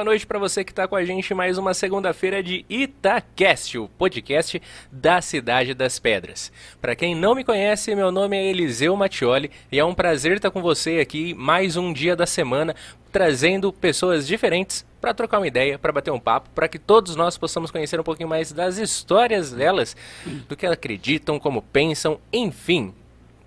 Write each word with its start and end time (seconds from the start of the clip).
boa 0.00 0.04
noite 0.06 0.26
para 0.26 0.38
você 0.38 0.64
que 0.64 0.72
está 0.72 0.88
com 0.88 0.96
a 0.96 1.04
gente 1.04 1.34
mais 1.34 1.58
uma 1.58 1.74
segunda-feira 1.74 2.42
de 2.42 2.64
Itacast, 2.70 3.76
o 3.76 3.86
podcast 3.86 4.62
da 4.90 5.20
Cidade 5.20 5.74
das 5.74 5.98
Pedras. 5.98 6.50
Para 6.80 6.96
quem 6.96 7.14
não 7.14 7.34
me 7.34 7.44
conhece, 7.44 7.94
meu 7.94 8.10
nome 8.10 8.34
é 8.34 8.46
Eliseu 8.46 8.96
Mattioli 8.96 9.50
e 9.70 9.78
é 9.78 9.84
um 9.84 9.92
prazer 9.92 10.36
estar 10.36 10.50
com 10.50 10.62
você 10.62 11.00
aqui 11.00 11.34
mais 11.34 11.76
um 11.76 11.92
dia 11.92 12.16
da 12.16 12.24
semana, 12.24 12.74
trazendo 13.12 13.70
pessoas 13.74 14.26
diferentes 14.26 14.86
para 15.02 15.12
trocar 15.12 15.38
uma 15.38 15.46
ideia, 15.46 15.78
para 15.78 15.92
bater 15.92 16.10
um 16.10 16.18
papo, 16.18 16.48
para 16.54 16.66
que 16.66 16.78
todos 16.78 17.14
nós 17.14 17.36
possamos 17.36 17.70
conhecer 17.70 18.00
um 18.00 18.04
pouquinho 18.04 18.28
mais 18.30 18.52
das 18.52 18.78
histórias 18.78 19.52
delas, 19.52 19.94
do 20.48 20.56
que 20.56 20.64
elas 20.64 20.78
acreditam, 20.78 21.38
como 21.38 21.60
pensam, 21.60 22.18
enfim, 22.32 22.94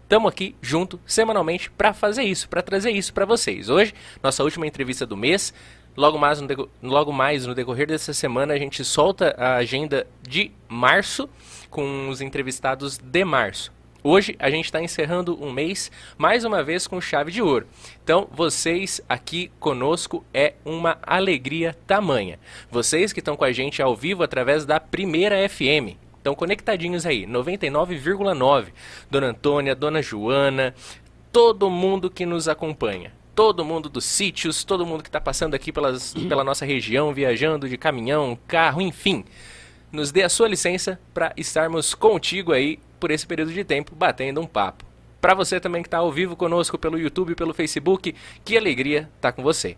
Estamos 0.03 0.31
aqui 0.31 0.55
junto 0.61 0.99
semanalmente 1.07 1.71
para 1.71 1.91
fazer 1.91 2.21
isso, 2.21 2.47
para 2.47 2.61
trazer 2.61 2.91
isso 2.91 3.11
para 3.11 3.25
vocês. 3.25 3.67
Hoje, 3.67 3.95
nossa 4.21 4.43
última 4.43 4.67
entrevista 4.67 5.07
do 5.07 5.17
mês. 5.17 5.51
Logo 5.95 6.17
mais, 6.17 6.41
no 6.41 6.47
logo 6.81 7.11
mais 7.11 7.45
no 7.45 7.53
decorrer 7.53 7.87
dessa 7.87 8.13
semana 8.13 8.53
a 8.53 8.57
gente 8.57 8.83
solta 8.83 9.35
a 9.37 9.55
agenda 9.55 10.07
de 10.21 10.51
março 10.67 11.29
com 11.69 12.09
os 12.09 12.19
entrevistados 12.19 12.97
de 12.97 13.23
março. 13.23 13.71
Hoje 14.03 14.35
a 14.39 14.49
gente 14.49 14.65
está 14.65 14.81
encerrando 14.81 15.41
um 15.41 15.51
mês 15.51 15.89
mais 16.17 16.43
uma 16.43 16.61
vez 16.63 16.87
com 16.87 16.99
chave 16.99 17.31
de 17.31 17.41
ouro. 17.41 17.67
Então, 18.03 18.27
vocês 18.31 18.99
aqui 19.07 19.49
conosco 19.59 20.25
é 20.33 20.55
uma 20.65 20.97
alegria 21.01 21.73
tamanha. 21.87 22.37
Vocês 22.69 23.13
que 23.13 23.19
estão 23.19 23.37
com 23.37 23.45
a 23.45 23.51
gente 23.51 23.81
ao 23.81 23.95
vivo 23.95 24.23
através 24.23 24.65
da 24.65 24.79
Primeira 24.79 25.47
FM, 25.47 25.97
Estão 26.23 26.35
conectadinhos 26.35 27.05
aí, 27.05 27.27
99,9. 27.27 28.67
Dona 29.11 29.27
Antônia, 29.27 29.75
Dona 29.75 30.01
Joana, 30.01 30.73
todo 31.33 31.69
mundo 31.69 32.09
que 32.09 32.25
nos 32.25 32.47
acompanha. 32.47 33.11
Todo 33.35 33.65
mundo 33.65 33.89
dos 33.89 34.05
sítios, 34.05 34.63
todo 34.63 34.85
mundo 34.85 35.01
que 35.01 35.09
está 35.09 35.19
passando 35.19 35.55
aqui 35.55 35.71
pelas, 35.71 36.13
pela 36.13 36.43
nossa 36.43 36.65
região, 36.65 37.13
viajando 37.13 37.67
de 37.67 37.77
caminhão, 37.77 38.37
carro, 38.47 38.81
enfim. 38.81 39.25
Nos 39.91 40.11
dê 40.11 40.23
a 40.23 40.29
sua 40.29 40.47
licença 40.47 40.99
para 41.13 41.33
estarmos 41.35 41.93
contigo 41.93 42.51
aí 42.51 42.79
por 42.99 43.11
esse 43.11 43.25
período 43.25 43.51
de 43.51 43.63
tempo, 43.63 43.95
batendo 43.95 44.41
um 44.41 44.47
papo. 44.47 44.85
Para 45.19 45.33
você 45.33 45.59
também 45.59 45.81
que 45.81 45.87
está 45.87 45.97
ao 45.97 46.11
vivo 46.11 46.35
conosco 46.35 46.77
pelo 46.77 46.99
YouTube, 46.99 47.35
pelo 47.35 47.53
Facebook, 47.53 48.13
que 48.43 48.57
alegria 48.57 49.09
estar 49.15 49.31
tá 49.31 49.31
com 49.31 49.41
você 49.41 49.77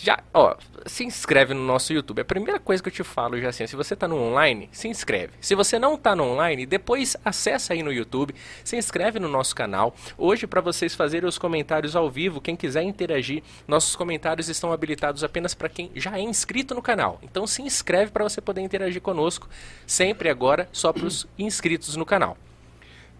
já, 0.00 0.22
ó, 0.32 0.56
se 0.86 1.04
inscreve 1.04 1.54
no 1.54 1.64
nosso 1.64 1.92
YouTube. 1.92 2.20
A 2.20 2.24
primeira 2.24 2.58
coisa 2.58 2.82
que 2.82 2.88
eu 2.88 2.92
te 2.92 3.02
falo 3.02 3.40
já 3.40 3.48
assim, 3.48 3.66
se 3.66 3.76
você 3.76 3.94
está 3.94 4.06
no 4.06 4.16
online, 4.16 4.68
se 4.72 4.88
inscreve. 4.88 5.32
Se 5.40 5.54
você 5.54 5.78
não 5.78 5.94
está 5.94 6.14
no 6.14 6.24
online, 6.24 6.66
depois 6.66 7.16
acessa 7.24 7.72
aí 7.72 7.82
no 7.82 7.92
YouTube, 7.92 8.34
se 8.62 8.76
inscreve 8.76 9.18
no 9.18 9.28
nosso 9.28 9.54
canal. 9.54 9.94
Hoje 10.16 10.46
para 10.46 10.60
vocês 10.60 10.94
fazerem 10.94 11.28
os 11.28 11.38
comentários 11.38 11.96
ao 11.96 12.10
vivo, 12.10 12.40
quem 12.40 12.56
quiser 12.56 12.82
interagir, 12.82 13.42
nossos 13.66 13.96
comentários 13.96 14.48
estão 14.48 14.72
habilitados 14.72 15.24
apenas 15.24 15.54
para 15.54 15.68
quem 15.68 15.90
já 15.94 16.18
é 16.18 16.22
inscrito 16.22 16.74
no 16.74 16.82
canal. 16.82 17.18
Então 17.22 17.46
se 17.46 17.62
inscreve 17.62 18.10
para 18.10 18.24
você 18.24 18.40
poder 18.40 18.60
interagir 18.60 19.00
conosco, 19.00 19.48
sempre 19.86 20.28
agora 20.28 20.68
só 20.72 20.92
para 20.92 21.06
os 21.06 21.26
inscritos 21.38 21.96
no 21.96 22.06
canal. 22.06 22.36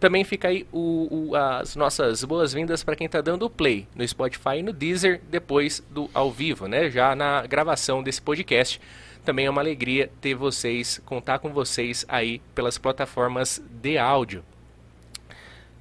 Também 0.00 0.25
fica 0.25 0.49
aí 0.49 0.66
o, 0.72 1.28
o, 1.30 1.36
as 1.36 1.77
nossas 1.77 2.22
boas-vindas 2.24 2.84
para 2.84 2.97
quem 2.97 3.07
está 3.07 3.21
dando 3.21 3.47
o 3.47 3.51
play 3.51 3.86
no 3.95 4.07
Spotify 4.07 4.59
e 4.59 4.63
no 4.63 4.72
Deezer 4.72 5.21
depois 5.30 5.83
do 5.91 6.10
ao 6.13 6.30
vivo, 6.30 6.66
né? 6.66 6.91
Já 6.91 7.15
na 7.15 7.47
gravação 7.47 8.03
desse 8.03 8.21
podcast. 8.21 8.80
Também 9.24 9.47
é 9.47 9.51
uma 9.51 9.63
alegria 9.63 10.10
ter 10.21 10.34
vocês, 10.34 11.01
contar 11.07 11.39
com 11.39 11.51
vocês 11.51 12.04
aí 12.09 12.42
pelas 12.54 12.77
plataformas 12.77 13.63
de 13.83 13.97
áudio. 13.97 14.45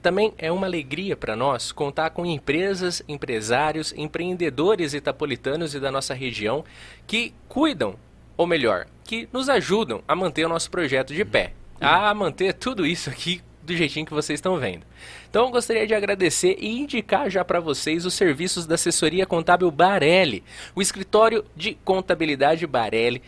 Também 0.01 0.33
é 0.37 0.51
uma 0.51 0.67
alegria 0.67 1.15
para 1.15 1.35
nós 1.35 1.71
contar 1.71 2.09
com 2.11 2.25
empresas, 2.25 3.01
empresários, 3.07 3.93
empreendedores 3.97 4.93
itapolitanos 4.93 5.75
e 5.75 5.79
da 5.79 5.91
nossa 5.91 6.13
região 6.13 6.63
que 7.05 7.33
cuidam, 7.49 7.95
ou 8.37 8.47
melhor, 8.47 8.85
que 9.03 9.27
nos 9.31 9.49
ajudam 9.49 10.01
a 10.07 10.15
manter 10.15 10.45
o 10.45 10.49
nosso 10.49 10.69
projeto 10.69 11.13
de 11.13 11.25
pé, 11.25 11.53
a 11.79 12.13
manter 12.13 12.53
tudo 12.53 12.85
isso 12.85 13.09
aqui 13.09 13.41
do 13.63 13.75
jeitinho 13.75 14.05
que 14.05 14.13
vocês 14.13 14.37
estão 14.37 14.57
vendo. 14.57 14.85
Então, 15.29 15.49
gostaria 15.49 15.87
de 15.87 15.93
agradecer 15.93 16.57
e 16.59 16.79
indicar 16.79 17.29
já 17.29 17.43
para 17.43 17.59
vocês 17.59 18.05
os 18.05 18.13
serviços 18.13 18.65
da 18.65 18.75
assessoria 18.75 19.25
contábil 19.25 19.71
Barelli. 19.71 20.43
O 20.75 20.81
escritório 20.81 21.45
de 21.55 21.75
contabilidade 21.83 22.67
Barelli 22.67 23.21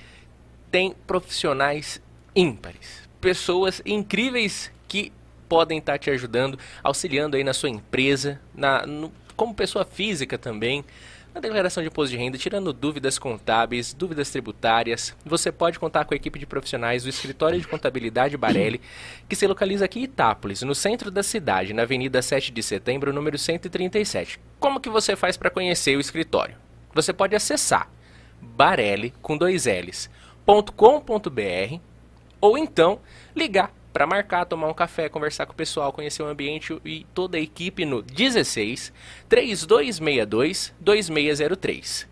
tem 0.69 0.93
profissionais 1.07 2.01
ímpares, 2.35 3.07
pessoas 3.21 3.81
incríveis 3.85 4.71
que 4.87 5.11
podem 5.47 5.77
estar 5.77 5.93
tá 5.93 5.97
te 5.99 6.09
ajudando, 6.09 6.59
auxiliando 6.83 7.37
aí 7.37 7.43
na 7.43 7.53
sua 7.53 7.69
empresa, 7.69 8.41
na, 8.53 8.85
no, 8.85 9.11
como 9.35 9.55
pessoa 9.55 9.85
física 9.85 10.37
também 10.37 10.83
na 11.35 11.41
declaração 11.41 11.83
de 11.83 11.89
imposto 11.89 12.11
de 12.11 12.17
renda, 12.17 12.37
tirando 12.37 12.71
dúvidas 12.71 13.19
contábeis, 13.19 13.93
dúvidas 13.93 14.31
tributárias, 14.31 15.13
você 15.25 15.51
pode 15.51 15.77
contar 15.77 16.05
com 16.05 16.13
a 16.13 16.17
equipe 16.17 16.39
de 16.39 16.45
profissionais 16.45 17.03
do 17.03 17.09
Escritório 17.09 17.59
de 17.59 17.67
Contabilidade 17.67 18.37
Barelli, 18.37 18.79
que 19.27 19.35
se 19.35 19.45
localiza 19.45 19.83
aqui 19.83 19.99
em 19.99 20.03
Itápolis, 20.03 20.61
no 20.61 20.73
centro 20.73 21.11
da 21.11 21.21
cidade, 21.21 21.73
na 21.73 21.81
Avenida 21.81 22.21
7 22.21 22.53
de 22.53 22.63
Setembro, 22.63 23.11
número 23.11 23.37
137. 23.37 24.39
Como 24.61 24.79
que 24.79 24.89
você 24.89 25.17
faz 25.17 25.35
para 25.35 25.49
conhecer 25.49 25.97
o 25.97 25.99
escritório? 25.99 26.55
Você 26.93 27.11
pode 27.11 27.35
acessar 27.35 27.91
barelli 28.41 29.13
com 29.21 29.37
dois 29.37 29.65
L's, 29.65 30.09
.com.br 30.45 31.79
ou 32.39 32.57
então 32.57 32.99
ligar 33.35 33.73
para 33.95 34.06
marcar, 34.06 34.44
tomar 34.44 34.68
um 34.68 34.74
café, 34.74 35.07
conversar 35.07 35.45
com 35.45 35.53
o 35.53 35.56
pessoal, 35.56 35.94
conhecer 35.94 36.21
o 36.21 36.27
ambiente 36.27 36.77
e 36.83 37.06
toda 37.13 37.38
a 37.38 37.39
equipe 37.39 37.86
no 37.86 38.01
16 38.01 38.92
3262 39.30 40.74
2603. 40.81 42.06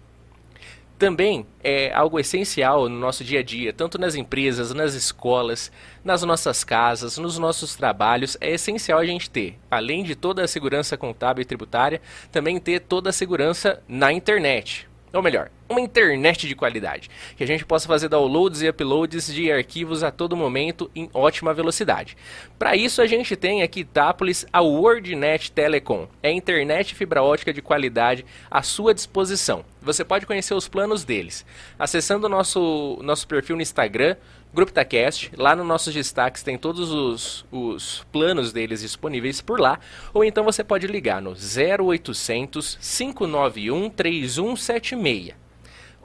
Também 0.97 1.45
é 1.61 1.93
algo 1.93 2.17
essencial 2.17 2.87
no 2.87 2.97
nosso 2.97 3.21
dia 3.21 3.41
a 3.41 3.43
dia, 3.43 3.73
tanto 3.73 3.99
nas 3.99 4.15
empresas, 4.15 4.73
nas 4.73 4.93
escolas, 4.93 5.69
nas 6.05 6.23
nossas 6.23 6.63
casas, 6.63 7.17
nos 7.17 7.37
nossos 7.37 7.75
trabalhos. 7.75 8.37
É 8.39 8.51
essencial 8.51 8.99
a 8.99 9.05
gente 9.05 9.29
ter, 9.29 9.59
além 9.69 10.05
de 10.05 10.15
toda 10.15 10.41
a 10.41 10.47
segurança 10.47 10.95
contábil 10.95 11.41
e 11.41 11.45
tributária, 11.45 12.01
também 12.31 12.61
ter 12.61 12.79
toda 12.79 13.09
a 13.09 13.13
segurança 13.13 13.83
na 13.89 14.13
internet. 14.13 14.87
Ou 15.13 15.21
melhor, 15.21 15.51
uma 15.69 15.79
internet 15.79 16.47
de 16.47 16.55
qualidade, 16.55 17.07
que 17.37 17.43
a 17.43 17.47
gente 17.47 17.63
possa 17.63 17.87
fazer 17.87 18.09
downloads 18.09 18.63
e 18.63 18.67
uploads 18.67 19.31
de 19.31 19.51
arquivos 19.51 20.03
a 20.03 20.09
todo 20.09 20.35
momento 20.35 20.89
em 20.95 21.07
ótima 21.13 21.53
velocidade. 21.53 22.17
Para 22.57 22.75
isso 22.75 22.99
a 22.99 23.05
gente 23.05 23.35
tem 23.35 23.61
aqui 23.61 23.81
Itápolis 23.81 24.43
a 24.51 24.61
WordNet 24.61 25.51
Telecom. 25.51 26.07
É 26.23 26.31
internet 26.31 26.95
fibra 26.95 27.21
ótica 27.21 27.53
de 27.53 27.61
qualidade 27.61 28.25
à 28.49 28.63
sua 28.63 28.91
disposição. 28.91 29.63
Você 29.83 30.03
pode 30.03 30.25
conhecer 30.25 30.55
os 30.55 30.67
planos 30.67 31.03
deles 31.03 31.45
acessando 31.77 32.25
o 32.25 32.29
nosso, 32.29 32.97
nosso 33.03 33.27
perfil 33.27 33.55
no 33.55 33.61
Instagram, 33.61 34.15
Grupo 34.53 34.71
Itacast, 34.71 35.31
lá 35.35 35.55
nos 35.55 35.65
nossos 35.65 35.91
destaques 35.93 36.43
tem 36.43 36.59
todos 36.59 36.91
os, 36.91 37.43
os 37.51 38.05
planos 38.11 38.53
deles 38.53 38.81
disponíveis 38.81 39.41
por 39.41 39.59
lá, 39.59 39.79
ou 40.13 40.23
então 40.23 40.43
você 40.43 40.63
pode 40.63 40.85
ligar 40.85 41.19
no 41.19 41.31
0800 41.31 42.77
591 42.79 43.89
3176. 43.89 45.42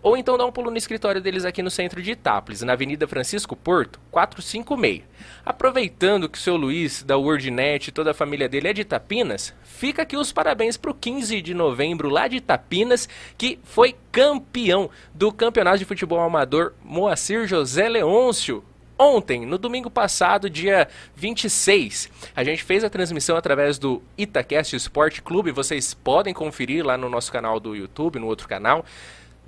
Ou 0.02 0.16
então 0.16 0.38
dá 0.38 0.46
um 0.46 0.52
pulo 0.52 0.70
no 0.70 0.76
escritório 0.76 1.20
deles 1.20 1.44
aqui 1.44 1.62
no 1.62 1.70
centro 1.70 2.00
de 2.00 2.12
Itápolis, 2.12 2.62
na 2.62 2.72
Avenida 2.72 3.06
Francisco 3.06 3.56
Porto, 3.56 3.98
456. 4.10 5.02
Aproveitando 5.44 6.28
que 6.28 6.38
o 6.38 6.40
seu 6.40 6.56
Luiz, 6.56 7.02
da 7.02 7.16
WordNet 7.16 7.88
e 7.88 7.92
toda 7.92 8.12
a 8.12 8.14
família 8.14 8.48
dele 8.48 8.68
é 8.68 8.72
de 8.72 8.82
Itapinas, 8.82 9.54
fica 9.64 10.02
aqui 10.02 10.16
os 10.16 10.32
parabéns 10.32 10.76
para 10.76 10.90
o 10.90 10.94
15 10.94 11.40
de 11.42 11.54
novembro 11.54 12.08
lá 12.08 12.28
de 12.28 12.36
Itapinas, 12.36 13.08
que 13.36 13.58
foi 13.64 13.96
campeão 14.12 14.88
do 15.12 15.32
Campeonato 15.32 15.78
de 15.78 15.84
Futebol 15.84 16.20
Amador 16.20 16.72
Moacir 16.84 17.46
José 17.46 17.88
Leôncio 17.88 18.64
ontem, 18.98 19.46
no 19.46 19.56
domingo 19.56 19.88
passado, 19.88 20.50
dia 20.50 20.88
26. 21.14 22.10
A 22.34 22.42
gente 22.42 22.64
fez 22.64 22.82
a 22.82 22.90
transmissão 22.90 23.36
através 23.36 23.78
do 23.78 24.02
Itacast 24.16 24.74
Sport 24.74 25.20
Clube. 25.20 25.52
Vocês 25.52 25.94
podem 25.94 26.34
conferir 26.34 26.84
lá 26.84 26.98
no 26.98 27.08
nosso 27.08 27.30
canal 27.30 27.60
do 27.60 27.76
YouTube, 27.76 28.18
no 28.18 28.26
outro 28.26 28.48
canal 28.48 28.84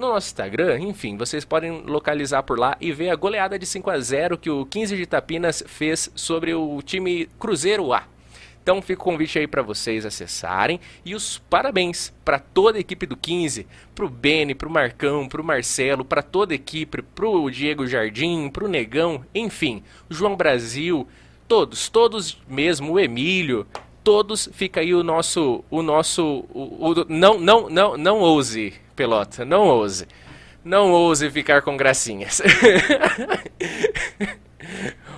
no 0.01 0.09
nosso 0.09 0.29
Instagram, 0.29 0.81
enfim, 0.81 1.17
vocês 1.17 1.45
podem 1.45 1.83
localizar 1.83 2.43
por 2.43 2.59
lá 2.59 2.77
e 2.81 2.91
ver 2.91 3.11
a 3.11 3.15
goleada 3.15 3.59
de 3.59 3.67
5 3.67 3.91
a 3.91 4.01
0 4.01 4.39
que 4.39 4.49
o 4.49 4.65
15 4.65 4.97
de 4.97 5.07
Tapinas 5.07 5.63
fez 5.67 6.11
sobre 6.15 6.55
o 6.55 6.81
time 6.83 7.29
Cruzeiro 7.39 7.93
A. 7.93 8.05
Então 8.63 8.81
fica 8.81 9.01
o 9.01 9.05
convite 9.05 9.39
aí 9.39 9.47
para 9.47 9.63
vocês 9.63 10.05
acessarem 10.05 10.81
e 11.05 11.15
os 11.15 11.39
parabéns 11.51 12.13
para 12.25 12.39
toda 12.39 12.79
a 12.79 12.81
equipe 12.81 13.07
do 13.07 13.17
15, 13.17 13.67
para 13.95 14.05
o 14.05 14.09
Beni, 14.09 14.55
para 14.55 14.69
o 14.69 14.73
Marcão, 14.73 15.29
para 15.29 15.41
o 15.41 15.45
Marcelo, 15.45 16.05
para 16.05 16.23
toda 16.23 16.53
a 16.53 16.57
equipe, 16.57 17.03
para 17.03 17.29
o 17.29 17.51
Diego 17.51 17.87
Jardim, 17.87 18.49
para 18.49 18.65
o 18.65 18.69
Negão, 18.69 19.25
enfim, 19.35 19.83
João 20.09 20.37
Brasil, 20.37 21.07
todos, 21.47 21.89
todos 21.89 22.39
mesmo, 22.49 22.93
o 22.93 23.01
Emílio, 23.01 23.67
todos, 24.05 24.49
fica 24.53 24.81
aí 24.81 24.95
o 24.95 25.03
nosso, 25.03 25.65
o 25.71 25.83
nosso, 25.83 26.45
o, 26.51 26.91
o, 26.91 27.07
não, 27.09 27.39
não, 27.39 27.69
não, 27.69 27.97
não 27.97 28.19
ouse, 28.21 28.75
pelota, 29.01 29.47
não 29.47 29.67
ouse, 29.67 30.07
não 30.63 30.93
ouse 30.93 31.31
ficar 31.31 31.63
com 31.63 31.75
gracinhas. 31.75 32.43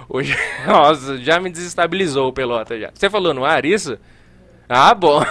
Hoje, 0.08 0.37
nossa, 0.64 1.19
já 1.19 1.40
me 1.40 1.50
desestabilizou 1.50 2.29
o 2.29 2.32
pelota 2.32 2.79
já. 2.79 2.93
Você 2.94 3.11
falou 3.11 3.34
no 3.34 3.44
ar 3.44 3.64
isso? 3.64 3.99
Ah, 4.69 4.94
bom. 4.94 5.20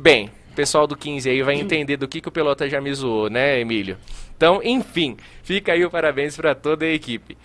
Bem, 0.00 0.30
O 0.50 0.54
pessoal 0.54 0.86
do 0.86 0.96
15 0.96 1.28
aí 1.28 1.42
vai 1.42 1.56
entender 1.56 1.98
do 1.98 2.08
que, 2.08 2.20
que 2.20 2.28
o 2.28 2.32
Pelota 2.32 2.68
já 2.68 2.80
me 2.80 2.92
zoou, 2.92 3.30
né, 3.30 3.60
Emílio? 3.60 3.96
Então, 4.36 4.60
enfim, 4.62 5.16
fica 5.42 5.72
aí 5.72 5.84
o 5.84 5.90
parabéns 5.90 6.36
para 6.36 6.54
toda 6.54 6.84
a 6.84 6.90
equipe. 6.90 7.38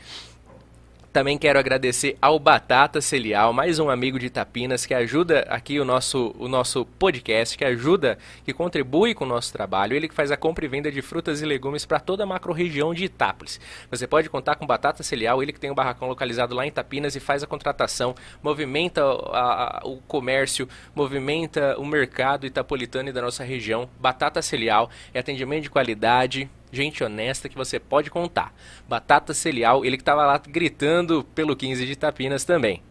Também 1.18 1.36
quero 1.36 1.58
agradecer 1.58 2.16
ao 2.22 2.38
Batata 2.38 3.02
Celial, 3.02 3.52
mais 3.52 3.80
um 3.80 3.90
amigo 3.90 4.20
de 4.20 4.28
Itapinas 4.28 4.86
que 4.86 4.94
ajuda 4.94 5.48
aqui 5.50 5.80
o 5.80 5.84
nosso, 5.84 6.36
o 6.38 6.48
nosso 6.48 6.86
podcast, 6.86 7.58
que 7.58 7.66
ajuda, 7.66 8.20
que 8.46 8.54
contribui 8.54 9.16
com 9.16 9.26
o 9.26 9.28
nosso 9.28 9.52
trabalho. 9.52 9.96
Ele 9.96 10.08
que 10.08 10.14
faz 10.14 10.32
a 10.32 10.38
compra 10.38 10.66
e 10.66 10.68
venda 10.68 10.92
de 10.92 11.02
frutas 11.02 11.42
e 11.42 11.46
legumes 11.48 11.88
para 11.88 12.00
toda 12.00 12.22
a 12.22 12.28
macro-região 12.28 12.94
de 12.94 13.06
Itápolis. 13.06 13.60
Você 13.90 14.06
pode 14.06 14.30
contar 14.30 14.58
com 14.58 14.68
Batata 14.68 15.02
Celial, 15.02 15.42
ele 15.42 15.52
que 15.52 15.60
tem 15.60 15.72
um 15.72 15.74
barracão 15.74 16.08
localizado 16.08 16.54
lá 16.54 16.64
em 16.66 16.68
Itapinas 16.68 17.16
e 17.16 17.20
faz 17.20 17.42
a 17.42 17.48
contratação, 17.48 18.14
movimenta 18.44 19.02
a, 19.02 19.80
a, 19.80 19.88
o 19.88 19.98
comércio, 20.02 20.70
movimenta 20.94 21.80
o 21.80 21.86
mercado 21.88 22.46
itapolitano 22.46 23.10
e 23.10 23.12
da 23.12 23.24
nossa 23.24 23.44
região. 23.44 23.90
Batata 24.00 24.40
Celial 24.44 24.88
é 25.16 25.20
atendimento 25.20 25.64
de 25.64 25.72
qualidade, 25.72 26.48
gente 26.72 27.04
honesta 27.04 27.50
que 27.50 27.56
você 27.56 27.80
pode 27.80 28.10
contar. 28.10 28.54
Batata 28.88 29.34
Celial, 29.34 29.86
ele 29.86 29.98
que 29.98 30.02
estava 30.02 30.26
lá 30.26 30.38
gritando 30.38 31.24
pelo 31.36 31.56
15 31.56 31.86
de 31.86 31.96
Tapinas 31.96 32.44
também. 32.44 32.82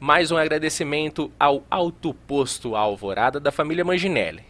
Mais 0.00 0.30
um 0.30 0.36
agradecimento 0.36 1.30
ao 1.38 1.64
Alto 1.70 2.12
Posto 2.12 2.76
Alvorada 2.76 3.38
da 3.38 3.52
família 3.52 3.84
Manginelli. 3.84 4.42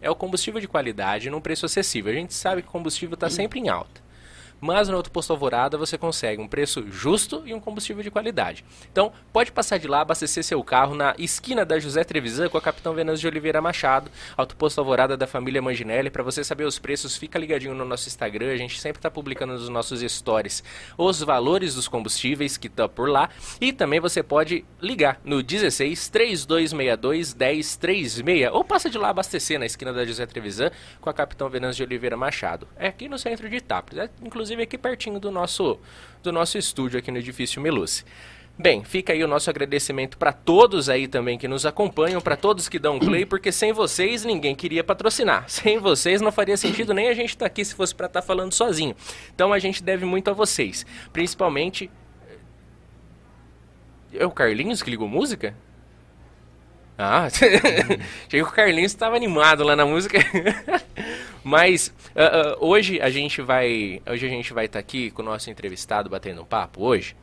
É 0.00 0.10
o 0.10 0.14
combustível 0.14 0.60
de 0.60 0.68
qualidade 0.68 1.30
num 1.30 1.40
preço 1.40 1.66
acessível. 1.66 2.12
A 2.12 2.16
gente 2.16 2.34
sabe 2.34 2.62
que 2.62 2.68
o 2.68 2.72
combustível 2.72 3.14
está 3.14 3.28
sempre 3.28 3.58
em 3.58 3.68
alta 3.68 4.05
mas 4.60 4.88
no 4.88 4.96
Auto 4.96 5.10
Posto 5.10 5.32
Alvorada 5.32 5.76
você 5.76 5.98
consegue 5.98 6.40
um 6.40 6.48
preço 6.48 6.84
justo 6.90 7.42
e 7.44 7.54
um 7.54 7.60
combustível 7.60 8.02
de 8.02 8.10
qualidade. 8.10 8.64
Então, 8.90 9.12
pode 9.32 9.52
passar 9.52 9.78
de 9.78 9.86
lá, 9.86 10.00
abastecer 10.00 10.42
seu 10.42 10.62
carro 10.62 10.94
na 10.94 11.14
esquina 11.18 11.64
da 11.64 11.78
José 11.78 12.02
Trevisan 12.04 12.48
com 12.48 12.58
a 12.58 12.62
Capitão 12.62 12.94
Venâncio 12.94 13.20
de 13.20 13.26
Oliveira 13.28 13.60
Machado, 13.60 14.10
Auto 14.36 14.56
Posto 14.56 14.78
Alvorada 14.78 15.16
da 15.16 15.26
família 15.26 15.62
Manginelli. 15.62 16.10
Para 16.10 16.22
você 16.22 16.42
saber 16.42 16.64
os 16.64 16.78
preços, 16.78 17.16
fica 17.16 17.38
ligadinho 17.38 17.74
no 17.74 17.84
nosso 17.84 18.08
Instagram, 18.08 18.52
a 18.52 18.56
gente 18.56 18.80
sempre 18.80 18.98
está 18.98 19.10
publicando 19.10 19.52
nos 19.52 19.68
nossos 19.68 20.00
stories 20.00 20.62
os 20.96 21.22
valores 21.22 21.74
dos 21.74 21.88
combustíveis 21.88 22.56
que 22.56 22.66
estão 22.66 22.88
por 22.88 23.08
lá. 23.08 23.28
E 23.60 23.72
também 23.72 24.00
você 24.00 24.22
pode 24.22 24.64
ligar 24.80 25.20
no 25.24 25.42
16 25.42 26.08
3262 26.08 27.34
1036 27.34 28.52
ou 28.52 28.64
passa 28.64 28.88
de 28.88 28.98
lá 28.98 29.10
abastecer 29.10 29.58
na 29.58 29.66
esquina 29.66 29.92
da 29.92 30.04
José 30.04 30.26
Trevisan 30.26 30.70
com 31.00 31.10
a 31.10 31.14
Capitão 31.14 31.48
Venâncio 31.48 31.76
de 31.76 31.82
Oliveira 31.84 32.16
Machado. 32.16 32.66
É 32.76 32.88
aqui 32.88 33.08
no 33.08 33.18
centro 33.18 33.48
de 33.48 33.56
Itápolis, 33.56 34.04
é 34.04 34.10
inclusive 34.22 34.45
inclusive 34.46 34.62
aqui 34.62 34.78
pertinho 34.78 35.18
do 35.18 35.32
nosso, 35.32 35.76
do 36.22 36.30
nosso 36.30 36.56
estúdio 36.56 36.98
aqui 37.00 37.10
no 37.10 37.18
edifício 37.18 37.60
Meluce. 37.60 38.04
Bem, 38.56 38.84
fica 38.84 39.12
aí 39.12 39.22
o 39.24 39.28
nosso 39.28 39.50
agradecimento 39.50 40.16
para 40.16 40.32
todos 40.32 40.88
aí 40.88 41.08
também 41.08 41.36
que 41.36 41.48
nos 41.48 41.66
acompanham, 41.66 42.20
para 42.20 42.36
todos 42.36 42.68
que 42.68 42.78
dão 42.78 42.98
play, 42.98 43.26
porque 43.26 43.50
sem 43.50 43.72
vocês 43.72 44.24
ninguém 44.24 44.54
queria 44.54 44.84
patrocinar. 44.84 45.44
Sem 45.50 45.78
vocês 45.78 46.20
não 46.20 46.30
faria 46.30 46.56
sentido 46.56 46.94
nem 46.94 47.08
a 47.08 47.14
gente 47.14 47.30
estar 47.30 47.40
tá 47.40 47.46
aqui 47.46 47.64
se 47.64 47.74
fosse 47.74 47.94
para 47.94 48.06
estar 48.06 48.20
tá 48.20 48.26
falando 48.26 48.52
sozinho. 48.52 48.94
Então 49.34 49.52
a 49.52 49.58
gente 49.58 49.82
deve 49.82 50.06
muito 50.06 50.30
a 50.30 50.32
vocês, 50.32 50.86
principalmente 51.12 51.90
é 54.14 54.24
o 54.24 54.30
Carlinhos 54.30 54.80
que 54.80 54.90
ligou 54.90 55.08
música? 55.08 55.54
Ah, 56.96 57.24
achei 57.28 57.50
que 58.28 58.42
o 58.42 58.46
Carlinhos 58.46 58.92
estava 58.92 59.16
animado 59.16 59.64
lá 59.64 59.74
na 59.74 59.84
música. 59.84 60.18
Mas 61.46 61.94
uh, 62.16 62.58
uh, 62.60 62.66
hoje 62.66 63.00
a 63.00 63.08
gente 63.08 63.40
vai, 63.40 64.02
hoje 64.04 64.26
a 64.26 64.28
gente 64.28 64.52
vai 64.52 64.64
estar 64.64 64.80
tá 64.80 64.80
aqui 64.80 65.12
com 65.12 65.22
o 65.22 65.24
nosso 65.24 65.48
entrevistado 65.48 66.10
batendo 66.10 66.42
um 66.42 66.44
papo 66.44 66.82
hoje. 66.82 67.14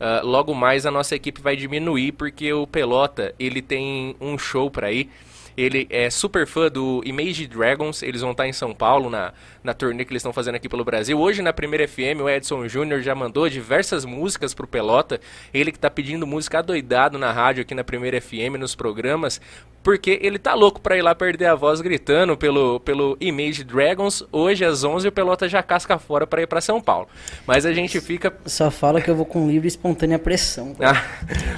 Uh, 0.00 0.26
logo 0.26 0.52
mais 0.52 0.84
a 0.84 0.90
nossa 0.90 1.14
equipe 1.14 1.40
vai 1.40 1.54
diminuir 1.54 2.10
porque 2.10 2.52
o 2.52 2.66
Pelota 2.66 3.32
ele 3.38 3.62
tem 3.62 4.16
um 4.20 4.36
show 4.36 4.68
para 4.68 4.90
ir. 4.90 5.08
Ele 5.56 5.86
é 5.90 6.10
super 6.10 6.44
fã 6.44 6.68
do 6.68 7.02
Image 7.04 7.46
Dragons. 7.46 8.02
Eles 8.02 8.20
vão 8.20 8.32
estar 8.32 8.48
em 8.48 8.52
São 8.52 8.74
Paulo 8.74 9.08
na, 9.08 9.32
na 9.62 9.72
turnê 9.74 10.04
que 10.04 10.12
eles 10.12 10.22
estão 10.22 10.32
fazendo 10.32 10.56
aqui 10.56 10.68
pelo 10.68 10.84
Brasil. 10.84 11.16
Hoje 11.16 11.40
na 11.40 11.52
primeira 11.52 11.86
FM, 11.86 12.20
o 12.20 12.28
Edson 12.28 12.66
Júnior 12.66 13.00
já 13.00 13.14
mandou 13.14 13.48
diversas 13.48 14.04
músicas 14.04 14.54
pro 14.54 14.66
Pelota. 14.66 15.20
Ele 15.54 15.70
que 15.70 15.78
tá 15.78 15.88
pedindo 15.88 16.26
música 16.26 16.58
adoidado 16.58 17.16
na 17.16 17.30
rádio 17.30 17.62
aqui 17.62 17.76
na 17.76 17.84
primeira 17.84 18.20
FM, 18.20 18.58
nos 18.58 18.74
programas 18.74 19.40
porque 19.88 20.18
ele 20.20 20.38
tá 20.38 20.52
louco 20.52 20.82
pra 20.82 20.98
ir 20.98 21.00
lá 21.00 21.14
perder 21.14 21.46
a 21.46 21.54
voz 21.54 21.80
gritando 21.80 22.36
pelo, 22.36 22.78
pelo 22.80 23.16
Image 23.22 23.64
Dragons. 23.64 24.22
Hoje 24.30 24.62
às 24.62 24.84
11 24.84 25.08
o 25.08 25.12
Pelota 25.12 25.48
já 25.48 25.62
casca 25.62 25.98
fora 25.98 26.26
para 26.26 26.42
ir 26.42 26.46
para 26.46 26.60
São 26.60 26.78
Paulo. 26.78 27.08
Mas 27.46 27.64
a 27.64 27.72
gente 27.72 27.98
fica. 27.98 28.30
Só 28.44 28.70
fala 28.70 29.00
que 29.00 29.10
eu 29.10 29.16
vou 29.16 29.24
com 29.24 29.48
livre 29.48 29.66
e 29.66 29.68
espontânea 29.68 30.18
pressão. 30.18 30.76
Ah, 30.78 31.02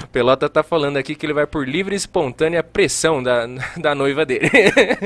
o 0.05 0.07
Pelota 0.07 0.47
tá 0.47 0.63
falando 0.63 0.95
aqui 0.95 1.13
que 1.13 1.25
ele 1.25 1.33
vai 1.33 1.45
por 1.45 1.67
livre 1.67 1.93
e 1.93 1.97
espontânea 1.97 2.63
pressão 2.63 3.21
da, 3.21 3.45
da 3.75 3.93
noiva 3.93 4.25
dele. 4.25 4.49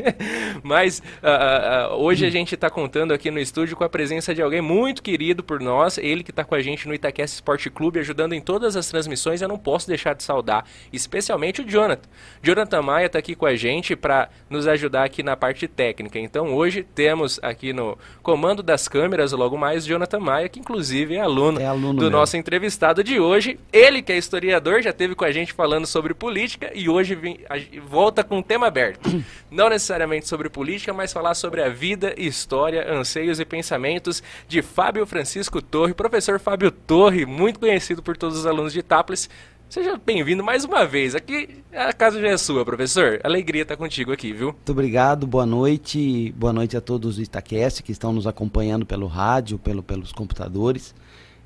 Mas 0.62 1.00
uh, 1.00 1.94
uh, 1.94 1.96
hoje 1.96 2.27
a 2.27 2.29
gente 2.29 2.55
tá 2.55 2.70
contando 2.70 3.12
aqui 3.12 3.32
no 3.32 3.39
estúdio 3.39 3.75
com 3.75 3.84
a 3.84 3.89
presença 3.89 4.36
de 4.36 4.41
alguém 4.44 4.62
muito 4.62 5.01
querido 5.01 5.44
por 5.44 5.60
nós. 5.60 5.98
Ele 5.98 6.24
que 6.24 6.32
tá 6.32 6.44
com 6.44 6.53
a 6.53 6.62
gente 6.62 6.88
no 6.88 6.94
Itaquest 6.94 7.34
Esporte 7.34 7.72
Clube, 7.72 8.00
ajudando 8.00 8.34
em 8.34 8.41
todas 8.41 8.75
as 8.75 8.88
transmissões. 8.88 9.41
Eu 9.41 9.48
não 9.48 9.58
posso 9.58 9.88
deixar 9.88 10.13
de 10.13 10.22
saudar, 10.22 10.63
especialmente 10.94 11.62
o 11.62 11.67
Jonathan. 11.67 12.08
Jonathan 12.44 12.82
Maia 12.84 13.05
Maia 13.05 13.14
está 13.15 13.19
aqui 13.19 13.36
com 13.36 13.45
a 13.45 13.55
gente 13.55 13.95
para 13.95 14.29
nos 14.50 14.67
ajudar 14.67 15.05
aqui 15.05 15.24
na 15.24 15.38
parte 15.38 15.67
técnica. 15.67 16.19
Então 16.19 16.53
hoje 16.53 16.84
temos 16.84 17.39
aqui 17.41 17.72
no 17.72 17.98
comando 18.22 18.62
das 18.62 18.88
câmeras, 18.88 19.31
logo 19.31 19.57
mais, 19.57 19.86
Jonathan 19.86 20.19
Maia, 20.19 20.50
que 20.50 20.60
inclusive 20.60 21.15
é 21.15 21.22
aluno, 21.22 21.60
é 21.60 21.65
aluno 21.65 21.93
do 21.93 22.01
mesmo. 22.03 22.10
nosso 22.10 22.38
entrevistado 22.38 23.03
de 23.03 23.19
hoje. 23.19 23.57
Ele 23.72 24.01
que 24.01 24.12
é 24.12 24.17
historiador, 24.17 24.81
já 24.81 24.91
teve 24.91 25.15
com 25.15 25.24
a 25.24 25.31
gente 25.31 25.53
falando 25.53 25.88
sobre 25.88 26.13
política 26.13 26.72
e 26.74 26.89
hoje 26.89 27.15
vem, 27.15 27.39
volta 27.88 28.24
com 28.24 28.38
um 28.38 28.43
tema 28.43 28.67
aberto. 28.67 29.10
Não 29.50 29.69
necessariamente 29.69 30.27
sobre 30.27 30.50
política, 30.50 30.93
mas 30.93 31.13
falar 31.13 31.34
sobre 31.36 31.62
a 31.62 31.69
vida, 31.69 32.13
história, 32.17 32.91
anseios 32.91 33.39
e 33.39 33.45
pensamentos 33.45 34.22
de 34.48 34.62
Fábio 34.62 35.05
Francisco 35.05 35.62
Torre, 35.62 35.93
professor 35.93 36.39
Fábio 36.39 36.72
Torre, 36.72 37.25
muito 37.25 37.60
conhecido 37.60 38.03
por 38.03 38.17
todos 38.17 38.38
os 38.38 38.45
alunos 38.45 38.74
de 38.74 38.79
Itápolis. 38.79 39.29
Seja 39.69 40.00
bem-vindo 40.03 40.43
mais 40.43 40.63
uma 40.63 40.86
vez. 40.86 41.15
Aqui 41.15 41.63
a 41.74 41.91
casa 41.91 42.22
já 42.22 42.29
é 42.29 42.38
sua, 42.38 42.63
professor. 42.63 43.19
Alegria 43.24 43.63
estar 43.63 43.75
contigo 43.75 44.12
aqui, 44.12 44.31
viu? 44.31 44.48
Muito 44.48 44.72
obrigado, 44.72 45.27
boa 45.27 45.45
noite. 45.45 46.34
Boa 46.38 46.53
noite 46.53 46.77
a 46.77 46.81
todos 46.81 47.17
do 47.17 47.22
Itaquest 47.22 47.81
que 47.81 47.91
estão 47.91 48.13
nos 48.13 48.25
acompanhando 48.25 48.86
pelo 48.86 49.07
rádio, 49.07 49.57
pelo, 49.57 49.84
pelos 49.84 50.12
computadores. 50.12 50.93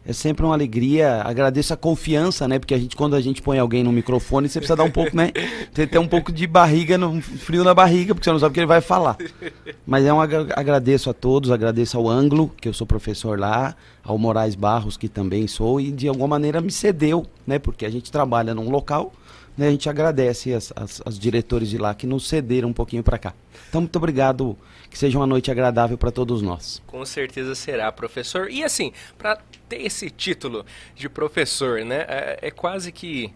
É 0.06 0.14
sempre 0.14 0.46
uma 0.46 0.56
alegria, 0.56 1.22
agradeço 1.24 1.74
a 1.74 1.78
confiança, 1.78 2.48
né? 2.48 2.58
Porque 2.58 2.74
a 2.74 2.80
gente, 2.80 2.96
quando 2.96 3.16
a 3.16 3.22
gente 3.22 3.42
põe 3.42 3.60
alguém 3.60 3.84
no 3.84 3.92
microfone, 3.92 4.48
você 4.48 4.60
precisa 4.60 4.76
dar 4.76 4.84
um 4.84 4.92
pouco, 4.92 5.16
né? 5.16 5.32
Você 5.72 5.86
tem 5.86 6.00
um 6.00 6.08
pouco 6.08 6.32
de 6.32 6.48
barriga, 6.48 6.98
no, 6.98 7.22
frio 7.22 7.64
na 7.64 7.74
barriga, 7.74 8.16
porque 8.16 8.24
você 8.24 8.32
não 8.32 8.40
sabe 8.40 8.52
o 8.52 8.54
que 8.54 8.60
ele 8.60 8.68
vai 8.68 8.82
falar. 8.82 9.18
Mas 9.86 10.06
é 10.06 10.14
um 10.14 10.20
agradeço 10.20 11.10
a 11.10 11.14
todos, 11.14 11.52
agradeço 11.52 11.98
ao 11.98 12.10
Anglo, 12.10 12.52
que 12.60 12.68
eu 12.68 12.74
sou 12.74 12.88
professor 12.88 13.38
lá, 13.38 13.76
ao 14.04 14.18
Moraes 14.18 14.56
Barros, 14.56 14.98
que 14.98 15.08
também 15.08 15.48
sou, 15.48 15.80
e 15.80 15.92
de 15.92 16.08
alguma 16.08 16.28
maneira 16.28 16.62
me 16.62 16.72
cedeu, 16.72 17.26
né? 17.46 17.60
Porque 17.60 17.86
a 17.86 17.90
gente 17.90 18.12
trabalha 18.12 18.56
num 18.56 18.70
local, 18.70 19.14
né? 19.60 19.68
A 19.68 19.72
gente 19.72 19.90
agradece 19.90 20.54
as, 20.54 20.72
as, 20.74 21.02
as 21.06 21.20
diretores 21.20 21.70
de 21.70 21.78
lá 21.78 21.94
que 21.94 22.08
nos 22.08 22.28
cederam 22.30 22.70
um 22.70 22.74
pouquinho 22.74 23.04
para 23.04 23.18
cá. 23.18 23.34
Então, 23.68 23.82
muito 23.82 23.96
obrigado 23.98 24.58
que 24.90 24.98
seja 24.98 25.20
uma 25.20 25.28
noite 25.28 25.52
agradável 25.52 25.98
para 25.98 26.12
todos 26.12 26.42
nós. 26.42 26.82
Com 26.88 27.06
certeza 27.06 27.54
será, 27.54 27.92
professor. 27.92 28.50
E 28.50 28.64
assim, 28.64 28.94
para 29.18 29.38
ter 29.68 29.82
esse 29.82 30.10
título 30.10 30.66
de 30.96 31.10
professor, 31.10 31.84
né, 31.84 32.06
é, 32.08 32.40
é 32.44 32.52
quase 32.52 32.90
que 32.94 33.34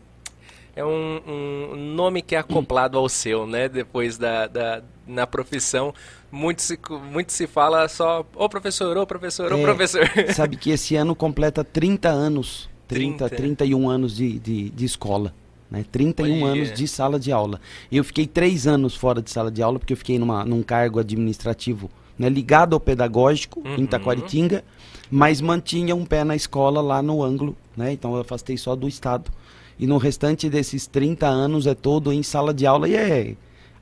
é 0.74 0.84
um, 0.84 1.22
um, 1.27 1.75
nome 1.75 2.22
que 2.22 2.36
é 2.36 2.39
acoplado 2.39 2.98
ao 2.98 3.10
seu, 3.10 3.46
né? 3.46 3.68
Depois 3.68 4.18
da, 4.18 4.48
da 4.48 4.82
na 5.06 5.27
profissão, 5.27 5.94
muito 6.32 6.62
se, 6.62 6.80
muito 7.12 7.34
se 7.34 7.46
fala 7.46 7.88
só 7.89 8.25
ô 8.34 8.48
professor, 8.48 8.98
ô 8.98 9.06
professor, 9.06 9.51
ô 9.51 9.58
é, 9.58 9.62
professor. 9.62 10.10
Sabe 10.34 10.56
que 10.56 10.72
esse 10.72 10.96
ano 10.96 11.13
completa 11.13 11.63
30 11.63 12.10
anos, 12.10 12.70
30, 12.88 13.27
30. 13.27 13.36
31 13.36 13.89
anos 13.89 14.15
de, 14.15 14.39
de, 14.39 14.70
de 14.72 14.86
escola 14.86 15.34
né? 15.74 15.84
31 15.92 16.46
anos 16.46 16.72
de 16.72 16.88
sala 16.88 17.20
de 17.20 17.32
aula. 17.32 17.60
Eu 17.92 18.03
fiquei 18.03 18.27
três 18.27 18.68
anos 18.68 18.96
fora 18.96 19.24
de 19.24 19.32
sala 19.32 19.50
de 19.50 19.63
aula, 19.63 19.80
porque 19.80 19.94
eu 19.94 19.98
fiquei 19.98 20.20
numa, 20.20 20.46
num 20.46 20.62
cargo 20.62 21.00
administrativo 21.00 21.89
né, 22.18 22.30
ligado 22.30 22.75
ao 22.75 22.80
pedagógico 22.80 23.60
uhum. 23.65 23.77
em 23.77 23.86
Taquaritinga, 23.88 24.63
mas 25.10 25.42
mantinha 25.42 25.96
um 25.96 26.06
pé 26.06 26.24
na 26.24 26.36
escola 26.36 26.80
lá 26.80 27.01
no 27.01 27.24
ângulo, 27.24 27.58
né? 27.75 27.92
Então 27.92 28.13
eu 28.13 28.22
afastei 28.22 28.56
só 28.56 28.75
do 28.75 28.88
Estado. 28.88 29.32
E 29.80 29.88
no 29.88 29.98
restante 29.98 30.48
desses 30.48 30.86
30 30.86 31.25
anos 31.27 31.65
é 31.65 31.74
todo 31.74 32.13
em 32.13 32.22
sala 32.22 32.53
de 32.53 32.68
aula 32.68 32.88
e 32.88 32.96
é, 32.96 33.36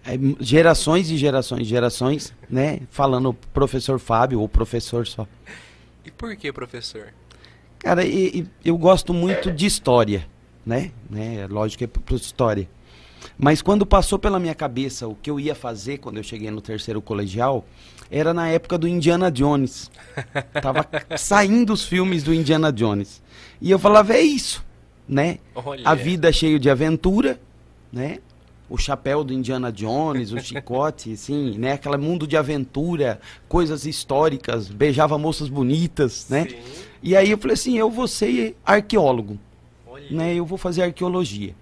é 0.06 0.20
gerações 0.40 1.12
e 1.12 1.18
gerações, 1.18 1.68
gerações, 1.68 2.34
né? 2.50 2.80
Falando 2.90 3.34
professor 3.54 4.00
Fábio 4.00 4.40
ou 4.40 4.48
professor 4.48 5.06
só. 5.06 5.28
E 6.06 6.10
por 6.10 6.34
que 6.38 6.54
professor? 6.54 7.14
Cara, 7.80 8.06
e, 8.06 8.40
e, 8.40 8.48
eu 8.64 8.78
gosto 8.78 9.14
muito 9.14 9.52
de 9.52 9.66
história 9.66 10.26
né? 10.66 10.92
né? 11.10 11.48
Lógico 11.50 11.80
que 11.80 11.84
é 11.86 11.88
para 11.88 12.16
história. 12.16 12.70
Mas 13.38 13.62
quando 13.62 13.86
passou 13.86 14.18
pela 14.18 14.40
minha 14.40 14.56
cabeça 14.56 15.08
o 15.08 15.16
que 15.16 15.30
eu 15.30 15.40
ia 15.40 15.54
fazer 15.54 16.00
quando 16.00 16.18
eu 16.18 16.24
cheguei 16.24 16.50
no 16.50 16.62
terceiro 16.62 17.02
colegial, 17.02 17.66
era 18.10 18.34
na 18.34 18.48
época 18.50 18.78
do 18.78 18.88
Indiana 18.88 19.32
Jones. 19.32 19.92
Tava 20.62 20.88
saindo 21.18 21.74
os 21.74 21.86
filmes 21.86 22.24
do 22.24 22.34
Indiana 22.34 22.72
Jones. 22.72 23.22
E 23.60 23.70
eu 23.70 23.80
falava, 23.80 24.14
é 24.14 24.22
isso, 24.22 24.66
né? 25.08 25.40
Olha. 25.54 25.88
A 25.88 25.94
vida 25.96 26.30
é 26.30 26.32
cheia 26.32 26.60
de 26.60 26.70
aventura, 26.70 27.40
né? 27.92 28.20
o 28.72 28.78
chapéu 28.78 29.22
do 29.22 29.34
Indiana 29.34 29.70
Jones, 29.70 30.32
o 30.32 30.40
chicote, 30.40 31.12
assim, 31.12 31.58
né? 31.58 31.74
Aquele 31.74 31.98
mundo 31.98 32.26
de 32.26 32.38
aventura, 32.38 33.20
coisas 33.50 33.86
históricas, 33.86 34.70
beijava 34.70 35.18
moças 35.18 35.50
bonitas, 35.50 36.28
né? 36.30 36.48
Sim. 36.50 36.56
E 37.04 37.16
aí 37.16 37.30
eu 37.32 37.38
falei 37.38 37.56
assim, 37.56 37.78
eu 37.78 37.92
vou 37.92 38.08
ser 38.08 38.56
arqueólogo. 38.66 39.38
Né? 40.12 40.36
Eu 40.36 40.46
vou 40.46 40.58
fazer 40.58 40.84
arqueologia. 40.84 41.56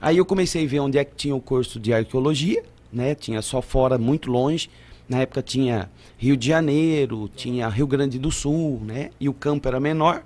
Aí 0.00 0.18
eu 0.18 0.26
comecei 0.26 0.64
a 0.64 0.68
ver 0.68 0.80
onde 0.80 0.98
é 0.98 1.04
que 1.04 1.14
tinha 1.14 1.34
o 1.34 1.40
curso 1.40 1.80
de 1.80 1.92
arqueologia, 1.92 2.62
né? 2.92 3.14
Tinha 3.14 3.40
só 3.42 3.62
fora, 3.62 3.96
muito 3.96 4.30
longe. 4.30 4.68
Na 5.08 5.18
época 5.18 5.42
tinha 5.42 5.88
Rio 6.18 6.36
de 6.36 6.48
Janeiro, 6.48 7.30
tinha 7.34 7.68
Rio 7.68 7.86
Grande 7.86 8.18
do 8.18 8.30
Sul, 8.30 8.80
né? 8.84 9.10
E 9.18 9.28
o 9.28 9.32
campo 9.32 9.66
era 9.68 9.80
menor. 9.80 10.22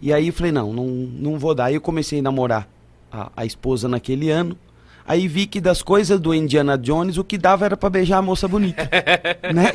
E 0.00 0.12
aí 0.12 0.28
eu 0.28 0.32
falei, 0.32 0.52
não, 0.52 0.72
não, 0.72 0.86
não 0.86 1.38
vou 1.38 1.54
dar. 1.54 1.66
Aí 1.66 1.74
eu 1.74 1.80
comecei 1.80 2.20
a 2.20 2.22
namorar 2.22 2.68
a, 3.10 3.32
a 3.36 3.44
esposa 3.44 3.88
naquele 3.88 4.30
ano. 4.30 4.56
Aí 5.06 5.28
vi 5.28 5.46
que 5.46 5.60
das 5.60 5.82
coisas 5.82 6.18
do 6.18 6.34
Indiana 6.34 6.78
Jones, 6.78 7.18
o 7.18 7.24
que 7.24 7.36
dava 7.36 7.66
era 7.66 7.76
pra 7.76 7.90
beijar 7.90 8.18
a 8.18 8.22
moça 8.22 8.48
bonita, 8.48 8.88
né? 9.54 9.72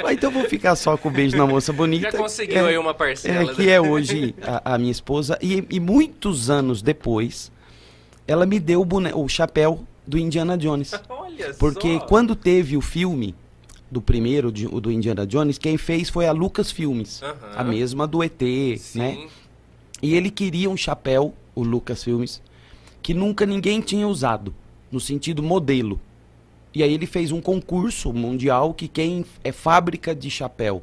Falei, 0.00 0.16
então 0.16 0.30
eu 0.30 0.34
vou 0.40 0.48
ficar 0.48 0.74
só 0.74 0.96
com 0.96 1.08
o 1.08 1.12
beijo 1.12 1.36
na 1.36 1.46
moça 1.46 1.70
bonita. 1.72 2.10
Já 2.10 2.16
conseguiu 2.18 2.64
É, 2.66 2.68
aí 2.70 2.78
uma 2.78 2.94
parcela. 2.94 3.50
é, 3.50 3.54
que 3.54 3.68
é 3.68 3.78
hoje 3.80 4.34
a, 4.42 4.74
a 4.74 4.78
minha 4.78 4.90
esposa. 4.90 5.38
E, 5.42 5.64
e 5.68 5.78
muitos 5.78 6.48
anos 6.48 6.80
depois, 6.80 7.52
ela 8.26 8.46
me 8.46 8.58
deu 8.58 8.80
o, 8.80 8.84
bone- 8.84 9.12
o 9.14 9.28
chapéu 9.28 9.84
do 10.06 10.16
Indiana 10.16 10.56
Jones. 10.56 10.92
Olha 11.10 11.52
Porque 11.58 11.98
só. 11.98 12.06
quando 12.06 12.34
teve 12.34 12.74
o 12.76 12.80
filme 12.80 13.34
do 13.90 14.00
primeiro, 14.00 14.50
de- 14.50 14.66
o 14.66 14.80
do 14.80 14.90
Indiana 14.90 15.26
Jones, 15.26 15.58
quem 15.58 15.76
fez 15.76 16.08
foi 16.08 16.26
a 16.26 16.32
Lucas 16.32 16.70
Filmes. 16.70 17.22
Aham. 17.22 17.34
A 17.54 17.62
mesma 17.64 18.06
do 18.06 18.22
ET, 18.24 18.40
Sim. 18.78 18.98
né? 18.98 19.26
E 20.02 20.14
ele 20.14 20.30
queria 20.30 20.70
um 20.70 20.76
chapéu, 20.76 21.34
o 21.54 21.62
Lucas 21.62 22.02
Filmes, 22.02 22.40
que 23.02 23.12
nunca 23.12 23.44
ninguém 23.44 23.82
tinha 23.82 24.08
usado, 24.08 24.54
no 24.90 25.00
sentido 25.00 25.42
modelo. 25.42 26.00
E 26.74 26.82
aí 26.82 26.92
ele 26.92 27.06
fez 27.06 27.32
um 27.32 27.40
concurso 27.40 28.12
mundial 28.12 28.72
que 28.72 28.86
quem 28.86 29.24
é 29.42 29.50
fábrica 29.50 30.14
de 30.14 30.30
chapéu 30.30 30.82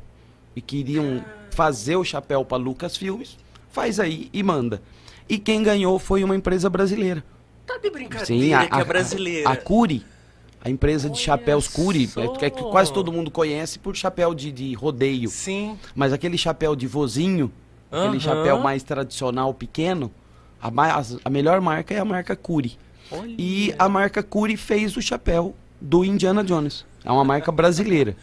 e 0.56 0.62
queriam 0.62 1.24
fazer 1.52 1.96
o 1.96 2.04
chapéu 2.04 2.44
para 2.44 2.58
Lucas 2.58 2.98
Filmes, 2.98 3.38
faz 3.70 4.00
aí 4.00 4.30
e 4.34 4.44
manda. 4.44 4.82
E 5.30 5.38
quem 5.38 5.64
ganhou 5.64 5.98
foi 6.00 6.24
uma 6.24 6.36
empresa 6.36 6.70
brasileira. 6.70 7.24
Tá 7.66 7.78
de 7.78 7.90
brincadeira 7.90 8.68
que 8.68 8.80
é 8.80 8.84
brasileira. 8.84 9.50
A, 9.50 9.56
Curi, 9.56 10.06
a 10.64 10.70
empresa 10.70 11.10
de 11.10 11.16
Olha 11.16 11.26
chapéus 11.26 11.68
Curi, 11.68 12.08
só. 12.08 12.22
é, 12.42 12.50
que 12.50 12.62
quase 12.64 12.94
todo 12.94 13.12
mundo 13.12 13.30
conhece 13.30 13.78
por 13.78 13.96
chapéu 13.96 14.34
de, 14.34 14.52
de 14.52 14.74
rodeio. 14.74 15.30
Sim. 15.30 15.78
Mas 15.96 16.14
aquele 16.14 16.38
chapéu 16.38 16.76
de 16.76 16.88
vozinho, 16.88 17.52
Aham. 17.92 18.06
aquele 18.06 18.20
chapéu 18.22 18.60
mais 18.60 18.84
tradicional, 18.84 19.54
pequeno, 19.54 20.12
a, 20.62 20.72
a 21.24 21.30
melhor 21.30 21.62
marca 21.62 21.94
é 21.94 22.00
a 22.00 22.06
marca 22.06 22.36
Curi. 22.36 22.78
Olha. 23.12 23.36
E 23.38 23.74
a 23.78 23.88
marca 23.88 24.22
Curi 24.22 24.58
fez 24.58 24.96
o 24.98 25.02
chapéu 25.02 25.56
do 25.80 26.04
Indiana 26.04 26.44
Jones. 26.44 26.86
É 27.04 27.12
uma 27.12 27.24
marca 27.24 27.52
brasileira. 27.52 28.16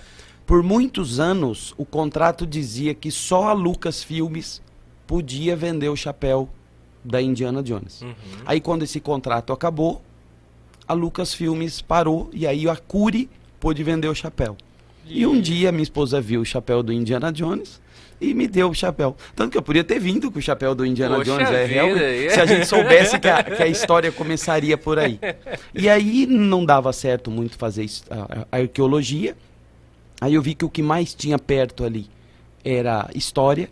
Por 0.47 0.62
muitos 0.62 1.19
anos, 1.19 1.75
o 1.79 1.85
contrato 1.85 2.47
dizia 2.47 2.95
que 2.95 3.11
só 3.11 3.49
a 3.49 3.53
Lucas 3.53 4.03
Filmes 4.03 4.61
podia 5.07 5.57
vender 5.57 5.88
o 5.88 5.97
chapéu 5.97 6.49
da 7.03 7.21
Indiana 7.21 7.62
Jones. 7.62 8.03
Uhum. 8.03 8.14
Aí 8.45 8.61
quando 8.61 8.83
esse 8.83 9.00
contrato 9.00 9.53
acabou, 9.53 10.03
a 10.87 10.93
Lucas 10.93 11.33
Filmes 11.33 11.81
parou 11.81 12.29
e 12.33 12.47
aí 12.47 12.69
a 12.69 12.76
Curi 12.76 13.31
pôde 13.59 13.83
vender 13.83 14.09
o 14.09 14.14
chapéu. 14.14 14.57
E 15.07 15.26
um 15.26 15.41
dia 15.41 15.71
minha 15.71 15.83
esposa 15.83 16.21
viu 16.21 16.41
o 16.41 16.45
chapéu 16.45 16.83
do 16.83 16.93
Indiana 16.93 17.33
Jones 17.33 17.81
e 18.21 18.33
me 18.35 18.47
deu 18.47 18.71
o 18.71 18.75
chapéu. 18.75 19.16
Tanto 19.35 19.52
que 19.52 19.59
eu 19.59 19.62
podia 19.62 19.85
ter 19.85 19.99
vindo 19.99 20.30
com 20.30 20.38
o 20.38 20.42
chapéu 20.42 20.75
do 20.75 20.85
Indiana 20.87 21.16
Poxa 21.16 21.30
Jones. 21.33 21.50
É, 21.50 21.64
realmente, 21.66 22.26
é. 22.26 22.30
se 22.30 22.40
a 22.40 22.47
gente 22.47 22.66
soubesse 22.66 23.18
que 23.18 23.28
a, 23.28 23.42
que 23.42 23.62
a 23.62 23.66
história 23.66 24.11
começaria 24.12 24.76
por 24.78 24.99
aí. 24.99 25.18
E 25.75 25.88
aí 25.88 26.26
não 26.26 26.64
dava 26.64 26.92
certo 26.92 27.30
muito 27.30 27.56
fazer 27.59 27.87
a, 28.11 28.47
a 28.52 28.61
arqueologia. 28.61 29.37
Aí 30.21 30.35
eu 30.35 30.42
vi 30.42 30.54
que 30.54 30.64
o 30.64 30.71
que 30.71 30.83
mais 30.83 31.12
tinha 31.14 31.38
perto 31.38 31.85
ali 31.85 32.09
era 32.64 33.11
história. 33.14 33.68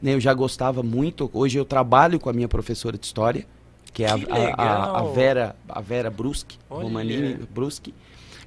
né? 0.00 0.14
Eu 0.14 0.20
já 0.20 0.32
gostava 0.32 0.82
muito. 0.82 1.28
Hoje 1.32 1.58
eu 1.58 1.64
trabalho 1.64 2.18
com 2.18 2.30
a 2.30 2.32
minha 2.32 2.48
professora 2.48 2.96
de 2.96 3.04
história, 3.04 3.44
que 3.92 4.04
é 4.04 4.10
a, 4.10 4.18
Que 4.18 4.26
a- 4.56 4.84
a-. 4.98 5.02
Vera, 5.12 5.56
a 5.68 5.80
Vera 5.80 6.08
Bruschi, 6.10 6.46
Olha. 6.70 6.84
Romanini 6.84 7.34
Bruschi. 7.52 7.92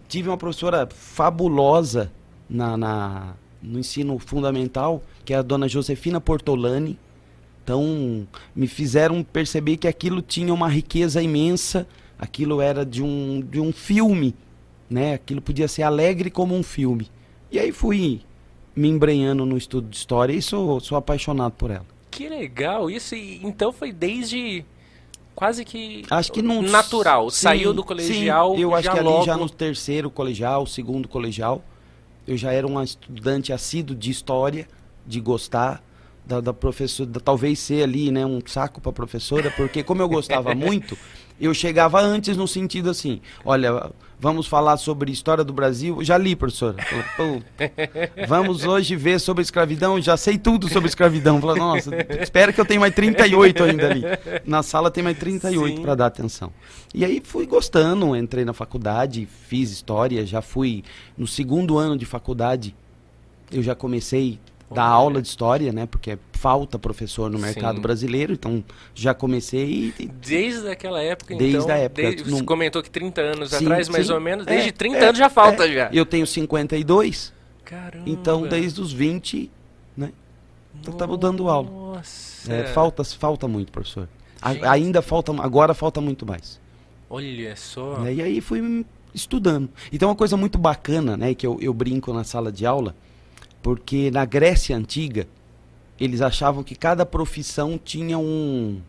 Tive 0.08 0.30
uma 0.30 0.38
professora 0.38 0.88
fabulosa 0.90 2.12
na, 2.50 2.78
na- 2.78 3.34
no 3.64 3.80
ensino 3.80 4.20
fundamental, 4.20 5.02
que 5.24 5.34
é 5.34 5.38
a 5.38 5.42
dona 5.42 5.68
Josefina 5.68 6.20
Portolani. 6.20 7.00
Então, 7.64 8.28
me 8.54 8.68
fizeram 8.68 9.24
perceber 9.24 9.78
que 9.78 9.88
aquilo 9.88 10.22
tinha 10.22 10.54
uma 10.54 10.68
riqueza 10.68 11.22
imensa, 11.22 11.88
aquilo 12.20 12.60
era 12.60 12.86
de 12.86 13.02
um, 13.02 13.42
de 13.42 13.60
um 13.60 13.72
filme, 13.72 14.36
né? 14.90 15.14
Aquilo 15.14 15.42
podia 15.42 15.68
ser 15.68 15.84
alegre 15.84 16.30
como 16.30 16.54
um 16.54 16.62
filme. 16.62 17.10
E 17.50 17.58
aí 17.58 17.72
fui 17.72 18.22
me 18.76 18.90
embrenhando 18.90 19.46
no 19.46 19.58
estudo 19.58 19.88
de 19.88 19.96
história 19.96 20.34
e 20.34 20.42
sou, 20.42 20.80
sou 20.82 20.98
apaixonado 20.98 21.54
por 21.54 21.72
ela. 21.72 21.86
Que 22.12 22.28
legal. 22.28 22.90
Isso 22.92 23.16
e- 23.16 23.40
então 23.44 23.72
foi 23.72 23.92
desde 23.94 24.66
quase 25.34 25.64
que 25.64 26.04
Acho 26.10 26.32
que 26.32 26.42
não 26.42 26.62
natural. 26.62 27.30
Sim, 27.30 27.42
Saiu 27.44 27.74
do 27.74 27.82
sim, 27.82 27.88
colegial 27.88 28.56
eu 28.58 28.74
acho 28.76 28.84
já 28.84 28.92
que 28.92 29.00
ali 29.00 29.08
logo... 29.08 29.26
já 29.26 29.38
no 29.38 29.50
terceiro 29.50 30.10
colegial, 30.10 30.66
segundo 30.66 31.08
colegial, 31.08 31.64
eu 32.28 32.38
já 32.38 32.52
era 32.52 32.66
um 32.66 32.82
estudante 32.82 33.52
assíduo 33.52 33.96
de 33.96 34.10
história, 34.10 34.68
de 35.06 35.20
gostar 35.20 35.84
da, 36.26 36.40
da 36.42 36.54
professora, 36.54 37.10
da- 37.10 37.20
talvez 37.20 37.60
ser 37.60 37.84
ali, 37.84 38.12
né, 38.12 38.26
um 38.26 38.40
saco 38.46 38.80
para 38.82 38.92
professora, 38.92 39.52
porque 39.52 39.84
como 39.84 40.02
eu 40.02 40.08
gostava 40.10 40.54
muito, 40.56 40.98
eu 41.40 41.54
chegava 41.54 42.00
antes 42.00 42.38
no 42.38 42.48
sentido 42.48 42.90
assim, 42.90 43.20
olha, 43.44 43.92
vamos 44.20 44.48
falar 44.48 44.78
sobre 44.78 45.12
história 45.12 45.44
do 45.44 45.52
Brasil, 45.52 45.98
já 46.02 46.18
li, 46.18 46.36
professora. 46.36 46.78
Falei, 46.82 47.04
"Pô, 47.18 47.42
Vamos 48.28 48.64
hoje 48.64 48.96
ver 48.96 49.20
sobre 49.20 49.42
escravidão, 49.42 50.00
já 50.00 50.16
sei 50.16 50.38
tudo 50.38 50.70
sobre 50.70 50.88
escravidão. 50.88 51.42
Falei, 51.42 51.58
nossa, 51.62 51.90
espera 52.22 52.54
que 52.54 52.62
eu 52.62 52.66
tenho 52.66 52.80
mais 52.80 52.94
38 52.96 53.64
ainda 53.64 53.90
ali. 53.90 54.04
Na 54.46 54.64
sala 54.64 54.90
tem 54.90 55.04
mais 55.04 55.18
38 55.18 55.76
Sim. 55.78 55.82
para 55.82 55.96
dar 55.96 56.06
atenção. 56.06 56.54
E 56.94 57.04
aí 57.04 57.22
fui 57.24 57.46
gostando, 57.46 58.16
entrei 58.16 58.46
na 58.46 58.54
faculdade, 58.54 59.28
fiz 59.48 59.72
história, 59.72 60.26
já 60.26 60.42
fui 60.42 60.84
no 61.18 61.28
segundo 61.28 61.78
ano 61.78 61.98
de 61.98 62.06
faculdade, 62.06 62.74
eu 63.52 63.62
já 63.62 63.76
comecei 63.76 64.40
a 64.70 64.74
dar 64.74 64.84
Olha. 64.86 64.92
aula 64.92 65.22
de 65.22 65.28
história, 65.28 65.72
né? 65.72 65.86
Porque 65.86 66.18
falta 66.34 66.78
professor 66.80 67.30
no 67.30 67.40
mercado 67.40 67.76
Sim. 67.78 67.82
brasileiro, 67.82 68.34
então 68.34 68.64
já 68.94 69.14
comecei 69.14 69.94
e, 70.00 70.08
Desde 70.08 70.68
aquela 70.70 71.02
época, 71.02 71.36
Desde 71.36 71.58
então. 71.58 71.70
a 71.74 71.78
época, 71.78 72.02
desde- 72.02 72.30
não- 72.30 72.38
Você 72.40 72.44
comentou 72.44 72.82
que 72.84 72.90
30 72.90 73.22
anos 73.22 73.50
Sim, 73.52 73.66
atrás, 73.66 73.88
mais 73.90 74.08
sim. 74.08 74.14
ou 74.14 74.20
menos. 74.20 74.46
É, 74.48 74.50
Desde 74.50 74.72
30 74.72 74.98
é, 74.98 75.04
anos 75.06 75.18
já 75.18 75.30
falta 75.30 75.66
é. 75.68 75.72
já. 75.74 75.90
eu 75.94 76.06
tenho 76.06 76.26
52, 76.28 77.32
Caramba. 77.64 78.04
então 78.10 78.48
desde 78.48 78.82
os 78.82 78.92
20, 78.92 79.50
né? 79.96 80.12
Então 80.80 80.92
estamos 80.94 81.18
dando 81.18 81.48
aula. 81.50 81.70
Nossa. 81.70 82.52
É, 82.52 82.66
falta, 82.66 83.04
falta 83.04 83.48
muito, 83.48 83.72
professor. 83.72 84.10
A- 84.42 84.72
ainda 84.72 85.02
falta, 85.02 85.32
agora 85.42 85.74
falta 85.74 86.02
muito 86.02 86.26
mais. 86.26 86.60
Olha 87.10 87.56
só. 87.56 88.06
E 88.10 88.22
aí 88.22 88.42
fui 88.42 88.86
estudando. 89.14 89.70
Então 89.92 90.10
uma 90.10 90.16
coisa 90.16 90.36
muito 90.36 90.58
bacana, 90.58 91.16
né, 91.16 91.34
que 91.34 91.46
eu, 91.48 91.58
eu 91.62 91.74
brinco 91.74 92.12
na 92.12 92.24
sala 92.24 92.52
de 92.52 92.66
aula, 92.66 92.96
porque 93.64 94.12
na 94.12 94.26
Grécia 94.26 94.76
antiga 94.78 95.28
eles 96.00 96.22
achavam 96.22 96.64
que 96.64 96.76
cada 96.76 97.06
profissão 97.06 97.80
tinha 97.84 98.20
um, 98.20 98.80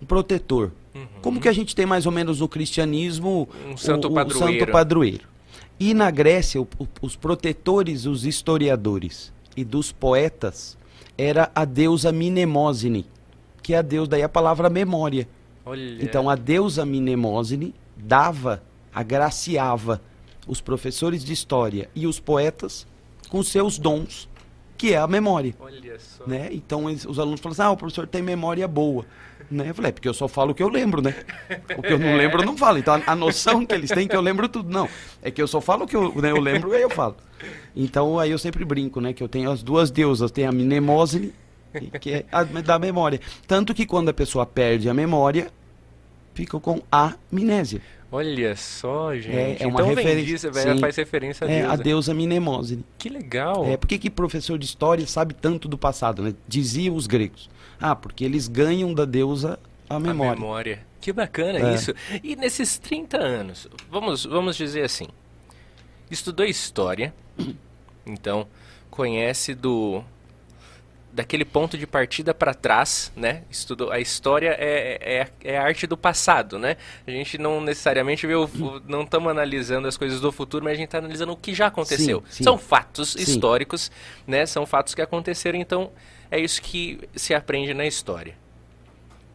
um 0.00 0.06
protetor. 0.06 0.70
Uhum. 0.94 1.06
Como 1.22 1.40
que 1.40 1.48
a 1.48 1.52
gente 1.52 1.74
tem 1.74 1.86
mais 1.86 2.04
ou 2.06 2.12
menos 2.12 2.40
no 2.40 2.48
cristianismo 2.48 3.48
Um 3.66 3.76
santo 3.76 4.08
o, 4.08 4.10
o 4.10 4.14
padroeiro. 4.14 4.60
santo 4.60 4.70
padroeiro. 4.72 5.26
E 5.80 5.94
na 5.94 6.10
Grécia, 6.10 6.60
o- 6.60 6.68
o- 6.78 6.86
os 7.00 7.16
protetores, 7.16 8.04
os 8.04 8.26
historiadores 8.26 9.32
e 9.56 9.64
dos 9.64 9.90
poetas 9.90 10.76
era 11.16 11.50
a 11.54 11.64
deusa 11.64 12.12
Minemósine, 12.12 13.06
que 13.62 13.72
é 13.74 13.78
a 13.78 13.82
deusa, 13.82 14.10
daí 14.10 14.22
a 14.22 14.28
palavra 14.28 14.68
memória. 14.68 15.26
Olha. 15.64 16.02
Então 16.04 16.28
a 16.28 16.34
deusa 16.36 16.84
Minemósine 16.84 17.74
dava, 17.96 18.62
agraciava 18.92 20.00
os 20.46 20.60
professores 20.60 21.24
de 21.24 21.32
história 21.32 21.88
e 21.94 22.06
os 22.06 22.18
poetas 22.20 22.86
com 23.32 23.42
seus 23.42 23.78
dons, 23.78 24.28
que 24.76 24.92
é 24.92 24.98
a 24.98 25.06
memória. 25.06 25.54
Olha 25.58 25.98
só. 25.98 26.26
Né? 26.26 26.50
Então 26.52 26.90
eles- 26.90 27.06
os 27.06 27.18
alunos 27.18 27.40
falam 27.40 27.52
assim, 27.54 27.62
ah, 27.62 27.70
o 27.70 27.76
professor 27.78 28.06
tem 28.06 28.20
memória 28.20 28.68
boa. 28.68 29.06
Né? 29.50 29.70
Eu 29.70 29.74
falei, 29.74 29.88
é 29.88 29.92
porque 29.92 30.06
eu 30.08 30.12
só 30.12 30.28
falo 30.28 30.50
o 30.52 30.54
que 30.54 30.62
eu 30.62 30.68
lembro, 30.68 31.00
né? 31.00 31.14
O 31.78 31.80
que 31.82 31.94
eu 31.94 31.98
não 31.98 32.14
lembro 32.14 32.42
eu 32.42 32.46
não 32.46 32.58
falo. 32.58 32.76
Então 32.76 32.94
a, 32.94 33.12
a 33.12 33.16
noção 33.16 33.64
que 33.64 33.74
eles 33.74 33.90
têm 33.90 34.04
é 34.04 34.08
que 34.08 34.14
eu 34.14 34.20
lembro 34.20 34.50
tudo. 34.50 34.68
Não, 34.70 34.86
é 35.22 35.30
que 35.30 35.40
eu 35.40 35.46
só 35.48 35.62
falo 35.62 35.84
o 35.84 35.86
que 35.86 35.96
eu, 35.96 36.14
né, 36.20 36.30
eu 36.30 36.40
lembro 36.40 36.72
e 36.74 36.76
aí 36.76 36.82
eu 36.82 36.90
falo. 36.90 37.16
Então 37.74 38.18
aí 38.18 38.30
eu 38.30 38.38
sempre 38.38 38.66
brinco, 38.66 39.00
né? 39.00 39.14
Que 39.14 39.22
eu 39.22 39.28
tenho 39.28 39.50
as 39.50 39.62
duas 39.62 39.90
deusas, 39.90 40.30
tem 40.30 40.44
a 40.46 40.52
Minemósine, 40.52 41.32
que 41.98 42.10
é 42.12 42.26
a 42.30 42.44
da 42.44 42.78
memória. 42.78 43.18
Tanto 43.46 43.72
que 43.72 43.86
quando 43.86 44.10
a 44.10 44.12
pessoa 44.14 44.44
perde 44.44 44.90
a 44.90 44.94
memória, 44.94 45.50
fica 46.34 46.60
com 46.60 46.82
amnésia. 46.92 47.80
Olha 48.12 48.54
só, 48.54 49.14
gente. 49.16 49.30
É- 49.34 49.56
é 49.62 49.66
uma 49.66 49.80
então 49.80 49.94
referência- 49.94 50.52
faz 50.78 50.96
referência 50.96 51.46
a 51.46 51.50
É 51.50 51.60
Deus. 51.62 51.72
a 51.72 51.76
deusa 51.76 52.14
Minemósine. 52.14 52.84
Que 52.98 53.08
legal. 53.08 53.64
É, 53.64 53.76
por 53.78 53.86
que, 53.88 53.98
que 53.98 54.10
professor 54.10 54.58
de 54.58 54.66
história 54.66 55.06
sabe 55.06 55.32
tanto 55.32 55.66
do 55.66 55.78
passado, 55.78 56.22
né? 56.22 56.34
Diziam 56.46 56.94
os 56.94 57.06
gregos. 57.06 57.48
Ah, 57.80 57.96
porque 57.96 58.22
eles 58.24 58.48
ganham 58.48 58.92
da 58.92 59.06
deusa 59.06 59.58
a 59.88 59.98
memória. 59.98 60.32
A 60.32 60.34
memória. 60.36 60.86
Que 61.00 61.12
bacana 61.12 61.58
É. 61.70 61.74
isso. 61.74 61.92
E 62.22 62.36
nesses 62.36 62.78
30 62.78 63.16
anos, 63.18 63.66
vamos, 63.90 64.24
vamos 64.26 64.56
dizer 64.56 64.82
assim, 64.84 65.08
estudou 66.10 66.44
história, 66.46 67.12
então 68.06 68.46
conhece 68.90 69.54
do 69.54 70.04
daquele 71.12 71.44
ponto 71.44 71.76
de 71.76 71.86
partida 71.86 72.32
para 72.32 72.54
trás, 72.54 73.12
né? 73.14 73.42
Estudou 73.50 73.90
a 73.90 74.00
história 74.00 74.56
é, 74.58 74.98
é, 75.00 75.28
é 75.44 75.58
a 75.58 75.62
arte 75.62 75.86
do 75.86 75.96
passado, 75.96 76.58
né? 76.58 76.76
A 77.06 77.10
gente 77.10 77.36
não 77.36 77.60
necessariamente 77.60 78.26
vê 78.26 78.34
o, 78.34 78.48
não 78.88 79.02
estamos 79.02 79.30
analisando 79.30 79.86
as 79.86 79.96
coisas 79.96 80.20
do 80.20 80.32
futuro, 80.32 80.64
mas 80.64 80.72
a 80.72 80.76
gente 80.76 80.86
está 80.86 80.98
analisando 80.98 81.32
o 81.32 81.36
que 81.36 81.54
já 81.54 81.66
aconteceu. 81.66 82.22
Sim, 82.26 82.36
sim. 82.38 82.44
São 82.44 82.56
fatos 82.56 83.12
Sim. 83.12 83.20
históricos, 83.20 83.92
né? 84.26 84.46
São 84.46 84.64
fatos 84.64 84.94
que 84.94 85.02
aconteceram, 85.02 85.58
então 85.58 85.92
é 86.30 86.40
isso 86.40 86.62
que 86.62 86.98
se 87.14 87.34
aprende 87.34 87.74
na 87.74 87.84
história. 87.84 88.34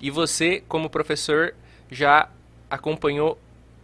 E 0.02 0.10
você, 0.10 0.64
como 0.68 0.90
professor, 0.90 1.54
já 1.92 2.30
acompanhou 2.70 3.40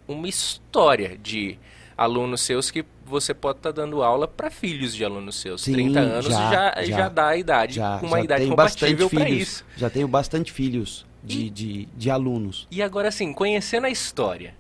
uma 0.08 0.28
história 0.28 1.18
de 1.18 1.60
alunos 1.96 2.42
seus 2.42 2.72
que 2.72 2.84
você 3.06 3.34
pode 3.34 3.60
estar 3.60 3.72
dando 3.72 4.02
aula 4.04 4.28
para 4.28 4.50
filhos 4.50 4.96
de 4.96 5.04
alunos 5.04 5.36
seus. 5.36 5.62
Sim, 5.62 5.74
30 5.74 6.00
anos 6.00 6.26
já, 6.26 6.74
já, 6.78 6.84
já, 6.84 7.10
dá 7.10 7.28
a 7.30 7.38
idade, 7.38 7.76
Já, 7.76 7.98
uma 7.98 8.18
já 8.18 8.24
idade 8.24 8.48
compatível 8.48 9.10
para 9.10 9.30
isso. 9.30 9.66
Já 9.76 9.90
tenho 9.90 10.08
bastante 10.08 10.52
filhos 10.52 11.06
de, 11.24 11.46
E- 11.46 11.50
de, 11.50 11.86
de 11.96 12.10
alunos. 12.10 12.68
E 12.72 12.82
agora 12.82 13.12
sim, 13.12 13.34
conhecendo 13.34 13.86
a 13.86 13.90
história, 13.90 14.56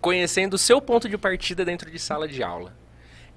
conhecendo 0.00 0.54
o 0.54 0.58
seu 0.58 0.80
ponto 0.80 1.08
de 1.08 1.16
partida 1.16 1.64
dentro 1.64 1.90
de 1.90 1.98
sala 1.98 2.26
de 2.26 2.42
aula. 2.42 2.74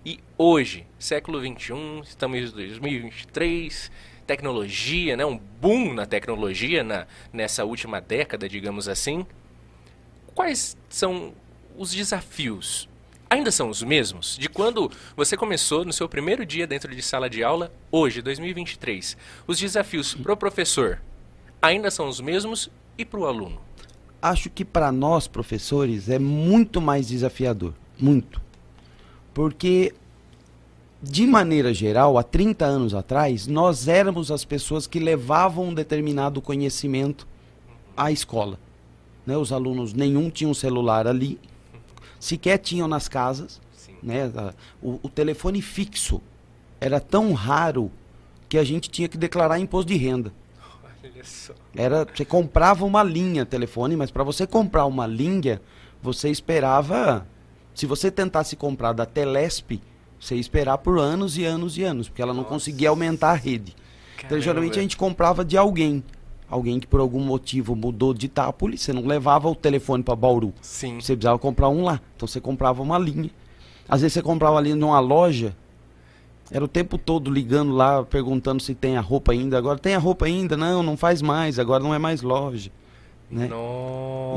E 0.06 0.20
hoje, 0.38 0.86
século 1.00 1.40
XXI, 1.40 1.74
estamos 2.04 2.38
em 2.38 2.52
2023, 2.52 3.92
tecnologia, 4.28 5.18
né? 5.18 5.26
um 5.26 5.38
boom 5.38 5.94
na 5.94 6.06
tecnologia 6.06 6.84
na, 6.84 7.08
nessa 7.34 7.64
última 7.66 8.00
década, 8.02 8.48
digamos 8.48 8.88
assim. 8.88 9.26
Quais 10.34 10.76
são 10.90 11.34
os 11.78 11.92
desafios? 11.92 12.88
Ainda 13.30 13.52
são 13.52 13.70
os 13.70 13.82
mesmos? 13.82 14.38
De 14.38 14.48
quando 14.48 14.90
você 15.16 15.36
começou 15.36 15.84
no 15.84 15.92
seu 15.92 16.08
primeiro 16.08 16.46
dia 16.46 16.68
dentro 16.68 16.94
de 16.96 17.02
sala 17.02 17.30
de 17.30 17.44
aula, 17.44 17.72
hoje, 17.92 18.22
2023. 18.22 19.18
Os 19.48 19.58
desafios 19.58 20.14
para 20.14 20.34
o 20.34 20.38
professor 20.38 21.02
ainda 21.62 21.90
são 21.90 22.08
os 22.08 22.22
mesmos 22.22 22.70
e 22.98 23.04
para 23.04 23.20
o 23.20 23.26
aluno? 23.26 23.60
Acho 24.22 24.50
que 24.50 24.64
para 24.64 24.92
nós, 24.92 25.28
professores, 25.28 26.08
é 26.08 26.20
muito 26.20 26.80
mais 26.80 27.08
desafiador. 27.08 27.74
Muito. 28.00 28.42
Porque, 29.34 29.94
de 31.02 31.26
maneira 31.26 31.74
geral, 31.74 32.18
há 32.18 32.24
30 32.24 32.66
anos 32.66 32.94
atrás, 32.94 33.48
nós 33.48 33.88
éramos 33.88 34.32
as 34.32 34.46
pessoas 34.46 34.88
que 34.88 35.00
levavam 35.00 35.70
um 35.70 35.74
determinado 35.74 36.42
conhecimento 36.42 37.28
à 37.98 38.12
escola. 38.12 38.60
Né? 39.26 39.36
Os 39.36 39.52
alunos, 39.52 39.94
nenhum 39.94 40.30
tinha 40.30 40.50
um 40.50 40.54
celular 40.54 41.08
ali, 41.08 41.40
sequer 42.26 42.58
tinham 42.58 42.88
nas 42.88 43.08
casas. 43.08 43.62
Sim. 43.76 43.96
né? 44.02 44.32
O, 44.82 45.00
o 45.04 45.10
telefone 45.10 45.62
fixo 45.62 46.22
era 46.82 47.00
tão 47.00 47.34
raro 47.34 47.92
que 48.50 48.58
a 48.58 48.64
gente 48.64 48.90
tinha 48.90 49.08
que 49.08 49.18
declarar 49.18 49.60
imposto 49.60 49.92
de 49.92 49.98
renda. 49.98 50.34
Olha 51.04 51.24
só. 51.24 51.54
Era, 51.76 52.06
você 52.06 52.26
comprava 52.26 52.86
uma 52.86 53.04
linha 53.04 53.46
telefone, 53.46 53.96
mas 53.96 54.12
para 54.12 54.24
você 54.24 54.48
comprar 54.48 54.86
uma 54.86 55.06
linha, 55.06 55.62
você 56.02 56.30
esperava. 56.30 57.28
Se 57.74 57.86
você 57.86 58.10
tentasse 58.10 58.56
comprar 58.56 58.94
da 58.94 59.06
Telesp, 59.06 59.82
você 60.20 60.36
ia 60.36 60.42
esperar 60.42 60.78
por 60.78 60.98
anos 60.98 61.38
e 61.38 61.44
anos 61.44 61.78
e 61.78 61.84
anos, 61.84 62.08
porque 62.08 62.22
ela 62.22 62.34
não 62.34 62.42
Nossa. 62.42 62.54
conseguia 62.54 62.90
aumentar 62.90 63.32
a 63.32 63.36
rede. 63.36 63.76
Então, 64.24 64.40
geralmente 64.40 64.80
a 64.80 64.82
gente 64.82 64.98
comprava 64.98 65.46
de 65.46 65.58
alguém. 65.58 66.04
Alguém 66.50 66.80
que 66.80 66.86
por 66.88 67.00
algum 67.00 67.20
motivo 67.20 67.76
mudou 67.76 68.14
de 68.14 68.28
Itápolis, 68.28 68.82
você 68.82 68.94
não 68.94 69.06
levava 69.06 69.50
o 69.50 69.56
telefone 69.56 70.04
para 70.04 70.16
Bauru. 70.16 70.54
Sim. 70.62 71.00
Você 71.02 71.14
precisava 71.16 71.40
comprar 71.40 71.70
um 71.70 71.84
lá. 71.84 72.00
Então 72.16 72.28
você 72.28 72.40
comprava 72.40 72.82
uma 72.84 72.98
linha. 73.00 73.32
Às 73.90 74.02
vezes 74.02 74.14
você 74.14 74.22
comprava 74.22 74.58
ali 74.58 74.74
numa 74.74 75.00
loja, 75.00 75.56
era 76.52 76.64
o 76.64 76.68
tempo 76.68 76.98
todo 76.98 77.32
ligando 77.32 77.72
lá, 77.74 78.04
perguntando 78.04 78.62
se 78.62 78.76
tem 78.76 78.96
a 78.98 79.02
roupa 79.02 79.32
ainda. 79.32 79.58
Agora 79.58 79.80
tem 79.80 79.96
a 79.96 80.00
roupa 80.00 80.26
ainda? 80.26 80.56
Não, 80.56 80.84
não 80.84 80.96
faz 80.96 81.22
mais, 81.22 81.58
agora 81.58 81.84
não 81.84 81.94
é 81.94 81.98
mais 81.98 82.22
loja. 82.22 82.72
Né? 83.30 83.50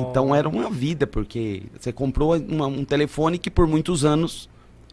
Então 0.01 0.35
era 0.35 0.49
uma 0.49 0.71
vida, 0.71 1.07
porque 1.07 1.65
você 1.79 1.93
comprou 1.93 2.35
uma- 2.37 2.67
um 2.67 2.85
telefone 2.87 3.37
que 3.39 3.51
por 3.51 3.67
muitos 3.67 4.03
anos 4.05 4.49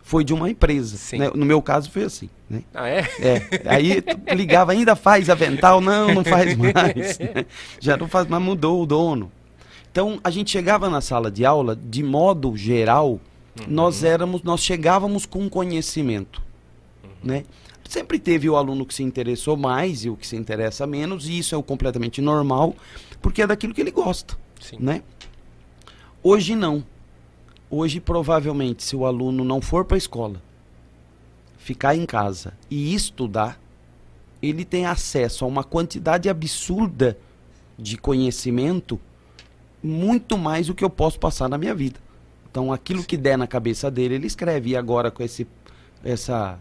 foi 0.06 0.24
de 0.24 0.36
uma 0.36 0.48
empresa. 0.48 1.18
Né? 1.18 1.32
No 1.34 1.44
meu 1.44 1.60
caso 1.64 1.90
foi 1.90 2.04
assim. 2.04 2.30
Né? 2.48 2.62
Ah, 2.76 2.88
é? 2.88 3.00
É, 3.20 3.62
aí 3.66 4.04
ligava, 4.36 4.72
ainda 4.72 4.96
faz 4.96 5.32
avental? 5.32 5.82
Não, 5.82 6.14
não 6.14 6.24
faz 6.24 6.54
mais. 6.56 7.18
né? 7.18 7.46
Já 7.80 7.98
não 7.98 8.08
faz, 8.08 8.28
mas 8.28 8.40
mudou 8.40 8.84
o 8.84 8.86
dono. 8.86 9.32
Então 9.92 10.20
a 10.24 10.30
gente 10.30 10.52
chegava 10.52 10.92
na 10.92 11.02
sala 11.02 11.32
de 11.32 11.44
aula, 11.44 11.76
de 11.76 12.04
modo 12.04 12.56
geral, 12.56 13.20
nós 13.68 14.04
éramos, 14.04 14.44
nós 14.44 14.62
chegávamos 14.62 15.26
com 15.26 15.50
conhecimento, 15.50 16.40
né? 17.24 17.44
Sempre 17.90 18.20
teve 18.20 18.48
o 18.48 18.56
aluno 18.56 18.86
que 18.86 18.94
se 18.94 19.02
interessou 19.02 19.58
mais 19.58 20.06
e 20.06 20.10
o 20.10 20.16
que 20.16 20.28
se 20.28 20.36
interessa 20.36 20.86
menos, 20.86 21.28
e 21.28 21.40
isso 21.40 21.56
é 21.56 21.58
o 21.58 21.64
completamente 21.64 22.22
normal, 22.22 22.76
porque 23.22 23.42
é 23.42 23.48
daquilo 23.48 23.74
que 23.74 23.82
ele 23.82 23.92
gosta, 23.92 24.38
Sim. 24.60 24.78
né? 24.80 25.02
Hoje 26.22 26.56
não. 26.56 26.84
Hoje 27.78 28.00
provavelmente 28.00 28.84
se 28.84 28.96
o 28.96 29.06
aluno 29.06 29.44
não 29.44 29.60
for 29.60 29.84
para 29.84 29.98
a 29.98 29.98
escola, 29.98 30.42
ficar 31.58 31.94
em 31.94 32.06
casa 32.06 32.54
e 32.72 32.96
estudar, 32.96 33.60
ele 34.42 34.64
tem 34.64 34.86
acesso 34.86 35.44
a 35.44 35.48
uma 35.50 35.62
quantidade 35.62 36.30
absurda 36.30 37.18
de 37.78 37.98
conhecimento, 37.98 38.98
muito 39.84 40.38
mais 40.38 40.68
do 40.68 40.74
que 40.74 40.86
eu 40.86 40.90
posso 40.90 41.20
passar 41.20 41.50
na 41.50 41.58
minha 41.58 41.76
vida. 41.76 42.00
Então, 42.50 42.72
aquilo 42.72 43.04
que 43.04 43.18
der 43.18 43.38
na 43.38 43.46
cabeça 43.46 43.92
dele, 43.92 44.16
ele 44.16 44.28
escreve. 44.28 44.70
E 44.70 44.78
agora 44.78 45.12
com 45.12 45.22
esse 45.22 45.46
essa 46.02 46.58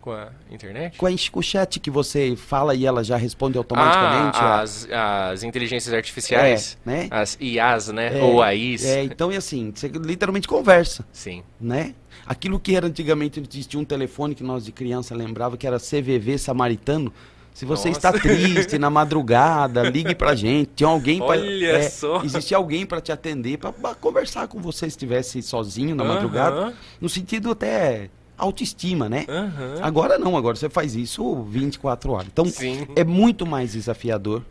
Com 0.00 0.12
a 0.12 0.28
internet? 0.50 0.96
com, 0.96 1.06
a, 1.06 1.10
com 1.30 1.40
o 1.40 1.42
chat 1.42 1.78
que 1.78 1.90
você 1.90 2.34
fala 2.34 2.74
e 2.74 2.86
ela 2.86 3.04
já 3.04 3.16
responde 3.16 3.58
automaticamente. 3.58 4.38
Ah, 4.40 4.60
as, 4.60 4.88
as 4.90 5.42
inteligências 5.42 5.92
artificiais. 5.92 6.78
É, 6.86 6.90
né? 6.90 7.08
As 7.10 7.36
IAs, 7.40 7.88
né? 7.88 8.18
É, 8.18 8.22
Ou 8.22 8.42
AIs. 8.42 8.84
É, 8.84 9.04
então 9.04 9.30
é 9.30 9.36
assim, 9.36 9.72
você 9.74 9.88
literalmente 9.88 10.48
conversa, 10.48 11.04
Sim. 11.12 11.42
né? 11.60 11.94
Aquilo 12.24 12.58
que 12.58 12.74
era 12.74 12.86
antigamente 12.86 13.40
existia 13.40 13.78
um 13.78 13.84
telefone 13.84 14.34
que 14.34 14.42
nós 14.42 14.64
de 14.64 14.72
criança 14.72 15.14
lembrava 15.14 15.56
que 15.56 15.66
era 15.66 15.78
CVV 15.78 16.38
samaritano. 16.38 17.12
Se 17.52 17.66
você 17.66 17.88
Nossa. 17.88 18.08
está 18.08 18.12
triste 18.12 18.78
na 18.78 18.88
madrugada, 18.88 19.82
ligue 19.82 20.14
pra 20.14 20.34
gente. 20.34 20.70
Tinha 20.76 20.88
alguém 20.88 21.18
para 21.18 21.40
Olha 21.40 21.90
só. 21.90 22.22
existia 22.22 22.56
alguém 22.56 22.86
para 22.86 23.00
te 23.00 23.12
atender, 23.12 23.58
para 23.58 23.94
conversar 23.96 24.48
com 24.48 24.60
você 24.60 24.80
se 24.80 24.86
estivesse 24.88 25.42
sozinho 25.42 25.94
na 25.94 26.04
madrugada, 26.04 26.72
no 27.00 27.08
sentido 27.08 27.50
até 27.50 28.08
autoestima, 28.40 29.08
né? 29.08 29.26
aham. 29.28 29.78
Agora 29.82 30.18
não, 30.18 30.36
agora 30.36 30.56
você 30.56 30.68
faz 30.68 30.94
isso 30.94 31.42
24 31.44 32.12
horas. 32.12 32.26
Então 32.32 32.44
Sim. 32.46 32.86
é 32.96 33.04
muito 33.04 33.46
mais 33.46 33.72
desafiador. 33.72 34.42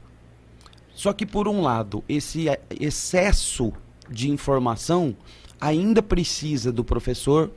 Só 0.93 1.13
que 1.13 1.25
por 1.25 1.47
um 1.47 1.61
lado, 1.61 2.03
esse 2.09 2.49
eh, 2.49 2.59
excesso 2.79 3.71
de 4.09 4.29
informação 4.29 5.15
ainda 5.61 6.01
precisa 6.01 6.71
do 6.71 6.83
professor 6.83 7.51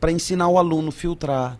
para 0.00 0.10
ensinar 0.10 0.48
o 0.48 0.58
aluno 0.58 0.88
a 0.88 0.92
filtrar, 0.92 1.58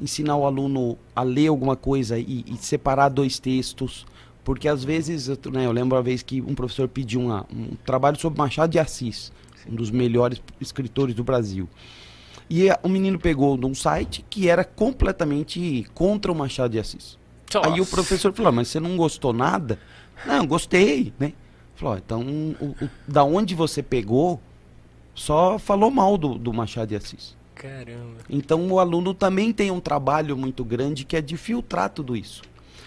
ensinar 0.00 0.36
o 0.36 0.44
aluno 0.46 0.98
a 1.14 1.22
ler 1.22 1.48
alguma 1.48 1.76
coisa 1.76 2.18
e, 2.18 2.44
e 2.46 2.56
separar 2.58 3.08
dois 3.08 3.38
textos. 3.38 4.06
Porque 4.44 4.66
às 4.68 4.82
vezes, 4.84 5.28
eu, 5.28 5.38
né, 5.52 5.66
eu 5.66 5.72
lembro 5.72 5.96
uma 5.96 6.02
vez 6.02 6.22
que 6.22 6.40
um 6.40 6.54
professor 6.54 6.88
pediu 6.88 7.20
uma- 7.20 7.46
um 7.54 7.68
trabalho 7.84 8.18
sobre 8.18 8.38
Machado 8.38 8.70
de 8.70 8.78
Assis, 8.78 9.30
um 9.70 9.74
dos 9.74 9.90
melhores 9.90 10.40
escritores 10.60 11.14
do 11.14 11.22
Brasil. 11.22 11.68
E 12.50 12.68
eh, 12.68 12.78
o 12.82 12.88
menino 12.88 13.18
pegou 13.18 13.56
de 13.56 13.66
um 13.66 13.74
site 13.74 14.24
que 14.28 14.48
era 14.48 14.64
completamente 14.64 15.86
contra 15.94 16.30
o 16.32 16.34
Machado 16.34 16.72
de 16.72 16.78
Assis. 16.78 17.18
Aí 17.62 17.72
o 17.74 17.76
Nossa. 17.78 17.90
professor 17.90 18.32
falou, 18.32 18.48
"Ah, 18.50 18.52
mas 18.52 18.68
você 18.68 18.78
não 18.80 18.96
gostou 18.96 19.32
nada? 19.32 19.78
Não, 20.26 20.46
gostei, 20.46 21.12
né? 21.18 21.32
Falou, 21.76 21.94
"Ó, 21.94 21.98
então, 21.98 22.20
o, 22.60 22.66
o- 22.84 22.90
da 23.06 23.24
onde 23.24 23.54
você 23.54 23.82
pegou, 23.82 24.40
só 25.14 25.58
falou 25.58 25.90
mal 25.90 26.16
do, 26.18 26.34
do 26.36 26.52
Machado 26.52 26.88
de 26.88 26.96
Assis. 26.96 27.36
Caramba. 27.54 28.18
Então 28.30 28.70
o 28.70 28.78
aluno 28.78 29.12
também 29.12 29.52
tem 29.52 29.70
um 29.70 29.80
trabalho 29.80 30.36
muito 30.36 30.64
grande 30.64 31.04
que 31.04 31.16
é 31.16 31.20
de 31.20 31.36
filtrar 31.36 31.90
tudo 31.90 32.16
isso. 32.16 32.42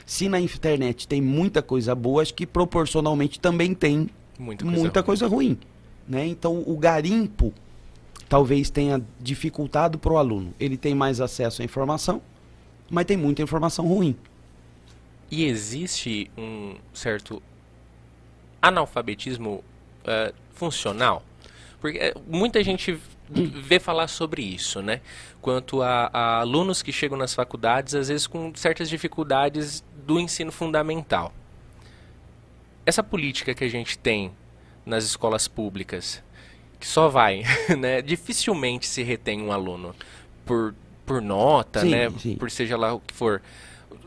Se 0.05 0.29
na 0.29 0.39
internet 0.39 1.07
tem 1.07 1.21
muita 1.21 1.61
coisa 1.61 1.93
boa, 1.93 2.21
acho 2.21 2.33
que 2.33 2.45
proporcionalmente 2.47 3.39
também 3.39 3.73
tem 3.73 4.09
Muita 4.39 4.63
coisa. 4.63 4.79
muita 4.79 4.99
ruim. 4.99 5.05
coisa 5.05 5.27
ruim. 5.27 5.57
Né? 6.07 6.25
Então 6.27 6.63
o 6.65 6.77
garimpo 6.77 7.53
talvez 8.31 8.69
tenha 8.69 9.05
dificultado 9.19 9.99
para 9.99 10.13
o 10.13 10.17
aluno. 10.17 10.53
Ele 10.57 10.77
tem 10.77 10.95
mais 10.95 11.19
acesso 11.19 11.61
à 11.61 11.65
informação, 11.65 12.21
mas 12.89 13.03
tem 13.03 13.17
muita 13.17 13.41
informação 13.41 13.85
ruim. 13.85 14.15
E 15.29 15.43
existe 15.43 16.31
um 16.37 16.77
certo 16.93 17.43
analfabetismo 18.61 19.61
eh, 20.05 20.33
funcional? 20.53 21.21
Porque 21.81 21.97
eh, 21.97 22.13
muita 22.25 22.63
gente 22.63 22.97
vê 23.29 23.81
falar 23.81 24.07
sobre 24.07 24.41
isso, 24.41 24.81
né? 24.81 25.01
Quanto 25.41 25.81
a, 25.81 26.09
a 26.13 26.39
alunos 26.39 26.81
que 26.81 26.93
chegam 26.93 27.17
nas 27.17 27.33
faculdades, 27.33 27.93
às 27.95 28.07
vezes 28.07 28.27
com 28.27 28.55
certas 28.55 28.89
dificuldades 28.89 29.83
do 30.07 30.17
ensino 30.17 30.53
fundamental. 30.53 31.33
essa 32.85 33.03
política 33.03 33.53
que 33.53 33.65
a 33.65 33.69
gente 33.69 33.97
tem 33.97 34.31
nas 34.85 35.03
escolas 35.03 35.49
públicas, 35.49 36.23
que 36.81 36.87
só 36.87 37.07
vai, 37.07 37.43
né? 37.77 38.01
Dificilmente 38.01 38.87
se 38.87 39.03
retém 39.03 39.39
um 39.39 39.51
aluno 39.51 39.95
por, 40.43 40.73
por 41.05 41.21
nota, 41.21 41.81
Sim, 41.81 41.91
né? 41.91 42.11
sim. 42.17 42.35
Por 42.35 42.49
seja 42.49 42.75
lá 42.75 42.93
o 42.95 42.99
que 42.99 43.13
for. 43.13 43.41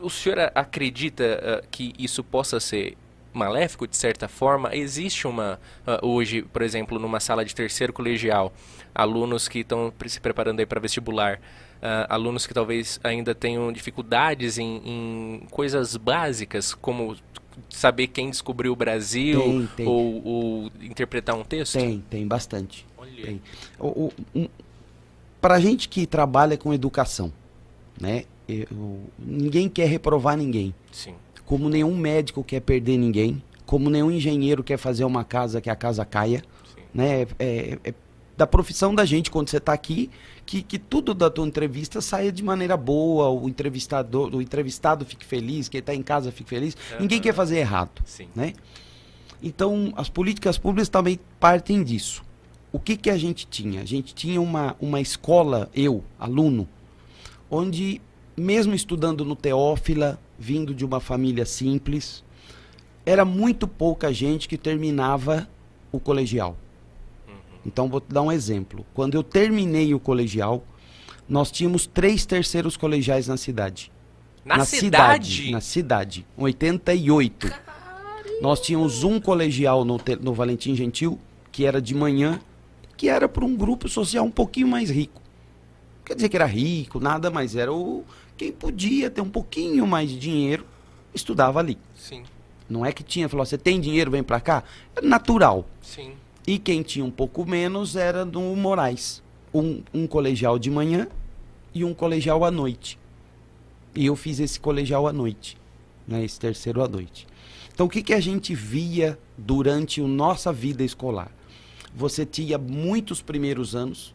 O 0.01 0.09
senhor 0.09 0.51
acredita 0.53 1.39
ah, 1.41 1.65
que 1.71 1.93
isso 1.97 2.21
possa 2.21 2.59
ser 2.59 2.97
maléfico 3.33 3.87
de 3.87 3.95
certa 3.95 4.27
forma? 4.27 4.75
Existe 4.75 5.25
uma 5.25 5.57
ah, 5.87 5.99
hoje, 6.03 6.41
por 6.41 6.61
exemplo, 6.61 6.99
numa 6.99 7.21
sala 7.21 7.45
de 7.45 7.55
terceiro 7.55 7.93
colegial, 7.93 8.53
alunos 8.93 9.47
que 9.47 9.59
estão 9.59 9.93
se 10.05 10.19
preparando 10.19 10.59
aí 10.59 10.65
para 10.65 10.81
vestibular, 10.81 11.39
ah, 11.81 12.07
alunos 12.09 12.45
que 12.45 12.53
talvez 12.53 12.99
ainda 13.05 13.33
tenham 13.33 13.71
dificuldades 13.71 14.57
em, 14.57 14.81
em 14.85 15.47
coisas 15.49 15.95
básicas, 15.95 16.73
como 16.73 17.15
saber 17.69 18.07
quem 18.07 18.29
descobriu 18.29 18.73
o 18.73 18.75
Brasil 18.75 19.41
Tem, 19.41 19.69
tem. 19.77 19.87
Ou, 19.87 20.21
ou 20.25 20.71
interpretar 20.81 21.35
um 21.35 21.43
texto? 21.43 21.73
Tem, 21.73 22.03
tem 22.09 22.27
bastante. 22.27 22.85
Olha. 22.97 23.23
Tem. 23.25 23.41
O, 23.79 23.87
o, 24.05 24.13
um, 24.35 24.47
pra 25.41 25.59
gente 25.59 25.87
que 25.89 26.05
trabalha 26.05 26.57
com 26.57 26.73
educação, 26.73 27.31
né? 27.99 28.23
eu- 28.47 28.99
ninguém 29.19 29.67
quer 29.69 29.87
reprovar 29.87 30.37
ninguém. 30.37 30.73
Sim. 30.91 31.13
Como 31.45 31.69
nenhum 31.69 31.95
médico 31.95 32.43
quer 32.43 32.59
perder 32.61 32.97
ninguém. 32.97 33.41
Como 33.65 33.89
nenhum 33.89 34.11
engenheiro 34.11 34.63
quer 34.63 34.77
fazer 34.77 35.05
uma 35.05 35.23
casa 35.23 35.59
que 35.61 35.69
a 35.69 35.75
casa 35.75 36.05
caia. 36.05 36.43
Sim. 36.75 36.81
Né? 36.93 37.21
É, 37.21 37.27
é- 37.39 37.79
é 37.89 37.93
da 38.37 38.45
profissão 38.45 38.93
da 38.93 39.05
gente, 39.05 39.31
quando 39.31 39.49
você 39.49 39.57
está 39.57 39.73
aqui, 39.73 40.09
que, 40.45 40.61
que 40.61 40.77
tudo 40.77 41.13
da 41.13 41.29
tua 41.29 41.47
entrevista 41.47 42.01
saia 42.01 42.31
de 42.31 42.43
maneira 42.43 42.75
boa, 42.75 43.29
o 43.29 43.47
entrevistador, 43.47 44.33
o 44.35 44.41
entrevistado 44.41 45.05
fique 45.05 45.25
feliz, 45.25 45.69
quem 45.69 45.79
está 45.79 45.95
em 45.95 46.03
casa 46.03 46.31
fique 46.31 46.49
feliz. 46.49 46.75
Ninguém 46.99 47.17
Aham. 47.17 47.23
quer 47.23 47.33
fazer 47.33 47.57
errado 47.57 48.01
Sim. 48.05 48.27
né? 48.35 48.53
Então, 49.41 49.93
as 49.95 50.09
políticas 50.09 50.57
públicas 50.57 50.89
também 50.89 51.19
partem 51.39 51.83
disso. 51.83 52.23
O 52.71 52.79
que, 52.79 52.97
que 52.97 53.09
a 53.09 53.17
gente 53.17 53.47
tinha? 53.47 53.81
A 53.81 53.85
gente 53.85 54.13
tinha 54.13 54.41
uma, 54.41 54.75
uma 54.81 54.99
escola, 54.99 55.69
eu, 55.73 56.03
aluno, 56.19 56.67
onde, 57.49 58.01
mesmo 58.35 58.73
estudando 58.73 59.23
no 59.23 59.35
Teófila, 59.35 60.19
vindo 60.37 60.73
de 60.73 60.83
uma 60.83 60.99
família 60.99 61.45
simples, 61.45 62.23
era 63.05 63.23
muito 63.23 63.67
pouca 63.67 64.11
gente 64.11 64.47
que 64.47 64.57
terminava 64.57 65.47
o 65.91 65.99
colegial. 65.99 66.57
Então, 67.65 67.89
vou 67.89 67.99
te 67.99 68.07
dar 68.09 68.21
um 68.21 68.31
exemplo. 68.31 68.85
Quando 68.93 69.15
eu 69.15 69.23
terminei 69.23 69.93
o 69.93 69.99
colegial, 69.99 70.63
nós 71.27 71.51
tínhamos 71.51 71.87
três 71.87 72.25
terceiros 72.25 72.77
colegiais 72.77 73.27
na 73.27 73.37
cidade 73.37 73.91
Na, 74.43 74.57
na 74.57 74.65
cidade? 74.65 75.51
Na 75.51 75.61
cidade. 75.61 76.25
Em 76.37 76.43
88. 76.43 77.51
Nós 78.41 78.61
tínhamos 78.61 79.03
um 79.03 79.19
colegial 79.19 79.83
no, 79.83 79.99
no 80.21 80.33
Valentim 80.33 80.75
Gentil, 80.75 81.19
que 81.51 81.65
era 81.65 81.81
de 81.81 81.95
manhã, 81.95 82.39
que 82.97 83.09
era 83.09 83.27
para 83.27 83.45
um 83.45 83.55
grupo 83.55 83.89
social 83.89 84.25
um 84.25 84.31
pouquinho 84.31 84.67
mais 84.67 84.89
rico. 84.89 85.21
Quer 86.05 86.15
dizer 86.15 86.29
que 86.29 86.35
era 86.35 86.45
rico, 86.45 86.99
nada, 86.99 87.31
mas 87.31 87.55
era 87.55 87.73
o 87.73 88.03
quem 88.37 88.51
podia 88.51 89.09
ter 89.09 89.21
um 89.21 89.29
pouquinho 89.29 89.87
mais 89.87 90.09
de 90.09 90.19
dinheiro, 90.19 90.65
estudava 91.13 91.59
ali. 91.59 91.77
Sim, 91.95 92.23
Não 92.69 92.85
é 92.85 92.91
que 92.91 93.01
tinha, 93.03 93.29
falou, 93.29 93.45
você 93.45 93.57
tem 93.57 93.79
dinheiro, 93.79 94.11
vem 94.11 94.21
para 94.21 94.41
cá? 94.41 94.63
Era 94.95 95.07
natural. 95.07 95.65
sim. 95.81 96.11
E 96.47 96.59
quem 96.59 96.83
tinha 96.83 97.03
um 97.03 97.09
pouco 97.09 97.45
menos 97.45 97.95
era 97.95 98.23
no 98.23 98.55
Moraes. 98.55 99.23
Um, 99.53 99.81
um 99.93 100.05
colegial 100.05 100.59
de 100.59 100.69
manhã 100.69 101.07
e 101.73 101.83
um 101.83 101.93
colegial 101.93 102.45
à 102.45 102.51
noite. 102.51 102.99
E 103.95 104.05
eu 104.05 104.15
fiz 104.15 104.39
esse 104.39 104.59
colegial 104.59 105.07
à 105.07 105.13
noite. 105.13 105.57
Né, 106.07 106.23
esse 106.23 106.39
terceiro 106.39 106.83
à 106.83 106.87
noite. 106.87 107.25
Então 107.73 107.87
o 107.87 107.89
que, 107.89 108.03
que 108.03 108.13
a 108.13 108.19
gente 108.19 108.53
via 108.53 109.17
durante 109.35 110.01
a 110.01 110.07
nossa 110.07 110.53
vida 110.53 110.83
escolar? 110.83 111.31
Você 111.95 112.25
tinha 112.25 112.59
muitos 112.59 113.21
primeiros 113.21 113.75
anos, 113.75 114.13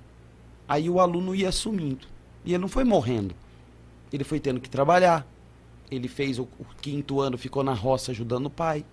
aí 0.69 0.89
o 0.89 1.01
aluno 1.01 1.35
ia 1.35 1.51
sumindo. 1.51 2.07
E 2.45 2.53
ele 2.53 2.59
não 2.59 2.69
foi 2.69 2.85
morrendo. 2.85 3.35
Ele 4.13 4.23
foi 4.23 4.39
tendo 4.39 4.61
que 4.61 4.71
trabalhar. 4.71 5.27
Ele 5.91 6.07
fez 6.07 6.39
o, 6.39 6.43
o 6.43 6.67
quinto 6.81 7.21
ano, 7.21 7.37
ficou 7.37 7.65
na 7.65 7.75
roça 7.75 8.13
ajudando 8.13 8.47
o 8.47 8.51
pai. 8.51 8.85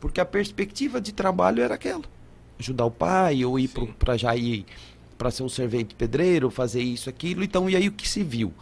Porque 0.00 0.20
a 0.20 0.24
perspectiva 0.24 1.00
de 1.00 1.12
trabalho 1.12 1.62
era 1.62 1.74
aquela 1.74 2.02
ajudar 2.58 2.84
o 2.84 2.90
pai 2.90 3.44
ou 3.44 3.58
ir 3.58 3.70
para 3.98 4.16
já 4.16 4.36
ir 4.36 4.64
para 5.16 5.30
ser 5.32 5.42
um 5.42 5.48
servente 5.48 5.94
pedreiro, 5.94 6.48
fazer 6.48 6.80
isso, 6.80 7.10
aquilo. 7.10 7.42
Então, 7.42 7.68
e 7.68 7.74
aí 7.74 7.88
o 7.88 7.92
que 7.92 8.08
se 8.08 8.22
viu? 8.22 8.52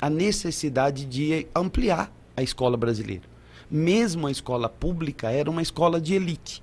A 0.00 0.10
necessidade 0.10 1.04
de 1.04 1.46
ampliar 1.54 2.12
a 2.36 2.42
escola 2.42 2.76
brasileira. 2.76 3.22
Mesmo 3.70 4.26
a 4.26 4.30
escola 4.30 4.68
pública 4.68 5.30
era 5.30 5.48
uma 5.48 5.62
escola 5.62 6.00
de 6.00 6.14
elite. 6.14 6.62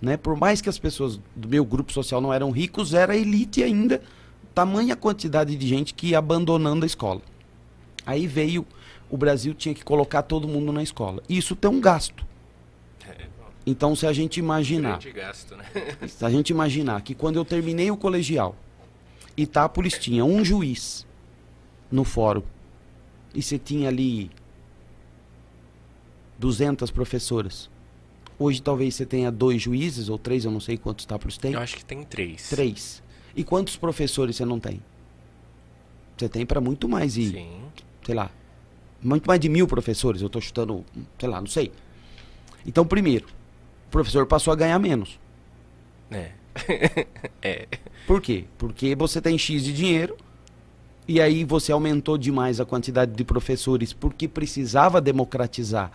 Né? 0.00 0.16
Por 0.16 0.36
mais 0.36 0.60
que 0.60 0.68
as 0.68 0.78
pessoas 0.78 1.18
do 1.34 1.48
meu 1.48 1.64
grupo 1.64 1.92
social 1.92 2.20
não 2.20 2.32
eram 2.32 2.50
ricos, 2.52 2.94
era 2.94 3.16
elite 3.16 3.62
ainda, 3.62 4.00
tamanha 4.54 4.94
quantidade 4.94 5.56
de 5.56 5.66
gente 5.66 5.92
que 5.94 6.08
ia 6.08 6.18
abandonando 6.18 6.84
a 6.84 6.86
escola. 6.86 7.20
Aí 8.04 8.26
veio, 8.26 8.64
o 9.10 9.16
Brasil 9.16 9.52
tinha 9.52 9.74
que 9.74 9.84
colocar 9.84 10.22
todo 10.22 10.46
mundo 10.46 10.72
na 10.72 10.82
escola. 10.82 11.22
Isso 11.28 11.56
tem 11.56 11.70
um 11.70 11.80
gasto. 11.80 12.24
Então, 13.66 13.96
se 13.96 14.06
a 14.06 14.12
gente 14.12 14.38
imaginar 14.38 15.00
gasto, 15.12 15.56
né? 15.56 15.64
se 16.06 16.24
a 16.24 16.30
gente 16.30 16.50
imaginar 16.50 17.02
que 17.02 17.14
quando 17.14 17.36
eu 17.36 17.44
terminei 17.44 17.90
o 17.90 17.96
colegial, 17.96 18.54
Itápolis 19.36 19.98
tinha 19.98 20.24
um 20.24 20.44
juiz 20.44 21.04
no 21.90 22.04
fórum 22.04 22.42
e 23.34 23.42
você 23.42 23.58
tinha 23.58 23.88
ali 23.88 24.30
200 26.38 26.90
professoras. 26.92 27.68
Hoje 28.38 28.62
talvez 28.62 28.94
você 28.94 29.04
tenha 29.04 29.32
dois 29.32 29.62
juízes 29.62 30.08
ou 30.08 30.16
três, 30.16 30.44
eu 30.44 30.50
não 30.50 30.60
sei 30.60 30.76
quantos 30.76 31.04
Itápolis 31.04 31.36
tem. 31.36 31.54
Eu 31.54 31.60
acho 31.60 31.76
que 31.76 31.84
tem 31.84 32.04
três. 32.04 32.48
Três. 32.48 33.02
E 33.34 33.42
quantos 33.42 33.76
professores 33.76 34.36
você 34.36 34.44
não 34.44 34.60
tem? 34.60 34.80
Você 36.16 36.28
tem 36.28 36.46
para 36.46 36.60
muito 36.60 36.88
mais 36.88 37.16
e, 37.16 37.30
Sim. 37.30 37.62
sei 38.04 38.14
lá, 38.14 38.30
muito 39.02 39.26
mais 39.26 39.40
de 39.40 39.48
mil 39.48 39.66
professores. 39.66 40.22
Eu 40.22 40.28
estou 40.28 40.40
chutando, 40.40 40.84
sei 41.18 41.28
lá, 41.28 41.40
não 41.40 41.46
sei. 41.46 41.72
Então, 42.64 42.86
primeiro, 42.86 43.26
o 43.88 43.90
professor 43.90 44.26
passou 44.26 44.52
a 44.52 44.56
ganhar 44.56 44.78
menos. 44.78 45.18
É. 46.10 46.30
é. 47.42 47.68
Por 48.06 48.20
quê? 48.20 48.44
Porque 48.58 48.94
você 48.94 49.20
tem 49.20 49.36
X 49.36 49.62
de 49.64 49.72
dinheiro 49.72 50.16
e 51.08 51.20
aí 51.20 51.44
você 51.44 51.72
aumentou 51.72 52.18
demais 52.18 52.60
a 52.60 52.64
quantidade 52.64 53.12
de 53.12 53.24
professores 53.24 53.92
porque 53.92 54.26
precisava 54.26 55.00
democratizar 55.00 55.92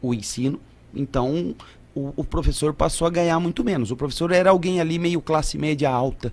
o 0.00 0.14
ensino. 0.14 0.60
Então, 0.94 1.54
o, 1.94 2.12
o 2.16 2.24
professor 2.24 2.72
passou 2.72 3.06
a 3.06 3.10
ganhar 3.10 3.38
muito 3.40 3.64
menos. 3.64 3.90
O 3.90 3.96
professor 3.96 4.30
era 4.30 4.50
alguém 4.50 4.80
ali 4.80 4.98
meio 4.98 5.20
classe 5.20 5.58
média 5.58 5.90
alta. 5.90 6.32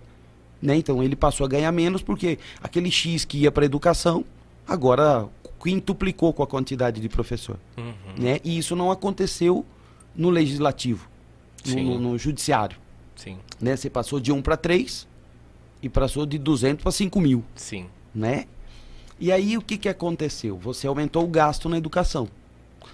Né? 0.62 0.76
Então, 0.76 1.02
ele 1.04 1.16
passou 1.16 1.46
a 1.46 1.50
ganhar 1.50 1.72
menos 1.72 2.02
porque 2.02 2.38
aquele 2.62 2.92
X 2.92 3.26
que 3.26 3.40
ia 3.40 3.52
para 3.52 3.64
a 3.64 3.66
educação 3.66 4.26
agora 4.68 5.28
quintuplicou 5.62 6.34
com 6.34 6.44
a 6.44 6.48
quantidade 6.48 7.02
de 7.02 7.10
professor. 7.10 7.58
Uhum. 7.78 7.94
Né? 8.18 8.40
E 8.44 8.58
isso 8.58 8.76
não 8.76 8.92
aconteceu 8.92 9.66
no 10.16 10.30
legislativo, 10.30 11.08
no- 11.66 12.00
no- 12.00 12.18
judiciário 12.18 12.78
Sim, 13.16 13.38
né? 13.60 13.76
Você 13.76 13.90
passou 13.90 14.20
de 14.20 14.32
1 14.32 14.42
para 14.42 14.56
3 14.56 15.08
e 15.82 15.90
passou 15.90 16.26
de 16.26 16.38
200 16.38 16.82
para 16.82 16.92
5 16.92 17.20
mil, 17.20 17.44
sim. 17.56 17.88
né? 18.16 18.46
E 19.20 19.32
aí 19.32 19.58
o 19.58 19.62
que, 19.62 19.78
que 19.78 19.90
aconteceu? 19.90 20.58
Você 20.58 20.88
aumentou 20.88 21.24
o 21.26 21.28
gasto 21.28 21.68
na 21.68 21.78
educação. 21.78 22.30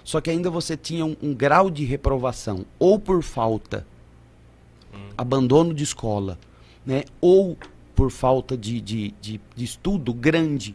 Só 0.02 0.20
que 0.20 0.30
ainda 0.30 0.50
você 0.50 0.76
tinha 0.76 1.06
um, 1.06 1.16
um 1.22 1.32
grau 1.32 1.70
de 1.70 1.84
reprovação, 1.84 2.66
ou 2.78 2.98
por 2.98 3.22
falta, 3.22 3.86
abandono 5.16 5.72
de 5.72 5.84
escola, 5.84 6.38
né? 6.84 7.04
ou 7.20 7.56
por 7.94 8.10
falta 8.10 8.56
de, 8.56 8.80
de, 8.80 9.14
de, 9.20 9.40
de 9.54 9.64
estudo 9.64 10.12
grande. 10.12 10.74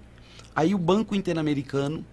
Aí 0.56 0.73
o 0.73 0.77
Banco 0.77 1.15
Interamericano, 1.15 2.06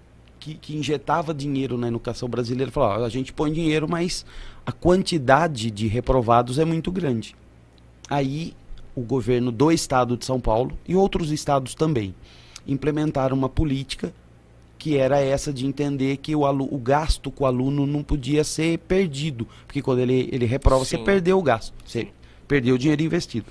que, 0.48 0.54
que 0.54 0.76
injetava 0.76 1.34
dinheiro 1.34 1.76
na 1.76 1.88
educação 1.88 2.28
brasileira, 2.28 2.70
falou: 2.72 3.02
"Ó, 3.02 3.04
a 3.04 3.08
gente 3.08 3.32
põe 3.32 3.52
dinheiro, 3.52 3.88
mas 3.88 4.24
a 4.64 4.72
quantidade 4.72 5.70
de 5.70 5.86
reprovados 5.86 6.58
é 6.58 6.64
muito 6.64 6.90
grande. 6.90 7.34
Aí 8.08 8.54
o 8.94 9.02
governo 9.02 9.52
do 9.52 9.70
estado 9.70 10.16
de 10.16 10.24
São 10.24 10.40
Paulo 10.40 10.76
e 10.86 10.94
outros 10.96 11.30
estados 11.30 11.74
também 11.74 12.14
implementaram 12.66 13.36
uma 13.36 13.48
política 13.48 14.12
que 14.78 14.96
era 14.96 15.20
essa 15.20 15.52
de 15.52 15.66
entender 15.66 16.18
que 16.18 16.36
o, 16.36 16.46
alu- 16.46 16.68
o 16.72 16.78
gasto 16.78 17.30
com 17.32 17.42
o 17.44 17.46
aluno 17.46 17.84
não 17.86 18.02
podia 18.02 18.44
ser 18.44 18.78
perdido, 18.78 19.46
porque 19.66 19.82
quando 19.82 19.98
ele, 19.98 20.28
ele 20.30 20.46
reprova, 20.46 20.84
você 20.84 20.96
Sim. 20.96 21.04
perdeu 21.04 21.38
o 21.38 21.42
gasto, 21.42 21.74
você 21.84 22.02
Sim. 22.02 22.08
perdeu 22.46 22.76
o 22.76 22.78
dinheiro 22.78 23.02
investido. 23.02 23.46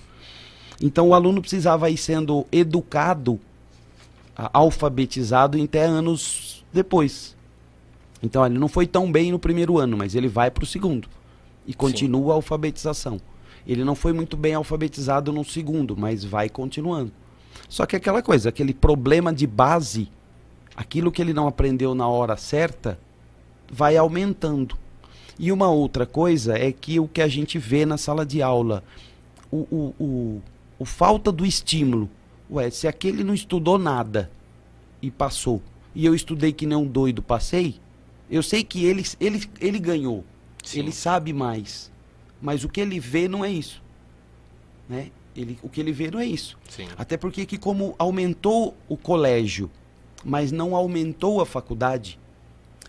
Então 0.81 1.09
o 1.09 1.13
aluno 1.13 1.41
precisava 1.41 1.89
ir 1.89 1.97
sendo 1.97 2.45
educado, 2.51 3.39
alfabetizado 4.53 5.61
até 5.61 5.83
anos 5.83 6.46
depois. 6.71 7.35
Então 8.21 8.45
ele 8.45 8.57
não 8.57 8.67
foi 8.67 8.87
tão 8.87 9.11
bem 9.11 9.31
no 9.31 9.39
primeiro 9.39 9.77
ano, 9.77 9.97
mas 9.97 10.15
ele 10.15 10.27
vai 10.27 10.49
para 10.49 10.63
o 10.63 10.67
segundo 10.67 11.07
e 11.65 11.73
continua 11.73 12.33
a 12.33 12.35
alfabetização. 12.35 13.19
Ele 13.67 13.83
não 13.83 13.95
foi 13.95 14.13
muito 14.13 14.37
bem 14.37 14.53
alfabetizado 14.53 15.31
no 15.33 15.43
segundo, 15.43 15.95
mas 15.97 16.23
vai 16.23 16.47
continuando. 16.49 17.11
Só 17.67 17.85
que 17.85 17.95
aquela 17.95 18.21
coisa, 18.21 18.49
aquele 18.49 18.73
problema 18.73 19.33
de 19.33 19.45
base, 19.45 20.09
aquilo 20.75 21.11
que 21.11 21.21
ele 21.21 21.33
não 21.33 21.47
aprendeu 21.47 21.93
na 21.93 22.07
hora 22.07 22.37
certa, 22.37 22.97
vai 23.69 23.97
aumentando. 23.97 24.77
E 25.37 25.51
uma 25.51 25.69
outra 25.69 26.05
coisa 26.05 26.57
é 26.57 26.71
que 26.71 26.99
o 26.99 27.07
que 27.07 27.21
a 27.21 27.27
gente 27.27 27.59
vê 27.59 27.85
na 27.85 27.97
sala 27.97 28.25
de 28.25 28.41
aula, 28.41 28.83
o, 29.51 29.57
o, 29.69 29.95
o, 29.99 30.41
o 30.79 30.85
falta 30.85 31.31
do 31.31 31.45
estímulo. 31.45 32.09
Ué, 32.49 32.69
se 32.69 32.87
aquele 32.87 33.23
não 33.23 33.33
estudou 33.33 33.77
nada 33.77 34.31
e 35.01 35.11
passou, 35.11 35.61
e 35.97 36.05
eu 36.05 36.13
estudei 36.13 36.53
que 36.53 36.67
nem 36.67 36.77
um 36.77 36.85
doido, 36.85 37.23
passei, 37.23 37.79
eu 38.29 38.43
sei 38.43 38.63
que 38.63 38.85
ele, 38.85 39.03
ele, 39.19 39.43
ele 39.59 39.79
ganhou. 39.79 40.23
Sim. 40.63 40.79
Ele 40.81 40.91
sabe 40.91 41.33
mais. 41.33 41.91
Mas 42.39 42.63
o 42.63 42.69
que 42.69 42.79
ele 42.79 42.99
vê 42.99 43.27
não 43.27 43.43
é 43.43 43.49
isso. 43.49 43.81
Né? 44.87 45.09
Ele, 45.35 45.57
o 45.63 45.67
que 45.67 45.79
ele 45.81 45.91
vê 45.91 46.11
não 46.11 46.19
é 46.19 46.25
isso. 46.27 46.55
Sim. 46.69 46.85
Até 46.95 47.17
porque 47.17 47.47
que 47.47 47.57
como 47.57 47.95
aumentou 47.97 48.75
o 48.87 48.95
colégio, 48.95 49.71
mas 50.23 50.51
não 50.51 50.75
aumentou 50.75 51.41
a 51.41 51.47
faculdade, 51.47 52.19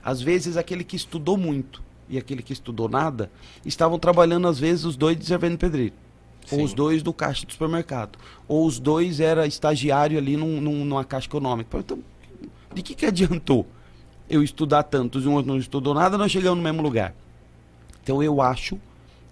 às 0.04 0.20
vezes 0.20 0.58
aquele 0.58 0.84
que 0.84 0.96
estudou 0.96 1.38
muito 1.38 1.82
e 2.10 2.18
aquele 2.18 2.42
que 2.42 2.52
estudou 2.52 2.88
nada, 2.90 3.30
estavam 3.64 3.98
trabalhando 3.98 4.48
às 4.48 4.58
vezes 4.58 4.84
os 4.84 4.96
dois 4.98 5.16
de 5.18 5.24
servente 5.24 5.56
pedreiro. 5.56 5.94
Ou 6.50 6.58
Sim. 6.58 6.64
os 6.64 6.74
dois 6.74 7.02
do 7.02 7.12
caixa 7.14 7.46
do 7.46 7.52
supermercado. 7.52 8.18
Ou 8.46 8.66
os 8.66 8.78
dois 8.78 9.18
era 9.18 9.46
estagiário 9.46 10.18
ali 10.18 10.36
num, 10.36 10.60
num- 10.60 10.84
numa 10.84 11.04
caixa 11.04 11.26
econômica. 11.26 11.78
Então, 11.78 11.98
de 12.78 12.82
que 12.82 12.94
que 12.94 13.06
adiantou 13.06 13.66
eu 14.30 14.42
estudar 14.42 14.82
tanto 14.84 15.18
e 15.20 15.26
um 15.26 15.34
outro 15.34 15.50
não 15.50 15.58
estudou 15.58 15.94
nada, 15.94 16.16
nós 16.18 16.30
chegamos 16.30 16.58
no 16.58 16.62
mesmo 16.64 16.82
lugar? 16.82 17.14
Então 18.02 18.22
eu 18.22 18.40
acho 18.40 18.78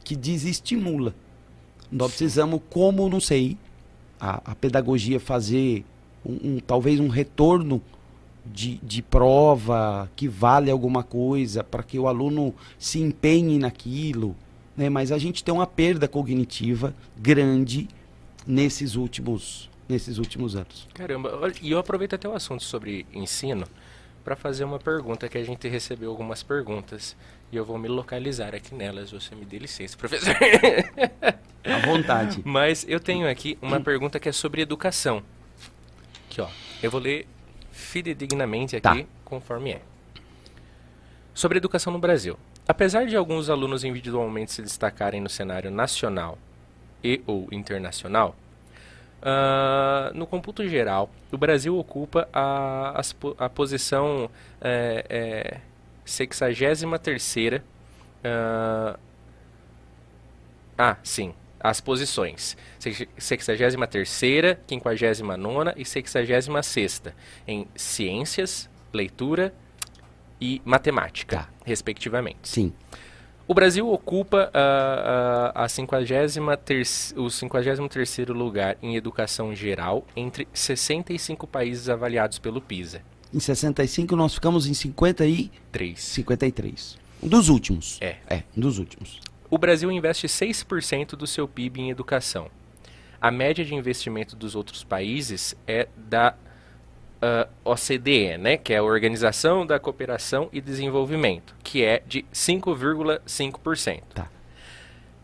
que 0.05 0.17
desestimula. 0.17 1.15
Nós 1.91 2.09
precisamos, 2.11 2.61
como 2.71 3.09
não 3.09 3.21
sei, 3.21 3.57
a, 4.21 4.41
a 4.53 4.55
pedagogia 4.55 5.21
fazer 5.21 5.85
um, 6.25 6.57
um- 6.57 6.61
talvez 6.61 6.99
um 6.99 7.09
retorno 7.09 7.81
de, 8.45 8.79
de 8.83 9.03
prova 9.03 10.11
que 10.17 10.27
vale 10.29 10.71
alguma 10.71 11.03
coisa 11.03 11.63
para 11.63 11.83
que 11.83 11.99
o 11.99 12.09
aluno 12.09 12.55
se 12.79 13.01
empenhe 13.01 13.59
naquilo, 13.59 14.35
né? 14.77 14.89
Mas 14.89 15.11
a 15.13 15.19
gente 15.19 15.43
tem 15.45 15.53
uma 15.55 15.67
perda 15.67 16.07
cognitiva 16.09 16.95
grande 17.17 17.89
nesses 18.47 18.95
últimos 18.97 19.69
nesses 19.89 20.19
últimos 20.19 20.57
anos. 20.57 20.89
Caramba, 20.95 21.53
e 21.63 21.71
eu 21.71 21.79
aproveito 21.79 22.15
até 22.15 22.29
o 22.29 22.35
assunto 22.35 22.63
sobre 22.65 23.07
ensino 23.13 23.67
para 24.25 24.35
fazer 24.35 24.65
uma 24.65 24.79
pergunta 24.79 25.29
que 25.29 25.39
a 25.39 25.45
gente 25.45 25.69
recebeu 25.69 26.11
algumas 26.11 26.43
perguntas 26.43 27.17
e 27.53 27.57
eu 27.57 27.65
vou 27.65 27.79
me 27.79 27.87
localizar 27.89 28.55
aqui 28.55 28.75
nelas. 28.75 29.13
Você 29.13 29.35
me 29.35 29.45
dê 29.45 29.59
licença, 29.59 29.97
professor. 29.97 30.35
À 31.65 31.79
vontade. 31.85 32.41
Mas 32.45 32.85
eu 32.89 33.01
tenho 33.01 33.29
aqui 33.29 33.59
uma 33.61 33.81
pergunta 33.81 34.21
que 34.21 34.29
é 34.29 34.33
sobre 34.33 34.63
educação. 34.63 35.23
Aqui, 36.29 36.41
ó. 36.41 36.49
Eu 36.83 36.91
vou 36.91 37.01
ler 37.01 37.27
fidedignamente 37.73 38.77
aqui, 38.77 38.83
Tá. 39.03 39.09
conforme 39.25 39.73
é. 39.73 39.83
Sobre 41.35 41.59
educação 41.59 41.93
no 41.93 41.99
Brasil. 41.99 42.39
Apesar 42.69 43.07
de 43.07 43.17
alguns 43.17 43.51
alunos 43.51 43.85
individualmente 43.85 44.53
se 44.53 44.63
destacarem 44.63 45.21
no 45.21 45.29
cenário 45.29 45.71
nacional 45.71 46.39
e 47.03 47.21
ou 47.27 47.49
internacional, 47.53 48.35
ah, 49.29 50.13
no 50.15 50.25
computo 50.27 50.67
geral, 50.69 51.11
o 51.33 51.37
Brasil 51.37 51.77
ocupa 51.77 52.29
a, 52.33 53.01
po- 53.19 53.35
a 53.39 53.49
posição 53.49 54.31
é, 54.61 55.05
é, 55.11 55.61
63ª 56.07 57.61
ah, 58.25 58.99
ah, 60.79 60.97
sim. 61.03 61.35
As 61.59 61.81
posições. 61.81 62.57
Sex- 62.79 63.07
63ª, 63.19 64.59
59ª 64.69 65.73
e 65.77 65.83
66ª 65.85 67.13
em 67.49 67.67
ciências, 67.75 68.69
leitura 68.93 69.53
e 70.41 70.61
matemática, 70.65 71.39
Tá. 71.39 71.49
respectivamente. 71.65 72.39
Sim. 72.49 72.73
O 73.49 73.55
Brasil 73.55 73.89
ocupa 73.89 74.51
ah, 74.53 75.53
ah, 75.55 75.65
a 75.65 75.69
53 75.69 76.37
o 77.17 77.27
53º 77.27 78.33
lugar 78.33 78.77
em 78.83 78.97
educação 78.97 79.55
geral 79.55 80.05
entre 80.17 80.49
65 80.53 81.47
países 81.47 81.89
avaliados 81.89 82.41
pelo 82.41 82.61
PISA. 82.61 83.03
Em 83.33 83.39
65 83.39 84.17
nós 84.17 84.35
ficamos 84.35 84.67
em 84.67 84.75
50 84.75 85.25
e 85.27 85.53
3. 85.71 86.01
53. 86.01 86.99
Um 87.23 87.29
dos 87.29 87.49
últimos. 87.49 87.99
É. 88.01 88.17
É, 88.29 88.43
um 88.57 88.61
dos 88.61 88.81
últimos. 88.81 89.21
O 89.49 89.59
Brasil 89.59 89.93
investe 89.93 90.27
6% 90.27 91.11
do 91.11 91.27
seu 91.27 91.47
PIB 91.47 91.83
em 91.83 91.91
educação. 91.91 92.51
A 93.21 93.31
média 93.31 93.65
de 93.65 93.77
investimento 93.77 94.35
dos 94.35 94.57
outros 94.57 94.83
países 94.83 95.55
é 95.69 95.87
da 95.97 96.35
ah, 97.21 97.49
OCDE, 97.65 98.39
né, 98.39 98.57
que 98.57 98.73
é 98.73 98.79
a 98.79 98.83
Organização 98.83 99.67
da 99.67 99.79
Cooperação 99.79 100.49
e 100.53 100.61
Desenvolvimento, 100.61 101.55
que 101.63 101.85
é 101.85 102.03
de 102.07 102.25
5,5%. 102.33 104.03
Tá. 104.15 104.29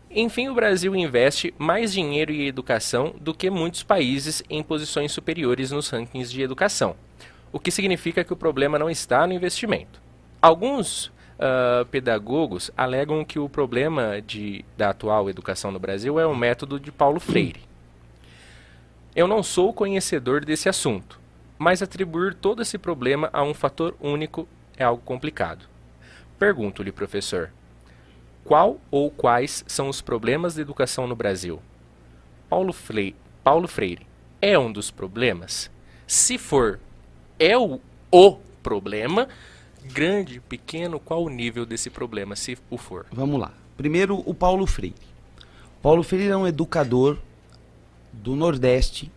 Enfim, 0.09 0.47
o 0.47 0.53
Brasil 0.53 0.95
investe 0.95 1.53
mais 1.57 1.91
dinheiro 1.91 2.31
em 2.31 2.47
educação 2.47 3.15
do 3.19 3.33
que 3.33 3.49
muitos 3.49 3.81
países 3.81 4.43
em 4.49 4.61
posições 4.61 5.11
superiores 5.11 5.71
nos 5.71 5.89
rankings 5.89 6.31
de 6.31 6.41
educação, 6.41 6.95
o 7.51 7.59
que 7.59 7.71
significa 7.71 8.23
que 8.23 8.33
o 8.33 8.37
problema 8.37 8.77
não 8.77 8.89
está 8.89 9.25
no 9.25 9.33
investimento. 9.33 10.01
Alguns 10.41 11.11
ah, 11.39 11.85
pedagogos 11.91 12.71
alegam 12.77 13.25
que 13.25 13.37
o 13.37 13.49
problema 13.49 14.21
de, 14.21 14.63
da 14.77 14.91
atual 14.91 15.29
educação 15.29 15.71
no 15.71 15.79
Brasil 15.79 16.19
é 16.19 16.25
o 16.25 16.35
método 16.35 16.79
de 16.79 16.91
Paulo 16.91 17.19
Freire. 17.19 17.61
Eu 19.15 19.27
não 19.27 19.43
sou 19.43 19.73
conhecedor 19.73 20.45
desse 20.45 20.69
assunto, 20.69 21.19
mas 21.63 21.81
atribuir 21.81 22.33
todo 22.33 22.61
esse 22.61 22.77
problema 22.77 23.29
a 23.31 23.41
um 23.41 23.53
fator 23.53 23.95
único 24.01 24.45
é 24.75 24.83
algo 24.83 25.01
complicado. 25.01 25.65
Pergunto-lhe, 26.37 26.91
professor, 26.91 27.51
qual 28.43 28.81
ou 28.91 29.09
quais 29.09 29.63
são 29.65 29.87
os 29.87 30.01
problemas 30.01 30.55
da 30.55 30.61
educação 30.61 31.07
no 31.07 31.15
Brasil? 31.15 31.61
Paulo, 32.49 32.73
Flei- 32.73 33.15
Paulo 33.45 33.65
Freire 33.65 34.05
é 34.41 34.59
um 34.59 34.73
dos 34.73 34.91
problemas? 34.91 35.71
Se 36.05 36.37
for, 36.37 36.81
é 37.39 37.57
o, 37.57 37.79
o 38.11 38.35
problema? 38.61 39.29
Grande, 39.85 40.41
pequeno, 40.41 40.99
qual 40.99 41.23
o 41.23 41.29
nível 41.29 41.65
desse 41.65 41.89
problema, 41.89 42.35
se 42.35 42.57
o 42.69 42.77
for? 42.77 43.05
Vamos 43.09 43.39
lá. 43.39 43.53
Primeiro, 43.77 44.21
o 44.25 44.33
Paulo 44.33 44.67
Freire. 44.67 44.95
Paulo 45.81 46.03
Freire 46.03 46.27
é 46.31 46.35
um 46.35 46.45
educador 46.45 47.17
do 48.11 48.35
Nordeste 48.35 49.09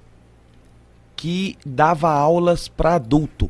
que 1.16 1.56
dava 1.64 2.10
aulas 2.12 2.68
para 2.68 2.94
adulto. 2.94 3.48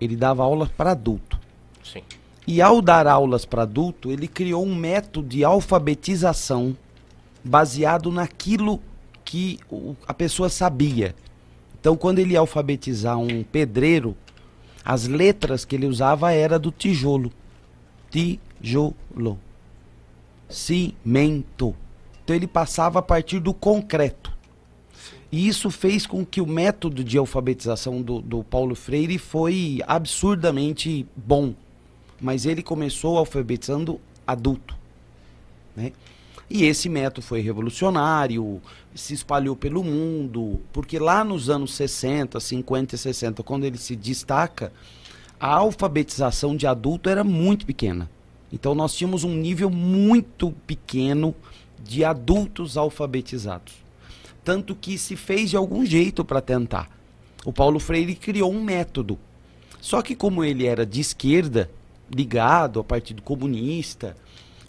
Ele 0.00 0.16
dava 0.16 0.44
aulas 0.44 0.68
para 0.70 0.92
adulto. 0.92 1.38
Sim. 1.82 2.02
E 2.46 2.62
ao 2.62 2.80
dar 2.80 3.06
aulas 3.06 3.44
para 3.44 3.62
adulto, 3.62 4.10
ele 4.10 4.28
criou 4.28 4.64
um 4.64 4.74
método 4.74 5.28
de 5.28 5.44
alfabetização 5.44 6.76
baseado 7.44 8.10
naquilo 8.10 8.80
que 9.24 9.58
a 10.06 10.14
pessoa 10.14 10.48
sabia. 10.48 11.14
Então, 11.80 11.96
quando 11.96 12.20
ele 12.20 12.32
ia 12.32 12.40
alfabetizar 12.40 13.18
um 13.18 13.42
pedreiro, 13.42 14.16
as 14.84 15.06
letras 15.06 15.66
que 15.66 15.76
ele 15.76 15.86
usava 15.86 16.32
era 16.32 16.58
do 16.58 16.70
tijolo. 16.70 17.30
Tijolo. 18.10 19.38
Cimento. 20.48 21.76
Então 22.24 22.34
ele 22.34 22.46
passava 22.46 22.98
a 23.00 23.02
partir 23.02 23.38
do 23.38 23.52
concreto. 23.52 24.37
E 25.30 25.46
isso 25.46 25.70
fez 25.70 26.06
com 26.06 26.24
que 26.24 26.40
o 26.40 26.46
método 26.46 27.04
de 27.04 27.18
alfabetização 27.18 28.00
do, 28.00 28.20
do 28.20 28.42
Paulo 28.42 28.74
Freire 28.74 29.18
foi 29.18 29.80
absurdamente 29.86 31.06
bom. 31.14 31.54
Mas 32.20 32.46
ele 32.46 32.62
começou 32.62 33.18
alfabetizando 33.18 34.00
adulto. 34.26 34.74
Né? 35.76 35.92
E 36.50 36.64
esse 36.64 36.88
método 36.88 37.20
foi 37.20 37.40
revolucionário, 37.40 38.60
se 38.94 39.12
espalhou 39.12 39.54
pelo 39.54 39.84
mundo, 39.84 40.60
porque 40.72 40.98
lá 40.98 41.22
nos 41.22 41.50
anos 41.50 41.74
60, 41.74 42.40
50 42.40 42.94
e 42.94 42.98
60, 42.98 43.42
quando 43.42 43.64
ele 43.64 43.76
se 43.76 43.94
destaca, 43.94 44.72
a 45.38 45.54
alfabetização 45.54 46.56
de 46.56 46.66
adulto 46.66 47.10
era 47.10 47.22
muito 47.22 47.66
pequena. 47.66 48.10
Então 48.50 48.74
nós 48.74 48.94
tínhamos 48.94 49.24
um 49.24 49.34
nível 49.34 49.68
muito 49.68 50.52
pequeno 50.66 51.34
de 51.84 52.02
adultos 52.02 52.78
alfabetizados. 52.78 53.87
Tanto 54.48 54.74
que 54.74 54.96
se 54.96 55.14
fez 55.14 55.50
de 55.50 55.58
algum 55.58 55.84
jeito 55.84 56.24
para 56.24 56.40
tentar. 56.40 56.88
O 57.44 57.52
Paulo 57.52 57.78
Freire 57.78 58.14
criou 58.14 58.50
um 58.50 58.64
método. 58.64 59.18
Só 59.78 60.00
que 60.00 60.14
como 60.14 60.42
ele 60.42 60.64
era 60.64 60.86
de 60.86 61.02
esquerda, 61.02 61.70
ligado 62.10 62.78
ao 62.78 62.84
Partido 62.84 63.20
Comunista, 63.20 64.16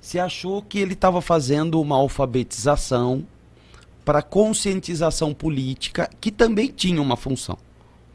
se 0.02 0.20
achou 0.20 0.62
que 0.62 0.80
ele 0.80 0.96
estava 0.96 1.22
fazendo 1.22 1.80
uma 1.80 1.96
alfabetização 1.96 3.26
para 4.04 4.22
conscientização 4.22 5.34
política, 5.34 6.10
que 6.20 6.30
também 6.30 6.68
tinha 6.68 7.02
uma 7.02 7.16
função, 7.16 7.58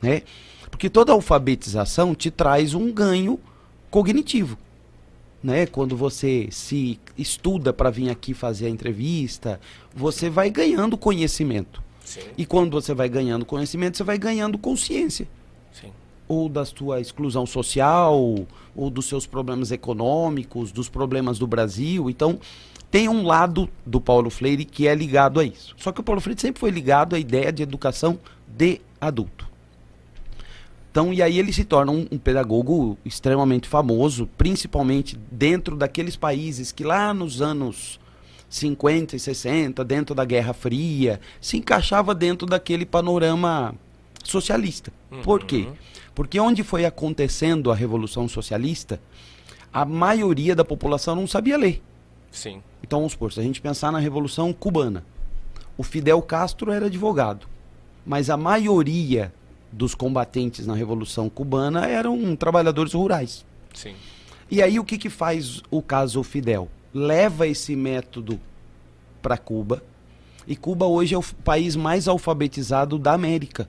né? 0.02 0.20
Porque 0.70 0.90
toda 0.90 1.14
alfabetização 1.14 2.14
te 2.14 2.30
traz 2.30 2.74
um 2.74 2.92
ganho 2.92 3.40
cognitivo, 3.90 4.58
né? 5.44 5.66
Quando 5.66 5.94
você 5.94 6.48
se 6.50 6.98
estuda 7.18 7.70
para 7.70 7.90
vir 7.90 8.08
aqui 8.08 8.32
fazer 8.32 8.64
a 8.66 8.70
entrevista, 8.70 9.60
você 9.94 10.30
vai 10.30 10.48
ganhando 10.48 10.96
conhecimento. 10.96 11.82
Sim. 12.02 12.22
E 12.38 12.46
quando 12.46 12.72
você 12.72 12.94
vai 12.94 13.10
ganhando 13.10 13.44
conhecimento, 13.44 13.98
você 13.98 14.04
vai 14.04 14.16
ganhando 14.16 14.56
consciência. 14.56 15.28
Sim. 15.70 15.92
ou 16.26 16.48
da 16.48 16.64
sua 16.64 17.00
exclusão 17.00 17.44
social, 17.44 18.46
ou 18.74 18.90
dos 18.90 19.06
seus 19.06 19.26
problemas 19.26 19.70
econômicos, 19.70 20.72
dos 20.72 20.88
problemas 20.88 21.38
do 21.38 21.46
Brasil. 21.46 22.08
Então, 22.08 22.40
tem 22.90 23.08
um 23.08 23.26
lado 23.26 23.68
do 23.84 24.00
Paulo 24.00 24.30
Freire 24.30 24.64
que 24.64 24.88
é 24.88 24.94
ligado 24.94 25.40
a 25.40 25.44
isso. 25.44 25.74
Só 25.76 25.92
que 25.92 26.00
o 26.00 26.04
Paulo 26.04 26.20
Freire 26.20 26.40
sempre 26.40 26.60
foi 26.60 26.70
ligado 26.70 27.14
à 27.14 27.18
ideia 27.18 27.52
de 27.52 27.62
educação 27.62 28.18
de 28.48 28.80
adulto. 29.00 29.46
Então, 30.94 31.12
e 31.12 31.20
aí 31.20 31.40
ele 31.40 31.52
se 31.52 31.64
torna 31.64 31.90
um, 31.90 32.06
um, 32.08 32.16
pedagogo 32.16 32.96
extremamente 33.04 33.66
famoso, 33.66 34.28
principalmente 34.38 35.18
dentro 35.28 35.74
daqueles 35.74 36.14
países 36.14 36.70
que 36.70 36.84
lá 36.84 37.12
nos 37.12 37.42
anos 37.42 37.98
50 38.48 39.16
e 39.16 39.18
60, 39.18 39.84
dentro 39.84 40.14
da 40.14 40.24
Guerra 40.24 40.52
Fria, 40.52 41.20
se 41.40 41.56
encaixava 41.56 42.14
dentro 42.14 42.46
daquele 42.46 42.86
panorama 42.86 43.74
socialista. 44.22 44.92
Uhum. 45.10 45.22
Por 45.22 45.44
quê? 45.44 45.66
Porque 46.14 46.38
onde 46.38 46.62
foi 46.62 46.84
acontecendo 46.84 47.72
a 47.72 47.74
Revolução 47.74 48.28
Socialista, 48.28 49.00
a 49.72 49.84
maioria 49.84 50.54
da 50.54 50.64
população 50.64 51.16
não 51.16 51.26
sabia 51.26 51.58
ler. 51.58 51.82
Sim. 52.30 52.62
Então, 52.84 53.00
vamos 53.00 53.14
supor, 53.14 53.32
se 53.32 53.40
a 53.40 53.42
gente 53.42 53.60
pensar 53.60 53.90
na 53.90 53.98
Revolução 53.98 54.52
Cubana, 54.52 55.04
o 55.76 55.82
Fidel 55.82 56.22
Castro 56.22 56.70
era 56.70 56.86
advogado, 56.86 57.48
mas 58.06 58.30
a 58.30 58.36
maioria 58.36 59.32
dos 59.76 59.94
combatentes 59.94 60.66
na 60.66 60.74
Revolução 60.74 61.28
Cubana 61.28 61.86
eram 61.86 62.34
trabalhadores 62.36 62.92
rurais. 62.92 63.44
Sim. 63.72 63.94
E 64.50 64.62
aí 64.62 64.78
o 64.78 64.84
que, 64.84 64.96
que 64.96 65.10
faz 65.10 65.62
o 65.70 65.82
caso 65.82 66.22
Fidel? 66.22 66.68
Leva 66.92 67.46
esse 67.46 67.74
método 67.74 68.40
para 69.20 69.36
Cuba, 69.36 69.82
e 70.46 70.54
Cuba 70.54 70.86
hoje 70.86 71.14
é 71.14 71.18
o 71.18 71.22
país 71.42 71.74
mais 71.74 72.06
alfabetizado 72.06 72.98
da 72.98 73.14
América 73.14 73.68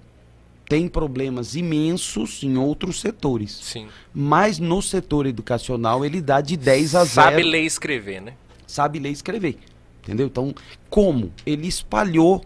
tem 0.67 0.87
problemas 0.87 1.55
imensos 1.55 2.43
em 2.43 2.57
outros 2.57 2.99
setores. 2.99 3.51
Sim. 3.61 3.87
Mas 4.13 4.59
no 4.59 4.81
setor 4.81 5.25
educacional 5.25 6.03
ele 6.03 6.21
dá 6.21 6.41
de 6.41 6.57
10 6.57 6.95
a 6.95 7.03
0. 7.03 7.09
Sabe 7.09 7.43
ler 7.43 7.63
e 7.63 7.65
escrever, 7.65 8.21
né? 8.21 8.33
Sabe 8.65 8.99
ler 8.99 9.09
e 9.09 9.13
escrever. 9.13 9.57
Entendeu? 10.03 10.27
Então, 10.27 10.53
como? 10.89 11.31
Ele 11.45 11.67
espalhou 11.67 12.43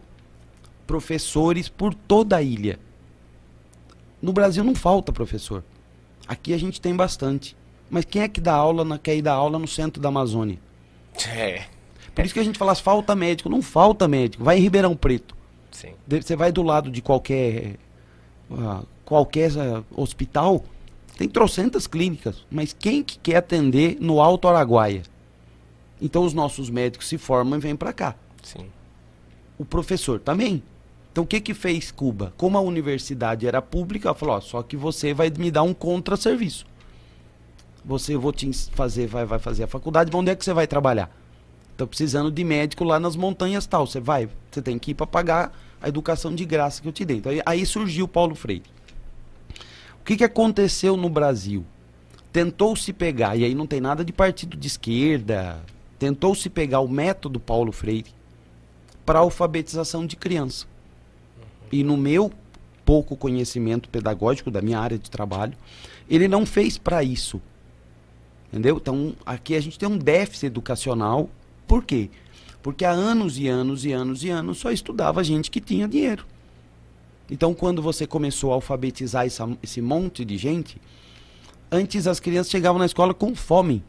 professores 0.85 1.69
por 1.69 1.93
toda 1.93 2.37
a 2.37 2.41
ilha. 2.41 2.79
No 4.21 4.33
Brasil 4.33 4.63
não 4.63 4.75
falta 4.75 5.11
professor. 5.11 5.63
Aqui 6.27 6.53
a 6.53 6.57
gente 6.57 6.79
tem 6.79 6.95
bastante. 6.95 7.55
Mas 7.89 8.05
quem 8.05 8.21
é 8.21 8.27
que 8.27 8.39
dá 8.39 8.53
aula, 8.53 8.85
na, 8.85 8.99
quer 8.99 9.15
ir 9.15 9.21
dar 9.21 9.33
aula 9.33 9.57
no 9.57 9.67
centro 9.67 10.01
da 10.01 10.09
Amazônia? 10.09 10.59
É. 11.27 11.65
Por 12.13 12.25
isso 12.25 12.33
que 12.33 12.39
a 12.39 12.43
gente 12.43 12.57
fala, 12.57 12.75
falta 12.75 13.15
médico. 13.15 13.49
Não 13.49 13.61
falta 13.61 14.07
médico. 14.07 14.43
Vai 14.43 14.57
em 14.57 14.61
Ribeirão 14.61 14.95
Preto. 14.95 15.35
Sim. 15.71 15.93
Você 16.07 16.35
vai 16.35 16.51
do 16.51 16.61
lado 16.61 16.91
de 16.91 17.01
qualquer 17.01 17.77
uh, 18.49 18.85
qualquer 19.09 19.51
uh, 19.51 19.83
hospital, 19.95 20.63
tem 21.17 21.27
trocentas 21.27 21.87
clínicas, 21.87 22.45
mas 22.49 22.73
quem 22.73 23.03
que 23.03 23.17
quer 23.17 23.37
atender 23.37 23.97
no 23.99 24.21
Alto 24.21 24.47
Araguaia? 24.47 25.01
Então 25.99 26.23
os 26.23 26.33
nossos 26.33 26.69
médicos 26.69 27.07
se 27.07 27.17
formam 27.17 27.57
e 27.57 27.61
vêm 27.61 27.75
para 27.75 27.91
cá. 27.91 28.15
Sim. 28.43 28.67
O 29.57 29.65
professor 29.65 30.19
também. 30.19 30.61
Então 31.11 31.23
o 31.23 31.27
que 31.27 31.41
que 31.41 31.53
fez 31.53 31.91
Cuba? 31.91 32.33
Como 32.37 32.57
a 32.57 32.61
universidade 32.61 33.47
era 33.47 33.61
pública, 33.61 34.13
falou, 34.13 34.35
ó, 34.35 34.41
só 34.41 34.61
que 34.61 34.77
você 34.77 35.13
vai 35.13 35.31
me 35.37 35.49
dar 35.49 35.63
um 35.63 35.73
contra-serviço. 35.73 36.65
Você 37.83 38.15
vou 38.15 38.31
te 38.31 38.51
fazer, 38.73 39.07
vai, 39.07 39.25
vai 39.25 39.39
fazer 39.39 39.63
a 39.63 39.67
faculdade, 39.67 40.15
onde 40.15 40.31
é 40.31 40.35
que 40.35 40.45
você 40.45 40.53
vai 40.53 40.67
trabalhar? 40.67 41.09
Estou 41.71 41.87
precisando 41.87 42.29
de 42.29 42.43
médico 42.43 42.83
lá 42.83 42.99
nas 42.99 43.15
montanhas 43.15 43.65
tal. 43.65 43.87
Você 43.87 44.01
vai, 44.01 44.29
você 44.51 44.61
tem 44.61 44.77
que 44.77 44.91
ir 44.91 44.95
para 44.95 45.07
pagar 45.07 45.57
a 45.81 45.87
educação 45.87 46.35
de 46.35 46.45
graça 46.45 46.81
que 46.81 46.87
eu 46.87 46.91
te 46.91 47.05
dei. 47.05 47.17
Então, 47.17 47.31
aí, 47.31 47.41
aí 47.45 47.65
surgiu 47.65 48.07
Paulo 48.07 48.35
Freire. 48.35 48.65
O 50.01 50.03
que, 50.03 50.17
que 50.17 50.23
aconteceu 50.23 50.97
no 50.97 51.09
Brasil? 51.09 51.65
Tentou-se 52.33 52.91
pegar, 52.93 53.35
e 53.35 53.45
aí 53.45 53.55
não 53.55 53.65
tem 53.65 53.79
nada 53.79 54.03
de 54.03 54.11
partido 54.11 54.57
de 54.57 54.67
esquerda, 54.67 55.63
tentou-se 55.97 56.49
pegar 56.49 56.79
o 56.81 56.87
método 56.87 57.39
Paulo 57.39 57.71
Freire 57.71 58.11
para 59.05 59.19
alfabetização 59.19 60.05
de 60.05 60.15
criança. 60.15 60.67
E 61.71 61.83
no 61.83 61.95
meu 61.95 62.31
pouco 62.85 63.15
conhecimento 63.15 63.87
pedagógico 63.89 64.49
da 64.49 64.61
minha 64.61 64.79
área 64.79 64.97
de 64.97 65.11
trabalho, 65.11 65.53
ele 66.09 66.27
não 66.27 66.45
fez 66.45 66.77
para 66.77 67.03
isso. 67.03 67.41
Entendeu? 68.47 68.77
Então, 68.77 69.13
aqui 69.25 69.55
a 69.55 69.61
gente 69.61 69.77
tem 69.77 69.87
um 69.87 69.97
déficit 69.97 70.47
educacional. 70.47 71.29
Por 71.67 71.83
quê? 71.83 72.09
Porque 72.63 72.83
há 72.83 72.91
anos 72.91 73.37
e 73.37 73.47
anos 73.47 73.85
e 73.85 73.91
anos 73.91 74.23
e 74.23 74.29
anos 74.29 74.57
só 74.57 74.71
estudava 74.71 75.23
gente 75.23 75.51
que 75.51 75.61
tinha 75.61 75.87
dinheiro. 75.87 76.25
Então, 77.29 77.53
quando 77.53 77.81
você 77.81 78.07
começou 78.07 78.51
a 78.51 78.55
alfabetizar 78.55 79.25
essa, 79.25 79.47
esse 79.61 79.81
monte 79.81 80.25
de 80.25 80.35
gente, 80.35 80.81
antes 81.71 82.07
as 82.07 82.19
crianças 82.19 82.49
chegavam 82.49 82.79
na 82.79 82.87
escola 82.87 83.13
com 83.13 83.35
fome. 83.35 83.83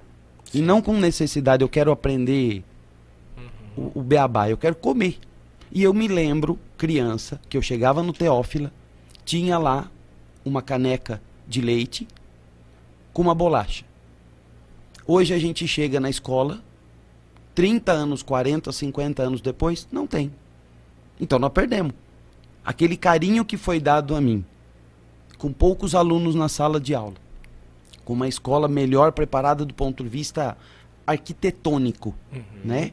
Sim. 0.45 0.59
E 0.59 0.62
não 0.62 0.83
com 0.83 0.93
necessidade, 0.93 1.62
eu 1.62 1.68
quero 1.68 1.91
aprender 1.91 2.62
uhum. 3.76 3.91
o, 3.95 4.01
o 4.01 4.03
beabá, 4.03 4.51
eu 4.51 4.59
quero 4.59 4.74
comer. 4.74 5.18
E 5.72 5.83
eu 5.83 5.95
me 5.95 6.07
lembro, 6.07 6.59
criança, 6.81 7.39
que 7.47 7.59
eu 7.59 7.62
chegava 7.62 8.03
no 8.03 8.11
Teófila, 8.11 8.72
tinha 9.22 9.59
lá 9.59 9.91
uma 10.43 10.62
caneca 10.62 11.20
de 11.47 11.61
leite 11.61 12.09
com 13.12 13.20
uma 13.20 13.35
bolacha. 13.35 13.85
Hoje 15.07 15.35
a 15.35 15.39
gente 15.39 15.68
chega 15.68 16.01
na 16.01 16.09
escola, 16.09 16.59
30 17.55 17.93
anos, 17.93 18.22
40, 18.22 18.72
50 18.72 19.22
anos 19.22 19.43
depois, 19.43 19.87
não 19.93 20.07
tem. 20.07 20.33
Então 21.20 21.39
nós 21.39 21.53
perdemos. 21.53 21.93
Aquele 22.64 22.97
carinho 22.97 23.45
que 23.45 23.59
foi 23.59 23.78
dado 23.78 24.16
a 24.16 24.20
mim, 24.20 24.43
com 25.37 25.53
poucos 25.53 25.95
alunos 25.95 26.35
na 26.35 26.49
sala 26.49 26.81
de 26.81 26.95
aula, 26.95 27.16
com 28.07 28.14
uma 28.14 28.26
escola 28.26 28.66
melhor 28.66 29.12
preparada 29.12 29.66
do 29.66 29.74
ponto 29.74 30.03
de 30.03 30.09
vista 30.09 30.57
arquitetônico, 31.07 32.14
uhum. 32.33 32.43
né? 32.64 32.93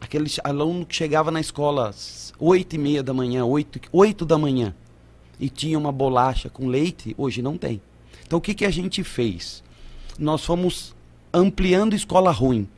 Aquele 0.00 0.30
aluno 0.42 0.86
que 0.86 0.94
chegava 0.94 1.30
na 1.30 1.40
escola 1.40 1.90
às 1.90 2.32
8 2.38 2.74
e 2.74 2.78
meia 2.78 3.02
da 3.02 3.12
manhã, 3.12 3.44
8, 3.44 3.80
8 3.92 4.24
da 4.24 4.38
manhã, 4.38 4.74
e 5.38 5.48
tinha 5.48 5.78
uma 5.78 5.92
bolacha 5.92 6.48
com 6.48 6.66
leite, 6.66 7.14
hoje 7.18 7.42
não 7.42 7.58
tem. 7.58 7.80
Então 8.26 8.38
o 8.38 8.42
que, 8.42 8.54
que 8.54 8.64
a 8.64 8.70
gente 8.70 9.04
fez? 9.04 9.62
Nós 10.18 10.44
fomos 10.44 10.94
ampliando 11.32 11.94
escola 11.94 12.30
ruim. 12.30 12.68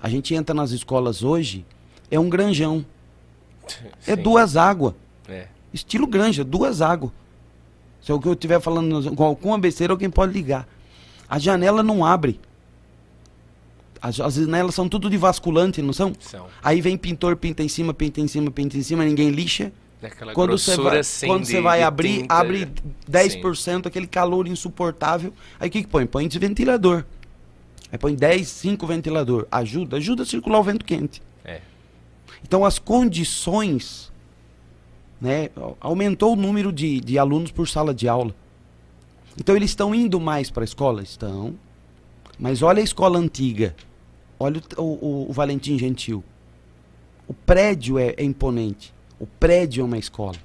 A 0.00 0.08
gente 0.08 0.34
entra 0.34 0.54
nas 0.54 0.70
escolas 0.70 1.22
hoje, 1.22 1.64
é 2.10 2.18
um 2.18 2.28
granjão. 2.28 2.84
É 4.06 4.14
duas 4.14 4.56
águas. 4.56 4.94
É. 5.28 5.48
Estilo 5.72 6.06
granja, 6.06 6.44
duas 6.44 6.80
águas. 6.80 7.10
Se 8.00 8.12
é 8.12 8.14
o 8.14 8.20
que 8.20 8.28
eu 8.28 8.34
estiver 8.34 8.60
falando 8.60 9.14
com 9.14 9.24
alguma 9.24 9.58
besteira, 9.58 9.92
alguém 9.92 10.08
pode 10.08 10.32
ligar. 10.32 10.68
A 11.28 11.38
janela 11.38 11.82
não 11.82 12.04
abre. 12.04 12.40
As, 14.00 14.20
as 14.20 14.34
janelas 14.34 14.74
são 14.74 14.88
tudo 14.88 15.08
de 15.08 15.16
vasculante, 15.16 15.80
não 15.82 15.92
são? 15.92 16.12
São. 16.20 16.46
Aí 16.62 16.80
vem 16.80 16.96
pintor, 16.96 17.36
pinta 17.36 17.62
em 17.62 17.68
cima, 17.68 17.94
pinta 17.94 18.20
em 18.20 18.28
cima, 18.28 18.50
pinta 18.50 18.76
em 18.76 18.82
cima, 18.82 19.04
ninguém 19.04 19.30
lixa. 19.30 19.72
Aquela 20.02 20.34
quando 20.34 20.56
você 20.56 20.76
vai, 20.76 20.98
assim 20.98 21.26
quando 21.26 21.44
você 21.44 21.60
vai 21.60 21.82
abrir, 21.82 22.20
tinta. 22.20 22.34
abre 22.34 22.68
10%, 23.10 23.86
aquele 23.86 24.06
calor 24.06 24.46
insuportável. 24.46 25.32
Aí 25.58 25.68
o 25.68 25.70
que, 25.70 25.82
que 25.82 25.88
põe? 25.88 26.06
Põe 26.06 26.28
de 26.28 26.38
ventilador. 26.38 27.04
Aí 27.90 27.98
põe 27.98 28.14
10, 28.14 28.46
5 28.46 28.86
ventilador. 28.86 29.46
Ajuda? 29.50 29.96
Ajuda 29.96 30.22
a 30.22 30.26
circular 30.26 30.60
o 30.60 30.62
vento 30.62 30.84
quente. 30.84 31.22
É. 31.44 31.60
Então 32.42 32.64
as 32.64 32.78
condições, 32.78 34.12
né, 35.20 35.50
aumentou 35.80 36.34
o 36.34 36.36
número 36.36 36.72
de, 36.72 37.00
de 37.00 37.18
alunos 37.18 37.50
por 37.50 37.66
sala 37.66 37.94
de 37.94 38.06
aula. 38.06 38.34
Então 39.38 39.56
eles 39.56 39.70
estão 39.70 39.94
indo 39.94 40.20
mais 40.20 40.50
para 40.50 40.62
a 40.62 40.64
escola? 40.64 41.02
Estão. 41.02 41.54
Mas 42.38 42.62
olha 42.62 42.80
a 42.80 42.84
escola 42.84 43.18
antiga. 43.18 43.74
Olha 44.38 44.60
o, 44.76 44.82
o, 44.82 45.30
o 45.30 45.32
Valentim 45.32 45.78
Gentil. 45.78 46.22
O 47.26 47.34
prédio 47.34 47.98
é, 47.98 48.14
é, 48.16 48.22
imponente. 48.22 48.94
O 49.18 49.26
prédio 49.26 49.82
é 49.82 49.84
uma 49.84 49.98
escola. 49.98 50.36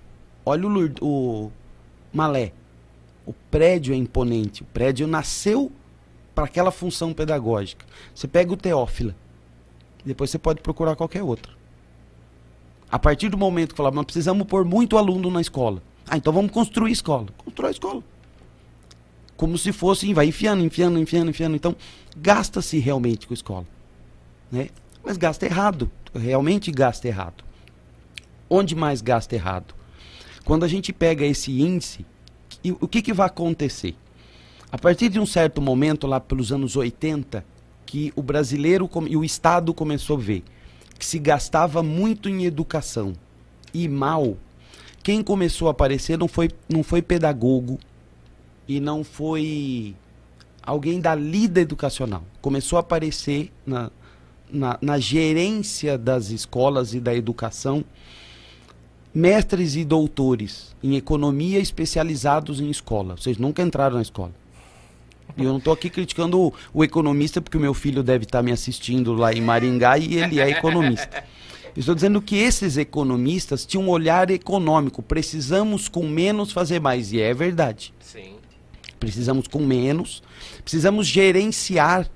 Olha 0.46 0.68
o, 0.68 0.94
o 1.02 1.52
Malé. 2.14 2.54
O 3.26 3.34
prédio 3.34 3.94
é 3.94 3.98
imponente. 3.98 4.64
O 4.64 4.66
prédio 4.66 5.08
nasceu 5.08 5.72
para 6.34 6.46
aquela 6.46 6.72
função 6.72 7.14
pedagógica. 7.14 7.86
Você 8.16 8.28
pega 8.28 8.54
o 8.54 8.58
Teófila, 8.58 9.16
depois 10.04 10.30
você 10.30 10.40
pode 10.40 10.62
procurar 10.62 10.96
qualquer 10.96 11.22
outra. 11.22 11.52
A 12.92 12.98
partir 12.98 13.30
do 13.30 13.38
momento 13.38 13.72
que 13.72 13.78
falar, 13.78 13.92
nós 13.92 14.06
precisamos 14.06 14.46
pôr 14.48 14.66
muito 14.66 14.98
aluno 14.98 15.30
na 15.30 15.40
escola. 15.40 15.82
Ah, 16.08 16.18
então 16.18 16.34
vamos 16.34 16.52
construir 16.52 16.92
escola. 16.92 17.28
Constrói 17.38 17.70
a 17.70 17.72
escola. 17.72 18.04
Como 19.42 19.58
se 19.58 19.72
fosse, 19.72 20.14
vai 20.14 20.28
enfiando, 20.28 20.64
enfiando, 20.64 21.00
enfiando, 21.00 21.32
enfiando. 21.32 21.56
Então, 21.56 21.76
gasta-se 22.16 22.78
realmente 22.78 23.26
com 23.26 23.34
a 23.34 23.36
escola. 23.36 23.68
Né? 24.52 24.70
Mas 25.04 25.18
gasta 25.18 25.48
errado. 25.48 25.90
Realmente 26.14 26.70
gasta 26.70 27.08
errado. 27.08 27.44
Onde 28.48 28.76
mais 28.76 29.02
gasta 29.02 29.34
errado? 29.34 29.74
Quando 30.46 30.64
a 30.64 30.68
gente 30.68 30.94
pega 30.94 31.26
esse 31.26 31.60
índice, 31.60 32.06
o 32.80 32.88
que, 32.88 33.02
que 33.02 33.12
vai 33.12 33.26
acontecer? 33.26 33.96
A 34.72 34.78
partir 34.78 35.10
de 35.10 35.20
um 35.20 35.26
certo 35.26 35.60
momento, 35.60 36.06
lá 36.06 36.20
pelos 36.20 36.52
anos 36.52 36.76
80, 36.76 37.44
que 37.84 38.14
o 38.16 38.22
brasileiro 38.22 38.88
e 39.10 39.18
o 39.18 39.24
Estado 39.24 39.74
começou 39.74 40.18
a 40.18 40.22
ver 40.22 40.44
que 41.00 41.06
se 41.06 41.18
gastava 41.18 41.82
muito 41.82 42.30
em 42.30 42.46
educação 42.46 43.14
e 43.74 43.88
mal. 43.88 44.38
Quem 45.02 45.24
começou 45.24 45.68
a 45.68 45.72
aparecer 45.72 46.16
não 46.16 46.28
foi, 46.28 46.52
não 46.70 46.84
foi 46.84 47.02
pedagogo, 47.02 47.80
e 48.76 48.80
não 48.80 49.04
foi 49.04 49.94
alguém 50.64 51.02
da 51.02 51.14
lida 51.14 51.60
educacional. 51.60 52.24
Começou 52.42 52.78
a 52.78 52.80
aparecer 52.80 53.52
na, 53.66 53.92
na, 54.50 54.78
na 54.82 54.98
gerência 54.98 55.98
das 55.98 56.30
escolas 56.30 56.94
e 56.94 57.00
da 57.02 57.14
educação 57.14 57.84
mestres 59.14 59.76
e 59.76 59.84
doutores 59.84 60.74
em 60.82 60.96
economia 60.96 61.60
especializados 61.60 62.62
em 62.62 62.70
escola. 62.70 63.18
Vocês 63.18 63.38
nunca 63.38 63.62
entraram 63.62 63.98
na 63.98 64.02
escola. 64.02 64.32
E 65.36 65.44
eu 65.44 65.50
não 65.50 65.58
estou 65.58 65.74
aqui 65.74 65.90
criticando 65.90 66.40
o, 66.40 66.54
o, 66.74 66.82
economista, 66.82 67.42
porque 67.42 67.58
o 67.58 67.62
meu 67.62 67.74
filho 67.74 68.02
deve 68.02 68.24
estar 68.24 68.40
tá 68.40 68.44
me 68.44 68.54
assistindo 68.54 69.14
lá 69.14 69.34
em 69.34 69.42
Maringá 69.42 69.98
e 69.98 70.16
ele 70.16 70.40
é 70.40 70.50
economista. 70.50 71.26
Estou 71.76 71.94
dizendo 71.94 72.22
que 72.22 72.38
esses 72.38 72.78
economistas 72.78 73.66
tinham 73.66 73.86
um 73.86 73.90
olhar 73.90 74.30
econômico. 74.30 75.02
Precisamos 75.02 75.90
com 75.90 76.08
menos 76.08 76.54
fazer 76.54 76.80
mais. 76.80 77.12
E 77.12 77.20
é 77.20 77.34
verdade. 77.34 77.94
Sim. 78.00 78.41
Precisamos 79.02 79.48
com 79.48 79.66
menos. 79.66 80.22
Precisamos 80.64 81.08
gerenciar 81.08 82.08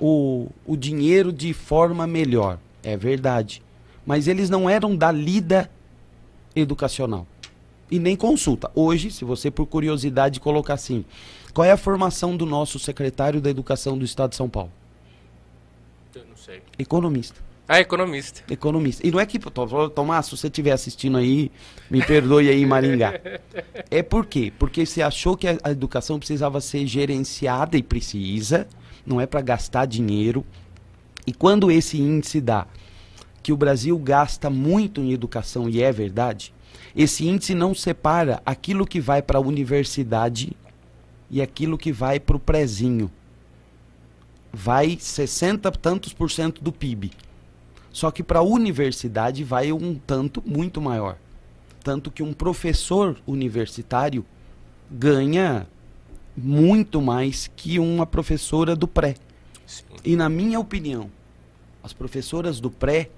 o, 0.00 0.48
o 0.64 0.74
dinheiro 0.74 1.30
de 1.30 1.52
forma 1.52 2.06
melhor. 2.06 2.58
É 2.82 2.96
verdade. 2.96 3.62
Mas 4.06 4.26
eles 4.26 4.48
não 4.48 4.68
eram 4.68 4.96
da 4.96 5.12
lida 5.12 5.70
educacional. 6.56 7.26
E 7.90 7.98
nem 7.98 8.16
consulta. 8.16 8.70
Hoje, 8.74 9.10
se 9.10 9.22
você 9.22 9.50
por 9.50 9.66
curiosidade 9.66 10.40
colocar 10.40 10.72
assim, 10.72 11.04
qual 11.52 11.66
é 11.66 11.72
a 11.72 11.76
formação 11.76 12.34
do 12.34 12.46
nosso 12.46 12.78
secretário 12.78 13.38
da 13.38 13.50
Educação 13.50 13.98
do 13.98 14.04
Estado 14.04 14.30
de 14.30 14.36
São 14.36 14.48
Paulo? 14.48 14.72
Eu 16.14 16.24
não 16.24 16.38
sei. 16.38 16.62
Economista. 16.78 17.38
Ah, 17.66 17.80
economista. 17.80 18.42
Economista. 18.52 19.06
E 19.06 19.10
não 19.10 19.18
é 19.18 19.24
que, 19.24 19.38
Tomás, 19.38 20.26
se 20.26 20.36
você 20.36 20.48
estiver 20.48 20.72
assistindo 20.72 21.16
aí, 21.16 21.50
me 21.90 22.04
perdoe 22.04 22.48
aí 22.50 22.64
Maringá. 22.66 23.18
É 23.90 24.02
por 24.02 24.26
quê? 24.26 24.52
Porque 24.58 24.84
você 24.84 25.00
achou 25.00 25.34
que 25.34 25.48
a 25.48 25.70
educação 25.70 26.18
precisava 26.18 26.60
ser 26.60 26.86
gerenciada 26.86 27.78
e 27.78 27.82
precisa, 27.82 28.66
não 29.06 29.18
é 29.18 29.26
para 29.26 29.40
gastar 29.40 29.86
dinheiro. 29.86 30.44
E 31.26 31.32
quando 31.32 31.70
esse 31.70 31.98
índice 31.98 32.38
dá 32.40 32.66
que 33.42 33.52
o 33.52 33.56
Brasil 33.56 33.98
gasta 33.98 34.50
muito 34.50 35.00
em 35.00 35.12
educação, 35.12 35.68
e 35.68 35.82
é 35.82 35.90
verdade, 35.90 36.52
esse 36.94 37.26
índice 37.26 37.54
não 37.54 37.74
separa 37.74 38.42
aquilo 38.44 38.86
que 38.86 39.00
vai 39.00 39.22
para 39.22 39.38
a 39.38 39.42
universidade 39.42 40.52
e 41.30 41.40
aquilo 41.40 41.78
que 41.78 41.92
vai 41.92 42.20
para 42.20 42.36
o 42.36 42.40
prezinho. 42.40 43.10
Vai 44.52 44.98
60 45.00 45.72
tantos 45.72 46.12
por 46.12 46.30
cento 46.30 46.62
do 46.62 46.70
PIB. 46.70 47.10
Só 47.94 48.10
que 48.10 48.24
para 48.24 48.40
a 48.40 48.42
universidade 48.42 49.44
vai 49.44 49.70
um 49.70 49.94
tanto 49.94 50.42
muito 50.44 50.80
maior. 50.80 51.16
Tanto 51.80 52.10
que 52.10 52.24
um 52.24 52.32
professor 52.32 53.16
universitário 53.24 54.26
ganha 54.90 55.68
muito 56.36 57.00
mais 57.00 57.48
que 57.54 57.78
uma 57.78 58.04
professora 58.04 58.74
do 58.74 58.88
pré. 58.88 59.14
Sim. 59.64 59.84
E 60.04 60.16
na 60.16 60.28
minha 60.28 60.58
opinião, 60.58 61.08
as 61.84 61.92
professoras 61.92 62.58
do 62.58 62.68
pré 62.68 63.10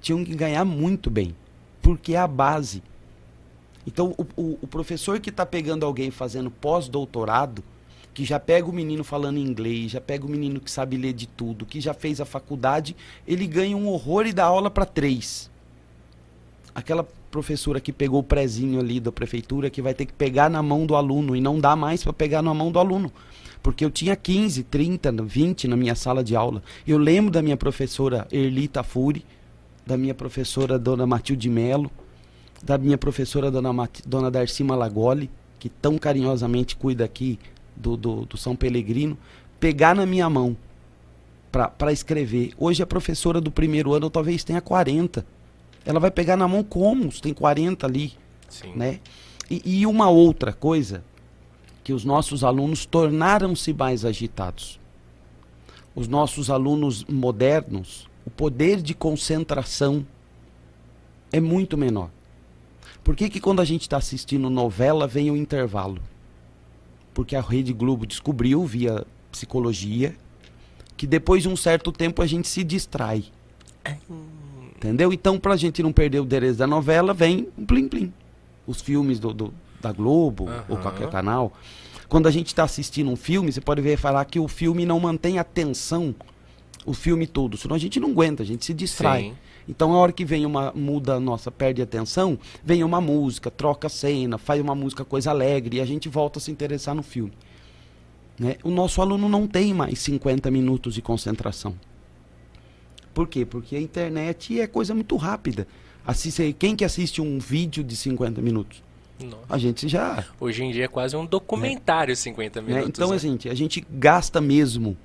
tinham 0.00 0.24
que 0.24 0.34
ganhar 0.34 0.64
muito 0.64 1.10
bem, 1.10 1.36
porque 1.82 2.14
é 2.14 2.18
a 2.18 2.26
base. 2.26 2.82
Então, 3.86 4.14
o, 4.16 4.26
o, 4.40 4.58
o 4.62 4.66
professor 4.66 5.20
que 5.20 5.28
está 5.28 5.44
pegando 5.44 5.84
alguém 5.84 6.10
fazendo 6.10 6.50
pós-doutorado, 6.50 7.62
que 8.14 8.24
já 8.24 8.38
pega 8.38 8.68
o 8.68 8.72
menino 8.72 9.02
falando 9.02 9.38
inglês, 9.38 9.90
já 9.90 10.00
pega 10.00 10.24
o 10.24 10.30
menino 10.30 10.60
que 10.60 10.70
sabe 10.70 10.96
ler 10.96 11.12
de 11.12 11.26
tudo, 11.26 11.66
que 11.66 11.80
já 11.80 11.92
fez 11.92 12.20
a 12.20 12.24
faculdade, 12.24 12.94
ele 13.26 13.44
ganha 13.44 13.76
um 13.76 13.88
horror 13.88 14.24
e 14.24 14.32
dá 14.32 14.44
aula 14.44 14.70
para 14.70 14.86
três. 14.86 15.50
Aquela 16.72 17.06
professora 17.30 17.80
que 17.80 17.92
pegou 17.92 18.20
o 18.20 18.22
prezinho 18.22 18.78
ali 18.78 19.00
da 19.00 19.10
prefeitura, 19.10 19.68
que 19.68 19.82
vai 19.82 19.92
ter 19.92 20.06
que 20.06 20.12
pegar 20.12 20.48
na 20.48 20.62
mão 20.62 20.86
do 20.86 20.94
aluno 20.94 21.34
e 21.34 21.40
não 21.40 21.58
dá 21.58 21.74
mais 21.74 22.04
para 22.04 22.12
pegar 22.12 22.40
na 22.40 22.54
mão 22.54 22.70
do 22.70 22.78
aluno. 22.78 23.12
Porque 23.60 23.84
eu 23.84 23.90
tinha 23.90 24.14
15, 24.14 24.62
30, 24.62 25.10
20 25.10 25.66
na 25.66 25.76
minha 25.76 25.96
sala 25.96 26.22
de 26.22 26.36
aula. 26.36 26.62
Eu 26.86 26.98
lembro 26.98 27.32
da 27.32 27.42
minha 27.42 27.56
professora 27.56 28.28
Erlita 28.30 28.84
Furi, 28.84 29.24
da 29.84 29.96
minha 29.96 30.14
professora 30.14 30.78
Dona 30.78 31.06
Matilde 31.06 31.50
Melo, 31.50 31.90
da 32.62 32.78
minha 32.78 32.96
professora 32.96 33.50
Dona, 33.50 33.72
Mat 33.72 34.00
Dona 34.06 34.30
Darcy 34.30 34.62
Malagoli, 34.62 35.28
que 35.58 35.68
tão 35.68 35.98
carinhosamente 35.98 36.76
cuida 36.76 37.04
aqui 37.04 37.38
do, 37.76 37.96
do, 37.96 38.24
do 38.26 38.36
São 38.36 38.54
Pelegrino, 38.54 39.16
pegar 39.58 39.94
na 39.94 40.06
minha 40.06 40.28
mão 40.28 40.56
para 41.50 41.92
escrever. 41.92 42.52
Hoje 42.58 42.82
a 42.82 42.86
professora 42.86 43.40
do 43.40 43.50
primeiro 43.50 43.92
ano 43.92 44.10
talvez 44.10 44.42
tenha 44.42 44.60
40. 44.60 45.24
Ela 45.84 46.00
vai 46.00 46.10
pegar 46.10 46.36
na 46.36 46.48
mão 46.48 46.64
como? 46.64 47.08
Tem 47.20 47.32
40 47.32 47.86
ali. 47.86 48.12
Sim. 48.48 48.72
Né? 48.74 49.00
E, 49.48 49.62
e 49.64 49.86
uma 49.86 50.08
outra 50.08 50.52
coisa, 50.52 51.04
que 51.84 51.92
os 51.92 52.04
nossos 52.04 52.42
alunos 52.42 52.86
tornaram-se 52.86 53.72
mais 53.72 54.04
agitados. 54.04 54.80
Os 55.94 56.08
nossos 56.08 56.50
alunos 56.50 57.04
modernos, 57.04 58.08
o 58.26 58.30
poder 58.30 58.82
de 58.82 58.94
concentração 58.94 60.04
é 61.30 61.40
muito 61.40 61.76
menor. 61.76 62.10
Por 63.04 63.14
que, 63.14 63.28
que 63.28 63.38
quando 63.38 63.60
a 63.60 63.64
gente 63.64 63.82
está 63.82 63.98
assistindo 63.98 64.48
novela 64.48 65.06
vem 65.06 65.30
o 65.30 65.36
intervalo? 65.36 66.00
Porque 67.14 67.36
a 67.36 67.40
Rede 67.40 67.72
Globo 67.72 68.04
descobriu 68.06 68.66
via 68.66 69.06
psicologia 69.30 70.14
que 70.96 71.06
depois 71.06 71.42
de 71.42 71.48
um 71.48 71.56
certo 71.56 71.90
tempo 71.90 72.20
a 72.20 72.26
gente 72.26 72.48
se 72.48 72.62
distrai. 72.62 73.24
Entendeu? 74.76 75.12
Então, 75.12 75.38
para 75.38 75.54
a 75.54 75.56
gente 75.56 75.82
não 75.82 75.92
perder 75.92 76.20
o 76.20 76.24
interesse 76.24 76.58
da 76.58 76.66
novela, 76.66 77.14
vem 77.14 77.48
um 77.56 77.64
plim 77.64 77.88
plim. 77.88 78.12
Os 78.66 78.80
filmes 78.80 79.18
do, 79.18 79.32
do 79.32 79.54
da 79.80 79.92
Globo 79.92 80.44
uhum. 80.44 80.62
ou 80.70 80.76
qualquer 80.78 81.08
canal. 81.10 81.52
Quando 82.08 82.26
a 82.26 82.30
gente 82.30 82.48
está 82.48 82.64
assistindo 82.64 83.10
um 83.10 83.16
filme, 83.16 83.52
você 83.52 83.60
pode 83.60 83.80
ver 83.82 83.96
falar 83.96 84.24
que 84.24 84.38
o 84.38 84.48
filme 84.48 84.86
não 84.86 84.98
mantém 84.98 85.38
atenção 85.38 86.14
o 86.86 86.92
filme 86.92 87.26
todo, 87.26 87.56
senão 87.56 87.74
a 87.74 87.78
gente 87.78 87.98
não 87.98 88.10
aguenta, 88.10 88.42
a 88.42 88.46
gente 88.46 88.64
se 88.64 88.74
distrai. 88.74 89.22
Sim. 89.22 89.34
Então, 89.68 89.92
a 89.92 89.96
hora 89.96 90.12
que 90.12 90.24
vem 90.24 90.44
uma 90.44 90.72
muda 90.72 91.18
nossa, 91.18 91.50
perde 91.50 91.80
atenção, 91.80 92.38
vem 92.62 92.84
uma 92.84 93.00
música, 93.00 93.50
troca 93.50 93.86
a 93.86 93.90
cena, 93.90 94.36
faz 94.36 94.60
uma 94.60 94.74
música 94.74 95.04
coisa 95.04 95.30
alegre 95.30 95.78
e 95.78 95.80
a 95.80 95.84
gente 95.86 96.08
volta 96.08 96.38
a 96.38 96.42
se 96.42 96.50
interessar 96.50 96.94
no 96.94 97.02
filme. 97.02 97.32
Né? 98.38 98.56
O 98.62 98.70
nosso 98.70 99.00
aluno 99.00 99.28
não 99.28 99.46
tem 99.46 99.72
mais 99.72 99.98
50 100.00 100.50
minutos 100.50 100.94
de 100.94 101.02
concentração. 101.02 101.74
Por 103.14 103.28
quê? 103.28 103.44
Porque 103.44 103.76
a 103.76 103.80
internet 103.80 104.60
é 104.60 104.66
coisa 104.66 104.92
muito 104.92 105.16
rápida. 105.16 105.66
Assiste, 106.06 106.54
quem 106.58 106.76
que 106.76 106.84
assiste 106.84 107.22
um 107.22 107.38
vídeo 107.38 107.82
de 107.82 107.96
50 107.96 108.42
minutos? 108.42 108.82
Nossa. 109.22 109.44
A 109.48 109.56
gente 109.56 109.88
já. 109.88 110.24
Hoje 110.40 110.64
em 110.64 110.72
dia 110.72 110.84
é 110.84 110.88
quase 110.88 111.16
um 111.16 111.24
documentário 111.24 112.12
é. 112.12 112.16
50 112.16 112.60
né? 112.60 112.66
minutos. 112.66 112.88
Então, 112.88 113.10
né? 113.10 113.16
assim, 113.16 113.38
a 113.48 113.54
gente 113.54 113.86
gasta 113.88 114.40
mesmo 114.40 114.96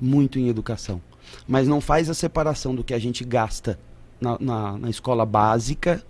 muito 0.00 0.38
em 0.38 0.48
educação. 0.48 1.00
Mas 1.46 1.68
não 1.68 1.80
faz 1.80 2.08
a 2.08 2.14
separação 2.14 2.74
do 2.74 2.82
que 2.82 2.94
a 2.94 2.98
gente 2.98 3.22
gasta 3.22 3.78
na, 4.20 4.36
na, 4.38 4.78
na 4.78 4.90
escola 4.90 5.24
básica, 5.24 6.04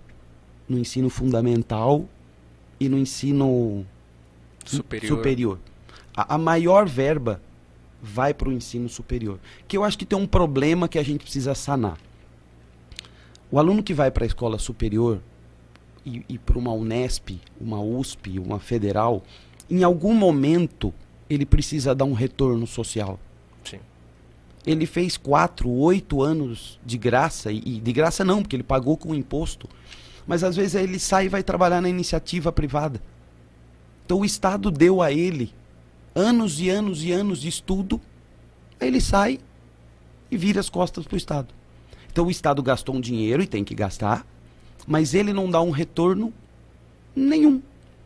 no 0.67 0.77
ensino 0.77 1.09
fundamental 1.09 2.05
e 2.79 2.89
no 2.89 2.97
ensino 2.97 3.85
superior. 4.65 5.17
superior. 5.17 5.59
A, 6.15 6.35
a 6.35 6.37
maior 6.37 6.87
verba 6.87 7.41
vai 8.01 8.33
para 8.33 8.49
o 8.49 8.51
ensino 8.51 8.89
superior. 8.89 9.39
Que 9.67 9.77
eu 9.77 9.83
acho 9.83 9.97
que 9.97 10.05
tem 10.05 10.17
um 10.17 10.27
problema 10.27 10.87
que 10.87 10.97
a 10.97 11.03
gente 11.03 11.21
precisa 11.23 11.53
sanar. 11.53 11.97
O 13.51 13.59
aluno 13.59 13.83
que 13.83 13.93
vai 13.93 14.09
para 14.09 14.23
a 14.23 14.27
escola 14.27 14.57
superior 14.57 15.21
e, 16.05 16.23
e 16.27 16.37
para 16.37 16.57
uma 16.57 16.71
Unesp, 16.71 17.39
uma 17.59 17.79
USP, 17.81 18.39
uma 18.39 18.59
federal, 18.59 19.23
em 19.69 19.83
algum 19.83 20.13
momento 20.13 20.93
ele 21.29 21.45
precisa 21.45 21.93
dar 21.93 22.05
um 22.05 22.13
retorno 22.13 22.65
social 22.65 23.19
ele 24.65 24.85
fez 24.85 25.17
quatro, 25.17 25.69
oito 25.69 26.21
anos 26.21 26.79
de 26.85 26.97
graça, 26.97 27.51
e, 27.51 27.79
de 27.79 27.93
graça 27.93 28.23
não, 28.23 28.41
porque 28.41 28.55
ele 28.55 28.63
pagou 28.63 28.95
com 28.95 29.15
imposto. 29.15 29.67
Mas 30.27 30.43
às 30.43 30.55
vezes 30.55 30.75
ele 30.75 30.99
sai 30.99 31.25
e 31.25 31.29
vai 31.29 31.41
trabalhar 31.41 31.81
na 31.81 31.89
iniciativa 31.89 32.51
privada. 32.51 33.01
Então 34.05 34.19
o 34.19 34.25
Estado 34.25 34.69
deu 34.69 35.01
a 35.01 35.11
ele 35.11 35.53
anos 36.13 36.59
e 36.59 36.69
anos 36.69 37.03
e 37.03 37.11
anos 37.11 37.41
de 37.41 37.47
estudo, 37.47 37.99
aí 38.79 38.87
ele 38.87 39.01
sai 39.01 39.39
e 40.29 40.37
vira 40.37 40.59
as 40.59 40.69
costas 40.69 41.05
para 41.05 41.15
o 41.15 41.17
Estado. 41.17 41.53
Então 42.11 42.25
o 42.25 42.31
Estado 42.31 42.61
gastou 42.61 42.95
um 42.95 43.01
dinheiro 43.01 43.41
e 43.41 43.47
tem 43.47 43.63
que 43.63 43.73
gastar, 43.73 44.25
mas 44.85 45.13
ele 45.13 45.33
não 45.33 45.49
dá 45.49 45.61
um 45.61 45.71
retorno 45.71 46.33
nenhum. 47.15 47.61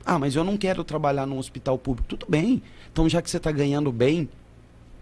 Ah, 0.05 0.19
mas 0.19 0.35
eu 0.35 0.43
não 0.43 0.55
quero 0.55 0.83
trabalhar 0.83 1.25
num 1.25 1.39
hospital 1.39 1.77
público. 1.77 2.07
Tudo 2.07 2.27
bem. 2.29 2.61
Então 2.93 3.09
já 3.09 3.21
que 3.21 3.29
você 3.29 3.37
está 3.37 3.51
ganhando 3.51 3.91
bem 3.91 4.29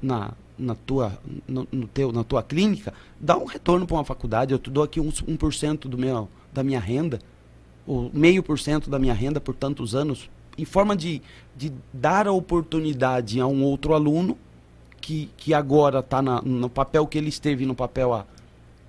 na, 0.02 0.34
na 0.58 0.76
tua, 0.76 1.18
no, 1.48 1.68
no, 1.72 1.88
teu, 1.88 2.12
na 2.12 2.24
tua 2.24 2.44
clínica, 2.44 2.94
dá 3.20 3.38
um 3.38 3.46
retorno 3.46 3.86
para 3.86 3.98
uma 3.98 4.06
faculdade. 4.06 4.54
Eu 4.54 4.60
te 4.60 4.70
dou 4.70 4.84
aqui 4.84 5.00
um, 5.00 5.10
1% 5.10 5.80
do 5.82 5.98
meu, 5.98 6.30
da 6.52 6.64
minha 6.64 6.80
renda, 6.80 7.20
ou 7.86 8.10
meio 8.14 8.42
por 8.44 8.60
cento 8.60 8.90
da 8.90 8.98
minha 8.98 9.14
renda 9.14 9.42
por 9.42 9.56
tantos 9.56 9.96
anos, 9.96 10.30
em 10.58 10.66
forma 10.66 10.96
de, 10.96 11.22
de 11.56 11.74
dar 11.92 12.28
a 12.28 12.32
oportunidade 12.32 13.40
a 13.40 13.48
um 13.48 13.64
outro 13.64 13.94
aluno 13.94 14.38
que, 15.02 15.30
que 15.36 15.54
agora 15.54 16.00
está 16.00 16.22
no 16.22 16.70
papel 16.70 17.06
que 17.08 17.18
ele 17.18 17.30
esteve 17.30 17.66
no 17.66 17.76
papel 17.76 18.14
há, 18.14 18.26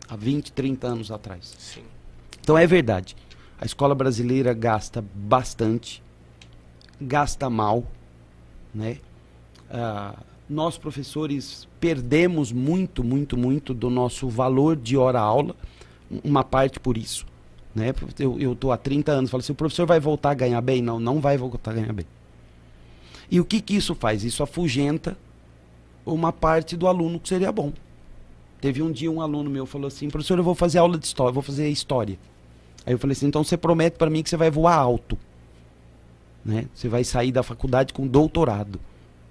há 0.09 0.17
20, 0.17 0.53
30 0.53 0.87
anos 0.87 1.11
atrás. 1.11 1.55
Sim. 1.59 1.83
Então 2.41 2.57
é 2.57 2.67
verdade. 2.67 3.17
A 3.61 3.65
escola 3.65 3.95
brasileira 3.95 4.53
gasta 4.53 5.03
bastante, 5.15 6.03
gasta 7.01 7.49
mal 7.49 7.85
né? 8.75 8.99
Ah, 9.71 10.17
nós 10.49 10.77
professores 10.77 11.67
perdemos 11.81 12.53
muito, 12.53 13.03
muito, 13.03 13.37
muito 13.37 13.73
do 13.73 13.89
nosso 13.89 14.29
valor 14.29 14.77
de 14.77 14.97
hora-aula, 14.97 15.55
uma 16.23 16.45
parte 16.45 16.79
por 16.79 16.97
isso. 16.97 17.27
Né? 17.75 17.93
Eu 18.19 18.53
estou 18.53 18.71
há 18.71 18.77
30 18.77 19.11
anos, 19.11 19.31
falo 19.31 19.41
assim, 19.41 19.53
o 19.53 19.57
professor 19.57 19.87
vai 19.87 19.99
voltar 19.99 20.31
a 20.31 20.35
ganhar 20.35 20.61
bem? 20.61 20.81
Não, 20.81 21.01
não 21.01 21.21
vai 21.21 21.37
voltar 21.37 21.73
a 21.73 21.75
ganhar 21.75 21.93
bem. 21.93 22.07
E 23.31 23.41
o 23.41 23.45
que, 23.45 23.61
que 23.61 23.75
isso 23.75 23.95
faz? 23.95 24.23
Isso 24.23 24.43
afugenta 24.43 25.17
uma 26.05 26.33
parte 26.33 26.77
do 26.77 26.87
aluno 26.87 27.19
que 27.19 27.29
seria 27.29 27.51
bom. 27.51 27.73
Teve 28.61 28.83
um 28.83 28.93
dia 28.93 29.11
um 29.11 29.21
aluno 29.21 29.51
meu 29.51 29.67
falou 29.67 29.89
assim, 29.89 30.09
professor, 30.09 30.39
eu 30.39 30.45
vou 30.45 30.55
fazer 30.55 30.79
aula 30.79 30.99
de 30.99 31.07
história, 31.07 31.33
vou 31.33 31.43
fazer 31.43 31.69
história. 31.69 32.19
Aí 32.87 32.93
eu 32.93 32.99
falei 32.99 33.13
assim, 33.13 33.27
então 33.27 33.43
você 33.43 33.57
promete 33.57 33.97
para 33.97 34.11
mim 34.11 34.23
que 34.23 34.31
você 34.31 34.37
vai 34.37 34.51
voar 34.51 34.77
alto. 34.77 35.19
Né? 36.45 36.67
Você 36.75 36.89
vai 36.89 37.03
sair 37.03 37.33
da 37.33 37.43
faculdade 37.43 37.93
com 37.93 38.07
doutorado. 38.07 38.79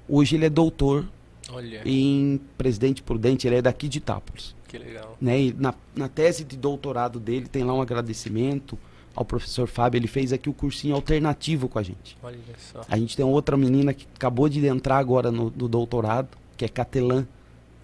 Hoje 0.07 0.35
ele 0.35 0.45
é 0.45 0.49
doutor 0.49 1.05
Olha. 1.49 1.81
em 1.85 2.39
Presidente 2.57 3.01
Prudente, 3.01 3.47
ele 3.47 3.57
é 3.57 3.61
daqui 3.61 3.87
de 3.87 3.99
Itápolis. 3.99 4.55
Que 4.67 4.77
legal. 4.77 5.17
Né? 5.21 5.41
E 5.41 5.53
na, 5.53 5.73
na 5.95 6.07
tese 6.07 6.43
de 6.43 6.57
doutorado 6.57 7.19
dele 7.19 7.47
tem 7.47 7.63
lá 7.63 7.73
um 7.73 7.81
agradecimento 7.81 8.77
ao 9.15 9.23
professor 9.23 9.67
Fábio, 9.67 9.99
ele 9.99 10.07
fez 10.07 10.33
aqui 10.33 10.49
o 10.49 10.53
cursinho 10.53 10.95
alternativo 10.95 11.69
com 11.69 11.77
a 11.77 11.83
gente. 11.83 12.17
Olha 12.23 12.37
só. 12.57 12.81
A 12.89 12.97
gente 12.97 13.15
tem 13.15 13.23
outra 13.23 13.55
menina 13.55 13.93
que 13.93 14.07
acabou 14.15 14.49
de 14.49 14.65
entrar 14.65 14.97
agora 14.97 15.31
no, 15.31 15.53
no 15.55 15.67
doutorado, 15.67 16.35
que 16.57 16.65
é 16.65 16.67
Catelã, 16.67 17.27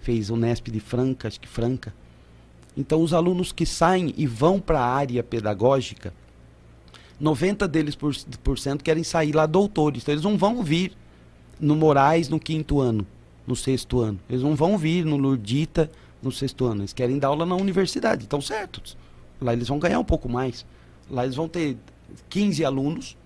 fez 0.00 0.30
o 0.30 0.36
Nesp 0.36 0.70
de 0.70 0.80
Franca, 0.80 1.28
acho 1.28 1.40
que 1.40 1.46
Franca. 1.46 1.94
Então 2.76 3.00
os 3.00 3.12
alunos 3.12 3.52
que 3.52 3.64
saem 3.64 4.12
e 4.16 4.26
vão 4.26 4.58
para 4.58 4.80
a 4.80 4.86
área 4.86 5.22
pedagógica, 5.22 6.12
90 7.20 7.68
deles 7.68 7.94
por, 7.94 8.12
por 8.42 8.58
cento 8.58 8.82
querem 8.82 9.04
sair 9.04 9.32
lá 9.32 9.46
doutores, 9.46 10.02
então 10.02 10.14
eles 10.14 10.24
não 10.24 10.36
vão 10.36 10.62
vir 10.62 10.92
no 11.60 11.76
Moraes 11.76 12.28
no 12.28 12.40
quinto 12.40 12.80
ano, 12.80 13.06
no 13.46 13.54
sexto 13.54 14.00
ano. 14.00 14.18
Eles 14.28 14.42
não 14.42 14.54
vão 14.54 14.78
vir 14.78 15.04
no 15.04 15.16
Lurdita 15.16 15.90
no 16.22 16.32
sexto 16.32 16.66
ano. 16.66 16.82
Eles 16.82 16.92
querem 16.92 17.18
dar 17.18 17.28
aula 17.28 17.44
na 17.44 17.54
universidade. 17.54 18.22
Estão 18.24 18.40
certos. 18.40 18.96
Lá 19.40 19.52
eles 19.52 19.68
vão 19.68 19.78
ganhar 19.78 19.98
um 19.98 20.04
pouco 20.04 20.28
mais. 20.28 20.64
Lá 21.10 21.24
eles 21.24 21.36
vão 21.36 21.48
ter 21.48 21.76
15 22.28 22.64
alunos 22.64 23.16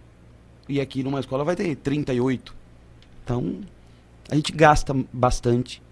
e 0.68 0.80
aqui 0.80 1.02
numa 1.02 1.20
escola 1.20 1.44
vai 1.44 1.56
ter 1.56 1.76
38. 1.76 2.54
Então, 3.22 3.60
a 4.28 4.34
gente 4.34 4.52
gasta 4.52 4.94
bastante, 5.12 5.82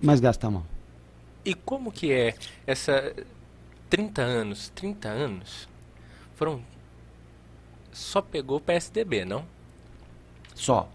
mas 0.00 0.20
gasta 0.20 0.50
mal. 0.50 0.64
E 1.44 1.54
como 1.54 1.90
que 1.90 2.12
é 2.12 2.34
essa 2.66 3.14
30 3.90 4.22
anos, 4.22 4.70
30 4.74 5.08
anos 5.08 5.68
foram 6.34 6.62
só 7.92 8.22
pegou 8.22 8.58
PSDB, 8.58 9.24
não? 9.24 9.44
Só. 10.54 10.88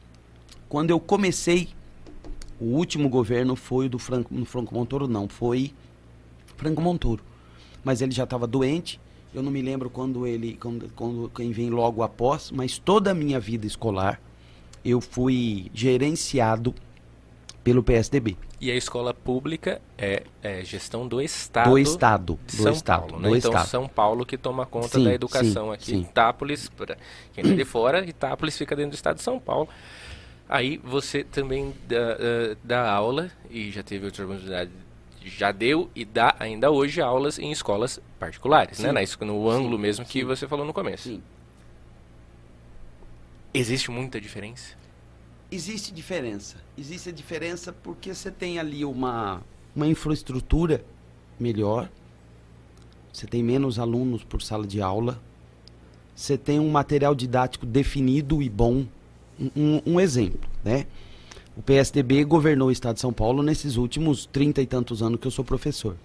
Quando 0.70 0.91
eu 0.91 0.99
comecei, 0.99 1.70
o 2.59 2.65
último 2.65 3.09
governo 3.09 3.55
foi 3.55 3.88
do 3.88 3.97
Franco, 3.99 4.34
Franco 4.45 4.74
Montoro, 4.74 5.07
não, 5.07 5.28
foi 5.28 5.74
Franco 6.55 6.82
Montoro. 6.82 7.24
Mas 7.84 8.01
ele 8.01 8.11
já 8.11 8.24
estava 8.24 8.45
doente, 8.45 8.99
eu 9.34 9.41
não 9.41 9.51
me 9.51 9.61
lembro 9.61 9.89
quando 9.89 10.26
ele, 10.26 10.57
quando, 10.59 10.89
quando 10.95 11.32
quem 11.34 11.51
vem 11.51 11.70
logo 11.70 12.03
após, 12.03 12.51
mas 12.51 12.78
toda 12.78 13.11
a 13.11 13.13
minha 13.13 13.39
vida 13.39 13.65
escolar 13.65 14.20
eu 14.84 14.99
fui 15.01 15.70
gerenciado 15.74 16.74
pelo 17.63 17.84
PSDB. 17.84 18.38
E 18.59 18.72
a 18.72 18.76
escola 18.76 19.13
pública 19.13 19.80
é, 19.97 20.24
é 20.41 20.63
gestão 20.63 21.07
do 21.07 21.22
Estado. 21.22 21.70
Do 21.70 21.78
Estado. 21.78 22.39
Do 22.47 22.51
São 22.51 22.72
Estado. 22.72 23.01
Paulo, 23.01 23.20
né? 23.20 23.30
do 23.30 23.36
Então 23.36 23.51
Estado. 23.51 23.68
São 23.68 23.88
Paulo 23.88 24.26
que 24.26 24.38
toma 24.38 24.65
conta 24.65 24.97
Sim, 24.97 25.03
da 25.03 25.13
educação 25.13 25.68
sim, 25.68 25.74
aqui. 25.74 25.86
sim. 25.86 26.01
Itápolis, 26.01 26.70
para 26.70 26.97
quem 27.34 27.51
é 27.51 27.53
de 27.53 27.65
fora, 27.65 28.03
Itápolis 28.07 28.57
fica 28.57 28.76
dentro 28.76 28.91
do 28.91 28.95
Estado 28.95 29.18
de 29.18 29.22
São 29.24 29.39
Paulo. 29.39 29.68
Aí 30.50 30.78
você 30.78 31.24
também 31.24 31.74
dá, 31.88 32.14
ah, 32.14 32.58
dá 32.64 32.91
aula, 32.91 33.30
e 33.50 33.70
já 33.72 33.84
teve 33.84 34.06
outra 34.06 34.24
oportunidade, 34.26 34.72
já 35.26 35.52
deu 35.52 35.89
e 35.93 36.06
dá 36.06 36.36
ainda 36.39 36.72
hoje 36.72 37.02
aulas 37.02 37.38
em 37.38 37.52
escolas 37.52 38.00
particulares, 38.18 38.80
né? 38.80 38.88
Sim. 38.89 38.93
Na, 38.93 39.04
es- 39.04 39.18
no 39.18 39.50
ângulo 39.50 39.76
Sim, 39.76 39.82
mesmo 39.82 40.06
que 40.06 40.20
sim. 40.22 40.26
você 40.26 40.48
falou 40.48 40.66
no 40.66 40.74
começo. 40.74 41.04
Sim. 41.10 41.22
Existe 43.54 43.89
muita 43.91 44.22
diferença? 44.22 44.76
Existe 45.52 45.91
diferença. 45.93 46.58
Existe 46.78 47.10
a 47.10 47.12
diferença 47.12 47.72
porque 47.74 48.14
você 48.14 48.30
tem 48.30 48.60
ali 48.60 48.84
uma, 48.86 49.41
uma 49.76 49.88
infraestrutura 49.88 50.84
melhor, 51.39 51.89
você 53.12 53.26
tem 53.26 53.41
menos 53.43 53.80
alunos 53.80 54.24
por 54.24 54.41
sala 54.41 54.68
de 54.68 54.82
aula, 54.82 55.20
você 56.16 56.38
tem 56.38 56.60
um 56.60 56.70
material 56.70 57.16
didático 57.16 57.66
definido 57.66 58.41
e 58.41 58.50
bom. 58.50 58.86
Um, 59.56 59.82
um- 59.86 60.00
exemplo, 60.00 60.40
né? 60.64 60.86
O 61.56 61.62
PSDB 61.62 62.24
governou 62.24 62.68
o 62.68 62.72
estado 62.72 62.96
de 62.96 63.02
São 63.02 63.12
Paulo 63.14 63.42
nesses 63.42 63.78
últimos 63.78 64.26
trinta 64.26 64.62
e 64.62 64.66
tantos 64.66 65.02
anos 65.02 65.20
que 65.20 65.26
eu 65.28 65.32
sou 65.32 65.44
professor. 65.44 65.96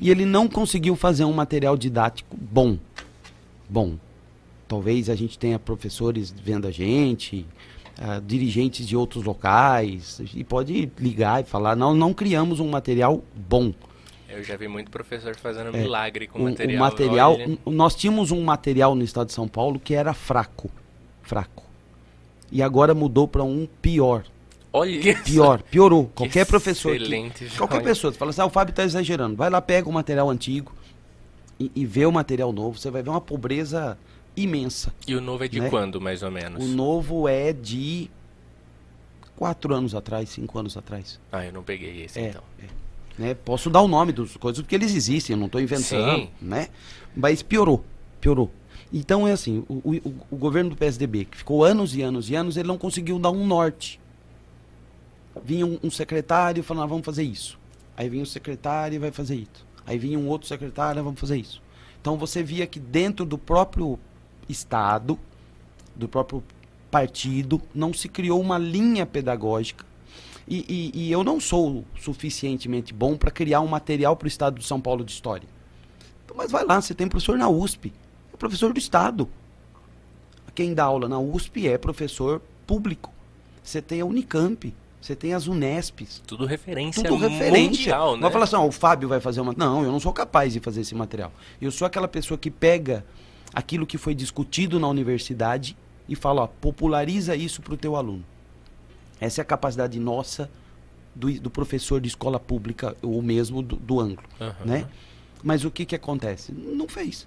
E 0.00 0.10
ele 0.10 0.24
não 0.24 0.48
conseguiu 0.48 0.94
fazer 0.96 1.24
um 1.24 1.32
material 1.32 1.76
didático 1.76 2.36
bom. 2.36 2.78
Bom. 3.68 3.96
Talvez 4.68 5.10
a 5.10 5.14
gente 5.14 5.38
tenha 5.38 5.58
professores 5.58 6.30
vendo 6.32 6.66
a 6.66 6.70
gente, 6.70 7.44
ah, 7.98 8.20
dirigentes 8.24 8.86
de 8.86 8.96
outros 8.96 9.24
locais, 9.24 10.20
e 10.34 10.42
pode 10.44 10.90
ligar 10.98 11.42
e 11.42 11.44
falar, 11.44 11.76
não, 11.76 11.94
não 11.94 12.14
criamos 12.14 12.60
um 12.60 12.68
material 12.68 13.22
bom. 13.34 13.72
Eu 14.28 14.42
já 14.42 14.56
vi 14.56 14.66
muito 14.68 14.90
professor 14.90 15.34
fazendo 15.36 15.76
É, 15.76 15.82
milagre 15.82 16.26
com 16.26 16.38
Um- 16.40 16.44
material. 16.50 16.76
o 16.76 16.80
material, 16.80 17.32
Olha, 17.34 17.58
nós 17.66 17.94
tínhamos 17.94 18.30
um 18.30 18.42
material 18.42 18.94
no 18.94 19.02
estado 19.04 19.26
de 19.28 19.32
São 19.32 19.46
Paulo 19.48 19.78
que 19.78 19.94
era 19.94 20.14
fraco, 20.14 20.70
fraco. 21.22 21.63
E 22.52 22.62
agora 22.62 22.94
mudou 22.94 23.26
para 23.26 23.42
um 23.42 23.66
pior, 23.82 24.24
olha 24.72 25.16
pior, 25.22 25.62
piorou. 25.62 26.06
Que 26.06 26.12
Qualquer 26.14 26.46
professor, 26.46 26.96
que- 26.96 27.02
excelente, 27.02 27.46
qualquer 27.56 27.76
olha. 27.76 27.84
pessoa, 27.84 28.12
você 28.12 28.18
fala 28.18 28.30
assim, 28.30 28.40
ah, 28.40 28.46
o 28.46 28.50
Fábio 28.50 28.70
está 28.72 28.84
exagerando. 28.84 29.34
Vai 29.36 29.50
lá, 29.50 29.60
pega 29.60 29.88
o 29.88 29.92
material 29.92 30.30
antigo 30.30 30.72
e, 31.58 31.70
e 31.74 31.84
vê 31.86 32.06
o 32.06 32.12
material 32.12 32.52
novo, 32.52 32.78
você 32.78 32.90
vai 32.90 33.02
ver 33.02 33.10
uma 33.10 33.20
pobreza 33.20 33.98
imensa. 34.36 34.92
E 35.06 35.14
o 35.14 35.20
novo 35.20 35.44
é 35.44 35.48
de 35.48 35.60
né? 35.60 35.68
quando, 35.70 36.00
mais 36.00 36.22
ou 36.22 36.30
menos? 36.30 36.64
O 36.64 36.68
novo 36.68 37.26
é 37.28 37.52
de 37.52 38.10
quatro 39.36 39.74
anos 39.74 39.94
atrás, 39.94 40.28
cinco 40.28 40.58
anos 40.58 40.76
atrás. 40.76 41.18
Ah, 41.32 41.44
eu 41.44 41.52
não 41.52 41.62
peguei 41.62 42.04
esse 42.04 42.18
É, 42.18 42.28
então. 42.28 42.42
né? 43.18 43.34
Posso 43.34 43.68
dar 43.70 43.80
o 43.80 43.88
nome 43.88 44.12
das 44.12 44.36
coisas 44.36 44.60
porque 44.62 44.74
eles 44.74 44.94
existem, 44.94 45.34
eu 45.34 45.38
não 45.40 45.46
estou 45.46 45.60
inventando, 45.60 46.20
Sim. 46.22 46.28
né? 46.40 46.68
Mas 47.16 47.42
piorou, 47.42 47.84
piorou. 48.20 48.50
Então 48.96 49.26
é 49.26 49.32
assim, 49.32 49.64
o, 49.68 49.74
o- 49.90 50.14
o 50.30 50.36
governo 50.36 50.70
do 50.70 50.76
PSDB, 50.76 51.24
que 51.24 51.36
ficou 51.38 51.64
anos 51.64 51.96
e 51.96 52.02
anos 52.02 52.30
e 52.30 52.36
anos, 52.36 52.56
ele 52.56 52.68
não 52.68 52.78
conseguiu 52.78 53.18
dar 53.18 53.30
um 53.32 53.44
norte. 53.44 53.98
Vinha 55.44 55.66
um, 55.66 55.78
um 55.82 55.90
secretário 55.90 56.62
falando, 56.62 56.84
ah, 56.84 56.86
vamos 56.86 57.04
fazer 57.04 57.24
isso. 57.24 57.58
Aí 57.96 58.08
vinha 58.08 58.22
o 58.22 58.26
secretário 58.26 58.94
e 58.94 58.98
vai 59.00 59.10
fazer 59.10 59.34
isso. 59.34 59.66
Aí 59.84 59.98
vinha 59.98 60.16
um 60.16 60.28
outro 60.28 60.46
secretário, 60.46 61.00
ah, 61.00 61.02
vamos 61.02 61.18
fazer 61.18 61.36
isso. 61.36 61.60
Então 62.00 62.16
você 62.16 62.40
via 62.42 62.66
que 62.68 62.78
dentro 62.78 63.24
do 63.26 63.36
próprio 63.36 63.98
Estado, 64.48 65.18
do 65.96 66.06
próprio 66.08 66.42
partido, 66.90 67.60
não 67.74 67.92
se 67.92 68.08
criou 68.08 68.40
uma 68.40 68.58
linha 68.58 69.04
pedagógica 69.04 69.84
e, 70.46 70.92
e- 70.94 71.06
e 71.06 71.10
eu 71.12 71.24
não 71.24 71.40
sou 71.40 71.84
suficientemente 72.00 72.94
bom 72.94 73.16
para 73.16 73.30
criar 73.32 73.60
um 73.60 73.66
material 73.66 74.14
para 74.14 74.26
o 74.26 74.28
Estado 74.28 74.60
de 74.60 74.64
São 74.64 74.80
Paulo 74.80 75.04
de 75.04 75.10
História. 75.10 75.48
Então, 76.24 76.36
mas 76.36 76.52
vai 76.52 76.64
lá, 76.64 76.80
você 76.80 76.94
tem 76.94 77.08
professor 77.08 77.36
na 77.36 77.48
USP, 77.48 77.92
é 78.34 78.36
professor 78.36 78.72
do 78.72 78.78
Estado. 78.78 79.28
Quem 80.54 80.74
dá 80.74 80.84
aula 80.84 81.08
na 81.08 81.18
USP 81.18 81.66
é 81.68 81.78
professor 81.78 82.40
público. 82.66 83.12
Você 83.62 83.80
tem 83.80 84.00
a 84.00 84.04
Unicamp, 84.04 84.72
você 85.00 85.16
tem 85.16 85.34
as 85.34 85.46
Unespes. 85.46 86.22
Tudo 86.26 86.44
referência 86.46 87.02
Tudo 87.02 87.26
referência. 87.26 87.60
mundial, 87.96 88.16
né? 88.16 88.22
Vai 88.22 88.30
falar 88.30 88.44
assim, 88.44 88.56
ó, 88.56 88.66
o 88.66 88.72
Fábio 88.72 89.08
vai 89.08 89.20
fazer 89.20 89.40
uma. 89.40 89.54
Não, 89.56 89.82
eu 89.82 89.90
não 89.90 89.98
sou 90.00 90.12
capaz 90.12 90.52
de 90.52 90.60
fazer 90.60 90.82
esse 90.82 90.94
material. 90.94 91.32
Eu 91.60 91.70
sou 91.70 91.86
aquela 91.86 92.06
pessoa 92.06 92.38
que 92.38 92.50
pega 92.50 93.04
aquilo 93.52 93.86
que 93.86 93.98
foi 93.98 94.14
discutido 94.14 94.78
na 94.78 94.88
universidade 94.88 95.76
e 96.08 96.14
fala, 96.14 96.42
ó, 96.42 96.46
populariza 96.46 97.34
isso 97.34 97.62
para 97.62 97.74
o 97.74 97.76
teu 97.76 97.96
aluno. 97.96 98.24
Essa 99.20 99.40
é 99.40 99.42
a 99.42 99.46
capacidade 99.46 99.98
nossa 99.98 100.50
do, 101.14 101.32
do 101.40 101.50
professor 101.50 102.00
de 102.00 102.08
escola 102.08 102.38
pública 102.38 102.96
ou 103.02 103.20
mesmo 103.22 103.62
do, 103.62 103.76
do 103.76 104.00
ângulo, 104.00 104.28
Aham. 104.40 104.64
né? 104.64 104.88
Mas 105.42 105.64
o 105.64 105.70
que 105.70 105.84
que 105.84 105.94
acontece? 105.94 106.52
Não 106.52 106.88
fez. 106.88 107.26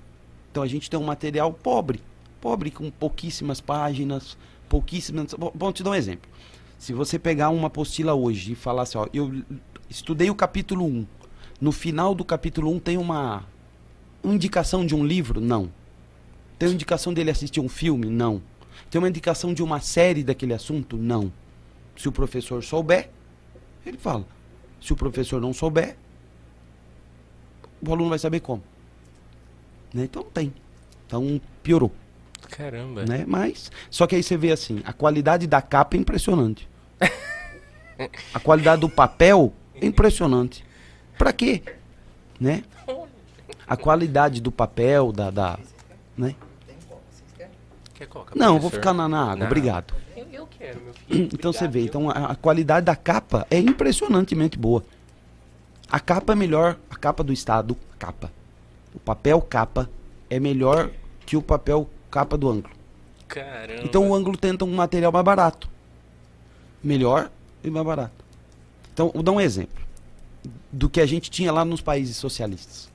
Então 0.52 0.64
a 0.64 0.68
gente 0.68 0.89
tem 0.89 1.00
um 1.00 1.04
material 1.04 1.54
pobre, 1.54 2.02
pobre 2.41 2.72
com 2.72 2.89
pouquíssimas 2.89 3.62
páginas, 3.62 4.38
pouquíssimas. 4.68 5.34
Bom, 5.34 5.72
te 5.72 5.84
dar 5.84 5.91
um 5.91 5.95
exemplo. 5.95 6.30
Se 6.78 6.93
você 6.93 7.18
pegar 7.18 7.50
uma 7.50 7.68
apostila 7.68 8.14
hoje 8.14 8.52
e 8.52 8.56
falar 8.56 8.84
assim, 8.84 8.98
ó, 8.98 9.08
eu 9.14 9.43
estudei 9.89 10.30
o 10.30 10.36
capítulo 10.36 10.86
1. 10.86 11.08
No 11.60 11.72
final 11.72 12.14
do 12.14 12.24
capítulo 12.24 12.72
1 12.74 12.80
tem 12.80 12.98
uma 12.98 13.45
indicação 14.24 14.86
de 14.86 14.95
um 14.95 15.06
livro? 15.06 15.41
Não. 15.41 15.72
Tem 16.60 16.70
uma 16.70 16.76
indicação 16.76 17.14
dele 17.14 17.32
assistir 17.32 17.60
um 17.60 17.70
filme? 17.70 18.08
Não. 18.08 18.41
Tem 18.89 19.00
uma 19.00 19.10
indicação 19.10 19.54
de 19.54 19.64
uma 19.64 19.80
série 19.80 20.24
daquele 20.24 20.54
assunto? 20.54 20.98
Não. 20.98 21.32
Se 21.95 22.08
o 22.08 22.12
professor 22.12 22.64
souber, 22.64 23.10
ele 23.86 23.98
fala. 23.98 24.26
Se 24.80 24.93
o 24.93 24.95
professor 24.95 25.41
não 25.41 25.54
souber, 25.54 25.98
o 27.86 27.91
aluno 27.91 28.10
vai 28.10 28.20
saber 28.20 28.39
como. 28.39 28.64
Né? 29.98 30.04
Então 30.04 30.22
não 30.22 30.30
tem. 30.30 30.54
Então 31.08 31.41
piorou. 31.64 31.91
Caramba. 32.52 33.04
Né? 33.04 33.26
Mas, 33.28 33.72
só 33.89 34.06
que 34.06 34.16
aí 34.16 34.22
você 34.22 34.38
vê 34.38 34.52
assim, 34.52 34.80
a 34.86 34.93
qualidade 34.93 35.48
da 35.48 35.60
capa 35.60 35.98
é 35.98 36.00
impressionante. 36.00 36.70
A 38.32 38.39
qualidade 38.39 38.82
do 38.82 38.89
papel 38.89 39.52
é 39.74 39.84
impressionante. 39.84 40.64
Pra 41.18 41.34
quê? 41.34 41.64
Né? 42.39 42.64
A 43.66 43.76
qualidade 43.76 44.39
do 44.39 44.52
papel, 44.52 45.12
da. 45.12 45.32
da 45.32 45.60
né? 46.16 46.36
Quer 47.95 48.06
coca, 48.06 48.36
Não, 48.36 48.60
vou 48.60 48.70
ficar 48.70 48.93
na, 48.93 49.10
na 49.10 49.32
água, 49.32 49.48
obrigado. 49.48 49.95
Eu, 50.16 50.28
eu 50.32 50.45
quero, 50.45 50.80
meu 50.80 50.93
filho. 50.93 51.30
Então 51.34 51.52
você 51.52 51.66
Obrigado, 51.66 51.74
vê, 51.74 51.80
viu? 51.80 51.88
então 51.88 52.10
a, 52.12 52.34
a 52.34 52.36
qualidade 52.36 52.86
da 52.86 52.95
capa 52.95 53.48
é 53.50 53.58
impressionantemente 53.58 54.60
boa. 54.60 54.84
A 55.91 56.00
capa 56.00 56.34
é 56.34 56.36
melhor, 56.36 56.78
a 56.88 56.95
capa 56.95 57.24
do 57.24 57.34
estado, 57.34 57.76
capa. 57.98 58.32
O 58.93 58.99
papel 58.99 59.41
capa 59.41 59.89
é 60.29 60.39
melhor 60.39 60.91
que 61.25 61.38
o 61.38 61.41
papel 61.41 61.89
capa 62.09 62.38
do 62.38 62.49
ângulo. 62.49 62.73
Caramba. 63.27 63.81
Então 63.83 64.09
o 64.09 64.15
ângulo 64.15 64.38
tenta 64.38 64.65
um 64.65 64.73
material 64.73 65.11
mais 65.11 65.25
barato. 65.25 65.69
Melhor 66.83 67.29
e 67.63 67.69
mais 67.69 67.85
barato. 67.85 68.25
Então, 68.93 69.11
vou 69.13 69.21
dar 69.21 69.31
um 69.31 69.41
exemplo 69.41 69.85
do 70.71 70.89
que 70.89 70.99
a 70.99 71.05
gente 71.05 71.29
tinha 71.29 71.51
lá 71.51 71.63
nos 71.63 71.81
países 71.81 72.17
socialistas. 72.17 72.89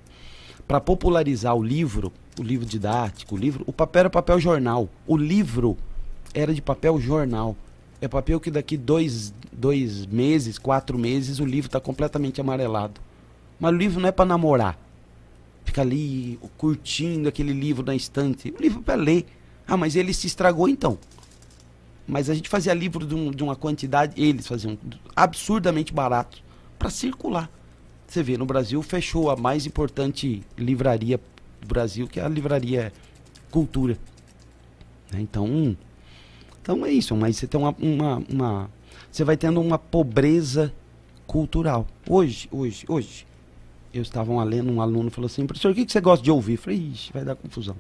Para 0.66 0.80
popularizar 0.80 1.54
o 1.54 1.62
livro, 1.62 2.12
o 2.38 2.42
livro 2.42 2.66
didático, 2.66 3.34
o 3.34 3.38
livro, 3.38 3.62
o 3.68 3.72
papel 3.72 4.00
era 4.00 4.10
papel 4.10 4.40
jornal. 4.40 4.88
O 5.06 5.16
livro 5.16 5.76
era 6.34 6.52
de 6.52 6.62
papel 6.62 7.00
jornal. 7.00 7.54
É 8.00 8.08
papel 8.08 8.40
que 8.40 8.50
daqui 8.50 8.76
dois, 8.76 9.32
dois 9.52 10.06
meses, 10.06 10.58
quatro 10.58 10.98
meses, 10.98 11.38
o 11.38 11.44
livro 11.44 11.68
está 11.68 11.78
completamente 11.78 12.40
amarelado. 12.40 13.00
Mas 13.60 13.72
o 13.72 13.76
livro 13.76 14.00
não 14.00 14.08
é 14.08 14.12
para 14.12 14.24
namorar. 14.24 14.76
Fica 15.72 15.80
ali 15.80 16.38
curtindo 16.58 17.30
aquele 17.30 17.54
livro 17.54 17.82
na 17.82 17.94
estante. 17.96 18.50
O 18.58 18.60
livro 18.60 18.80
é 18.80 18.82
para 18.82 18.94
ler. 18.94 19.24
Ah, 19.66 19.74
mas 19.74 19.96
ele 19.96 20.12
se 20.12 20.26
estragou 20.26 20.68
então. 20.68 20.98
Mas 22.06 22.28
a 22.28 22.34
gente 22.34 22.46
fazia 22.50 22.74
livro 22.74 23.06
de, 23.06 23.14
um- 23.14 23.30
de 23.30 23.42
uma 23.42 23.56
quantidade, 23.56 24.20
eles 24.22 24.46
faziam 24.46 24.76
absurdamente 25.16 25.90
barato 25.90 26.42
para 26.78 26.90
circular. 26.90 27.50
Você 28.06 28.22
vê, 28.22 28.36
no 28.36 28.44
Brasil 28.44 28.82
fechou 28.82 29.30
a 29.30 29.36
mais 29.36 29.64
importante 29.64 30.42
livraria 30.58 31.18
do 31.58 31.66
Brasil, 31.66 32.06
que 32.06 32.20
é 32.20 32.22
a 32.24 32.28
livraria 32.28 32.92
Cultura. 33.50 33.96
Né? 35.10 35.22
Então, 35.22 35.74
então 36.60 36.84
é 36.84 36.90
isso, 36.92 37.16
mas 37.16 37.38
você 37.38 37.46
tem 37.46 37.58
uma, 37.58 37.74
uma, 37.80 38.22
uma- 38.28 38.70
você 39.10 39.24
vai 39.24 39.38
tendo 39.38 39.58
uma 39.58 39.78
pobreza 39.78 40.70
cultural. 41.26 41.86
Hoje, 42.06 42.46
hoje, 42.52 42.84
hoje, 42.86 43.26
eu 43.92 44.02
estava 44.02 44.42
lendo, 44.44 44.70
um 44.72 44.80
aluno 44.80 45.10
falou 45.10 45.26
assim, 45.26 45.46
professor, 45.46 45.70
o 45.72 45.74
que, 45.74 45.84
que 45.84 45.92
você 45.92 46.00
gosta 46.00 46.24
de 46.24 46.30
ouvir? 46.30 46.52
Eu 46.54 46.58
falei, 46.58 46.78
ixi, 46.92 47.12
vai 47.12 47.24
dar 47.24 47.34
confusão. 47.36 47.76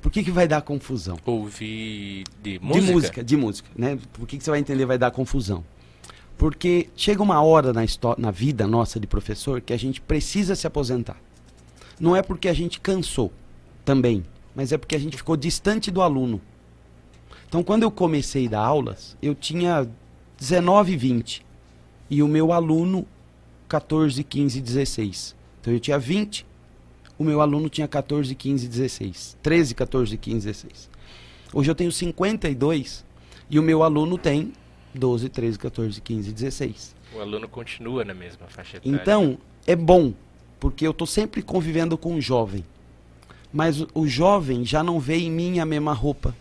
Por 0.00 0.10
que, 0.10 0.24
que 0.24 0.30
vai 0.30 0.48
dar 0.48 0.62
confusão? 0.62 1.18
Ouvir 1.26 2.24
de 2.42 2.58
música? 2.58 2.80
De 2.86 2.92
música, 2.92 3.24
de 3.24 3.36
música, 3.36 3.70
né? 3.76 3.98
Por 4.12 4.26
que, 4.26 4.38
que 4.38 4.44
você 4.44 4.50
vai 4.50 4.58
entender 4.60 4.86
vai 4.86 4.96
dar 4.98 5.10
confusão? 5.10 5.62
Porque 6.38 6.88
chega 6.96 7.22
uma 7.22 7.42
hora 7.42 7.72
na, 7.72 7.84
histó- 7.84 8.16
na 8.18 8.30
vida 8.30 8.66
nossa 8.66 8.98
de 8.98 9.06
professor 9.06 9.60
que 9.60 9.72
a 9.74 9.76
gente 9.78 10.00
precisa 10.00 10.56
se 10.56 10.66
aposentar. 10.66 11.20
Não 12.00 12.16
é 12.16 12.22
porque 12.22 12.48
a 12.48 12.54
gente 12.54 12.80
cansou 12.80 13.30
também, 13.84 14.24
mas 14.54 14.72
é 14.72 14.78
porque 14.78 14.96
a 14.96 14.98
gente 14.98 15.18
ficou 15.18 15.36
distante 15.36 15.90
do 15.90 16.00
aluno. 16.00 16.40
Então, 17.46 17.62
quando 17.62 17.82
eu 17.82 17.90
comecei 17.90 18.46
a 18.46 18.50
dar 18.50 18.60
aulas, 18.60 19.18
eu 19.20 19.34
tinha 19.34 19.86
19, 20.38 20.96
20. 20.96 21.44
E 22.08 22.22
o 22.22 22.28
meu 22.28 22.52
aluno, 22.52 23.06
14, 23.70 24.24
15, 24.24 24.60
16. 24.60 25.36
Então, 25.60 25.72
eu 25.72 25.78
tinha 25.78 25.96
20, 25.96 26.44
o 27.16 27.22
meu 27.22 27.40
aluno 27.40 27.68
tinha 27.68 27.86
14, 27.86 28.34
15, 28.34 28.66
16. 28.66 29.36
13, 29.40 29.74
14, 29.76 30.16
15, 30.16 30.46
16. 30.46 30.90
Hoje 31.54 31.70
eu 31.70 31.74
tenho 31.76 31.92
52 31.92 33.04
e 33.48 33.60
o 33.60 33.62
meu 33.62 33.84
aluno 33.84 34.18
tem 34.18 34.52
12, 34.92 35.28
13, 35.28 35.56
14, 35.56 36.00
15, 36.00 36.32
16. 36.32 36.96
O 37.14 37.20
aluno 37.20 37.48
continua 37.48 38.04
na 38.04 38.12
mesma 38.12 38.48
faixa 38.48 38.78
etária. 38.78 38.92
Então, 38.92 39.38
é 39.64 39.76
bom, 39.76 40.14
porque 40.58 40.84
eu 40.84 40.90
estou 40.90 41.06
sempre 41.06 41.40
convivendo 41.40 41.96
com 41.96 42.16
o 42.16 42.20
jovem. 42.20 42.64
Mas 43.52 43.80
o, 43.80 43.88
o 43.94 44.06
jovem 44.08 44.64
já 44.64 44.82
não 44.82 44.98
vê 44.98 45.16
em 45.16 45.30
mim 45.30 45.60
a 45.60 45.64
mesma 45.64 45.92
roupa. 45.92 46.34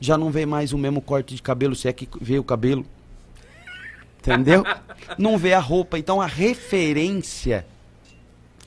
Já 0.00 0.16
não 0.16 0.30
vê 0.30 0.46
mais 0.46 0.72
o 0.72 0.78
mesmo 0.78 1.02
corte 1.02 1.34
de 1.34 1.42
cabelo, 1.42 1.76
se 1.76 1.86
é 1.86 1.92
que 1.92 2.08
vê 2.18 2.38
o 2.38 2.44
cabelo. 2.44 2.86
Entendeu? 4.20 4.62
não 5.18 5.36
vê 5.38 5.52
a 5.54 5.58
roupa. 5.60 5.98
Então 5.98 6.20
a 6.20 6.26
referência 6.26 7.66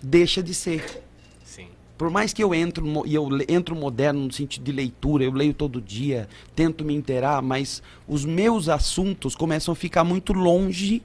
deixa 0.02 0.42
de 0.44 0.54
ser. 0.54 1.04
Sim. 1.44 1.68
Por 1.98 2.10
mais 2.10 2.34
que 2.34 2.44
eu 2.44 2.54
entro 2.54 3.04
e 3.06 3.14
eu 3.16 3.30
entro 3.48 3.76
moderno 3.76 4.26
no 4.26 4.32
sentido 4.32 4.64
de 4.64 4.72
leitura, 4.72 5.24
eu 5.24 5.32
leio 5.32 5.54
todo 5.54 5.80
dia, 5.80 6.28
tento 6.56 6.84
me 6.84 6.94
inteirar, 6.96 7.42
mas 7.42 7.82
os 8.08 8.26
meus 8.26 8.68
assuntos 8.68 9.36
começam 9.36 9.72
a 9.72 9.76
ficar 9.76 10.04
muito 10.04 10.34
longe 10.34 11.02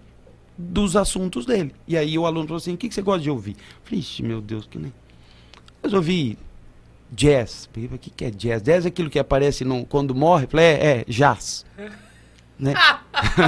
dos 0.56 0.96
assuntos 0.96 1.46
dele. 1.46 1.72
E 1.86 1.96
aí 1.96 2.18
o 2.18 2.26
aluno 2.26 2.46
falou 2.46 2.56
assim: 2.58 2.74
"O 2.74 2.76
que, 2.76 2.88
que 2.88 2.94
você 2.94 3.02
gosta 3.02 3.22
de 3.22 3.30
ouvir?" 3.30 3.52
Eu 3.52 3.84
falei: 3.84 4.00
"Ixi, 4.00 4.22
meu 4.22 4.40
Deus, 4.40 4.66
que 4.66 4.78
nem 4.78 4.92
Mas 5.82 5.92
eu 5.92 5.98
ouvi 5.98 6.36
jazz. 7.12 7.68
O 7.92 7.98
que, 7.98 8.10
que 8.10 8.24
é 8.24 8.30
jazz? 8.30 8.62
Jazz 8.62 8.84
é 8.84 8.88
aquilo 8.88 9.08
que 9.10 9.18
aparece 9.18 9.64
no- 9.64 9.84
quando 9.86 10.14
morre. 10.14 10.44
Eu 10.46 10.48
falei: 10.48 10.66
"É, 10.66 10.86
é 11.00 11.04
jazz." 11.06 11.64
Né? 12.58 12.74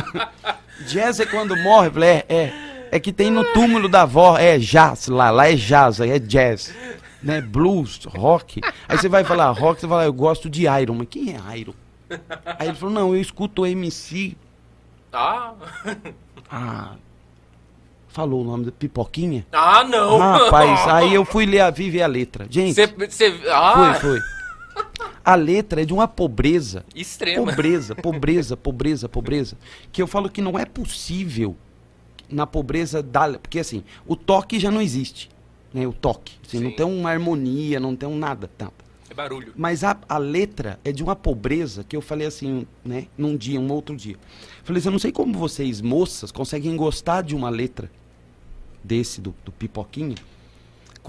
jazz 0.87 1.21
é 1.21 1.27
quando 1.27 1.57
morre. 1.57 1.89
Eu 1.89 1.93
falei: 1.93 2.09
"É, 2.11 2.25
é 2.29 2.71
é 2.93 2.99
que 2.99 3.13
tem 3.13 3.31
no 3.31 3.45
túmulo 3.53 3.89
da 3.89 4.03
avó, 4.03 4.37
é 4.37 4.59
jazz 4.59 5.07
lá, 5.07 5.31
lá 5.31 5.49
é 5.49 5.55
jazz, 5.55 6.01
aí 6.01 6.11
é 6.11 6.19
jazz, 6.19 6.75
né? 7.23 7.41
Blues, 7.41 8.01
rock. 8.05 8.61
Aí 8.89 8.99
você 8.99 9.09
vai 9.09 9.23
falar 9.23 9.51
rock, 9.51 9.81
você 9.81 9.87
vai 9.87 9.99
falar, 9.99 10.07
eu 10.07 10.13
gosto 10.13 10.51
de 10.51 10.63
Iron, 10.63 10.95
mas 10.95 11.07
quem 11.09 11.37
é 11.37 11.59
Iron? 11.59 11.75
Aí 12.59 12.67
ele 12.69 12.77
falou, 12.77 12.93
não, 12.93 13.15
eu 13.15 13.21
escuto 13.21 13.65
MC. 13.65 14.37
Ah, 15.13 15.53
Ah, 16.53 16.95
falou 18.09 18.41
o 18.41 18.45
nome 18.45 18.65
da 18.65 18.73
Pipoquinha? 18.73 19.47
ah 19.53 19.85
não. 19.85 20.19
Rapaz, 20.19 20.89
aí 20.89 21.15
eu 21.15 21.23
fui 21.25 21.47
ler 21.47 21.61
a 21.61 21.71
Viva 21.71 21.99
e 21.99 22.03
a 22.03 22.09
letra. 22.09 22.45
Gente, 22.51 22.75
Você, 22.75 22.87
você, 22.89 23.41
ah, 23.53 23.95
foi, 23.95 24.11
foi. 24.11 24.21
A 25.25 25.35
letra 25.35 25.83
é 25.83 25.85
de 25.85 25.93
uma 25.93 26.09
pobreza. 26.09 26.85
extrema. 26.95 27.47
Pobreza, 27.47 27.95
pobreza, 27.95 28.57
pobreza, 28.57 29.09
pobreza. 29.09 29.57
Que 29.93 30.03
eu 30.03 30.07
falo 30.07 30.31
que 30.31 30.41
não 30.41 30.59
é 30.59 30.65
possível 30.65 31.57
na 32.29 32.47
pobreza 32.47 33.03
da. 33.03 33.39
Porque 33.39 33.59
assim, 33.59 33.85
o 34.07 34.17
toque 34.17 34.59
já 34.59 34.71
não 34.71 34.81
existe. 34.81 35.31
Né? 35.73 35.87
O 35.87 35.93
toque. 35.93 36.35
Assim, 36.47 36.61
não 36.61 36.73
tem 36.73 36.87
uma 36.87 37.11
harmonia, 37.11 37.79
não 37.79 37.95
tem 37.95 38.09
um 38.09 38.17
nada. 38.17 38.51
nada. 38.59 38.73
É 39.09 39.15
barulho. 39.15 39.53
Mas 39.57 39.83
a, 39.83 39.99
a 40.09 40.19
letra 40.19 40.79
é 40.85 40.93
de 40.93 41.03
uma 41.03 41.17
pobreza 41.17 41.85
que 41.85 41.97
eu 41.97 42.01
falei 42.01 42.27
assim, 42.27 42.67
né? 42.85 43.07
Num 43.19 43.37
dia, 43.37 43.61
um 43.61 43.71
outro 43.73 43.97
dia. 43.97 44.17
Falei 44.63 44.79
assim, 44.79 44.89
eu 44.89 44.93
não 44.93 44.99
sei 45.01 45.11
como 45.11 45.37
vocês, 45.37 45.81
moças, 45.81 46.31
conseguem 46.31 46.77
gostar 46.77 47.23
de 47.23 47.35
uma 47.35 47.51
letra 47.51 47.91
desse, 48.83 49.21
do, 49.21 49.35
do 49.45 49.51
Pipoquinha, 49.51 50.15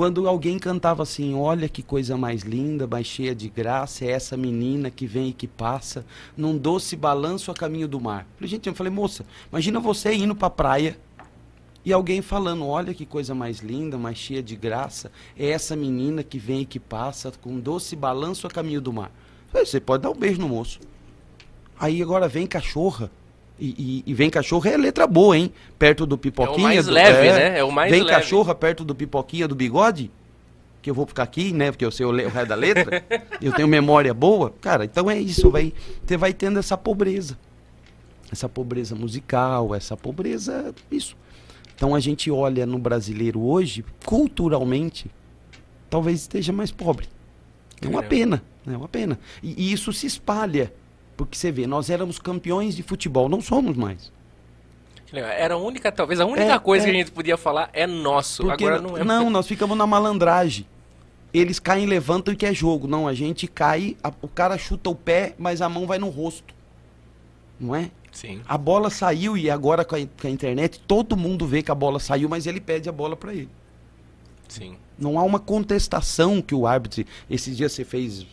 quando 0.02 0.28
alguém 0.28 0.58
cantava 0.58 1.04
assim, 1.04 1.36
olha 1.36 1.70
que 1.70 1.84
coisa 1.84 2.18
mais 2.18 2.42
linda, 2.42 2.88
mais 2.88 3.06
cheia 3.06 3.36
de 3.36 3.48
graça, 3.48 4.04
é 4.04 4.10
essa 4.10 4.36
menina 4.36 4.90
que 4.90 5.06
vem 5.06 5.30
e 5.30 5.32
que 5.32 5.46
passa, 5.46 6.04
num 6.36 6.58
doce 6.58 6.96
balanço 6.96 7.52
a 7.52 7.54
caminho 7.54 7.88
do 7.88 8.02
mar. 8.02 8.26
Falei, 8.34 8.50
gente, 8.50 8.66
eu 8.66 8.74
falei, 8.74 8.92
moça, 8.92 9.24
imagina 9.52 9.80
você 9.80 10.12
indo 10.16 10.34
pra 10.36 10.50
praia 10.50 10.98
e 11.86 11.94
alguém 11.94 12.20
falando, 12.20 12.66
olha 12.66 12.96
que 12.96 13.06
coisa 13.06 13.36
mais 13.36 13.60
linda, 13.60 13.96
mais 13.96 14.18
cheia 14.18 14.42
de 14.42 14.56
graça, 14.56 15.12
é 15.38 15.52
essa 15.52 15.76
menina 15.76 16.24
que 16.24 16.40
vem 16.40 16.62
e 16.62 16.66
que 16.66 16.80
passa, 16.80 17.32
com 17.40 17.60
doce 17.60 17.96
balanço 17.96 18.48
a 18.48 18.50
caminho 18.50 18.82
do 18.82 18.92
mar. 18.92 19.12
Falei, 19.50 19.68
você 19.68 19.80
pode 19.80 20.02
dar 20.02 20.10
um 20.10 20.16
beijo 20.16 20.42
no 20.42 20.50
moço. 20.50 20.80
Aí 21.80 22.02
agora 22.02 22.28
vem 22.28 22.48
cachorra. 22.48 23.12
E, 23.64 23.76
e- 23.78 24.04
e 24.08 24.14
vem 24.16 24.28
cachorra 24.28 24.72
é 24.72 24.78
letra 24.78 25.06
boa, 25.06 25.38
hein? 25.38 25.54
Perto 25.78 26.04
do 26.08 26.18
pipoquinha. 26.18 26.64
mais 26.68 26.86
do- 26.88 26.92
leve, 26.92 27.32
né? 27.32 27.60
É 27.60 27.64
o 27.64 27.72
mais 27.72 27.92
Vem 27.92 28.02
leve. 28.02 28.12
cachorra 28.20 28.56
perto 28.56 28.84
do 28.84 28.96
pipoquinha 28.96 29.48
do 29.48 29.54
bigode. 29.54 30.10
Que 30.82 30.90
eu 30.90 30.96
vou 30.96 31.06
ficar 31.06 31.22
aqui, 31.22 31.54
né? 31.54 31.70
Porque 31.70 31.86
eu 31.86 31.92
sei 31.92 32.08
o, 32.08 32.12
le- 32.12 32.26
o 32.26 32.30
resto 32.30 32.48
da 32.50 32.56
letra. 32.56 33.04
eu 33.40 33.54
tenho 33.54 33.68
memória 33.68 34.12
boa. 34.16 34.52
Cara, 34.60 34.84
então 34.86 35.12
é 35.12 35.20
isso. 35.20 35.52
Vai, 35.52 35.72
você 36.04 36.18
vai 36.18 36.34
tendo 36.34 36.58
essa 36.58 36.76
pobreza. 36.76 37.38
Essa 38.32 38.50
pobreza 38.50 38.96
musical, 38.96 39.76
essa 39.76 39.96
pobreza. 39.96 40.74
Isso. 40.90 41.16
Então 41.76 41.94
a 41.94 42.00
gente 42.00 42.32
olha 42.32 42.66
no 42.66 42.80
brasileiro 42.80 43.40
hoje, 43.42 43.86
culturalmente, 44.06 45.12
talvez 45.90 46.22
esteja 46.22 46.52
mais 46.52 46.72
pobre. 46.72 47.08
É 47.80 47.86
uma 47.88 48.02
Caramba. 48.02 48.10
pena, 48.10 48.44
é 48.66 48.78
uma 48.78 48.88
pena. 48.88 49.20
E, 49.44 49.70
e 49.70 49.72
isso 49.74 49.92
se 49.94 50.08
espalha, 50.08 50.74
porque 51.26 51.38
você 51.38 51.52
vê, 51.52 51.66
nós 51.68 51.90
éramos 51.90 52.18
campeões 52.20 52.76
de 52.76 52.84
futebol, 52.84 53.28
não 53.30 53.42
somos 53.42 53.76
mais. 53.78 54.12
Que. 55.06 55.18
Era 55.20 55.56
a 55.56 55.58
única, 55.58 55.92
talvez 55.92 56.20
a 56.20 56.26
única 56.26 56.54
É, 56.54 56.60
coisa 56.60 56.86
é. 56.86 56.90
que 56.90 56.96
a 56.96 57.00
gente 57.00 57.12
podia 57.12 57.38
falar 57.38 57.70
é 57.74 57.86
nosso. 57.86 58.44
Porque 58.44 58.64
Agora 58.66 58.82
não 58.82 59.28
é. 59.28 59.30
nós 59.30 59.46
ficamos 59.48 59.78
na 59.78 59.86
malandragem. 59.86 60.66
Eles 61.34 61.60
caem, 61.60 61.86
levantam 61.86 62.34
e 62.34 62.38
quer 62.38 62.54
jogo. 62.54 62.88
Não, 62.88 63.08
a 63.08 63.14
gente 63.14 63.48
cai, 63.48 63.96
a- 64.04 64.12
o 64.22 64.28
cara 64.28 64.58
chuta 64.58 64.90
o 64.90 64.96
pé, 64.96 65.34
mas 65.38 65.62
a 65.62 65.70
mão 65.70 65.86
vai 65.88 65.98
no 65.98 66.10
rosto. 66.10 66.54
Não 67.60 67.76
é? 67.76 67.92
Sim. 68.12 68.42
A 68.48 68.58
bola 68.58 68.90
saiu 68.90 69.38
e 69.38 69.50
agora 69.50 69.86
com 69.86 69.96
a, 69.96 70.00
com 70.00 70.28
a 70.28 70.30
internet 70.30 70.80
todo 70.86 71.16
mundo 71.16 71.46
vê 71.48 71.62
que 71.62 71.72
a 71.72 71.76
bola 71.76 72.00
saiu, 72.00 72.28
mas 72.28 72.46
ele 72.48 72.60
pede 72.60 72.90
a 72.90 72.92
bola 72.92 73.16
para 73.16 73.34
ele. 73.34 73.50
Sim. 74.48 74.76
Não 75.00 75.18
há 75.18 75.24
uma 75.24 75.40
contestação 75.40 76.42
que 76.42 76.54
o 76.54 76.68
árbitro. 76.68 77.06
Esses 77.30 77.56
dias 77.56 77.72
você 77.72 77.86
fez 77.86 78.26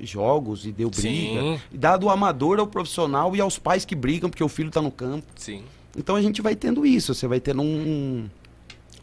jogos 0.00 0.66
e 0.66 0.72
deu 0.72 0.90
briga. 0.90 1.40
Sim. 1.40 1.60
Dado 1.72 2.06
o 2.06 2.10
amador 2.10 2.58
ao 2.58 2.66
profissional 2.66 3.34
e 3.34 3.40
aos 3.40 3.58
pais 3.58 3.84
que 3.84 3.94
brigam 3.94 4.28
porque 4.28 4.44
o 4.44 4.48
filho 4.48 4.68
está 4.68 4.82
no 4.82 4.90
campo. 4.90 5.26
Sim. 5.36 5.64
Então 5.96 6.16
a 6.16 6.22
gente 6.22 6.42
vai 6.42 6.54
tendo 6.54 6.84
isso. 6.84 7.14
Você 7.14 7.26
vai 7.26 7.40
tendo 7.40 7.62
um, 7.62 8.28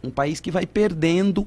um 0.04 0.10
país 0.10 0.40
que 0.40 0.52
vai 0.52 0.66
perdendo 0.66 1.46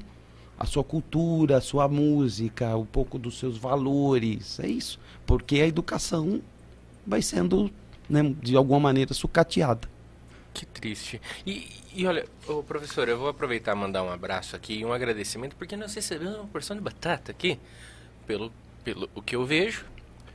a 0.59 0.67
sua 0.67 0.83
cultura, 0.83 1.59
a 1.59 1.61
sua 1.61 1.87
música, 1.89 2.77
um 2.77 2.85
pouco 2.85 3.19
dos 3.19 3.39
seus 3.39 3.57
valores. 3.57 4.59
É 4.61 4.67
isso. 4.67 4.99
Porque 5.25 5.61
a 5.61 5.67
educação 5.67 6.43
vai 7.07 7.23
sendo, 7.23 7.71
né, 8.09 8.35
de 8.43 8.57
alguma 8.57 8.81
maneira, 8.81 9.15
sucateada. 9.15 9.89
Que 10.53 10.67
triste. 10.67 11.21
E, 11.47 11.69
e 11.95 12.07
olha, 12.07 12.27
ô, 12.49 12.63
professor, 12.63 13.09
eu 13.09 13.17
vou 13.17 13.29
aproveitar 13.29 13.77
e 13.77 13.79
mandar 13.79 14.03
um 14.03 14.11
abraço 14.11 14.57
aqui 14.57 14.81
e 14.81 14.85
um 14.85 14.93
agradecimento, 14.93 15.55
porque 15.55 15.77
nós 15.77 15.95
recebemos 15.95 16.35
uma 16.35 16.47
porção 16.47 16.77
de 16.77 16.83
batata 16.83 17.31
aqui. 17.31 17.59
Pelo, 18.27 18.53
pelo 18.89 19.11
o 19.15 19.21
que 19.21 19.37
eu 19.37 19.45
vejo, 19.45 19.85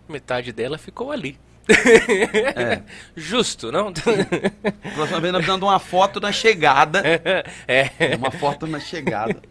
metade 0.07 0.51
dela 0.51 0.77
ficou 0.77 1.11
ali. 1.11 1.39
Justo, 3.15 3.71
não? 3.71 3.91
Próxima 3.93 5.19
vez 5.21 5.33
nós 5.33 5.45
dando 5.45 5.63
uma 5.63 5.79
foto 5.79 6.19
na 6.19 6.31
chegada. 6.31 7.01
é. 7.67 8.15
Uma 8.17 8.29
foto 8.29 8.67
na 8.67 8.79
chegada. 8.79 9.41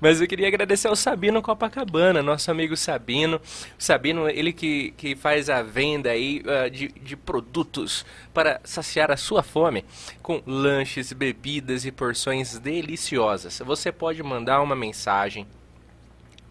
Mas 0.00 0.20
eu 0.20 0.26
queria 0.26 0.48
agradecer 0.48 0.88
ao 0.88 0.96
Sabino 0.96 1.40
Copacabana, 1.40 2.20
nosso 2.20 2.50
amigo 2.50 2.76
Sabino. 2.76 3.40
Sabino, 3.78 4.28
ele 4.28 4.52
que, 4.52 4.90
que 4.96 5.14
faz 5.14 5.48
a 5.48 5.62
venda 5.62 6.10
aí 6.10 6.42
ah, 6.46 6.68
de, 6.68 6.88
de 6.88 7.16
produtos 7.16 8.04
para 8.34 8.60
saciar 8.64 9.12
a 9.12 9.16
sua 9.16 9.42
fome, 9.42 9.84
com 10.20 10.42
lanches, 10.44 11.12
bebidas 11.12 11.86
e 11.86 11.92
porções 11.92 12.58
deliciosas. 12.58 13.60
Você 13.64 13.92
pode 13.92 14.20
mandar 14.20 14.60
uma 14.60 14.74
mensagem, 14.74 15.46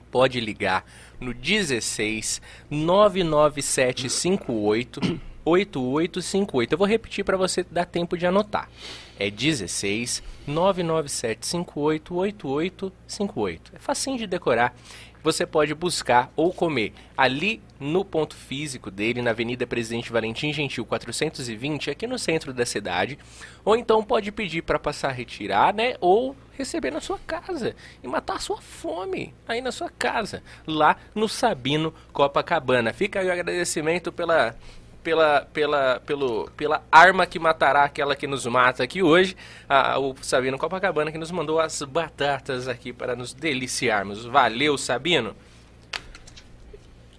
pode 0.10 0.40
ligar 0.40 0.86
no 1.22 1.34
16 1.34 2.42
99758 2.70 5.00
8858. 5.46 6.74
Eu 6.74 6.78
vou 6.78 6.88
repetir 6.88 7.26
para 7.26 7.38
você 7.38 7.64
dar 7.64 7.86
tempo 7.86 8.18
de 8.18 8.26
anotar. 8.26 8.70
É 9.18 9.30
16 9.30 10.22
99758 10.48 12.14
8858. 12.14 13.72
É 13.76 13.80
facinho 13.80 14.18
de 14.18 14.28
decorar. 14.28 14.76
Você 15.24 15.46
pode 15.46 15.74
buscar 15.76 16.32
ou 16.36 16.52
comer 16.52 16.94
ali 17.16 17.62
no 17.80 18.04
ponto 18.04 18.36
físico 18.36 18.90
dele, 18.90 19.22
na 19.22 19.32
Avenida 19.32 19.68
Presidente 19.68 20.12
Valentim 20.12 20.52
Gentil 20.52 20.86
420, 20.86 21.90
aqui 21.90 22.08
no 22.08 22.18
centro 22.18 22.54
da 22.54 22.66
cidade, 22.66 23.18
ou 23.64 23.76
então 23.76 24.04
pode 24.04 24.32
pedir 24.32 24.62
para 24.62 24.80
passar 24.80 25.10
a 25.10 25.12
retirar, 25.12 25.74
né, 25.74 25.96
ou 26.00 26.36
receber 26.58 26.92
na 26.92 27.02
sua 27.02 27.20
casa 27.26 27.76
e 28.04 28.08
matar 28.08 28.36
a 28.36 28.40
sua 28.40 28.62
fome 28.62 29.34
aí 29.48 29.62
na 29.62 29.72
sua 29.72 29.90
casa, 29.90 30.44
lá 30.66 30.96
no 31.14 31.28
Sabino 31.28 31.94
Copacabana. 32.14 32.94
Fica 32.94 33.20
aí 33.20 33.28
o 33.28 33.32
agradecimento 33.32 34.12
pela 34.12 34.56
pela, 35.04 35.48
pela, 35.54 36.02
pelo, 36.06 36.50
pela 36.52 36.84
arma 36.92 37.26
que 37.26 37.40
matará 37.40 37.84
aquela 37.84 38.16
que 38.16 38.28
nos 38.28 38.46
mata 38.46 38.84
aqui 38.84 39.02
hoje, 39.02 39.36
a, 39.68 39.98
o 40.00 40.16
Sabino 40.22 40.58
Copacabana 40.58 41.12
que 41.12 41.18
nos 41.18 41.32
mandou 41.32 41.60
as 41.60 41.82
batatas 41.82 42.68
aqui 42.68 42.94
para 42.94 43.16
nos 43.16 43.34
deliciarmos. 43.34 44.26
Valeu, 44.26 44.78
Sabino! 44.78 45.36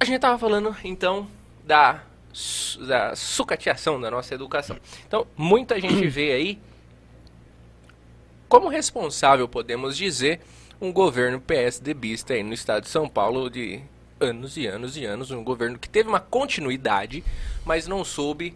A 0.00 0.04
gente 0.04 0.16
estava 0.16 0.38
falando 0.38 0.76
então 0.84 1.28
da, 1.64 2.02
da 2.86 3.14
sucateação 3.14 4.00
da 4.00 4.10
nossa 4.10 4.34
educação. 4.34 4.76
Então, 5.06 5.26
muita 5.36 5.80
gente 5.80 6.06
vê 6.08 6.32
aí 6.32 6.58
como 8.48 8.68
responsável, 8.68 9.48
podemos 9.48 9.96
dizer, 9.96 10.40
um 10.80 10.92
governo 10.92 11.40
PSDBista 11.40 12.34
aí 12.34 12.42
no 12.42 12.52
estado 12.52 12.82
de 12.82 12.90
São 12.90 13.08
Paulo 13.08 13.48
de 13.48 13.80
anos 14.22 14.56
e 14.56 14.66
anos 14.66 14.96
e 14.96 15.04
anos, 15.04 15.30
um 15.30 15.42
governo 15.42 15.78
que 15.78 15.88
teve 15.88 16.08
uma 16.08 16.20
continuidade, 16.20 17.22
mas 17.64 17.86
não 17.86 18.04
soube 18.04 18.54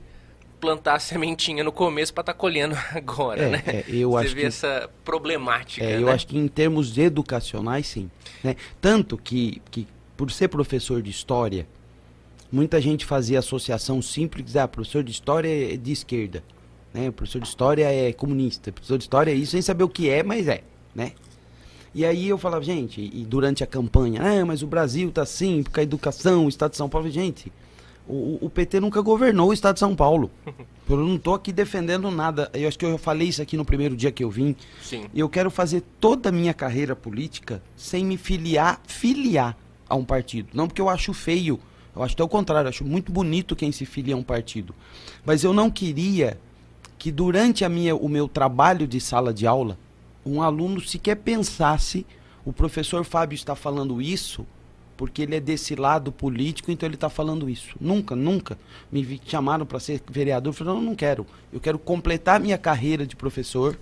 plantar 0.60 0.94
a 0.94 0.98
sementinha 0.98 1.62
no 1.62 1.70
começo 1.70 2.14
para 2.14 2.22
estar 2.22 2.34
colhendo 2.34 2.74
agora, 2.94 3.42
É, 3.42 3.50
né? 3.50 3.62
é, 3.66 3.84
eu 3.88 4.12
Você 4.12 4.26
acho 4.26 4.34
vê 4.34 4.40
que- 4.42 4.46
essa 4.46 4.90
problemática, 5.04 5.84
É, 5.84 5.96
né? 5.96 6.02
eu 6.02 6.08
acho 6.08 6.26
que 6.26 6.38
em 6.38 6.48
termos 6.48 6.96
educacionais, 6.96 7.86
sim. 7.86 8.10
né? 8.42 8.56
Tanto 8.80 9.18
que, 9.18 9.60
que, 9.70 9.86
por 10.16 10.30
ser 10.30 10.48
professor 10.48 11.02
de 11.02 11.10
história, 11.10 11.66
muita 12.50 12.80
gente 12.80 13.04
fazia 13.04 13.38
associação 13.40 14.00
simples, 14.00 14.56
ah, 14.56 14.66
professor 14.66 15.02
de 15.04 15.10
história 15.10 15.74
é 15.74 15.76
de 15.76 15.92
esquerda, 15.92 16.42
né? 16.94 17.10
professor 17.10 17.40
de 17.42 17.48
história 17.48 17.92
é 17.92 18.12
comunista, 18.12 18.72
professor 18.72 18.96
de 18.96 19.04
história 19.04 19.30
é 19.30 19.34
isso, 19.34 19.52
sem 19.52 19.60
saber 19.62 19.84
o 19.84 19.88
que 19.88 20.08
é, 20.08 20.22
mas 20.22 20.48
é, 20.48 20.62
né? 20.94 21.12
E 21.97 22.05
aí 22.05 22.28
eu 22.28 22.36
falava, 22.36 22.62
gente, 22.62 23.01
e 23.01 23.24
durante 23.24 23.64
a 23.64 23.66
campanha, 23.66 24.20
ah, 24.22 24.44
mas 24.44 24.62
o 24.62 24.66
Brasil 24.66 25.11
tá 25.11 25.22
assim, 25.22 25.62
porque 25.62 25.80
a 25.80 25.82
educação, 25.82 26.44
o 26.44 26.49
Estado 26.51 26.72
de 26.72 26.76
São 26.76 26.90
Paulo, 26.90 27.11
gente, 27.11 27.51
o, 28.07 28.36
o 28.42 28.51
PT 28.51 28.80
nunca 28.80 29.01
governou 29.01 29.49
o 29.49 29.53
Estado 29.55 29.76
de 29.76 29.80
São 29.80 29.97
Paulo. 29.97 30.30
Eu 30.86 30.99
não 30.99 31.16
tô 31.16 31.32
aqui 31.32 31.53
defendendo 31.53 32.11
nada. 32.11 32.51
Eu 32.53 32.68
acho 32.68 32.78
que 32.78 32.84
eu 32.84 32.99
falei 32.99 33.28
isso 33.28 33.40
aqui 33.40 33.57
no 33.57 33.64
primeiro 33.64 33.97
dia 33.97 34.12
que 34.12 34.22
eu 34.22 34.30
vim. 34.30 34.55
Sim. 34.80 35.07
Eu 35.12 35.28
quero 35.28 35.51
fazer 35.51 35.82
toda 35.99 36.28
a 36.28 36.32
minha 36.32 36.55
carreira 36.55 36.94
política 36.94 37.61
sem 37.74 38.05
me 38.05 38.16
filiar, 38.16 38.80
filiar 38.86 39.57
a 39.88 39.97
um 39.97 40.05
partido. 40.05 40.51
Não 40.55 40.68
porque 40.68 40.80
eu 40.80 40.88
acho 40.88 41.12
feio, 41.12 41.59
eu 41.94 42.05
acho 42.05 42.14
até 42.14 42.22
o 42.22 42.28
contrário, 42.28 42.66
eu 42.66 42.68
acho 42.68 42.84
muito 42.84 43.11
bonito 43.11 43.57
quem 43.57 43.72
se 43.72 43.84
filia 43.84 44.14
a 44.14 44.18
um 44.18 44.22
partido. 44.22 44.72
Mas 45.24 45.42
eu 45.42 45.53
não 45.53 45.68
queria 45.70 46.38
que 46.99 47.11
durante 47.11 47.64
a 47.64 47.68
minha, 47.68 47.97
o 47.97 48.09
meu 48.09 48.28
trabalho 48.28 48.86
de 48.86 49.01
sala 49.01 49.34
de 49.34 49.44
aula, 49.44 49.76
um 50.26 50.42
aluno 50.42 50.80
sequer 50.80 51.16
pensasse, 51.16 52.04
o 52.44 52.52
professor 52.52 53.04
Fábio 53.04 53.34
está 53.34 53.54
falando 53.54 54.02
isso 54.02 54.46
porque 54.96 55.22
ele 55.22 55.36
é 55.36 55.40
desse 55.40 55.74
lado 55.74 56.10
político, 56.10 56.70
então 56.70 56.86
ele 56.86 56.94
está 56.94 57.10
falando 57.10 57.50
isso. 57.50 57.76
Nunca, 57.80 58.16
nunca 58.16 58.58
me 58.90 59.20
chamaram 59.26 59.66
para 59.66 59.78
ser 59.78 60.02
vereador, 60.08 60.50
eu 60.50 60.56
falei, 60.56 60.74
não, 60.74 60.80
não 60.80 60.94
quero. 60.94 61.26
Eu 61.52 61.60
quero 61.60 61.78
completar 61.78 62.40
minha 62.40 62.56
carreira 62.56 63.06
de 63.06 63.14
professor, 63.14 63.78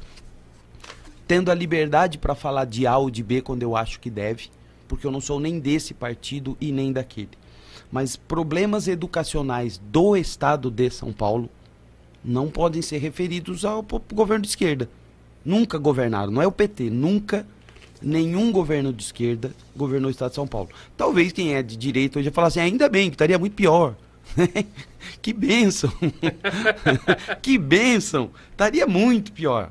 tendo 1.26 1.50
a 1.50 1.54
liberdade 1.54 2.18
para 2.18 2.34
falar 2.34 2.64
de 2.64 2.86
A 2.86 2.98
ou 2.98 3.10
de 3.10 3.22
B 3.22 3.40
quando 3.40 3.62
eu 3.62 3.76
acho 3.76 4.00
que 4.00 4.10
deve, 4.10 4.48
porque 4.88 5.06
eu 5.06 5.10
não 5.10 5.20
sou 5.20 5.38
nem 5.38 5.58
desse 5.60 5.94
partido 5.94 6.56
e 6.60 6.72
nem 6.72 6.92
daquele. 6.92 7.30
Mas 7.92 8.16
problemas 8.16 8.88
educacionais 8.88 9.78
do 9.78 10.16
estado 10.16 10.70
de 10.70 10.90
São 10.90 11.12
Paulo 11.12 11.48
não 12.24 12.50
podem 12.50 12.82
ser 12.82 12.98
referidos 12.98 13.64
ao 13.64 13.86
governo 14.12 14.42
de 14.42 14.48
esquerda. 14.48 14.88
Nunca 15.44 15.78
governaram, 15.78 16.32
não 16.32 16.40
é 16.40 16.46
o 16.46 16.52
PT, 16.52 16.90
nunca 16.90 17.46
nenhum 18.00 18.52
governo 18.52 18.92
de 18.92 19.02
esquerda 19.02 19.52
governou 19.74 20.08
o 20.08 20.10
estado 20.10 20.30
de 20.30 20.36
São 20.36 20.46
Paulo. 20.46 20.68
Talvez 20.96 21.32
quem 21.32 21.54
é 21.54 21.62
de 21.62 21.76
direita 21.76 22.18
hoje 22.18 22.30
falar 22.30 22.48
assim, 22.48 22.60
ainda 22.60 22.88
bem, 22.88 23.10
que 23.10 23.14
estaria 23.14 23.38
muito 23.38 23.54
pior. 23.54 23.94
que 25.20 25.32
bênção! 25.32 25.92
que 27.42 27.58
bênção! 27.58 28.30
Estaria 28.50 28.86
muito 28.86 29.32
pior. 29.32 29.70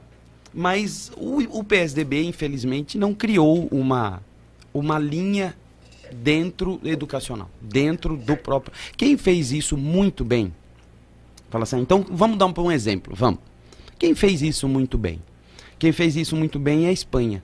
Mas 0.53 1.11
o, 1.17 1.59
o 1.59 1.63
PSDB, 1.63 2.23
infelizmente, 2.23 2.97
não 2.97 3.13
criou 3.13 3.67
uma, 3.71 4.21
uma 4.73 4.99
linha 4.99 5.55
dentro 6.13 6.79
educacional, 6.83 7.49
dentro 7.59 8.15
do 8.15 8.37
próprio. 8.37 8.73
Quem 8.95 9.17
fez 9.17 9.51
isso 9.51 9.75
muito 9.75 10.23
bem? 10.23 10.53
Fala 11.49 11.63
assim, 11.63 11.79
então 11.79 12.05
vamos 12.09 12.37
dar 12.37 12.45
um, 12.45 12.53
um 12.55 12.71
exemplo, 12.71 13.15
vamos. 13.15 13.39
Quem 13.97 14.13
fez 14.13 14.41
isso 14.41 14.67
muito 14.67 14.97
bem? 14.97 15.19
Quem 15.83 15.91
fez 15.91 16.15
isso 16.15 16.37
muito 16.37 16.57
bem 16.57 16.85
é 16.85 16.87
a 16.87 16.91
Espanha. 16.93 17.43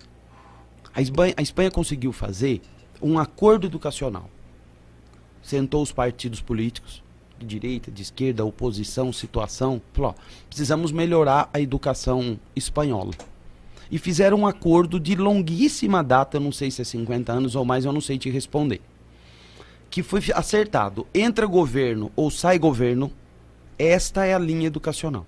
A 0.95 1.01
Espanha, 1.01 1.33
a 1.35 1.41
Espanha 1.41 1.69
conseguiu 1.69 2.13
fazer 2.13 2.61
um 3.01 3.19
acordo 3.19 3.67
educacional. 3.67 4.29
Sentou 5.41 5.83
os 5.83 5.91
partidos 5.91 6.39
políticos, 6.39 7.03
de 7.37 7.45
direita, 7.45 7.91
de 7.91 8.01
esquerda, 8.01 8.45
oposição, 8.45 9.11
situação, 9.11 9.81
falou, 9.91 10.11
ó, 10.11 10.45
precisamos 10.47 10.89
melhorar 10.89 11.49
a 11.53 11.59
educação 11.59 12.39
espanhola. 12.55 13.11
E 13.91 13.97
fizeram 13.97 14.37
um 14.37 14.47
acordo 14.47 15.01
de 15.01 15.15
longuíssima 15.15 16.01
data, 16.01 16.37
eu 16.37 16.41
não 16.41 16.53
sei 16.53 16.71
se 16.71 16.81
é 16.81 16.85
50 16.85 17.33
anos 17.33 17.57
ou 17.57 17.65
mais, 17.65 17.83
eu 17.83 17.91
não 17.91 17.99
sei 17.99 18.17
te 18.17 18.29
responder. 18.29 18.79
Que 19.89 20.01
foi 20.01 20.21
acertado, 20.33 21.05
entra 21.13 21.45
governo 21.45 22.09
ou 22.15 22.31
sai 22.31 22.57
governo, 22.57 23.11
esta 23.77 24.25
é 24.25 24.33
a 24.33 24.39
linha 24.39 24.67
educacional. 24.67 25.25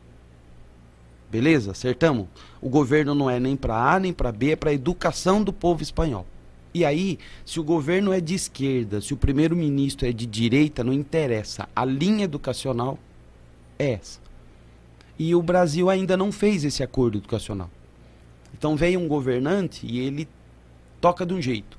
Beleza? 1.32 1.72
Acertamos? 1.72 2.28
O 2.62 2.68
governo 2.70 3.16
não 3.16 3.30
é 3.30 3.40
nem 3.40 3.56
para 3.56 3.94
A 3.94 4.00
nem 4.00 4.12
para 4.12 4.32
B, 4.34 4.52
é 4.52 4.56
para 4.56 4.70
a 4.70 4.74
educação 4.74 5.42
do 5.42 5.54
povo 5.54 5.82
espanhol. 5.82 6.26
E 6.74 6.84
aí, 6.84 7.18
se 7.46 7.60
o 7.60 7.64
governo 7.64 8.12
é 8.14 8.20
de 8.20 8.34
esquerda, 8.36 9.00
se 9.02 9.14
o 9.14 9.18
primeiro-ministro 9.18 10.08
é 10.08 10.12
de 10.12 10.26
direita, 10.26 10.84
não 10.84 10.92
interessa. 10.94 11.68
A 11.76 11.86
linha 11.86 12.26
educacional 12.26 13.00
é 13.80 13.92
essa. 13.94 14.20
E 15.18 15.34
o 15.34 15.42
Brasil 15.42 15.90
ainda 15.90 16.18
não 16.18 16.32
fez 16.32 16.64
esse 16.66 16.84
acordo 16.84 17.18
educacional. 17.18 17.70
Então 18.54 18.76
veio 18.76 19.00
um 19.00 19.08
governante 19.08 19.86
e 19.86 20.00
ele 20.00 20.28
toca 21.00 21.26
de 21.26 21.34
um 21.34 21.42
jeito. 21.42 21.78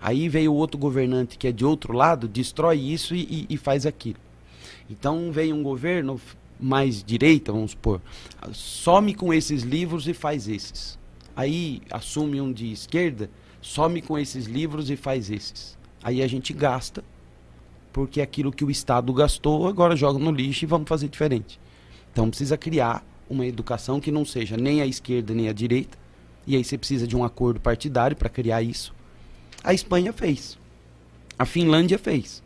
Aí 0.00 0.28
veio 0.28 0.54
outro 0.54 0.78
governante 0.78 1.36
que 1.36 1.48
é 1.48 1.52
de 1.52 1.64
outro 1.64 1.92
lado, 1.92 2.28
destrói 2.28 2.78
isso 2.78 3.14
e, 3.14 3.20
e- 3.22 3.46
e 3.50 3.56
faz 3.56 3.84
aquilo. 3.84 4.18
Então 4.88 5.30
veio 5.32 5.54
um 5.54 5.62
governo 5.62 6.20
mais 6.58 7.02
direita, 7.02 7.52
vamos 7.52 7.72
supor, 7.72 8.00
some 8.52 9.14
com 9.14 9.32
esses 9.32 9.62
livros 9.62 10.08
e 10.08 10.14
faz 10.14 10.48
esses. 10.48 10.98
Aí 11.36 11.80
assume 11.90 12.40
um 12.40 12.52
de 12.52 12.72
esquerda, 12.72 13.30
some 13.60 14.02
com 14.02 14.18
esses 14.18 14.46
livros 14.46 14.90
e 14.90 14.96
faz 14.96 15.30
esses. 15.30 15.78
Aí 16.02 16.22
a 16.22 16.26
gente 16.26 16.52
gasta, 16.52 17.04
porque 17.92 18.20
aquilo 18.20 18.52
que 18.52 18.64
o 18.64 18.70
Estado 18.70 19.12
gastou 19.12 19.68
agora 19.68 19.94
joga 19.94 20.18
no 20.18 20.30
lixo 20.30 20.64
e 20.64 20.66
vamos 20.66 20.88
fazer 20.88 21.08
diferente. 21.08 21.60
Então 22.12 22.28
precisa 22.28 22.56
criar 22.56 23.04
uma 23.28 23.46
educação 23.46 24.00
que 24.00 24.10
não 24.10 24.24
seja 24.24 24.56
nem 24.56 24.80
a 24.80 24.86
esquerda 24.86 25.34
nem 25.34 25.48
a 25.48 25.52
direita, 25.52 25.96
e 26.46 26.56
aí 26.56 26.64
você 26.64 26.78
precisa 26.78 27.06
de 27.06 27.16
um 27.16 27.22
acordo 27.22 27.60
partidário 27.60 28.16
para 28.16 28.28
criar 28.28 28.62
isso. 28.62 28.94
A 29.62 29.74
Espanha 29.74 30.12
fez. 30.12 30.58
A 31.38 31.44
Finlândia 31.44 31.98
fez. 31.98 32.42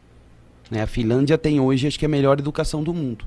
Né? 0.70 0.82
A 0.82 0.86
Finlândia 0.86 1.38
tem 1.38 1.60
hoje, 1.60 1.86
acho 1.86 1.98
que, 1.98 2.06
a 2.06 2.08
melhor 2.08 2.38
educação 2.38 2.82
do 2.82 2.92
mundo. 2.92 3.24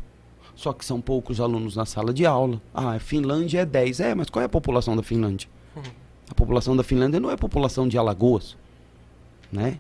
Só 0.55 0.71
que 0.71 0.85
são 0.85 1.01
poucos 1.01 1.41
alunos 1.41 1.75
na 1.75 1.85
sala 1.85 2.13
de 2.13 2.25
aula. 2.25 2.61
Ah, 2.73 2.91
a 2.91 2.99
Finlândia 2.99 3.59
é 3.59 3.65
10. 3.65 3.99
É, 3.99 4.15
mas 4.15 4.29
qual 4.29 4.41
é 4.41 4.45
a 4.45 4.49
população 4.49 4.95
da 4.95 5.03
Finlândia? 5.03 5.49
Uhum. 5.75 5.83
A 6.29 6.33
população 6.33 6.75
da 6.75 6.83
Finlândia 6.83 7.19
não 7.19 7.29
é 7.29 7.33
a 7.33 7.37
população 7.37 7.87
de 7.87 7.97
Alagoas. 7.97 8.55
Né? 9.51 9.79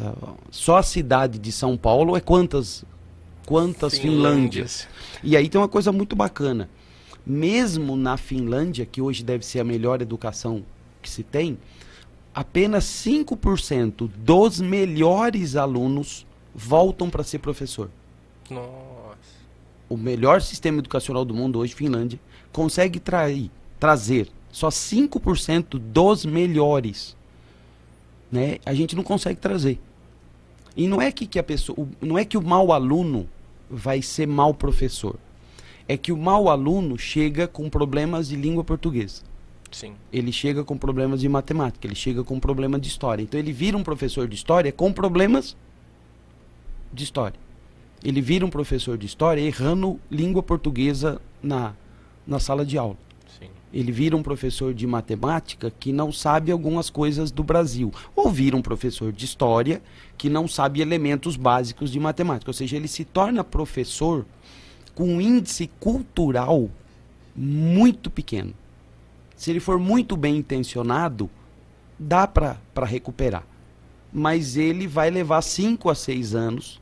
Ah, 0.00 0.34
só 0.50 0.78
a 0.78 0.82
cidade 0.82 1.38
de 1.38 1.52
São 1.52 1.76
Paulo 1.76 2.16
é 2.16 2.20
quantas 2.20 2.84
quantas 3.44 3.98
Finlândias. 3.98 4.82
Finlândias. 4.82 4.88
E 5.24 5.36
aí 5.36 5.48
tem 5.48 5.60
uma 5.60 5.68
coisa 5.68 5.90
muito 5.90 6.14
bacana. 6.14 6.70
Mesmo 7.26 7.96
na 7.96 8.16
Finlândia, 8.16 8.86
que 8.86 9.02
hoje 9.02 9.24
deve 9.24 9.44
ser 9.44 9.60
a 9.60 9.64
melhor 9.64 10.00
educação 10.00 10.64
que 11.02 11.10
se 11.10 11.22
tem, 11.22 11.58
apenas 12.34 12.84
5% 12.84 14.08
dos 14.16 14.60
melhores 14.60 15.56
alunos 15.56 16.26
voltam 16.54 17.10
para 17.10 17.24
ser 17.24 17.40
professor. 17.40 17.90
Nossa. 18.48 18.89
O 19.90 19.96
melhor 19.96 20.40
sistema 20.40 20.78
educacional 20.78 21.24
do 21.24 21.34
mundo 21.34 21.58
hoje, 21.58 21.74
Finlândia, 21.74 22.18
consegue 22.50 22.98
trair, 22.98 23.50
trazer 23.78 24.28
só 24.50 24.68
5% 24.68 25.78
dos 25.78 26.24
melhores 26.24 27.14
né, 28.30 28.58
a 28.64 28.72
gente 28.72 28.94
não 28.94 29.02
consegue 29.02 29.40
trazer. 29.40 29.78
E 30.76 30.86
não 30.86 31.02
é 31.02 31.10
que, 31.10 31.26
que 31.26 31.38
a 31.38 31.42
pessoa, 31.42 31.88
não 32.00 32.16
é 32.16 32.24
que 32.24 32.38
o 32.38 32.42
mau 32.42 32.72
aluno 32.72 33.28
vai 33.68 34.00
ser 34.00 34.26
mau 34.26 34.54
professor. 34.54 35.16
É 35.88 35.96
que 35.96 36.12
o 36.12 36.16
mau 36.16 36.48
aluno 36.48 36.96
chega 36.96 37.48
com 37.48 37.68
problemas 37.68 38.28
de 38.28 38.36
língua 38.36 38.62
portuguesa. 38.62 39.22
Sim. 39.72 39.94
Ele 40.12 40.32
chega 40.32 40.62
com 40.62 40.76
problemas 40.76 41.20
de 41.20 41.28
matemática, 41.28 41.86
ele 41.86 41.94
chega 41.94 42.22
com 42.22 42.38
problema 42.38 42.78
de 42.78 42.88
história. 42.88 43.22
Então 43.22 43.38
ele 43.38 43.52
vira 43.52 43.76
um 43.76 43.82
professor 43.82 44.28
de 44.28 44.34
história 44.34 44.70
com 44.70 44.92
problemas 44.92 45.56
de 46.92 47.02
história. 47.02 47.38
Ele 48.02 48.20
vira 48.20 48.44
um 48.44 48.50
professor 48.50 48.96
de 48.96 49.06
história 49.06 49.40
errando 49.40 50.00
língua 50.10 50.42
portuguesa 50.42 51.20
na, 51.42 51.74
na 52.26 52.38
sala 52.38 52.64
de 52.64 52.78
aula 52.78 52.96
ele 53.72 53.92
vira 53.92 54.16
um 54.16 54.22
professor 54.22 54.74
de 54.74 54.86
matemática 54.86 55.70
que 55.70 55.92
não 55.92 56.10
sabe 56.10 56.50
algumas 56.50 56.90
coisas 56.90 57.30
do 57.30 57.42
Brasil. 57.42 57.92
Ou 58.16 58.30
vira 58.30 58.56
um 58.56 58.62
professor 58.62 59.12
de 59.12 59.24
história 59.24 59.80
que 60.18 60.28
não 60.28 60.48
sabe 60.48 60.80
elementos 60.80 61.36
básicos 61.36 61.90
de 61.90 62.00
matemática. 62.00 62.50
Ou 62.50 62.54
seja, 62.54 62.76
ele 62.76 62.88
se 62.88 63.04
torna 63.04 63.44
professor 63.44 64.26
com 64.94 65.04
um 65.04 65.20
índice 65.20 65.70
cultural 65.78 66.68
muito 67.34 68.10
pequeno. 68.10 68.52
Se 69.36 69.50
ele 69.50 69.60
for 69.60 69.78
muito 69.78 70.16
bem 70.16 70.36
intencionado, 70.36 71.30
dá 71.98 72.26
para 72.26 72.58
recuperar. 72.84 73.46
Mas 74.12 74.56
ele 74.56 74.88
vai 74.88 75.10
levar 75.10 75.42
5 75.42 75.88
a 75.88 75.94
6 75.94 76.34
anos, 76.34 76.79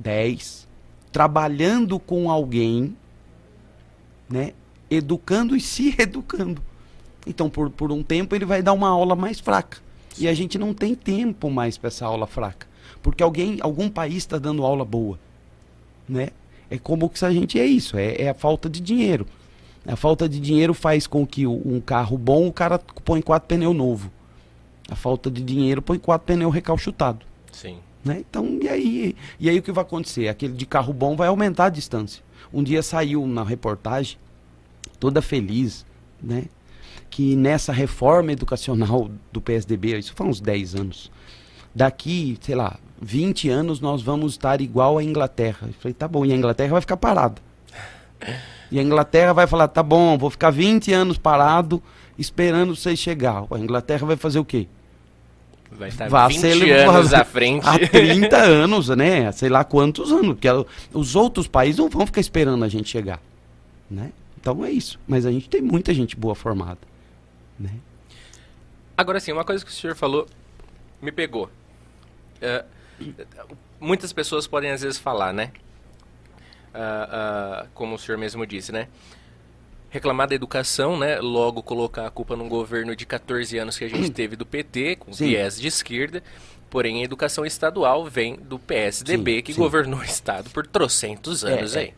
10, 0.00 0.66
trabalhando 1.12 1.98
com 1.98 2.30
alguém 2.30 2.96
né, 4.28 4.52
educando 4.90 5.56
e 5.56 5.60
se 5.60 5.94
educando. 6.00 6.62
Então, 7.26 7.50
por, 7.50 7.70
por 7.70 7.92
um 7.92 8.02
tempo, 8.02 8.34
ele 8.34 8.44
vai 8.44 8.62
dar 8.62 8.72
uma 8.72 8.88
aula 8.88 9.14
mais 9.14 9.38
fraca. 9.40 9.78
E 10.18 10.26
a 10.26 10.34
gente 10.34 10.58
não 10.58 10.72
tem 10.72 10.94
tempo 10.94 11.50
mais 11.50 11.76
para 11.76 11.88
essa 11.88 12.06
aula 12.06 12.26
fraca. 12.26 12.66
Porque 13.02 13.22
alguém, 13.22 13.58
algum 13.60 13.88
país 13.88 14.16
está 14.16 14.38
dando 14.38 14.64
aula 14.64 14.84
boa. 14.84 15.18
Né? 16.08 16.30
É 16.70 16.78
como 16.78 17.08
que 17.08 17.24
a 17.24 17.32
gente 17.32 17.58
é 17.58 17.66
isso, 17.66 17.96
é, 17.96 18.22
é, 18.22 18.28
a 18.30 18.34
falta 18.34 18.68
de 18.68 18.80
dinheiro. 18.80 19.26
A 19.86 19.96
falta 19.96 20.28
de 20.28 20.38
dinheiro 20.38 20.74
faz 20.74 21.06
com 21.06 21.26
que 21.26 21.46
um 21.46 21.80
carro 21.80 22.16
bom, 22.18 22.46
o 22.46 22.52
cara 22.52 22.78
põe 22.78 23.20
quatro 23.22 23.48
pneus 23.48 23.74
novo. 23.74 24.10
A 24.88 24.94
falta 24.94 25.30
de 25.30 25.42
dinheiro 25.42 25.80
põe 25.80 25.98
quatro 25.98 26.26
pneus 26.26 26.52
recalchutado. 26.52 27.24
Sim. 27.52 27.78
Né? 28.04 28.24
Então, 28.28 28.58
e 28.62 28.68
aí, 28.68 29.16
e 29.38 29.50
aí 29.50 29.58
o 29.58 29.62
que 29.62 29.72
vai 29.72 29.82
acontecer? 29.82 30.28
Aquele 30.28 30.54
de 30.54 30.64
carro 30.64 30.92
bom 30.92 31.16
vai 31.16 31.28
aumentar 31.28 31.66
a 31.66 31.70
distância. 31.70 32.22
Um 32.52 32.62
dia 32.62 32.82
saiu 32.82 33.26
na 33.26 33.44
reportagem 33.44 34.18
toda 34.98 35.20
feliz, 35.20 35.84
né? 36.22 36.44
Que 37.10 37.36
nessa 37.36 37.72
reforma 37.72 38.32
educacional 38.32 39.10
do 39.32 39.40
PSDB, 39.40 39.98
isso 39.98 40.12
foi 40.14 40.26
uns 40.26 40.40
10 40.40 40.74
anos, 40.76 41.10
daqui, 41.74 42.38
sei 42.40 42.54
lá, 42.54 42.78
20 43.00 43.48
anos 43.48 43.80
nós 43.80 44.02
vamos 44.02 44.32
estar 44.32 44.60
igual 44.60 44.98
à 44.98 45.04
Inglaterra. 45.04 45.66
Eu 45.66 45.74
falei, 45.74 45.94
tá 45.94 46.06
bom, 46.06 46.24
e 46.24 46.32
a 46.32 46.36
Inglaterra 46.36 46.72
vai 46.72 46.80
ficar 46.80 46.96
parada. 46.96 47.40
E 48.70 48.78
a 48.78 48.82
Inglaterra 48.82 49.32
vai 49.32 49.46
falar, 49.46 49.68
tá 49.68 49.82
bom, 49.82 50.16
vou 50.16 50.30
ficar 50.30 50.50
20 50.50 50.92
anos 50.92 51.18
parado 51.18 51.82
esperando 52.18 52.76
vocês 52.76 52.98
chegar. 52.98 53.44
A 53.50 53.58
Inglaterra 53.58 54.06
vai 54.06 54.16
fazer 54.16 54.38
o 54.38 54.44
quê? 54.44 54.68
Vai 55.70 55.88
estar 55.88 56.08
vai 56.08 56.28
20 56.28 56.70
anos 56.70 57.14
à 57.14 57.24
frente. 57.24 57.66
Há 57.66 57.78
30 57.78 58.36
anos, 58.42 58.88
né? 58.88 59.30
Sei 59.32 59.48
lá 59.48 59.64
quantos 59.64 60.10
anos. 60.10 60.34
Porque 60.34 60.48
os 60.92 61.14
outros 61.14 61.46
países 61.46 61.78
não 61.78 61.88
vão 61.88 62.06
ficar 62.06 62.20
esperando 62.20 62.64
a 62.64 62.68
gente 62.68 62.88
chegar. 62.88 63.20
Né? 63.90 64.12
Então 64.40 64.64
é 64.64 64.70
isso. 64.70 64.98
Mas 65.06 65.24
a 65.24 65.30
gente 65.30 65.48
tem 65.48 65.62
muita 65.62 65.94
gente 65.94 66.16
boa 66.16 66.34
formada. 66.34 66.78
Né? 67.58 67.70
Agora 68.96 69.20
sim, 69.20 69.32
uma 69.32 69.44
coisa 69.44 69.64
que 69.64 69.70
o 69.70 69.74
senhor 69.74 69.94
falou 69.94 70.26
me 71.00 71.12
pegou. 71.12 71.50
Uh, 72.42 73.14
muitas 73.78 74.12
pessoas 74.12 74.46
podem 74.46 74.70
às 74.70 74.82
vezes 74.82 74.98
falar, 74.98 75.32
né? 75.32 75.52
Uh, 76.74 77.64
uh, 77.64 77.68
como 77.74 77.94
o 77.94 77.98
senhor 77.98 78.18
mesmo 78.18 78.46
disse, 78.46 78.72
né? 78.72 78.88
Reclamar 79.90 80.28
da 80.28 80.34
educação, 80.34 80.96
né? 80.96 81.20
Logo 81.20 81.62
colocar 81.62 82.06
a 82.06 82.10
culpa 82.10 82.36
num 82.36 82.48
governo 82.48 82.94
de 82.94 83.04
14 83.04 83.58
anos 83.58 83.76
que 83.76 83.84
a 83.84 83.88
gente 83.88 84.10
teve 84.12 84.36
do 84.36 84.46
PT, 84.46 84.96
com 84.96 85.12
sim. 85.12 85.28
viés 85.28 85.60
de 85.60 85.68
esquerda. 85.68 86.22
Porém, 86.70 87.00
a 87.00 87.04
educação 87.04 87.44
estadual 87.44 88.06
vem 88.06 88.36
do 88.36 88.56
PSDB, 88.58 89.36
sim, 89.36 89.42
que 89.42 89.52
sim. 89.52 89.60
governou 89.60 89.98
o 89.98 90.04
Estado 90.04 90.48
por 90.50 90.64
trocentos 90.66 91.42
é, 91.42 91.52
anos 91.52 91.74
é, 91.74 91.80
aí. 91.80 91.86
É. 91.88 91.92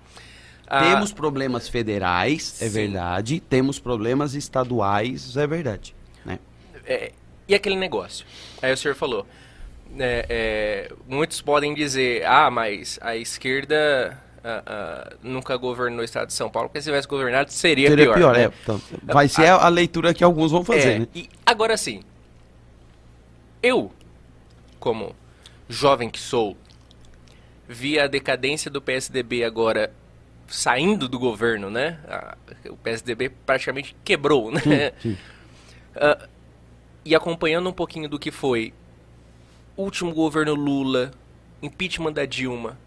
Ah, 0.66 0.94
temos 0.94 1.12
problemas 1.12 1.68
federais, 1.68 2.62
é 2.62 2.66
sim. 2.66 2.72
verdade. 2.72 3.40
Temos 3.40 3.78
problemas 3.78 4.34
estaduais, 4.34 5.36
é 5.36 5.46
verdade. 5.46 5.94
Né? 6.24 6.38
É, 6.86 7.12
e 7.46 7.54
aquele 7.54 7.76
negócio? 7.76 8.24
Aí 8.62 8.72
o 8.72 8.76
senhor 8.76 8.94
falou. 8.94 9.26
É, 9.98 10.26
é, 10.30 10.92
muitos 11.06 11.42
podem 11.42 11.74
dizer, 11.74 12.24
ah, 12.24 12.50
mas 12.50 12.98
a 13.02 13.14
esquerda 13.14 14.18
uh, 14.44 15.14
uh, 15.14 15.18
nunca 15.22 15.56
governou 15.56 16.00
o 16.00 16.04
estado 16.04 16.28
de 16.28 16.34
São 16.34 16.50
Paulo, 16.50 16.68
porque 16.68 16.80
se 16.80 16.86
tivesse 16.86 17.08
governado 17.08 17.50
seria, 17.52 17.88
seria 17.88 18.04
pior. 18.06 18.16
pior 18.16 18.34
né? 18.34 18.44
é, 18.44 18.52
então, 18.62 18.80
vai 19.02 19.28
ser 19.28 19.46
a, 19.46 19.56
a, 19.56 19.68
leitura 19.68 20.12
que 20.12 20.22
alguns 20.22 20.50
vão 20.50 20.64
fazer. 20.64 20.90
É, 20.90 20.98
né? 21.00 21.08
E 21.14 21.28
agora 21.44 21.76
sim, 21.76 22.02
eu, 23.62 23.92
como 24.78 25.14
jovem 25.68 26.10
que 26.10 26.20
sou, 26.20 26.56
vi 27.68 27.98
a 27.98 28.06
decadência 28.06 28.70
do 28.70 28.82
PSDB 28.82 29.44
agora 29.44 29.92
saindo 30.48 31.08
do 31.08 31.18
governo, 31.18 31.70
né? 31.70 31.98
o 32.68 32.76
PSDB 32.76 33.30
praticamente 33.46 33.96
quebrou, 34.04 34.50
né? 34.50 34.60
Sim, 34.60 34.70
sim. 35.00 35.18
Uh, 35.96 36.28
e 37.04 37.14
acompanhando 37.14 37.68
um 37.68 37.72
pouquinho 37.72 38.08
do 38.08 38.18
que 38.18 38.30
foi 38.30 38.72
último 39.76 40.12
governo 40.12 40.54
Lula, 40.54 41.10
impeachment 41.62 42.12
da 42.12 42.24
Dilma, 42.24 42.78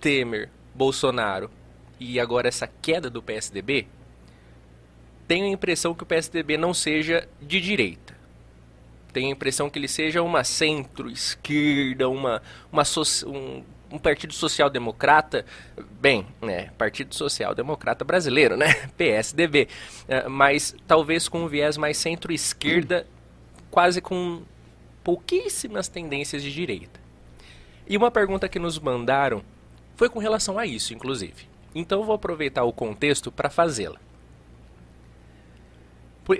Temer, 0.00 0.48
Bolsonaro 0.78 1.50
e 1.98 2.20
agora 2.20 2.46
essa 2.46 2.68
queda 2.80 3.10
do 3.10 3.20
PSDB, 3.20 3.88
tenho 5.26 5.44
a 5.44 5.48
impressão 5.48 5.92
que 5.92 6.04
o 6.04 6.06
PSDB 6.06 6.56
não 6.56 6.72
seja 6.72 7.28
de 7.42 7.60
direita. 7.60 8.16
Tenho 9.12 9.28
a 9.28 9.32
impressão 9.32 9.68
que 9.68 9.78
ele 9.78 9.88
seja 9.88 10.22
uma 10.22 10.44
centro-esquerda, 10.44 12.08
uma, 12.08 12.40
uma 12.70 12.84
so 12.84 13.02
um 13.26 13.62
um 13.90 13.98
partido 13.98 14.34
social-democrata, 14.34 15.46
bem, 15.98 16.26
né, 16.42 16.70
Partido 16.76 17.14
Social-Democrata 17.14 18.04
Brasileiro, 18.04 18.54
né, 18.54 18.86
PSDB, 18.98 19.68
é, 20.06 20.28
mas 20.28 20.76
talvez 20.86 21.28
com 21.28 21.44
um 21.44 21.48
viés 21.48 21.78
mais 21.78 21.96
centro-esquerda, 21.96 23.06
quase 23.70 24.02
com 24.02 24.42
pouquíssimas 25.02 25.88
tendências 25.88 26.42
de 26.42 26.52
direita. 26.52 27.00
E 27.88 27.96
uma 27.96 28.10
pergunta 28.10 28.46
que 28.46 28.58
nos 28.58 28.78
mandaram 28.78 29.42
foi 29.98 30.08
com 30.08 30.20
relação 30.20 30.56
a 30.56 30.64
isso, 30.64 30.94
inclusive. 30.94 31.48
Então 31.74 32.04
vou 32.04 32.14
aproveitar 32.14 32.62
o 32.62 32.72
contexto 32.72 33.32
para 33.32 33.50
fazê-la. 33.50 33.98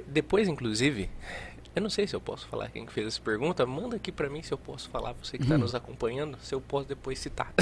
Depois, 0.07 0.47
inclusive, 0.47 1.11
eu 1.75 1.83
não 1.83 1.91
sei 1.91 2.07
se 2.07 2.15
eu 2.15 2.21
posso 2.21 2.47
falar 2.47 2.71
quem 2.71 2.87
fez 2.87 3.09
essa 3.09 3.21
pergunta. 3.21 3.67
Manda 3.67 3.97
aqui 3.97 4.13
para 4.13 4.31
mim 4.31 4.45
se 4.45 4.53
eu 4.53 4.59
posso 4.59 4.89
falar, 4.89 5.13
você 5.13 5.37
que 5.37 5.43
está 5.43 5.57
hum. 5.57 5.59
nos 5.59 5.75
acompanhando, 5.75 6.39
se 6.41 6.55
eu 6.55 6.61
posso 6.61 6.87
depois 6.87 7.19
citar. 7.19 7.53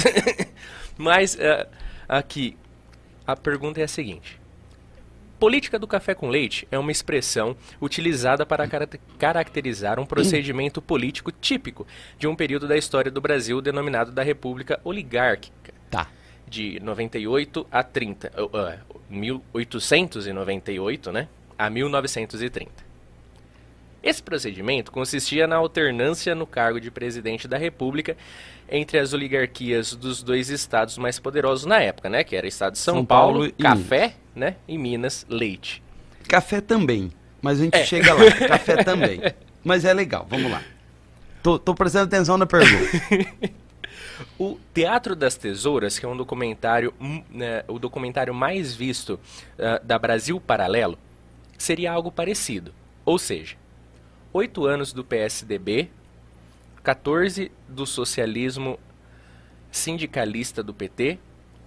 Mas 0.97 1.33
uh, 1.33 1.67
aqui, 2.07 2.55
a 3.25 3.35
pergunta 3.35 3.81
é 3.81 3.83
a 3.83 3.87
seguinte: 3.87 4.39
Política 5.39 5.79
do 5.79 5.87
café 5.87 6.13
com 6.13 6.29
leite 6.29 6.67
é 6.69 6.77
uma 6.77 6.91
expressão 6.91 7.57
utilizada 7.81 8.45
para 8.45 8.67
caracterizar 9.17 9.99
um 9.99 10.05
procedimento 10.05 10.79
político 10.79 11.31
típico 11.31 11.87
de 12.19 12.27
um 12.27 12.35
período 12.35 12.67
da 12.67 12.77
história 12.77 13.09
do 13.09 13.19
Brasil 13.19 13.61
denominado 13.61 14.11
da 14.11 14.21
República 14.21 14.79
Oligárquica. 14.83 15.76
Tá. 15.89 16.07
De 16.47 16.79
98 16.79 17.67
a 17.71 17.81
30, 17.83 18.31
uh, 18.37 18.45
uh, 18.45 18.77
1898, 19.09 21.11
né? 21.11 21.27
A 21.57 21.69
1930. 21.69 22.87
Esse 24.03 24.23
procedimento 24.23 24.91
consistia 24.91 25.47
na 25.47 25.57
alternância 25.57 26.35
no 26.35 26.47
cargo 26.47 26.79
de 26.79 26.89
presidente 26.89 27.47
da 27.47 27.57
República 27.57 28.15
entre 28.69 28.99
as 28.99 29.13
oligarquias 29.13 29.93
dos 29.93 30.21
dois 30.21 30.49
estados 30.49 30.97
mais 30.97 31.19
poderosos 31.19 31.65
na 31.65 31.81
época, 31.81 32.09
né? 32.09 32.23
Que 32.23 32.35
era 32.35 32.45
o 32.45 32.47
estado 32.47 32.73
de 32.73 32.79
São, 32.79 32.95
São 32.95 33.05
Paulo, 33.05 33.39
Paulo 33.39 33.53
café, 33.59 34.13
né? 34.35 34.55
E 34.67 34.77
Minas, 34.77 35.25
leite. 35.29 35.81
Café 36.27 36.61
também, 36.61 37.11
mas 37.41 37.59
a 37.59 37.63
gente 37.63 37.75
é. 37.75 37.85
chega 37.85 38.13
lá. 38.13 38.31
Café 38.47 38.83
também. 38.83 39.21
Mas 39.63 39.83
é 39.83 39.93
legal, 39.93 40.25
vamos 40.29 40.51
lá. 40.51 40.61
Tô, 41.43 41.59
tô 41.59 41.73
prestando 41.73 42.05
atenção 42.05 42.37
na 42.37 42.45
pergunta. 42.45 42.91
O 44.37 44.59
Teatro 44.73 45.15
das 45.15 45.35
Tesouras, 45.35 45.99
que 45.99 46.05
é 46.05 46.09
um 46.09 46.17
documentário, 46.17 46.93
né, 47.29 47.63
o 47.67 47.77
documentário 47.79 48.33
mais 48.33 48.73
visto 48.73 49.19
uh, 49.57 49.85
da 49.85 49.97
Brasil 49.97 50.39
Paralelo, 50.39 50.97
seria 51.57 51.91
algo 51.91 52.11
parecido. 52.11 52.73
Ou 53.05 53.17
seja, 53.17 53.55
oito 54.33 54.65
anos 54.65 54.93
do 54.93 55.03
PSDB 55.03 55.89
14 56.87 57.51
do 57.67 57.85
socialismo 57.85 58.79
sindicalista 59.69 60.63
do 60.63 60.73
PT 60.73 61.19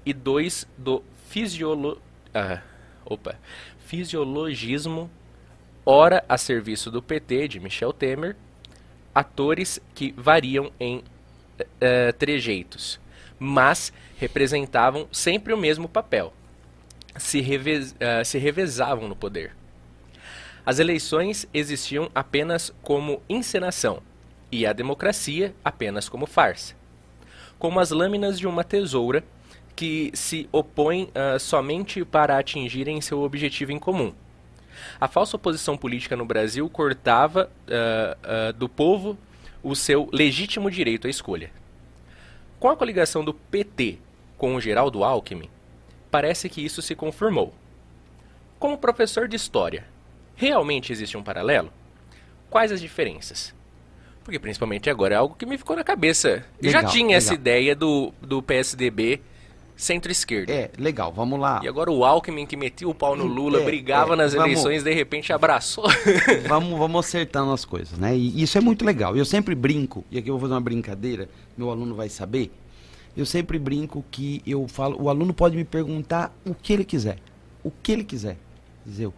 e 0.07 0.14
2 0.14 0.66
do 0.78 1.03
fisiolo... 1.28 2.01
ah, 2.32 2.62
opa, 3.05 3.38
fisiologismo, 3.80 5.11
ora 5.84 6.24
a 6.26 6.38
serviço 6.38 6.90
do 6.90 7.03
PT, 7.03 7.48
de 7.48 7.61
Michel 7.61 7.92
Temer, 7.92 8.34
atores 9.14 9.78
que 9.94 10.12
variam 10.12 10.72
em 10.80 11.05
uh, 11.62 12.12
trejeitos, 12.14 13.00
mas 13.38 13.92
representavam 14.16 15.08
sempre 15.11 15.52
o 15.52 15.58
mesmo 15.58 15.88
papel. 15.88 16.32
Se, 17.16 17.40
uh, 17.40 18.24
se 18.24 18.38
revezavam 18.38 19.08
no 19.08 19.16
poder. 19.16 19.54
As 20.64 20.78
eleições 20.78 21.48
existiam 21.52 22.11
apenas 22.14 22.72
como 22.82 23.22
encenação, 23.28 24.02
e 24.52 24.66
a 24.66 24.72
democracia 24.72 25.54
apenas 25.64 26.08
como 26.08 26.26
farsa. 26.26 26.74
Como 27.58 27.80
as 27.80 27.90
lâminas 27.90 28.38
de 28.38 28.46
uma 28.46 28.64
tesoura 28.64 29.24
que 29.74 30.11
se 30.14 30.48
opõem 30.52 31.04
uh, 31.04 31.38
somente 31.38 32.04
para 32.04 32.38
atingirem 32.38 33.00
seu 33.00 33.22
objetivo 33.22 33.72
em 33.72 33.78
comum. 33.78 34.12
A 35.00 35.08
falsa 35.08 35.36
oposição 35.36 35.76
política 35.76 36.16
no 36.16 36.24
Brasil 36.24 36.68
cortava 36.68 37.50
uh, 37.66 38.50
uh, 38.50 38.52
do 38.52 38.68
povo 38.68 39.16
o 39.62 39.74
seu 39.74 40.08
legítimo 40.12 40.70
direito 40.70 41.06
à 41.06 41.11
escolha. 41.11 41.50
Com 42.58 42.68
a 42.68 42.76
coligação 42.76 43.24
do 43.24 43.34
PT 43.34 43.98
com 44.36 44.54
o 44.54 44.61
Geraldo 44.61 45.04
Alckmin, 45.04 45.50
parece 46.11 46.48
que 46.48 46.64
isso 46.64 46.82
se 46.82 46.94
confirmou. 46.94 47.54
Como 48.58 48.78
professor 48.78 49.26
de 49.26 49.36
história, 49.36 49.84
realmente 50.34 50.92
existe 50.92 51.16
um 51.16 51.22
paralelo? 51.22 51.72
Quais 52.50 52.72
as 52.72 52.80
diferenças? 52.80 53.54
Porque 54.24 54.38
principalmente 54.38 54.90
agora 54.90 55.14
é 55.14 55.18
algo 55.18 55.34
que 55.34 55.46
me 55.46 55.56
ficou 55.56 55.76
na 55.76 55.84
cabeça. 55.84 56.44
Eu 56.62 56.70
já 56.70 56.84
tinha 56.84 57.06
legal. 57.06 57.18
essa 57.18 57.34
ideia 57.34 57.74
do, 57.74 58.12
do 58.20 58.42
PSDB 58.42 59.20
centro-esquerda. 59.81 60.53
É, 60.53 60.70
legal, 60.78 61.12
vamos 61.12 61.41
lá. 61.41 61.61
E 61.62 61.68
agora 61.68 61.91
o 61.91 62.05
Alckmin 62.05 62.45
que 62.45 62.57
metia 62.57 62.89
o 62.89 62.95
pau 62.95 63.16
no 63.16 63.24
Lula, 63.24 63.61
é, 63.61 63.64
brigava 63.64 64.12
é, 64.12 64.16
nas 64.16 64.35
vamos, 64.35 64.47
eleições, 64.47 64.83
de 64.83 64.93
repente 64.93 65.33
abraçou. 65.33 65.87
vamos, 66.47 66.78
vamos 66.78 67.07
acertando 67.07 67.51
as 67.53 67.64
coisas, 67.64 67.99
né? 67.99 68.16
E 68.16 68.43
isso 68.43 68.59
é 68.59 68.61
muito 68.61 68.85
legal. 68.85 69.16
Eu 69.16 69.24
sempre 69.24 69.55
brinco, 69.55 70.05
e 70.11 70.18
aqui 70.18 70.28
eu 70.28 70.35
vou 70.35 70.43
fazer 70.43 70.55
uma 70.55 70.61
brincadeira, 70.61 71.28
meu 71.57 71.70
aluno 71.70 71.95
vai 71.95 72.09
saber. 72.09 72.53
Eu 73.16 73.26
sempre 73.26 73.59
brinco 73.59 74.05
que 74.11 74.43
eu 74.47 74.68
falo, 74.68 75.01
o 75.03 75.09
aluno 75.09 75.35
pode 75.35 75.57
me 75.57 75.64
perguntar 75.64 76.33
o 76.45 76.55
que 76.55 76.72
ele 76.72 76.85
quiser. 76.85 77.18
O 77.64 77.70
que 77.70 77.93
ele 77.93 78.05
quiser. 78.05 78.37
Dizer, 78.85 79.11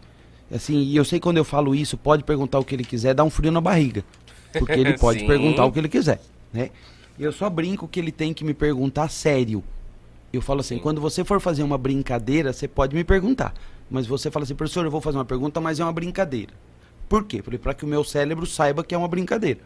assim, 0.53 0.79
e 0.79 0.97
eu 0.97 1.05
sei 1.05 1.21
quando 1.21 1.37
eu 1.37 1.45
falo 1.45 1.75
isso, 1.75 1.97
pode 1.97 2.25
perguntar 2.25 2.59
o 2.59 2.65
que 2.65 2.75
ele 2.75 2.85
quiser, 2.85 3.15
dá 3.15 3.23
um 3.23 3.31
frio 3.31 3.53
na 3.53 3.61
barriga. 3.61 4.05
Porque 4.53 4.73
ele 4.73 4.97
pode 4.99 5.25
perguntar 5.25 5.65
o 5.65 5.73
que 5.73 5.79
ele 5.79 5.89
quiser, 5.89 6.21
né? 6.53 6.71
Eu 7.19 7.33
só 7.33 7.51
brinco 7.51 7.87
que 7.87 8.01
ele 8.01 8.11
tem 8.11 8.33
que 8.33 8.45
me 8.45 8.55
perguntar 8.55 9.09
sério. 9.09 9.63
Eu 10.33 10.41
falo 10.41 10.61
assim, 10.61 10.77
Sim. 10.77 10.81
quando 10.81 11.01
você 11.01 11.25
for 11.25 11.41
fazer 11.41 11.63
uma 11.63 11.77
brincadeira, 11.77 12.53
você 12.53 12.67
pode 12.67 12.95
me 12.95 13.05
perguntar. 13.05 13.53
Mas 13.91 14.07
você 14.07 14.31
fala 14.31 14.45
assim, 14.45 14.55
professor, 14.55 14.85
eu 14.85 14.91
vou 14.91 15.01
fazer 15.01 15.19
uma 15.19 15.25
pergunta, 15.25 15.61
mas 15.61 15.79
é 15.79 15.85
uma 15.85 15.93
brincadeira. 15.93 16.55
Por 17.09 17.25
quê? 17.25 17.43
Para 17.43 17.75
que 17.75 17.85
o 17.85 17.89
meu 17.89 18.03
cérebro 18.03 18.47
saiba 18.47 18.83
que 18.83 18.95
é 18.95 18.99
uma 18.99 19.09
brincadeira. 19.09 19.61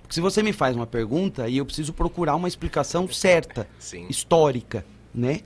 Porque 0.00 0.14
se 0.14 0.20
você 0.20 0.40
me 0.40 0.52
faz 0.52 0.76
uma 0.76 0.86
pergunta 0.86 1.48
e 1.48 1.58
eu 1.58 1.66
preciso 1.66 1.92
procurar 1.92 2.36
uma 2.36 2.46
explicação 2.46 3.08
certa, 3.08 3.66
Sim. 3.80 4.06
histórica, 4.08 4.86
né? 5.12 5.40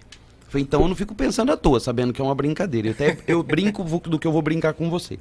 Então 0.55 0.83
eu 0.83 0.89
não 0.89 0.97
fico 0.97 1.15
pensando 1.15 1.51
à 1.53 1.57
toa, 1.57 1.81
sabendo 1.81 2.13
que 2.13 2.21
é 2.21 2.25
uma 2.25 2.35
brincadeira. 2.35 2.89
Eu, 2.89 2.93
até, 2.93 3.19
eu 3.27 3.43
brinco 3.43 3.83
do 4.01 4.19
que 4.19 4.27
eu 4.27 4.33
vou 4.33 4.43
brincar 4.43 4.75
com 4.75 4.91
você. 4.91 5.19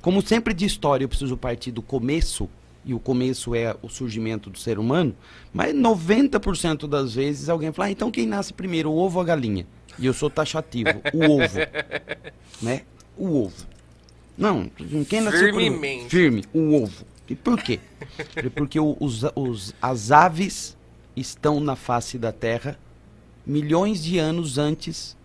Como 0.00 0.22
sempre 0.22 0.54
de 0.54 0.64
história 0.64 1.02
eu 1.04 1.08
preciso 1.08 1.36
partir 1.36 1.72
do 1.72 1.82
começo, 1.82 2.48
e 2.86 2.94
o 2.94 3.00
começo 3.00 3.52
é 3.52 3.76
o 3.82 3.88
surgimento 3.88 4.48
do 4.48 4.58
ser 4.58 4.78
humano, 4.78 5.14
mas 5.52 5.74
90% 5.74 6.86
das 6.86 7.14
vezes 7.14 7.48
alguém 7.48 7.72
fala, 7.72 7.88
ah, 7.88 7.90
então 7.90 8.12
quem 8.12 8.26
nasce 8.26 8.52
primeiro, 8.52 8.90
o 8.90 8.96
ovo 8.96 9.18
ou 9.18 9.22
a 9.22 9.26
galinha? 9.26 9.66
E 9.98 10.06
eu 10.06 10.14
sou 10.14 10.30
taxativo, 10.30 11.02
o 11.12 11.42
ovo. 11.42 11.58
né? 12.62 12.82
O 13.16 13.42
ovo. 13.42 13.66
Não, 14.38 14.70
quem 15.08 15.20
nasceu 15.20 15.52
primeiro? 15.52 16.08
Firme, 16.08 16.44
o 16.54 16.74
ovo. 16.74 17.04
E 17.28 17.34
por 17.34 17.60
quê? 17.60 17.80
Porque 18.54 18.78
os, 18.78 19.24
os, 19.34 19.74
as 19.82 20.12
aves 20.12 20.76
estão 21.16 21.58
na 21.58 21.74
face 21.74 22.16
da 22.16 22.30
Terra 22.30 22.78
milhões 23.44 24.02
de 24.02 24.18
anos 24.18 24.58
antes 24.58 25.16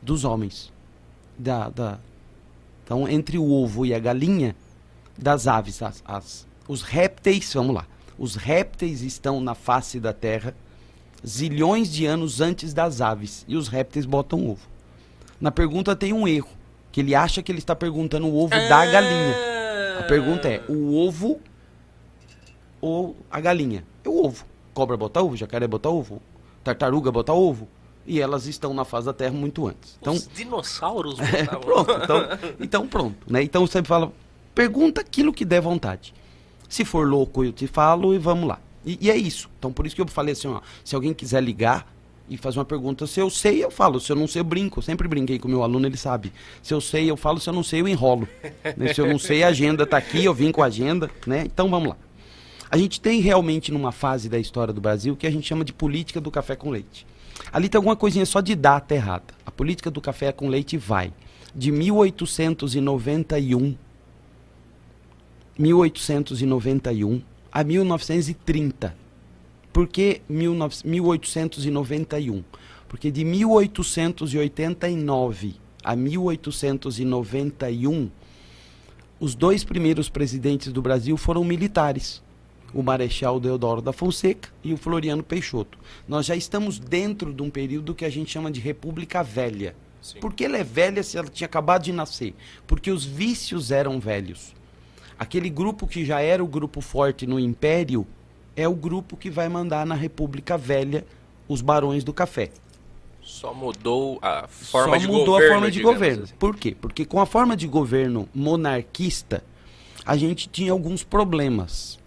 dos 0.00 0.24
homens. 0.24 0.72
Da, 1.36 1.68
da, 1.68 1.98
então, 2.84 3.08
entre 3.08 3.38
o 3.38 3.50
ovo 3.50 3.84
e 3.84 3.92
a 3.92 3.98
galinha, 3.98 4.54
das 5.16 5.46
aves, 5.46 5.82
as, 5.82 6.02
as 6.04 6.47
os 6.68 6.82
répteis, 6.82 7.52
vamos 7.54 7.74
lá. 7.74 7.86
Os 8.18 8.36
répteis 8.36 9.00
estão 9.00 9.40
na 9.40 9.54
face 9.54 9.98
da 9.98 10.12
Terra 10.12 10.54
zilhões 11.26 11.90
de 11.90 12.06
anos 12.06 12.40
antes 12.40 12.72
das 12.72 13.00
aves 13.00 13.44
e 13.48 13.56
os 13.56 13.68
répteis 13.68 14.06
botam 14.06 14.48
ovo. 14.48 14.68
Na 15.40 15.50
pergunta 15.50 15.96
tem 15.96 16.12
um 16.12 16.26
erro, 16.26 16.50
que 16.92 17.00
ele 17.00 17.14
acha 17.14 17.42
que 17.42 17.50
ele 17.50 17.58
está 17.58 17.74
perguntando 17.74 18.26
o 18.26 18.36
ovo 18.36 18.54
ah. 18.54 18.68
da 18.68 18.86
galinha. 18.86 19.34
A 20.00 20.02
pergunta 20.04 20.48
é: 20.48 20.62
o 20.68 20.96
ovo 20.96 21.40
ou 22.80 23.16
a 23.30 23.40
galinha? 23.40 23.84
É 24.04 24.08
o 24.08 24.24
ovo. 24.24 24.44
Cobra 24.74 24.96
bota 24.96 25.20
ovo, 25.20 25.36
jacaré 25.36 25.66
bota 25.66 25.88
ovo, 25.88 26.22
tartaruga 26.62 27.10
bota 27.10 27.32
ovo. 27.32 27.68
E 28.06 28.22
elas 28.22 28.46
estão 28.46 28.72
na 28.72 28.86
face 28.86 29.04
da 29.04 29.12
Terra 29.12 29.32
muito 29.32 29.66
antes. 29.66 29.98
Então, 30.00 30.14
Os 30.14 30.26
dinossauros 30.28 31.16
botavam 31.20 31.60
Pronto, 31.60 31.92
então, 31.92 32.54
então 32.58 32.88
pronto. 32.88 33.30
Né? 33.30 33.42
Então 33.42 33.66
você 33.66 33.82
fala, 33.82 34.10
pergunta 34.54 35.02
aquilo 35.02 35.30
que 35.30 35.44
der 35.44 35.60
vontade. 35.60 36.14
Se 36.68 36.84
for 36.84 37.08
louco, 37.08 37.44
eu 37.44 37.52
te 37.52 37.66
falo 37.66 38.14
e 38.14 38.18
vamos 38.18 38.48
lá. 38.48 38.60
E, 38.84 38.98
e, 39.00 39.10
é 39.10 39.16
isso. 39.16 39.50
Então, 39.58 39.72
por 39.72 39.86
isso 39.86 39.94
que 39.94 40.02
eu 40.02 40.06
falei 40.06 40.32
assim, 40.32 40.48
ó, 40.48 40.60
se 40.84 40.94
alguém 40.94 41.12
quiser 41.12 41.42
ligar 41.42 41.92
e 42.28 42.36
fazer 42.36 42.58
uma 42.58 42.64
pergunta, 42.64 43.06
se 43.06 43.20
eu 43.20 43.30
sei, 43.30 43.64
eu 43.64 43.70
falo. 43.70 43.98
Se 43.98 44.12
eu 44.12 44.16
não 44.16 44.26
sei, 44.26 44.40
eu 44.40 44.44
brinco. 44.44 44.78
Eu 44.78 44.82
sempre 44.82 45.08
brinquei 45.08 45.38
com 45.38 45.48
o 45.48 45.50
meu 45.50 45.62
aluno, 45.62 45.86
ele 45.86 45.96
sabe. 45.96 46.32
Se 46.62 46.74
eu 46.74 46.80
sei, 46.80 47.10
eu 47.10 47.16
falo. 47.16 47.40
Se 47.40 47.48
eu 47.48 47.54
não 47.54 47.62
sei, 47.62 47.80
eu 47.80 47.88
enrolo. 47.88 48.28
né? 48.76 48.92
Se 48.92 49.00
eu 49.00 49.06
não 49.06 49.18
sei, 49.18 49.42
a 49.42 49.48
agenda 49.48 49.84
está 49.84 49.96
aqui, 49.96 50.24
eu 50.24 50.34
vim 50.34 50.52
com 50.52 50.62
a 50.62 50.66
agenda, 50.66 51.10
né? 51.26 51.44
Então, 51.44 51.70
vamos 51.70 51.90
lá. 51.90 51.96
A 52.70 52.76
gente 52.76 53.00
tem 53.00 53.20
realmente 53.20 53.72
numa 53.72 53.92
fase 53.92 54.28
da 54.28 54.38
história 54.38 54.74
do 54.74 54.80
Brasil 54.80 55.16
que 55.16 55.26
a 55.26 55.30
gente 55.30 55.48
chama 55.48 55.64
de 55.64 55.72
política 55.72 56.20
do 56.20 56.30
café 56.30 56.54
com 56.54 56.70
leite. 56.70 57.06
Ali 57.50 57.68
tem 57.68 57.78
alguma 57.78 57.96
coisinha 57.96 58.26
só 58.26 58.42
de 58.42 58.54
data 58.54 58.94
errada. 58.94 59.32
A 59.46 59.50
política 59.50 59.90
do 59.90 60.02
café 60.02 60.32
com 60.32 60.48
leite 60.48 60.76
vai 60.76 61.12
de 61.54 61.72
1891 61.72 63.74
1891 65.58 67.20
a 67.50 67.64
1930. 67.64 68.94
Por 69.72 69.88
que 69.88 70.20
1891? 70.28 72.44
Porque 72.88 73.10
de 73.10 73.24
1889 73.24 75.56
a 75.82 75.96
1891, 75.96 78.08
os 79.18 79.34
dois 79.34 79.64
primeiros 79.64 80.08
presidentes 80.08 80.72
do 80.72 80.80
Brasil 80.80 81.16
foram 81.16 81.42
militares. 81.42 82.22
O 82.72 82.80
Marechal 82.82 83.40
Deodoro 83.40 83.82
da 83.82 83.92
Fonseca 83.92 84.50
e 84.62 84.72
o 84.72 84.76
Floriano 84.76 85.24
Peixoto. 85.24 85.76
Nós 86.06 86.26
já 86.26 86.36
estamos 86.36 86.78
dentro 86.78 87.32
de 87.32 87.42
um 87.42 87.50
período 87.50 87.96
que 87.96 88.04
a 88.04 88.10
gente 88.10 88.30
chama 88.30 88.48
de 88.50 88.60
República 88.60 89.24
Velha. 89.24 89.74
Sim. 90.00 90.20
Por 90.20 90.32
que 90.34 90.44
ela 90.44 90.58
é 90.58 90.62
velha 90.62 91.02
se 91.02 91.18
ela 91.18 91.26
tinha 91.28 91.46
acabado 91.46 91.82
de 91.82 91.92
nascer? 91.92 92.32
Porque 92.66 92.88
os 92.90 93.04
vícios 93.04 93.72
eram 93.72 93.98
velhos. 93.98 94.54
Aquele 95.18 95.50
grupo 95.50 95.86
que 95.86 96.04
já 96.04 96.20
era 96.20 96.42
o 96.42 96.46
grupo 96.46 96.80
forte 96.80 97.26
no 97.26 97.38
Império 97.40 98.06
é 98.56 98.68
o 98.68 98.74
grupo 98.74 99.16
que 99.16 99.30
vai 99.30 99.48
mandar 99.48 99.84
na 99.86 99.94
República 99.94 100.56
Velha 100.56 101.04
os 101.48 101.60
barões 101.60 102.04
do 102.04 102.12
café. 102.12 102.50
Só 103.22 103.52
mudou 103.52 104.18
a 104.22 104.46
forma 104.48 104.94
Só 104.94 104.96
de 104.96 105.06
mudou 105.06 105.26
governo. 105.26 105.46
a 105.46 105.52
forma 105.54 105.70
de 105.70 105.82
governo. 105.82 106.22
assim. 106.24 106.34
Por 106.38 106.56
quê? 106.56 106.76
Porque 106.80 107.04
com 107.04 107.20
a 107.20 107.26
forma 107.26 107.56
de 107.56 107.66
governo 107.66 108.28
monarquista, 108.34 109.42
a 110.04 110.16
gente 110.16 110.48
tinha 110.48 110.72
alguns 110.72 111.02
problemas. 111.04 111.98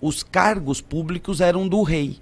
Os 0.00 0.22
cargos 0.22 0.80
públicos 0.80 1.40
eram 1.40 1.68
do 1.68 1.82
rei. 1.82 2.18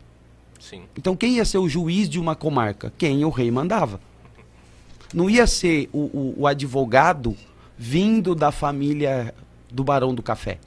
Sim. 0.59 0.83
Então 0.97 1.15
quem 1.17 1.37
ia 1.37 1.45
ser 1.45 1.59
o 1.59 1.69
juiz 1.69 2.09
de 2.09 2.19
uma 2.19 2.35
comarca? 2.35 2.93
Quem 2.99 3.25
o 3.25 3.31
rei 3.31 3.51
mandava. 3.51 4.01
Não 5.15 5.29
ia 5.31 5.47
ser 5.47 5.89
o, 5.93 5.99
o- 5.99 6.35
o 6.39 6.47
advogado 6.47 7.37
vindo 7.79 8.35
da 8.35 8.51
família 8.53 9.35
do 9.73 9.85
Barão 9.85 10.15
do 10.15 10.23
Café. 10.23 10.59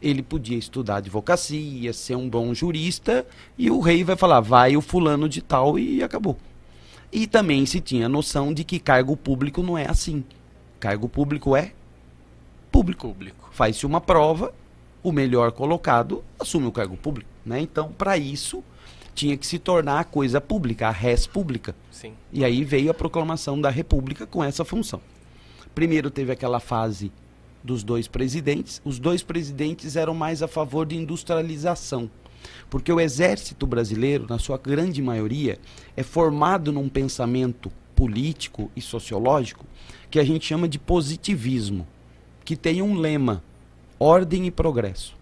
Ele 0.00 0.22
podia 0.22 0.56
estudar 0.56 0.96
advocacia, 0.96 1.92
ser 1.92 2.16
um 2.16 2.28
bom 2.28 2.54
jurista, 2.54 3.26
e 3.58 3.70
o 3.70 3.80
rei 3.80 4.02
vai 4.02 4.16
falar, 4.16 4.40
vai 4.40 4.76
o 4.76 4.80
fulano 4.80 5.28
de 5.28 5.42
tal 5.42 5.78
e 5.78 6.02
acabou. 6.02 6.36
E 7.12 7.26
também 7.26 7.66
se 7.66 7.80
tinha 7.80 8.08
noção 8.08 8.54
de 8.54 8.64
que 8.64 8.78
cargo 8.78 9.16
público 9.16 9.62
não 9.62 9.76
é 9.76 9.88
assim. 9.88 10.24
Cargo 10.78 11.08
público 11.08 11.54
é 11.56 11.72
público 12.70 13.08
Público. 13.08 13.50
faz-se 13.50 13.84
uma 13.84 14.00
prova, 14.00 14.54
o 15.02 15.10
melhor 15.10 15.50
colocado 15.50 16.22
assume 16.38 16.66
o 16.66 16.72
cargo 16.72 16.96
público. 16.96 17.28
Né? 17.44 17.60
Então, 17.60 17.92
para 17.92 18.16
isso, 18.16 18.62
tinha 19.14 19.36
que 19.36 19.46
se 19.46 19.58
tornar 19.58 20.00
a 20.00 20.04
coisa 20.04 20.40
pública, 20.40 20.88
a 20.88 20.90
res 20.90 21.26
pública. 21.26 21.74
Sim. 21.90 22.14
E 22.32 22.44
aí 22.44 22.62
veio 22.64 22.90
a 22.90 22.94
proclamação 22.94 23.60
da 23.60 23.70
República 23.70 24.26
com 24.26 24.42
essa 24.42 24.64
função. 24.64 25.00
Primeiro 25.74 26.10
teve 26.10 26.32
aquela 26.32 26.60
fase 26.60 27.10
dos 27.62 27.82
dois 27.82 28.08
presidentes. 28.08 28.80
Os 28.84 28.98
dois 28.98 29.22
presidentes 29.22 29.96
eram 29.96 30.14
mais 30.14 30.42
a 30.42 30.48
favor 30.48 30.86
de 30.86 30.96
industrialização. 30.96 32.10
Porque 32.68 32.92
o 32.92 33.00
exército 33.00 33.66
brasileiro, 33.66 34.26
na 34.28 34.38
sua 34.38 34.56
grande 34.56 35.02
maioria, 35.02 35.58
é 35.96 36.02
formado 36.02 36.72
num 36.72 36.88
pensamento 36.88 37.70
político 37.94 38.70
e 38.74 38.80
sociológico 38.80 39.66
que 40.10 40.18
a 40.18 40.24
gente 40.24 40.46
chama 40.46 40.68
de 40.68 40.78
positivismo, 40.78 41.86
que 42.44 42.56
tem 42.56 42.80
um 42.80 42.98
lema: 42.98 43.42
ordem 43.98 44.46
e 44.46 44.50
progresso. 44.50 45.18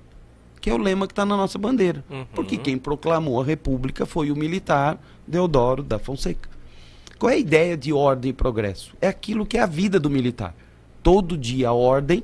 Que 0.61 0.70
é 0.70 0.74
o 0.74 0.78
lema 0.78 1.07
que 1.07 1.12
está 1.12 1.24
na 1.24 1.36
nossa 1.36 1.59
bandeira. 1.59 2.05
Uhum. 2.11 2.26
Porque 2.34 2.57
quem 2.57 2.76
proclamou 2.76 3.40
a 3.40 3.44
República 3.44 4.05
foi 4.05 4.31
o 4.31 4.36
militar 4.36 5.01
Deodoro 5.27 5.82
da 5.82 5.98
Fonseca. 5.98 6.48
Qual 7.19 7.31
é 7.31 7.35
a 7.35 7.39
ideia 7.39 7.77
de 7.77 7.93
ordem 7.93 8.31
e 8.31 8.35
progresso? 8.35 8.94
É 9.01 9.09
aquilo 9.09 9.47
que 9.47 9.56
é 9.56 9.60
a 9.60 9.66
vida 9.66 9.98
do 9.98 10.09
militar. 10.10 10.55
Todo 11.03 11.37
dia 11.37 11.73
ordem, 11.73 12.23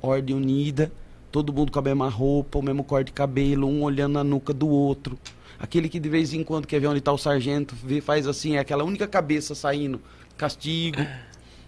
ordem 0.00 0.36
unida, 0.36 0.92
todo 1.30 1.52
mundo 1.52 1.72
com 1.72 1.78
a 1.78 1.82
mesma 1.82 2.08
roupa, 2.08 2.58
o 2.58 2.62
mesmo 2.62 2.84
corte 2.84 3.06
de 3.06 3.12
cabelo, 3.12 3.66
um 3.66 3.82
olhando 3.82 4.14
na 4.14 4.24
nuca 4.24 4.52
do 4.52 4.68
outro. 4.68 5.18
Aquele 5.58 5.88
que 5.88 6.00
de 6.00 6.08
vez 6.08 6.32
em 6.32 6.42
quando 6.42 6.66
quer 6.66 6.80
ver 6.80 6.86
onde 6.86 6.98
está 6.98 7.12
o 7.12 7.18
sargento, 7.18 7.74
vê, 7.82 8.00
faz 8.00 8.26
assim, 8.26 8.56
é 8.56 8.60
aquela 8.60 8.82
única 8.82 9.06
cabeça 9.06 9.54
saindo, 9.54 10.00
castigo. 10.36 10.98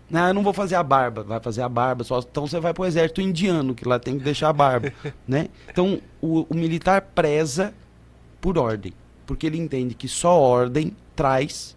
Não, 0.08 0.28
eu 0.28 0.34
não 0.34 0.42
vou 0.42 0.52
fazer 0.52 0.74
a 0.74 0.82
barba, 0.82 1.22
vai 1.22 1.40
fazer 1.40 1.62
a 1.62 1.68
barba, 1.68 2.04
só 2.04 2.18
então 2.18 2.46
você 2.46 2.60
vai 2.60 2.74
para 2.74 2.82
o 2.82 2.86
exército 2.86 3.20
indiano, 3.20 3.74
que 3.74 3.86
lá 3.86 3.98
tem 3.98 4.18
que 4.18 4.24
deixar 4.24 4.48
a 4.48 4.52
barba, 4.52 4.92
né? 5.26 5.48
Então, 5.70 6.00
o, 6.20 6.46
o 6.50 6.54
militar 6.54 7.00
preza 7.14 7.72
por 8.40 8.58
ordem, 8.58 8.92
porque 9.26 9.46
ele 9.46 9.58
entende 9.58 9.94
que 9.94 10.08
só 10.08 10.38
ordem 10.38 10.94
traz 11.14 11.76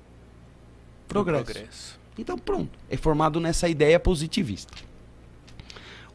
progresso. 1.08 1.46
Progresso. 1.46 1.95
Então, 2.18 2.38
pronto. 2.38 2.78
É 2.90 2.98
formado 2.98 3.40
nessa 3.40 3.68
ideia 3.68 4.00
positivista. 4.00 4.74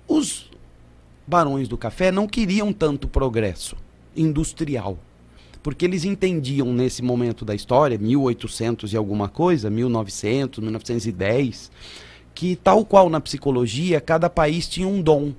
Os 0.09 0.51
barões 1.27 1.68
do 1.68 1.78
café 1.78 2.10
não 2.10 2.27
queriam 2.27 2.72
tanto 2.72 3.06
progresso 3.06 3.77
industrial. 4.16 4.98
Porque 5.62 5.85
eles 5.85 6.05
entendiam 6.05 6.72
nesse 6.72 7.02
momento 7.02 7.44
da 7.44 7.55
história, 7.55 7.98
1800 7.98 8.93
e 8.93 8.97
alguma 8.97 9.28
coisa, 9.28 9.68
1900, 9.68 10.59
1910, 10.59 11.70
que 12.35 12.56
tal 12.56 12.85
qual 12.85 13.10
na 13.10 13.20
psicologia, 13.20 14.01
cada 14.01 14.31
país 14.31 14.66
tinha 14.66 14.89
um 14.89 15.02
dom. 15.02 15.35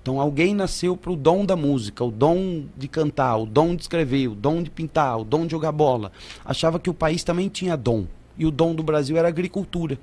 Então 0.00 0.20
alguém 0.20 0.54
nasceu 0.54 0.96
para 0.96 1.10
o 1.10 1.16
dom 1.16 1.44
da 1.44 1.56
música, 1.56 2.04
o 2.04 2.10
dom 2.10 2.66
de 2.76 2.86
cantar, 2.86 3.38
o 3.38 3.46
dom 3.46 3.74
de 3.74 3.82
escrever, 3.82 4.28
o 4.28 4.34
dom 4.34 4.62
de 4.62 4.70
pintar, 4.70 5.18
o 5.18 5.24
dom 5.24 5.46
de 5.46 5.52
jogar 5.52 5.72
bola. 5.72 6.12
Achava 6.44 6.78
que 6.78 6.90
o 6.90 6.94
país 6.94 7.24
também 7.24 7.48
tinha 7.48 7.76
dom. 7.76 8.06
E 8.36 8.46
o 8.46 8.50
dom 8.50 8.74
do 8.74 8.82
Brasil 8.82 9.16
era 9.16 9.28
agricultura. 9.28 9.98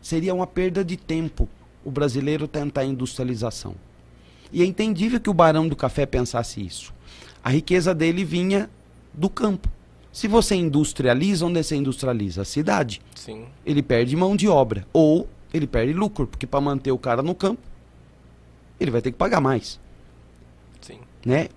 Seria 0.00 0.34
uma 0.34 0.46
perda 0.46 0.84
de 0.84 0.96
tempo 0.96 1.48
o 1.84 1.90
brasileiro 1.90 2.46
tentar 2.46 2.82
a 2.82 2.84
industrialização. 2.84 3.74
E 4.52 4.62
é 4.62 4.64
entendível 4.64 5.20
que 5.20 5.30
o 5.30 5.34
barão 5.34 5.68
do 5.68 5.76
café 5.76 6.04
pensasse 6.04 6.64
isso. 6.64 6.92
A 7.42 7.50
riqueza 7.50 7.94
dele 7.94 8.24
vinha 8.24 8.68
do 9.12 9.30
campo. 9.30 9.68
Se 10.12 10.26
você 10.26 10.56
industrializa, 10.56 11.46
onde 11.46 11.62
você 11.62 11.76
industrializa? 11.76 12.42
A 12.42 12.44
cidade. 12.44 13.00
Sim. 13.14 13.44
Ele 13.64 13.82
perde 13.82 14.16
mão 14.16 14.34
de 14.34 14.48
obra. 14.48 14.86
Ou 14.92 15.28
ele 15.54 15.66
perde 15.66 15.92
lucro, 15.92 16.26
porque 16.26 16.46
para 16.46 16.60
manter 16.60 16.90
o 16.90 16.98
cara 16.98 17.22
no 17.22 17.34
campo, 17.34 17.62
ele 18.78 18.90
vai 18.90 19.02
ter 19.02 19.12
que 19.12 19.18
pagar 19.18 19.40
mais 19.40 19.78
Sim. 20.80 20.98
né? 21.24 21.48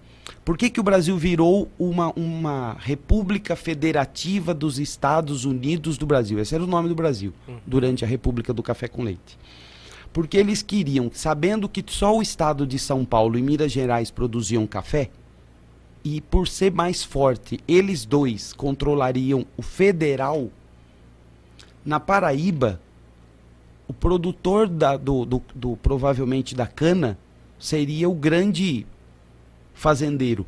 Por 0.44 0.58
que, 0.58 0.70
que 0.70 0.80
o 0.80 0.84
Brasil 0.84 1.18
virou 1.18 1.70
uma, 1.80 2.12
uma 2.18 2.76
república 2.80 3.56
federativa 3.56 4.54
dos 4.54 4.78
Estados 4.80 5.45
Unidos 5.45 5.98
do 5.98 6.06
Brasil? 6.06 6.40
Esse 6.40 6.54
era 6.56 6.64
o 6.64 6.68
nome 6.68 6.90
do 6.90 6.95
Brasil, 6.95 7.34
durante 7.66 8.04
a 8.04 8.08
República 8.08 8.54
do 8.54 8.62
Café 8.64 8.88
com 8.88 9.04
Leite. 9.04 9.38
Porque 10.12 10.38
eles 10.38 10.62
queriam, 10.62 11.10
sabendo 11.14 11.68
que 11.68 11.84
só 11.88 12.18
o 12.18 12.22
estado 12.22 12.68
de 12.68 12.78
São 12.78 13.04
Paulo 13.04 13.38
e 13.38 13.41
Minas 13.41 13.72
Gerais 13.72 14.12
produziam 14.12 14.68
café, 14.68 15.10
e 16.04 16.20
por 16.20 16.48
ser 16.48 16.72
mais 16.74 17.04
forte, 17.04 17.60
eles 17.68 18.06
dois 18.06 18.52
controlariam 18.54 19.45
o 19.56 19.62
federal, 19.62 20.50
na 21.86 22.00
Paraíba, 22.00 22.80
o 23.88 23.94
produtor 23.94 24.68
da, 24.68 24.95
do, 24.98 25.26
do, 25.26 25.41
do- 25.56 25.78
provavelmente 25.78 26.56
da 26.56 26.68
cana 26.68 27.18
seria 27.60 28.10
o 28.10 28.14
grande 28.14 28.86
fazendeiro. 29.74 30.45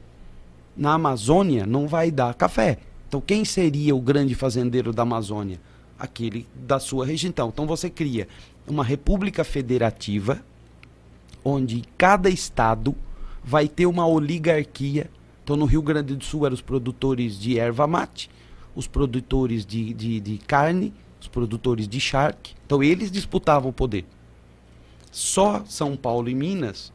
Na 0.75 0.93
Amazônia 0.93 1.65
não 1.65 1.87
vai 1.87 2.11
dar 2.11 2.33
café. 2.33 2.77
Então 3.07 3.21
quem 3.21 3.45
seria 3.45 3.95
o 3.95 4.01
grande 4.01 4.35
fazendeiro 4.35 4.91
da 4.91 5.03
Amazônia? 5.03 5.59
Aquele 5.97 6.45
da 6.53 6.79
sua 6.79 7.05
região. 7.05 7.29
Então, 7.29 7.49
então 7.49 7.65
você 7.65 7.89
cria 7.89 8.27
uma 8.67 8.83
república 8.83 9.43
federativa 9.43 10.41
onde 11.43 11.83
cada 11.97 12.29
estado 12.29 12.95
vai 13.43 13.67
ter 13.67 13.85
uma 13.85 14.07
oligarquia. 14.07 15.09
Então 15.43 15.55
no 15.55 15.65
Rio 15.65 15.81
Grande 15.81 16.15
do 16.15 16.23
Sul 16.23 16.45
eram 16.45 16.55
os 16.55 16.61
produtores 16.61 17.39
de 17.39 17.59
erva 17.59 17.85
mate, 17.85 18.29
os 18.75 18.87
produtores 18.87 19.65
de, 19.65 19.93
de, 19.93 20.19
de 20.19 20.37
carne, 20.39 20.91
os 21.21 21.27
produtores 21.27 21.87
de 21.87 21.99
charque. 21.99 22.53
Então 22.65 22.83
eles 22.83 23.11
disputavam 23.11 23.69
o 23.69 23.73
poder. 23.73 24.05
Só 25.11 25.63
São 25.65 25.95
Paulo 25.95 26.27
e 26.27 26.35
Minas 26.35 26.91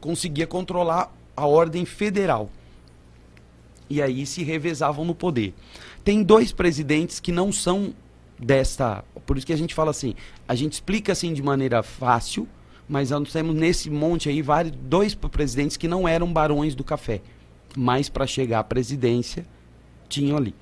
conseguia 0.00 0.46
controlar 0.46 1.14
a 1.40 1.46
ordem 1.46 1.84
federal. 1.84 2.50
E 3.88 4.00
aí 4.00 4.24
se 4.26 4.42
revezavam 4.44 5.04
no 5.04 5.14
poder. 5.14 5.54
Tem 6.04 6.22
dois 6.22 6.52
presidentes 6.52 7.18
que 7.18 7.32
não 7.32 7.50
são 7.52 7.92
desta. 8.38 9.04
Por 9.26 9.36
isso 9.36 9.46
que 9.46 9.52
a 9.52 9.56
gente 9.56 9.74
fala 9.74 9.90
assim, 9.90 10.14
a 10.46 10.54
gente 10.54 10.74
explica 10.74 11.12
assim 11.12 11.32
de 11.32 11.42
maneira 11.42 11.82
fácil, 11.82 12.46
mas 12.88 13.10
nós 13.10 13.32
temos 13.32 13.54
nesse 13.54 13.90
monte 13.90 14.28
aí 14.28 14.42
vários, 14.42 14.74
dois 14.82 15.14
presidentes 15.14 15.76
que 15.76 15.88
não 15.88 16.06
eram 16.06 16.32
barões 16.32 16.74
do 16.74 16.84
café. 16.84 17.20
Mas 17.76 18.08
para 18.08 18.26
chegar 18.26 18.60
à 18.60 18.64
presidência, 18.64 19.46
tinham 20.08 20.36
ali. 20.36 20.54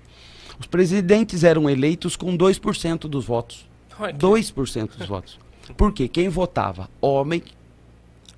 Os 0.59 0.67
presidentes 0.67 1.45
eram 1.45 1.69
eleitos 1.69 2.17
com 2.17 2.37
2% 2.37 3.01
dos 3.09 3.25
votos. 3.25 3.69
Olha 3.99 4.13
que- 4.13 4.19
2% 4.19 4.97
dos 4.97 5.07
votos. 5.07 5.39
Por 5.77 5.93
quê? 5.93 6.09
Quem 6.09 6.29
votava? 6.29 6.89
Homem, 7.01 7.43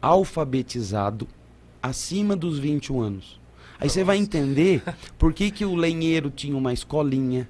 alfabetizado, 0.03 1.27
acima 1.83 2.37
dos 2.37 2.59
21 2.59 3.01
anos. 3.01 3.41
Aí 3.79 3.89
você 3.89 4.05
vai 4.05 4.19
entender 4.19 4.83
por 5.19 5.33
que, 5.33 5.51
que 5.51 5.65
o 5.65 5.75
lenheiro 5.75 6.31
tinha 6.31 6.57
uma 6.57 6.73
escolinha, 6.73 7.49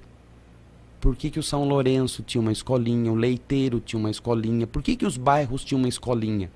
por 1.01 1.15
que, 1.15 1.29
que 1.29 1.39
o 1.39 1.43
São 1.43 1.67
Lourenço 1.67 2.23
tinha 2.23 2.39
uma 2.39 2.51
escolinha, 2.51 3.11
o 3.11 3.15
leiteiro 3.15 3.79
tinha 3.79 3.99
uma 3.99 4.11
escolinha, 4.11 4.67
por 4.67 4.81
que, 4.81 4.95
que 4.95 5.05
os 5.05 5.17
bairros 5.17 5.65
tinham 5.65 5.79
uma 5.79 5.89
escolinha? 5.89 6.51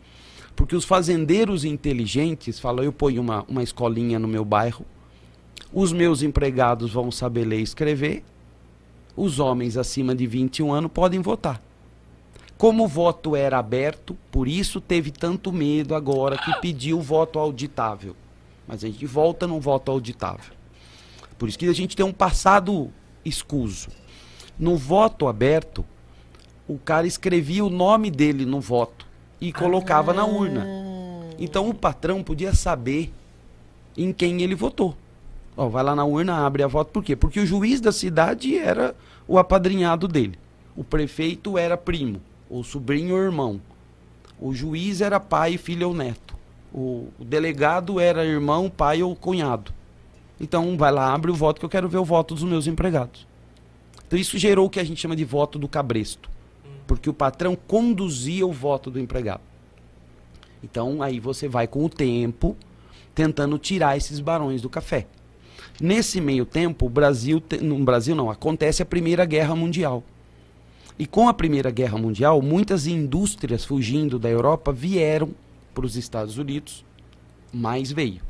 Porque 0.55 0.75
os 0.75 0.85
fazendeiros 0.85 1.65
inteligentes 1.65 2.59
falam, 2.59 2.85
eu 2.85 2.93
ponho 2.93 3.21
uma, 3.21 3.43
uma 3.49 3.63
escolinha 3.63 4.17
no 4.19 4.27
meu 4.27 4.45
bairro, 4.45 4.85
os 5.73 5.91
meus 5.91 6.21
empregados 6.21 6.93
vão 6.93 7.11
saber 7.11 7.43
ler 7.43 7.59
e 7.59 7.63
escrever, 7.63 8.23
os 9.17 9.39
homens 9.39 9.77
acima 9.77 10.13
de 10.13 10.27
21 10.27 10.71
anos 10.71 10.91
podem 10.93 11.21
votar. 11.21 11.64
Como 12.57 12.85
o 12.85 12.87
voto 12.87 13.35
era 13.35 13.59
aberto, 13.59 14.17
por 14.31 14.47
isso 14.47 14.79
teve 14.79 15.11
tanto 15.11 15.51
medo 15.51 15.93
agora 15.93 16.37
que 16.37 16.59
pediu 16.61 16.99
o 16.99 17.01
voto 17.01 17.37
auditável. 17.37 18.15
Mas 18.67 18.83
a 18.83 18.87
gente 18.87 19.05
volta 19.05 19.45
no 19.45 19.59
voto 19.59 19.91
auditável. 19.91 20.53
Por 21.37 21.49
isso 21.49 21.59
que 21.59 21.67
a 21.67 21.73
gente 21.73 21.95
tem 21.95 22.05
um 22.05 22.13
passado 22.13 22.91
escuso. 23.25 23.89
No 24.57 24.77
voto 24.77 25.27
aberto, 25.27 25.85
o 26.67 26.77
cara 26.77 27.05
escrevia 27.05 27.63
o 27.63 27.69
nome 27.69 28.09
dele 28.09 28.45
no 28.45 28.61
voto 28.61 29.05
e 29.39 29.51
colocava 29.51 30.13
na 30.13 30.25
urna. 30.25 30.65
Então 31.37 31.69
o 31.69 31.73
patrão 31.73 32.23
podia 32.23 32.53
saber 32.55 33.13
em 33.97 34.13
quem 34.13 34.41
ele 34.41 34.55
votou. 34.55 34.95
Ó, 35.57 35.67
vai 35.67 35.83
lá 35.83 35.93
na 35.93 36.05
urna, 36.05 36.45
abre 36.45 36.63
a 36.63 36.67
voto. 36.67 36.91
Por 36.91 37.03
quê? 37.03 37.15
Porque 37.15 37.39
o 37.39 37.45
juiz 37.45 37.81
da 37.81 37.91
cidade 37.91 38.57
era 38.57 38.95
o 39.27 39.37
apadrinhado 39.37 40.07
dele. 40.07 40.39
O 40.75 40.83
prefeito 40.83 41.57
era 41.57 41.77
primo, 41.77 42.21
o 42.49 42.63
sobrinho 42.63 43.15
ou 43.15 43.21
irmão. 43.21 43.61
O 44.39 44.53
juiz 44.53 45.01
era 45.01 45.19
pai, 45.19 45.57
filho 45.57 45.87
ou 45.89 45.93
neto. 45.93 46.35
O, 46.73 47.09
o 47.19 47.23
delegado 47.23 47.99
era 47.99 48.25
irmão, 48.25 48.69
pai 48.69 49.01
ou 49.01 49.15
cunhado. 49.15 49.73
Então 50.39 50.77
vai 50.77 50.91
lá, 50.91 51.13
abre 51.13 51.31
o 51.31 51.35
voto 51.35 51.59
que 51.59 51.65
eu 51.65 51.69
quero 51.69 51.87
ver 51.87 51.97
o 51.97 52.05
voto 52.05 52.35
dos 52.35 52.43
meus 52.43 52.67
empregados. 52.67 53.25
Então 54.05 54.19
isso 54.19 54.37
gerou 54.37 54.67
o 54.67 54.69
que 54.69 54.79
a 54.79 54.83
gente 54.83 54.99
chama 55.01 55.15
de 55.15 55.23
voto 55.23 55.57
do 55.57 55.67
cabresto. 55.67 56.29
Porque 56.85 57.09
o 57.09 57.13
patrão 57.13 57.55
conduzia 57.55 58.45
o 58.45 58.51
voto 58.51 58.91
do 58.91 58.99
empregado. 58.99 59.41
Então 60.61 61.01
aí 61.01 61.19
você 61.19 61.47
vai 61.47 61.67
com 61.67 61.85
o 61.85 61.89
tempo 61.89 62.55
tentando 63.13 63.57
tirar 63.57 63.95
esses 63.95 64.19
barões 64.19 64.61
do 64.61 64.69
café. 64.69 65.07
Nesse 65.79 66.21
meio 66.21 66.45
tempo, 66.45 66.85
o 66.85 66.89
Brasil, 66.89 67.41
no 67.61 67.79
Brasil 67.83 68.15
não, 68.15 68.29
acontece 68.29 68.81
a 68.81 68.85
Primeira 68.85 69.25
Guerra 69.25 69.55
Mundial. 69.55 70.03
E 70.97 71.05
com 71.05 71.27
a 71.27 71.33
Primeira 71.33 71.69
Guerra 71.71 71.97
Mundial, 71.97 72.41
muitas 72.41 72.87
indústrias 72.87 73.65
fugindo 73.65 74.17
da 74.17 74.29
Europa 74.29 74.71
vieram 74.71 75.31
para 75.73 75.85
os 75.85 75.97
Estados 75.97 76.37
Unidos, 76.37 76.85
mais 77.51 77.91
veio. 77.91 78.21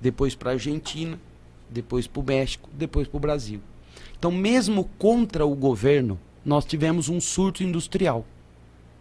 Depois 0.00 0.34
para 0.34 0.50
a 0.50 0.52
Argentina, 0.54 1.20
depois 1.68 2.06
para 2.06 2.20
o 2.20 2.24
México, 2.24 2.70
depois 2.72 3.06
para 3.06 3.16
o 3.18 3.20
Brasil. 3.20 3.60
Então, 4.18 4.32
mesmo 4.32 4.88
contra 4.98 5.44
o 5.44 5.54
governo, 5.54 6.18
nós 6.42 6.64
tivemos 6.64 7.10
um 7.10 7.20
surto 7.20 7.62
industrial. 7.62 8.24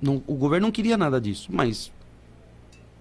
Não, 0.01 0.21
o 0.27 0.35
governo 0.35 0.67
não 0.67 0.71
queria 0.71 0.97
nada 0.97 1.19
disso, 1.21 1.49
mas 1.49 1.93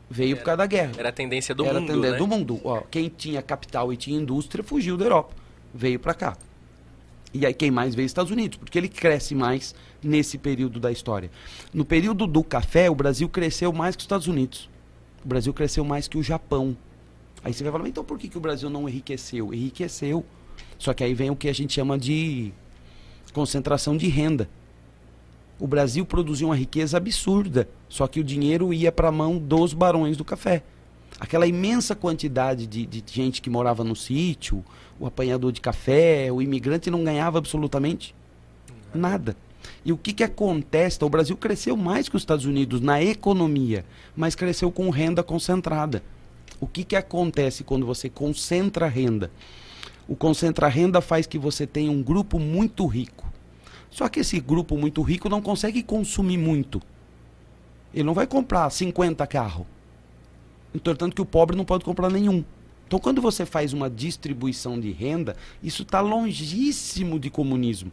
veio 0.09 0.33
era, 0.33 0.37
por 0.37 0.45
causa 0.45 0.59
da 0.59 0.67
guerra. 0.67 0.93
Era 0.97 1.09
a 1.09 1.13
tendência 1.13 1.53
do 1.53 1.65
era 1.65 1.81
mundo, 1.81 1.91
a 1.91 1.95
tendência 1.95 2.13
né? 2.13 2.19
do 2.19 2.27
mundo. 2.29 2.61
Ó, 2.63 2.81
quem 2.83 3.09
tinha 3.09 3.43
capital 3.43 3.93
e 3.93 3.97
tinha 3.97 4.21
indústria 4.21 4.63
fugiu 4.63 4.97
da 4.97 5.07
Europa, 5.07 5.35
veio 5.75 5.99
para 5.99 6.15
cá. 6.15 6.37
E 7.35 7.47
aí 7.47 7.55
quem 7.55 7.71
mais 7.71 7.95
veio 7.95 8.07
Estados 8.07 8.31
Unidos, 8.31 8.59
porque 8.59 8.79
ele 8.79 8.89
cresce 8.89 9.35
mais 9.35 9.75
nesse 10.03 10.37
período 10.37 10.79
da 10.79 10.93
história. 10.93 11.31
No 11.73 11.85
período 11.85 12.27
do 12.27 12.45
café, 12.45 12.91
o 12.91 12.95
Brasil 12.95 13.29
cresceu 13.29 13.73
mais 13.73 13.97
que 13.97 14.01
os 14.01 14.05
Estados 14.05 14.27
Unidos. 14.27 14.69
O 15.25 15.29
Brasil 15.29 15.53
cresceu 15.55 15.85
mais 15.85 16.09
que 16.09 16.19
o 16.19 16.23
Japão. 16.23 16.77
Aí 17.45 17.53
você 17.53 17.63
vai 17.63 17.73
falar, 17.73 17.89
então 17.89 18.05
por 18.05 18.19
que, 18.19 18.29
que 18.29 18.37
o 18.37 18.41
Brasil 18.41 18.69
não 18.69 18.89
enriqueceu? 18.89 19.53
Enriqueceu. 19.53 20.25
Só 20.79 20.93
que 20.93 21.03
aí 21.03 21.15
vem 21.15 21.31
o 21.31 21.37
que 21.37 21.49
a 21.49 21.53
gente 21.53 21.73
chama 21.73 21.99
de 21.99 22.53
concentração 23.33 23.97
de 23.97 24.09
renda. 24.09 24.49
O 25.59 25.67
Brasil 25.67 26.05
produziu 26.05 26.49
uma 26.49 26.57
riqueza 26.57 26.97
absurda, 26.97 27.69
só 27.89 28.07
que 28.07 28.21
o 28.21 28.25
dinheiro 28.25 28.73
ia 28.73 28.91
para 28.91 29.09
a 29.09 29.13
mão 29.13 29.39
dos 29.39 29.73
barões 29.73 30.17
do 30.17 30.25
café. 30.25 30.63
Aquela 31.21 31.47
imensa 31.47 31.95
quantidade 31.95 32.67
de, 32.67 32.85
de 32.85 33.03
gente 33.07 33.41
que 33.41 33.49
morava 33.49 33.85
no 33.85 33.95
sítio, 33.95 34.65
o 35.03 35.07
apanhador 35.07 35.51
de 35.51 35.61
café, 35.61 36.31
o 36.31 36.41
imigrante 36.41 36.89
não 36.89 37.03
ganhava 37.03 37.37
absolutamente 37.37 38.15
nada. 38.95 39.37
E 39.85 39.93
o 39.93 39.97
que, 39.97 40.13
que 40.13 40.23
acontece? 40.23 41.05
O 41.05 41.09
Brasil 41.09 41.37
cresceu 41.37 41.77
mais 41.77 42.09
que 42.09 42.15
os 42.15 42.23
Estados 42.23 42.45
Unidos 42.45 42.81
na 42.81 43.03
economia, 43.03 43.85
mas 44.15 44.37
cresceu 44.37 44.71
com 44.71 44.89
renda 44.91 45.21
concentrada. 45.21 46.05
O 46.61 46.69
que, 46.69 46.85
que 46.85 46.95
acontece 46.95 47.65
quando 47.65 47.85
você 47.85 48.09
concentra 48.09 48.87
renda? 48.87 49.29
O 50.07 50.15
concentra 50.15 50.69
renda 50.69 51.01
faz 51.01 51.27
que 51.27 51.37
você 51.37 51.67
tenha 51.67 51.91
um 51.91 52.01
grupo 52.01 52.39
muito 52.39 52.87
rico. 52.87 53.27
Só 53.91 54.09
que 54.09 54.21
esse 54.21 54.39
grupo 54.39 54.77
muito 54.77 55.03
rico 55.03 55.29
não 55.29 55.43
consegue 55.43 55.83
consumir 55.83 56.39
muito. 56.39 56.81
Ele 57.93 58.05
não 58.05 58.15
vai 58.15 58.29
comprar 58.29 58.71
50 58.71 59.27
carros. 59.27 59.67
Entretanto, 60.73 61.17
que 61.17 61.23
o 61.23 61.27
pobre 61.27 61.57
não 61.57 61.65
pode 61.65 61.85
comprar 61.85 62.09
nenhum. 62.09 62.45
Então, 62.93 63.01
quando 63.01 63.23
você 63.23 63.47
faz 63.47 63.73
uma 63.73 63.89
distribuição 63.89 64.79
de 64.79 64.91
renda, 64.93 65.35
isso 65.63 65.83
está 65.83 66.03
longíssimo 66.03 67.19
de 67.19 67.31
comunismo. 67.31 67.91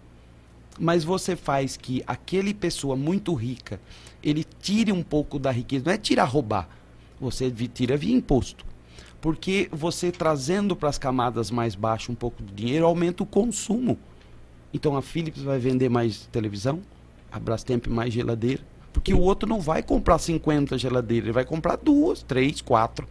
Mas 0.77 1.05
você 1.05 1.38
faz 1.38 1.77
que 1.77 2.03
aquele 2.05 2.53
pessoa 2.53 2.97
muito 2.97 3.34
rica, 3.34 3.80
ele 4.21 4.43
tire 4.43 4.91
um 4.91 5.01
pouco 5.01 5.39
da 5.39 5.51
riqueza. 5.51 5.85
Não 5.85 5.93
é 5.93 5.97
tirar 5.97 6.26
roubar. 6.26 6.67
Você 7.17 7.49
tira 7.49 7.95
via 7.95 8.13
imposto. 8.13 8.65
Porque 9.21 9.69
você 9.71 10.11
trazendo 10.11 10.76
para 10.76 10.89
as 10.89 10.97
camadas 10.97 11.49
mais 11.49 11.76
baixas 11.76 12.09
um 12.09 12.15
pouco 12.15 12.43
de 12.43 12.51
dinheiro, 12.51 12.85
aumenta 12.85 13.23
o 13.23 13.26
consumo. 13.26 13.97
Então 14.73 14.97
a 14.97 15.01
Philips 15.01 15.43
vai 15.43 15.59
vender 15.59 15.88
mais 15.88 16.27
televisão, 16.30 16.81
a 17.31 17.39
Brastemp 17.39 17.88
mais 17.88 18.13
geladeira, 18.13 18.63
porque 18.91 19.13
o 19.13 19.21
outro 19.21 19.47
não 19.47 19.61
vai 19.61 19.81
comprar 19.81 20.19
50 20.19 20.77
geladeiras, 20.77 21.27
ele 21.27 21.34
vai 21.34 21.45
comprar 21.45 21.77
duas, 21.77 22.21
três, 22.21 22.59
quatro. 22.59 23.07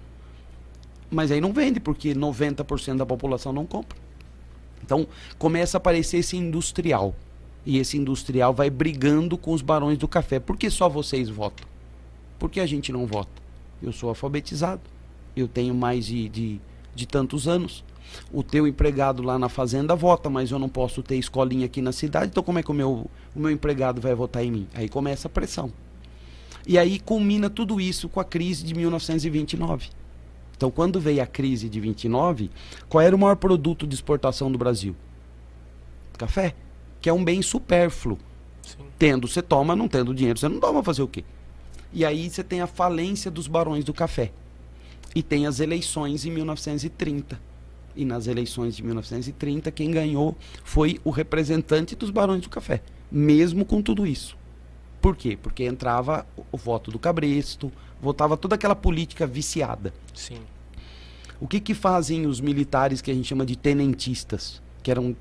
Mas 1.11 1.31
aí 1.31 1.41
não 1.41 1.53
vende, 1.53 1.81
porque 1.81 2.15
90% 2.15 2.97
da 2.97 3.07
população 3.07 3.53
não 3.53 3.65
compra. 3.65 3.97
Então 4.85 5.07
começa 5.39 5.77
a 5.77 5.79
aparecer 5.79 6.19
esse 6.19 6.37
industrial. 6.37 7.15
E 7.65 7.79
esse 7.79 7.97
industrial 7.97 8.55
vai 8.55 8.71
brigando 8.71 9.37
com 9.37 9.53
os 9.53 9.63
barões 9.63 9.99
do 9.99 10.09
café. 10.09 10.39
Por 10.41 10.57
que 10.57 10.71
só 10.71 10.89
vocês 10.89 11.29
votam? 11.29 11.67
Por 12.39 12.51
que 12.51 12.61
a 12.61 12.67
gente 12.67 12.93
não 12.93 13.07
vota? 13.07 13.43
Eu 13.83 13.93
sou 13.93 14.09
alfabetizado. 14.09 14.81
Eu 15.37 15.47
tenho 15.47 15.75
mais 15.75 16.07
de, 16.07 16.29
de, 16.29 16.61
de 16.95 17.07
tantos 17.07 17.47
anos. 17.47 17.85
O 18.33 18.43
teu 18.43 18.67
empregado 18.67 19.23
lá 19.23 19.39
na 19.39 19.49
fazenda 19.49 19.95
vota, 19.95 20.31
mas 20.31 20.51
eu 20.51 20.59
não 20.59 20.69
posso 20.69 21.03
ter 21.03 21.17
escolinha 21.17 21.67
aqui 21.67 21.83
na 21.83 21.93
cidade, 21.93 22.29
então 22.29 22.43
como 22.43 22.59
é 22.59 22.63
que 22.63 22.71
o 22.71 22.75
meu, 22.75 23.11
o 23.35 23.39
meu 23.39 23.51
empregado 23.51 24.01
vai 24.01 24.15
votar 24.15 24.43
em 24.43 24.51
mim? 24.51 24.67
Aí 24.75 24.89
começa 24.89 25.29
a 25.29 25.31
pressão. 25.31 25.71
E 26.67 26.79
aí 26.79 26.99
culmina 26.99 27.49
tudo 27.49 27.81
isso 27.81 28.09
com 28.09 28.21
a 28.21 28.25
crise 28.25 28.65
de 28.65 28.75
1929. 28.75 29.91
Então, 30.59 30.73
quando 30.73 30.99
veio 30.99 31.23
a 31.23 31.27
crise 31.27 31.69
de 31.69 31.79
29, 31.79 32.51
qual 32.89 33.01
era 33.01 33.15
o 33.15 33.19
maior 33.19 33.37
produto 33.37 33.87
de 33.87 33.95
exportação 33.95 34.51
do 34.51 34.59
Brasil? 34.59 34.97
Café, 36.19 36.53
que 37.01 37.09
é 37.09 37.13
um 37.13 37.25
bem 37.25 37.41
supérfluo. 37.43 38.19
Sim. 38.63 38.79
Tendo, 38.99 39.29
você 39.29 39.41
toma, 39.41 39.77
não 39.77 39.87
tendo 39.87 40.13
dinheiro, 40.13 40.37
você 40.37 40.49
não 40.49 40.59
toma 40.59 40.83
fazer 40.83 41.03
o 41.03 41.07
quê? 41.07 41.25
E 41.93 42.05
aí 42.05 42.29
você 42.29 42.43
tem 42.43 42.61
a 42.61 42.67
falência 42.67 43.31
dos 43.31 43.47
barões 43.47 43.85
do 43.85 43.95
café. 43.95 44.33
E 45.15 45.23
tem 45.23 45.47
as 45.47 45.61
eleições 45.61 46.25
em 46.25 46.33
1930 46.33 47.41
e 47.95 48.05
nas 48.05 48.27
eleições 48.27 48.75
de 48.75 48.83
1930 48.83 49.71
quem 49.71 49.93
ganhou 49.93 50.37
foi 50.65 50.99
o 51.05 51.11
representante 51.11 51.95
dos 51.95 52.11
barões 52.11 52.43
do 52.43 52.49
café, 52.49 52.83
mesmo 53.11 53.65
com 53.65 53.81
tudo 53.81 54.05
isso. 54.05 54.37
Por 55.01 55.17
quê? 55.17 55.39
Porque 55.41 55.65
entrava 55.65 56.27
o 56.51 56.57
voto 56.57 56.91
do 56.91 56.99
cabresto, 56.99 57.73
votava 58.01 58.37
toda 58.37 58.55
aquela 58.55 58.77
política 58.77 59.27
viciada. 59.27 59.93
Sim. 60.15 60.41
O 61.41 61.47
que 61.47 61.61
que 61.61 61.75
fazem 61.75 62.27
os 62.27 62.41
militares 62.41 63.01
que 63.01 63.11
a 63.11 63.15
gente 63.15 63.29
chama 63.29 63.47
de 63.47 63.57
tenentistas, 63.57 64.61
que 64.83 64.91
eram 64.91 65.17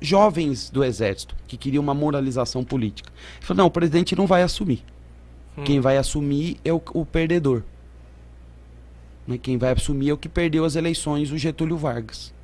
jovens 0.00 0.68
do 0.68 0.82
exército, 0.84 1.34
que 1.46 1.56
queriam 1.56 1.82
uma 1.82 1.94
moralização 1.94 2.64
política? 2.64 3.10
Ele 3.36 3.46
falou, 3.46 3.58
não, 3.58 3.66
o 3.66 3.70
presidente 3.70 4.16
não 4.16 4.26
vai 4.26 4.42
assumir. 4.42 4.82
Hum. 5.56 5.64
Quem 5.64 5.80
vai 5.80 5.96
assumir 5.96 6.58
é 6.64 6.72
o, 6.72 6.82
o 6.92 7.06
perdedor. 7.06 7.62
Né? 9.26 9.38
Quem 9.38 9.56
vai 9.56 9.72
assumir 9.72 10.10
é 10.10 10.12
o 10.12 10.18
que 10.18 10.28
perdeu 10.28 10.64
as 10.64 10.76
eleições, 10.76 11.30
o 11.30 11.38
Getúlio 11.38 11.76
Vargas. 11.76 12.34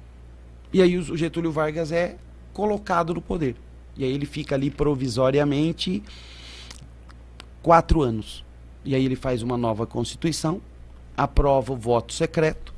E 0.72 0.80
aí 0.80 0.96
o 0.96 1.16
Getúlio 1.16 1.52
Vargas 1.52 1.92
é 1.92 2.16
colocado 2.52 3.12
no 3.12 3.20
poder. 3.20 3.56
E 3.96 4.04
aí 4.04 4.12
ele 4.12 4.24
fica 4.24 4.54
ali 4.54 4.70
provisoriamente 4.70 6.02
quatro 7.62 8.02
anos. 8.02 8.44
E 8.84 8.94
aí 8.94 9.04
ele 9.04 9.16
faz 9.16 9.42
uma 9.42 9.56
nova 9.56 9.86
Constituição, 9.86 10.60
aprova 11.16 11.72
o 11.72 11.76
voto 11.76 12.12
secreto. 12.12 12.74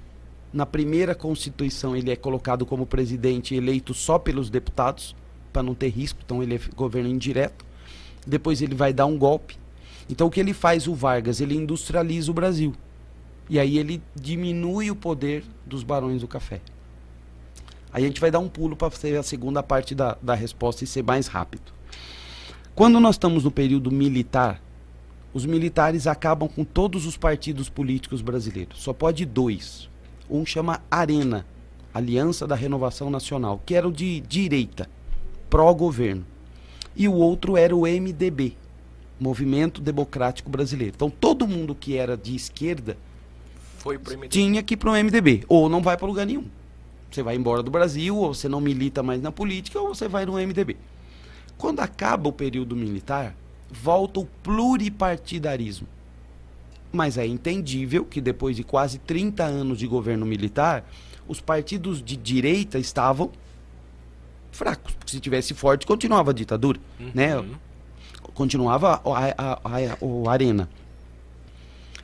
Na 0.52 0.66
primeira 0.66 1.14
Constituição 1.14 1.96
ele 1.96 2.10
é 2.10 2.16
colocado 2.16 2.66
como 2.66 2.86
presidente 2.86 3.54
eleito 3.54 3.94
só 3.94 4.18
pelos 4.18 4.50
deputados, 4.50 5.16
para 5.52 5.62
não 5.62 5.74
ter 5.74 5.88
risco, 5.88 6.20
então 6.24 6.42
ele 6.42 6.56
é 6.56 6.60
governo 6.74 7.08
indireto. 7.08 7.64
Depois 8.26 8.60
ele 8.60 8.74
vai 8.74 8.92
dar 8.92 9.06
um 9.06 9.16
golpe. 9.16 9.56
Então 10.08 10.26
o 10.26 10.30
que 10.30 10.40
ele 10.40 10.52
faz, 10.52 10.86
o 10.86 10.94
Vargas? 10.94 11.40
Ele 11.40 11.54
industrializa 11.54 12.30
o 12.30 12.34
Brasil. 12.34 12.74
E 13.48 13.58
aí 13.58 13.78
ele 13.78 14.02
diminui 14.14 14.90
o 14.90 14.96
poder 14.96 15.44
dos 15.64 15.82
barões 15.82 16.20
do 16.20 16.28
café. 16.28 16.60
Aí 17.92 18.02
a 18.02 18.06
gente 18.06 18.20
vai 18.20 18.30
dar 18.30 18.40
um 18.40 18.48
pulo 18.48 18.74
para 18.74 18.90
fazer 18.90 19.16
a 19.16 19.22
segunda 19.22 19.62
parte 19.62 19.94
da, 19.94 20.18
da 20.20 20.34
resposta 20.34 20.82
e 20.82 20.86
ser 20.86 21.04
mais 21.04 21.28
rápido. 21.28 21.72
Quando 22.74 22.98
nós 22.98 23.14
estamos 23.14 23.44
no 23.44 23.52
período 23.52 23.90
militar, 23.90 24.60
os 25.34 25.44
militares 25.44 26.06
acabam 26.06 26.48
com 26.48 26.64
todos 26.64 27.04
os 27.06 27.16
partidos 27.16 27.68
políticos 27.68 28.22
brasileiros. 28.22 28.80
Só 28.80 28.92
pode 28.92 29.26
dois. 29.26 29.90
Um 30.30 30.46
chama 30.46 30.80
Arena, 30.88 31.44
Aliança 31.92 32.46
da 32.46 32.54
Renovação 32.54 33.10
Nacional, 33.10 33.60
que 33.66 33.74
era 33.74 33.86
o 33.86 33.92
de 33.92 34.20
direita, 34.20 34.88
pró-governo. 35.50 36.24
E 36.94 37.08
o 37.08 37.14
outro 37.14 37.56
era 37.56 37.74
o 37.74 37.80
MDB, 37.80 38.56
Movimento 39.18 39.80
Democrático 39.80 40.48
Brasileiro. 40.48 40.94
Então 40.94 41.10
todo 41.10 41.48
mundo 41.48 41.74
que 41.74 41.96
era 41.96 42.16
de 42.16 42.36
esquerda 42.36 42.96
tinha 44.28 44.62
que 44.62 44.74
ir 44.74 44.76
para 44.76 44.90
o 44.90 44.94
MDB, 44.94 45.44
ou 45.48 45.68
não 45.68 45.82
vai 45.82 45.96
para 45.96 46.06
lugar 46.06 46.24
nenhum. 46.24 46.46
Você 47.10 47.22
vai 47.22 47.34
embora 47.34 47.62
do 47.62 47.70
Brasil, 47.70 48.16
ou 48.16 48.32
você 48.32 48.48
não 48.48 48.60
milita 48.60 49.02
mais 49.02 49.20
na 49.20 49.32
política, 49.32 49.80
ou 49.80 49.94
você 49.94 50.06
vai 50.08 50.24
no 50.24 50.34
MDB. 50.34 50.76
Quando 51.58 51.80
acaba 51.80 52.28
o 52.28 52.32
período 52.32 52.74
militar, 52.74 53.34
volta 53.70 54.20
o 54.20 54.26
pluripartidarismo. 54.42 55.86
Mas 56.92 57.18
é 57.18 57.26
entendível 57.26 58.04
que 58.04 58.20
depois 58.20 58.54
de 58.56 58.62
quase 58.62 58.98
30 58.98 59.42
anos 59.44 59.78
de 59.78 59.86
governo 59.86 60.24
militar, 60.24 60.84
os 61.26 61.40
partidos 61.40 62.02
de 62.02 62.16
direita 62.16 62.78
estavam 62.78 63.30
fracos. 64.52 64.94
Porque 64.94 65.10
se 65.10 65.20
tivesse 65.20 65.54
forte, 65.54 65.86
continuava 65.86 66.30
a 66.30 66.34
ditadura, 66.34 66.78
Uhum. 67.00 67.10
né? 67.14 67.44
Continuava 68.34 69.00
a, 69.04 69.24
a, 69.36 69.52
a- 69.64 69.96
o 70.00 70.28
Arena. 70.28 70.68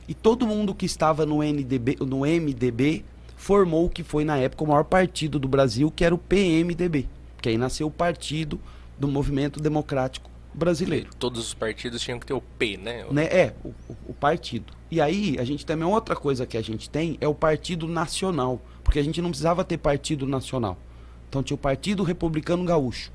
E 0.07 0.13
todo 0.13 0.45
mundo 0.47 0.73
que 0.75 0.85
estava 0.85 1.25
no, 1.25 1.41
NDB, 1.43 1.97
no 2.01 2.21
MDB 2.25 3.05
formou 3.37 3.85
o 3.85 3.89
que 3.89 4.03
foi 4.03 4.25
na 4.25 4.37
época 4.37 4.63
o 4.63 4.67
maior 4.67 4.83
partido 4.83 5.39
do 5.39 5.47
Brasil, 5.47 5.89
que 5.91 6.03
era 6.03 6.13
o 6.13 6.17
PMDB. 6.17 7.07
Que 7.41 7.49
aí 7.49 7.57
nasceu 7.57 7.87
o 7.87 7.91
Partido 7.91 8.59
do 8.99 9.07
Movimento 9.07 9.59
Democrático 9.59 10.29
Brasileiro 10.53 11.09
Todos 11.17 11.47
os 11.47 11.53
partidos 11.53 12.01
tinham 12.01 12.19
que 12.19 12.25
ter 12.25 12.33
o 12.33 12.41
P, 12.41 12.77
né? 12.77 13.05
né? 13.11 13.23
É, 13.25 13.53
o, 13.63 13.69
o- 13.69 13.97
o 14.09 14.13
partido. 14.13 14.73
E 14.89 14.99
aí, 14.99 15.37
a 15.39 15.43
gente 15.45 15.65
também, 15.65 15.87
outra 15.87 16.15
coisa 16.15 16.45
que 16.45 16.57
a 16.57 16.61
gente 16.61 16.89
tem 16.89 17.17
é 17.21 17.27
o 17.27 17.33
partido 17.33 17.87
nacional. 17.87 18.61
Porque 18.83 18.99
a 18.99 19.03
gente 19.03 19.21
não 19.21 19.29
precisava 19.29 19.63
ter 19.63 19.77
partido 19.77 20.27
nacional. 20.27 20.77
Então 21.29 21.41
tinha 21.41 21.55
o 21.55 21.57
Partido 21.57 22.03
Republicano 22.03 22.65
Gaúcho. 22.65 23.11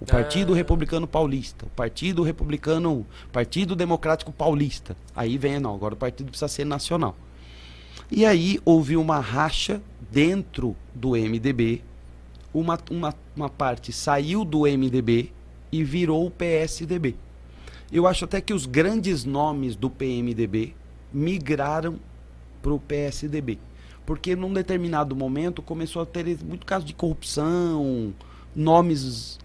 O 0.00 0.06
Partido 0.06 0.52
Ah. 0.52 0.56
Republicano 0.56 1.06
Paulista. 1.06 1.66
O 1.66 1.70
Partido 1.70 2.22
Republicano. 2.24 3.06
Partido 3.30 3.76
Democrático 3.76 4.32
Paulista. 4.32 4.96
Aí 5.14 5.38
vem, 5.38 5.60
não, 5.60 5.72
agora 5.74 5.94
o 5.94 5.96
partido 5.96 6.30
precisa 6.30 6.48
ser 6.48 6.64
nacional. 6.64 7.14
E 8.10 8.26
aí 8.26 8.58
houve 8.64 8.96
uma 8.96 9.20
racha 9.20 9.80
dentro 10.10 10.74
do 10.92 11.10
MDB. 11.10 11.82
Uma, 12.52 12.78
uma, 12.90 13.14
uma 13.36 13.48
parte 13.48 13.92
saiu 13.92 14.44
do 14.44 14.62
MDB 14.62 15.30
e 15.74 15.82
virou 15.82 16.24
o 16.24 16.30
PSDB. 16.30 17.16
Eu 17.90 18.06
acho 18.06 18.24
até 18.24 18.40
que 18.40 18.54
os 18.54 18.64
grandes 18.64 19.24
nomes 19.24 19.74
do 19.74 19.90
PMDB 19.90 20.72
migraram 21.12 21.98
para 22.62 22.72
o 22.72 22.78
PSDB. 22.78 23.58
Porque 24.06 24.36
num 24.36 24.52
determinado 24.52 25.16
momento 25.16 25.60
começou 25.60 26.00
a 26.00 26.06
ter 26.06 26.38
muito 26.44 26.64
caso 26.64 26.86
de 26.86 26.94
corrupção, 26.94 28.14
nomes 28.54 29.40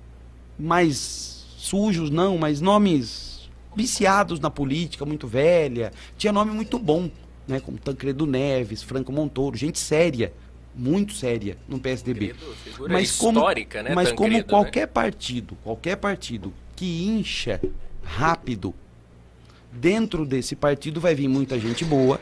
mais 0.57 1.47
sujos, 1.57 2.11
não, 2.11 2.37
mas 2.37 2.61
nomes 2.61 3.49
viciados 3.75 4.39
na 4.39 4.51
política, 4.51 5.05
muito 5.05 5.25
velha. 5.25 5.91
Tinha 6.15 6.31
nome 6.31 6.51
muito 6.51 6.77
bom, 6.77 7.09
né? 7.47 7.59
Como 7.59 7.79
Tancredo 7.79 8.27
Neves, 8.27 8.83
Franco 8.83 9.11
Montoro, 9.11 9.57
gente 9.57 9.79
séria, 9.79 10.31
muito 10.79 11.13
séria 11.13 11.57
no 11.67 11.79
PSDB. 11.79 12.33
Mas 12.89 13.17
como, 13.17 13.39
histórica, 13.39 13.83
né? 13.83 13.93
mas 13.93 14.11
como 14.11 14.29
Tancredo, 14.29 14.37
né? 14.37 14.49
qualquer 14.49 14.87
partido, 14.87 15.57
qualquer 15.63 15.97
partido 15.97 16.53
que 16.75 17.05
incha 17.05 17.61
rápido, 18.01 18.73
dentro 19.71 20.25
desse 20.25 20.55
partido 20.55 21.01
vai 21.01 21.13
vir 21.13 21.27
muita 21.27 21.59
gente 21.59 21.83
boa, 21.83 22.19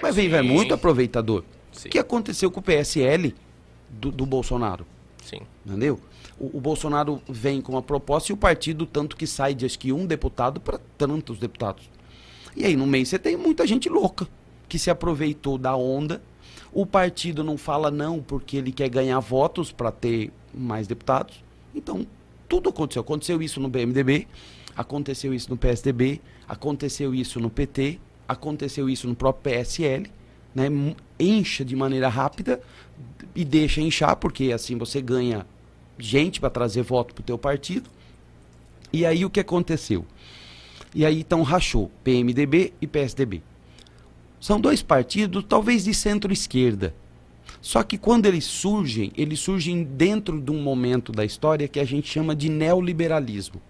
vai 0.00 0.12
vir 0.12 0.28
vai 0.28 0.42
muito 0.42 0.74
aproveitador. 0.74 1.42
Sim, 1.72 1.88
O 1.88 1.90
que 1.90 1.98
aconteceu 1.98 2.50
com 2.50 2.60
o 2.60 2.62
PSL 2.62 3.34
do, 3.88 4.12
do 4.12 4.26
Bolsonaro? 4.26 4.86
sim. 5.22 5.40
Entendeu? 5.64 5.98
O, 6.38 6.58
o 6.58 6.60
Bolsonaro 6.60 7.20
vem 7.28 7.60
com 7.60 7.72
uma 7.72 7.82
proposta 7.82 8.30
e 8.30 8.34
o 8.34 8.36
partido, 8.36 8.86
tanto 8.86 9.16
que 9.16 9.26
sai 9.26 9.54
de 9.54 9.66
acho 9.66 9.78
que 9.78 9.92
um 9.92 10.06
deputado 10.06 10.60
para 10.60 10.78
tantos 10.96 11.38
deputados. 11.38 11.90
E 12.54 12.64
aí 12.64 12.76
no 12.76 12.86
meio 12.86 13.04
você 13.04 13.18
tem 13.18 13.36
muita 13.36 13.66
gente 13.66 13.88
louca 13.88 14.28
que 14.68 14.78
se 14.78 14.90
aproveitou 14.90 15.58
da 15.58 15.74
onda. 15.76 16.22
O 16.72 16.84
partido 16.84 17.42
não 17.42 17.56
fala 17.56 17.90
não 17.90 18.20
porque 18.22 18.56
ele 18.56 18.72
quer 18.72 18.88
ganhar 18.88 19.18
votos 19.20 19.72
para 19.72 19.90
ter 19.90 20.30
mais 20.52 20.86
deputados. 20.86 21.42
Então, 21.74 22.06
tudo 22.48 22.70
aconteceu. 22.70 23.02
Aconteceu 23.02 23.42
isso 23.42 23.60
no 23.60 23.68
BMDB, 23.68 24.26
aconteceu 24.76 25.34
isso 25.34 25.50
no 25.50 25.56
PSDB, 25.56 26.20
aconteceu 26.48 27.14
isso 27.14 27.40
no 27.40 27.50
PT, 27.50 27.98
aconteceu 28.28 28.88
isso 28.88 29.08
no 29.08 29.14
próprio 29.14 29.54
PSL. 29.54 30.10
Né? 30.54 30.68
Encha 31.18 31.64
de 31.64 31.76
maneira 31.76 32.08
rápida 32.08 32.60
e 33.34 33.44
deixa 33.44 33.80
inchar, 33.80 34.16
porque 34.16 34.52
assim 34.52 34.76
você 34.76 35.00
ganha 35.00 35.46
gente 35.98 36.40
para 36.40 36.50
trazer 36.50 36.82
voto 36.82 37.14
para 37.14 37.22
o 37.22 37.24
teu 37.24 37.38
partido. 37.38 37.88
E 38.92 39.04
aí 39.04 39.24
o 39.24 39.30
que 39.30 39.40
aconteceu? 39.40 40.04
E 40.94 41.04
aí 41.04 41.20
então 41.20 41.42
rachou 41.42 41.90
PMDB 42.02 42.72
e 42.80 42.86
PSDB. 42.86 43.42
São 44.46 44.60
dois 44.60 44.80
partidos, 44.80 45.44
talvez 45.48 45.82
de 45.82 45.92
centro-esquerda. 45.92 46.94
Só 47.60 47.82
que 47.82 47.98
quando 47.98 48.26
eles 48.26 48.44
surgem, 48.44 49.10
eles 49.16 49.40
surgem 49.40 49.82
dentro 49.82 50.40
de 50.40 50.52
um 50.52 50.62
momento 50.62 51.10
da 51.10 51.24
história 51.24 51.66
que 51.66 51.80
a 51.80 51.84
gente 51.84 52.08
chama 52.08 52.32
de 52.32 52.48
neoliberalismo. 52.48 53.60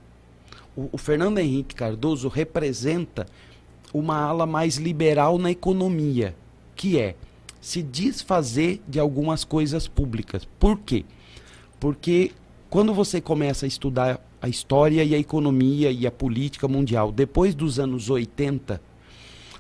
O, 0.77 0.91
o 0.93 0.99
Fernando 0.99 1.39
Henrique 1.39 1.75
Cardoso 1.75 2.29
representa 2.29 3.27
uma 3.91 4.19
ala 4.19 4.45
mais 4.45 4.77
liberal 4.77 5.39
na 5.39 5.51
economia, 5.51 6.37
que 6.75 6.99
é 6.99 7.17
se 7.59 7.83
desfazer 7.83 8.83
de 8.87 9.01
algumas 9.01 9.45
coisas 9.45 9.89
públicas. 9.89 10.47
Por 10.61 10.79
quê? 10.81 11.07
Porque 11.81 12.33
quando 12.69 12.93
você 12.93 13.19
começa 13.19 13.65
a 13.65 13.67
estudar 13.67 14.21
a 14.43 14.47
história 14.47 15.03
e 15.03 15.15
a 15.15 15.19
economia 15.19 15.91
e 15.91 16.07
a 16.07 16.11
política 16.11 16.69
mundial, 16.69 17.11
depois 17.11 17.55
dos 17.55 17.79
anos 17.79 18.11
80, 18.11 18.79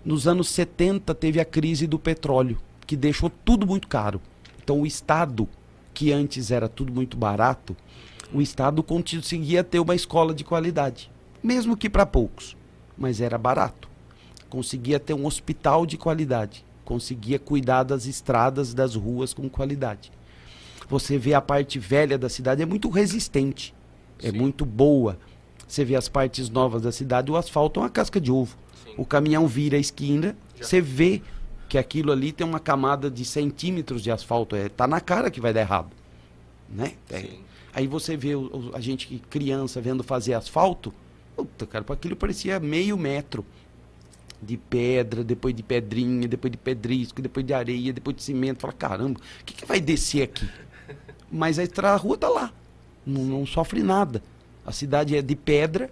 nos 0.07 0.29
anos 0.29 0.49
70 0.51 1.13
teve 1.17 1.41
a 1.41 1.45
crise 1.45 1.85
do 1.85 1.99
petróleo, 1.99 2.59
que 2.87 2.97
deixou 2.97 3.29
tudo 3.29 3.67
muito 3.67 3.89
caro. 3.89 4.21
Então 4.63 4.83
o 4.83 4.87
Estado, 4.87 5.49
que 5.93 6.13
antes 6.13 6.53
era 6.53 6.69
tudo 6.69 6.93
muito 6.93 7.17
barato, 7.17 7.77
o 8.33 8.41
Estado 8.41 8.85
conseguia 8.85 9.65
ter 9.65 9.81
uma 9.81 9.97
escola 9.97 10.33
de 10.33 10.45
qualidade, 10.45 11.11
mesmo 11.43 11.77
que 11.77 11.91
para 11.91 12.07
poucos, 12.07 12.57
mas 12.97 13.21
era 13.21 13.37
barato. 13.37 13.89
Conseguia 14.49 15.01
ter 15.01 15.13
um 15.13 15.27
hospital 15.27 15.85
de 15.85 15.97
qualidade, 15.97 16.65
conseguia 16.85 17.41
cuidar 17.41 17.83
das 17.83 18.07
estradas, 18.07 18.73
das 18.73 18.95
ruas 18.95 19.35
com 19.35 19.49
qualidade. 19.49 20.13
Você 20.89 21.19
vê 21.19 21.35
a 21.35 21.41
parte 21.41 21.81
velha 21.81 22.17
da 22.17 22.29
cidade 22.29 22.63
é 22.63 22.67
muito 22.67 22.89
resistente, 22.91 23.75
é 24.23 24.31
Sim. 24.31 24.39
muito 24.39 24.65
boa. 24.65 25.19
Você 25.67 25.85
vê 25.85 25.97
as 25.97 26.09
partes 26.09 26.49
novas 26.49 26.83
da 26.83 26.93
cidade, 26.93 27.33
o 27.33 27.37
asfalto 27.37 27.81
é 27.81 27.83
uma 27.83 27.91
casca 27.91 28.21
de 28.21 28.31
ovo. 28.31 28.57
O 28.97 29.05
caminhão 29.05 29.47
vira 29.47 29.77
a 29.77 29.81
esquina, 29.81 30.37
você 30.61 30.81
vê 30.81 31.23
que 31.69 31.77
aquilo 31.77 32.13
ali 32.13 32.33
tem 32.33 32.47
uma 32.47 32.61
camada 32.61 33.11
de 33.11 33.25
centímetros 33.25 34.03
de 34.03 34.11
asfalto. 34.11 34.55
É, 34.57 34.69
tá 34.69 34.87
na 34.87 35.01
cara 35.01 35.31
que 35.31 35.41
vai 35.41 35.53
dar 35.53 35.61
errado. 35.61 35.91
Né? 36.69 36.95
É. 37.11 37.29
Aí 37.75 37.87
você 37.87 38.17
vê 38.17 38.35
o- 38.35 38.71
a 38.73 38.81
gente 38.81 39.07
que 39.07 39.19
criança 39.19 39.81
vendo 39.81 40.03
fazer 40.03 40.35
asfalto, 40.35 40.93
puta, 41.37 41.67
cara, 41.67 41.85
aquilo 41.89 42.17
parecia 42.17 42.59
meio 42.59 42.97
metro 42.97 43.45
de 44.41 44.57
pedra, 44.57 45.23
depois 45.23 45.55
de 45.55 45.63
pedrinha, 45.63 46.27
depois 46.27 46.51
de 46.51 46.57
pedrisco, 46.57 47.21
depois 47.21 47.45
de 47.45 47.53
areia, 47.53 47.93
depois 47.93 48.17
de 48.17 48.23
cimento. 48.23 48.61
Fala, 48.61 48.73
caramba, 48.73 49.21
o 49.41 49.45
que, 49.45 49.55
que 49.55 49.67
vai 49.67 49.81
descer 49.81 50.23
aqui? 50.23 50.49
Mas 51.31 51.59
a 51.59 51.97
rua 51.97 52.17
tá 52.17 52.29
lá, 52.29 52.53
não, 53.05 53.23
não 53.25 53.47
sofre 53.47 53.83
nada. 53.83 54.23
A 54.65 54.73
cidade 54.73 55.17
é 55.17 55.23
de 55.23 55.37
pedra, 55.37 55.91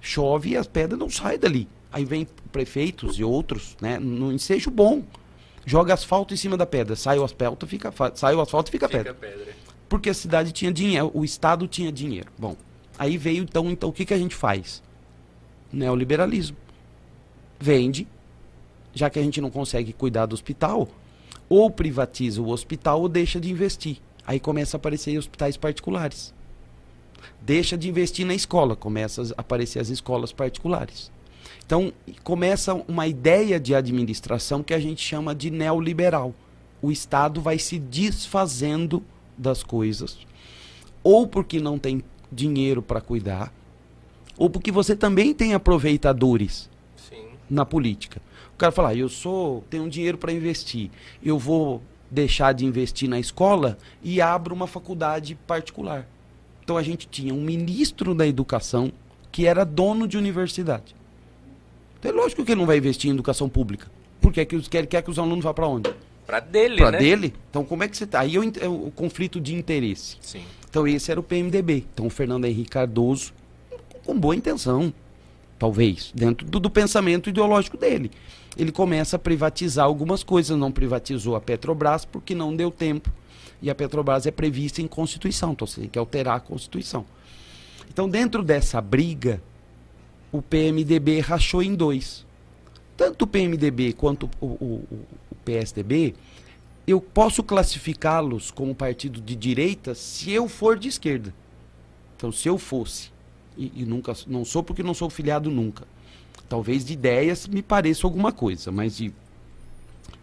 chove 0.00 0.50
e 0.50 0.56
as 0.56 0.66
pedras 0.66 0.98
não 0.98 1.08
saem 1.10 1.38
dali. 1.38 1.68
Aí 1.92 2.04
vem 2.04 2.26
prefeitos 2.52 3.18
e 3.18 3.24
outros, 3.24 3.76
né, 3.80 3.98
no 3.98 4.32
ensejo 4.32 4.70
bom, 4.70 5.02
joga 5.66 5.94
asfalto 5.94 6.32
em 6.32 6.36
cima 6.36 6.56
da 6.56 6.64
pedra, 6.66 6.94
sai 6.96 7.18
o 7.18 7.24
asfalto, 7.24 7.66
fica, 7.66 7.92
sai 8.14 8.34
o 8.34 8.40
asfalto, 8.40 8.70
fica 8.70 8.88
pedra 8.88 9.14
Fica 9.14 9.26
pedra. 9.26 9.54
porque 9.88 10.08
a 10.10 10.14
cidade 10.14 10.52
tinha 10.52 10.72
dinheiro, 10.72 11.10
o 11.12 11.24
Estado 11.24 11.66
tinha 11.66 11.90
dinheiro. 11.90 12.30
Bom, 12.38 12.56
aí 12.98 13.16
veio 13.18 13.42
então, 13.42 13.68
então 13.70 13.88
o 13.88 13.92
que, 13.92 14.04
que 14.04 14.14
a 14.14 14.18
gente 14.18 14.34
faz? 14.34 14.82
Neoliberalismo. 15.72 16.56
Vende, 17.58 18.06
já 18.94 19.10
que 19.10 19.18
a 19.18 19.22
gente 19.22 19.40
não 19.40 19.50
consegue 19.50 19.92
cuidar 19.92 20.26
do 20.26 20.34
hospital, 20.34 20.88
ou 21.48 21.70
privatiza 21.70 22.40
o 22.40 22.48
hospital 22.48 23.00
ou 23.02 23.08
deixa 23.08 23.40
de 23.40 23.50
investir. 23.50 23.98
Aí 24.24 24.38
começa 24.38 24.76
a 24.76 24.78
aparecer 24.78 25.18
hospitais 25.18 25.56
particulares. 25.56 26.32
Deixa 27.42 27.76
de 27.76 27.88
investir 27.88 28.24
na 28.24 28.34
escola, 28.34 28.76
começa 28.76 29.22
a 29.36 29.40
aparecer 29.40 29.80
as 29.80 29.88
escolas 29.88 30.32
particulares. 30.32 31.10
Então, 31.70 31.92
começa 32.24 32.74
uma 32.88 33.06
ideia 33.06 33.60
de 33.60 33.76
administração 33.76 34.60
que 34.60 34.74
a 34.74 34.80
gente 34.80 35.00
chama 35.00 35.32
de 35.32 35.52
neoliberal. 35.52 36.34
O 36.82 36.90
Estado 36.90 37.40
vai 37.40 37.60
se 37.60 37.78
desfazendo 37.78 39.04
das 39.38 39.62
coisas, 39.62 40.18
ou 41.00 41.28
porque 41.28 41.60
não 41.60 41.78
tem 41.78 42.02
dinheiro 42.32 42.82
para 42.82 43.00
cuidar, 43.00 43.54
ou 44.36 44.50
porque 44.50 44.72
você 44.72 44.96
também 44.96 45.32
tem 45.32 45.54
aproveitadores 45.54 46.68
Sim. 46.96 47.22
na 47.48 47.64
política. 47.64 48.20
O 48.52 48.56
cara 48.58 48.72
fala, 48.72 48.88
ah, 48.88 48.96
eu 48.96 49.08
sou, 49.08 49.62
tenho 49.70 49.88
dinheiro 49.88 50.18
para 50.18 50.32
investir, 50.32 50.90
eu 51.22 51.38
vou 51.38 51.80
deixar 52.10 52.52
de 52.52 52.66
investir 52.66 53.08
na 53.08 53.20
escola 53.20 53.78
e 54.02 54.20
abro 54.20 54.52
uma 54.52 54.66
faculdade 54.66 55.36
particular. 55.46 56.04
Então 56.64 56.76
a 56.76 56.82
gente 56.82 57.06
tinha 57.06 57.32
um 57.32 57.40
ministro 57.40 58.12
da 58.12 58.26
educação 58.26 58.90
que 59.30 59.46
era 59.46 59.62
dono 59.62 60.08
de 60.08 60.18
universidade. 60.18 60.98
Então 62.00 62.10
é 62.10 62.14
lógico 62.14 62.44
que 62.44 62.50
ele 62.50 62.58
não 62.60 62.66
vai 62.66 62.78
investir 62.78 63.08
em 63.08 63.14
educação 63.14 63.48
pública. 63.48 63.86
Porque 64.20 64.40
é 64.40 64.44
que 64.44 64.56
os- 64.56 64.66
quer, 64.66 64.84
que 64.86 65.10
os 65.10 65.18
alunos 65.18 65.44
vá 65.44 65.54
para 65.54 65.68
onde? 65.68 65.88
Pra 66.26 66.40
dele, 66.40 66.78
Para 66.78 66.92
né? 66.92 66.98
dele? 66.98 67.34
Então 67.50 67.64
como 67.64 67.84
é 67.84 67.88
que 67.88 67.96
você 67.96 68.06
tá? 68.06 68.20
Aí 68.20 68.34
é 68.36 68.68
o, 68.68 68.86
o 68.88 68.90
conflito 68.90 69.40
de 69.40 69.54
interesse. 69.54 70.16
Sim. 70.20 70.42
Então 70.68 70.86
esse 70.88 71.10
era 71.10 71.20
o 71.20 71.22
PMDB. 71.22 71.84
Então 71.92 72.06
o 72.06 72.10
Fernando 72.10 72.44
Henrique 72.46 72.70
Cardoso, 72.70 73.32
com 74.04 74.18
boa 74.18 74.34
intenção, 74.34 74.92
talvez, 75.58 76.10
dentro 76.14 76.46
do, 76.46 76.58
do 76.58 76.70
pensamento 76.70 77.28
ideológico 77.28 77.76
dele. 77.76 78.10
Ele 78.56 78.72
começa 78.72 79.16
a 79.16 79.18
privatizar 79.18 79.84
algumas 79.84 80.22
coisas, 80.22 80.56
não 80.58 80.72
privatizou 80.72 81.36
a 81.36 81.40
Petrobras 81.40 82.04
porque 82.04 82.34
não 82.34 82.54
deu 82.54 82.70
tempo. 82.70 83.10
E 83.62 83.68
a 83.70 83.74
Petrobras 83.74 84.26
é 84.26 84.30
prevista 84.30 84.80
em 84.80 84.86
Constituição, 84.86 85.52
então 85.52 85.66
você 85.66 85.82
tem 85.82 85.90
que 85.90 85.98
alterar 85.98 86.36
a 86.36 86.40
Constituição. 86.40 87.04
Então, 87.92 88.08
dentro 88.08 88.42
dessa 88.42 88.80
briga, 88.80 89.42
o 90.32 90.40
PMDB 90.40 91.20
rachou 91.20 91.62
em 91.62 91.74
dois. 91.74 92.26
Tanto 92.96 93.22
o 93.22 93.26
PMDB 93.26 93.92
quanto 93.94 94.28
o, 94.40 94.46
o, 94.46 94.84
o 95.30 95.34
PSDB, 95.44 96.14
eu 96.86 97.00
posso 97.00 97.42
classificá-los 97.42 98.50
como 98.50 98.74
partido 98.74 99.20
de 99.20 99.34
direita 99.34 99.94
se 99.94 100.30
eu 100.30 100.48
for 100.48 100.78
de 100.78 100.88
esquerda. 100.88 101.34
Então, 102.16 102.30
se 102.30 102.48
eu 102.48 102.58
fosse, 102.58 103.10
e, 103.56 103.72
e, 103.76 103.84
nunca 103.84 104.12
não 104.26 104.44
sou 104.44 104.62
porque 104.62 104.82
não 104.82 104.94
sou 104.94 105.08
filiado 105.08 105.50
nunca. 105.50 105.86
Talvez 106.48 106.84
de 106.84 106.92
ideias 106.92 107.46
me 107.46 107.62
pareça 107.62 108.06
alguma 108.06 108.32
coisa, 108.32 108.70
mas 108.70 108.96
de, 108.96 109.12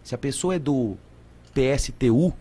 se 0.04 0.14
a 0.14 0.18
pessoa 0.18 0.54
é 0.54 0.58
do 0.58 0.96
PSTU, 1.52 2.32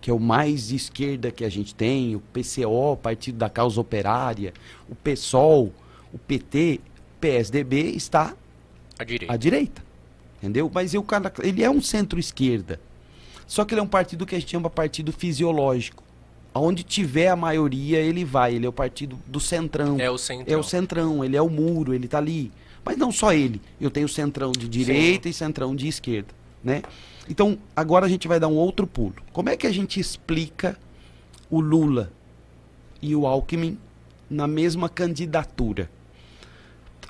que 0.00 0.10
é 0.10 0.12
o 0.12 0.18
mais 0.18 0.68
de 0.68 0.76
esquerda 0.76 1.30
que 1.30 1.44
a 1.44 1.48
gente 1.48 1.74
tem, 1.74 2.16
o 2.16 2.20
PCO, 2.20 2.96
Partido 2.96 3.38
da 3.38 3.48
Causa 3.48 3.80
Operária, 3.80 4.52
o 4.88 4.94
PSOL, 4.94 5.72
o 6.12 6.18
PT, 6.18 6.80
PSDB 7.20 7.90
está 7.90 8.34
à 8.98 9.04
direita. 9.04 9.32
À 9.32 9.36
direita 9.36 9.92
entendeu? 10.42 10.70
Mas 10.72 10.92
eu, 10.92 11.06
ele 11.42 11.62
é 11.62 11.70
um 11.70 11.80
centro-esquerda. 11.80 12.80
Só 13.46 13.64
que 13.64 13.74
ele 13.74 13.80
é 13.80 13.84
um 13.84 13.88
partido 13.88 14.26
que 14.26 14.34
a 14.34 14.40
gente 14.40 14.50
chama 14.50 14.68
partido 14.68 15.12
fisiológico. 15.12 16.02
Onde 16.54 16.82
tiver 16.82 17.28
a 17.28 17.36
maioria, 17.36 17.98
ele 17.98 18.24
vai. 18.24 18.56
Ele 18.56 18.66
é 18.66 18.68
o 18.68 18.72
partido 18.72 19.18
do 19.26 19.38
centrão. 19.38 19.98
É 19.98 20.10
o 20.10 20.18
centrão. 20.18 20.54
É 20.54 20.58
o 20.58 20.62
centrão, 20.62 21.24
ele 21.24 21.36
é 21.36 21.40
o 21.40 21.48
muro, 21.48 21.94
ele 21.94 22.06
está 22.06 22.18
ali. 22.18 22.50
Mas 22.84 22.98
não 22.98 23.12
só 23.12 23.32
ele. 23.32 23.60
Eu 23.80 23.90
tenho 23.90 24.08
centrão 24.08 24.50
de 24.52 24.68
direita 24.68 25.24
Sim. 25.24 25.30
e 25.30 25.32
centrão 25.32 25.76
de 25.76 25.86
esquerda. 25.86 26.28
Né? 26.62 26.82
Então, 27.28 27.56
agora 27.74 28.04
a 28.04 28.08
gente 28.08 28.26
vai 28.26 28.38
dar 28.40 28.48
um 28.48 28.56
outro 28.56 28.86
pulo. 28.86 29.14
Como 29.32 29.48
é 29.48 29.56
que 29.56 29.66
a 29.66 29.72
gente 29.72 29.98
explica 30.00 30.76
o 31.48 31.60
Lula 31.60 32.12
e 33.00 33.14
o 33.14 33.26
Alckmin 33.26 33.78
na 34.28 34.46
mesma 34.46 34.88
candidatura? 34.88 35.88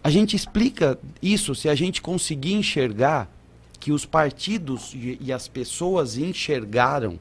A 0.05 0.11
gente 0.11 0.35
explica 0.35 0.99
isso 1.23 1.55
se 1.55 1.69
a 1.69 1.74
gente 1.74 2.03
conseguir 2.03 2.55
enxergar 2.55 3.31
que 3.79 3.93
os 3.93 4.05
partidos 4.05 4.93
e, 4.95 5.16
e 5.20 5.33
as 5.33 5.47
pessoas 5.47 6.19
enxergaram, 6.19 7.20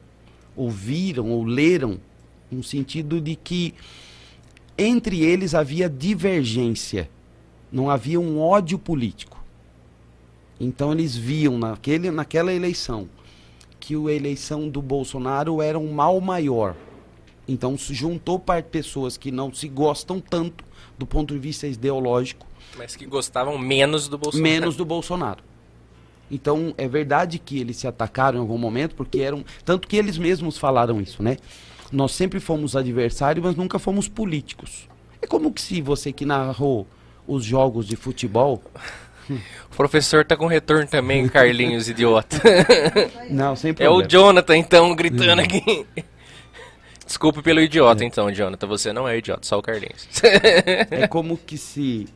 ouviram 0.56 1.30
ou 1.30 1.44
leram, 1.44 1.99
no 2.49 2.64
sentido 2.64 3.22
de 3.22 3.36
que 3.36 3.76
entre 4.76 5.22
eles 5.22 5.53
havia 5.53 5.88
divergência, 5.88 7.08
não 7.72 7.90
havia 7.90 8.20
um 8.20 8.40
ódio 8.40 8.80
político. 8.80 9.40
Então 10.60 10.91
eles 10.91 11.16
viam 11.16 11.58
naquele, 11.58 12.10
naquela 12.10 12.52
eleição 12.52 13.08
que 13.80 13.95
a 13.95 14.12
eleição 14.12 14.70
do 14.70 14.82
Bolsonaro 14.82 15.62
era 15.62 15.78
um 15.78 15.91
mal 15.91 16.20
maior. 16.20 16.76
Então 17.48 17.78
se 17.78 17.94
juntou 17.94 18.40
para 18.40 18.62
pessoas 18.62 19.18
que 19.18 19.32
não 19.32 19.53
se 19.53 19.68
gostam 19.68 20.20
tanto 20.20 20.64
do 20.98 21.06
ponto 21.06 21.34
de 21.34 21.40
vista 21.40 21.68
ideológico 21.68 22.51
mas 22.77 22.95
que 22.95 23.06
gostavam 23.06 23.57
menos 23.57 24.07
do 24.07 24.18
Bolsonaro. 24.18 24.43
Menos 24.43 24.76
do 24.76 24.85
Bolsonaro. 24.85 25.43
Então, 26.30 26.73
é 26.77 26.88
verdade 26.88 27.38
que 27.38 27.60
eles 27.60 27.77
se 27.77 27.88
atacaram 27.88 28.38
em 28.38 28.41
algum 28.41 28.57
momento, 28.57 28.95
porque 28.95 29.19
eram. 29.19 29.43
Tanto 29.65 29.88
que 29.88 29.98
eles 29.98 30.18
mesmos 30.18 30.57
falaram 30.57 31.02
isso, 31.02 31.22
né? 31.22 31.38
Nós 31.91 32.14
sempre 32.14 32.39
fomos 32.39 32.76
adversários, 32.76 33.43
mas 33.43 33.56
nunca 33.56 33.77
fomos 33.77 34.07
políticos. 34.07 34.88
É 35.22 35.27
como 35.27 35.52
que 35.52 35.61
se 35.61 35.81
você 35.81 36.14
que 36.14 36.26
narrou 36.26 36.88
os 37.27 37.43
jogos 37.43 37.85
de 37.85 37.95
futebol. 37.95 38.61
O 39.72 39.76
professor 39.76 40.26
tá 40.26 40.35
com 40.35 40.45
retorno 40.45 40.88
também, 40.88 41.27
Carlinhos, 41.30 41.88
idiota. 41.88 42.41
Não, 43.30 43.56
sem 43.56 43.73
problema. 43.73 44.02
É 44.02 44.06
o 44.06 44.07
Jonathan, 44.07 44.57
então, 44.57 44.93
gritando 44.95 45.41
aqui. 45.41 45.85
Desculpe 47.06 47.41
pelo 47.41 47.61
idiota, 47.61 48.03
é. 48.03 48.07
então, 48.07 48.31
Jonathan. 48.31 48.68
Você 48.68 48.91
não 48.91 49.07
é 49.07 49.18
idiota, 49.18 49.45
só 49.45 49.57
o 49.57 49.61
Carlinhos. 49.61 50.07
é 50.91 51.07
como 51.07 51.38
que 51.38 51.57
se 51.57 52.07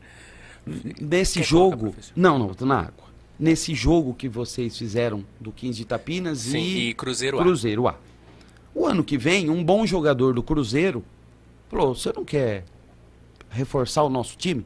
Nesse 1.00 1.40
Quer 1.40 1.46
jogo. 1.46 1.78
Colocar, 1.78 2.02
não, 2.16 2.40
não, 2.40 2.54
tô 2.54 2.66
na 2.66 2.80
água. 2.80 3.06
Nesse 3.38 3.76
jogo 3.76 4.14
que 4.14 4.30
vocês 4.30 4.78
fizeram 4.78 5.24
do 5.40 5.52
15 5.52 5.78
de 5.78 5.82
Itapinas 5.84 6.40
Sim, 6.40 6.58
e, 6.58 6.90
e 6.90 6.94
Cruzeiro 6.94 7.40
A. 7.40 7.44
Cruzeiro 7.44 7.88
A. 7.88 7.96
O 8.74 8.86
ano 8.86 9.04
que 9.04 9.18
vem, 9.18 9.50
um 9.50 9.64
bom 9.64 9.86
jogador 9.86 10.34
do 10.34 10.42
Cruzeiro 10.42 11.04
falou: 11.70 11.94
você 11.94 12.12
não 12.14 12.26
quer 12.26 12.66
reforçar 13.50 14.04
o 14.04 14.10
nosso 14.10 14.38
time? 14.38 14.66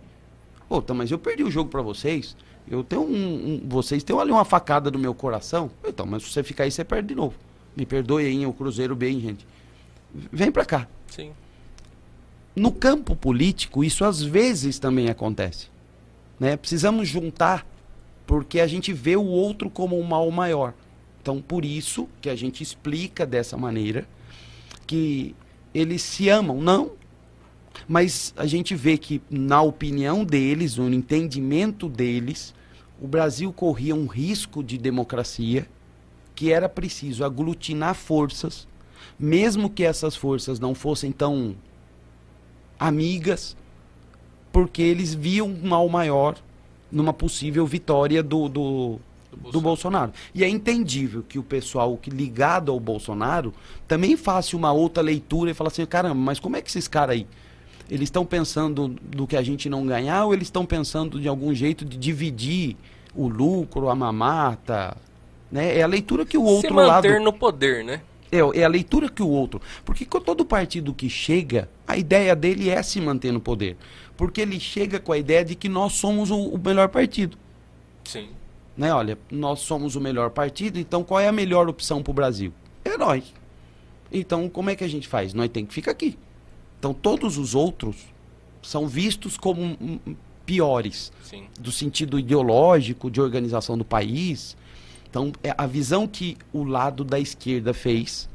Pô, 0.67 0.81
tá, 0.81 0.93
mas 0.93 1.09
eu 1.09 1.17
perdi 1.17 1.43
o 1.43 1.51
jogo 1.51 1.69
para 1.69 1.81
vocês. 1.81 2.35
Eu 2.69 2.83
tenho 2.83 3.01
um, 3.01 3.05
um, 3.07 3.61
vocês 3.67 4.03
têm 4.03 4.17
ali 4.19 4.31
uma 4.31 4.45
facada 4.45 4.91
no 4.91 4.99
meu 4.99 5.15
coração. 5.15 5.71
Então, 5.83 6.05
mas 6.05 6.23
se 6.23 6.29
você 6.29 6.43
ficar 6.43 6.65
aí, 6.65 6.71
você 6.71 6.83
perde 6.83 7.09
de 7.09 7.15
novo. 7.15 7.35
Me 7.75 7.85
perdoe 7.85 8.25
aí, 8.25 8.45
o 8.45 8.53
Cruzeiro 8.53 8.95
bem, 8.95 9.19
gente. 9.19 9.47
Vem 10.31 10.51
pra 10.51 10.63
cá. 10.63 10.87
Sim. 11.07 11.31
No 12.55 12.71
campo 12.71 13.15
político, 13.15 13.83
isso 13.83 14.05
às 14.05 14.21
vezes 14.21 14.77
também 14.77 15.09
acontece. 15.09 15.67
Né? 16.39 16.55
Precisamos 16.55 17.07
juntar 17.07 17.65
porque 18.25 18.59
a 18.59 18.67
gente 18.67 18.93
vê 18.93 19.15
o 19.15 19.25
outro 19.25 19.69
como 19.69 19.99
um 19.99 20.03
mal 20.03 20.29
maior. 20.29 20.73
Então, 21.21 21.41
por 21.41 21.65
isso 21.65 22.07
que 22.21 22.29
a 22.29 22.35
gente 22.35 22.63
explica 22.63 23.25
dessa 23.25 23.57
maneira 23.57 24.07
que 24.85 25.35
eles 25.73 26.01
se 26.01 26.29
amam, 26.29 26.61
não. 26.61 26.91
Mas 27.87 28.33
a 28.37 28.45
gente 28.45 28.75
vê 28.75 28.97
que, 28.97 29.21
na 29.29 29.61
opinião 29.61 30.23
deles, 30.23 30.77
no 30.77 30.91
entendimento 30.93 31.89
deles, 31.89 32.53
o 33.01 33.07
Brasil 33.07 33.51
corria 33.51 33.95
um 33.95 34.07
risco 34.07 34.63
de 34.63 34.77
democracia 34.77 35.67
que 36.35 36.51
era 36.51 36.69
preciso 36.69 37.25
aglutinar 37.25 37.95
forças, 37.95 38.67
mesmo 39.17 39.69
que 39.69 39.83
essas 39.83 40.15
forças 40.15 40.59
não 40.59 40.73
fossem 40.73 41.11
tão 41.11 41.55
amigas, 42.79 43.57
porque 44.51 44.81
eles 44.81 45.13
viam 45.13 45.47
um 45.47 45.67
mal 45.67 45.87
maior 45.89 46.35
numa 46.91 47.13
possível 47.13 47.65
vitória 47.65 48.23
do, 48.23 48.49
do, 48.49 48.49
do, 48.49 48.99
Bolsonaro. 49.31 49.51
do 49.51 49.61
Bolsonaro. 49.61 50.13
E 50.33 50.43
é 50.43 50.49
entendível 50.49 51.23
que 51.27 51.37
o 51.37 51.43
pessoal 51.43 51.97
que 51.97 52.09
ligado 52.09 52.71
ao 52.71 52.79
Bolsonaro 52.79 53.53
também 53.87 54.17
faça 54.17 54.55
uma 54.57 54.71
outra 54.71 55.03
leitura 55.03 55.51
e 55.51 55.53
fala 55.53 55.69
assim, 55.69 55.85
caramba, 55.85 56.15
mas 56.15 56.39
como 56.39 56.55
é 56.55 56.61
que 56.61 56.69
esses 56.69 56.87
caras 56.87 57.15
aí, 57.15 57.27
eles 57.89 58.07
estão 58.07 58.25
pensando 58.25 58.87
do 58.87 59.25
que 59.25 59.35
a 59.35 59.41
gente 59.41 59.69
não 59.69 59.85
ganhar 59.85 60.25
ou 60.25 60.33
eles 60.33 60.47
estão 60.47 60.65
pensando 60.65 61.19
de 61.19 61.27
algum 61.27 61.53
jeito 61.53 61.85
de 61.85 61.97
dividir 61.97 62.75
o 63.15 63.27
lucro, 63.27 63.89
a 63.89 63.95
mamata, 63.95 64.95
né? 65.51 65.77
É 65.77 65.81
a 65.81 65.87
leitura 65.87 66.25
que 66.25 66.37
o 66.37 66.43
outro 66.43 66.69
Se 66.69 66.73
manter 66.73 67.13
lado... 67.13 67.23
no 67.23 67.33
poder, 67.33 67.83
né? 67.83 68.01
É, 68.31 68.59
é 68.59 68.63
a 68.63 68.67
leitura 68.67 69.09
que 69.09 69.23
o 69.23 69.27
outro. 69.27 69.59
Porque 69.83 70.05
todo 70.05 70.45
partido 70.45 70.93
que 70.93 71.09
chega, 71.09 71.67
a 71.87 71.97
ideia 71.97 72.35
dele 72.35 72.69
é 72.69 72.81
se 72.83 73.01
manter 73.01 73.31
no 73.31 73.39
poder. 73.39 73.75
Porque 74.19 74.41
ele 74.41 74.59
chega 74.59 74.99
com 74.99 75.13
a 75.13 75.17
ideia 75.17 75.45
de 75.45 75.55
que 75.55 75.69
nós 75.69 75.93
somos 75.93 76.29
o, 76.29 76.37
o 76.37 76.57
melhor 76.57 76.89
partido. 76.89 77.37
Sim. 78.03 78.27
Né? 78.75 78.93
Olha, 78.93 79.17
nós 79.31 79.61
somos 79.61 79.95
o 79.95 80.01
melhor 80.01 80.29
partido, 80.31 80.77
então 80.77 81.05
qual 81.05 81.21
é 81.21 81.29
a 81.29 81.31
melhor 81.31 81.69
opção 81.69 82.03
para 82.03 82.11
o 82.11 82.13
Brasil? 82.13 82.51
É 82.83 82.97
nós. 82.97 83.33
Então, 84.11 84.49
como 84.49 84.69
é 84.69 84.75
que 84.75 84.83
a 84.83 84.89
gente 84.89 85.07
faz? 85.07 85.33
Nós 85.33 85.47
tem 85.47 85.65
que 85.65 85.73
ficar 85.73 85.91
aqui. 85.91 86.17
Então, 86.77 86.93
todos 86.93 87.37
os 87.37 87.55
outros 87.55 87.95
são 88.61 88.89
vistos 88.89 89.37
como 89.37 90.01
piores. 90.45 91.13
Sim. 91.23 91.45
Do 91.57 91.71
sentido 91.71 92.19
ideológico, 92.19 93.09
de 93.09 93.21
organização 93.21 93.77
do 93.77 93.85
país. 93.85 94.57
Então, 95.09 95.31
é 95.41 95.55
a 95.57 95.65
visão 95.65 96.05
que 96.05 96.35
o 96.51 96.65
lado 96.65 97.05
da 97.05 97.21
esquerda 97.21 97.73
fez 97.73 98.27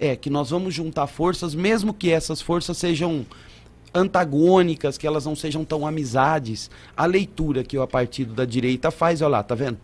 é 0.00 0.16
que 0.16 0.30
nós 0.30 0.48
vamos 0.48 0.72
juntar 0.72 1.06
forças, 1.06 1.54
mesmo 1.54 1.92
que 1.92 2.10
essas 2.10 2.40
forças 2.40 2.78
sejam 2.78 3.26
antagônicas, 3.98 4.96
que 4.96 5.06
elas 5.06 5.26
não 5.26 5.36
sejam 5.36 5.64
tão 5.64 5.86
amizades. 5.86 6.70
A 6.96 7.04
leitura 7.04 7.62
que 7.62 7.76
o 7.76 7.86
partido 7.86 8.32
da 8.32 8.44
direita 8.44 8.90
faz, 8.90 9.20
olha 9.20 9.30
lá, 9.30 9.42
tá 9.42 9.54
vendo? 9.54 9.78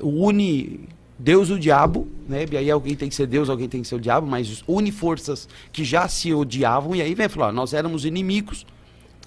Une 0.00 0.88
Deus 1.18 1.48
e 1.48 1.52
o 1.52 1.58
diabo, 1.58 2.08
né? 2.28 2.46
E 2.50 2.56
aí 2.56 2.70
alguém 2.70 2.94
tem 2.94 3.08
que 3.08 3.14
ser 3.14 3.26
Deus, 3.26 3.50
alguém 3.50 3.68
tem 3.68 3.82
que 3.82 3.88
ser 3.88 3.96
o 3.96 4.00
diabo, 4.00 4.26
mas 4.26 4.62
une 4.66 4.92
forças 4.92 5.48
que 5.72 5.84
já 5.84 6.08
se 6.08 6.32
odiavam, 6.32 6.94
e 6.94 7.02
aí 7.02 7.14
vem 7.14 7.28
falar, 7.28 7.52
nós 7.52 7.74
éramos 7.74 8.04
inimigos, 8.04 8.64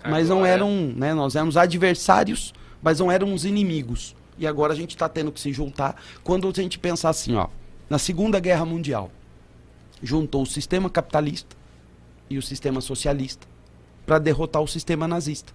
mas 0.04 0.32
Agora... 0.32 0.40
não 0.40 0.46
eram, 0.46 0.94
né? 0.96 1.14
Nós 1.14 1.36
éramos 1.36 1.58
adversários, 1.58 2.54
mas 2.82 3.00
não 3.00 3.12
éramos 3.12 3.46
inimigos 3.46 4.16
e 4.42 4.48
agora 4.48 4.74
a 4.74 4.76
gente 4.76 4.92
está 4.92 5.08
tendo 5.08 5.32
que 5.32 5.40
se 5.40 5.54
juntar. 5.54 6.02
Quando 6.24 6.48
a 6.48 6.52
gente 6.52 6.80
pensar 6.80 7.10
assim, 7.10 7.36
ó, 7.36 7.48
na 7.88 8.00
Segunda 8.00 8.40
Guerra 8.40 8.66
Mundial, 8.66 9.12
juntou 10.02 10.42
o 10.42 10.48
sistema 10.48 10.90
capitalista 10.90 11.56
e 12.28 12.40
o 12.40 12.42
sistema 12.42 12.82
socialista 12.82 13.48
para 14.06 14.20
derrotar 14.20 14.62
o 14.62 14.68
sistema 14.68 15.08
nazista. 15.08 15.54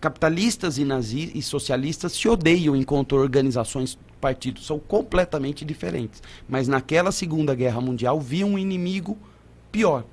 Capitalistas 0.00 0.78
e, 0.78 0.84
nazi 0.84 1.32
e 1.34 1.42
socialistas 1.42 2.12
se 2.12 2.28
odeiam 2.28 2.76
enquanto 2.76 3.16
organizações 3.16 3.98
partidos 4.20 4.64
são 4.64 4.78
completamente 4.78 5.64
diferentes. 5.64 6.22
Mas 6.48 6.68
naquela 6.68 7.10
Segunda 7.10 7.54
Guerra 7.54 7.80
Mundial 7.80 8.20
via 8.20 8.46
um 8.46 8.58
inimigo 8.58 9.18
pior. 9.72 10.04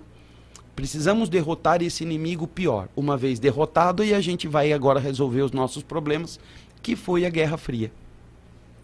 Precisamos 0.75 1.29
derrotar 1.29 1.81
esse 1.81 2.03
inimigo 2.03 2.47
pior. 2.47 2.89
Uma 2.95 3.15
vez 3.15 3.39
derrotado, 3.39 4.03
e 4.03 4.13
a 4.13 4.19
gente 4.19 4.47
vai 4.47 4.73
agora 4.73 4.99
resolver 4.99 5.41
os 5.41 5.51
nossos 5.51 5.83
problemas, 5.83 6.39
que 6.81 6.95
foi 6.95 7.25
a 7.25 7.29
Guerra 7.29 7.57
Fria. 7.57 7.91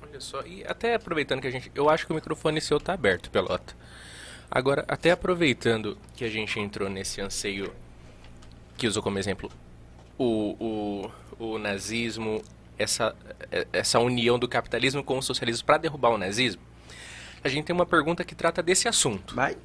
Olha 0.02 0.22
só, 0.22 0.42
e 0.46 0.64
até 0.66 0.96
aproveitando 0.96 1.42
que 1.42 1.48
a 1.48 1.52
gente. 1.52 1.72
Eu 1.74 1.90
acho 1.90 2.06
que 2.06 2.12
o 2.12 2.16
microfone 2.16 2.62
seu 2.62 2.80
tá 2.80 2.94
aberto, 2.94 3.30
Pelota. 3.30 3.76
Agora, 4.50 4.86
até 4.88 5.12
aproveitando 5.12 5.98
que 6.16 6.24
a 6.24 6.30
gente 6.30 6.60
entrou 6.60 6.90
nesse 6.90 7.22
anseio 7.22 7.74
que 8.82 8.88
usou 8.88 9.04
como 9.04 9.20
exemplo 9.20 9.48
o, 10.18 11.06
o, 11.40 11.46
o 11.54 11.60
nazismo, 11.60 12.42
essa, 12.80 13.16
essa 13.72 14.00
união 14.00 14.40
do 14.40 14.48
capitalismo 14.48 15.04
com 15.04 15.20
o 15.20 15.22
socialismo 15.22 15.68
para 15.68 15.78
derrubar 15.78 16.10
o 16.10 16.18
nazismo, 16.18 16.64
a 17.44 17.48
gente 17.48 17.66
tem 17.66 17.76
uma 17.76 17.86
pergunta 17.86 18.24
que 18.24 18.34
trata 18.34 18.64
desse 18.64 18.88
assunto. 18.88 19.36
Vai. 19.36 19.56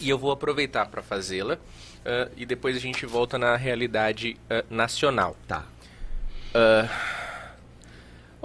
E 0.00 0.08
eu 0.08 0.16
vou 0.16 0.32
aproveitar 0.32 0.86
para 0.86 1.02
fazê-la 1.02 1.56
uh, 1.56 2.32
e 2.34 2.46
depois 2.46 2.74
a 2.74 2.80
gente 2.80 3.04
volta 3.04 3.36
na 3.36 3.56
realidade 3.56 4.38
uh, 4.44 4.74
nacional. 4.74 5.36
Tá. 5.46 5.66
Uh, 6.54 6.88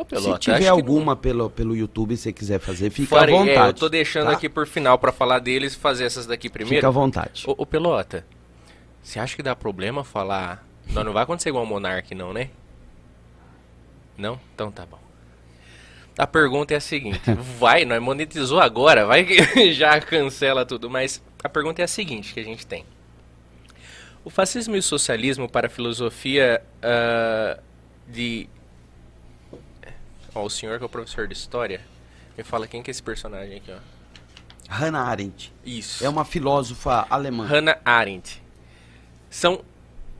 Pelota, 0.03 0.33
Se 0.33 0.39
tiver 0.39 0.55
acho 0.55 0.63
que 0.63 0.67
alguma 0.67 1.15
pelo, 1.15 1.49
pelo 1.49 1.73
YouTube, 1.73 2.17
se 2.17 2.23
você 2.23 2.33
quiser 2.33 2.59
fazer, 2.59 2.89
fica 2.89 3.15
Farei- 3.15 3.33
à 3.33 3.37
vontade. 3.39 3.59
É, 3.59 3.69
eu 3.69 3.73
tô 3.73 3.87
deixando 3.87 4.27
tá? 4.27 4.33
aqui 4.33 4.49
por 4.49 4.67
final 4.67 4.99
para 4.99 5.13
falar 5.13 5.39
deles 5.39 5.73
e 5.73 5.77
fazer 5.77 6.03
essas 6.03 6.25
daqui 6.25 6.49
primeiro. 6.49 6.75
Fica 6.75 6.87
à 6.87 6.91
vontade. 6.91 7.43
Ô, 7.47 7.65
Pelota, 7.65 8.25
você 9.03 9.19
acha 9.19 9.35
que 9.35 9.43
dá 9.43 9.55
problema 9.55 10.03
falar... 10.03 10.65
Não, 10.87 11.03
não 11.03 11.13
vai 11.13 11.23
acontecer 11.23 11.49
igual 11.49 11.63
o 11.63 11.67
Monark, 11.67 12.13
não, 12.15 12.33
né? 12.33 12.49
Não? 14.17 14.39
Então 14.53 14.71
tá 14.71 14.85
bom. 14.85 14.99
A 16.17 16.27
pergunta 16.27 16.73
é 16.73 16.77
a 16.77 16.81
seguinte. 16.81 17.21
Vai, 17.57 17.85
nós 17.85 18.01
monetizou 18.01 18.59
agora, 18.59 19.05
vai 19.05 19.23
que 19.23 19.71
já 19.71 20.01
cancela 20.01 20.65
tudo. 20.65 20.89
Mas 20.89 21.23
a 21.41 21.47
pergunta 21.47 21.81
é 21.81 21.85
a 21.85 21.87
seguinte 21.87 22.33
que 22.33 22.41
a 22.41 22.43
gente 22.43 22.67
tem. 22.67 22.85
O 24.25 24.29
fascismo 24.29 24.75
e 24.75 24.79
o 24.79 24.83
socialismo 24.83 25.47
para 25.47 25.67
a 25.67 25.69
filosofia 25.69 26.61
ah, 26.81 27.57
de... 28.05 28.49
Ó, 30.35 30.43
o 30.43 30.49
senhor 30.49 30.77
que 30.77 30.83
é 30.83 30.85
o 30.85 30.89
professor 30.89 31.25
de 31.25 31.33
história, 31.33 31.81
me 32.37 32.43
fala 32.43 32.67
quem 32.67 32.83
que 32.83 32.89
é 32.89 32.91
esse 32.91 33.01
personagem 33.01 33.57
aqui, 33.57 33.71
ó. 33.71 33.77
Hannah 34.69 35.01
Arendt 35.01 35.51
Isso. 35.65 36.05
é 36.05 36.09
uma 36.09 36.23
filósofa 36.23 37.07
alemã. 37.09 37.45
Hannah 37.45 37.79
Arendt. 37.83 38.41
São 39.29 39.63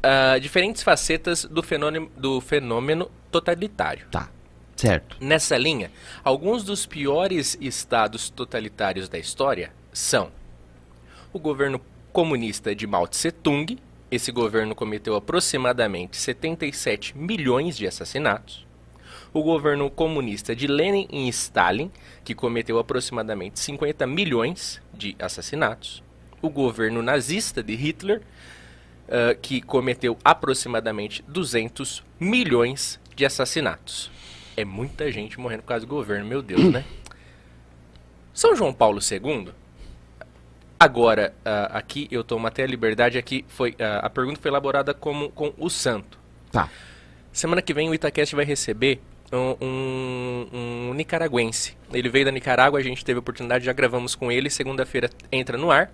ah, 0.02 0.38
diferentes 0.40 0.81
facetas 0.81 1.44
do 1.44 1.61
fenômeno, 1.61 2.10
do 2.15 2.40
fenômeno 2.40 3.11
totalitário. 3.30 4.07
Tá, 4.10 4.30
certo. 4.76 5.18
Nessa 5.19 5.57
linha, 5.57 5.91
alguns 6.23 6.64
dos 6.64 6.86
piores 6.86 7.57
estados 7.60 8.30
totalitários 8.30 9.10
da 9.10 9.18
história 9.18 9.73
são 9.91 10.31
o 11.34 11.40
governo 11.40 11.81
comunista 12.14 12.73
de 12.73 12.88
Mao 12.88 13.07
Tse 13.07 13.31
Tung. 13.31 13.77
Esse 14.10 14.31
governo 14.31 14.73
cometeu 14.73 15.15
aproximadamente 15.15 16.18
77 16.18 17.18
milhões 17.18 17.77
de 17.77 17.86
assassinatos. 17.86 18.65
O 19.31 19.44
governo 19.44 19.91
comunista 19.91 20.56
de 20.56 20.65
Lenin 20.65 21.07
e 21.11 21.27
Stalin, 21.27 21.91
que 22.23 22.34
cometeu 22.34 22.80
aproximadamente 22.80 23.60
50 23.60 24.07
milhões 24.07 24.81
de 24.94 25.15
assassinatos. 25.19 26.02
O 26.41 26.49
governo 26.49 27.03
nazista 27.03 27.61
de 27.61 27.76
Hitler, 27.76 28.23
ah, 29.10 29.34
que 29.34 29.61
cometeu 29.61 30.18
aproximadamente 30.23 31.23
200 31.27 32.03
milhões 32.19 32.99
de 33.15 33.26
assassinatos. 33.26 34.11
É 34.56 34.64
muita 34.64 35.11
gente 35.11 35.40
morrendo 35.40 35.64
por 35.64 35.69
causa 35.69 35.86
do 35.86 35.90
governo, 35.90 36.26
meu 36.26 36.41
Deus, 36.41 36.64
né? 36.72 36.86
São 38.34 38.56
João 38.56 38.73
Paulo 38.73 38.99
II. 38.99 39.49
Agora, 40.80 41.34
ah, 41.44 41.72
aqui 41.73 42.07
eu 42.11 42.23
tomo 42.23 42.45
até 42.48 42.64
a 42.64 42.68
liberdade, 42.68 43.18
aqui 43.18 43.44
foi 43.48 43.76
ah, 43.80 44.06
a 44.06 44.10
pergunta 44.10 44.40
foi 44.40 44.49
elaborada 44.49 44.94
como 44.94 45.30
com 45.30 45.53
o 45.57 45.69
santo. 45.69 46.19
Tá. 46.52 46.69
Semana 47.31 47.61
que 47.61 47.73
vem 47.73 47.90
o 47.90 47.94
Itacast 47.94 48.36
vai 48.36 48.45
receber 48.45 49.02
um, 49.31 49.56
um, 49.65 50.48
um 50.90 50.94
nicaragüense. 50.94 51.77
Ele 51.94 52.10
veio 52.10 52.26
da 52.26 52.31
Nicarágua, 52.31 52.80
a 52.80 52.84
gente 52.84 53.03
teve 53.03 53.18
a 53.18 53.22
oportunidade, 53.22 53.65
já 53.65 53.73
gravamos 53.73 54.15
com 54.15 54.31
ele. 54.31 54.49
Segunda-feira 54.49 55.10
entra 55.31 55.57
no 55.57 55.72
ar. 55.72 55.91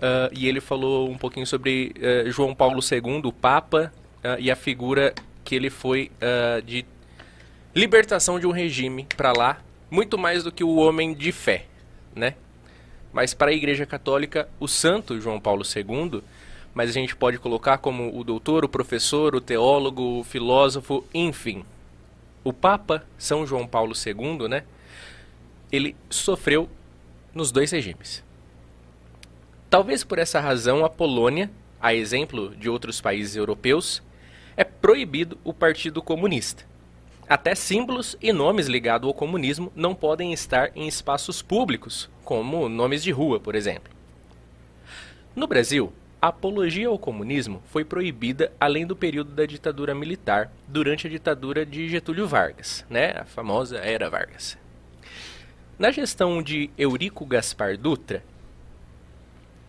Ah, 0.00 0.30
e 0.32 0.48
ele 0.48 0.60
falou 0.60 1.10
um 1.10 1.18
pouquinho 1.18 1.46
sobre 1.46 1.92
ah, 2.00 2.30
João 2.30 2.54
Paulo 2.54 2.80
II, 2.80 3.22
o 3.24 3.32
Papa, 3.32 3.92
ah, 4.22 4.36
e 4.38 4.50
a 4.50 4.56
figura 4.56 5.14
que 5.44 5.54
ele 5.54 5.70
foi 5.70 6.10
ah, 6.20 6.60
de 6.60 6.84
libertação 7.74 8.38
de 8.38 8.46
um 8.46 8.50
regime 8.50 9.06
para 9.16 9.32
lá, 9.32 9.60
muito 9.90 10.16
mais 10.18 10.44
do 10.44 10.52
que 10.52 10.64
o 10.64 10.76
homem 10.76 11.14
de 11.14 11.32
fé, 11.32 11.66
né? 12.14 12.34
Mas 13.12 13.34
para 13.34 13.50
a 13.50 13.54
Igreja 13.54 13.86
Católica, 13.86 14.48
o 14.60 14.68
santo 14.68 15.20
João 15.20 15.40
Paulo 15.40 15.62
II, 15.64 16.22
mas 16.74 16.90
a 16.90 16.92
gente 16.92 17.16
pode 17.16 17.38
colocar 17.38 17.78
como 17.78 18.16
o 18.16 18.22
doutor, 18.22 18.64
o 18.64 18.68
professor, 18.68 19.34
o 19.34 19.40
teólogo, 19.40 20.20
o 20.20 20.24
filósofo, 20.24 21.04
enfim. 21.12 21.64
O 22.44 22.52
Papa 22.52 23.04
São 23.16 23.46
João 23.46 23.66
Paulo 23.66 23.94
II, 23.94 24.48
né? 24.48 24.62
Ele 25.72 25.96
sofreu 26.08 26.68
nos 27.34 27.50
dois 27.50 27.70
regimes. 27.70 28.22
Talvez 29.70 30.02
por 30.02 30.18
essa 30.18 30.40
razão 30.40 30.82
a 30.82 30.88
Polônia, 30.88 31.50
a 31.78 31.92
exemplo 31.92 32.56
de 32.56 32.70
outros 32.70 33.02
países 33.02 33.36
europeus, 33.36 34.02
é 34.56 34.64
proibido 34.64 35.38
o 35.44 35.52
Partido 35.52 36.00
Comunista. 36.00 36.64
Até 37.28 37.54
símbolos 37.54 38.16
e 38.22 38.32
nomes 38.32 38.66
ligados 38.66 39.06
ao 39.06 39.12
comunismo 39.12 39.70
não 39.76 39.94
podem 39.94 40.32
estar 40.32 40.70
em 40.74 40.88
espaços 40.88 41.42
públicos, 41.42 42.08
como 42.24 42.66
nomes 42.66 43.02
de 43.02 43.10
rua, 43.10 43.38
por 43.38 43.54
exemplo. 43.54 43.92
No 45.36 45.46
Brasil, 45.46 45.92
a 46.20 46.28
apologia 46.28 46.88
ao 46.88 46.98
comunismo 46.98 47.62
foi 47.66 47.84
proibida 47.84 48.50
além 48.58 48.86
do 48.86 48.96
período 48.96 49.32
da 49.32 49.44
ditadura 49.44 49.94
militar, 49.94 50.50
durante 50.66 51.06
a 51.06 51.10
ditadura 51.10 51.66
de 51.66 51.90
Getúlio 51.90 52.26
Vargas, 52.26 52.86
né? 52.88 53.12
a 53.18 53.24
famosa 53.26 53.76
Era 53.76 54.08
Vargas. 54.08 54.56
Na 55.78 55.90
gestão 55.90 56.42
de 56.42 56.70
Eurico 56.78 57.26
Gaspar 57.26 57.76
Dutra, 57.76 58.24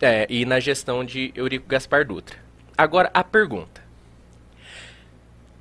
é, 0.01 0.25
e 0.29 0.45
na 0.45 0.59
gestão 0.59 1.03
de 1.03 1.31
Eurico 1.35 1.67
Gaspar 1.67 2.05
Dutra. 2.05 2.37
Agora 2.77 3.09
a 3.13 3.23
pergunta: 3.23 3.83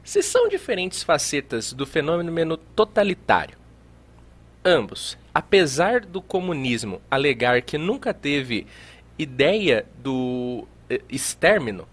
se 0.04 0.22
são 0.22 0.48
diferentes 0.48 1.02
facetas 1.02 1.72
do 1.72 1.84
fenômeno 1.84 2.56
totalitário, 2.56 3.58
ambos, 4.64 5.18
apesar 5.34 6.00
do 6.00 6.22
comunismo 6.22 7.00
alegar 7.10 7.62
que 7.62 7.76
nunca 7.76 8.14
teve 8.14 8.66
ideia 9.18 9.84
do 9.98 10.66
eh, 10.88 11.00
extermino, 11.08 11.86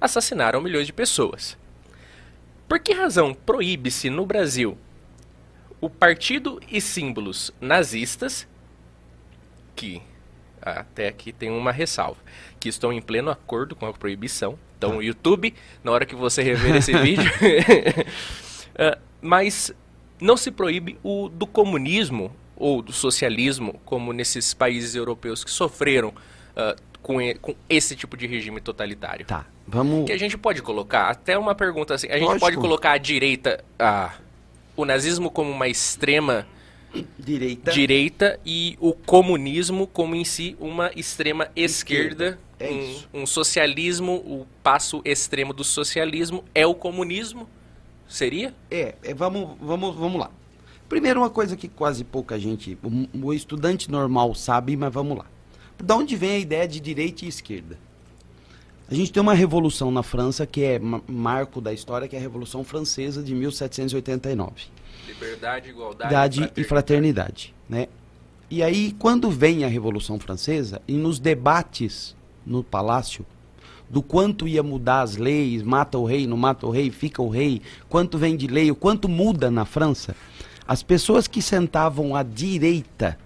assassinaram 0.00 0.60
milhões 0.60 0.86
de 0.86 0.92
pessoas. 0.92 1.56
Por 2.68 2.80
que 2.80 2.92
razão 2.92 3.34
proíbe-se 3.34 4.10
no 4.10 4.26
Brasil 4.26 4.76
o 5.80 5.90
partido 5.90 6.60
e 6.70 6.80
símbolos 6.80 7.52
nazistas, 7.60 8.46
que 9.74 10.00
até 10.62 11.08
aqui 11.08 11.32
tem 11.32 11.50
uma 11.50 11.72
ressalva, 11.72 12.18
que 12.60 12.68
estão 12.68 12.92
em 12.92 13.00
pleno 13.02 13.30
acordo 13.30 13.74
com 13.76 13.86
a 13.86 13.92
proibição. 13.92 14.58
Então, 14.78 14.96
o 14.96 15.02
YouTube, 15.02 15.54
na 15.84 15.92
hora 15.92 16.04
que 16.06 16.14
você 16.14 16.42
rever 16.42 16.76
esse 16.76 16.92
vídeo, 16.98 17.30
Ah, 18.78 18.96
mas 19.20 19.70
não 20.20 20.36
se 20.36 20.50
proíbe 20.50 20.98
o 21.02 21.28
do 21.28 21.46
comunismo 21.46 22.34
ou 22.56 22.80
do 22.80 22.92
socialismo, 22.92 23.80
como 23.84 24.12
nesses 24.12 24.54
países 24.54 24.94
europeus 24.94 25.44
que 25.44 25.50
sofreram 25.50 26.12
ah, 26.56 26.74
com, 27.02 27.20
e- 27.20 27.34
com 27.34 27.54
esse 27.68 27.94
tipo 27.94 28.16
de 28.16 28.26
regime 28.26 28.60
totalitário. 28.60 29.26
Tá. 29.26 29.44
Vamos. 29.66 30.06
Que 30.06 30.12
a 30.12 30.18
gente 30.18 30.36
pode 30.36 30.60
colocar, 30.62 31.08
até 31.10 31.36
uma 31.38 31.54
pergunta 31.54 31.94
assim, 31.94 32.08
a 32.08 32.14
gente 32.14 32.22
Lógico. 32.24 32.40
pode 32.40 32.56
colocar 32.56 32.92
a 32.92 32.98
direita, 32.98 33.64
a, 33.78 34.12
o 34.76 34.84
nazismo 34.84 35.30
como 35.30 35.50
uma 35.50 35.68
extrema 35.68 36.46
Direita. 37.18 37.70
direita 37.72 38.38
e 38.44 38.76
o 38.80 38.92
comunismo 38.92 39.86
como 39.86 40.14
em 40.14 40.24
si 40.24 40.56
uma 40.60 40.90
extrema 40.94 41.48
esquerda, 41.56 42.38
É 42.60 42.70
um, 43.14 43.22
um 43.22 43.26
socialismo, 43.26 44.12
o 44.16 44.46
passo 44.62 45.00
extremo 45.04 45.52
do 45.52 45.64
socialismo 45.64 46.44
é 46.54 46.66
o 46.66 46.74
comunismo? 46.74 47.48
Seria? 48.08 48.54
É, 48.70 48.94
é, 49.02 49.14
vamos, 49.14 49.56
vamos, 49.60 49.96
vamos 49.96 50.20
lá. 50.20 50.30
Primeiro, 50.88 51.20
uma 51.20 51.30
coisa 51.30 51.56
que 51.56 51.66
quase 51.68 52.04
pouca 52.04 52.38
gente, 52.38 52.76
o, 52.82 53.26
o 53.28 53.32
estudante 53.32 53.90
normal 53.90 54.34
sabe, 54.34 54.76
mas 54.76 54.92
vamos 54.92 55.16
lá. 55.16 55.24
Da 55.82 55.96
onde 55.96 56.14
vem 56.14 56.32
a 56.32 56.38
ideia 56.38 56.68
de 56.68 56.78
direita 56.78 57.24
e 57.24 57.28
esquerda? 57.28 57.78
A 58.90 58.94
gente 58.94 59.10
tem 59.10 59.22
uma 59.22 59.32
revolução 59.32 59.90
na 59.90 60.02
França 60.02 60.46
que 60.46 60.62
é 60.62 60.78
ma- 60.78 61.00
marco 61.08 61.60
da 61.62 61.72
história, 61.72 62.06
que 62.06 62.14
é 62.14 62.18
a 62.18 62.22
Revolução 62.22 62.62
Francesa 62.62 63.22
de 63.22 63.34
1789. 63.34 64.52
Liberdade, 65.06 65.68
igualdade 65.68 66.10
Idade 66.10 66.52
e 66.56 66.64
fraternidade, 66.64 67.54
né? 67.68 67.88
E 68.50 68.62
aí, 68.62 68.94
quando 68.98 69.30
vem 69.30 69.64
a 69.64 69.68
Revolução 69.68 70.18
Francesa, 70.18 70.82
e 70.86 70.92
nos 70.92 71.18
debates 71.18 72.14
no 72.44 72.62
palácio, 72.62 73.24
do 73.88 74.02
quanto 74.02 74.46
ia 74.46 74.62
mudar 74.62 75.02
as 75.02 75.16
leis, 75.16 75.62
mata 75.62 75.98
o 75.98 76.04
rei, 76.04 76.26
não 76.26 76.36
mata 76.36 76.66
o 76.66 76.70
rei, 76.70 76.90
fica 76.90 77.22
o 77.22 77.28
rei, 77.28 77.62
quanto 77.88 78.18
vem 78.18 78.36
de 78.36 78.46
lei, 78.46 78.70
o 78.70 78.74
quanto 78.74 79.08
muda 79.08 79.50
na 79.50 79.64
França, 79.64 80.14
as 80.66 80.82
pessoas 80.82 81.26
que 81.26 81.42
sentavam 81.42 82.14
à 82.14 82.22
direita 82.22 83.18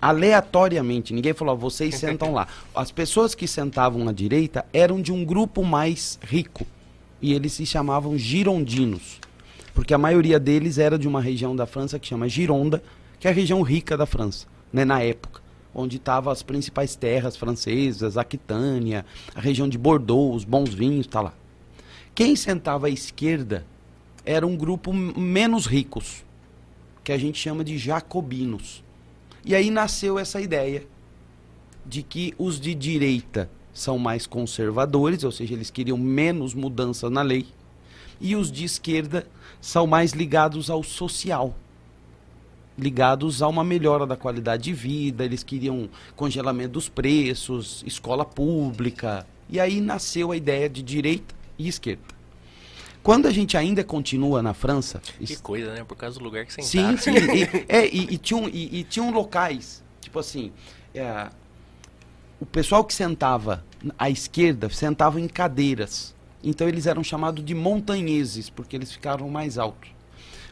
aleatoriamente. 0.00 1.12
Ninguém 1.12 1.32
falou, 1.32 1.56
vocês 1.56 1.94
sentam 2.00 2.32
lá. 2.32 2.46
As 2.74 2.90
pessoas 2.90 3.34
que 3.34 3.46
sentavam 3.46 4.08
à 4.08 4.12
direita 4.12 4.64
eram 4.72 5.00
de 5.00 5.12
um 5.12 5.24
grupo 5.24 5.64
mais 5.64 6.18
rico. 6.22 6.66
E 7.20 7.32
eles 7.32 7.54
se 7.54 7.66
chamavam 7.66 8.16
girondinos. 8.16 9.20
Porque 9.76 9.92
a 9.92 9.98
maioria 9.98 10.40
deles 10.40 10.78
era 10.78 10.98
de 10.98 11.06
uma 11.06 11.20
região 11.20 11.54
da 11.54 11.66
França 11.66 11.98
que 11.98 12.06
chama 12.08 12.30
Gironda, 12.30 12.82
que 13.20 13.28
é 13.28 13.30
a 13.30 13.34
região 13.34 13.60
rica 13.60 13.94
da 13.94 14.06
França, 14.06 14.46
né, 14.72 14.86
na 14.86 15.02
época. 15.02 15.42
Onde 15.74 15.98
estavam 15.98 16.32
as 16.32 16.42
principais 16.42 16.96
terras 16.96 17.36
francesas, 17.36 18.16
Aquitânia, 18.16 19.04
a 19.34 19.40
região 19.40 19.68
de 19.68 19.76
Bordeaux, 19.76 20.34
os 20.34 20.44
bons 20.44 20.72
vinhos, 20.72 21.06
tá 21.06 21.20
lá. 21.20 21.34
Quem 22.14 22.34
sentava 22.34 22.86
à 22.86 22.90
esquerda 22.90 23.66
era 24.24 24.46
um 24.46 24.56
grupo 24.56 24.94
menos 24.94 25.66
ricos, 25.66 26.24
que 27.04 27.12
a 27.12 27.18
gente 27.18 27.38
chama 27.38 27.62
de 27.62 27.76
jacobinos. 27.76 28.82
E 29.44 29.54
aí 29.54 29.68
nasceu 29.68 30.18
essa 30.18 30.40
ideia 30.40 30.84
de 31.84 32.02
que 32.02 32.34
os 32.38 32.58
de 32.58 32.74
direita 32.74 33.50
são 33.74 33.98
mais 33.98 34.26
conservadores, 34.26 35.22
ou 35.22 35.30
seja, 35.30 35.52
eles 35.52 35.70
queriam 35.70 35.98
menos 35.98 36.54
mudança 36.54 37.10
na 37.10 37.20
lei, 37.20 37.44
e 38.18 38.34
os 38.34 38.50
de 38.50 38.64
esquerda 38.64 39.26
são 39.66 39.84
mais 39.84 40.12
ligados 40.12 40.70
ao 40.70 40.80
social, 40.84 41.52
ligados 42.78 43.42
a 43.42 43.48
uma 43.48 43.64
melhora 43.64 44.06
da 44.06 44.14
qualidade 44.14 44.62
de 44.62 44.72
vida, 44.72 45.24
eles 45.24 45.42
queriam 45.42 45.88
congelamento 46.14 46.74
dos 46.74 46.88
preços, 46.88 47.82
escola 47.84 48.24
pública, 48.24 49.26
e 49.48 49.58
aí 49.58 49.80
nasceu 49.80 50.30
a 50.30 50.36
ideia 50.36 50.68
de 50.68 50.84
direita 50.84 51.34
e 51.58 51.66
esquerda. 51.66 52.04
Quando 53.02 53.26
a 53.26 53.32
gente 53.32 53.56
ainda 53.56 53.82
continua 53.82 54.40
na 54.40 54.54
França. 54.54 55.02
Que 55.18 55.34
coisa, 55.34 55.74
né? 55.74 55.82
Por 55.82 55.96
causa 55.96 56.16
do 56.16 56.24
lugar 56.24 56.46
que 56.46 56.54
você 56.54 56.62
Sim, 56.62 56.96
sim. 56.96 57.10
e, 57.10 57.64
é, 57.68 57.88
e, 57.88 58.14
e, 58.14 58.18
tinham, 58.18 58.48
e, 58.48 58.78
e 58.78 58.84
tinham 58.84 59.10
locais, 59.10 59.82
tipo 60.00 60.20
assim. 60.20 60.52
É, 60.94 61.28
o 62.38 62.46
pessoal 62.46 62.84
que 62.84 62.94
sentava 62.94 63.64
à 63.98 64.08
esquerda 64.08 64.70
sentava 64.70 65.20
em 65.20 65.26
cadeiras. 65.26 66.14
Então 66.48 66.68
eles 66.68 66.86
eram 66.86 67.02
chamados 67.02 67.44
de 67.44 67.56
montanheses, 67.56 68.48
porque 68.48 68.76
eles 68.76 68.92
ficavam 68.92 69.28
mais 69.28 69.58
altos. 69.58 69.90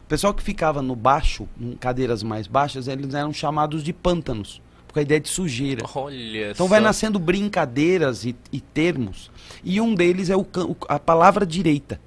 O 0.01 0.07
pessoal 0.09 0.33
que 0.33 0.43
ficava 0.43 0.81
no 0.81 0.93
baixo, 0.93 1.47
em 1.59 1.71
cadeiras 1.71 2.21
mais 2.21 2.47
baixas, 2.47 2.89
eles 2.89 3.13
eram 3.13 3.31
chamados 3.31 3.81
de 3.81 3.93
pântanos, 3.93 4.61
com 4.91 4.99
a 4.99 5.01
ideia 5.01 5.21
de 5.21 5.29
sujeira. 5.29 5.85
Olha 5.95 6.51
então 6.51 6.67
só. 6.67 6.69
vai 6.69 6.81
nascendo 6.81 7.17
brincadeiras 7.17 8.25
e, 8.25 8.35
e 8.51 8.59
termos. 8.59 9.31
E 9.63 9.79
um 9.79 9.95
deles 9.95 10.29
é 10.29 10.35
o, 10.35 10.45
a 10.89 10.99
palavra 10.99 11.45
direita. 11.45 11.97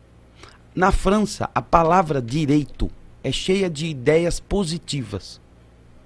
Na 0.74 0.92
França, 0.92 1.48
a 1.54 1.62
palavra 1.62 2.20
direito 2.20 2.90
é 3.24 3.32
cheia 3.32 3.70
de 3.70 3.86
ideias 3.86 4.38
positivas. 4.38 5.40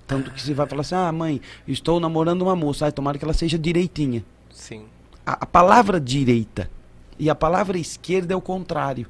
Tanto 0.07 0.31
que 0.31 0.41
você 0.41 0.55
vai 0.55 0.69
falar 0.69 0.83
assim: 0.83 0.95
ah, 0.95 1.11
mãe, 1.11 1.41
estou 1.67 1.99
namorando 1.99 2.43
uma 2.43 2.55
moça. 2.55 2.85
Ai, 2.85 2.93
tomara 2.93 3.19
que 3.19 3.25
ela 3.25 3.35
seja 3.35 3.59
direitinha. 3.59 4.25
Sim. 4.53 4.85
A, 5.27 5.33
a 5.33 5.47
palavra 5.47 6.01
direita 6.01 6.71
e 7.19 7.31
a 7.31 7.35
palavra 7.35 7.79
esquerda 7.79 8.35
é 8.35 8.37
o 8.37 8.41
contrário. 8.41 9.07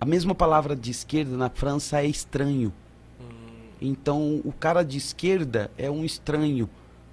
A 0.00 0.04
mesma 0.04 0.34
palavra 0.34 0.74
de 0.74 0.90
esquerda 0.90 1.36
na 1.36 1.50
França 1.50 2.00
é 2.02 2.06
estranho. 2.06 2.72
Então, 3.80 4.40
o 4.44 4.52
cara 4.52 4.82
de 4.82 4.98
esquerda 4.98 5.70
é 5.78 5.90
um 5.90 6.04
estranho. 6.04 6.68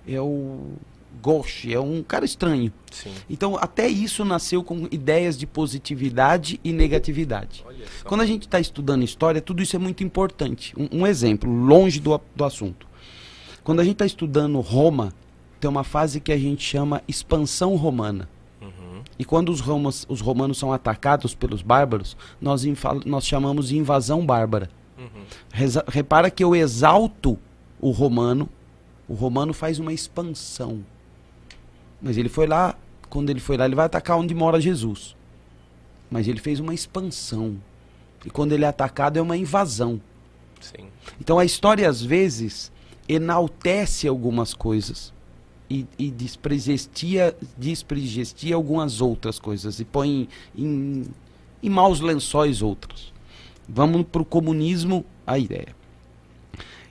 É 0.07 0.19
o 0.19 0.73
gauche, 1.21 1.73
é 1.73 1.79
um 1.79 2.03
cara 2.03 2.25
estranho. 2.25 2.71
Sim. 2.91 3.11
Então, 3.29 3.57
até 3.57 3.87
isso 3.87 4.23
nasceu 4.23 4.63
com 4.63 4.87
ideias 4.91 5.37
de 5.37 5.47
positividade 5.47 6.59
e 6.63 6.71
negatividade. 6.71 7.65
Quando 8.03 8.21
a 8.21 8.25
gente 8.25 8.43
está 8.43 8.59
estudando 8.59 9.03
história, 9.03 9.41
tudo 9.41 9.61
isso 9.61 9.75
é 9.75 9.79
muito 9.79 10.03
importante. 10.03 10.73
Um, 10.77 11.01
um 11.01 11.07
exemplo, 11.07 11.51
longe 11.51 11.99
do, 11.99 12.19
do 12.35 12.45
assunto. 12.45 12.87
Quando 13.63 13.79
a 13.79 13.83
gente 13.83 13.95
está 13.95 14.05
estudando 14.05 14.59
Roma, 14.59 15.13
tem 15.59 15.69
uma 15.69 15.83
fase 15.83 16.19
que 16.19 16.31
a 16.31 16.37
gente 16.37 16.63
chama 16.63 17.01
expansão 17.07 17.75
romana. 17.75 18.29
Uhum. 18.97 19.03
E 19.17 19.25
quando 19.25 19.49
os, 19.49 19.59
romos, 19.59 20.05
os 20.09 20.21
romanos 20.21 20.57
são 20.57 20.71
atacados 20.73 21.33
pelos 21.35 21.61
bárbaros, 21.61 22.17
nós, 22.41 22.63
nós 23.05 23.25
chamamos 23.25 23.69
de 23.69 23.77
invasão 23.77 24.25
bárbara. 24.25 24.69
Uhum. 24.97 25.23
Repara 25.87 26.29
que 26.29 26.43
eu 26.43 26.55
exalto 26.55 27.37
o 27.79 27.91
romano, 27.91 28.49
o 29.07 29.13
romano 29.13 29.53
faz 29.53 29.79
uma 29.79 29.93
expansão. 29.93 30.83
Mas 32.01 32.17
ele 32.17 32.29
foi 32.29 32.47
lá, 32.47 32.75
quando 33.09 33.29
ele 33.29 33.39
foi 33.39 33.57
lá, 33.57 33.65
ele 33.65 33.75
vai 33.75 33.85
atacar 33.85 34.17
onde 34.17 34.33
mora 34.33 34.59
Jesus. 34.59 35.15
Mas 36.09 36.27
ele 36.27 36.39
fez 36.39 36.59
uma 36.59 36.73
expansão. 36.73 37.57
E 38.25 38.29
quando 38.29 38.51
ele 38.51 38.65
é 38.65 38.67
atacado 38.67 39.17
é 39.17 39.21
uma 39.21 39.37
invasão. 39.37 40.01
Sim. 40.59 40.87
Então 41.19 41.37
a 41.37 41.45
história 41.45 41.87
às 41.87 42.01
vezes 42.01 42.71
enaltece 43.07 44.07
algumas 44.07 44.53
coisas 44.53 45.13
e, 45.69 45.85
e 45.97 46.09
despregestia 46.11 47.35
algumas 48.53 49.01
outras 49.01 49.39
coisas 49.39 49.79
e 49.79 49.85
põe 49.85 50.27
em, 50.55 50.63
em, 50.63 51.05
em 51.61 51.69
maus 51.69 51.99
lençóis 51.99 52.61
outras. 52.61 53.13
Vamos 53.67 54.05
para 54.09 54.21
o 54.21 54.25
comunismo, 54.25 55.05
a 55.25 55.37
ideia. 55.37 55.75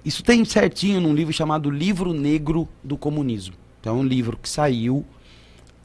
Isso 0.05 0.23
tem 0.23 0.45
certinho 0.45 1.01
num 1.01 1.15
livro 1.15 1.33
chamado 1.33 1.71
Livro 1.71 2.13
Negro 2.13 2.69
do 2.85 2.97
Comunismo. 2.97 3.55
Então 3.81 3.97
é 3.97 4.01
um 4.01 4.05
livro 4.05 4.37
que 4.37 4.49
saiu, 4.49 5.05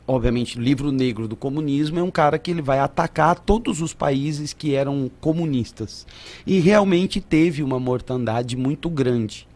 obviamente, 0.08 0.60
livro 0.60 0.92
negro 0.92 1.28
do 1.28 1.36
comunismo 1.36 2.00
é 2.00 2.04
um 2.04 2.12
cara 2.12 2.38
que 2.38 2.52
ele 2.52 2.62
vai 2.62 2.80
atacar 2.80 3.40
todos 3.40 3.82
os 3.82 3.94
países 3.94 4.54
que 4.54 4.76
eram 4.76 5.10
comunistas. 5.22 6.06
E 6.46 6.60
realmente 6.60 7.22
teve 7.22 7.64
uma 7.64 7.80
mortandade 7.80 8.58
muito 8.58 8.90
grande. 8.90 9.48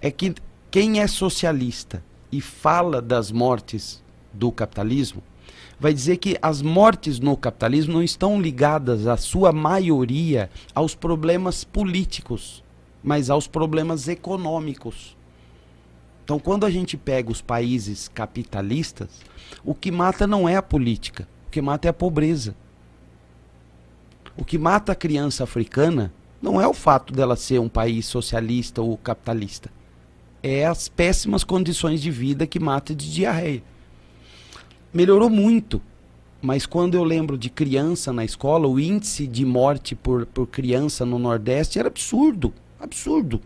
É 0.00 0.10
que 0.10 0.34
quem 0.70 1.00
é 1.00 1.06
socialista 1.06 2.02
e 2.36 2.40
fala 2.40 3.00
das 3.00 3.30
mortes 3.30 4.02
do 4.32 4.50
capitalismo, 4.50 5.22
vai 5.78 5.94
dizer 5.94 6.16
que 6.16 6.36
as 6.42 6.60
mortes 6.60 7.20
no 7.20 7.36
capitalismo 7.36 7.92
não 7.92 8.02
estão 8.02 8.40
ligadas, 8.40 9.06
a 9.06 9.16
sua 9.16 9.52
maioria, 9.52 10.50
aos 10.74 10.96
problemas 10.96 11.62
políticos, 11.62 12.64
mas 13.04 13.30
aos 13.30 13.46
problemas 13.46 14.08
econômicos. 14.08 15.16
Então, 16.24 16.40
quando 16.40 16.66
a 16.66 16.70
gente 16.70 16.96
pega 16.96 17.30
os 17.30 17.40
países 17.40 18.08
capitalistas, 18.08 19.10
o 19.64 19.72
que 19.72 19.92
mata 19.92 20.26
não 20.26 20.48
é 20.48 20.56
a 20.56 20.62
política, 20.62 21.28
o 21.46 21.50
que 21.52 21.62
mata 21.62 21.86
é 21.86 21.90
a 21.90 21.94
pobreza. 21.94 22.56
O 24.36 24.44
que 24.44 24.58
mata 24.58 24.90
a 24.90 24.96
criança 24.96 25.44
africana 25.44 26.12
não 26.42 26.60
é 26.60 26.66
o 26.66 26.74
fato 26.74 27.12
dela 27.12 27.36
ser 27.36 27.60
um 27.60 27.68
país 27.68 28.06
socialista 28.06 28.82
ou 28.82 28.98
capitalista. 28.98 29.70
É 30.46 30.66
as 30.66 30.88
péssimas 30.88 31.42
condições 31.42 32.02
de 32.02 32.10
vida 32.10 32.46
que 32.46 32.60
mata 32.60 32.94
de 32.94 33.10
diarreia. 33.10 33.62
Melhorou 34.92 35.30
muito, 35.30 35.80
mas 36.42 36.66
quando 36.66 36.94
eu 36.94 37.02
lembro 37.02 37.38
de 37.38 37.48
criança 37.48 38.12
na 38.12 38.24
escola, 38.24 38.68
o 38.68 38.78
índice 38.78 39.26
de 39.26 39.44
morte 39.44 39.94
por, 39.94 40.26
por 40.26 40.46
criança 40.46 41.06
no 41.06 41.18
Nordeste 41.18 41.78
era 41.78 41.88
absurdo. 41.88 42.52
Absurdo. 42.78 43.40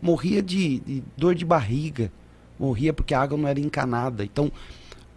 Morria 0.00 0.40
de, 0.40 0.78
de 0.78 1.02
dor 1.16 1.34
de 1.34 1.44
barriga 1.44 2.12
morria 2.58 2.92
porque 2.92 3.14
a 3.14 3.20
água 3.20 3.36
não 3.36 3.48
era 3.48 3.60
encanada. 3.60 4.24
Então, 4.24 4.50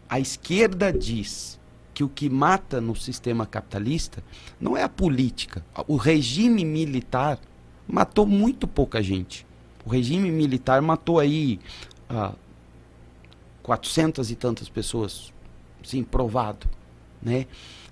a 0.09 0.19
esquerda 0.19 0.91
diz 0.91 1.59
que 1.93 2.03
o 2.03 2.09
que 2.09 2.29
mata 2.29 2.79
no 2.79 2.95
sistema 2.95 3.45
capitalista 3.45 4.23
não 4.59 4.77
é 4.77 4.83
a 4.83 4.89
política. 4.89 5.65
O 5.87 5.95
regime 5.95 6.63
militar 6.63 7.39
matou 7.87 8.25
muito 8.25 8.67
pouca 8.67 9.01
gente. 9.01 9.46
O 9.87 9.89
regime 9.89 10.29
militar 10.29 10.81
matou 10.81 11.17
aí 11.17 11.61
ah, 12.09 12.33
400 13.63 14.29
e 14.29 14.35
tantas 14.35 14.67
pessoas, 14.67 15.31
sim, 15.81 16.03
provado, 16.03 16.67
né? 17.23 17.45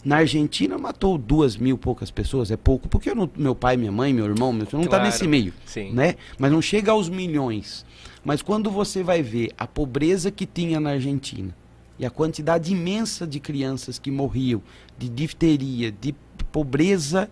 Na 0.03 0.17
Argentina 0.17 0.77
matou 0.77 1.17
duas 1.17 1.55
mil 1.55 1.77
poucas 1.77 2.11
pessoas, 2.11 2.51
é 2.51 2.57
pouco, 2.57 2.89
porque 2.89 3.15
não, 3.15 3.30
meu 3.38 3.55
pai, 3.55 3.77
minha 3.77 3.93
mãe, 3.93 4.13
meu 4.13 4.26
irmão, 4.26 4.51
meu, 4.51 4.67
não 4.73 4.81
está 4.81 4.97
Claro, 4.97 5.05
nesse 5.05 5.26
meio, 5.26 5.53
sim. 5.65 5.93
né? 5.93 6.15
Mas 6.38 6.51
não 6.51 6.61
chega 6.61 6.91
aos 6.91 7.07
milhões. 7.07 7.85
Mas 8.26 8.41
quando 8.41 8.69
você 8.69 9.01
vai 9.01 9.22
ver 9.23 9.53
a 9.57 9.65
pobreza 9.65 10.30
que 10.30 10.45
tinha 10.45 10.81
na 10.81 10.89
Argentina 10.89 11.55
e 11.97 12.05
a 12.05 12.09
quantidade 12.09 12.73
imensa 12.73 13.26
de 13.26 13.39
crianças 13.39 13.97
que 13.97 14.11
morriam 14.11 14.61
de 14.97 15.07
difteria, 15.07 15.93
de 15.93 16.13
pobreza, 16.51 17.30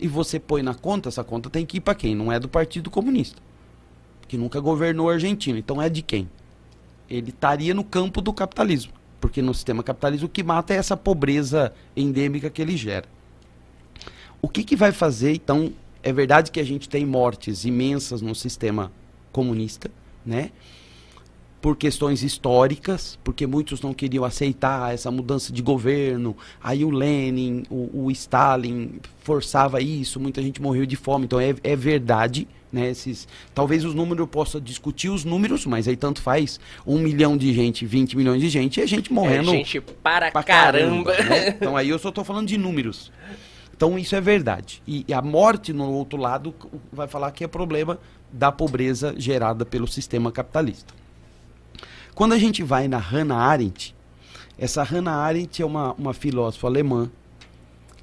e 0.00 0.08
você 0.08 0.40
põe 0.40 0.64
na 0.64 0.74
conta, 0.74 1.08
essa 1.08 1.22
conta 1.22 1.48
tem 1.48 1.64
que 1.64 1.76
ir 1.76 1.80
para 1.80 1.94
quem? 1.94 2.16
Não 2.16 2.32
é 2.32 2.40
do 2.40 2.48
Partido 2.48 2.90
Comunista, 2.90 3.40
que 4.30 4.38
nunca 4.38 4.60
governou 4.60 5.10
a 5.10 5.14
Argentina. 5.14 5.58
Então 5.58 5.82
é 5.82 5.88
de 5.88 6.02
quem? 6.02 6.30
Ele 7.08 7.30
estaria 7.30 7.74
no 7.74 7.82
campo 7.82 8.20
do 8.20 8.32
capitalismo, 8.32 8.92
porque 9.20 9.42
no 9.42 9.52
sistema 9.52 9.82
capitalista 9.82 10.24
o 10.24 10.28
que 10.28 10.44
mata 10.44 10.72
é 10.72 10.76
essa 10.76 10.96
pobreza 10.96 11.74
endêmica 11.96 12.48
que 12.48 12.62
ele 12.62 12.76
gera. 12.76 13.06
O 14.40 14.48
que, 14.48 14.62
que 14.62 14.76
vai 14.76 14.92
fazer, 14.92 15.32
então? 15.32 15.72
É 16.00 16.12
verdade 16.12 16.52
que 16.52 16.60
a 16.60 16.64
gente 16.64 16.88
tem 16.88 17.04
mortes 17.04 17.64
imensas 17.64 18.22
no 18.22 18.32
sistema 18.32 18.92
comunista, 19.32 19.90
né? 20.24 20.52
Por 21.60 21.76
questões 21.76 22.22
históricas, 22.22 23.18
porque 23.22 23.46
muitos 23.46 23.82
não 23.82 23.92
queriam 23.92 24.24
aceitar 24.24 24.94
essa 24.94 25.10
mudança 25.10 25.52
de 25.52 25.60
governo. 25.60 26.36
Aí 26.62 26.84
o 26.84 26.90
Lenin, 26.90 27.64
o, 27.68 28.06
o 28.06 28.10
Stalin 28.10 28.92
forçava 29.22 29.80
isso, 29.80 30.18
muita 30.18 30.40
gente 30.42 30.60
morreu 30.60 30.86
de 30.86 30.96
fome. 30.96 31.26
Então 31.26 31.38
é, 31.38 31.54
é 31.62 31.76
verdade. 31.76 32.48
Né, 32.72 32.88
esses, 32.88 33.26
talvez 33.52 33.84
os 33.84 33.94
números 33.94 34.20
eu 34.20 34.28
possa 34.28 34.60
discutir 34.60 35.08
os 35.08 35.24
números, 35.24 35.66
mas 35.66 35.88
aí 35.88 35.96
tanto 35.96 36.22
faz 36.22 36.60
um 36.86 37.00
milhão 37.00 37.36
de 37.36 37.52
gente, 37.52 37.84
20 37.84 38.16
milhões 38.16 38.40
de 38.40 38.48
gente, 38.48 38.80
é 38.80 38.86
gente 38.86 39.12
morrendo. 39.12 39.50
É 39.50 39.54
gente 39.54 39.80
para, 39.80 40.30
para 40.30 40.44
caramba. 40.44 41.12
caramba 41.12 41.34
né? 41.34 41.48
Então 41.48 41.76
aí 41.76 41.88
eu 41.88 41.98
só 41.98 42.10
estou 42.10 42.22
falando 42.22 42.46
de 42.46 42.56
números. 42.56 43.10
Então 43.74 43.98
isso 43.98 44.14
é 44.14 44.20
verdade. 44.20 44.80
E, 44.86 45.04
e 45.08 45.12
a 45.12 45.20
morte, 45.20 45.72
no 45.72 45.90
outro 45.90 46.16
lado, 46.16 46.54
vai 46.92 47.08
falar 47.08 47.32
que 47.32 47.42
é 47.42 47.48
problema 47.48 47.98
da 48.32 48.52
pobreza 48.52 49.14
gerada 49.18 49.66
pelo 49.66 49.88
sistema 49.88 50.30
capitalista. 50.30 50.99
Quando 52.20 52.34
a 52.34 52.38
gente 52.38 52.62
vai 52.62 52.86
na 52.86 52.98
Hannah 52.98 53.38
Arendt, 53.38 53.96
essa 54.58 54.82
Hannah 54.82 55.14
Arendt 55.22 55.62
é 55.62 55.64
uma, 55.64 55.94
uma 55.94 56.12
filósofa 56.12 56.66
alemã 56.66 57.10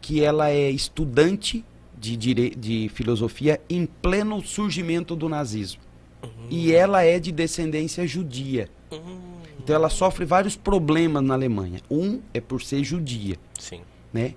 que 0.01 0.23
ela 0.23 0.49
é 0.49 0.71
estudante 0.71 1.63
de, 1.95 2.17
dire... 2.17 2.49
de 2.49 2.89
filosofia 2.95 3.61
em 3.69 3.85
pleno 3.85 4.41
surgimento 4.43 5.15
do 5.15 5.29
nazismo. 5.29 5.83
Uhum. 6.23 6.47
E 6.49 6.73
ela 6.73 7.03
é 7.03 7.19
de 7.19 7.31
descendência 7.31 8.07
judia. 8.07 8.71
Uhum. 8.91 9.19
Então 9.59 9.75
ela 9.75 9.87
sofre 9.87 10.25
vários 10.25 10.55
problemas 10.55 11.21
na 11.21 11.35
Alemanha. 11.35 11.79
Um 11.87 12.19
é 12.33 12.41
por 12.41 12.63
ser 12.63 12.83
judia. 12.83 13.37
Sim. 13.59 13.81
Né? 14.11 14.33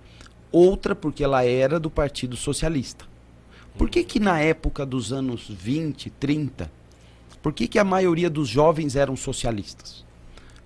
Outra 0.53 0.95
porque 0.95 1.25
ela 1.25 1.43
era 1.43 1.81
do 1.81 1.89
Partido 1.89 2.37
Socialista. 2.37 3.07
Por 3.79 3.89
que 3.89 4.05
que 4.05 4.21
na 4.21 4.41
época 4.41 4.85
dos 4.85 5.11
anos 5.11 5.49
20, 5.49 6.11
30, 6.11 6.71
por 7.43 7.53
que, 7.53 7.67
que 7.67 7.79
a 7.79 7.85
maioria 7.85 8.29
dos 8.29 8.49
jovens 8.49 8.97
eram 8.97 9.17
socialistas? 9.17 10.05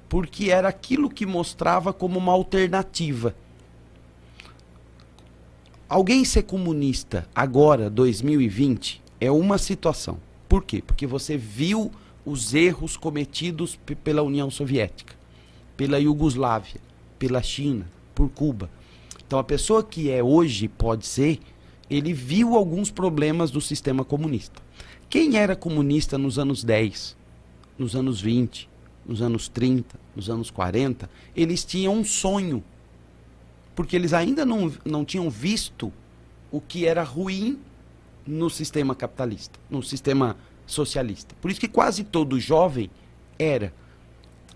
Porque 0.08 0.50
era 0.50 0.68
aquilo 0.68 1.08
que 1.08 1.24
mostrava 1.24 1.92
como 1.92 2.18
uma 2.18 2.32
alternativa. 2.32 3.34
Alguém 5.88 6.24
ser 6.24 6.42
comunista 6.42 7.28
agora, 7.34 7.88
2020, 7.88 9.00
é 9.20 9.30
uma 9.30 9.58
situação. 9.58 10.18
Por 10.48 10.64
quê? 10.64 10.82
Porque 10.84 11.06
você 11.06 11.36
viu 11.36 11.92
os 12.24 12.54
erros 12.54 12.96
cometidos 12.96 13.78
pela 14.02 14.22
União 14.22 14.50
Soviética, 14.50 15.14
pela 15.76 15.98
Iugoslávia, 16.00 16.80
pela 17.18 17.42
China, 17.42 17.86
por 18.14 18.28
Cuba. 18.30 18.70
Então 19.26 19.38
a 19.38 19.44
pessoa 19.44 19.82
que 19.82 20.10
é 20.10 20.22
hoje 20.22 20.68
pode 20.68 21.06
ser, 21.06 21.38
ele 21.88 22.12
viu 22.12 22.56
alguns 22.56 22.90
problemas 22.90 23.50
do 23.50 23.60
sistema 23.60 24.04
comunista. 24.04 24.63
Quem 25.14 25.36
era 25.36 25.54
comunista 25.54 26.18
nos 26.18 26.40
anos 26.40 26.64
10, 26.64 27.16
nos 27.78 27.94
anos 27.94 28.20
20, 28.20 28.68
nos 29.06 29.22
anos 29.22 29.46
30, 29.46 29.96
nos 30.16 30.28
anos 30.28 30.50
40, 30.50 31.08
eles 31.36 31.64
tinham 31.64 31.94
um 31.94 32.04
sonho. 32.04 32.64
Porque 33.76 33.94
eles 33.94 34.12
ainda 34.12 34.44
não, 34.44 34.72
não 34.84 35.04
tinham 35.04 35.30
visto 35.30 35.92
o 36.50 36.60
que 36.60 36.84
era 36.84 37.04
ruim 37.04 37.60
no 38.26 38.50
sistema 38.50 38.92
capitalista, 38.92 39.56
no 39.70 39.84
sistema 39.84 40.36
socialista. 40.66 41.32
Por 41.40 41.48
isso 41.48 41.60
que 41.60 41.68
quase 41.68 42.02
todo 42.02 42.40
jovem 42.40 42.90
era. 43.38 43.72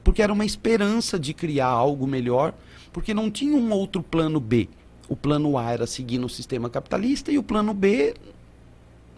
Porque 0.03 0.23
era 0.23 0.33
uma 0.33 0.45
esperança 0.45 1.21
de 1.21 1.33
criar 1.33 1.69
algo 1.69 2.05
melhor, 2.05 2.53
porque 2.93 3.15
não 3.15 3.31
tinha 3.31 3.57
um 3.57 3.71
outro 3.71 4.03
plano 4.03 4.41
B. 4.41 4.69
O 5.09 5.15
plano 5.15 5.57
A 5.57 5.71
era 5.71 5.87
seguir 5.87 6.19
no 6.19 6.29
sistema 6.29 6.69
capitalista 6.69 7.31
e 7.31 7.39
o 7.39 7.45
plano 7.45 7.73
B 7.73 8.13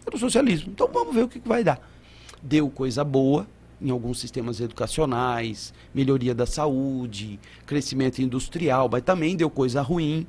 era 0.07 0.17
o 0.17 0.19
socialismo. 0.19 0.71
Então 0.73 0.89
vamos 0.93 1.15
ver 1.15 1.25
o 1.25 1.29
que, 1.29 1.41
vai 1.41 1.65
dar. 1.65 1.81
Deu 2.43 2.71
coisa 2.71 3.05
boa 3.05 3.47
em 3.81 3.91
alguns 3.91 4.19
sistemas 4.21 4.61
educacionais, 4.61 5.73
melhoria 5.95 6.35
da 6.35 6.45
saúde, 6.45 7.41
crescimento 7.65 8.21
industrial, 8.21 8.89
mas 8.91 9.03
também 9.03 9.35
deu 9.35 9.49
coisa 9.49 9.81
ruim 9.81 10.27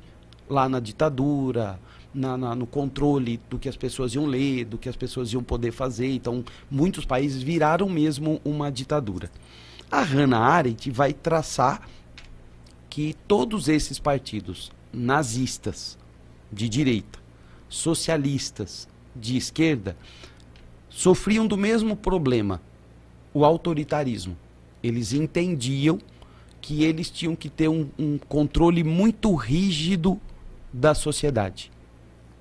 lá 0.48 0.68
na 0.68 0.80
ditadura, 0.80 1.78
na, 2.14 2.36
na, 2.36 2.54
no 2.54 2.66
controle 2.66 3.40
do 3.50 3.58
que 3.58 3.68
as 3.68 3.76
pessoas 3.76 4.14
iam 4.14 4.26
ler, 4.26 4.64
do 4.64 4.78
que 4.78 4.88
as 4.88 4.96
pessoas 4.96 5.32
iam 5.32 5.42
poder 5.42 5.70
fazer. 5.70 6.14
Então, 6.14 6.44
muitos 6.70 7.04
países 7.04 7.42
viraram 7.42 7.88
mesmo 7.88 8.40
uma 8.44 8.70
ditadura. 8.70 9.30
A 9.90 10.00
Hannah 10.02 10.38
Arendt 10.38 10.90
vai 10.90 11.12
traçar 11.12 11.86
que 12.88 13.14
todos 13.26 13.68
esses 13.68 13.98
partidos 13.98 14.70
nazistas 14.92 15.98
de 16.52 16.68
direita, 16.68 17.18
socialistas 17.68 18.86
de 19.14 19.36
esquerda 19.36 19.96
sofriam 20.88 21.46
do 21.46 21.56
mesmo 21.56 21.96
problema, 21.96 22.60
o 23.32 23.44
autoritarismo. 23.44 24.36
Eles 24.82 25.12
entendiam 25.12 25.98
que 26.60 26.84
eles 26.84 27.10
tinham 27.10 27.34
que 27.34 27.48
ter 27.48 27.68
um, 27.68 27.88
um 27.98 28.18
controle 28.18 28.84
muito 28.84 29.34
rígido 29.34 30.20
da 30.72 30.94
sociedade. 30.94 31.70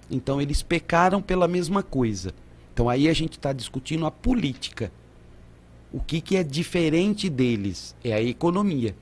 Então 0.09 0.41
eles 0.41 0.61
pecaram 0.61 1.21
pela 1.21 1.47
mesma 1.47 1.81
coisa. 1.81 2.33
Então 2.73 2.89
aí 2.89 3.07
a 3.07 3.13
gente 3.13 3.33
está 3.33 3.53
discutindo 3.53 4.05
a 4.05 4.11
política. 4.11 4.91
O 5.91 5.99
que, 5.99 6.21
que 6.21 6.35
é 6.35 6.43
diferente 6.43 7.29
deles 7.29 7.95
é 8.03 8.13
a 8.13 8.21
economia. 8.21 8.95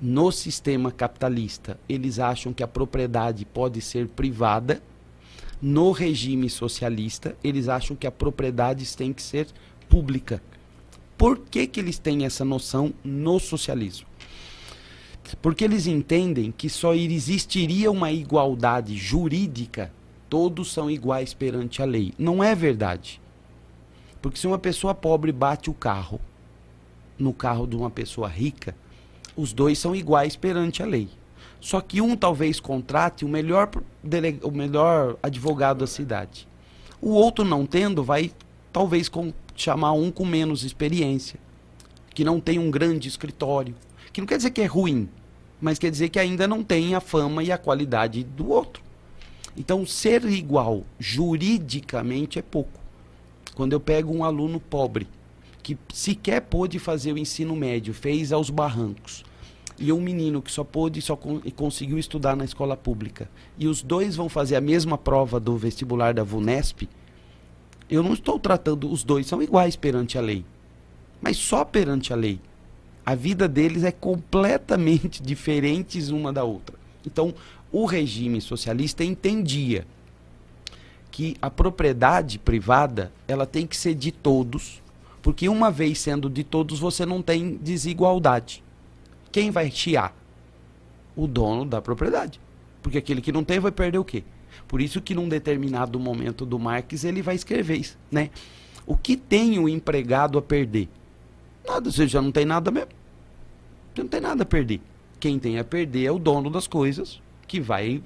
No 0.00 0.30
sistema 0.30 0.92
capitalista, 0.92 1.78
eles 1.88 2.20
acham 2.20 2.52
que 2.52 2.62
a 2.62 2.68
propriedade 2.68 3.44
pode 3.44 3.80
ser 3.80 4.06
privada 4.06 4.80
no 5.60 5.90
regime 5.90 6.48
socialista, 6.48 7.36
eles 7.42 7.68
acham 7.68 7.96
que 7.96 8.06
a 8.06 8.12
propriedade 8.12 8.96
tem 8.96 9.12
que 9.12 9.22
ser 9.22 9.48
pública. 9.88 10.42
Por 11.16 11.38
que, 11.38 11.66
que 11.66 11.80
eles 11.80 11.98
têm 11.98 12.24
essa 12.24 12.44
noção 12.44 12.94
no 13.02 13.40
socialismo? 13.40 14.06
Porque 15.42 15.64
eles 15.64 15.86
entendem 15.86 16.52
que 16.56 16.70
só 16.70 16.94
existiria 16.94 17.90
uma 17.90 18.12
igualdade 18.12 18.96
jurídica, 18.96 19.92
todos 20.28 20.72
são 20.72 20.90
iguais 20.90 21.34
perante 21.34 21.82
a 21.82 21.84
lei. 21.84 22.14
Não 22.18 22.42
é 22.42 22.54
verdade. 22.54 23.20
Porque 24.22 24.38
se 24.38 24.46
uma 24.46 24.58
pessoa 24.58 24.94
pobre 24.94 25.32
bate 25.32 25.68
o 25.68 25.74
carro 25.74 26.20
no 27.18 27.32
carro 27.32 27.66
de 27.66 27.76
uma 27.76 27.90
pessoa 27.90 28.28
rica, 28.28 28.74
os 29.36 29.52
dois 29.52 29.78
são 29.78 29.94
iguais 29.94 30.36
perante 30.36 30.82
a 30.82 30.86
lei. 30.86 31.08
Só 31.60 31.80
que 31.80 32.00
um 32.00 32.16
talvez 32.16 32.60
contrate 32.60 33.24
o 33.24 33.28
melhor, 33.28 33.70
dele, 34.02 34.38
o 34.42 34.50
melhor 34.50 35.16
advogado 35.22 35.80
da 35.80 35.86
cidade. 35.86 36.46
O 37.00 37.10
outro 37.10 37.44
não 37.44 37.66
tendo, 37.66 38.02
vai 38.02 38.32
talvez 38.72 39.08
com, 39.08 39.32
chamar 39.54 39.92
um 39.92 40.10
com 40.10 40.24
menos 40.24 40.64
experiência, 40.64 41.38
que 42.14 42.24
não 42.24 42.40
tem 42.40 42.58
um 42.58 42.70
grande 42.70 43.08
escritório. 43.08 43.74
Que 44.12 44.20
não 44.20 44.26
quer 44.26 44.36
dizer 44.36 44.50
que 44.50 44.60
é 44.60 44.66
ruim, 44.66 45.08
mas 45.60 45.78
quer 45.78 45.90
dizer 45.90 46.08
que 46.08 46.18
ainda 46.18 46.46
não 46.46 46.62
tem 46.62 46.94
a 46.94 47.00
fama 47.00 47.42
e 47.42 47.50
a 47.50 47.58
qualidade 47.58 48.22
do 48.24 48.50
outro. 48.50 48.82
Então, 49.56 49.84
ser 49.84 50.24
igual 50.24 50.84
juridicamente 50.98 52.38
é 52.38 52.42
pouco. 52.42 52.78
Quando 53.54 53.72
eu 53.72 53.80
pego 53.80 54.14
um 54.14 54.22
aluno 54.22 54.60
pobre, 54.60 55.08
que 55.62 55.76
sequer 55.92 56.42
pôde 56.42 56.78
fazer 56.78 57.12
o 57.12 57.18
ensino 57.18 57.56
médio, 57.56 57.92
fez 57.92 58.32
aos 58.32 58.50
barrancos, 58.50 59.24
e 59.78 59.92
um 59.92 60.00
menino 60.00 60.42
que 60.42 60.50
só 60.50 60.64
pôde 60.64 61.00
só 61.00 61.14
con 61.14 61.40
e 61.44 61.50
conseguiu 61.50 61.98
estudar 61.98 62.36
na 62.36 62.44
escola 62.44 62.76
pública, 62.76 63.30
e 63.58 63.66
os 63.66 63.82
dois 63.82 64.16
vão 64.16 64.28
fazer 64.28 64.56
a 64.56 64.60
mesma 64.60 64.98
prova 64.98 65.38
do 65.38 65.56
vestibular 65.56 66.12
da 66.12 66.24
VUNESP, 66.24 66.88
eu 67.90 68.02
não 68.02 68.12
estou 68.12 68.38
tratando, 68.38 68.90
os 68.90 69.02
dois 69.02 69.26
são 69.26 69.42
iguais 69.42 69.74
perante 69.74 70.18
a 70.18 70.20
lei, 70.20 70.44
mas 71.22 71.36
só 71.36 71.64
perante 71.64 72.12
a 72.12 72.16
lei. 72.16 72.38
A 73.04 73.14
vida 73.14 73.48
deles 73.48 73.84
é 73.84 73.90
completamente 73.90 75.22
diferente 75.24 75.98
uma 76.12 76.30
da 76.30 76.44
outra. 76.44 76.76
Então, 77.06 77.34
o 77.72 77.86
regime 77.86 78.40
socialista 78.40 79.02
entendia 79.02 79.86
que 81.10 81.34
a 81.40 81.48
propriedade 81.48 82.38
privada 82.38 83.10
ela 83.26 83.46
tem 83.46 83.66
que 83.66 83.76
ser 83.76 83.94
de 83.94 84.12
todos, 84.12 84.82
porque 85.22 85.48
uma 85.48 85.70
vez 85.70 85.98
sendo 85.98 86.28
de 86.28 86.44
todos 86.44 86.78
você 86.78 87.06
não 87.06 87.22
tem 87.22 87.56
desigualdade. 87.56 88.62
Quem 89.30 89.50
vai 89.50 89.70
chiar? 89.70 90.14
O 91.16 91.26
dono 91.26 91.64
da 91.64 91.80
propriedade. 91.80 92.40
Porque 92.82 92.98
aquele 92.98 93.20
que 93.20 93.32
não 93.32 93.44
tem 93.44 93.58
vai 93.58 93.72
perder 93.72 93.98
o 93.98 94.04
quê? 94.04 94.24
Por 94.66 94.80
isso 94.80 95.00
que 95.00 95.14
num 95.14 95.28
determinado 95.28 95.98
momento 95.98 96.46
do 96.46 96.58
Marx 96.58 97.04
ele 97.04 97.22
vai 97.22 97.34
escrever 97.34 97.76
isso, 97.76 97.98
né? 98.10 98.30
O 98.86 98.96
que 98.96 99.16
tem 99.16 99.58
o 99.58 99.68
empregado 99.68 100.38
a 100.38 100.42
perder? 100.42 100.88
Nada, 101.66 101.90
você 101.90 102.06
já 102.06 102.22
não 102.22 102.32
tem 102.32 102.44
nada 102.44 102.70
mesmo. 102.70 102.88
Você 103.94 104.02
não 104.02 104.08
tem 104.08 104.20
nada 104.20 104.42
a 104.42 104.46
perder. 104.46 104.80
Quem 105.20 105.38
tem 105.38 105.58
a 105.58 105.64
perder 105.64 106.04
é 106.04 106.10
o 106.10 106.18
dono 106.18 106.48
das 106.48 106.66
coisas, 106.66 107.20
que 107.46 107.60
vai. 107.60 108.02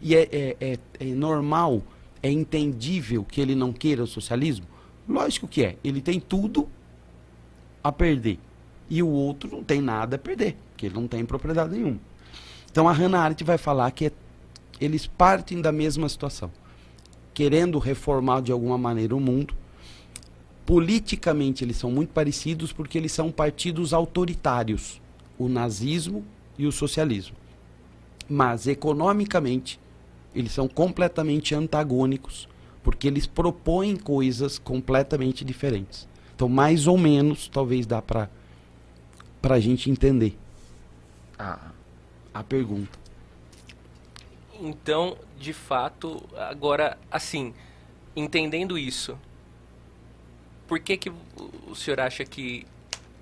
E 0.00 0.16
é, 0.16 0.28
é, 0.32 0.56
é, 0.60 0.78
é 1.00 1.04
normal, 1.04 1.82
é 2.22 2.30
entendível 2.30 3.24
que 3.24 3.40
ele 3.40 3.54
não 3.54 3.72
queira 3.72 4.02
o 4.02 4.06
socialismo? 4.06 4.66
Lógico 5.08 5.46
que 5.46 5.64
é. 5.64 5.76
Ele 5.84 6.00
tem 6.00 6.18
tudo 6.18 6.68
a 7.82 7.92
perder 7.92 8.38
e 8.88 9.02
o 9.02 9.08
outro 9.08 9.50
não 9.50 9.62
tem 9.62 9.80
nada 9.80 10.16
a 10.16 10.18
perder, 10.18 10.56
porque 10.74 10.86
ele 10.86 10.94
não 10.94 11.08
tem 11.08 11.24
propriedade 11.24 11.72
nenhuma. 11.72 12.00
Então 12.70 12.88
a 12.88 12.92
Hannah 12.92 13.20
Arendt 13.20 13.44
vai 13.44 13.56
falar 13.56 13.90
que 13.92 14.06
é, 14.06 14.12
eles 14.80 15.06
partem 15.06 15.62
da 15.62 15.72
mesma 15.72 16.08
situação, 16.08 16.50
querendo 17.32 17.78
reformar 17.78 18.42
de 18.42 18.52
alguma 18.52 18.76
maneira 18.76 19.16
o 19.16 19.20
mundo, 19.20 19.54
Politicamente 20.66 21.62
eles 21.62 21.76
são 21.76 21.90
muito 21.90 22.10
parecidos 22.10 22.72
porque 22.72 22.96
eles 22.96 23.12
são 23.12 23.30
partidos 23.30 23.92
autoritários, 23.92 25.00
o 25.38 25.46
nazismo 25.46 26.24
e 26.56 26.66
o 26.66 26.72
socialismo. 26.72 27.36
Mas 28.28 28.66
economicamente 28.66 29.78
eles 30.34 30.52
são 30.52 30.66
completamente 30.66 31.54
antagônicos, 31.54 32.48
porque 32.82 33.06
eles 33.06 33.26
propõem 33.26 33.94
coisas 33.94 34.58
completamente 34.58 35.44
diferentes. 35.44 36.08
Então, 36.34 36.48
mais 36.48 36.86
ou 36.86 36.96
menos, 36.96 37.46
talvez 37.46 37.86
dá 37.86 38.00
para 38.00 38.28
a 39.42 39.60
gente 39.60 39.90
entender 39.90 40.36
a, 41.38 41.58
a 42.32 42.42
pergunta. 42.42 42.98
Então, 44.60 45.16
de 45.38 45.52
fato, 45.52 46.22
agora, 46.36 46.96
assim, 47.10 47.52
entendendo 48.14 48.78
isso, 48.78 49.18
por 50.66 50.78
que, 50.78 50.96
que 50.96 51.12
o 51.68 51.74
senhor 51.74 52.00
acha 52.00 52.24
que 52.24 52.66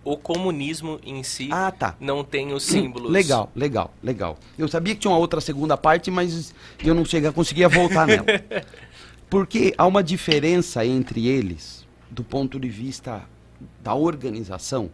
o 0.04 0.16
comunismo 0.16 0.98
em 1.04 1.22
si 1.22 1.48
ah, 1.52 1.70
tá. 1.70 1.96
não 1.98 2.24
tem 2.24 2.52
os 2.52 2.64
símbolos? 2.64 3.10
Legal, 3.12 3.50
legal, 3.54 3.92
legal. 4.02 4.38
Eu 4.58 4.68
sabia 4.68 4.94
que 4.94 5.00
tinha 5.00 5.10
uma 5.10 5.18
outra 5.18 5.40
segunda 5.40 5.76
parte, 5.76 6.10
mas 6.10 6.54
eu 6.84 6.94
não 6.94 7.04
cheguei, 7.04 7.30
conseguia 7.32 7.68
voltar 7.68 8.06
nela. 8.06 8.26
Porque 9.30 9.72
há 9.78 9.86
uma 9.86 10.02
diferença 10.02 10.84
entre 10.84 11.26
eles, 11.26 11.86
do 12.10 12.22
ponto 12.22 12.60
de 12.60 12.68
vista 12.68 13.22
da 13.82 13.94
organização, 13.94 14.90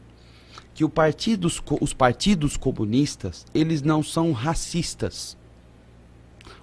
que 0.78 0.88
partidos, 0.88 1.60
os 1.80 1.92
partidos 1.92 2.56
comunistas, 2.56 3.44
eles 3.52 3.82
não 3.82 4.00
são 4.00 4.30
racistas. 4.30 5.36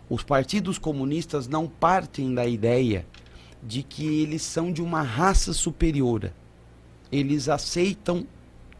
Os 0.09 0.23
partidos 0.23 0.77
comunistas 0.77 1.49
não 1.49 1.67
partem 1.67 2.33
da 2.33 2.47
ideia 2.47 3.05
de 3.61 3.83
que 3.83 4.05
eles 4.21 4.41
são 4.41 4.71
de 4.71 4.81
uma 4.81 5.01
raça 5.01 5.51
superior. 5.51 6.31
Eles 7.11 7.49
aceitam 7.49 8.25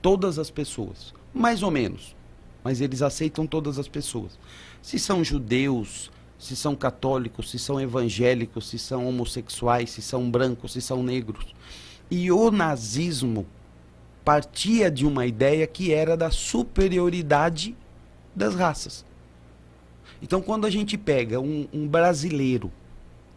todas 0.02 0.40
as 0.40 0.49
pessoas, 0.49 1.14
mais 1.34 1.62
ou 1.64 1.70
menos, 1.70 2.16
mas 2.64 2.80
eles 2.80 3.02
aceitam 3.02 3.45
todas 3.45 3.78
as 3.78 3.90
pessoas. 3.90 4.40
Se 4.82 4.98
são 4.98 5.22
judeus, 5.22 6.10
se 6.40 6.56
são 6.56 6.78
católicos, 6.78 7.52
se 7.52 7.60
são 7.60 7.78
evangélicos, 7.82 8.70
se 8.70 8.80
são 8.80 9.06
homossexuais, 9.06 9.90
se 9.90 10.02
são 10.02 10.32
brancos, 10.32 10.72
se 10.72 10.82
são 10.82 11.03
negros. 11.03 11.53
E 12.10 12.32
o 12.32 12.49
nazismo 12.52 13.45
partia 14.26 14.89
de 14.89 15.06
uma 15.06 15.27
ideia 15.27 15.68
que 15.68 15.93
era 15.93 16.18
da 16.18 16.31
superioridade 16.31 17.76
das 18.35 18.56
raças. 18.56 19.06
Então, 20.22 20.41
quando 20.41 20.65
a 20.65 20.69
gente 20.72 20.97
pega 20.97 21.39
um, 21.39 21.68
um 21.72 21.88
brasileiro 21.88 22.72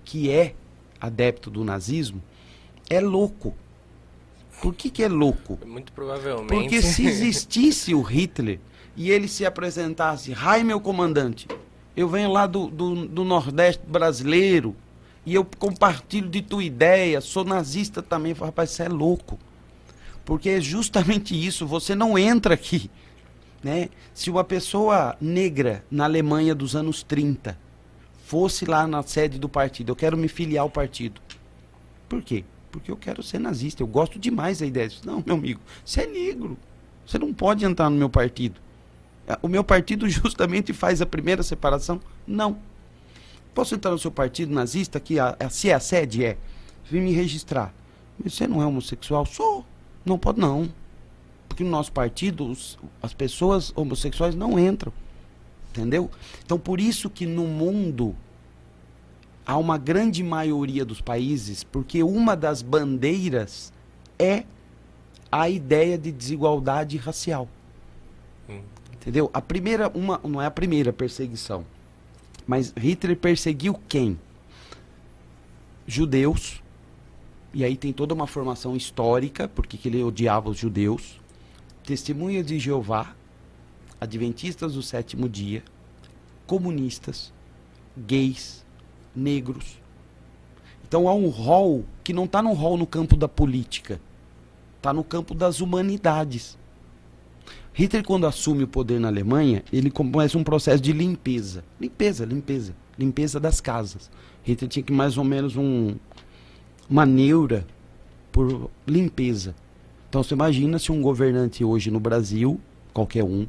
que 0.05 0.31
é 0.31 0.55
adepto 0.99 1.51
do 1.51 1.63
nazismo, 1.63 2.23
é 2.89 3.01
louco. 3.01 3.55
Por 4.63 4.75
que, 4.75 4.89
que 4.89 5.03
é 5.03 5.09
louco? 5.09 5.59
Muito 5.67 5.93
provavelmente. 5.93 6.49
Porque 6.49 6.81
se 6.81 7.07
existisse 7.07 7.95
o 7.95 8.01
Hitler 8.01 8.59
e 8.97 9.11
ele 9.11 9.29
se 9.29 9.45
apresentasse, 9.45 10.33
Rai, 10.33 10.65
meu 10.65 10.81
comandante, 10.81 11.47
eu 11.95 12.09
venho 12.09 12.33
lá 12.33 12.47
do, 12.47 12.69
do, 12.69 13.07
do, 13.07 13.25
Nordeste 13.25 13.83
brasileiro 13.87 14.75
e 15.27 15.35
eu 15.35 15.45
compartilho 15.59 16.29
de 16.29 16.41
tua 16.41 16.65
ideia, 16.65 17.21
sou 17.21 17.45
nazista 17.45 18.03
também. 18.03 18.33
Rapaz, 18.33 18.71
você 18.71 18.85
é 18.85 18.89
louco. 18.89 19.39
Porque 20.29 20.51
é 20.51 20.61
justamente 20.61 21.35
isso, 21.35 21.67
você 21.67 21.95
não 21.95 22.19
entra 22.19 22.53
aqui. 22.53 22.91
Né? 23.65 23.89
Se 24.13 24.29
uma 24.29 24.45
pessoa 24.45 25.17
negra 25.19 25.83
na 25.91 26.05
Alemanha 26.05 26.55
dos 26.55 26.77
anos 26.77 27.03
30 27.03 27.59
fosse 28.27 28.67
lá 28.67 28.87
na 28.87 29.03
sede 29.03 29.39
do 29.39 29.49
partido, 29.49 29.91
eu 29.91 29.97
quero 29.97 30.19
me 30.19 30.29
filiar 30.29 30.65
ao 30.65 30.69
partido. 30.69 31.19
Por 32.11 32.21
quê? 32.21 32.45
Porque 32.71 32.91
eu 32.91 32.97
quero 32.99 33.23
ser 33.23 33.39
nazista, 33.39 33.83
eu 33.83 33.87
gosto 33.87 34.19
demais 34.19 34.59
da 34.59 34.67
ideia. 34.67 34.91
Não, 35.03 35.25
meu 35.25 35.35
amigo, 35.35 35.63
você 35.83 36.03
é 36.03 36.07
negro. 36.07 36.59
Você 37.07 37.19
não 37.19 37.33
pode 37.33 37.65
entrar 37.65 37.89
no 37.89 37.97
meu 37.97 38.11
partido. 38.11 38.61
Ah, 39.27 39.39
o 39.41 39.49
meu 39.49 39.65
partido 39.65 40.07
justamente 40.11 40.75
faz 40.75 41.01
a 41.01 41.07
primeira 41.07 41.43
separação? 41.43 42.03
Não. 42.27 42.59
Posso 43.55 43.75
entrar 43.75 43.93
no 43.93 43.99
seu 43.99 44.11
partido 44.11 44.53
nazista, 44.53 45.01
que 45.01 45.19
a, 45.19 45.35
a, 45.41 45.49
se 45.49 45.71
é 45.71 45.73
a 45.73 45.81
sede 45.81 46.23
é? 46.23 46.37
Vim 46.85 47.01
me 47.01 47.13
registrar. 47.13 47.73
Mas 48.23 48.35
você 48.35 48.47
não 48.47 48.61
é 48.61 48.67
homossexual? 48.67 49.25
Sou. 49.25 49.65
Não 50.09 50.19
pode 50.19 50.41
não. 50.41 50.69
Porque 51.49 51.63
no 51.63 51.71
nosso 51.71 51.93
partido 51.93 52.51
os, 52.51 52.79
as 53.03 53.13
pessoas 53.13 53.73
homossexuais 53.77 54.35
não 54.35 54.59
entram. 54.59 54.93
Entendeu? 55.71 56.11
Então 56.45 56.59
por 56.59 56.81
isso 56.81 57.11
que 57.11 57.27
no 57.27 57.47
mundo 57.47 58.17
há 59.47 59.57
uma 59.57 59.79
grande 59.79 60.23
maioria 60.23 60.85
dos 60.85 61.01
países, 61.01 61.65
porque 61.65 62.03
uma 62.03 62.37
das 62.37 62.61
bandeiras 62.63 63.73
é 64.19 64.45
a 65.31 65.49
ideia 65.49 65.97
de 65.97 66.13
desigualdade 66.13 66.97
racial. 66.97 67.49
Hum. 68.49 68.61
Entendeu? 68.93 69.31
A 69.33 69.41
primeira, 69.41 69.89
uma, 69.95 70.21
não 70.25 70.41
é 70.41 70.47
a 70.47 70.51
primeira 70.51 70.93
perseguição, 70.93 71.65
mas 72.47 72.73
Hitler 72.77 73.17
perseguiu 73.17 73.79
quem? 73.89 74.19
Judeus. 75.87 76.63
E 77.53 77.65
aí 77.65 77.77
tem 77.77 77.93
toda 77.93 78.15
uma 78.15 78.27
formação 78.27 78.77
histórica, 78.77 79.49
porque 79.49 79.89
ele 79.89 80.03
odiava 80.03 80.51
os 80.51 80.59
judeus. 80.59 81.21
Testemunhas 81.85 82.47
de 82.47 82.59
Jeová, 82.59 83.15
adventistas 84.01 84.75
do 84.75 84.83
sétimo 84.83 85.29
dia, 85.29 85.63
comunistas, 86.47 87.33
gays, 87.97 88.65
negros. 89.15 89.81
Então 90.87 91.09
há 91.09 91.15
um 91.15 91.29
rol 91.29 91.85
que 92.05 92.13
não 92.13 92.25
está 92.25 92.43
no 92.43 92.53
rol 92.53 92.77
no 92.77 92.87
campo 92.87 93.17
da 93.17 93.29
política, 93.29 94.01
está 94.77 94.93
no 94.93 95.03
campo 95.03 95.35
das 95.35 95.61
humanidades. 95.61 96.59
Hitler, 97.73 98.03
quando 98.03 98.27
assume 98.27 98.65
o 98.65 98.69
poder 98.69 98.99
na 98.99 99.09
Alemanha, 99.09 99.63
ele 99.73 99.91
começa 99.91 100.37
um 100.37 100.43
processo 100.43 100.83
de 100.83 100.93
limpeza. 100.93 101.65
Limpeza, 101.81 102.25
limpeza. 102.25 102.75
Limpeza 102.99 103.39
das 103.39 103.61
casas. 103.61 104.11
Hitler 104.43 104.69
tinha 104.69 104.83
que 104.83 104.93
mais 104.93 105.17
ou 105.17 105.23
menos 105.23 105.57
um, 105.57 105.95
uma 106.89 107.05
neura 107.05 107.67
por 108.33 108.71
limpeza. 108.87 109.55
Então 110.09 110.23
você 110.23 110.35
imagina 110.35 110.79
se 110.79 110.91
um 110.91 111.03
governante 111.03 111.65
hoje 111.65 111.91
no 111.91 112.01
Brasil, 112.01 112.61
qualquer 112.93 113.25
um, 113.25 113.47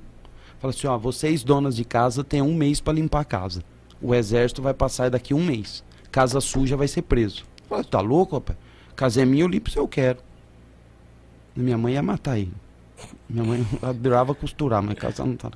Fala 0.60 0.74
assim, 0.74 0.88
ó, 0.88 0.98
vocês 0.98 1.42
donas 1.42 1.76
de 1.76 1.86
casa 1.86 2.22
têm 2.22 2.42
um 2.42 2.54
mês 2.54 2.82
para 2.82 2.94
limpar 2.94 3.22
a 3.22 3.26
casa. 3.26 3.64
O 4.02 4.14
exército 4.14 4.62
vai 4.62 4.74
passar 4.74 5.10
daqui 5.10 5.34
um 5.34 5.44
mês. 5.44 5.84
Casa 6.12 6.42
suja 6.42 6.76
vai 6.76 6.88
ser 6.88 7.04
preso. 7.04 7.46
Fala, 7.70 7.84
tá 7.84 8.02
louco, 8.02 8.36
rapaz? 8.36 8.60
Casa 8.94 9.22
é 9.22 9.26
minha, 9.26 9.44
eu 9.44 9.48
limpo 9.48 9.70
se 9.70 9.78
eu 9.78 9.88
quero. 9.88 10.20
Minha 11.56 11.78
mãe 11.78 11.94
ia 11.94 12.04
matar 12.04 12.38
ele. 12.38 12.52
Minha 13.30 13.46
mãe 13.46 13.68
adorava 13.82 14.36
costurar, 14.36 14.84
mas 14.84 15.00
casa 15.00 15.26
não 15.26 15.38
tá. 15.38 15.50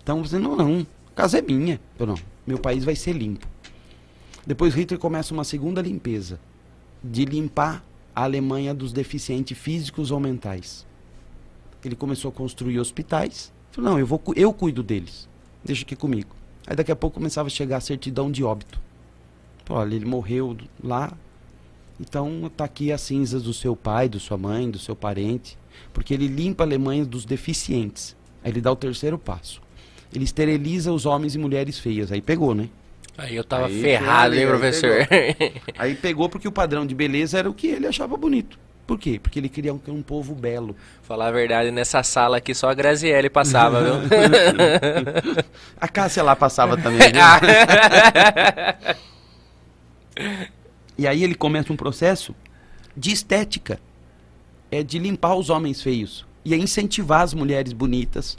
Então 0.00 0.22
você 0.22 0.38
não, 0.38 0.54
não. 0.54 0.86
Casa 1.16 1.38
é 1.38 1.42
minha. 1.42 1.80
Eu 1.98 2.06
não. 2.06 2.16
Meu 2.46 2.58
país 2.58 2.84
vai 2.84 2.94
ser 2.94 3.14
limpo. 3.14 3.46
Depois 4.46 4.72
Hitler 4.72 5.00
começa 5.00 5.34
uma 5.34 5.44
segunda 5.44 5.82
limpeza 5.82 6.38
de 7.02 7.24
limpar 7.24 7.84
a 8.14 8.24
Alemanha 8.24 8.74
dos 8.74 8.92
deficientes 8.92 9.56
físicos 9.56 10.10
ou 10.10 10.18
mentais. 10.18 10.86
Ele 11.84 11.94
começou 11.94 12.30
a 12.30 12.32
construir 12.32 12.78
hospitais 12.80 13.52
Falei, 13.78 13.90
não, 13.90 13.98
eu, 13.98 14.06
vou, 14.06 14.20
eu 14.34 14.52
cuido 14.52 14.82
deles. 14.82 15.28
Deixa 15.64 15.82
aqui 15.82 15.94
comigo. 15.94 16.34
Aí 16.66 16.74
daqui 16.74 16.92
a 16.92 16.96
pouco 16.96 17.14
começava 17.14 17.46
a 17.46 17.50
chegar 17.50 17.78
a 17.78 17.80
certidão 17.80 18.30
de 18.30 18.42
óbito. 18.42 18.80
Olha, 19.68 19.94
ele 19.94 20.04
morreu 20.04 20.56
lá. 20.82 21.12
Então 22.00 22.50
tá 22.56 22.64
aqui 22.64 22.92
as 22.92 23.00
cinzas 23.00 23.42
do 23.42 23.52
seu 23.52 23.74
pai, 23.76 24.08
da 24.08 24.18
sua 24.18 24.36
mãe, 24.36 24.70
do 24.70 24.78
seu 24.78 24.96
parente. 24.96 25.58
Porque 25.92 26.14
ele 26.14 26.26
limpa 26.26 26.64
a 26.64 26.66
Alemanha 26.66 27.04
dos 27.04 27.24
deficientes. 27.24 28.16
Aí 28.42 28.50
ele 28.50 28.60
dá 28.60 28.72
o 28.72 28.76
terceiro 28.76 29.18
passo. 29.18 29.60
Ele 30.12 30.24
esteriliza 30.24 30.92
os 30.92 31.06
homens 31.06 31.34
e 31.34 31.38
mulheres 31.38 31.78
feias. 31.78 32.10
Aí 32.10 32.20
pegou, 32.20 32.54
né? 32.54 32.68
Aí 33.18 33.34
eu 33.34 33.42
tava 33.42 33.66
aí, 33.66 33.82
ferrado, 33.82 34.36
hein, 34.36 34.46
professor? 34.46 35.04
Pegou. 35.08 35.52
aí 35.76 35.94
pegou 35.96 36.28
porque 36.28 36.46
o 36.46 36.52
padrão 36.52 36.86
de 36.86 36.94
beleza 36.94 37.36
era 37.36 37.50
o 37.50 37.54
que 37.54 37.66
ele 37.66 37.88
achava 37.88 38.16
bonito. 38.16 38.56
Por 38.86 38.96
quê? 38.96 39.18
Porque 39.20 39.40
ele 39.40 39.48
queria 39.48 39.74
um, 39.74 39.80
um 39.88 40.00
povo 40.00 40.36
belo. 40.36 40.76
Falar 41.02 41.26
a 41.26 41.30
verdade, 41.32 41.72
nessa 41.72 42.00
sala 42.04 42.36
aqui 42.36 42.54
só 42.54 42.70
a 42.70 42.74
Graziele 42.74 43.28
passava, 43.28 43.82
viu? 43.82 43.94
a 45.78 45.88
Cássia 45.88 46.22
lá 46.22 46.36
passava 46.36 46.76
também, 46.76 47.10
viu? 47.10 47.20
e 50.96 51.06
aí 51.08 51.24
ele 51.24 51.34
começa 51.34 51.72
um 51.72 51.76
processo 51.76 52.34
de 52.96 53.10
estética. 53.10 53.80
É 54.70 54.82
de 54.82 54.98
limpar 54.98 55.34
os 55.34 55.50
homens 55.50 55.82
feios. 55.82 56.24
E 56.44 56.54
é 56.54 56.56
incentivar 56.56 57.22
as 57.22 57.34
mulheres 57.34 57.72
bonitas 57.72 58.38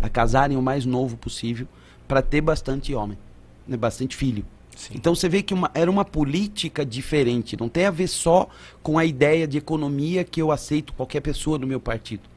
a 0.00 0.08
casarem 0.08 0.56
o 0.56 0.62
mais 0.62 0.86
novo 0.86 1.16
possível 1.16 1.66
para 2.06 2.22
ter 2.22 2.40
bastante 2.40 2.94
homem, 2.94 3.18
né? 3.66 3.76
bastante 3.76 4.16
filho. 4.16 4.44
Sim. 4.76 4.94
Então 4.94 5.14
você 5.14 5.28
vê 5.28 5.42
que 5.42 5.54
uma, 5.54 5.70
era 5.74 5.90
uma 5.90 6.04
política 6.04 6.84
diferente, 6.84 7.56
não 7.58 7.68
tem 7.68 7.86
a 7.86 7.90
ver 7.90 8.08
só 8.08 8.48
com 8.82 8.98
a 8.98 9.04
ideia 9.04 9.46
de 9.46 9.56
economia 9.56 10.22
que 10.22 10.40
eu 10.40 10.52
aceito 10.52 10.92
qualquer 10.92 11.20
pessoa 11.20 11.58
do 11.58 11.66
meu 11.66 11.80
partido. 11.80 12.28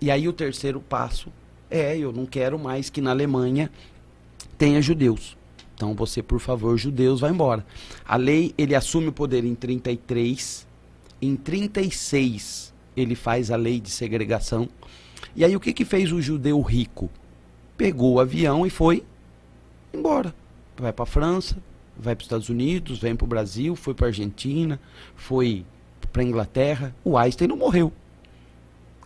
E 0.00 0.10
aí 0.10 0.28
o 0.28 0.32
terceiro 0.32 0.80
passo 0.80 1.32
é, 1.70 1.96
eu 1.96 2.12
não 2.12 2.26
quero 2.26 2.58
mais 2.58 2.90
que 2.90 3.00
na 3.00 3.10
Alemanha 3.10 3.70
tenha 4.58 4.82
judeus. 4.82 5.36
Então 5.74 5.94
você, 5.94 6.22
por 6.22 6.40
favor, 6.40 6.76
judeus, 6.76 7.20
vai 7.20 7.30
embora. 7.30 7.64
A 8.04 8.16
lei, 8.16 8.52
ele 8.58 8.74
assume 8.74 9.08
o 9.08 9.12
poder 9.12 9.44
em 9.44 9.54
33, 9.54 10.66
Em 11.22 11.36
36 11.36 12.74
ele 12.96 13.14
faz 13.14 13.50
a 13.50 13.56
lei 13.56 13.80
de 13.80 13.90
segregação. 13.90 14.68
E 15.34 15.44
aí 15.44 15.54
o 15.56 15.60
que 15.60 15.72
que 15.72 15.84
fez 15.84 16.12
o 16.12 16.20
judeu 16.20 16.60
rico? 16.60 17.08
Pegou 17.76 18.14
o 18.14 18.20
avião 18.20 18.66
e 18.66 18.70
foi 18.70 19.04
embora. 19.94 20.34
Vai 20.80 20.92
para 20.92 21.02
a 21.02 21.06
França, 21.06 21.56
vai 21.96 22.16
para 22.16 22.22
os 22.22 22.26
Estados 22.26 22.48
Unidos, 22.48 22.98
vem 22.98 23.14
para 23.14 23.24
o 23.24 23.28
Brasil, 23.28 23.76
foi 23.76 23.94
para 23.94 24.06
a 24.06 24.08
Argentina, 24.08 24.80
foi 25.14 25.64
para 26.12 26.22
a 26.22 26.24
Inglaterra. 26.24 26.94
O 27.04 27.18
Einstein 27.18 27.48
não 27.48 27.56
morreu. 27.56 27.92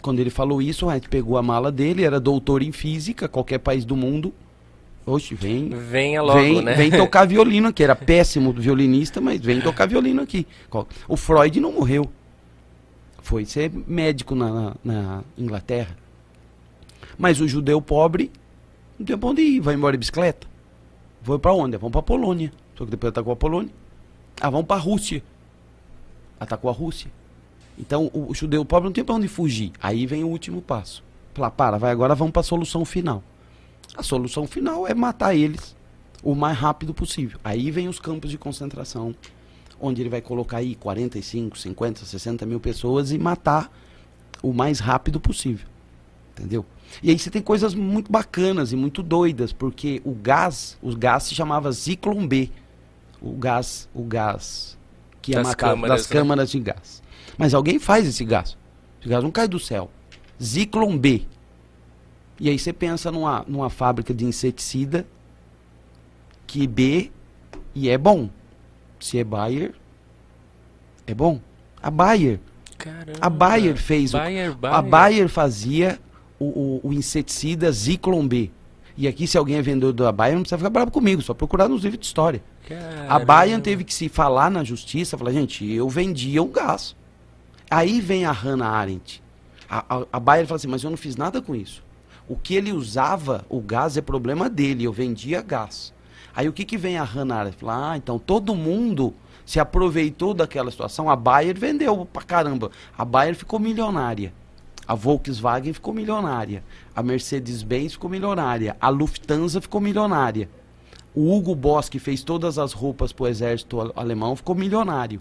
Quando 0.00 0.20
ele 0.20 0.30
falou 0.30 0.62
isso, 0.62 0.86
o 0.86 0.90
Einstein 0.90 1.10
pegou 1.10 1.36
a 1.36 1.42
mala 1.42 1.72
dele, 1.72 2.04
era 2.04 2.20
doutor 2.20 2.62
em 2.62 2.72
física, 2.72 3.28
qualquer 3.28 3.58
país 3.58 3.84
do 3.84 3.96
mundo. 3.96 4.32
Oxe, 5.06 5.34
vem. 5.34 5.68
Venha 5.68 6.22
logo, 6.22 6.38
vem, 6.38 6.62
né? 6.62 6.74
vem 6.74 6.90
tocar 6.92 7.26
violino 7.26 7.68
aqui. 7.68 7.82
Era 7.82 7.94
péssimo 7.94 8.52
violinista, 8.52 9.20
mas 9.20 9.40
vem 9.40 9.60
tocar 9.60 9.86
violino 9.86 10.22
aqui. 10.22 10.46
O 11.08 11.16
Freud 11.16 11.60
não 11.60 11.72
morreu. 11.72 12.10
Foi 13.20 13.44
ser 13.44 13.70
médico 13.86 14.34
na, 14.34 14.74
na, 14.84 15.22
Inglaterra. 15.36 15.96
Mas 17.18 17.40
o 17.40 17.48
judeu 17.48 17.80
pobre 17.80 18.30
não 18.98 19.06
tem 19.06 19.16
pra 19.16 19.28
onde 19.28 19.42
ir, 19.42 19.60
vai 19.60 19.74
embora 19.74 19.92
de 19.92 19.98
bicicleta. 19.98 20.46
Foi 21.24 21.38
para 21.38 21.54
onde? 21.54 21.76
Vamos 21.78 21.92
para 21.92 22.02
Polônia. 22.02 22.52
Só 22.76 22.84
que 22.84 22.90
depois 22.90 23.08
atacou 23.08 23.32
a 23.32 23.36
Polônia. 23.36 23.72
Ah, 24.40 24.50
vamos 24.50 24.66
para 24.66 24.80
Rússia. 24.80 25.22
Atacou 26.38 26.70
a 26.70 26.72
Rússia. 26.72 27.10
Então 27.78 28.10
o, 28.12 28.30
o 28.30 28.34
judeu 28.34 28.64
pobre 28.64 28.86
não 28.86 28.92
tem 28.92 29.02
para 29.02 29.14
onde 29.14 29.26
fugir. 29.26 29.72
Aí 29.82 30.06
vem 30.06 30.22
o 30.22 30.28
último 30.28 30.60
passo. 30.60 31.02
Falar, 31.32 31.50
para, 31.50 31.78
vai 31.78 31.90
agora 31.90 32.14
vamos 32.14 32.32
para 32.32 32.40
a 32.40 32.44
solução 32.44 32.84
final. 32.84 33.22
A 33.96 34.02
solução 34.02 34.46
final 34.46 34.86
é 34.86 34.94
matar 34.94 35.34
eles 35.34 35.74
o 36.22 36.34
mais 36.34 36.56
rápido 36.58 36.92
possível. 36.92 37.38
Aí 37.42 37.70
vem 37.70 37.88
os 37.88 37.98
campos 37.98 38.30
de 38.30 38.38
concentração, 38.38 39.14
onde 39.80 40.02
ele 40.02 40.08
vai 40.08 40.20
colocar 40.20 40.58
aí 40.58 40.74
45, 40.74 41.58
50, 41.58 42.04
60 42.04 42.46
mil 42.46 42.60
pessoas 42.60 43.12
e 43.12 43.18
matar 43.18 43.70
o 44.42 44.52
mais 44.52 44.78
rápido 44.78 45.18
possível. 45.18 45.66
Entendeu? 46.32 46.64
E 47.02 47.10
aí 47.10 47.18
você 47.18 47.30
tem 47.30 47.42
coisas 47.42 47.74
muito 47.74 48.10
bacanas 48.10 48.72
e 48.72 48.76
muito 48.76 49.02
doidas, 49.02 49.52
porque 49.52 50.00
o 50.04 50.12
gás, 50.12 50.78
o 50.82 50.94
gás 50.96 51.24
se 51.24 51.34
chamava 51.34 51.70
Zyklon 51.72 52.26
B. 52.26 52.50
O 53.20 53.32
gás, 53.32 53.88
o 53.94 54.02
gás 54.02 54.76
que 55.22 55.32
Das 55.32 55.46
matar 55.46 55.70
câmaras, 55.70 56.00
das 56.00 56.10
né? 56.10 56.16
câmaras 56.16 56.50
de 56.50 56.60
gás. 56.60 57.02
Mas 57.38 57.54
alguém 57.54 57.78
faz 57.78 58.06
esse 58.06 58.24
gás. 58.24 58.56
Esse 59.00 59.08
gás 59.08 59.22
não 59.22 59.30
cai 59.30 59.48
do 59.48 59.58
céu. 59.58 59.90
Zyklon 60.42 60.98
B. 60.98 61.22
E 62.38 62.50
aí 62.50 62.58
você 62.58 62.72
pensa 62.72 63.10
numa, 63.10 63.44
numa 63.48 63.70
fábrica 63.70 64.12
de 64.12 64.24
inseticida 64.24 65.06
que 66.46 66.66
B 66.66 67.10
e 67.74 67.88
é 67.88 67.96
bom. 67.96 68.28
Se 69.00 69.18
é 69.18 69.24
Bayer, 69.24 69.74
é 71.06 71.14
bom. 71.14 71.40
A 71.82 71.90
Bayer, 71.90 72.40
Caramba. 72.78 73.18
a 73.20 73.28
Bayer 73.30 73.76
fez 73.76 74.14
o, 74.14 74.18
Bayer, 74.18 74.56
a 74.62 74.82
Bayer 74.82 75.28
fazia 75.28 75.98
o, 76.38 76.80
o, 76.84 76.88
o 76.88 76.92
inseticida 76.92 77.70
Zyklon 77.70 78.26
B. 78.26 78.50
E 78.96 79.08
aqui, 79.08 79.26
se 79.26 79.36
alguém 79.36 79.56
é 79.56 79.62
vendedor 79.62 79.92
da 79.92 80.12
Bayer, 80.12 80.36
não 80.36 80.42
precisa 80.42 80.58
ficar 80.58 80.70
bravo 80.70 80.90
comigo, 80.90 81.20
só 81.20 81.34
procurar 81.34 81.68
nos 81.68 81.82
livros 81.82 82.00
de 82.00 82.06
história. 82.06 82.42
A 83.08 83.18
Bayer 83.18 83.60
teve 83.60 83.84
que 83.84 83.92
se 83.92 84.08
falar 84.08 84.50
na 84.50 84.62
justiça, 84.62 85.18
falar, 85.18 85.32
gente, 85.32 85.68
eu 85.70 85.88
vendia 85.88 86.42
o 86.42 86.46
gás. 86.46 86.94
Aí 87.70 88.00
vem 88.00 88.24
a 88.24 88.30
Hannah 88.30 88.68
Arendt. 88.68 89.22
A, 89.68 89.96
a, 89.96 90.06
a 90.12 90.20
Bayer 90.20 90.46
fala 90.46 90.56
assim, 90.56 90.68
mas 90.68 90.84
eu 90.84 90.90
não 90.90 90.96
fiz 90.96 91.16
nada 91.16 91.42
com 91.42 91.54
isso. 91.56 91.82
O 92.28 92.36
que 92.36 92.54
ele 92.54 92.72
usava, 92.72 93.44
o 93.48 93.60
gás, 93.60 93.96
é 93.96 94.00
problema 94.00 94.48
dele, 94.48 94.84
eu 94.84 94.92
vendia 94.92 95.42
gás. 95.42 95.92
Aí 96.34 96.48
o 96.48 96.52
que, 96.52 96.64
que 96.64 96.78
vem 96.78 96.96
a 96.96 97.04
Hannah 97.04 97.36
Arendt? 97.36 97.58
Fala, 97.58 97.92
ah, 97.92 97.96
então 97.96 98.18
todo 98.18 98.54
mundo 98.54 99.12
se 99.44 99.60
aproveitou 99.60 100.32
daquela 100.32 100.70
situação, 100.70 101.10
a 101.10 101.16
Bayer 101.16 101.58
vendeu 101.58 102.06
pra 102.10 102.22
caramba. 102.22 102.70
A 102.96 103.04
Bayer 103.04 103.34
ficou 103.34 103.58
milionária. 103.58 104.32
A 104.86 104.94
Volkswagen 104.94 105.72
ficou 105.72 105.94
milionária. 105.94 106.62
A 106.94 107.02
Mercedes-Benz 107.02 107.92
ficou 107.92 108.10
milionária. 108.10 108.76
A 108.80 108.88
Lufthansa 108.88 109.60
ficou 109.60 109.80
milionária. 109.80 110.48
O 111.14 111.34
Hugo 111.34 111.54
Boss, 111.54 111.88
que 111.88 111.98
fez 111.98 112.22
todas 112.22 112.58
as 112.58 112.72
roupas 112.72 113.12
pro 113.12 113.26
exército 113.26 113.80
al- 113.80 113.92
alemão, 113.96 114.34
ficou 114.36 114.54
milionário. 114.54 115.20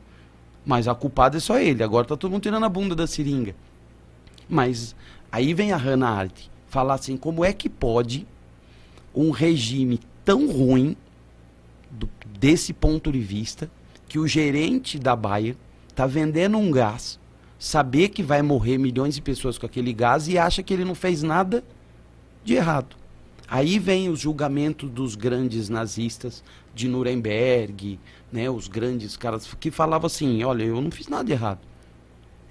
Mas 0.65 0.87
a 0.87 0.95
culpada 0.95 1.37
é 1.37 1.39
só 1.39 1.57
ele. 1.59 1.83
Agora 1.83 2.05
tá 2.07 2.17
todo 2.17 2.31
mundo 2.31 2.43
tirando 2.43 2.65
a 2.65 2.69
bunda 2.69 2.95
da 2.95 3.07
seringa. 3.07 3.55
Mas 4.49 4.95
aí 5.31 5.53
vem 5.53 5.71
a 5.71 5.77
Hannah 5.77 6.09
Arendt 6.09 6.51
falar 6.67 6.95
assim, 6.95 7.15
como 7.15 7.45
é 7.45 7.53
que 7.53 7.69
pode 7.69 8.27
um 9.15 9.29
regime 9.29 9.99
tão 10.25 10.51
ruim, 10.51 10.97
do- 11.91 12.09
desse 12.39 12.73
ponto 12.73 13.11
de 13.11 13.19
vista, 13.19 13.69
que 14.07 14.17
o 14.19 14.27
gerente 14.27 14.97
da 14.97 15.15
Bayer 15.15 15.55
tá 15.95 16.07
vendendo 16.07 16.57
um 16.57 16.71
gás, 16.71 17.19
saber 17.63 18.09
que 18.09 18.21
vai 18.21 18.41
morrer 18.41 18.77
milhões 18.77 19.15
de 19.15 19.21
pessoas 19.21 19.57
com 19.57 19.65
aquele 19.65 19.93
gás 19.93 20.27
e 20.27 20.37
acha 20.37 20.61
que 20.61 20.73
ele 20.73 20.83
não 20.83 20.93
fez 20.93 21.23
nada 21.23 21.63
de 22.43 22.55
errado. 22.55 22.93
Aí 23.47 23.79
vem 23.79 24.09
os 24.09 24.19
julgamentos 24.19 24.89
dos 24.89 25.15
grandes 25.15 25.69
nazistas 25.69 26.43
de 26.75 26.89
Nuremberg, 26.89 27.97
né, 28.29 28.49
os 28.49 28.67
grandes 28.67 29.15
caras 29.15 29.47
que 29.57 29.71
falavam 29.71 30.07
assim, 30.07 30.43
olha, 30.43 30.65
eu 30.65 30.81
não 30.81 30.91
fiz 30.91 31.07
nada 31.07 31.23
de 31.23 31.31
errado. 31.31 31.61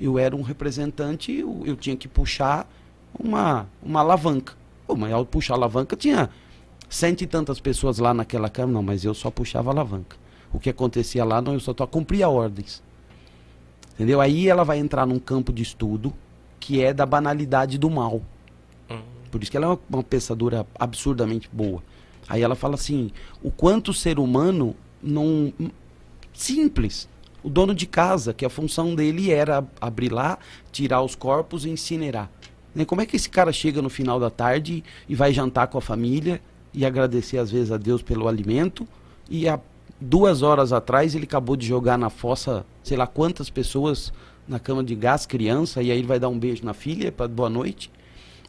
Eu 0.01 0.19
era 0.19 0.35
um 0.35 0.41
representante, 0.41 1.31
eu, 1.31 1.61
eu 1.67 1.77
tinha 1.77 1.95
que 1.95 2.09
puxar 2.09 2.67
uma, 3.13 3.69
uma 3.83 4.01
alavanca. 4.01 4.55
Pô, 4.87 4.97
mas 4.97 5.13
ao 5.13 5.27
puxar 5.27 5.53
a 5.53 5.57
alavanca 5.59 5.95
tinha 5.95 6.31
cento 6.89 7.21
e 7.21 7.27
tantas 7.27 7.61
pessoas 7.61 7.99
lá 7.99 8.15
naquela 8.15 8.49
câmara, 8.49 8.73
não, 8.73 8.83
mas 8.83 9.05
eu 9.05 9.13
só 9.13 9.31
puxava 9.31 9.69
a 9.69 9.75
alavanca. 9.75 10.17
O 10.51 10.59
que 10.59 10.71
acontecia 10.71 11.23
lá, 11.23 11.43
não, 11.43 11.53
eu 11.53 11.61
só 11.61 11.75
cumpria 11.87 12.31
ordens. 12.31 12.83
Entendeu? 13.95 14.21
Aí 14.21 14.49
ela 14.49 14.65
vai 14.65 14.79
entrar 14.79 15.07
num 15.07 15.19
campo 15.19 15.53
de 15.53 15.63
estudo 15.63 16.13
que 16.59 16.83
é 16.83 16.95
da 16.95 17.05
banalidade 17.05 17.77
do 17.79 17.91
mal. 17.91 18.23
Por 19.33 19.43
isso 19.43 19.51
que 19.51 19.57
ela 19.57 19.67
é 19.67 19.69
uma, 19.71 19.81
uma 19.89 20.03
pensadora 20.03 20.67
absurdamente 20.79 21.49
boa. 21.51 21.83
Aí 22.29 22.43
ela 22.43 22.55
fala 22.55 22.75
assim: 22.75 23.11
o 23.43 23.51
quanto 23.51 23.91
o 23.91 23.95
ser 23.95 24.19
humano 24.19 24.77
não. 25.03 25.53
Simples. 26.33 27.09
O 27.43 27.51
dono 27.51 27.75
de 27.75 27.87
casa, 27.87 28.33
que 28.33 28.45
a 28.45 28.51
função 28.51 28.95
dele 28.95 29.33
era 29.33 29.67
abrir 29.81 30.13
lá, 30.13 30.39
tirar 30.71 31.03
os 31.03 31.17
corpos 31.17 31.65
e 31.65 31.71
incinerar. 31.71 32.31
Né? 32.73 32.85
Como 32.85 33.01
é 33.01 33.07
que 33.07 33.17
esse 33.17 33.29
cara 33.29 33.53
chega 33.53 33.83
no 33.83 33.91
final 33.91 34.21
da 34.21 34.31
tarde 34.31 34.85
e 35.09 35.15
vai 35.17 35.33
jantar 35.33 35.67
com 35.67 35.77
a 35.77 35.81
família 35.81 36.41
e 36.73 36.87
agradecer 36.87 37.39
às 37.39 37.51
vezes 37.51 37.73
a 37.73 37.77
Deus 37.77 38.01
pelo 38.01 38.29
alimento 38.29 38.87
e 39.29 39.49
há 39.49 39.59
duas 40.03 40.43
horas 40.43 40.73
atrás 40.73 41.15
ele 41.15 41.25
acabou 41.25 41.57
de 41.57 41.67
jogar 41.67 41.97
na 41.97 42.11
fossa, 42.11 42.67
sei 42.83 42.97
lá 42.97 43.07
quantas 43.07 43.49
pessoas 43.49 44.13
na 44.47 44.59
cama 44.59 44.83
de 44.83 44.95
gás, 44.95 45.25
criança, 45.25 45.83
e 45.83 45.91
aí 45.91 45.99
ele 45.99 46.07
vai 46.07 46.19
dar 46.19 46.29
um 46.29 46.39
beijo 46.39 46.65
na 46.65 46.75
filha 46.75 47.13
para 47.13 47.29
boa 47.29 47.49
noite. 47.49 47.91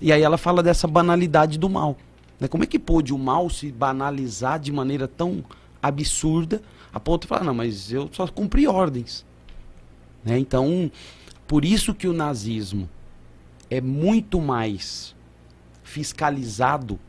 E 0.02 0.12
aí 0.12 0.22
ela 0.22 0.38
fala 0.38 0.64
dessa 0.64 0.88
banalidade 0.88 1.58
do 1.58 1.70
mal. 1.70 1.96
Né? 2.40 2.48
Como 2.48 2.64
é 2.64 2.68
que 2.68 2.80
pôde 2.80 3.14
o 3.14 3.18
mal 3.18 3.50
se 3.50 3.72
banalizar 3.72 4.60
de 4.60 4.72
maneira 4.72 5.08
tão 5.08 5.44
absurda 5.82 6.62
a 6.94 7.00
ponto 7.00 7.24
de 7.24 7.28
falar, 7.28 7.44
não, 7.44 7.54
mas 7.54 7.92
eu 7.92 8.08
só 8.12 8.28
cumpri 8.28 8.68
ordens. 8.68 9.26
Né? 10.24 10.38
Então, 10.38 10.92
por 11.48 11.66
isso 11.66 11.94
que 11.94 12.08
o 12.08 12.14
nazismo 12.14 12.88
é 13.70 13.82
muito 13.82 14.40
mais 14.40 15.16
fiscalizado, 15.84 17.00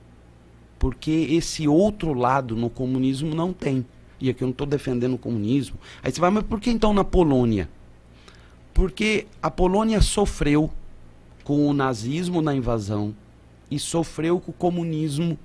porque 0.78 1.10
esse 1.30 1.68
outro 1.68 2.14
lado 2.14 2.56
no 2.56 2.70
comunismo 2.70 3.34
não 3.34 3.52
tem. 3.52 3.86
E 4.24 4.30
aqui 4.30 4.42
eu 4.42 4.46
não 4.46 4.52
estou 4.52 4.66
defendendo 4.66 5.12
o 5.12 5.18
comunismo. 5.18 5.76
Aí 6.02 6.10
você 6.10 6.18
vai, 6.18 6.30
mas 6.30 6.44
por 6.44 6.58
que 6.58 6.70
então 6.70 6.94
na 6.94 7.04
Polônia? 7.04 7.68
Porque 8.72 9.26
a 9.42 9.50
Polônia 9.50 10.00
sofreu 10.00 10.70
com 11.44 11.68
o 11.68 11.74
nazismo 11.74 12.40
na 12.40 12.54
invasão 12.54 13.14
e 13.70 13.78
sofreu 13.78 14.40
com 14.40 14.50
o 14.50 14.54
comunismo 14.54 15.38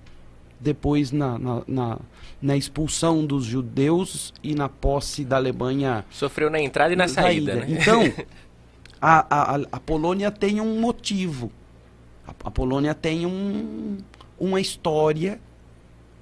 depois 0.61 1.11
na, 1.11 1.37
na, 1.37 1.61
na, 1.67 1.99
na 2.41 2.55
expulsão 2.55 3.25
dos 3.25 3.43
judeus 3.43 4.33
e 4.41 4.55
na 4.55 4.69
posse 4.69 5.25
da 5.25 5.35
Alemanha 5.35 6.05
Sofreu 6.09 6.49
na 6.49 6.61
entrada 6.61 6.93
e 6.93 6.95
na 6.95 7.09
saída, 7.09 7.55
né? 7.55 7.65
então, 7.67 8.01
a, 9.01 9.55
a, 9.55 9.59
a 9.73 9.79
Polônia 9.81 10.31
tem 10.31 10.61
um 10.61 10.79
motivo. 10.79 11.51
A, 12.25 12.31
a 12.45 12.51
Polônia 12.51 12.95
tem 12.95 13.25
um, 13.25 13.97
uma 14.39 14.61
história 14.61 15.37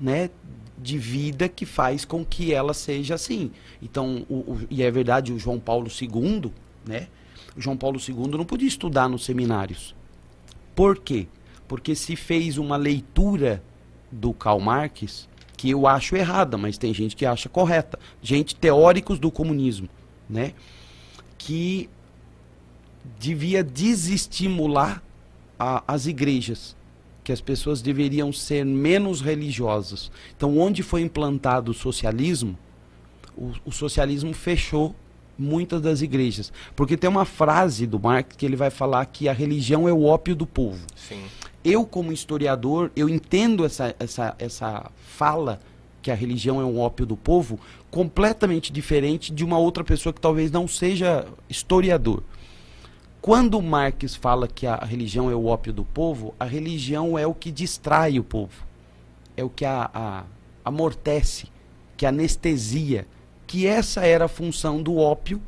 né, 0.02 0.32
de 0.78 0.98
vida 0.98 1.50
que 1.50 1.66
faz 1.66 2.06
com 2.06 2.24
que 2.24 2.54
ela 2.54 2.74
seja 2.74 3.16
assim. 3.16 3.52
Então, 3.82 4.26
o, 4.30 4.36
o- 4.36 4.68
e 4.70 4.84
é 4.84 4.92
verdade, 4.92 5.34
o 5.34 5.40
João 5.40 5.60
Paulo 5.60 5.88
II, 5.90 6.52
né? 6.86 7.08
O 7.56 7.62
João 7.62 7.76
Paulo 7.76 8.00
II 8.00 8.28
não 8.38 8.46
podia 8.46 8.68
estudar 8.68 9.10
nos 9.10 9.26
seminários. 9.26 9.96
Por 10.76 11.00
quê? 11.00 11.28
Porque 11.68 11.96
se 11.96 12.16
fez 12.16 12.58
uma 12.60 12.78
leitura 12.78 13.64
do 14.12 14.32
Karl 14.34 14.60
Marx 14.60 15.28
que 15.58 15.72
eu 15.72 15.88
acho 15.88 16.16
errada, 16.16 16.56
mas 16.56 16.78
tem 16.78 16.94
gente 16.94 17.16
que 17.16 17.26
acha 17.26 17.50
correta. 17.50 17.98
Gente 18.22 18.56
teóricos 18.56 19.18
do 19.18 19.32
comunismo, 19.32 19.90
né? 20.30 20.54
Que 21.36 21.90
devia 23.20 23.64
desestimular 23.64 25.02
a- 25.58 25.84
as 25.88 26.06
igrejas, 26.06 26.77
que 27.28 27.34
as 27.34 27.42
pessoas 27.42 27.82
deveriam 27.82 28.32
ser 28.32 28.64
menos 28.64 29.20
religiosas. 29.20 30.10
Então, 30.38 30.58
onde 30.58 30.82
foi 30.82 31.02
implantado 31.02 31.72
o 31.72 31.74
socialismo, 31.74 32.58
o, 33.36 33.52
o 33.66 33.72
socialismo 33.74 34.34
fechou 34.34 34.96
muitas 35.38 35.82
das 35.82 36.02
igrejas. 36.02 36.54
Porque 36.74 36.96
tem 36.96 37.10
uma 37.10 37.26
frase 37.26 37.86
do 37.86 38.00
Marx 38.00 38.34
que 38.38 38.46
ele 38.46 38.56
vai 38.56 38.70
falar 38.70 39.06
que 39.08 39.28
a 39.28 39.34
religião 39.34 39.90
é 39.90 39.92
o 39.92 40.06
ópio 40.06 40.38
do 40.38 40.48
povo. 40.48 40.80
Sim. 40.96 41.22
Eu, 41.66 41.86
como 41.86 42.14
historiador, 42.14 42.92
eu 42.96 43.10
entendo 43.10 43.66
essa, 43.66 43.94
essa, 44.00 44.34
essa 44.40 44.90
fala 45.06 45.60
que 46.02 46.10
a 46.10 46.16
religião 46.16 46.62
é 46.62 46.64
um 46.64 46.80
ópio 46.80 47.06
do 47.06 47.18
povo 47.18 47.60
completamente 47.92 48.72
diferente 48.72 49.34
de 49.34 49.44
uma 49.44 49.58
outra 49.58 49.84
pessoa 49.84 50.14
que 50.14 50.22
talvez 50.22 50.50
não 50.50 50.66
seja 50.66 51.28
historiador. 51.50 52.24
Quando 53.28 53.62
Marx 53.62 54.16
fala 54.16 54.48
que 54.48 54.66
a 54.66 54.78
religião 54.78 55.30
é 55.30 55.36
o 55.36 55.48
ópio 55.48 55.74
do 55.74 55.84
povo, 55.84 56.34
a 56.40 56.46
religião 56.46 57.20
é 57.20 57.28
o 57.28 57.34
que 57.34 57.52
distrai 57.52 58.18
o 58.18 58.24
povo, 58.24 58.66
é 59.36 59.44
o 59.44 59.50
que 59.50 59.66
a, 59.66 59.92
a, 59.94 60.24
amortece, 60.64 61.50
que 61.98 62.06
anestesia, 62.06 63.06
que 63.46 63.68
essa 63.68 64.06
era 64.06 64.24
a 64.24 64.30
função 64.30 64.82
do 64.82 64.96
ópio 64.96 65.42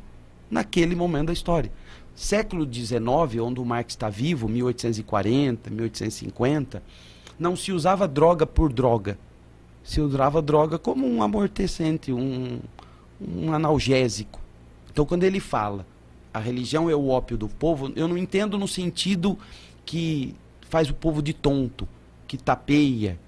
naquele 0.50 0.94
momento 0.94 1.28
da 1.28 1.32
história. 1.32 1.72
Século 2.14 2.70
XIX, 2.70 3.00
onde 3.40 3.60
o 3.60 3.64
Marx 3.64 3.94
está 3.94 4.10
vivo, 4.10 4.46
1840, 4.46 5.70
1850, 5.70 6.82
não 7.38 7.56
se 7.56 7.72
usava 7.72 8.06
droga 8.06 8.46
por 8.46 8.70
droga. 8.70 9.18
Se 9.82 10.02
usava 10.02 10.42
droga 10.42 10.78
como 10.78 11.06
um 11.06 11.22
amortecente, 11.22 12.12
um, 12.12 12.60
um 13.18 13.54
analgésico. 13.54 14.38
Então, 14.92 15.06
quando 15.06 15.24
ele 15.24 15.40
fala 15.40 15.86
a 16.32 16.38
religião 16.38 16.88
é 16.88 16.94
o 16.94 17.08
ópio 17.08 17.36
do 17.36 17.48
povo, 17.48 17.92
eu 17.96 18.06
não 18.06 18.16
entendo 18.16 18.58
no 18.58 18.68
sentido 18.68 19.38
que 19.84 20.34
faz 20.68 20.88
o 20.88 20.94
povo 20.94 21.20
de 21.22 21.32
tonto, 21.32 21.88
que 22.26 22.36
tapeia. 22.36 23.18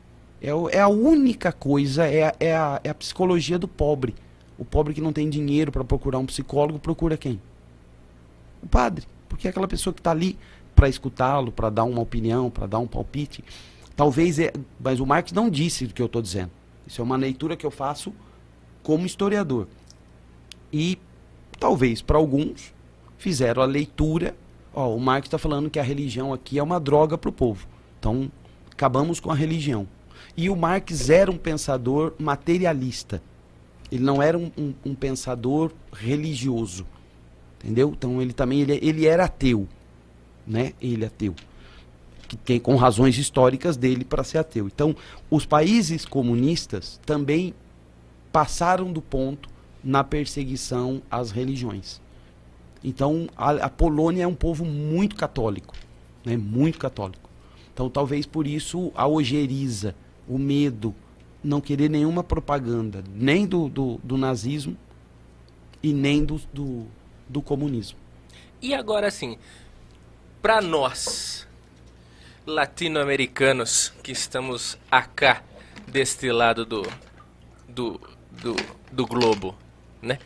É, 0.40 0.50
é 0.76 0.80
a 0.80 0.88
única 0.88 1.52
coisa, 1.52 2.06
é 2.06 2.24
a, 2.24 2.34
é, 2.38 2.54
a, 2.54 2.80
é 2.84 2.90
a 2.90 2.94
psicologia 2.94 3.58
do 3.58 3.66
pobre. 3.66 4.14
O 4.56 4.64
pobre 4.64 4.94
que 4.94 5.00
não 5.00 5.12
tem 5.12 5.28
dinheiro 5.28 5.72
para 5.72 5.82
procurar 5.82 6.18
um 6.18 6.26
psicólogo, 6.26 6.78
procura 6.78 7.16
quem? 7.16 7.40
O 8.62 8.68
padre. 8.68 9.06
Porque 9.28 9.48
é 9.48 9.50
aquela 9.50 9.66
pessoa 9.66 9.92
que 9.92 10.00
está 10.00 10.10
ali 10.10 10.38
para 10.74 10.88
escutá-lo, 10.88 11.50
para 11.50 11.70
dar 11.70 11.84
uma 11.84 12.00
opinião, 12.00 12.50
para 12.50 12.66
dar 12.66 12.78
um 12.78 12.86
palpite. 12.86 13.44
Talvez, 13.96 14.38
é, 14.38 14.52
mas 14.78 15.00
o 15.00 15.06
Marx 15.06 15.32
não 15.32 15.50
disse 15.50 15.84
o 15.84 15.88
que 15.88 16.00
eu 16.00 16.06
estou 16.06 16.22
dizendo. 16.22 16.50
Isso 16.86 17.00
é 17.00 17.04
uma 17.04 17.16
leitura 17.16 17.56
que 17.56 17.66
eu 17.66 17.70
faço 17.70 18.12
como 18.82 19.06
historiador. 19.06 19.66
E 20.72 20.98
talvez 21.58 22.02
para 22.02 22.18
alguns 22.18 22.72
fizeram 23.22 23.62
a 23.62 23.66
leitura. 23.66 24.34
Ó, 24.74 24.94
o 24.94 25.00
Marx 25.00 25.28
está 25.28 25.38
falando 25.38 25.70
que 25.70 25.78
a 25.78 25.82
religião 25.82 26.32
aqui 26.32 26.58
é 26.58 26.62
uma 26.62 26.80
droga 26.80 27.16
para 27.16 27.30
o 27.30 27.32
povo. 27.32 27.68
Então, 27.98 28.30
acabamos 28.70 29.20
com 29.20 29.30
a 29.30 29.34
religião. 29.34 29.86
E 30.36 30.50
o 30.50 30.56
Marx 30.56 31.08
era 31.08 31.30
um 31.30 31.36
pensador 31.36 32.14
materialista. 32.18 33.22
Ele 33.92 34.02
não 34.02 34.20
era 34.20 34.36
um, 34.36 34.50
um, 34.58 34.74
um 34.84 34.94
pensador 34.94 35.70
religioso. 35.92 36.84
Entendeu? 37.60 37.94
Então, 37.96 38.20
ele 38.20 38.32
também 38.32 38.60
ele, 38.60 38.80
ele 38.82 39.06
era 39.06 39.26
ateu. 39.26 39.68
Né? 40.44 40.72
Ele 40.80 41.04
é 41.04 41.06
ateu. 41.06 41.34
Que 42.26 42.36
tem 42.36 42.58
com 42.58 42.74
razões 42.74 43.16
históricas 43.16 43.76
dele 43.76 44.04
para 44.04 44.24
ser 44.24 44.38
ateu. 44.38 44.66
Então, 44.66 44.96
os 45.30 45.46
países 45.46 46.04
comunistas 46.04 46.98
também 47.06 47.54
passaram 48.32 48.92
do 48.92 49.00
ponto 49.00 49.48
na 49.84 50.02
perseguição 50.02 51.00
às 51.08 51.30
religiões. 51.30 52.01
Então, 52.84 53.28
a, 53.36 53.50
a 53.50 53.68
Polônia 53.70 54.24
é 54.24 54.26
um 54.26 54.34
povo 54.34 54.64
muito 54.64 55.14
católico, 55.16 55.74
né? 56.24 56.36
muito 56.36 56.78
católico. 56.78 57.30
Então, 57.72 57.88
talvez 57.88 58.26
por 58.26 58.46
isso 58.46 58.92
a 58.94 59.06
ojeriza, 59.06 59.94
o 60.28 60.38
medo, 60.38 60.94
não 61.42 61.60
querer 61.60 61.88
nenhuma 61.88 62.22
propaganda, 62.22 63.02
nem 63.14 63.46
do, 63.46 63.68
do, 63.68 64.00
do 64.02 64.16
nazismo 64.16 64.76
e 65.82 65.92
nem 65.92 66.24
do, 66.24 66.40
do, 66.52 66.86
do 67.28 67.42
comunismo. 67.42 67.98
E 68.60 68.74
agora, 68.74 69.08
assim, 69.08 69.36
para 70.40 70.60
nós, 70.60 71.46
latino-americanos, 72.46 73.92
que 74.02 74.12
estamos 74.12 74.78
acá, 74.90 75.42
deste 75.86 76.30
lado 76.30 76.64
do, 76.64 76.82
do, 77.68 78.00
do, 78.30 78.56
do 78.90 79.06
globo, 79.06 79.54
né? 80.00 80.18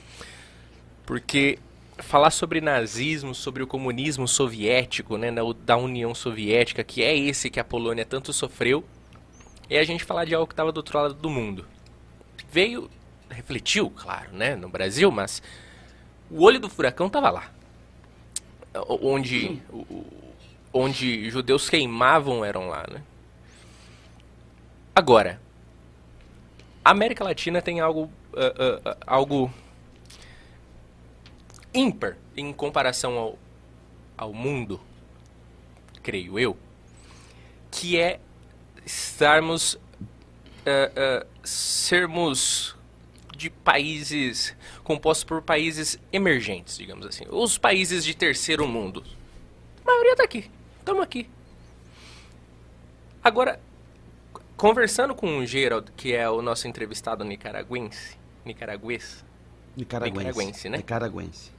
Porque 1.04 1.58
falar 1.98 2.30
sobre 2.30 2.60
nazismo, 2.60 3.34
sobre 3.34 3.62
o 3.62 3.66
comunismo 3.66 4.28
soviético, 4.28 5.16
né, 5.16 5.30
da 5.64 5.76
União 5.76 6.14
Soviética, 6.14 6.84
que 6.84 7.02
é 7.02 7.16
esse 7.16 7.50
que 7.50 7.60
a 7.60 7.64
Polônia 7.64 8.04
tanto 8.04 8.32
sofreu, 8.32 8.84
e 9.68 9.76
a 9.76 9.84
gente 9.84 10.04
falar 10.04 10.24
de 10.24 10.34
algo 10.34 10.46
que 10.46 10.52
estava 10.52 10.70
do 10.70 10.78
outro 10.78 10.98
lado 10.98 11.14
do 11.14 11.30
mundo. 11.30 11.66
Veio, 12.50 12.90
refletiu, 13.28 13.90
claro, 13.90 14.32
né, 14.32 14.54
no 14.54 14.68
Brasil, 14.68 15.10
mas 15.10 15.42
o 16.30 16.42
olho 16.42 16.60
do 16.60 16.68
furacão 16.68 17.06
estava 17.06 17.30
lá. 17.30 17.50
Onde, 18.88 19.62
onde 20.72 21.30
judeus 21.30 21.70
queimavam 21.70 22.44
eram 22.44 22.68
lá, 22.68 22.84
né? 22.90 23.02
Agora, 24.94 25.40
a 26.84 26.90
América 26.90 27.24
Latina 27.24 27.62
tem 27.62 27.80
algo, 27.80 28.10
uh, 28.32 28.88
uh, 28.88 28.90
uh, 28.90 28.96
algo 29.06 29.52
ímpar 31.72 32.16
em 32.36 32.52
comparação 32.52 33.16
ao, 33.18 33.38
ao 34.16 34.32
mundo, 34.32 34.80
creio 36.02 36.38
eu, 36.38 36.56
que 37.70 37.98
é 37.98 38.20
estarmos, 38.84 39.74
uh, 39.74 39.80
uh, 39.82 41.26
sermos 41.44 42.76
de 43.36 43.50
países 43.50 44.56
compostos 44.82 45.24
por 45.24 45.42
países 45.42 45.98
emergentes, 46.12 46.78
digamos 46.78 47.06
assim, 47.06 47.24
os 47.28 47.58
países 47.58 48.04
de 48.04 48.14
terceiro 48.14 48.66
mundo. 48.66 49.04
A 49.82 49.86
maioria 49.86 50.12
está 50.12 50.24
aqui, 50.24 50.50
estamos 50.78 51.02
aqui. 51.02 51.28
Agora, 53.22 53.60
conversando 54.56 55.14
com 55.14 55.38
o 55.38 55.46
Gerald, 55.46 55.90
que 55.96 56.14
é 56.14 56.28
o 56.30 56.40
nosso 56.40 56.66
entrevistado 56.66 57.24
nicaragüense, 57.24 58.16
nicaragüense, 58.44 59.24
Nicaragüense, 59.76 60.16
Nicaragüense 60.16 60.68
né? 60.70 60.78
Nicaragüense 60.78 61.55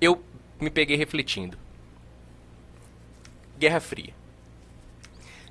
eu 0.00 0.22
me 0.60 0.70
peguei 0.70 0.96
refletindo. 0.96 1.56
Guerra 3.58 3.80
Fria. 3.80 4.14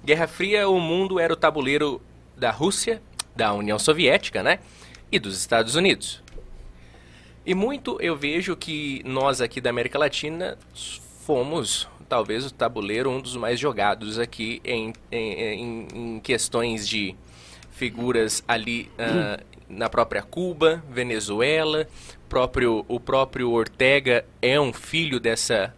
Guerra 0.03 0.27
Fria, 0.27 0.69
o 0.69 0.79
mundo 0.79 1.19
era 1.19 1.33
o 1.33 1.35
tabuleiro 1.35 2.01
da 2.37 2.51
Rússia, 2.51 3.01
da 3.35 3.53
União 3.53 3.79
Soviética, 3.79 4.43
né? 4.43 4.59
E 5.11 5.19
dos 5.19 5.37
Estados 5.37 5.75
Unidos. 5.75 6.21
E 7.45 7.53
muito 7.53 7.99
eu 8.01 8.15
vejo 8.15 8.55
que 8.55 9.01
nós 9.05 9.41
aqui 9.41 9.61
da 9.61 9.69
América 9.69 9.97
Latina 9.99 10.57
fomos, 11.21 11.87
talvez, 12.07 12.45
o 12.45 12.51
tabuleiro 12.51 13.09
um 13.09 13.19
dos 13.19 13.35
mais 13.35 13.59
jogados 13.59 14.19
aqui 14.19 14.61
em, 14.63 14.93
em, 15.11 15.87
em 15.93 16.19
questões 16.19 16.87
de 16.87 17.15
figuras 17.71 18.43
ali 18.47 18.89
uh, 18.93 19.43
na 19.67 19.89
própria 19.89 20.21
Cuba, 20.21 20.83
Venezuela, 20.89 21.87
próprio, 22.29 22.85
o 22.87 22.99
próprio 22.99 23.51
Ortega 23.51 24.25
é 24.41 24.59
um 24.59 24.73
filho 24.73 25.19
dessa, 25.19 25.73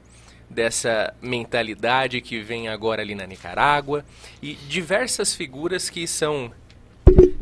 dessa 0.50 1.14
mentalidade 1.22 2.22
que 2.22 2.42
vem 2.42 2.68
agora 2.68 3.02
ali 3.02 3.16
na 3.16 3.26
Nicarágua 3.26 4.06
e 4.42 4.54
diversas 4.54 5.36
figuras 5.36 5.90
que 5.90 6.08
são 6.08 6.52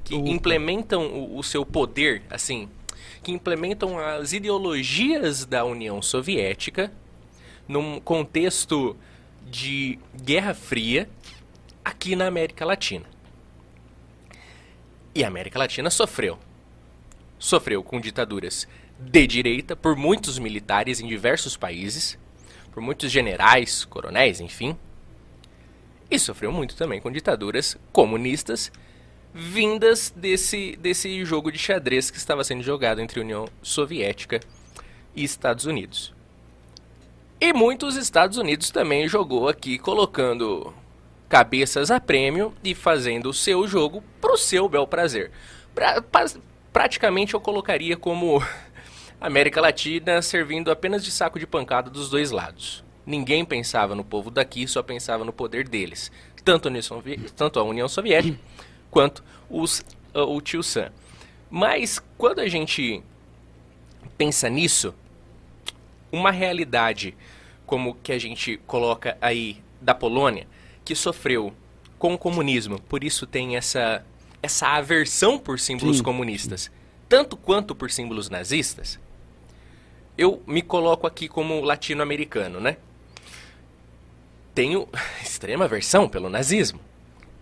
que 0.04 0.16
implementam 0.16 1.08
o, 1.08 1.38
o 1.38 1.44
seu 1.44 1.66
poder, 1.66 2.22
assim, 2.30 2.70
que 3.24 3.32
implementam 3.32 3.98
as 3.98 4.34
ideologias 4.34 5.46
da 5.46 5.66
União 5.66 6.02
Soviética 6.02 6.92
num 7.68 8.00
contexto 8.00 8.96
de 9.50 9.98
Guerra 10.16 10.54
Fria 10.54 11.10
aqui 11.84 12.16
na 12.16 12.28
América 12.28 12.64
Latina. 12.66 13.06
E 15.14 15.24
a 15.24 15.28
América 15.28 15.58
Latina 15.58 15.90
sofreu. 15.90 16.38
Sofreu 17.40 17.84
com 17.84 18.00
ditaduras 18.00 18.68
de 19.00 19.28
direita 19.28 19.76
por 19.76 19.96
muitos 19.96 20.40
militares 20.40 21.00
em 21.00 21.08
diversos 21.08 21.58
países, 21.58 22.18
por 22.72 22.82
muitos 22.82 23.12
generais, 23.12 23.86
coronéis, 23.86 24.40
enfim. 24.40 24.78
E 26.10 26.20
sofreu 26.20 26.52
muito 26.52 26.76
também 26.76 27.02
com 27.02 27.12
ditaduras 27.12 27.78
comunistas 27.92 28.72
vindas 29.34 30.14
desse, 30.16 30.78
desse 30.78 31.26
jogo 31.26 31.52
de 31.52 31.58
xadrez 31.58 32.10
que 32.10 32.18
estava 32.18 32.44
sendo 32.44 32.64
jogado 32.64 33.02
entre 33.02 33.20
União 33.20 33.48
Soviética 33.62 34.40
e 35.16 35.24
Estados 35.24 35.66
Unidos. 35.66 36.14
E 37.40 37.52
muitos 37.52 37.98
Estados 37.98 38.38
Unidos 38.38 38.72
também 38.72 39.10
jogou 39.10 39.50
aqui 39.50 39.78
colocando 39.78 40.74
cabeças 41.28 41.92
a 41.92 42.00
prêmio 42.00 42.54
e 42.64 42.74
fazendo 42.74 43.30
o 43.30 43.34
seu 43.34 43.68
jogo 43.68 44.02
pro 44.22 44.38
seu 44.38 44.70
bel 44.70 44.88
prazer. 44.88 45.32
Pra, 45.74 46.02
pra, 46.02 46.26
praticamente 46.72 47.34
eu 47.34 47.42
colocaria 47.42 47.98
como 47.98 48.42
América 49.20 49.62
Latina 49.62 50.22
servindo 50.22 50.72
apenas 50.72 51.04
de 51.04 51.12
saco 51.12 51.40
de 51.40 51.48
pancada 51.48 51.90
dos 51.90 52.10
dois 52.10 52.32
lados. 52.32 52.84
Ninguém 53.06 53.46
pensava 53.46 53.96
no 53.96 54.04
povo 54.04 54.32
daqui, 54.32 54.68
só 54.68 54.82
pensava 54.82 55.24
no 55.24 55.32
poder 55.32 55.68
deles. 55.68 56.12
Tanto 56.44 56.68
a 56.68 56.72
União, 56.72 57.04
tanto 57.36 57.60
a 57.60 57.64
União 57.64 57.88
Soviética 57.88 58.38
quanto 58.92 59.24
os, 59.50 59.80
uh, 60.14 60.22
o 60.22 60.42
tio 60.42 60.64
Sam. 60.64 60.92
Mas 61.50 62.02
quando 62.18 62.40
a 62.40 62.48
gente 62.48 63.04
pensa 64.18 64.50
nisso, 64.50 64.94
uma 66.12 66.32
realidade 66.32 67.16
como 67.66 67.96
que 67.96 68.12
a 68.12 68.20
gente 68.20 68.58
coloca 68.68 69.18
aí 69.20 69.62
da 69.82 69.94
Polônia, 69.94 70.48
que 70.84 70.96
sofreu 70.96 71.54
com 71.98 72.14
o 72.14 72.18
comunismo, 72.18 72.80
por 72.80 73.04
isso 73.04 73.26
tem 73.26 73.56
essa, 73.56 74.06
essa 74.42 74.68
aversão 74.68 75.40
por 75.40 75.60
símbolos 75.60 75.98
Sim. 75.98 76.04
comunistas, 76.04 76.72
tanto 77.10 77.36
quanto 77.36 77.76
por 77.76 77.90
símbolos 77.90 78.30
nazistas, 78.30 79.00
eu 80.18 80.42
me 80.48 80.62
coloco 80.62 81.06
aqui 81.06 81.28
como 81.28 81.62
latino-americano, 81.62 82.60
né? 82.60 82.78
Tenho 84.54 84.88
extrema 85.22 85.66
aversão 85.66 86.08
pelo 86.08 86.30
nazismo, 86.30 86.80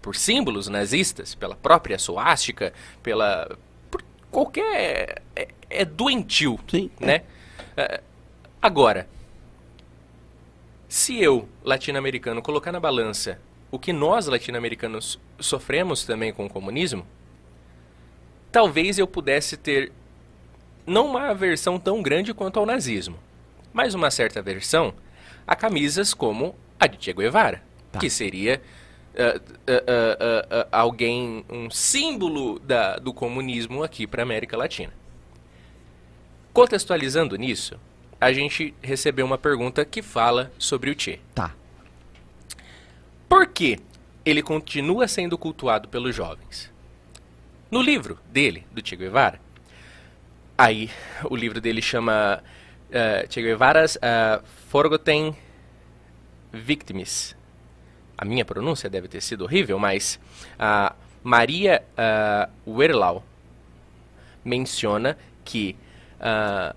por 0.01 0.15
símbolos 0.15 0.67
nazistas, 0.67 1.35
pela 1.35 1.55
própria 1.55 1.99
suástica, 1.99 2.73
pela. 3.01 3.57
por 3.89 4.03
qualquer. 4.31 5.21
É, 5.35 5.47
é 5.69 5.85
doentio, 5.85 6.59
Sim. 6.67 6.89
né? 6.99 7.23
É, 7.75 8.01
agora, 8.61 9.07
se 10.87 11.19
eu, 11.21 11.49
latino-americano, 11.63 12.41
colocar 12.41 12.71
na 12.71 12.79
balança 12.79 13.39
o 13.71 13.79
que 13.79 13.91
nós, 13.91 14.27
latino-americanos, 14.27 15.19
sofremos 15.39 16.05
também 16.05 16.31
com 16.31 16.45
o 16.45 16.49
comunismo, 16.49 17.05
talvez 18.51 18.99
eu 18.99 19.07
pudesse 19.07 19.57
ter 19.57 19.91
não 20.85 21.07
uma 21.07 21.29
aversão 21.29 21.79
tão 21.79 22.01
grande 22.01 22.33
quanto 22.33 22.59
ao 22.59 22.65
nazismo, 22.65 23.17
mas 23.71 23.93
uma 23.93 24.11
certa 24.11 24.39
aversão 24.39 24.93
a 25.47 25.55
camisas 25.55 26.13
como 26.13 26.55
a 26.79 26.87
de 26.87 27.03
Che 27.03 27.13
Guevara, 27.13 27.61
Tá. 27.91 27.99
que 27.99 28.09
seria 28.09 28.59
ah, 29.15 29.39
ah, 29.67 30.67
ah, 30.71 30.79
alguém, 30.79 31.45
um 31.47 31.69
símbolo 31.69 32.57
da, 32.59 32.97
do 32.97 33.13
comunismo 33.13 33.83
aqui 33.83 34.07
para 34.07 34.21
a 34.21 34.25
América 34.25 34.57
Latina. 34.57 34.91
Contextualizando 36.51 37.35
nisso, 37.35 37.79
a 38.19 38.31
gente 38.33 38.73
recebeu 38.81 39.25
uma 39.25 39.37
pergunta 39.37 39.85
que 39.85 40.01
fala 40.01 40.51
sobre 40.57 40.89
o 40.89 40.99
Che. 40.99 41.19
Tá. 41.35 41.53
Por 43.29 43.47
que 43.47 43.79
ele 44.25 44.41
continua 44.41 45.07
sendo 45.07 45.37
cultuado 45.37 45.87
pelos 45.87 46.15
jovens? 46.15 46.71
No 47.69 47.81
livro 47.81 48.19
dele, 48.31 48.65
do 48.71 48.81
Che 48.87 48.95
Guevara, 48.95 49.39
aí 50.57 50.89
o 51.29 51.35
livro 51.35 51.59
dele 51.61 51.81
chama 51.81 52.43
eh, 52.91 53.25
Che 53.29 53.41
Guevara's 53.41 53.95
uh, 53.97 54.43
Forgotten 54.69 55.35
Victims. 56.51 57.35
A 58.17 58.25
minha 58.25 58.45
pronúncia 58.45 58.89
deve 58.89 59.07
ter 59.07 59.21
sido 59.21 59.43
horrível, 59.43 59.79
mas 59.79 60.19
a 60.57 60.93
Maria 61.23 61.83
uh, 61.97 62.71
Werlau 62.71 63.23
menciona 64.45 65.17
que 65.43 65.75
ah, 66.19 66.75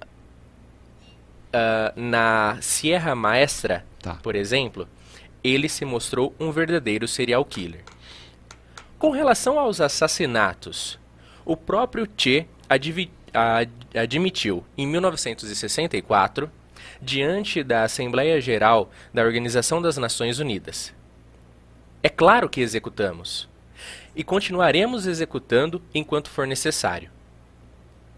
ah, 1.53 1.93
na 1.97 2.59
Sierra 2.63 3.15
Maestra, 3.15 3.85
Tá. 4.01 4.15
por 4.23 4.35
exemplo, 4.37 4.89
ele 5.43 5.69
se 5.69 5.85
mostrou 5.85 6.35
um 6.39 6.51
verdadeiro 6.53 7.07
serial 7.09 7.45
killer. 7.45 7.83
Com 8.99 9.11
relação 9.11 9.59
aos 9.59 9.81
assassinatos, 9.81 10.99
o 11.45 11.57
próprio 11.57 12.09
Che 12.17 12.47
advi- 12.69 13.11
ad- 13.11 13.16
admitiu 13.95 14.65
em 14.77 14.87
1964, 14.87 16.51
diante 17.01 17.63
da 17.63 17.85
Assembleia 17.85 18.41
Geral 18.41 18.91
da 19.13 19.23
Organização 19.23 19.83
das 19.83 19.97
Nações 19.97 20.39
Unidas. 20.39 20.95
É 22.03 22.09
claro 22.09 22.49
que 22.49 22.61
executamos. 22.61 23.49
E 24.15 24.25
continuaremos 24.25 25.07
executando 25.07 25.83
enquanto 25.95 26.31
for 26.31 26.47
necessário. 26.47 27.11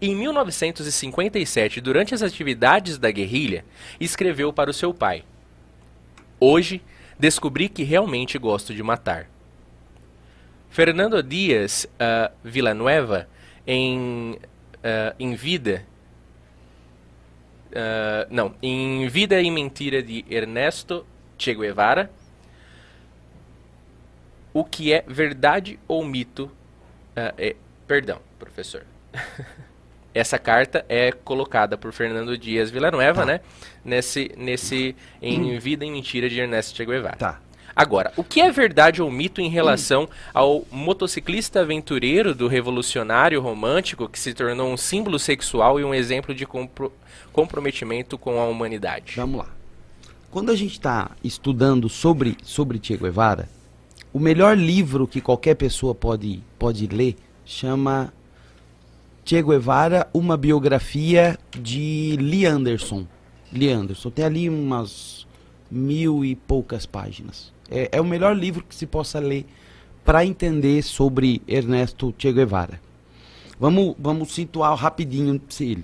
Em 0.01 0.15
1957, 0.15 1.81
durante 1.81 2.15
as 2.15 2.21
atividades 2.21 2.97
da 2.97 3.11
guerrilha, 3.11 3.65
escreveu 3.99 4.53
para 4.53 4.69
o 4.69 4.73
seu 4.73 4.93
pai: 4.93 5.25
Hoje 6.39 6.81
descobri 7.17 7.67
que 7.67 7.83
realmente 7.83 8.37
gosto 8.37 8.73
de 8.73 8.81
matar. 8.81 9.29
Fernando 10.69 11.21
Dias 11.21 11.85
ah, 11.99 12.31
Villanueva, 12.43 13.27
em, 13.67 14.39
ah, 14.83 15.15
em 15.19 15.33
Vida. 15.35 15.85
ah, 17.75 18.27
não, 18.29 18.53
em 18.61 19.07
Vida 19.07 19.41
e 19.41 19.49
Mentira 19.51 20.01
de 20.03 20.25
Ernesto 20.29 21.05
Che 21.37 21.53
Guevara. 21.53 22.11
O 24.53 24.63
que 24.63 24.91
é 24.91 25.03
verdade 25.07 25.79
ou 25.87 26.03
mito? 26.03 26.51
ah, 27.15 27.33
é- 27.37 27.55
perdão, 27.87 28.19
professor. 28.37 28.85
Essa 30.13 30.39
carta 30.39 30.83
é 30.89 31.11
colocada 31.11 31.77
por 31.77 31.93
Fernando 31.93 32.35
Dias 32.37 32.71
Villanueva, 32.71 33.21
Tá. 33.21 33.25
né? 33.27 33.41
Nesse, 33.85 34.31
nesse 34.35 34.95
em 35.21 35.57
Vida 35.59 35.85
e 35.85 35.91
Mentira 35.91 36.27
de 36.27 36.39
Ernesto 36.39 36.75
Che 36.75 36.83
Guevara. 36.85 37.15
Tá. 37.15 37.39
Agora, 37.79 38.11
o 38.17 38.25
que 38.25 38.41
é 38.41 38.51
verdade 38.51 39.01
ou 39.01 39.09
mito 39.09 39.39
em 39.39 39.47
relação 39.47 40.09
ao 40.33 40.65
motociclista 40.69 41.61
aventureiro 41.61 42.35
do 42.35 42.45
revolucionário 42.45 43.39
romântico 43.39 44.09
que 44.09 44.19
se 44.19 44.33
tornou 44.33 44.69
um 44.69 44.75
símbolo 44.75 45.17
sexual 45.17 45.79
e 45.79 45.85
um 45.85 45.93
exemplo 45.93 46.35
de 46.35 46.45
compro- 46.45 46.91
comprometimento 47.31 48.17
com 48.17 48.37
a 48.37 48.49
humanidade? 48.49 49.13
Vamos 49.15 49.37
lá. 49.37 49.47
Quando 50.29 50.51
a 50.51 50.57
gente 50.57 50.73
está 50.73 51.11
estudando 51.23 51.87
sobre, 51.87 52.35
sobre 52.43 52.81
Che 52.83 52.97
Guevara, 52.97 53.47
o 54.11 54.19
melhor 54.19 54.57
livro 54.57 55.07
que 55.07 55.21
qualquer 55.21 55.55
pessoa 55.55 55.95
pode, 55.95 56.43
pode 56.59 56.85
ler 56.85 57.15
chama 57.45 58.13
Che 59.23 59.41
Guevara, 59.41 60.05
uma 60.13 60.35
biografia 60.35 61.39
de 61.57 62.17
Lee 62.19 62.45
Anderson. 62.45 63.07
Lee 63.53 63.71
Anderson. 63.71 64.09
Tem 64.09 64.25
ali 64.25 64.49
umas 64.49 65.25
mil 65.71 66.25
e 66.25 66.35
poucas 66.35 66.85
páginas. 66.85 67.57
É, 67.69 67.89
é 67.93 68.01
o 68.01 68.05
melhor 68.05 68.35
livro 68.35 68.63
que 68.67 68.75
se 68.75 68.85
possa 68.85 69.19
ler 69.19 69.45
para 70.03 70.25
entender 70.25 70.81
sobre 70.81 71.41
Ernesto 71.47 72.13
Che 72.17 72.33
Guevara. 72.33 72.81
Vamos, 73.59 73.95
vamos 73.99 74.33
situar 74.33 74.75
rapidinho 74.75 75.39
ele. 75.59 75.83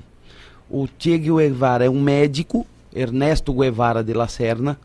O 0.70 0.88
Che 0.98 1.18
Guevara 1.18 1.86
é 1.86 1.90
um 1.90 2.02
médico, 2.02 2.66
Ernesto 2.94 3.54
Guevara 3.54 4.04
de 4.04 4.14
la 4.14 4.28
Serna, 4.28 4.80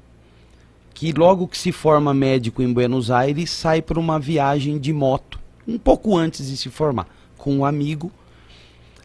que 0.93 1.12
logo 1.12 1.48
que 1.48 1.56
se 1.56 1.72
forma 1.72 2.12
médico 2.12 2.62
em 2.62 2.70
Buenos 2.70 3.10
Aires, 3.10 3.51
sai 3.51 3.81
para 3.81 3.98
uma 3.98 4.18
viagem 4.18 4.78
de 4.78 4.93
moto, 4.93 5.40
um 5.66 5.78
pouco 5.78 6.16
antes 6.18 6.48
de 6.48 6.56
se 6.56 6.68
formar, 6.68 7.06
com 7.39 7.56
um 7.56 7.64
amigo. 7.64 8.12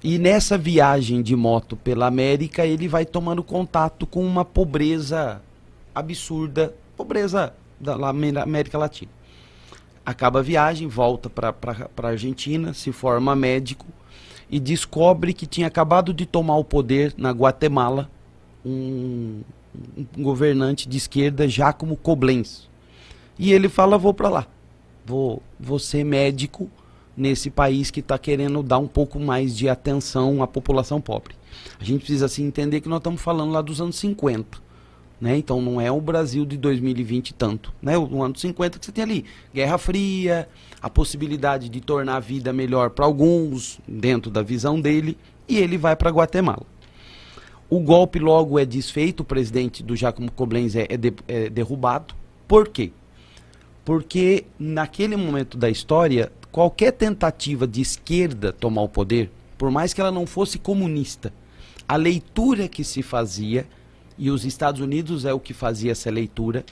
E 0.03 0.19
nessa 0.19 0.57
viagem 0.57 1.21
de 1.21 1.35
moto 1.35 1.77
pela 1.77 2.07
América, 2.07 2.65
ele 2.65 2.87
vai 2.87 3.05
tomando 3.05 3.41
contato 3.41 4.05
com 4.05 4.25
uma 4.25 4.43
pobreza 4.43 5.41
absurda, 5.93 6.75
pobreza 6.97 7.53
da 7.79 7.95
América 8.41 8.77
Latina. 8.77 9.11
Acaba 10.05 10.39
a 10.39 10.43
viagem, 10.43 10.87
volta 10.87 11.29
para 11.29 11.53
a 11.97 12.07
Argentina, 12.07 12.73
se 12.73 12.91
forma 12.91 13.35
médico 13.35 13.85
e 14.49 14.59
descobre 14.59 15.33
que 15.33 15.47
tinha 15.47 15.67
acabado 15.67 16.13
de 16.13 16.25
tomar 16.25 16.57
o 16.57 16.63
poder 16.63 17.13
na 17.17 17.31
Guatemala 17.31 18.09
um, 18.63 19.41
um 20.15 20.23
governante 20.23 20.87
de 20.87 20.97
esquerda, 20.97 21.47
Giacomo 21.47 21.97
Koblenz. 21.97 22.69
E 23.37 23.51
ele 23.51 23.67
fala: 23.67 23.97
vou 23.97 24.13
para 24.13 24.29
lá, 24.29 24.47
vou, 25.05 25.41
vou 25.59 25.79
ser 25.79 26.03
médico 26.03 26.69
nesse 27.15 27.49
país 27.49 27.89
que 27.89 27.99
está 27.99 28.17
querendo 28.17 28.61
dar 28.61 28.77
um 28.77 28.87
pouco 28.87 29.19
mais 29.19 29.55
de 29.55 29.69
atenção 29.69 30.43
à 30.43 30.47
população 30.47 30.99
pobre. 30.99 31.35
A 31.79 31.83
gente 31.83 31.99
precisa 31.99 32.25
assim, 32.25 32.45
entender 32.45 32.81
que 32.81 32.89
nós 32.89 32.99
estamos 32.99 33.21
falando 33.21 33.51
lá 33.51 33.61
dos 33.61 33.79
anos 33.79 33.95
50. 33.97 34.64
Né? 35.19 35.37
Então 35.37 35.61
não 35.61 35.79
é 35.79 35.89
o 35.91 36.01
Brasil 36.01 36.45
de 36.45 36.57
2020 36.57 37.33
tanto. 37.33 37.73
Né? 37.81 37.97
O 37.97 38.21
ano 38.21 38.37
50 38.37 38.77
que 38.79 38.85
você 38.85 38.91
tem 38.91 39.03
ali, 39.03 39.25
Guerra 39.53 39.77
Fria, 39.77 40.47
a 40.81 40.89
possibilidade 40.89 41.69
de 41.69 41.79
tornar 41.81 42.17
a 42.17 42.19
vida 42.19 42.51
melhor 42.51 42.89
para 42.89 43.05
alguns, 43.05 43.79
dentro 43.87 44.29
da 44.29 44.41
visão 44.41 44.79
dele, 44.79 45.17
e 45.47 45.57
ele 45.57 45.77
vai 45.77 45.95
para 45.95 46.09
Guatemala. 46.09 46.65
O 47.69 47.79
golpe 47.79 48.19
logo 48.19 48.59
é 48.59 48.65
desfeito, 48.65 49.23
o 49.23 49.25
presidente 49.25 49.81
do 49.81 49.95
Giacomo 49.95 50.31
Koblenz 50.31 50.75
é, 50.75 50.85
é 50.89 50.97
de- 50.97 51.13
é 51.27 51.49
derrubado. 51.49 52.13
Por 52.47 52.67
quê? 52.67 52.91
Porque 53.83 54.45
naquele 54.59 55.15
momento 55.15 55.57
da 55.57 55.69
história, 55.69 56.31
qualquer 56.51 56.91
tentativa 56.91 57.65
de 57.67 57.81
esquerda 57.81 58.51
tomar 58.53 58.81
o 58.81 58.89
poder, 58.89 59.31
por 59.57 59.71
mais 59.71 59.93
que 59.93 60.01
ela 60.01 60.11
não 60.11 60.25
fosse 60.27 60.59
comunista, 60.59 61.33
a 61.87 61.95
leitura 61.95 62.67
que 62.67 62.83
se 62.83 63.01
fazia, 63.01 63.67
e 64.17 64.29
os 64.29 64.45
Estados 64.45 64.81
Unidos 64.81 65.25
é 65.25 65.33
o 65.33 65.39
que 65.39 65.53
fazia 65.53 65.91
essa 65.91 66.09
leitura, 66.09 66.65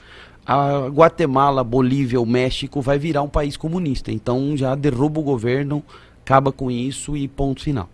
a 0.46 0.88
Guatemala, 0.88 1.64
Bolívia, 1.64 2.20
o 2.20 2.26
México 2.26 2.82
vai 2.82 2.98
virar 2.98 3.22
um 3.22 3.28
país 3.28 3.56
comunista. 3.56 4.12
Então 4.12 4.56
já 4.56 4.74
derruba 4.74 5.20
o 5.20 5.22
governo, 5.22 5.82
acaba 6.22 6.52
com 6.52 6.70
isso 6.70 7.16
e 7.16 7.26
ponto 7.26 7.62
final. 7.62 7.88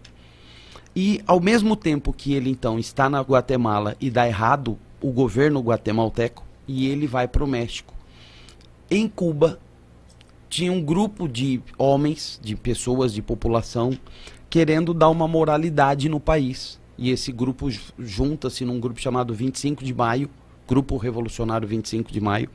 E 0.94 1.22
ao 1.27 1.40
mesmo 1.40 1.77
tempo 1.77 2.12
que 2.12 2.35
ele 2.35 2.51
então 2.51 2.78
está 2.78 3.09
na 3.09 3.20
Guatemala 3.20 3.97
e 4.01 4.10
dá 4.10 4.27
errado 4.27 4.77
o 5.01 5.12
governo 5.12 5.60
guatemalteco, 5.60 6.44
e 6.66 6.89
ele 6.89 7.06
vai 7.06 7.28
para 7.28 7.44
o 7.44 7.47
México. 7.47 7.94
Em 8.90 9.09
Cuba, 9.09 9.59
tinha 10.48 10.72
um 10.72 10.82
grupo 10.82 11.28
de 11.28 11.62
homens, 11.78 12.40
de 12.43 12.56
pessoas, 12.56 13.14
de 13.14 13.22
população, 13.22 13.97
querendo 14.48 14.93
dar 14.93 15.09
uma 15.09 15.28
moralidade 15.28 16.09
no 16.09 16.18
país. 16.18 16.80
E 17.01 17.10
esse 17.10 17.32
grupo 17.32 17.66
junta-se 17.98 18.62
num 18.62 18.78
grupo 18.78 19.01
chamado 19.01 19.32
25 19.35 19.82
de 19.82 19.94
Maio, 19.94 20.28
Grupo 20.68 20.98
Revolucionário 20.98 21.66
25 21.66 22.12
de 22.12 22.20
Maio. 22.20 22.51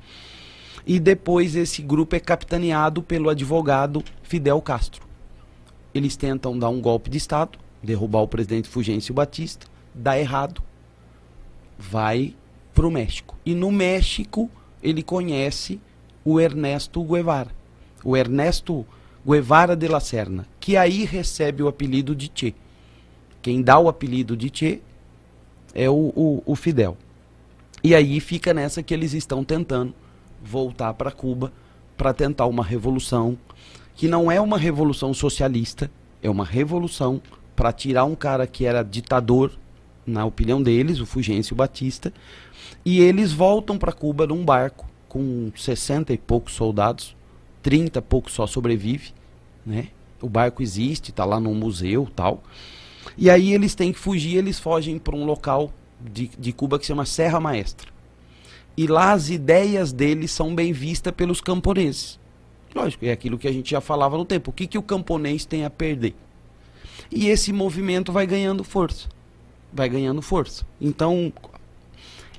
E 0.85 0.99
depois 0.99 1.55
esse 1.55 1.81
grupo 1.81 2.15
é 2.15 2.19
capitaneado 2.19 3.01
pelo 3.01 3.27
advogado 3.27 4.03
Fidel 4.22 4.61
Castro. 4.61 5.03
Eles 5.95 6.15
tentam 6.15 6.57
dar 6.57 6.69
um 6.69 6.80
golpe 6.80 7.09
de 7.09 7.17
Estado, 7.17 7.57
derrubar 7.81 8.22
o 8.22 8.27
presidente 8.27 8.69
Fulgêncio 8.69 9.15
Batista, 9.15 9.65
dá 9.95 10.19
errado, 10.19 10.61
vai 11.77 12.35
para 12.72 12.85
o 12.85 12.91
México. 12.91 13.35
E 13.43 13.55
no 13.55 13.72
México 13.72 14.47
ele 14.84 15.01
conhece 15.01 15.81
o 16.23 16.39
Ernesto 16.39 17.03
Guevara. 17.03 17.49
O 18.03 18.15
Ernesto 18.15 18.85
Guevara 19.27 19.76
de 19.76 19.88
la 19.88 19.99
Serna, 19.99 20.45
que 20.59 20.77
aí 20.77 21.03
recebe 21.03 21.63
o 21.63 21.67
apelido 21.67 22.15
de 22.15 22.31
Che. 22.31 22.53
Quem 23.45 23.61
dá 23.61 23.77
o 23.77 23.88
apelido 23.88 24.35
de 24.35 24.49
Che 24.51 24.81
é 25.76 25.88
o, 25.88 26.11
o, 26.15 26.41
o 26.47 26.55
Fidel. 26.55 26.97
E 27.84 27.93
aí 27.93 28.19
fica 28.19 28.55
nessa 28.55 28.81
que 28.81 28.91
eles 28.91 29.13
estão 29.13 29.43
tentando 29.43 29.93
voltar 30.43 30.95
para 30.95 31.11
Cuba 31.11 31.53
para 31.95 32.11
tentar 32.11 32.47
uma 32.47 32.63
revolução 32.63 33.38
que 33.93 34.07
não 34.07 34.31
é 34.31 34.41
uma 34.41 34.57
revolução 34.57 35.13
socialista, 35.13 35.91
é 36.23 36.27
uma 36.27 36.43
revolução 36.43 37.22
para 37.55 37.72
tirar 37.72 38.05
um 38.05 38.15
cara 38.15 38.47
que 38.47 38.65
era 38.65 38.81
ditador, 38.81 39.51
na 40.07 40.26
opinião 40.26 40.59
deles, 40.59 40.99
o 40.99 41.05
Fulgêncio 41.05 41.55
Batista, 41.55 42.11
e 42.84 42.99
eles 42.99 43.31
voltam 43.31 43.77
para 43.77 43.93
Cuba 43.93 44.26
num 44.26 44.43
barco 44.43 44.88
com 45.07 45.51
60 45.55 46.11
e 46.11 46.17
poucos 46.17 46.55
soldados, 46.55 47.15
30 47.61 47.99
e 47.99 48.01
poucos 48.01 48.34
só 48.34 48.47
sobrevive, 48.47 49.13
né? 49.63 49.89
O 50.19 50.27
barco 50.27 50.63
existe, 50.63 51.11
está 51.11 51.23
lá 51.23 51.39
num 51.39 51.53
museu, 51.53 52.09
tal. 52.15 52.41
E 53.18 53.30
aí 53.30 53.53
eles 53.53 53.76
têm 53.76 53.91
que 53.91 53.99
fugir, 53.99 54.38
eles 54.38 54.60
fogem 54.60 54.98
para 54.98 55.15
um 55.15 55.26
local 55.26 55.72
de, 55.99 56.27
de 56.27 56.52
Cuba 56.52 56.77
que 56.77 56.86
se 56.86 56.90
chama 56.90 57.06
Serra 57.06 57.40
Maestra. 57.40 57.90
E 58.77 58.88
lá 58.88 59.14
as 59.14 59.30
ideias 59.30 59.94
deles 59.94 60.32
são 60.32 60.53
bem 60.53 60.73
vistas 60.73 61.14
pelos 61.14 61.40
camponeses. 61.40 62.19
Lógico, 62.76 63.06
é 63.06 63.11
aquilo 63.11 63.38
que 63.38 63.48
a 63.48 63.53
gente 63.53 63.72
já 63.72 63.80
falava 63.80 64.18
no 64.18 64.26
tempo. 64.26 64.52
O 64.52 64.53
que, 64.53 64.68
que 64.68 64.77
o 64.77 64.84
camponês 64.84 65.45
tem 65.45 65.64
a 65.64 65.69
perder? 65.69 66.14
E 67.10 67.27
esse 67.30 67.53
movimento 67.53 68.11
vai 68.11 68.27
ganhando 68.27 68.64
força. 68.64 69.07
Vai 69.72 69.88
ganhando 69.88 70.22
força. 70.22 70.65
Então, 70.80 71.32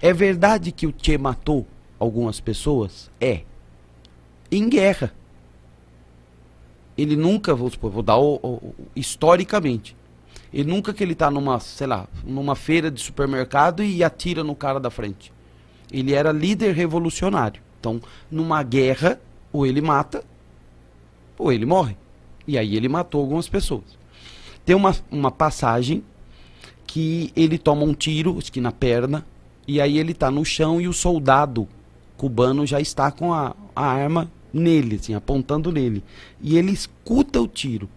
é 0.01 0.13
verdade 0.13 0.73
que 0.73 0.87
o 0.87 0.95
Che 0.97 1.17
matou 1.17 1.67
algumas 1.99 2.39
pessoas? 2.39 3.11
É. 3.19 3.43
Em 4.51 4.69
guerra. 4.69 5.15
Ele 6.99 7.17
nunca, 7.17 7.55
vou, 7.55 7.71
vou 7.81 8.03
dar 8.03 8.19
o, 8.19 8.35
o, 8.43 8.75
historicamente. 8.95 9.97
Ele 10.53 10.71
nunca 10.71 10.93
que 10.93 11.03
ele 11.03 11.13
está 11.13 11.31
numa, 11.31 11.59
sei 11.61 11.87
lá, 11.87 12.07
numa 12.25 12.55
feira 12.55 12.91
de 12.91 13.01
supermercado 13.01 13.83
e 13.83 14.03
atira 14.03 14.43
no 14.45 14.55
cara 14.55 14.79
da 14.79 14.91
frente. 14.91 15.33
Ele 15.93 16.13
era 16.15 16.33
líder 16.33 16.75
revolucionário. 16.75 17.61
Então, 17.79 18.01
numa 18.31 18.63
guerra, 18.63 19.21
ou 19.53 19.67
ele 19.67 19.81
mata, 19.81 20.25
ou 21.39 21.53
ele 21.53 21.67
morre. 21.67 21.97
E 22.47 22.57
aí 22.57 22.77
ele 22.77 22.89
matou 22.89 23.21
algumas 23.21 23.49
pessoas. 23.49 23.85
Tem 24.65 24.75
uma, 24.75 24.95
uma 25.11 25.31
passagem 25.31 26.03
que 26.87 27.33
ele 27.37 27.59
toma 27.59 27.85
um 27.85 27.95
tiro, 27.95 28.39
acho 28.39 28.53
que 28.53 28.61
na 28.61 28.73
perna, 28.73 29.25
e 29.67 29.81
aí 29.81 29.99
ele 29.99 30.13
está 30.13 30.31
no 30.31 30.45
chão 30.45 30.81
e 30.81 30.89
o 30.89 30.93
soldado 30.93 31.69
cubano 32.17 32.65
já 32.65 32.81
está 32.81 33.11
com 33.11 33.33
a, 33.33 33.55
a 33.75 33.85
arma 33.85 34.31
nele, 34.53 34.97
assim, 34.97 35.15
apontando 35.15 35.71
nele. 35.71 36.03
E 36.41 36.57
ele 36.57 36.73
escuta 36.73 37.41
o 37.41 37.47
tiro. 37.47 37.89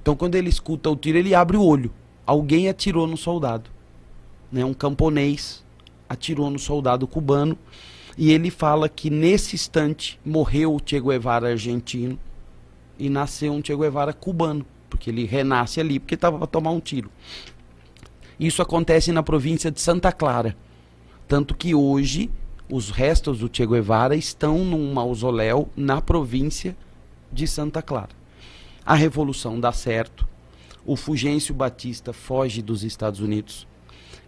Então 0.00 0.16
quando 0.16 0.34
ele 0.34 0.48
escuta 0.48 0.90
o 0.90 0.96
tiro, 0.96 1.18
ele 1.18 1.34
abre 1.34 1.56
o 1.56 1.64
olho. 1.64 1.92
Alguém 2.26 2.68
atirou 2.68 3.06
no 3.06 3.16
soldado. 3.16 3.70
Né? 4.50 4.64
Um 4.64 4.74
camponês 4.74 5.64
atirou 6.08 6.50
no 6.50 6.58
soldado 6.58 7.06
cubano 7.06 7.56
e 8.18 8.32
ele 8.32 8.50
fala 8.50 8.88
que 8.88 9.08
nesse 9.08 9.54
instante 9.54 10.18
morreu 10.24 10.74
o 10.74 10.80
Che 10.84 11.00
Guevara 11.00 11.48
argentino 11.48 12.18
e 12.98 13.08
nasceu 13.08 13.52
um 13.52 13.62
Che 13.62 13.74
Guevara 13.74 14.12
cubano, 14.12 14.66
porque 14.88 15.10
ele 15.10 15.24
renasce 15.24 15.80
ali 15.80 15.98
porque 15.98 16.16
estava 16.16 16.36
para 16.36 16.46
tomar 16.46 16.70
um 16.70 16.80
tiro. 16.80 17.10
Isso 18.38 18.60
acontece 18.60 19.12
na 19.12 19.22
província 19.22 19.70
de 19.70 19.80
Santa 19.80 20.10
Clara, 20.10 20.56
tanto 21.28 21.54
que 21.54 21.74
hoje 21.74 22.30
os 22.70 22.90
restos 22.90 23.38
do 23.38 23.48
Che 23.50 23.66
Guevara 23.66 24.16
estão 24.16 24.64
num 24.64 24.92
mausoléu 24.92 25.68
na 25.76 26.00
província 26.00 26.76
de 27.32 27.46
Santa 27.46 27.80
Clara. 27.82 28.19
A 28.90 28.94
revolução 28.94 29.60
dá 29.60 29.70
certo, 29.70 30.26
o 30.84 30.96
Fulgêncio 30.96 31.54
Batista 31.54 32.12
foge 32.12 32.60
dos 32.60 32.82
Estados 32.82 33.20
Unidos, 33.20 33.64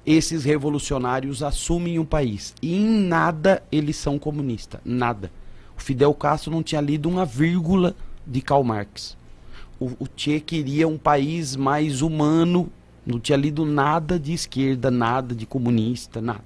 esses 0.06 0.44
revolucionários 0.44 1.42
assumem 1.42 1.98
o 1.98 2.04
país. 2.04 2.54
E 2.62 2.76
em 2.76 2.86
nada 2.86 3.60
eles 3.72 3.96
são 3.96 4.20
comunistas. 4.20 4.80
Nada. 4.84 5.32
O 5.76 5.82
Fidel 5.82 6.14
Castro 6.14 6.52
não 6.52 6.62
tinha 6.62 6.80
lido 6.80 7.08
uma 7.08 7.24
vírgula 7.24 7.96
de 8.24 8.40
Karl 8.40 8.62
Marx. 8.62 9.16
O, 9.80 9.86
o 9.98 10.06
Che 10.14 10.38
queria 10.38 10.86
um 10.86 10.96
país 10.96 11.56
mais 11.56 12.00
humano. 12.00 12.70
Não 13.04 13.18
tinha 13.18 13.36
lido 13.36 13.66
nada 13.66 14.16
de 14.16 14.32
esquerda, 14.32 14.92
nada 14.92 15.34
de 15.34 15.44
comunista, 15.44 16.20
nada. 16.20 16.44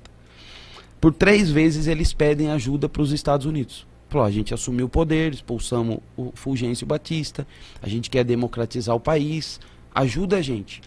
Por 0.99 1.13
três 1.13 1.51
vezes 1.51 1.87
eles 1.87 2.15
pedem 2.15 2.51
ajuda 2.51 2.89
para 2.89 3.03
os 3.03 3.13
Estados 3.13 3.45
Unidos. 3.45 3.86
Falou, 4.09 4.27
a 4.27 4.31
gente 4.31 4.55
assumiu 4.55 4.87
o 4.87 4.89
poder, 4.89 5.35
expulsamos 5.35 5.99
o 6.17 6.31
Fulgêncio 6.35 6.87
Batista, 6.87 7.47
a 7.83 7.89
gente 7.89 8.09
quer 8.09 8.25
democratizar 8.25 8.95
o 8.95 9.01
país, 9.01 9.61
ajuda 9.95 10.37
a 10.37 10.43
gente 10.43 10.81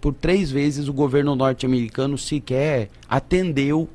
por 0.00 0.14
três 0.14 0.52
vezes 0.52 0.86
o 0.86 0.92
governo 0.92 1.34
norte-americano 1.34 2.16
sequer 2.16 2.90
atendeu, 3.08 3.88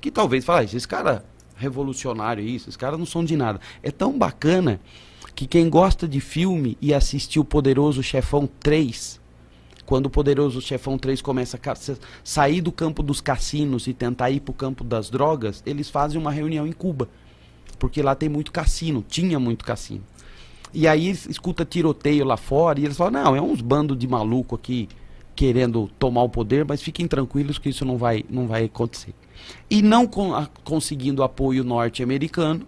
que 0.00 0.10
talvez 0.10 0.44
falasse, 0.44 0.64
ah, 0.64 0.70
esses 0.70 0.86
caras 0.86 1.22
revolucionário 1.54 2.42
isso, 2.42 2.68
esses 2.68 2.76
caras 2.76 2.98
não 2.98 3.06
são 3.06 3.24
de 3.24 3.36
nada. 3.36 3.60
É 3.80 3.90
tão 3.90 4.18
bacana 4.18 4.80
que 5.34 5.46
quem 5.46 5.70
gosta 5.70 6.08
de 6.08 6.20
filme 6.20 6.76
e 6.80 6.92
assistiu 6.92 7.44
Poderoso 7.44 8.02
Chefão 8.02 8.48
3, 8.58 9.20
quando 9.86 10.06
o 10.06 10.10
Poderoso 10.10 10.60
Chefão 10.60 10.98
3 10.98 11.22
começa 11.22 11.56
a 11.56 11.74
sair 12.24 12.60
do 12.60 12.72
campo 12.72 13.00
dos 13.00 13.20
cassinos 13.20 13.86
e 13.86 13.94
tentar 13.94 14.30
ir 14.30 14.40
para 14.40 14.50
o 14.50 14.54
campo 14.54 14.82
das 14.82 15.10
drogas, 15.10 15.62
eles 15.64 15.88
fazem 15.88 16.20
uma 16.20 16.32
reunião 16.32 16.66
em 16.66 16.72
Cuba. 16.72 17.08
Porque 17.78 18.02
lá 18.02 18.14
tem 18.14 18.28
muito 18.28 18.52
cassino, 18.52 19.04
tinha 19.06 19.38
muito 19.38 19.64
cassino. 19.64 20.02
E 20.74 20.88
aí 20.88 21.10
escuta 21.10 21.64
tiroteio 21.64 22.24
lá 22.24 22.36
fora 22.36 22.80
e 22.80 22.84
eles 22.84 22.96
falam, 22.96 23.22
não, 23.22 23.36
é 23.36 23.42
uns 23.42 23.60
bando 23.60 23.94
de 23.94 24.08
maluco 24.08 24.54
aqui 24.54 24.88
querendo 25.34 25.90
tomar 25.98 26.22
o 26.22 26.28
poder, 26.28 26.64
mas 26.64 26.82
fiquem 26.82 27.06
tranquilos 27.06 27.58
que 27.58 27.68
isso 27.68 27.84
não 27.84 27.96
vai, 27.96 28.24
não 28.28 28.46
vai 28.46 28.64
acontecer. 28.64 29.14
E 29.68 29.82
não 29.82 30.08
a, 30.34 30.46
conseguindo 30.64 31.22
apoio 31.22 31.64
norte-americano, 31.64 32.66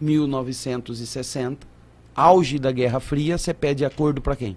1960, 0.00 1.66
auge 2.14 2.58
da 2.58 2.72
Guerra 2.72 3.00
Fria, 3.00 3.36
você 3.36 3.52
pede 3.52 3.84
acordo 3.84 4.20
para 4.20 4.36
quem? 4.36 4.56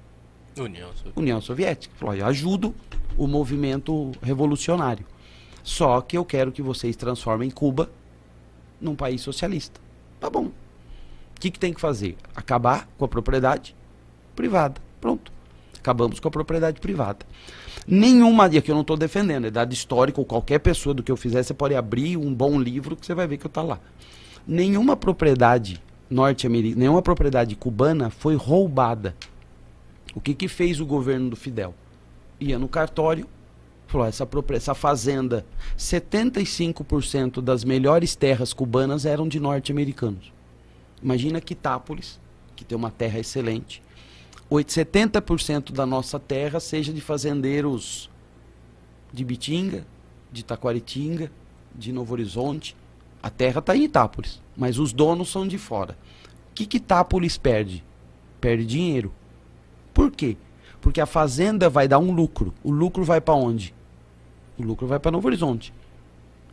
União 0.58 0.90
Soviética. 0.90 1.20
União 1.20 1.42
Soviética. 1.42 1.96
Falou, 1.98 2.16
eu 2.16 2.26
ajudo 2.26 2.74
o 3.18 3.28
movimento 3.28 4.12
revolucionário. 4.22 5.06
Só 5.62 6.02
que 6.02 6.18
eu 6.18 6.26
quero 6.26 6.52
que 6.52 6.62
vocês 6.62 6.96
transformem 6.96 7.50
Cuba 7.50 7.90
num 8.84 8.96
país 8.96 9.22
socialista. 9.22 9.80
Tá 10.20 10.30
bom. 10.30 10.46
O 10.46 11.40
que, 11.40 11.50
que 11.50 11.60
tem 11.60 11.74
que 11.74 11.82
fazer? 11.82 12.16
Acabar 12.36 12.88
com 12.98 13.06
a 13.06 13.08
propriedade 13.08 13.76
privada. 14.36 14.82
Pronto 15.02 15.32
acabamos 15.84 16.20
com 16.22 16.30
a 16.30 16.32
propriedade 16.32 16.80
privada. 16.80 17.20
Nenhuma, 17.86 18.48
e 18.48 18.58
aqui 18.58 18.72
eu 18.72 18.76
não 18.76 18.82
estou 18.82 18.96
defendendo, 18.96 19.46
é 19.46 19.52
dado 19.52 19.74
histórico, 19.74 20.22
ou 20.22 20.26
qualquer 20.26 20.60
pessoa 20.60 20.94
do 20.94 21.04
que 21.04 21.12
eu 21.12 21.18
fizer, 21.18 21.44
você 21.44 21.54
pode 21.54 21.76
abrir 21.76 22.16
um 22.16 22.34
bom 22.34 22.58
livro 22.58 22.96
que 22.96 23.06
você 23.06 23.14
vai 23.14 23.28
ver 23.28 23.38
que 23.38 23.46
eu 23.46 23.50
está 23.50 23.62
lá. 23.62 23.80
Nenhuma 24.48 24.96
propriedade 24.96 25.84
norte-americana, 26.10 26.80
nenhuma 26.80 27.02
propriedade 27.02 27.56
cubana 27.56 28.10
foi 28.10 28.36
roubada. 28.36 29.14
O 30.16 30.22
que, 30.22 30.34
que 30.34 30.48
fez 30.48 30.80
o 30.80 30.86
governo 30.86 31.30
do 31.30 31.36
Fidel? 31.36 31.76
Ia 32.40 32.58
no 32.58 32.70
cartório, 32.70 33.28
falou: 33.94 34.08
essa, 34.08 34.28
essa 34.50 34.74
fazenda, 34.74 35.46
75% 35.78 37.42
das 37.42 37.64
melhores 37.64 38.16
terras 38.16 38.52
cubanas 38.52 39.06
eram 39.06 39.28
de 39.28 39.40
norte-americanos. 39.40 40.34
Imagina 41.02 41.40
Quitápolis, 41.40 42.20
que 42.56 42.66
tem 42.66 42.78
uma 42.78 42.92
terra 42.92 43.20
excelente, 43.20 43.82
70% 44.50 45.72
da 45.72 45.86
nossa 45.86 46.20
terra 46.20 46.60
seja 46.60 46.94
de 46.94 47.02
fazendeiros 47.02 48.10
de 49.12 49.24
Bitinga, 49.24 49.86
de 50.32 50.44
Taquaritinga, 50.44 51.32
de 51.74 51.92
Novo 51.92 52.14
Horizonte. 52.14 52.76
A 53.22 53.30
terra 53.30 53.60
está 53.60 53.76
em 53.76 53.84
Itápolis, 53.84 54.42
mas 54.56 54.78
os 54.78 54.92
donos 54.92 55.32
são 55.32 55.48
de 55.48 55.58
fora. 55.58 55.98
O 56.52 56.54
que, 56.54 56.66
que 56.66 56.78
Itápolis 56.78 57.38
perde? 57.38 57.84
Perde 58.40 58.66
dinheiro. 58.66 59.12
Por 59.94 60.12
quê? 60.12 60.38
Porque 60.82 61.00
a 61.00 61.06
fazenda 61.06 61.70
vai 61.70 61.88
dar 61.88 62.00
um 62.00 62.12
lucro. 62.12 62.54
O 62.64 62.70
lucro 62.70 63.04
vai 63.04 63.22
para 63.22 63.34
onde? 63.34 63.74
O 64.58 64.64
lucro 64.64 64.88
vai 64.88 65.00
para 65.00 65.12
Novo 65.12 65.28
Horizonte. 65.28 65.74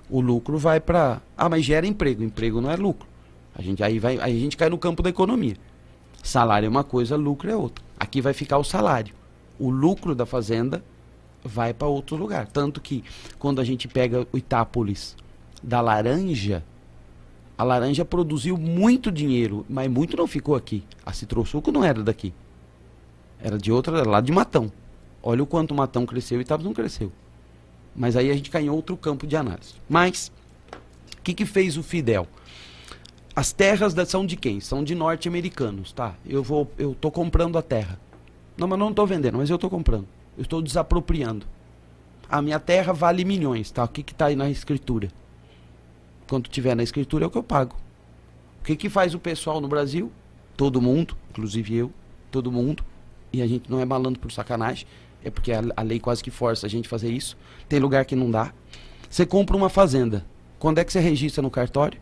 O 0.08 0.20
lucro 0.20 0.58
vai 0.58 0.80
para. 0.80 1.20
Ah, 1.36 1.48
mas 1.48 1.64
gera 1.64 1.86
emprego. 1.86 2.22
Emprego 2.22 2.60
não 2.60 2.70
é 2.70 2.76
lucro. 2.76 3.08
A 3.54 3.62
gente, 3.62 3.82
aí, 3.82 3.98
vai, 3.98 4.18
aí 4.18 4.36
a 4.36 4.40
gente 4.40 4.56
cai 4.56 4.68
no 4.68 4.78
campo 4.78 5.02
da 5.02 5.10
economia. 5.10 5.56
Salário 6.22 6.66
é 6.66 6.68
uma 6.68 6.84
coisa, 6.84 7.16
lucro 7.16 7.50
é 7.50 7.56
outra. 7.56 7.84
Aqui 7.98 8.20
vai 8.20 8.32
ficar 8.32 8.58
o 8.58 8.64
salário. 8.64 9.14
O 9.58 9.70
lucro 9.70 10.14
da 10.14 10.24
fazenda 10.24 10.82
vai 11.44 11.72
para 11.72 11.88
outro 11.88 12.16
lugar. 12.16 12.46
Tanto 12.46 12.80
que 12.80 13.04
quando 13.38 13.60
a 13.60 13.64
gente 13.64 13.88
pega 13.88 14.26
o 14.32 14.38
Itápolis 14.38 15.16
da 15.62 15.80
laranja, 15.80 16.64
a 17.56 17.62
laranja 17.62 18.04
produziu 18.04 18.56
muito 18.56 19.12
dinheiro, 19.12 19.66
mas 19.68 19.90
muito 19.90 20.16
não 20.16 20.26
ficou 20.26 20.54
aqui. 20.54 20.82
A 21.04 21.12
Citrosuco 21.12 21.70
não 21.70 21.84
era 21.84 22.02
daqui. 22.02 22.32
Era 23.38 23.58
de 23.58 23.70
outra, 23.72 23.98
era 23.98 24.08
lá 24.08 24.20
de 24.20 24.32
Matão. 24.32 24.70
Olha 25.22 25.42
o 25.42 25.46
quanto 25.46 25.74
Matão 25.74 26.06
cresceu 26.06 26.38
e 26.38 26.42
Itápolis 26.42 26.66
não 26.66 26.74
cresceu. 26.74 27.12
Mas 28.00 28.16
aí 28.16 28.30
a 28.30 28.34
gente 28.34 28.48
cai 28.48 28.62
em 28.62 28.70
outro 28.70 28.96
campo 28.96 29.26
de 29.26 29.36
análise. 29.36 29.74
Mas, 29.86 30.32
o 31.18 31.22
que, 31.22 31.34
que 31.34 31.44
fez 31.44 31.76
o 31.76 31.82
Fidel? 31.82 32.26
As 33.36 33.52
terras 33.52 33.92
da, 33.92 34.06
são 34.06 34.24
de 34.24 34.38
quem? 34.38 34.58
São 34.58 34.82
de 34.82 34.94
norte-americanos, 34.94 35.92
tá? 35.92 36.14
Eu 36.26 36.42
vou, 36.42 36.72
eu 36.78 36.94
tô 36.98 37.10
comprando 37.10 37.58
a 37.58 37.62
terra. 37.62 38.00
Não, 38.56 38.66
mas 38.66 38.78
não 38.78 38.88
estou 38.88 39.06
vendendo, 39.06 39.36
mas 39.36 39.50
eu 39.50 39.56
estou 39.56 39.68
comprando. 39.68 40.08
Eu 40.34 40.44
estou 40.44 40.62
desapropriando. 40.62 41.44
A 42.26 42.40
minha 42.40 42.58
terra 42.58 42.94
vale 42.94 43.22
milhões, 43.22 43.70
tá? 43.70 43.84
O 43.84 43.88
que 43.88 44.00
está 44.00 44.26
aí 44.26 44.34
na 44.34 44.48
escritura? 44.48 45.10
Quando 46.26 46.48
tiver 46.48 46.74
na 46.74 46.82
escritura 46.82 47.24
é 47.24 47.28
o 47.28 47.30
que 47.30 47.36
eu 47.36 47.42
pago. 47.42 47.76
O 48.62 48.64
que, 48.64 48.76
que 48.76 48.88
faz 48.88 49.14
o 49.14 49.18
pessoal 49.18 49.60
no 49.60 49.68
Brasil? 49.68 50.10
Todo 50.56 50.80
mundo, 50.80 51.14
inclusive 51.28 51.76
eu, 51.76 51.92
todo 52.30 52.50
mundo, 52.50 52.82
e 53.30 53.42
a 53.42 53.46
gente 53.46 53.70
não 53.70 53.78
é 53.78 53.84
malandro 53.84 54.18
por 54.18 54.32
sacanagem, 54.32 54.86
é 55.24 55.30
porque 55.30 55.52
a, 55.52 55.62
a 55.76 55.82
lei 55.82 55.98
quase 55.98 56.22
que 56.22 56.30
força 56.30 56.66
a 56.66 56.70
gente 56.70 56.86
a 56.86 56.88
fazer 56.88 57.10
isso. 57.10 57.36
Tem 57.68 57.78
lugar 57.78 58.04
que 58.04 58.16
não 58.16 58.30
dá. 58.30 58.52
Você 59.08 59.26
compra 59.26 59.56
uma 59.56 59.68
fazenda. 59.68 60.24
Quando 60.58 60.78
é 60.78 60.84
que 60.84 60.92
você 60.92 61.00
registra 61.00 61.42
no 61.42 61.50
cartório? 61.50 61.98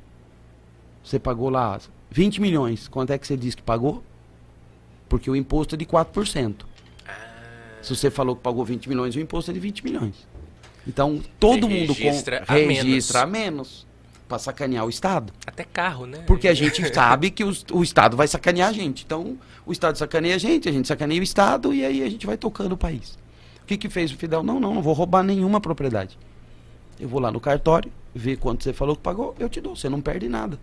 Você 1.03 1.19
pagou 1.19 1.49
lá 1.49 1.81
20 2.11 2.40
milhões. 2.40 2.89
Quanto 2.89 3.12
é 3.12 3.19
que 3.19 3.27
você 3.27 3.36
diz 3.36 3.55
que 3.55 3.62
pagou? 3.62 4.03
Porque 5.09 5.31
o 5.31 5.36
imposto 5.36 5.74
é 5.74 5.78
de 5.78 5.86
4%. 5.86 6.66
Ah. 7.07 7.12
Se 7.81 7.95
você 7.95 8.11
falou 8.11 8.36
que 8.36 8.43
pagou 8.43 8.65
20 8.65 8.89
milhões, 8.89 9.15
o 9.15 9.20
imposto 9.20 9.51
é 9.51 9.55
de 9.55 9.61
20 9.61 9.85
milhões. 9.85 10.27
Então, 10.86 11.20
todo 11.39 11.69
mundo 11.69 11.93
registra, 11.93 12.45
com, 12.45 12.53
a, 12.53 12.57
registra 12.57 13.27
menos. 13.27 13.27
a 13.27 13.27
menos. 13.27 13.88
Para 14.29 14.39
sacanear 14.39 14.85
o 14.85 14.91
Estado. 14.91 15.33
Até 15.47 15.65
carro, 15.65 16.05
né? 16.05 16.19
Porque 16.27 16.47
a 16.47 16.55
gente 16.55 16.87
sabe 16.93 17.31
que 17.31 17.43
o, 17.43 17.53
o 17.73 17.83
Estado 17.83 18.17
vai 18.17 18.29
sacanear 18.29 18.69
a 18.69 18.73
gente. 18.73 19.05
Então, 19.05 19.39
o 19.65 19.73
Estado 19.73 19.97
sacaneia 19.97 20.35
a 20.35 20.39
gente, 20.39 20.69
a 20.69 20.73
gente 20.73 20.87
sacaneia 20.87 21.21
o 21.21 21.25
Estado 21.25 21.73
e 21.73 21.85
aí 21.85 22.03
a 22.03 22.11
gente 22.11 22.27
vai 22.27 22.37
tocando 22.37 22.73
o 22.73 22.77
país. 22.77 23.19
O 23.63 23.67
que, 23.67 23.77
que 23.77 23.89
fez 23.89 24.13
o 24.13 24.17
Fidel? 24.17 24.43
Não, 24.43 24.61
não, 24.61 24.75
não 24.75 24.83
vou 24.83 24.93
roubar 24.93 25.23
nenhuma 25.23 25.61
propriedade. 25.61 26.19
Eu 27.01 27.09
vou 27.09 27.21
lá 27.21 27.33
no 27.33 27.41
cartório, 27.41 27.91
ver 28.15 28.37
quanto 28.37 28.65
você 28.65 28.73
falou 28.73 28.95
que 28.95 29.03
pagou, 29.03 29.35
eu 29.39 29.49
te 29.49 29.61
dou. 29.61 29.75
Você 29.75 29.89
não 29.89 30.01
perde 30.01 30.29
nada 30.29 30.59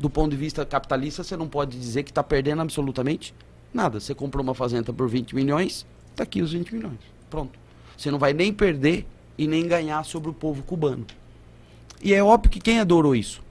do 0.00 0.08
ponto 0.08 0.30
de 0.30 0.36
vista 0.36 0.64
capitalista, 0.64 1.22
você 1.22 1.36
não 1.36 1.46
pode 1.46 1.78
dizer 1.78 2.02
que 2.04 2.10
está 2.10 2.22
perdendo 2.22 2.62
absolutamente 2.62 3.34
nada. 3.72 4.00
Você 4.00 4.14
comprou 4.14 4.42
uma 4.42 4.54
fazenda 4.54 4.92
por 4.94 5.06
20 5.06 5.34
milhões, 5.34 5.86
está 6.10 6.22
aqui 6.22 6.40
os 6.40 6.52
20 6.52 6.74
milhões. 6.74 6.98
Pronto. 7.28 7.58
Você 7.96 8.10
não 8.10 8.18
vai 8.18 8.32
nem 8.32 8.50
perder 8.50 9.06
e 9.36 9.46
nem 9.46 9.68
ganhar 9.68 10.02
sobre 10.04 10.30
o 10.30 10.32
povo 10.32 10.62
cubano. 10.62 11.06
E 12.02 12.14
é 12.14 12.22
óbvio 12.22 12.50
que 12.50 12.60
quem 12.60 12.80
adorou 12.80 13.14
isso? 13.14 13.42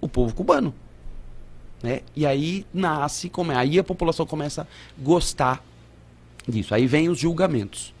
O 0.00 0.08
povo 0.08 0.34
cubano. 0.34 0.74
Né? 1.82 2.00
E 2.14 2.26
aí 2.26 2.66
nasce, 2.72 3.28
como 3.28 3.52
é, 3.52 3.56
aí 3.56 3.78
a 3.78 3.84
população 3.84 4.26
começa 4.26 4.62
a 4.62 4.66
gostar 5.02 5.62
disso. 6.46 6.74
Aí 6.74 6.86
vem 6.86 7.08
os 7.08 7.18
julgamentos. 7.18 7.94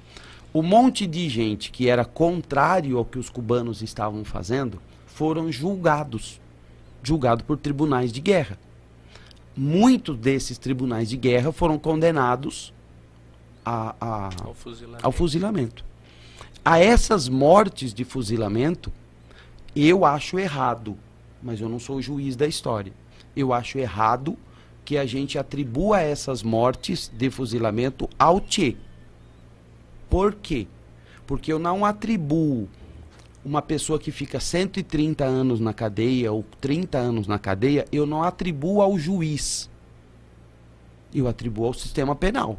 O 0.52 0.62
monte 0.62 1.06
de 1.06 1.28
gente 1.28 1.70
que 1.70 1.88
era 1.88 2.04
contrário 2.04 2.96
ao 2.96 3.04
que 3.04 3.18
os 3.18 3.28
cubanos 3.28 3.82
estavam 3.82 4.24
fazendo 4.24 4.80
foram 5.06 5.50
julgados 5.52 6.40
julgado 7.06 7.44
por 7.44 7.56
tribunais 7.56 8.12
de 8.12 8.20
guerra. 8.20 8.58
Muitos 9.56 10.18
desses 10.18 10.58
tribunais 10.58 11.08
de 11.08 11.16
guerra 11.16 11.52
foram 11.52 11.78
condenados 11.78 12.74
a, 13.64 13.94
a, 14.00 14.30
ao, 14.44 14.54
fuzilamento. 14.54 15.06
ao 15.06 15.12
fuzilamento. 15.12 15.84
A 16.64 16.78
essas 16.80 17.28
mortes 17.28 17.94
de 17.94 18.04
fuzilamento, 18.04 18.92
eu 19.76 20.04
acho 20.04 20.38
errado, 20.38 20.96
mas 21.42 21.60
eu 21.60 21.68
não 21.68 21.78
sou 21.78 21.96
o 21.96 22.02
juiz 22.02 22.34
da 22.34 22.46
história. 22.46 22.92
Eu 23.36 23.52
acho 23.52 23.78
errado 23.78 24.38
que 24.84 24.96
a 24.96 25.04
gente 25.04 25.38
atribua 25.38 26.00
essas 26.00 26.42
mortes 26.42 27.10
de 27.12 27.28
fuzilamento 27.28 28.08
ao 28.18 28.42
Che. 28.48 28.76
Por 30.08 30.34
quê? 30.34 30.66
Porque 31.26 31.52
eu 31.52 31.58
não 31.58 31.84
atribuo 31.84 32.68
uma 33.46 33.62
pessoa 33.62 33.96
que 33.96 34.10
fica 34.10 34.40
130 34.40 35.24
anos 35.24 35.60
na 35.60 35.72
cadeia 35.72 36.32
ou 36.32 36.44
30 36.60 36.98
anos 36.98 37.26
na 37.28 37.38
cadeia, 37.38 37.86
eu 37.92 38.04
não 38.04 38.24
atribuo 38.24 38.82
ao 38.82 38.98
juiz. 38.98 39.70
Eu 41.14 41.28
atribuo 41.28 41.66
ao 41.66 41.72
sistema 41.72 42.16
penal. 42.16 42.58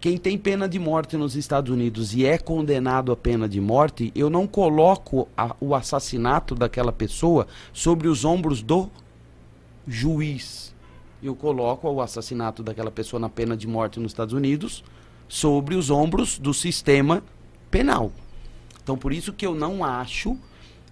Quem 0.00 0.16
tem 0.16 0.38
pena 0.38 0.68
de 0.68 0.78
morte 0.78 1.16
nos 1.16 1.34
Estados 1.34 1.72
Unidos 1.72 2.14
e 2.14 2.24
é 2.24 2.38
condenado 2.38 3.10
à 3.10 3.16
pena 3.16 3.48
de 3.48 3.60
morte, 3.60 4.12
eu 4.14 4.30
não 4.30 4.46
coloco 4.46 5.26
a, 5.36 5.56
o 5.60 5.74
assassinato 5.74 6.54
daquela 6.54 6.92
pessoa 6.92 7.48
sobre 7.72 8.06
os 8.06 8.24
ombros 8.24 8.62
do 8.62 8.88
juiz. 9.88 10.72
Eu 11.20 11.34
coloco 11.34 11.88
o 11.88 12.00
assassinato 12.00 12.62
daquela 12.62 12.92
pessoa 12.92 13.18
na 13.18 13.28
pena 13.28 13.56
de 13.56 13.66
morte 13.66 13.98
nos 13.98 14.12
Estados 14.12 14.32
Unidos 14.32 14.84
sobre 15.26 15.74
os 15.74 15.90
ombros 15.90 16.38
do 16.38 16.54
sistema 16.54 17.24
penal. 17.68 18.12
Então, 18.80 18.96
por 18.96 19.12
isso 19.12 19.32
que 19.32 19.44
eu 19.44 19.54
não 19.54 19.84
acho 19.84 20.38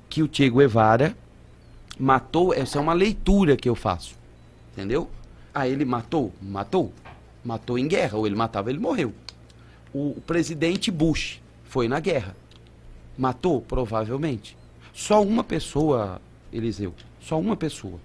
que 0.09 0.21
o 0.21 0.29
Che 0.31 0.51
Guevara 0.51 1.17
matou. 1.97 2.53
Essa 2.53 2.79
é 2.79 2.81
uma 2.81 2.93
leitura 2.93 3.57
que 3.57 3.69
eu 3.69 3.77
faço. 3.77 4.17
Entendeu? 4.73 5.09
Ah, 5.55 5.69
ele 5.69 5.85
matou? 5.85 6.33
Matou. 6.43 6.93
Matou 7.47 7.79
em 7.79 7.87
guerra. 7.87 8.19
Ou 8.19 8.27
ele 8.27 8.35
matava, 8.35 8.71
ele 8.71 8.81
morreu. 8.81 9.15
O, 9.95 10.11
o 10.11 10.21
presidente 10.21 10.91
Bush 10.91 11.41
foi 11.65 11.87
na 11.87 12.01
guerra. 12.01 12.37
Matou? 13.17 13.61
Provavelmente. 13.61 14.57
Só 14.93 15.23
uma 15.23 15.45
pessoa, 15.45 16.21
Eliseu, 16.53 16.93
só 17.21 17.39
uma 17.39 17.57
pessoa 17.57 18.01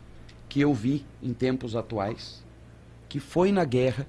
que 0.47 0.61
eu 0.61 0.73
vi 0.73 1.05
em 1.23 1.33
tempos 1.33 1.75
atuais 1.75 2.43
que 3.11 3.19
foi 3.19 3.51
na 3.51 3.65
guerra 3.65 4.07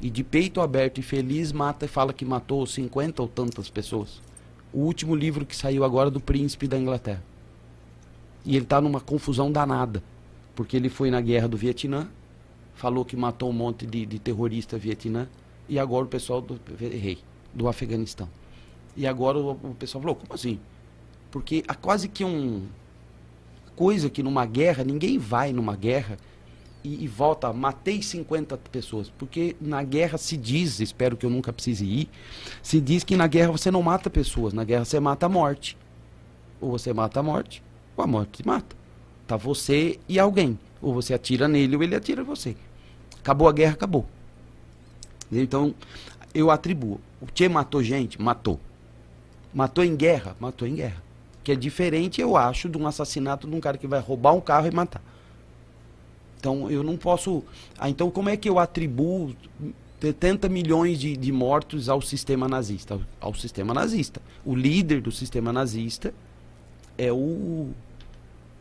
e 0.00 0.10
de 0.10 0.24
peito 0.24 0.60
aberto 0.60 0.98
e 0.98 1.02
feliz 1.02 1.52
mata 1.52 1.84
e 1.84 1.88
fala 1.88 2.12
que 2.12 2.24
matou 2.24 2.66
50 2.66 3.22
ou 3.22 3.28
tantas 3.28 3.70
pessoas. 3.70 4.20
O 4.72 4.80
último 4.80 5.14
livro 5.14 5.46
que 5.46 5.54
saiu 5.54 5.84
agora 5.84 6.10
do 6.10 6.20
príncipe 6.20 6.66
da 6.66 6.76
Inglaterra. 6.76 7.22
E 8.44 8.56
ele 8.56 8.64
está 8.64 8.80
numa 8.80 9.00
confusão 9.00 9.52
danada, 9.52 10.02
porque 10.56 10.76
ele 10.76 10.88
foi 10.88 11.12
na 11.12 11.20
guerra 11.20 11.46
do 11.46 11.56
Vietnã, 11.56 12.08
falou 12.80 13.04
que 13.04 13.14
matou 13.14 13.50
um 13.50 13.52
monte 13.52 13.86
de, 13.86 14.06
de 14.06 14.18
terrorista 14.18 14.78
Vietnã, 14.78 15.28
e 15.68 15.78
agora 15.78 16.06
o 16.06 16.08
pessoal 16.08 16.40
do 16.40 16.58
rei 16.78 17.18
do 17.52 17.68
Afeganistão. 17.68 18.26
E 18.96 19.06
agora 19.06 19.36
o, 19.36 19.50
o 19.50 19.76
pessoal 19.78 20.00
falou, 20.00 20.16
como 20.16 20.32
assim? 20.32 20.58
Porque 21.30 21.62
há 21.68 21.74
quase 21.74 22.08
que 22.08 22.24
um 22.24 22.66
coisa 23.76 24.08
que 24.08 24.22
numa 24.22 24.46
guerra, 24.46 24.82
ninguém 24.82 25.18
vai 25.18 25.52
numa 25.52 25.76
guerra 25.76 26.16
e, 26.82 27.04
e, 27.04 27.06
volta, 27.06 27.52
matei 27.52 28.02
50 28.02 28.56
pessoas. 28.56 29.10
Porque 29.10 29.54
na 29.60 29.82
guerra 29.82 30.16
se 30.16 30.38
diz, 30.38 30.80
espero 30.80 31.18
que 31.18 31.26
eu 31.26 31.30
nunca 31.30 31.52
precise 31.52 31.84
ir, 31.84 32.08
se 32.62 32.80
diz 32.80 33.04
que 33.04 33.14
na 33.14 33.26
guerra 33.26 33.52
você 33.52 33.70
não 33.70 33.82
mata 33.82 34.08
pessoas, 34.08 34.54
na 34.54 34.64
guerra 34.64 34.86
você 34.86 34.98
mata 34.98 35.26
a 35.26 35.28
morte. 35.28 35.76
Ou 36.60 36.70
você 36.70 36.94
mata 36.94 37.20
a 37.20 37.22
morte, 37.22 37.62
ou 37.94 38.02
a 38.02 38.06
morte 38.06 38.42
te 38.42 38.46
mata. 38.46 38.74
Tá 39.26 39.36
você 39.36 39.98
e 40.08 40.18
alguém. 40.18 40.58
Ou 40.80 40.94
você 40.94 41.12
atira 41.12 41.46
nele, 41.46 41.76
ou 41.76 41.82
ele 41.82 41.94
atira 41.94 42.24
você. 42.24 42.56
Acabou 43.20 43.48
a 43.48 43.52
guerra, 43.52 43.74
acabou. 43.74 44.06
Então, 45.30 45.74
eu 46.34 46.50
atribuo. 46.50 47.00
O 47.20 47.26
Che 47.32 47.48
matou 47.48 47.82
gente? 47.82 48.20
Matou. 48.20 48.58
Matou 49.54 49.84
em 49.84 49.94
guerra? 49.94 50.36
Matou 50.40 50.66
em 50.66 50.74
guerra. 50.74 51.02
Que 51.44 51.52
é 51.52 51.54
diferente, 51.54 52.20
eu 52.20 52.36
acho, 52.36 52.68
de 52.68 52.78
um 52.78 52.86
assassinato 52.86 53.46
de 53.48 53.54
um 53.54 53.60
cara 53.60 53.78
que 53.78 53.86
vai 53.86 54.00
roubar 54.00 54.34
um 54.34 54.40
carro 54.40 54.66
e 54.66 54.70
matar. 54.70 55.02
Então 56.38 56.70
eu 56.70 56.82
não 56.82 56.96
posso. 56.96 57.42
Ah, 57.78 57.90
então 57.90 58.10
como 58.10 58.30
é 58.30 58.36
que 58.36 58.48
eu 58.48 58.58
atribuo 58.58 59.34
70 60.00 60.48
milhões 60.48 60.98
de, 60.98 61.16
de 61.16 61.30
mortos 61.30 61.88
ao 61.88 62.00
sistema 62.00 62.48
nazista? 62.48 62.98
Ao 63.20 63.34
sistema 63.34 63.74
nazista. 63.74 64.22
O 64.44 64.54
líder 64.54 65.02
do 65.02 65.12
sistema 65.12 65.52
nazista 65.52 66.14
é 66.96 67.12
o 67.12 67.70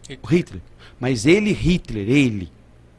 Hitler. 0.10 0.20
Hitler. 0.30 0.62
Mas 1.00 1.26
ele, 1.26 1.54
Hitler, 1.54 2.10
ele, 2.10 2.52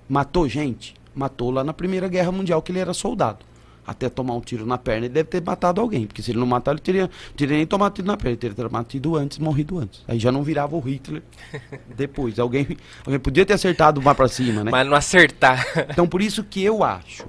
matou 0.09 0.49
gente? 0.49 0.95
Matou 1.15 1.51
lá 1.51 1.65
na 1.65 1.73
Primeira 1.73 2.09
Guerra 2.09 2.33
Mundial, 2.33 2.63
que 2.63 2.73
ele 2.73 2.79
era 2.79 2.95
soldado 2.95 3.51
até 3.91 4.09
tomar 4.09 4.35
um 4.35 4.41
tiro 4.41 4.65
na 4.65 4.79
perna, 4.79 5.07
ele 5.07 5.15
deve 5.15 5.29
ter 5.29 5.43
matado 5.43 5.81
alguém. 5.81 6.07
Porque 6.07 6.23
se 6.23 6.31
ele 6.31 6.39
não 6.39 6.47
matar, 6.47 6.73
ele 6.73 6.81
teria, 6.81 7.11
teria 7.37 7.57
nem 7.57 7.67
tomado 7.67 7.95
tiro 7.95 8.07
na 8.07 8.17
perna, 8.17 8.31
ele 8.31 8.37
teria 8.37 8.69
matado 8.69 9.17
antes, 9.17 9.39
morrido 9.39 9.79
antes. 9.79 10.05
Aí 10.07 10.19
já 10.19 10.31
não 10.31 10.43
virava 10.43 10.77
o 10.77 10.81
Hitler 10.81 11.23
depois. 11.97 12.39
Alguém, 12.39 12.77
alguém 13.05 13.19
podia 13.19 13.45
ter 13.45 13.55
acertado 13.55 14.01
mais 14.01 14.17
para 14.17 14.29
cima, 14.29 14.63
né? 14.63 14.71
Mas 14.71 14.87
não 14.87 14.95
acertar. 14.95 15.67
então 15.91 16.07
por 16.07 16.23
isso 16.23 16.45
que 16.45 16.63
eu 16.63 16.85
acho 16.85 17.27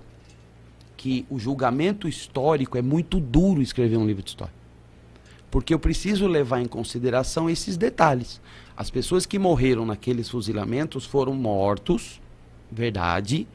que 0.96 1.26
o 1.32 1.40
julgamento 1.40 2.08
histórico 2.08 2.78
é 2.78 2.82
muito 2.82 3.20
duro 3.20 3.60
escrever 3.62 3.98
um 3.98 4.06
livro 4.06 4.22
de 4.22 4.30
história. 4.30 4.54
Porque 5.50 5.74
eu 5.74 5.80
preciso 5.80 6.28
levar 6.28 6.62
em 6.62 6.68
consideração 6.68 7.50
esses 7.50 7.76
detalhes. 7.76 8.40
As 8.78 8.92
pessoas 8.92 9.26
que 9.26 9.40
morreram 9.40 9.86
naqueles 9.86 10.30
fuzilamentos 10.30 11.06
foram 11.06 11.34
mortos, 11.34 12.22
verdade, 12.72 13.48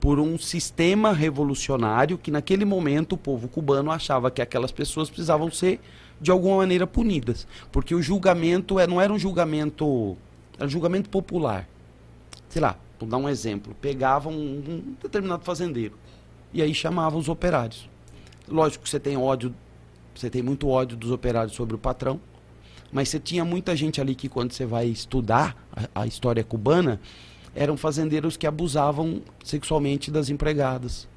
por 0.00 0.20
um 0.20 0.38
sistema 0.38 1.12
revolucionário 1.12 2.16
que 2.16 2.30
naquele 2.30 2.64
momento 2.64 3.14
o 3.14 3.18
povo 3.18 3.48
cubano 3.48 3.90
achava 3.90 4.30
que 4.30 4.40
aquelas 4.40 4.70
pessoas 4.70 5.08
precisavam 5.08 5.50
ser 5.50 5.80
de 6.20 6.30
alguma 6.30 6.58
maneira 6.58 6.86
punidas, 6.86 7.46
porque 7.70 7.94
o 7.94 8.02
julgamento 8.02 8.78
é, 8.78 8.86
não 8.86 9.00
era 9.00 9.12
um 9.12 9.18
julgamento, 9.18 10.16
era 10.56 10.66
um 10.66 10.70
julgamento 10.70 11.08
popular. 11.08 11.68
Sei 12.48 12.60
lá, 12.60 12.76
vou 12.98 13.08
dar 13.08 13.18
um 13.18 13.28
exemplo, 13.28 13.74
pegavam 13.80 14.32
um, 14.32 14.94
determinado 15.00 15.44
fazendeiro 15.44 15.96
e 16.52 16.62
aí 16.62 16.74
chamavam 16.74 17.18
os 17.18 17.28
operários. 17.28 17.88
Lógico 18.48 18.84
que 18.84 18.90
você 18.90 18.98
tem 18.98 19.16
ódio, 19.16 19.54
você 20.14 20.30
tem 20.30 20.42
muito 20.42 20.68
ódio 20.68 20.96
dos 20.96 21.10
operários 21.10 21.54
sobre 21.54 21.74
o 21.74 21.78
patrão, 21.78 22.20
mas 22.90 23.08
você 23.08 23.20
tinha 23.20 23.44
muita 23.44 23.76
gente 23.76 24.00
ali 24.00 24.14
que 24.14 24.28
quando 24.28 24.52
você 24.52 24.64
vai 24.64 24.86
estudar 24.86 25.56
a, 25.72 26.02
a 26.02 26.06
história 26.06 26.42
cubana, 26.42 27.00
eram 27.58 27.76
fazendeiros 27.76 28.36
que 28.36 28.46
abusavam 28.46 29.20
sexualmente 29.42 30.12
das 30.12 30.30
empregadas, 30.30 31.08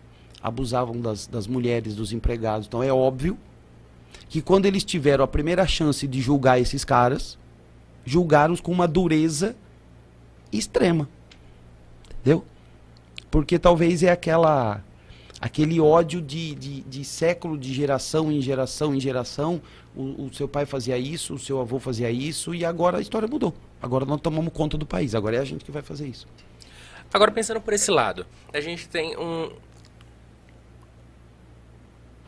abusavam 0.42 1.00
das, 1.00 1.28
das 1.28 1.46
mulheres, 1.46 1.96
dos 1.96 2.12
empregados. 2.12 2.66
Então 2.66 2.82
é 2.82 2.92
óbvio 2.92 3.38
que 4.28 4.42
quando 4.42 4.66
eles 4.66 4.84
tiveram 4.84 5.24
a 5.24 5.28
primeira 5.28 5.68
chance 5.68 6.08
de 6.08 6.20
julgar 6.20 6.60
esses 6.60 6.84
caras, 6.84 7.38
julgaram-os 8.04 8.60
com 8.60 8.72
uma 8.72 8.88
dureza 8.88 9.56
extrema. 10.52 11.08
Entendeu? 12.22 12.44
Porque 13.30 13.60
talvez 13.60 14.02
é 14.02 14.10
aquela 14.10 14.84
aquele 15.40 15.80
ódio 15.80 16.24
de, 16.24 16.56
de, 16.56 16.82
de, 16.82 17.06
século, 17.06 17.56
de 17.56 17.72
geração 17.72 18.32
em 18.32 18.42
geração 18.42 18.96
em 18.96 19.00
geração. 19.00 19.62
O, 19.96 20.26
o, 20.26 20.34
seu 20.34 20.48
pai 20.48 20.66
fazia 20.66 20.98
isso, 20.98 21.36
o 21.36 21.40
seu 21.40 21.62
avô 21.62 21.78
fazia 21.80 22.10
isso, 22.10 22.56
e 22.56 22.66
agora 22.66 22.98
a 22.98 23.02
história 23.02 23.28
mudou. 23.28 23.54
Agora 23.82 24.06
nós 24.06 24.22
tomamos 24.22 24.54
conta 24.54 24.78
do 24.78 24.86
país, 24.86 25.16
agora 25.16 25.38
é 25.38 25.40
a 25.40 25.46
gente 25.46 25.66
que 25.66 25.72
vai 25.72 25.82
fazer 25.82 26.08
isso. 26.08 26.28
Agora, 27.14 27.32
pensando 27.32 27.60
por 27.60 27.74
esse 27.74 27.92
lado, 27.92 28.26
a 28.54 28.62
gente 28.62 28.88
tem 28.88 29.18
um, 29.18 29.52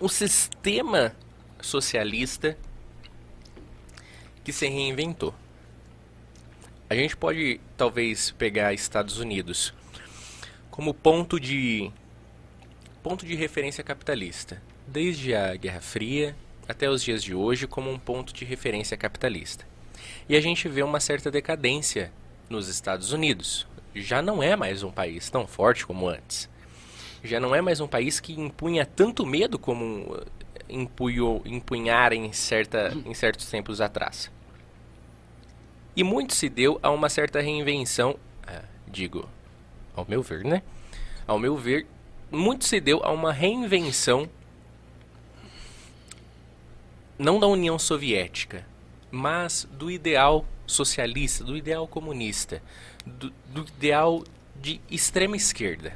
um 0.02 0.08
sistema 0.10 1.16
socialista 1.62 2.58
que 4.44 4.52
se 4.52 4.68
reinventou. 4.68 5.34
A 6.90 6.96
gente 6.96 7.16
pode, 7.16 7.62
talvez, 7.78 8.32
pegar 8.32 8.74
Estados 8.74 9.20
Unidos 9.20 9.74
como 10.70 10.94
ponto 10.94 11.40
de 11.40 11.90
ponto 13.02 13.26
de 13.26 13.36
referência 13.36 13.84
capitalista, 13.84 14.62
desde 14.88 15.34
a 15.34 15.56
Guerra 15.56 15.82
Fria 15.82 16.36
até 16.68 16.90
os 16.90 17.04
dias 17.04 17.24
de 17.24 17.34
hoje 17.34 17.68
como 17.68 17.92
um 17.92 18.00
ponto 18.00 18.34
de 18.34 18.44
referência 18.44 18.98
capitalista. 18.98 19.66
E 20.28 20.36
a 20.36 20.42
gente 20.42 20.68
vê 20.70 20.82
uma 20.84 21.00
certa 21.00 21.30
decadência 21.30 22.12
nos 22.50 22.68
Estados 22.68 23.12
Unidos. 23.12 23.68
Já 23.94 24.22
não 24.22 24.42
é 24.42 24.56
mais 24.56 24.84
um 24.84 24.92
país 24.92 25.30
tão 25.30 25.46
forte 25.46 25.86
como 25.86 26.08
antes. 26.08 26.50
Já 27.24 27.40
não 27.40 27.54
é 27.56 27.62
mais 27.62 27.80
um 27.80 27.88
país 27.88 28.20
que 28.20 28.34
impunha 28.34 28.86
tanto 28.86 29.26
medo 29.26 29.60
como 29.60 30.22
impunhou, 30.70 31.42
impunhar 31.46 32.14
em, 32.14 32.32
certa, 32.32 32.94
em 33.06 33.14
certos 33.14 33.46
tempos 33.50 33.80
atrás. 33.80 34.32
E 35.96 36.04
muito 36.04 36.34
se 36.34 36.50
deu 36.50 36.80
a 36.82 36.90
uma 36.90 37.10
certa 37.10 37.40
reinvenção, 37.40 38.18
ah, 38.48 38.64
digo, 38.88 39.30
ao 39.96 40.06
meu 40.08 40.22
ver, 40.24 40.44
né? 40.44 40.64
Ao 41.28 41.38
meu 41.38 41.56
ver, 41.56 41.86
muito 42.32 42.66
se 42.66 42.80
deu 42.80 43.04
a 43.04 43.12
uma 43.12 43.32
reinvenção 43.32 44.28
não 47.18 47.40
da 47.40 47.48
União 47.48 47.78
Soviética, 47.78 48.66
mas 49.14 49.68
do 49.72 49.92
ideal 49.92 50.44
socialista, 50.66 51.44
do 51.44 51.56
ideal 51.56 51.88
comunista, 51.88 52.64
do, 53.06 53.32
do 53.48 53.62
ideal 53.78 54.24
de 54.60 54.82
extrema 54.90 55.38
esquerda, 55.38 55.94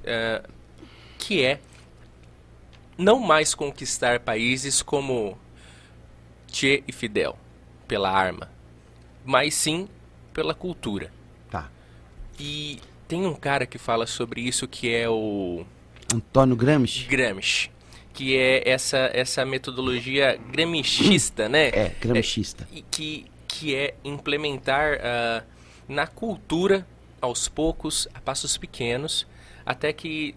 uh, 0.00 0.46
que 1.18 1.42
é 1.42 1.58
não 2.98 3.18
mais 3.18 3.54
conquistar 3.54 4.20
países 4.20 4.82
como 4.82 5.38
Che 6.48 6.84
e 6.86 6.92
Fidel 6.92 7.38
pela 7.88 8.10
arma, 8.10 8.50
mas 9.24 9.54
sim 9.54 9.88
pela 10.34 10.54
cultura. 10.54 11.10
Tá. 11.50 11.70
E 12.38 12.78
tem 13.08 13.24
um 13.24 13.34
cara 13.34 13.64
que 13.64 13.78
fala 13.78 14.06
sobre 14.06 14.42
isso 14.42 14.68
que 14.68 14.94
é 14.94 15.08
o 15.08 15.64
Antônio 16.12 16.56
Gramsci. 16.56 17.06
Gramsci 17.06 17.70
que 18.12 18.36
é 18.36 18.68
essa, 18.68 19.10
essa 19.12 19.44
metodologia 19.44 20.38
gramichista, 20.50 21.48
né? 21.48 21.68
É, 21.68 21.92
gramichista. 22.00 22.68
É, 22.74 22.82
que, 22.90 23.26
que 23.48 23.74
é 23.74 23.94
implementar 24.04 24.98
uh, 24.98 25.46
na 25.88 26.06
cultura, 26.06 26.86
aos 27.20 27.48
poucos, 27.48 28.08
a 28.14 28.20
passos 28.20 28.56
pequenos, 28.56 29.26
até 29.64 29.92
que 29.92 30.34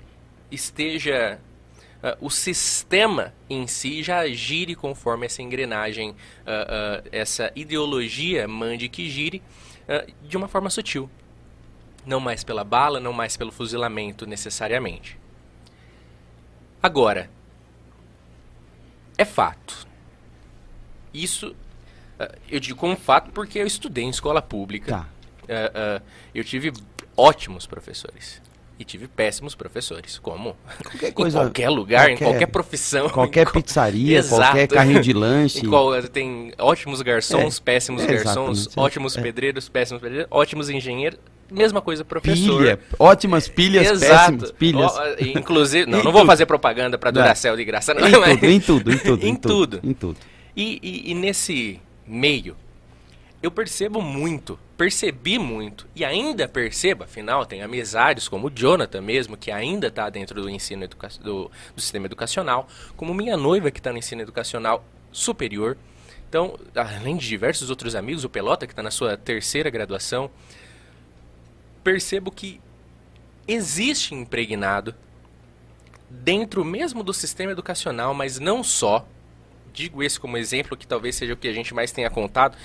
esteja 0.49 1.39
uh, 2.01 2.25
o 2.25 2.29
sistema 2.29 3.33
em 3.49 3.67
si 3.67 4.01
já 4.01 4.25
gire 4.27 4.75
conforme 4.75 5.25
essa 5.25 5.41
engrenagem, 5.41 6.11
uh, 6.11 7.07
essa 7.11 7.51
ideologia 7.55 8.47
mande 8.47 8.87
que 8.89 9.09
gire 9.09 9.41
de 10.23 10.35
uma 10.35 10.47
forma 10.47 10.67
sutil. 10.71 11.07
Não 12.07 12.19
mais 12.19 12.43
pela 12.43 12.63
bala, 12.63 12.99
não 12.99 13.13
mais 13.13 13.37
pelo 13.37 13.51
fuzilamento 13.51 14.25
necessariamente. 14.25 15.19
Agora, 16.81 17.29
é 19.17 19.25
fato. 19.25 19.87
Isso 21.13 21.55
uh, 22.19 22.35
eu 22.49 22.59
digo 22.59 22.77
como 22.77 22.95
fato 22.95 23.31
porque 23.31 23.59
eu 23.59 23.67
estudei 23.67 24.03
em 24.03 24.09
escola 24.09 24.41
pública. 24.41 24.91
Tá. 24.91 25.07
Uh, 25.43 25.99
uh, 25.99 26.05
eu 26.33 26.43
tive 26.43 26.73
ótimos 27.15 27.65
professores. 27.65 28.43
E 28.77 28.83
tive 28.83 29.07
péssimos 29.07 29.55
professores, 29.55 30.19
como 30.19 30.53
qualquer 30.83 31.13
coisa, 31.15 31.37
em 31.37 31.41
qualquer 31.43 31.69
lugar, 31.69 32.07
qualquer, 32.09 32.13
em 32.13 32.27
qualquer 32.27 32.45
profissão. 32.47 33.09
Qualquer 33.09 33.49
pizzaria, 33.49 34.21
qualquer 34.21 34.67
carrinho 34.67 35.01
de 35.01 35.13
lanche. 35.15 35.65
Qual, 35.65 36.03
tem 36.03 36.51
ótimos 36.57 37.01
garçons, 37.01 37.57
é, 37.57 37.61
péssimos 37.63 38.03
é, 38.03 38.07
garçons, 38.07 38.67
ótimos 38.75 39.15
é. 39.15 39.21
pedreiros, 39.21 39.69
péssimos 39.69 40.01
pedreiros, 40.01 40.27
ótimos 40.29 40.69
engenheiros, 40.69 41.17
Mesma 41.51 41.81
coisa, 41.81 42.03
professor. 42.03 42.57
Pilha, 42.59 42.79
ótimas 42.97 43.47
pilhas, 43.47 43.89
Exato. 43.89 44.37
péssimas 44.37 44.51
pilhas. 44.51 44.91
O, 44.91 45.37
inclusive, 45.37 45.89
não, 45.89 46.03
não 46.03 46.11
vou 46.11 46.25
fazer 46.25 46.45
propaganda 46.45 46.97
para 46.97 47.11
Duracell 47.11 47.55
de 47.55 47.63
graça, 47.63 47.93
não. 47.93 48.07
Em, 48.07 48.11
mas... 48.11 48.39
tudo, 48.39 48.45
em 48.49 48.59
tudo, 48.59 48.91
em 48.91 48.97
tudo, 48.97 49.25
em, 49.27 49.35
tudo. 49.35 49.79
Em 49.83 49.93
tudo. 49.93 50.17
E, 50.55 50.79
e, 50.81 51.11
e 51.11 51.13
nesse 51.13 51.79
meio, 52.07 52.55
eu 53.45 53.51
percebo 53.51 54.01
muito, 54.01 54.57
percebi 54.75 55.37
muito, 55.37 55.87
e 55.95 56.03
ainda 56.03 56.47
percebo, 56.47 57.03
afinal, 57.03 57.45
tem 57.45 57.61
amizades 57.61 58.27
como 58.27 58.47
o 58.47 58.49
Jonathan 58.49 59.01
mesmo, 59.01 59.37
que 59.37 59.51
ainda 59.51 59.87
está 59.87 60.09
dentro 60.09 60.41
do 60.41 60.49
ensino 60.49 60.83
educa 60.83 61.09
do, 61.21 61.51
do 61.75 61.81
sistema 61.81 62.07
educacional, 62.07 62.67
como 62.95 63.13
minha 63.13 63.37
noiva 63.37 63.69
que 63.69 63.79
está 63.79 63.91
no 63.91 63.99
ensino 63.99 64.23
educacional 64.23 64.83
superior. 65.11 65.77
Então, 66.27 66.57
além 66.73 67.17
de 67.17 67.27
diversos 67.27 67.69
outros 67.69 67.93
amigos, 67.93 68.23
o 68.23 68.29
Pelota, 68.29 68.65
que 68.65 68.73
está 68.73 68.81
na 68.81 68.89
sua 68.89 69.15
terceira 69.15 69.69
graduação, 69.69 70.31
percebo 71.85 72.31
que 72.31 72.59
existe 73.47 74.15
impregnado 74.15 74.95
dentro 76.09 76.65
mesmo 76.65 77.03
do 77.03 77.13
sistema 77.13 77.51
educacional, 77.51 78.11
mas 78.11 78.39
não 78.39 78.63
só. 78.63 79.07
Digo 79.71 80.01
esse 80.01 80.19
como 80.19 80.35
exemplo 80.35 80.75
que 80.75 80.87
talvez 80.87 81.15
seja 81.15 81.33
o 81.33 81.37
que 81.37 81.47
a 81.47 81.53
gente 81.53 81.75
mais 81.75 81.91
tenha 81.91 82.09
contado, 82.09 82.57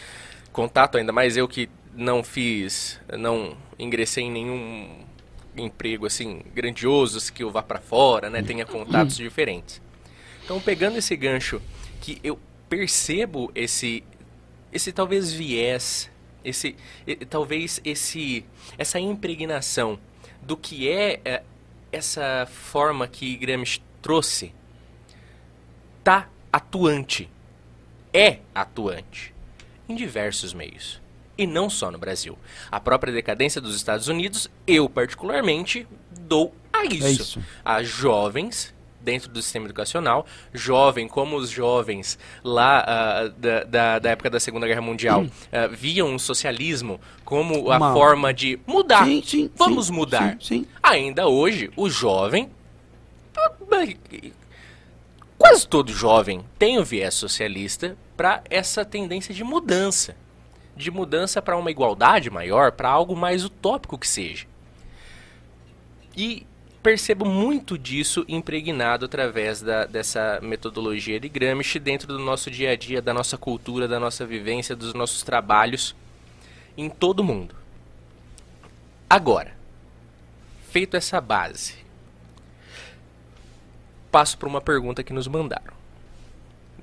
contato 0.53 0.97
ainda 0.97 1.13
mais 1.13 1.37
eu 1.37 1.47
que 1.47 1.69
não 1.95 2.25
fiz, 2.25 2.99
não 3.19 3.57
ingressei 3.79 4.25
em 4.25 4.31
nenhum 4.31 5.05
emprego 5.55 6.07
assim 6.07 6.41
grandioso 6.55 7.31
que 7.31 7.43
eu 7.43 7.51
vá 7.51 7.63
para 7.63 7.79
fora, 7.81 8.31
né, 8.31 8.43
tenha 8.43 8.65
contatos 8.65 9.17
diferentes. 9.17 9.83
Então, 10.43 10.59
pegando 10.61 10.97
esse 10.97 11.15
gancho 11.15 11.61
que 12.01 12.19
eu 12.25 12.39
percebo 12.71 13.53
esse 13.55 14.03
esse 14.73 14.93
talvez 14.93 15.31
viés 15.33 16.09
esse, 16.45 16.77
talvez 17.29 17.81
esse, 17.85 18.45
essa 18.79 18.99
impregnação 18.99 19.99
do 20.43 20.57
que 20.57 20.89
é, 20.91 21.21
é 21.25 21.43
essa 21.93 22.47
forma 22.51 23.07
que 23.07 23.37
Gramsci 23.37 23.83
trouxe 24.01 24.55
tá 26.03 26.29
atuante, 26.53 27.29
é 28.12 28.39
atuante 28.55 29.35
em 29.89 29.95
diversos 29.95 30.55
meios. 30.55 31.01
E 31.37 31.47
não 31.47 31.71
só 31.71 31.91
no 31.91 31.99
Brasil. 31.99 32.39
A 32.71 32.79
própria 32.79 33.12
decadência 33.12 33.61
dos 33.61 33.75
Estados 33.75 34.09
Unidos, 34.09 34.51
eu 34.67 34.89
particularmente 34.89 35.87
dou 36.11 36.55
a 36.73 36.85
isso. 36.85 37.07
É 37.07 37.11
isso. 37.11 37.45
A 37.65 37.83
jovens 37.83 38.75
dentro 39.01 39.31
do 39.31 39.40
sistema 39.40 39.66
educacional, 39.66 40.27
jovem, 40.52 41.09
como 41.09 41.36
os 41.36 41.51
jovens 41.51 42.18
lá 42.44 42.85
uh, 42.85 43.31
da, 43.31 43.64
da, 43.64 43.98
da, 43.98 44.10
época 44.10 44.31
da 44.31 44.39
Segunda 44.39 44.66
Guerra 44.66 44.81
Mundial 44.81 45.22
uh, 45.22 45.28
viam 45.72 46.14
o 46.14 46.18
socialismo 46.18 47.01
como 47.24 47.70
a 47.70 47.78
forma 47.93 48.32
de 48.32 48.59
mudar. 48.66 49.05
Sim, 49.05 49.22
sim, 49.24 49.51
Vamos 49.56 49.86
sim, 49.86 49.93
mudar. 49.93 50.36
Sim, 50.40 50.66
Ainda 50.82 51.27
hoje, 51.27 51.70
o 51.77 51.89
jovem. 51.89 52.51
Quase 55.39 55.66
todo 55.66 55.93
jovem 55.93 56.44
tem 56.59 56.78
o 56.78 56.85
viés 56.85 57.14
socialista 57.14 57.97
para 58.16 58.43
essa 58.51 58.85
tendência 58.85 59.32
de 59.32 59.43
mudança. 59.43 60.14
De 60.77 60.90
mudança 60.90 61.40
para 61.40 61.56
uma 61.56 61.70
igualdade 61.70 62.31
maior, 62.31 62.72
para 62.72 62.90
algo 62.90 63.16
mais 63.16 63.44
utópico 63.44 63.97
que 63.97 64.06
seja. 64.06 64.47
E 66.16 66.47
percebo 66.82 67.24
muito 67.24 67.77
disso 67.77 68.24
impregnado 68.28 69.05
através 69.05 69.61
da, 69.61 69.85
dessa 69.85 70.40
metodologia 70.43 71.20
de 71.20 71.28
Gramsci 71.28 71.78
dentro 71.78 72.09
do 72.09 72.19
nosso 72.19 72.51
dia 72.51 72.70
a 72.70 72.77
dia, 72.77 73.02
da 73.02 73.12
nossa 73.12 73.36
cultura, 73.36 73.86
da 73.86 74.01
nossa 74.01 74.24
vivência, 74.24 74.74
dos 74.74 74.94
nossos 74.94 75.23
trabalhos 75.23 75.94
em 76.77 76.89
todo 76.89 77.20
o 77.20 77.24
mundo. 77.24 77.55
Agora, 79.09 79.55
feito 80.71 80.96
essa 80.96 81.21
base, 81.21 81.74
passo 84.11 84.38
para 84.38 84.48
uma 84.48 84.61
pergunta 84.61 85.03
que 85.03 85.13
nos 85.13 85.27
mandaram. 85.27 85.74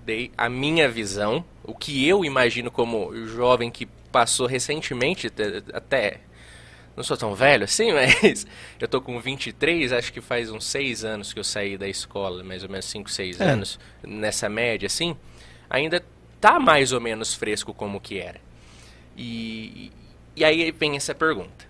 Dei 0.05 0.31
a 0.37 0.47
minha 0.47 0.87
visão, 0.87 1.43
o 1.63 1.73
que 1.73 2.07
eu 2.07 2.23
imagino 2.23 2.69
como 2.69 3.15
jovem 3.27 3.71
que 3.71 3.85
passou 4.11 4.45
recentemente, 4.45 5.31
até 5.73 6.21
não 6.97 7.03
sou 7.03 7.15
tão 7.15 7.35
velho 7.35 7.63
assim, 7.63 7.93
mas 7.93 8.47
eu 8.79 8.87
tô 8.87 8.99
com 8.99 9.19
23, 9.21 9.93
acho 9.93 10.11
que 10.11 10.19
faz 10.19 10.51
uns 10.51 10.65
6 10.65 11.05
anos 11.05 11.31
que 11.31 11.39
eu 11.39 11.43
saí 11.43 11.77
da 11.77 11.87
escola, 11.87 12.43
mais 12.43 12.63
ou 12.63 12.69
menos 12.69 12.85
5, 12.85 13.09
6 13.09 13.39
é. 13.39 13.43
anos, 13.45 13.79
nessa 14.03 14.49
média 14.49 14.87
assim, 14.87 15.15
ainda 15.69 16.03
tá 16.41 16.59
mais 16.59 16.91
ou 16.91 16.99
menos 16.99 17.35
fresco 17.35 17.73
como 17.73 18.01
que 18.01 18.19
era. 18.19 18.41
E, 19.15 19.91
e 20.35 20.43
aí 20.43 20.71
vem 20.71 20.95
essa 20.95 21.13
pergunta. 21.13 21.67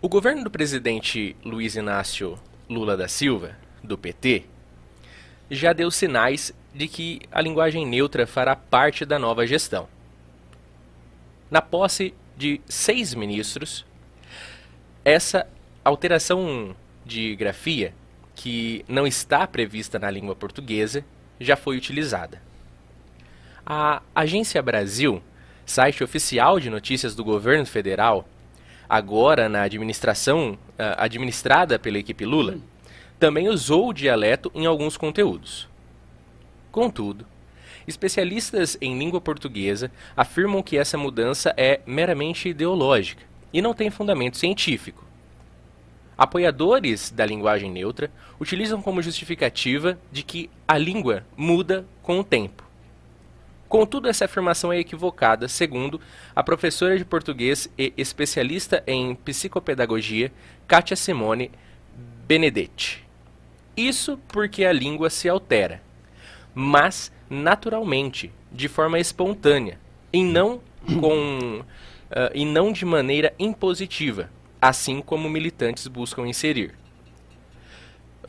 O 0.00 0.08
governo 0.08 0.44
do 0.44 0.50
presidente 0.50 1.36
Luiz 1.44 1.76
Inácio 1.76 2.38
Lula 2.68 2.96
da 2.96 3.06
Silva, 3.06 3.56
do 3.82 3.98
PT, 3.98 4.44
já 5.50 5.72
deu 5.72 5.90
sinais 5.90 6.54
de 6.72 6.86
que 6.86 7.20
a 7.30 7.40
linguagem 7.40 7.84
neutra 7.84 8.26
fará 8.26 8.54
parte 8.54 9.04
da 9.04 9.18
nova 9.18 9.46
gestão. 9.46 9.88
Na 11.50 11.60
posse 11.60 12.14
de 12.40 12.58
seis 12.66 13.14
ministros, 13.14 13.84
essa 15.04 15.46
alteração 15.84 16.74
de 17.04 17.36
grafia, 17.36 17.92
que 18.34 18.82
não 18.88 19.06
está 19.06 19.46
prevista 19.46 19.98
na 19.98 20.10
língua 20.10 20.34
portuguesa, 20.34 21.04
já 21.38 21.54
foi 21.54 21.76
utilizada. 21.76 22.40
A 23.66 24.00
Agência 24.14 24.62
Brasil, 24.62 25.22
site 25.66 26.02
oficial 26.02 26.58
de 26.58 26.70
notícias 26.70 27.14
do 27.14 27.22
governo 27.22 27.66
federal, 27.66 28.26
agora 28.88 29.46
na 29.46 29.62
administração 29.62 30.52
uh, 30.52 30.96
administrada 30.96 31.78
pela 31.78 31.98
equipe 31.98 32.24
Lula, 32.24 32.58
também 33.18 33.50
usou 33.50 33.90
o 33.90 33.92
dialeto 33.92 34.50
em 34.54 34.64
alguns 34.64 34.96
conteúdos. 34.96 35.68
Contudo, 36.72 37.26
especialistas 37.86 38.76
em 38.80 38.98
língua 38.98 39.20
portuguesa 39.20 39.90
afirmam 40.16 40.62
que 40.62 40.76
essa 40.76 40.98
mudança 40.98 41.54
é 41.56 41.80
meramente 41.86 42.48
ideológica 42.48 43.22
e 43.52 43.60
não 43.60 43.74
tem 43.74 43.90
fundamento 43.90 44.36
científico. 44.36 45.04
Apoiadores 46.16 47.10
da 47.10 47.24
linguagem 47.24 47.70
neutra 47.70 48.10
utilizam 48.38 48.82
como 48.82 49.02
justificativa 49.02 49.98
de 50.12 50.22
que 50.22 50.50
a 50.68 50.76
língua 50.76 51.24
muda 51.36 51.86
com 52.02 52.20
o 52.20 52.24
tempo 52.24 52.70
Contudo, 53.70 54.08
essa 54.08 54.24
afirmação 54.24 54.72
é 54.72 54.80
equivocada, 54.80 55.46
segundo 55.46 56.00
a 56.34 56.42
professora 56.42 56.98
de 56.98 57.04
português 57.04 57.70
e 57.78 57.94
especialista 57.96 58.82
em 58.84 59.14
psicopedagogia, 59.14 60.32
Kátia 60.66 60.96
Simone 60.96 61.52
Benedetti. 62.26 63.06
Isso 63.76 64.18
porque 64.26 64.64
a 64.64 64.72
língua 64.72 65.08
se 65.08 65.28
altera, 65.28 65.80
mas 66.52 67.12
naturalmente, 67.30 68.30
de 68.52 68.68
forma 68.68 68.98
espontânea, 68.98 69.78
e 70.12 70.22
não 70.22 70.60
com 71.00 71.60
uh, 71.60 71.64
e 72.34 72.44
não 72.44 72.72
de 72.72 72.84
maneira 72.84 73.32
impositiva, 73.38 74.28
assim 74.60 75.00
como 75.00 75.30
militantes 75.30 75.86
buscam 75.86 76.26
inserir 76.26 76.74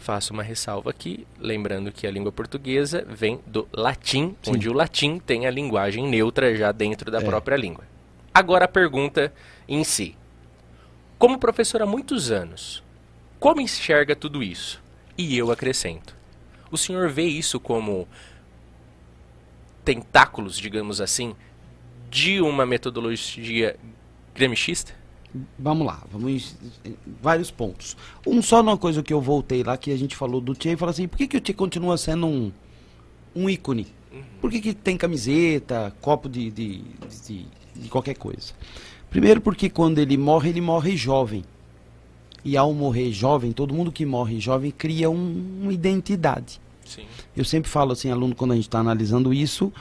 faço 0.02 0.34
uma 0.34 0.44
ressalva 0.44 0.90
aqui, 0.90 1.26
lembrando 1.40 1.92
que 1.92 2.06
a 2.06 2.12
língua 2.12 2.32
portuguesa 2.32 3.06
vem 3.08 3.40
do 3.46 3.68
latim, 3.72 4.36
Sim. 4.42 4.52
onde 4.52 4.68
o 4.68 4.74
latim 4.74 5.20
tem 5.20 5.46
a 5.46 5.52
linguagem 5.52 6.08
neutra 6.08 6.56
já 6.56 6.72
dentro 6.72 7.10
da 7.12 7.20
é. 7.20 7.24
própria 7.24 7.56
língua. 7.56 7.86
Agora 8.34 8.66
a 8.66 8.68
pergunta 8.68 9.32
em 9.68 9.84
si. 9.84 10.18
Como 11.18 11.38
professor 11.38 11.82
há 11.82 11.86
muitos 11.86 12.32
anos, 12.32 12.84
como 13.40 13.62
enxerga 13.62 14.16
tudo 14.16 14.42
isso? 14.42 14.82
E 15.18 15.38
eu 15.38 15.52
acrescento. 15.52 16.16
O 16.72 16.78
senhor 16.78 17.10
vê 17.10 17.26
isso 17.26 17.60
como 17.60 18.08
tentáculos, 19.84 20.58
digamos 20.58 21.02
assim, 21.02 21.36
de 22.10 22.42
uma 22.42 22.66
metodologia 22.66 23.78
gramscista? 24.34 24.94
Vamos 25.58 25.88
lá, 25.88 26.04
vamos 26.12 26.58
vários 27.22 27.50
pontos. 27.50 27.96
Um 28.28 28.42
só 28.42 28.62
numa 28.62 28.78
coisa 28.78 29.02
que 29.02 29.14
eu 29.14 29.22
voltei 29.22 29.64
lá, 29.64 29.78
que 29.78 29.92
a 29.92 29.98
gente 29.98 30.16
falou 30.16 30.42
do 30.42 30.54
Tchê, 30.54 30.74
e 30.74 30.76
falou 30.76 30.92
assim, 30.92 31.08
por 31.08 31.18
que, 31.18 31.28
que 31.28 31.38
o 31.38 31.42
Tchê 31.42 31.54
continua 31.54 31.98
sendo 31.98 32.28
um, 32.28 32.52
um 33.36 33.50
ícone? 33.50 33.88
Por 34.42 34.52
que, 34.52 34.60
que 34.60 34.74
tem 34.74 34.98
camiseta, 34.98 35.96
copo 36.02 36.28
de, 36.28 36.52
de, 36.52 36.84
de, 37.26 37.46
de 37.76 37.90
qualquer 37.90 38.16
coisa? 38.16 38.54
Primeiro 39.10 39.40
porque 39.40 39.70
quando 39.70 40.00
ele 40.00 40.18
morre, 40.18 40.50
ele 40.50 40.62
morre 40.62 40.98
jovem. 40.98 41.44
E 42.44 42.58
ao 42.58 42.74
morrer 42.74 43.12
jovem, 43.12 43.52
todo 43.52 43.74
mundo 43.74 43.92
que 43.92 44.06
morre 44.06 44.40
jovem 44.40 44.72
cria 44.72 45.10
um, 45.10 45.60
uma 45.62 45.74
identidade. 45.74 46.60
Eu 47.36 47.46
sempre 47.46 47.70
falo 47.70 47.92
assim, 47.92 48.12
aluno, 48.12 48.36
quando 48.36 48.52
a 48.52 48.56
gente 48.56 48.68
está 48.68 48.80
analisando 48.80 49.34
isso, 49.34 49.72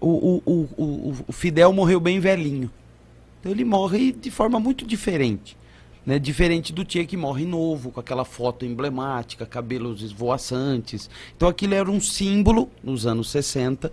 o, 0.00 0.42
o, 0.44 0.68
o, 0.76 1.14
o, 1.26 1.32
Fidel 1.32 1.72
morreu 1.72 2.00
bem 2.00 2.20
velhinho. 2.20 2.70
Então 3.40 3.52
ele 3.52 3.64
morre 3.64 4.12
de 4.12 4.30
forma 4.30 4.58
muito 4.58 4.86
diferente. 4.86 5.56
Né? 6.04 6.18
Diferente 6.18 6.72
do 6.72 6.84
Tia 6.84 7.04
que 7.04 7.16
morre 7.16 7.44
novo, 7.44 7.90
com 7.90 8.00
aquela 8.00 8.24
foto 8.24 8.64
emblemática, 8.64 9.46
cabelos 9.46 10.02
esvoaçantes. 10.02 11.08
Então 11.36 11.48
aquilo 11.48 11.74
era 11.74 11.90
um 11.90 12.00
símbolo, 12.00 12.70
nos 12.82 13.06
anos 13.06 13.30
60, 13.30 13.92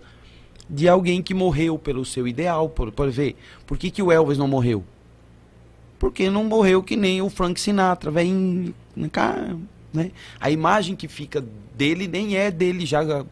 de 0.69 0.87
alguém 0.87 1.21
que 1.21 1.33
morreu 1.33 1.77
pelo 1.77 2.03
seu 2.05 2.27
ideal. 2.27 2.69
Por, 2.69 2.91
por 2.91 3.09
ver, 3.09 3.35
por 3.65 3.77
que, 3.77 3.91
que 3.91 4.01
o 4.01 4.11
Elvis 4.11 4.37
não 4.37 4.47
morreu? 4.47 4.83
Porque 5.99 6.29
não 6.29 6.43
morreu 6.43 6.83
que 6.83 6.95
nem 6.95 7.21
o 7.21 7.29
Frank 7.29 7.59
Sinatra, 7.59 8.11
vem 8.11 8.73
né? 9.95 10.11
A 10.39 10.51
imagem 10.51 10.95
que 10.95 11.07
fica 11.07 11.43
dele 11.75 12.07
nem 12.07 12.35
é 12.35 12.51
dele 12.51 12.85
já 12.85 13.25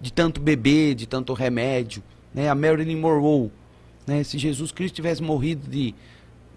de 0.00 0.12
tanto 0.12 0.40
beber, 0.40 0.94
de 0.94 1.06
tanto 1.06 1.32
remédio. 1.32 2.02
Né? 2.34 2.48
A 2.48 2.54
Marilyn 2.54 2.96
Monroe 2.96 3.50
né? 4.06 4.22
Se 4.24 4.38
Jesus 4.38 4.72
Cristo 4.72 4.96
tivesse 4.96 5.22
morrido 5.22 5.68
de 5.68 5.94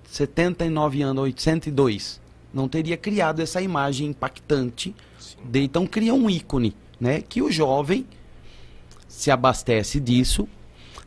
79 0.05 1.01
anos, 1.01 1.23
802, 1.23 2.21
não 2.53 2.67
teria 2.67 2.97
criado 2.97 3.41
essa 3.41 3.61
imagem 3.61 4.07
impactante. 4.07 4.95
De, 5.43 5.61
então 5.61 5.85
cria 5.85 6.13
um 6.13 6.29
ícone, 6.29 6.75
né? 6.99 7.21
Que 7.21 7.41
o 7.41 7.51
jovem 7.51 8.05
se 9.07 9.29
abastece 9.29 9.99
disso. 9.99 10.47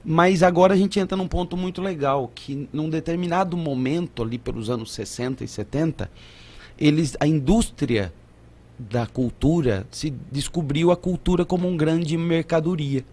Mas 0.05 0.43
agora 0.43 0.75
a 0.75 0.77
gente 0.77 0.99
entra 0.99 1.17
num 1.17 1.29
ponto 1.29 1.57
muito 1.57 1.83
legal, 1.83 2.31
que 2.35 2.69
num 2.73 2.89
determinado 2.89 3.57
momento, 3.57 4.23
ali 4.23 4.39
pelos 4.39 4.71
anos 4.71 4.93
60 4.93 5.45
e 5.45 5.49
70, 5.49 6.11
eles, 6.79 7.17
a 7.19 7.27
indústria 7.27 8.13
da 8.79 9.07
cultura 9.07 9.87
se 9.91 10.11
descobriu 10.31 10.91
a 10.91 10.97
cultura 10.97 11.45
como 11.45 11.67
um 11.69 11.77
grande 11.77 12.17
mercadoria. 12.17 13.05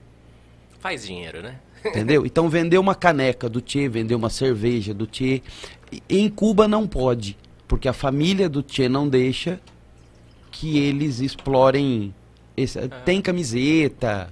Faz 0.79 1.05
dinheiro, 1.05 1.41
né? 1.41 1.59
Entendeu? 1.83 2.25
Então 2.27 2.49
vender 2.49 2.77
uma 2.77 2.95
caneca 2.95 3.49
do 3.49 3.61
Tchê, 3.61 3.89
vender 3.89 4.15
uma 4.15 4.29
cerveja 4.29 4.93
do 4.93 5.07
Tchê. 5.07 5.41
Em 6.09 6.29
Cuba 6.29 6.67
não 6.67 6.87
pode, 6.87 7.37
porque 7.67 7.87
a 7.87 7.93
família 7.93 8.47
do 8.47 8.61
Tchê 8.61 8.87
não 8.87 9.07
deixa 9.07 9.59
que 10.51 10.77
eles 10.77 11.19
explorem. 11.19 12.13
Esse, 12.55 12.79
ah. 12.79 12.87
Tem 12.87 13.21
camiseta, 13.21 14.31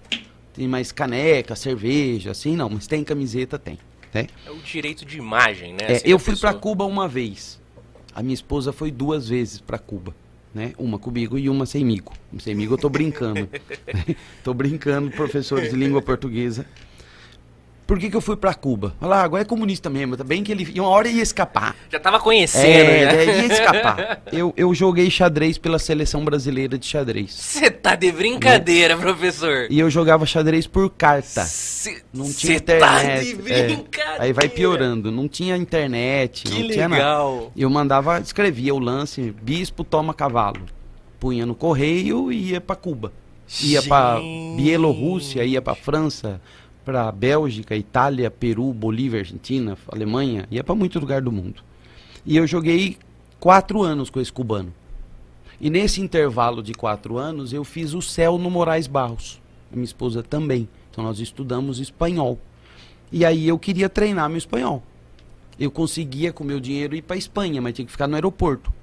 tem 0.54 0.68
mais 0.68 0.92
caneca, 0.92 1.56
cerveja, 1.56 2.32
assim 2.32 2.56
não, 2.56 2.70
mas 2.70 2.88
tem 2.88 3.04
camiseta, 3.04 3.58
tem. 3.58 3.78
Né? 4.14 4.28
É 4.46 4.52
o 4.52 4.58
direito 4.58 5.04
de 5.06 5.18
imagem, 5.18 5.74
né? 5.74 5.80
É, 5.82 5.92
assim, 5.94 6.08
eu 6.08 6.20
fui 6.20 6.36
para 6.36 6.54
Cuba 6.54 6.86
uma 6.86 7.08
vez. 7.08 7.60
A 8.16 8.22
minha 8.22 8.34
esposa 8.34 8.72
foi 8.72 8.92
duas 8.92 9.28
vezes 9.30 9.60
para 9.60 9.78
Cuba. 9.78 10.16
Né? 10.54 10.74
Uma 10.78 11.00
comigo 11.00 11.38
e 11.38 11.50
uma 11.50 11.66
semigo. 11.66 12.14
Semigo 12.40 12.76
eu 12.76 12.78
tô 12.78 12.88
brincando. 12.88 13.50
tô 14.44 14.54
brincando, 14.54 15.10
professores 15.10 15.72
de 15.72 15.76
língua 15.76 16.02
portuguesa. 16.02 16.66
Por 17.86 18.00
que, 18.00 18.10
que 18.10 18.16
eu 18.16 18.22
fui 18.22 18.38
para 18.38 18.54
Cuba? 18.54 18.96
Olha 19.02 19.10
lá, 19.10 19.24
agora 19.24 19.42
é 19.42 19.46
comunista 19.46 19.90
mesmo. 19.90 20.16
Tá 20.16 20.24
bem 20.24 20.44
que 20.44 20.52
ele. 20.52 20.80
Uma 20.80 20.88
hora 20.88 21.08
ia 21.10 21.22
escapar. 21.22 21.76
Já 21.92 22.00
tava 22.00 22.20
conhecendo, 22.20 22.66
é, 22.66 23.14
né? 23.14 23.26
ia 23.26 23.54
escapar. 23.54 24.22
eu, 24.32 24.54
eu 24.56 24.74
joguei 24.74 25.10
xadrez 25.12 25.58
pela 25.58 25.78
seleção 25.78 26.24
brasileira 26.24 26.78
de 26.78 26.86
xadrez. 26.86 27.34
Você 27.34 27.70
tá 27.70 27.96
de 27.96 28.12
brincadeira, 28.12 28.98
professor. 28.98 29.68
E 29.70 29.80
eu 29.80 29.90
jogava 29.90 30.26
xadrez 30.26 30.66
por 30.66 30.90
carta. 30.92 31.44
Cê, 31.44 32.02
não 32.14 32.32
tinha 32.32 32.56
internet. 32.56 32.80
Tá 32.80 33.20
de 33.20 33.36
brincadeira. 33.36 34.18
É. 34.18 34.22
Aí 34.22 34.34
vai 34.34 34.48
piorando. 34.48 35.12
Não 35.12 35.28
tinha 35.28 35.58
internet. 35.58 36.46
Que 36.46 36.52
não 36.52 36.68
legal. 36.68 36.74
Tinha 36.74 36.88
nada. 36.88 37.52
Eu 37.56 37.70
mandava, 37.70 38.20
escrevia 38.20 38.74
o 38.74 38.80
lance, 38.80 39.34
bispo 39.42 39.84
toma 39.84 40.14
cavalo. 40.14 40.62
Punha 41.20 41.46
no 41.46 41.54
correio 41.54 42.32
e 42.32 42.52
ia 42.52 42.62
para 42.62 42.76
Cuba. 42.78 43.12
Ia 43.62 43.84
para 43.84 44.20
Bielorrússia, 44.56 45.44
ia 45.44 45.62
para 45.62 45.76
França 45.76 46.40
para 46.84 47.12
Bélgica, 47.12 47.76
Itália, 47.76 48.30
Peru, 48.30 48.74
Bolívia, 48.74 49.20
Argentina, 49.20 49.78
Alemanha, 49.88 50.48
ia 50.52 50.64
para 50.64 50.76
muito 50.76 51.00
lugar 51.00 51.22
do 51.22 51.32
mundo. 51.32 51.62
E 52.26 52.38
eu 52.38 52.46
joguei 52.46 52.98
quatro 53.40 53.82
anos 53.82 54.10
com 54.10 54.20
esse 54.20 54.32
cubano. 54.32 54.74
E 55.60 55.70
nesse 55.70 56.02
intervalo 56.02 56.62
de 56.62 56.74
quatro 56.74 57.18
anos, 57.18 57.54
eu 57.54 57.64
fiz 57.64 57.94
o 57.94 58.02
céu 58.02 58.38
no 58.38 58.50
Moraes 58.50 58.88
Barros. 58.88 59.42
A 59.72 59.76
minha 59.76 59.86
esposa 59.86 60.22
também. 60.22 60.68
Então 60.92 61.04
nós 61.04 61.20
estudamos 61.20 61.80
espanhol. 61.80 62.38
E 63.12 63.26
aí 63.26 63.48
eu 63.48 63.58
queria 63.58 63.90
treinar 63.90 64.30
meu 64.30 64.38
espanhol. 64.38 64.84
Eu 65.60 65.72
conseguia 65.72 66.34
com 66.34 66.44
meu 66.44 66.60
dinheiro 66.60 66.96
ir 66.96 67.02
para 67.02 67.16
Espanha, 67.16 67.62
mas 67.62 67.74
tinha 67.74 67.86
que 67.86 67.92
ficar 67.92 68.08
no 68.08 68.16
aeroporto. 68.16 68.74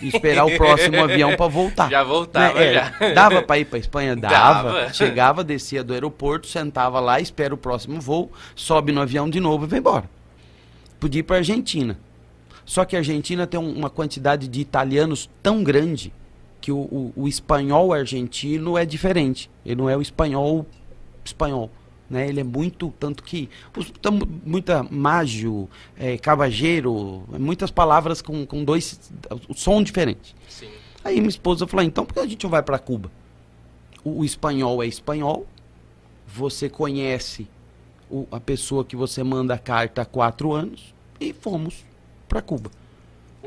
E 0.00 0.08
esperar 0.08 0.44
o 0.44 0.56
próximo 0.56 1.02
avião 1.02 1.34
para 1.36 1.46
voltar. 1.48 1.90
Já 1.90 2.04
voltava, 2.04 2.54
Né? 2.58 2.66
É, 2.66 2.72
já. 2.74 3.14
Dava 3.14 3.42
para 3.42 3.58
ir 3.58 3.64
para 3.64 3.78
Espanha? 3.78 4.14
Dava. 4.14 4.72
Dava. 4.72 4.92
Chegava, 4.92 5.42
descia 5.44 5.82
do 5.82 5.92
aeroporto, 5.92 6.46
sentava 6.46 7.00
lá, 7.00 7.20
espera 7.20 7.52
o 7.52 7.58
próximo 7.58 8.00
voo, 8.00 8.30
sobe 8.54 8.92
no 8.92 9.00
avião 9.00 9.28
de 9.28 9.40
novo 9.40 9.64
e 9.64 9.68
vai 9.68 9.78
embora. 9.80 10.08
Podia 11.00 11.20
ir 11.20 11.22
para 11.24 11.36
Argentina. 11.36 11.98
Só 12.64 12.84
que 12.84 12.94
a 12.94 12.98
Argentina 13.00 13.46
tem 13.46 13.58
um- 13.58 13.72
uma 13.72 13.88
quantidade 13.90 14.46
de 14.46 14.60
italianos 14.60 15.28
tão 15.42 15.64
grande 15.64 16.12
que 16.60 16.70
o, 16.70 16.76
o- 16.78 17.12
o 17.16 17.28
espanhol 17.28 17.92
argentino 17.92 18.76
é 18.76 18.84
diferente. 18.84 19.50
Ele 19.64 19.76
não 19.76 19.88
é 19.90 19.96
o 19.96 20.02
espanhol 20.02 20.66
espanhol. 21.24 21.70
Né? 22.10 22.28
Ele 22.28 22.40
é 22.40 22.44
muito, 22.44 22.92
tanto 22.98 23.22
que 23.22 23.50
os, 23.76 23.90
tam- 24.00 24.20
muita 24.44 24.82
mágio, 24.82 25.68
é, 25.96 26.16
cabageiro, 26.16 27.24
muitas 27.38 27.70
palavras 27.70 28.22
com, 28.22 28.46
com 28.46 28.64
dois, 28.64 28.98
o 29.48 29.54
som 29.54 29.82
diferente. 29.82 30.34
Sim. 30.48 30.68
Aí 31.04 31.16
minha 31.16 31.28
esposa 31.28 31.66
falou, 31.66 31.84
então 31.84 32.04
por 32.06 32.14
que 32.14 32.20
a 32.20 32.26
gente 32.26 32.42
não 32.42 32.50
vai 32.50 32.62
para 32.62 32.78
Cuba? 32.78 33.10
O, 34.02 34.20
o 34.20 34.24
espanhol 34.24 34.82
é 34.82 34.86
espanhol, 34.86 35.46
você 36.26 36.68
conhece 36.68 37.46
o- 38.10 38.26
a 38.30 38.40
pessoa 38.40 38.84
que 38.84 38.96
você 38.96 39.22
manda 39.22 39.52
a 39.54 39.58
carta 39.58 40.02
há 40.02 40.04
quatro 40.06 40.52
anos 40.52 40.94
e 41.20 41.32
fomos 41.34 41.84
para 42.26 42.40
Cuba. 42.40 42.70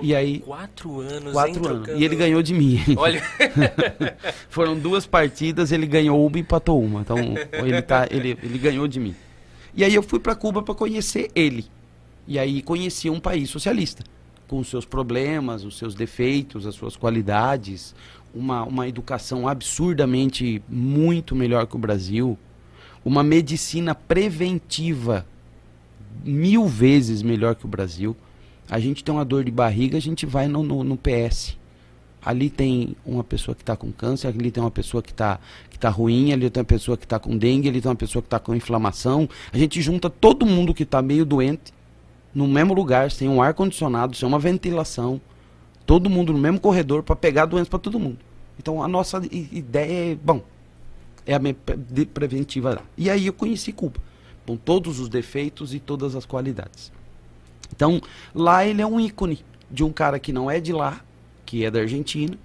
E 0.01 0.15
aí, 0.15 0.39
Quatro 0.39 0.99
anos, 1.01 1.25
hein, 1.27 1.31
quatro 1.33 1.67
anos. 1.67 1.83
trocando- 1.83 1.99
E 1.99 2.03
ele 2.05 2.15
ganhou 2.15 2.41
de 2.41 2.53
mim. 2.53 2.79
Olha, 2.97 3.21
Foram 4.49 4.77
duas 4.77 5.05
partidas, 5.05 5.71
ele 5.71 5.85
ganhou 5.85 6.25
uma 6.25 6.37
e 6.37 6.41
empatou 6.41 6.81
uma. 6.81 7.01
Então 7.01 7.17
ele, 7.65 7.81
tá, 7.81 8.07
ele, 8.09 8.37
ele 8.41 8.57
ganhou 8.57 8.87
de 8.87 8.99
mim. 8.99 9.15
E 9.75 9.83
aí 9.83 9.93
eu 9.93 10.01
fui 10.03 10.19
para 10.19 10.35
Cuba 10.35 10.61
para 10.63 10.73
conhecer 10.73 11.29
ele. 11.35 11.65
E 12.27 12.39
aí 12.39 12.61
conheci 12.61 13.09
um 13.09 13.19
país 13.19 13.49
socialista, 13.49 14.03
com 14.47 14.59
os 14.59 14.69
seus 14.69 14.85
problemas, 14.85 15.63
os 15.65 15.77
seus 15.77 15.93
defeitos, 15.95 16.65
as 16.65 16.75
suas 16.75 16.95
qualidades, 16.95 17.93
uma, 18.33 18.63
uma 18.63 18.87
educação 18.87 19.47
absurdamente 19.47 20.61
muito 20.69 21.35
melhor 21.35 21.67
que 21.67 21.75
o 21.75 21.79
Brasil, 21.79 22.37
uma 23.03 23.23
medicina 23.23 23.93
preventiva 23.93 25.25
mil 26.23 26.67
vezes 26.67 27.21
melhor 27.21 27.55
que 27.55 27.65
o 27.65 27.67
Brasil. 27.69 28.15
A 28.71 28.79
gente 28.79 29.03
tem 29.03 29.13
uma 29.13 29.25
dor 29.25 29.43
de 29.43 29.51
barriga, 29.51 29.97
a 29.97 30.01
gente 30.01 30.25
vai 30.25 30.47
no, 30.47 30.63
no, 30.63 30.81
no 30.81 30.97
PS. 30.97 31.57
Ali 32.23 32.49
tem 32.49 32.95
uma 33.05 33.21
pessoa 33.21 33.53
que 33.53 33.63
está 33.63 33.75
com 33.75 33.91
câncer, 33.91 34.29
ali 34.29 34.49
tem 34.49 34.63
uma 34.63 34.71
pessoa 34.71 35.03
que 35.03 35.11
está 35.11 35.41
que 35.69 35.77
tá 35.77 35.89
ruim, 35.89 36.31
ali 36.31 36.49
tem 36.49 36.61
uma 36.61 36.65
pessoa 36.65 36.95
que 36.95 37.03
está 37.03 37.19
com 37.19 37.37
dengue, 37.37 37.67
ali 37.67 37.81
tem 37.81 37.89
uma 37.89 37.97
pessoa 37.97 38.21
que 38.21 38.27
está 38.27 38.39
com 38.39 38.55
inflamação. 38.55 39.27
A 39.51 39.57
gente 39.57 39.81
junta 39.81 40.09
todo 40.09 40.45
mundo 40.45 40.73
que 40.73 40.83
está 40.83 41.01
meio 41.01 41.25
doente 41.25 41.73
no 42.33 42.47
mesmo 42.47 42.73
lugar, 42.73 43.11
sem 43.11 43.27
um 43.27 43.41
ar-condicionado, 43.41 44.15
sem 44.15 44.25
uma 44.25 44.39
ventilação. 44.39 45.19
Todo 45.85 46.09
mundo 46.09 46.31
no 46.31 46.39
mesmo 46.39 46.61
corredor 46.61 47.03
para 47.03 47.17
pegar 47.17 47.47
doença 47.47 47.69
para 47.69 47.79
todo 47.79 47.99
mundo. 47.99 48.19
Então 48.57 48.81
a 48.81 48.87
nossa 48.87 49.21
ideia 49.29 50.13
é, 50.13 50.15
bom, 50.15 50.41
é 51.25 51.35
a 51.35 51.39
de 51.39 52.05
preventiva. 52.05 52.81
E 52.97 53.09
aí 53.09 53.27
eu 53.27 53.33
conheci 53.33 53.73
Cuba, 53.73 53.99
com 54.47 54.55
todos 54.55 54.97
os 54.97 55.09
defeitos 55.09 55.73
e 55.73 55.79
todas 55.79 56.15
as 56.15 56.25
qualidades. 56.25 57.00
Então, 57.73 58.01
lá 58.33 58.65
ele 58.65 58.81
é 58.81 58.85
um 58.87 58.99
ícone 58.99 59.39
de 59.69 59.83
um 59.83 59.91
cara 59.91 60.19
que 60.19 60.33
não 60.33 60.49
é 60.51 60.59
de 60.59 60.73
lá, 60.73 61.01
que 61.45 61.63
é 61.65 61.71
da 61.71 61.79
Argentina. 61.79 62.37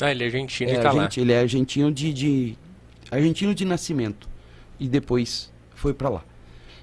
ah, 0.00 0.10
ele 0.10 0.24
é 0.24 0.26
argentino 0.26 0.70
É, 0.70 0.74
e 0.74 0.78
tá 0.80 0.92
lá. 0.92 1.08
Ele 1.16 1.32
é 1.32 1.40
argentino 1.40 1.92
de, 1.92 2.12
de 2.12 2.56
argentino 3.10 3.54
de 3.54 3.64
nascimento 3.64 4.28
e 4.78 4.88
depois 4.88 5.52
foi 5.74 5.92
para 5.92 6.08
lá. 6.08 6.24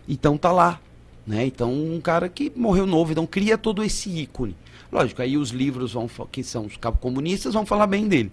Então 0.07 0.37
tá 0.37 0.51
lá, 0.51 0.79
né? 1.25 1.45
Então 1.45 1.73
um 1.73 1.99
cara 1.99 2.29
que 2.29 2.51
morreu 2.55 2.85
novo, 2.85 3.11
então 3.11 3.25
cria 3.25 3.57
todo 3.57 3.83
esse 3.83 4.09
ícone. 4.09 4.55
Lógico, 4.91 5.21
aí 5.21 5.35
os 5.35 5.49
livros 5.49 5.93
vão 5.93 6.09
que 6.31 6.43
são 6.43 6.65
os 6.65 6.77
cabos 6.77 6.99
comunistas 7.01 7.53
vão 7.53 7.65
falar 7.65 7.87
bem 7.87 8.07
dele. 8.07 8.31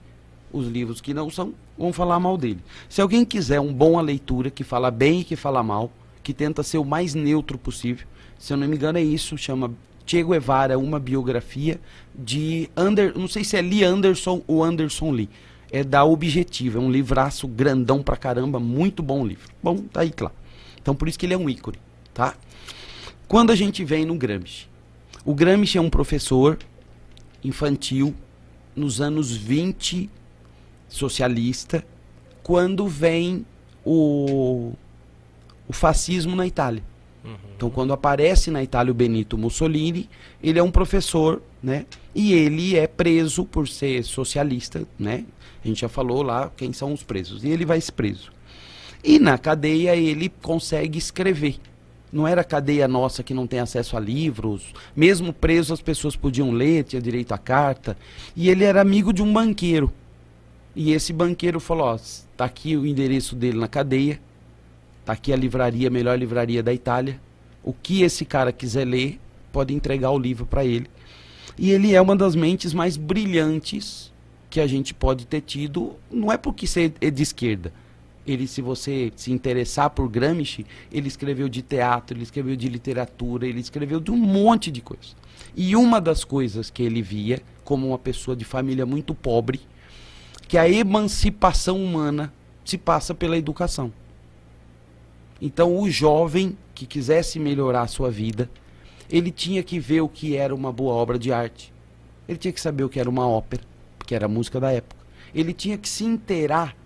Os 0.52 0.68
livros 0.68 1.00
que 1.00 1.12
não 1.12 1.30
são 1.30 1.52
vão 1.76 1.92
falar 1.92 2.20
mal 2.20 2.36
dele. 2.36 2.60
Se 2.88 3.00
alguém 3.00 3.24
quiser 3.24 3.60
um 3.60 3.72
bom 3.72 3.98
a 3.98 4.02
leitura 4.02 4.50
que 4.50 4.62
fala 4.62 4.90
bem 4.90 5.20
e 5.20 5.24
que 5.24 5.34
fala 5.34 5.62
mal, 5.62 5.90
que 6.22 6.32
tenta 6.32 6.62
ser 6.62 6.78
o 6.78 6.84
mais 6.84 7.14
neutro 7.14 7.58
possível, 7.58 8.06
se 8.38 8.52
eu 8.52 8.56
não 8.56 8.66
me 8.68 8.76
engano 8.76 8.98
é 8.98 9.02
isso, 9.02 9.36
chama 9.38 9.72
Che 10.06 10.22
Guevara, 10.22 10.78
uma 10.78 10.98
biografia 10.98 11.80
de 12.14 12.68
Ander, 12.76 13.16
não 13.16 13.28
sei 13.28 13.42
se 13.42 13.56
é 13.56 13.62
Lee 13.62 13.84
Anderson 13.84 14.42
ou 14.46 14.62
Anderson 14.62 15.10
Lee. 15.10 15.28
É 15.72 15.82
da 15.82 16.04
Objetivo, 16.04 16.78
é 16.78 16.80
um 16.80 16.90
livraço 16.90 17.48
grandão 17.48 18.02
pra 18.02 18.16
caramba, 18.16 18.60
muito 18.60 19.02
bom 19.02 19.26
livro. 19.26 19.50
Bom, 19.62 19.78
tá 19.78 20.00
aí, 20.00 20.10
claro. 20.10 20.34
Então 20.80 20.94
por 20.94 21.08
isso 21.08 21.18
que 21.18 21.26
ele 21.26 21.34
é 21.34 21.38
um 21.38 21.48
ícone, 21.48 21.78
tá? 22.12 22.34
Quando 23.26 23.50
a 23.50 23.56
gente 23.56 23.82
vem 23.84 24.04
no 24.04 24.14
Gramsci, 24.14 24.68
o 25.24 25.34
Gramsci 25.34 25.78
é 25.78 25.80
um 25.80 25.90
professor 25.90 26.58
infantil 27.42 28.14
nos 28.76 29.00
anos 29.00 29.34
20, 29.34 30.10
socialista, 30.88 31.84
quando 32.42 32.86
vem 32.86 33.44
o, 33.84 34.72
o 35.66 35.72
fascismo 35.72 36.36
na 36.36 36.46
Itália. 36.46 36.82
Então, 37.56 37.70
quando 37.70 37.92
aparece 37.92 38.50
na 38.50 38.62
Itália 38.62 38.90
o 38.90 38.94
Benito 38.94 39.38
Mussolini, 39.38 40.10
ele 40.42 40.58
é 40.58 40.62
um 40.62 40.70
professor, 40.70 41.40
né? 41.62 41.86
E 42.14 42.34
ele 42.34 42.76
é 42.76 42.86
preso 42.86 43.44
por 43.44 43.66
ser 43.66 44.04
socialista, 44.04 44.86
né? 44.98 45.24
A 45.64 45.66
gente 45.68 45.80
já 45.80 45.88
falou 45.88 46.22
lá 46.22 46.52
quem 46.54 46.72
são 46.72 46.92
os 46.92 47.02
presos. 47.02 47.42
E 47.42 47.48
ele 47.48 47.64
vai 47.64 47.80
preso. 47.80 48.30
E 49.02 49.18
na 49.18 49.38
cadeia 49.38 49.96
ele 49.96 50.28
consegue 50.42 50.98
escrever. 50.98 51.58
Não 52.12 52.28
era 52.28 52.44
cadeia 52.44 52.86
nossa 52.86 53.22
que 53.22 53.34
não 53.34 53.46
tem 53.46 53.58
acesso 53.58 53.96
a 53.96 54.00
livros. 54.00 54.72
Mesmo 54.94 55.32
preso 55.32 55.72
as 55.72 55.80
pessoas 55.80 56.14
podiam 56.14 56.52
ler, 56.52 56.84
tinha 56.84 57.00
direito 57.00 57.32
à 57.32 57.38
carta. 57.38 57.96
E 58.36 58.48
ele 58.50 58.64
era 58.64 58.80
amigo 58.80 59.12
de 59.12 59.22
um 59.22 59.32
banqueiro. 59.32 59.90
E 60.76 60.92
esse 60.92 61.12
banqueiro 61.12 61.58
falou, 61.58 61.86
ó, 61.86 61.98
tá 62.36 62.44
aqui 62.44 62.76
o 62.76 62.86
endereço 62.86 63.34
dele 63.34 63.58
na 63.58 63.68
cadeia. 63.68 64.20
Tá 65.04 65.12
aqui 65.12 65.32
a 65.32 65.36
livraria, 65.36 65.90
melhor 65.90 66.18
livraria 66.18 66.62
da 66.62 66.72
Itália. 66.72 67.20
O 67.62 67.72
que 67.72 68.02
esse 68.02 68.24
cara 68.24 68.52
quiser 68.52 68.86
ler, 68.86 69.20
pode 69.52 69.74
entregar 69.74 70.10
o 70.10 70.18
livro 70.18 70.46
para 70.46 70.64
ele. 70.64 70.86
E 71.58 71.70
ele 71.70 71.94
é 71.94 72.00
uma 72.00 72.16
das 72.16 72.34
mentes 72.34 72.72
mais 72.72 72.96
brilhantes 72.96 74.12
que 74.48 74.60
a 74.60 74.66
gente 74.66 74.94
pode 74.94 75.26
ter 75.26 75.40
tido. 75.40 75.94
Não 76.10 76.32
é 76.32 76.36
porque 76.36 76.66
ser 76.66 76.92
é 77.00 77.10
de 77.10 77.22
esquerda. 77.22 77.72
Ele, 78.26 78.46
se 78.46 78.62
você 78.62 79.12
se 79.14 79.30
interessar 79.30 79.90
por 79.90 80.08
Gramsci, 80.08 80.64
ele 80.90 81.08
escreveu 81.08 81.48
de 81.48 81.60
teatro, 81.60 82.16
ele 82.16 82.24
escreveu 82.24 82.56
de 82.56 82.68
literatura, 82.68 83.46
ele 83.46 83.60
escreveu 83.60 84.00
de 84.00 84.10
um 84.10 84.16
monte 84.16 84.70
de 84.70 84.80
coisa. 84.80 85.10
E 85.54 85.76
uma 85.76 86.00
das 86.00 86.24
coisas 86.24 86.70
que 86.70 86.82
ele 86.82 87.02
via, 87.02 87.42
como 87.62 87.88
uma 87.88 87.98
pessoa 87.98 88.34
de 88.34 88.44
família 88.44 88.86
muito 88.86 89.14
pobre, 89.14 89.60
que 90.48 90.56
a 90.56 90.68
emancipação 90.68 91.82
humana 91.82 92.32
se 92.64 92.78
passa 92.78 93.14
pela 93.14 93.36
educação. 93.36 93.92
Então, 95.40 95.76
o 95.78 95.90
jovem 95.90 96.56
que 96.74 96.86
quisesse 96.86 97.38
melhorar 97.38 97.82
a 97.82 97.86
sua 97.86 98.10
vida, 98.10 98.50
ele 99.10 99.30
tinha 99.30 99.62
que 99.62 99.78
ver 99.78 100.00
o 100.00 100.08
que 100.08 100.36
era 100.36 100.54
uma 100.54 100.72
boa 100.72 100.94
obra 100.94 101.18
de 101.18 101.32
arte. 101.32 101.72
Ele 102.28 102.38
tinha 102.38 102.52
que 102.52 102.60
saber 102.60 102.84
o 102.84 102.88
que 102.88 102.98
era 102.98 103.08
uma 103.08 103.28
ópera, 103.28 103.62
que 104.06 104.14
era 104.14 104.26
a 104.26 104.28
música 104.28 104.58
da 104.58 104.72
época. 104.72 105.04
Ele 105.34 105.52
tinha 105.52 105.76
que 105.76 105.88
se 105.88 106.04
inteirar 106.04 106.76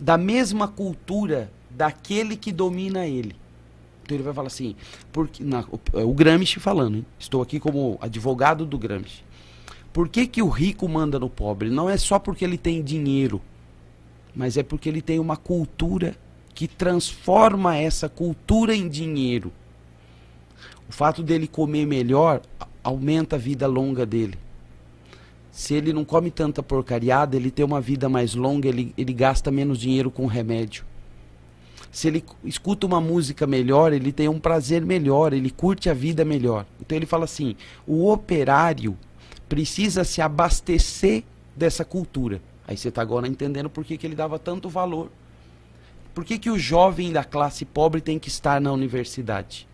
da 0.00 0.18
mesma 0.18 0.68
cultura 0.68 1.50
daquele 1.70 2.36
que 2.36 2.52
domina 2.52 3.06
ele. 3.06 3.34
Então 4.02 4.16
ele 4.16 4.22
vai 4.22 4.32
falar 4.32 4.46
assim, 4.46 4.76
porque 5.12 5.42
na, 5.42 5.60
o, 5.62 5.80
é 5.94 6.04
o 6.04 6.12
Gramsci 6.12 6.60
falando, 6.60 6.98
hein? 6.98 7.06
estou 7.18 7.42
aqui 7.42 7.58
como 7.58 7.98
advogado 8.00 8.64
do 8.64 8.78
Gramsci. 8.78 9.24
Por 9.92 10.08
que, 10.08 10.26
que 10.26 10.42
o 10.42 10.48
rico 10.48 10.88
manda 10.88 11.18
no 11.18 11.28
pobre? 11.28 11.70
Não 11.70 11.88
é 11.88 11.96
só 11.96 12.18
porque 12.18 12.44
ele 12.44 12.58
tem 12.58 12.82
dinheiro, 12.82 13.40
mas 14.34 14.56
é 14.56 14.62
porque 14.62 14.88
ele 14.88 15.00
tem 15.00 15.18
uma 15.18 15.36
cultura 15.36 16.14
que 16.56 16.66
transforma 16.66 17.76
essa 17.76 18.08
cultura 18.08 18.74
em 18.74 18.88
dinheiro. 18.88 19.52
O 20.88 20.92
fato 20.92 21.22
dele 21.22 21.46
comer 21.46 21.86
melhor 21.86 22.40
aumenta 22.82 23.36
a 23.36 23.38
vida 23.38 23.66
longa 23.66 24.06
dele. 24.06 24.38
Se 25.52 25.74
ele 25.74 25.92
não 25.92 26.02
come 26.02 26.30
tanta 26.30 26.62
porcariada, 26.62 27.36
ele 27.36 27.50
tem 27.50 27.62
uma 27.62 27.78
vida 27.78 28.08
mais 28.08 28.34
longa, 28.34 28.68
ele, 28.68 28.94
ele 28.96 29.12
gasta 29.12 29.50
menos 29.50 29.78
dinheiro 29.78 30.10
com 30.10 30.24
remédio. 30.24 30.82
Se 31.92 32.08
ele 32.08 32.22
cu- 32.22 32.36
escuta 32.42 32.86
uma 32.86 33.02
música 33.02 33.46
melhor, 33.46 33.92
ele 33.92 34.10
tem 34.10 34.26
um 34.26 34.40
prazer 34.40 34.82
melhor, 34.82 35.34
ele 35.34 35.50
curte 35.50 35.90
a 35.90 35.94
vida 35.94 36.24
melhor. 36.24 36.64
Então 36.80 36.96
ele 36.96 37.06
fala 37.06 37.24
assim: 37.24 37.54
o 37.86 38.10
operário 38.10 38.96
precisa 39.46 40.04
se 40.04 40.22
abastecer 40.22 41.22
dessa 41.54 41.84
cultura. 41.84 42.40
Aí 42.66 42.78
você 42.78 42.88
está 42.88 43.02
agora 43.02 43.28
entendendo 43.28 43.68
por 43.68 43.84
que, 43.84 43.98
que 43.98 44.06
ele 44.06 44.16
dava 44.16 44.38
tanto 44.38 44.70
valor. 44.70 45.10
Por 46.16 46.24
que, 46.24 46.38
que 46.38 46.48
o 46.48 46.58
jovem 46.58 47.12
da 47.12 47.22
classe 47.22 47.66
pobre 47.66 48.00
tem 48.00 48.18
que 48.18 48.28
estar 48.28 48.58
na 48.58 48.72
universidade? 48.72 49.68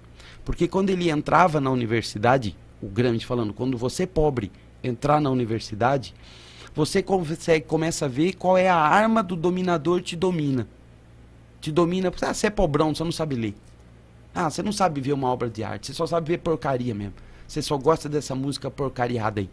Porque 0.44 0.66
quando 0.66 0.90
ele 0.90 1.08
entrava 1.08 1.60
na 1.60 1.70
universidade, 1.70 2.56
o 2.82 2.88
Gramsci 2.88 3.24
falando, 3.24 3.52
quando 3.52 3.78
você 3.78 4.08
pobre 4.08 4.50
entrar 4.82 5.20
na 5.20 5.30
universidade, 5.30 6.12
você 6.74 7.00
consegue, 7.00 7.64
começa 7.64 8.06
a 8.06 8.08
ver 8.08 8.32
qual 8.32 8.58
é 8.58 8.68
a 8.68 8.74
arma 8.74 9.22
do 9.22 9.36
dominador 9.36 10.02
te 10.02 10.16
domina. 10.16 10.66
Te 11.60 11.70
domina, 11.70 12.10
porque 12.10 12.24
ah, 12.24 12.34
você 12.34 12.48
é 12.48 12.50
pobrão, 12.50 12.92
você 12.92 13.04
não 13.04 13.12
sabe 13.12 13.36
ler. 13.36 13.54
Ah, 14.34 14.50
você 14.50 14.64
não 14.64 14.72
sabe 14.72 15.00
ver 15.00 15.12
uma 15.12 15.28
obra 15.28 15.48
de 15.48 15.62
arte, 15.62 15.86
você 15.86 15.94
só 15.94 16.08
sabe 16.08 16.26
ver 16.26 16.38
porcaria 16.38 16.92
mesmo. 16.92 17.14
Você 17.46 17.62
só 17.62 17.78
gosta 17.78 18.08
dessa 18.08 18.34
música 18.34 18.68
porcariada 18.68 19.40
aí. 19.40 19.48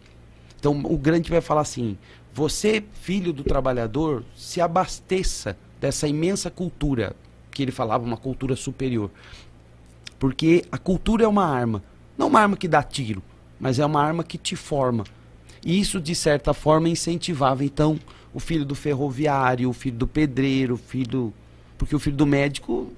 Então 0.58 0.76
o 0.82 0.98
grande 0.98 1.30
vai 1.30 1.40
falar 1.40 1.60
assim: 1.60 1.96
você, 2.34 2.82
filho 2.94 3.32
do 3.32 3.44
trabalhador, 3.44 4.24
se 4.34 4.60
abasteça 4.60 5.56
dessa 5.80 6.06
imensa 6.06 6.50
cultura 6.50 7.16
que 7.50 7.62
ele 7.62 7.72
falava, 7.72 8.04
uma 8.04 8.16
cultura 8.16 8.54
superior. 8.54 9.10
Porque 10.18 10.64
a 10.70 10.78
cultura 10.78 11.24
é 11.24 11.28
uma 11.28 11.44
arma, 11.44 11.82
não 12.16 12.28
uma 12.28 12.40
arma 12.40 12.56
que 12.56 12.68
dá 12.68 12.82
tiro, 12.82 13.22
mas 13.58 13.78
é 13.78 13.86
uma 13.86 14.02
arma 14.02 14.22
que 14.22 14.38
te 14.38 14.54
forma. 14.54 15.04
E 15.64 15.78
isso, 15.80 16.00
de 16.00 16.14
certa 16.14 16.54
forma, 16.54 16.88
incentivava 16.88 17.64
então 17.64 17.98
o 18.32 18.40
filho 18.40 18.64
do 18.64 18.74
ferroviário, 18.74 19.68
o 19.68 19.72
filho 19.72 19.96
do 19.96 20.06
pedreiro, 20.06 20.74
o 20.74 20.78
filho. 20.78 21.32
Porque 21.76 21.94
o 21.94 21.98
filho 21.98 22.16
do 22.16 22.26
médico. 22.26 22.90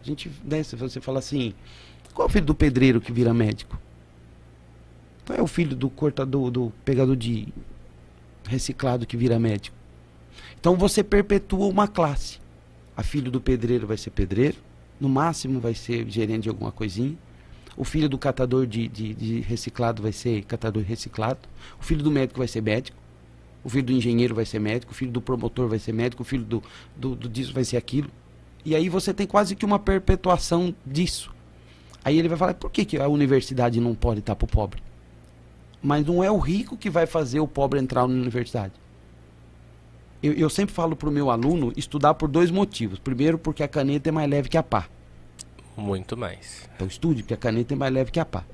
A 0.00 0.04
gente. 0.04 0.30
Né, 0.44 0.62
você 0.62 1.00
fala 1.00 1.18
assim. 1.18 1.54
Qual 2.14 2.26
é 2.26 2.28
o 2.28 2.32
filho 2.32 2.46
do 2.46 2.54
pedreiro 2.54 3.00
que 3.00 3.12
vira 3.12 3.32
médico? 3.32 3.78
Qual 5.26 5.38
é 5.38 5.42
o 5.42 5.46
filho 5.46 5.76
do 5.76 5.88
cortador, 5.88 6.50
do 6.50 6.72
pegador 6.84 7.16
de 7.16 7.48
reciclado 8.44 9.06
que 9.06 9.16
vira 9.16 9.38
médico? 9.38 9.77
Então 10.60 10.76
você 10.76 11.02
perpetua 11.02 11.66
uma 11.66 11.88
classe. 11.88 12.38
A 12.96 13.02
filho 13.02 13.30
do 13.30 13.40
pedreiro 13.40 13.86
vai 13.86 13.96
ser 13.96 14.10
pedreiro, 14.10 14.56
no 15.00 15.08
máximo 15.08 15.60
vai 15.60 15.74
ser 15.74 16.08
gerente 16.08 16.44
de 16.44 16.48
alguma 16.48 16.72
coisinha. 16.72 17.16
O 17.76 17.84
filho 17.84 18.08
do 18.08 18.18
catador 18.18 18.66
de, 18.66 18.88
de, 18.88 19.14
de 19.14 19.40
reciclado 19.40 20.02
vai 20.02 20.10
ser 20.10 20.42
catador 20.44 20.82
reciclado. 20.82 21.38
O 21.80 21.84
filho 21.84 22.02
do 22.02 22.10
médico 22.10 22.38
vai 22.38 22.48
ser 22.48 22.60
médico. 22.60 22.96
O 23.62 23.68
filho 23.68 23.84
do 23.84 23.92
engenheiro 23.92 24.34
vai 24.34 24.44
ser 24.44 24.58
médico. 24.58 24.90
O 24.90 24.94
filho 24.94 25.12
do 25.12 25.20
promotor 25.20 25.68
vai 25.68 25.78
ser 25.78 25.92
médico. 25.92 26.22
O 26.22 26.26
filho 26.26 26.44
do, 26.44 26.62
do, 26.96 27.14
do 27.14 27.28
disso 27.28 27.52
vai 27.52 27.62
ser 27.62 27.76
aquilo. 27.76 28.10
E 28.64 28.74
aí 28.74 28.88
você 28.88 29.14
tem 29.14 29.28
quase 29.28 29.54
que 29.54 29.64
uma 29.64 29.78
perpetuação 29.78 30.74
disso. 30.84 31.32
Aí 32.04 32.18
ele 32.18 32.28
vai 32.28 32.36
falar, 32.36 32.54
por 32.54 32.70
que, 32.70 32.84
que 32.84 32.96
a 32.96 33.06
universidade 33.06 33.80
não 33.80 33.94
pode 33.94 34.20
estar 34.20 34.34
para 34.34 34.44
o 34.44 34.48
pobre? 34.48 34.82
Mas 35.80 36.04
não 36.04 36.24
é 36.24 36.30
o 36.30 36.38
rico 36.38 36.76
que 36.76 36.90
vai 36.90 37.06
fazer 37.06 37.38
o 37.38 37.46
pobre 37.46 37.78
entrar 37.78 38.08
na 38.08 38.14
universidade. 38.14 38.72
Eu, 40.22 40.32
eu 40.32 40.50
sempre 40.50 40.74
falo 40.74 40.96
para 40.96 41.08
o 41.08 41.12
meu 41.12 41.30
aluno 41.30 41.72
estudar 41.76 42.14
por 42.14 42.28
dois 42.28 42.50
motivos. 42.50 42.98
Primeiro, 42.98 43.38
porque 43.38 43.62
a 43.62 43.68
caneta 43.68 44.08
é 44.08 44.12
mais 44.12 44.28
leve 44.28 44.48
que 44.48 44.56
a 44.56 44.62
pá. 44.62 44.88
Muito 45.76 46.16
mais. 46.16 46.68
Então 46.74 46.86
estude, 46.86 47.22
porque 47.22 47.34
a 47.34 47.36
caneta 47.36 47.74
é 47.74 47.76
mais 47.76 47.92
leve 47.92 48.10
que 48.10 48.18
a 48.18 48.24
pá. 48.24 48.44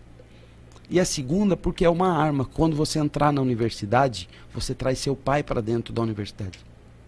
E 0.91 1.01
a 1.01 1.05
segunda, 1.05 1.57
porque 1.57 1.85
é 1.85 1.89
uma 1.89 2.13
arma. 2.13 2.45
Quando 2.45 2.77
você 2.77 2.99
entrar 2.99 3.33
na 3.33 3.41
universidade, 3.41 4.29
você 4.53 4.75
traz 4.75 4.99
seu 4.99 5.17
pai 5.17 5.43
para 5.43 5.63
dentro 5.63 5.95
da 5.95 6.03
universidade. 6.03 6.59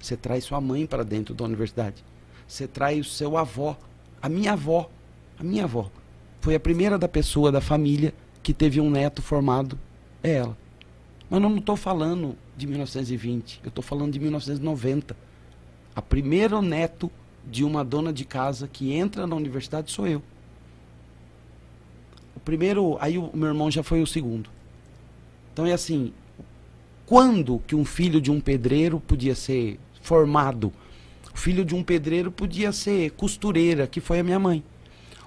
Você 0.01 0.17
traz 0.17 0.45
sua 0.45 0.61
mãe 0.61 0.87
para 0.87 1.05
dentro 1.05 1.35
da 1.35 1.45
universidade. 1.45 2.03
Você 2.49 2.67
traz 2.67 3.07
o 3.07 3.11
seu 3.11 3.37
avó. 3.37 3.77
A 4.23 4.29
minha 4.29 4.53
avó. 4.53 4.89
A 5.39 5.45
minha 5.45 5.65
avó. 5.65 5.91
Foi 6.41 6.55
a 6.55 6.61
primeira 6.61 6.99
da 6.99 7.09
pessoa 7.09 7.53
da 7.53 7.61
família 7.61 8.15
que 8.43 8.55
teve 8.55 8.81
um 8.81 8.89
neto 8.89 9.21
formado. 9.21 9.79
É 10.23 10.33
ela. 10.37 10.57
Mas 11.29 11.43
eu 11.43 11.49
não 11.49 11.57
estou 11.57 11.77
falando 11.77 12.37
de 12.57 12.67
1920. 12.67 13.61
Eu 13.63 13.69
estou 13.69 13.83
falando 13.83 14.13
de 14.13 14.21
1990. 14.21 15.17
A 15.95 16.03
primeiro 16.03 16.63
neto 16.63 17.11
de 17.45 17.65
uma 17.65 17.85
dona 17.85 18.13
de 18.13 18.25
casa 18.25 18.69
que 18.69 18.93
entra 18.93 19.27
na 19.27 19.37
universidade 19.37 19.91
sou 19.91 20.07
eu. 20.07 20.23
O 22.35 22.41
primeiro, 22.41 22.97
aí 23.01 23.19
o 23.19 23.31
meu 23.35 23.49
irmão 23.49 23.71
já 23.71 23.83
foi 23.83 24.03
o 24.03 24.07
segundo. 24.07 24.51
Então 25.53 25.65
é 25.65 25.73
assim, 25.73 26.13
quando 27.07 27.61
que 27.67 27.75
um 27.75 27.85
filho 27.85 28.21
de 28.21 28.31
um 28.31 28.41
pedreiro 28.41 29.01
podia 29.01 29.35
ser 29.35 29.79
formado? 30.03 30.73
O 31.33 31.39
filho 31.39 31.65
de 31.65 31.75
um 31.75 31.83
pedreiro 31.83 32.31
podia 32.31 32.73
ser 32.73 33.11
costureira, 33.13 33.87
que 33.87 34.01
foi 34.01 34.21
a 34.21 34.25
minha 34.25 34.39
mãe. 34.39 34.63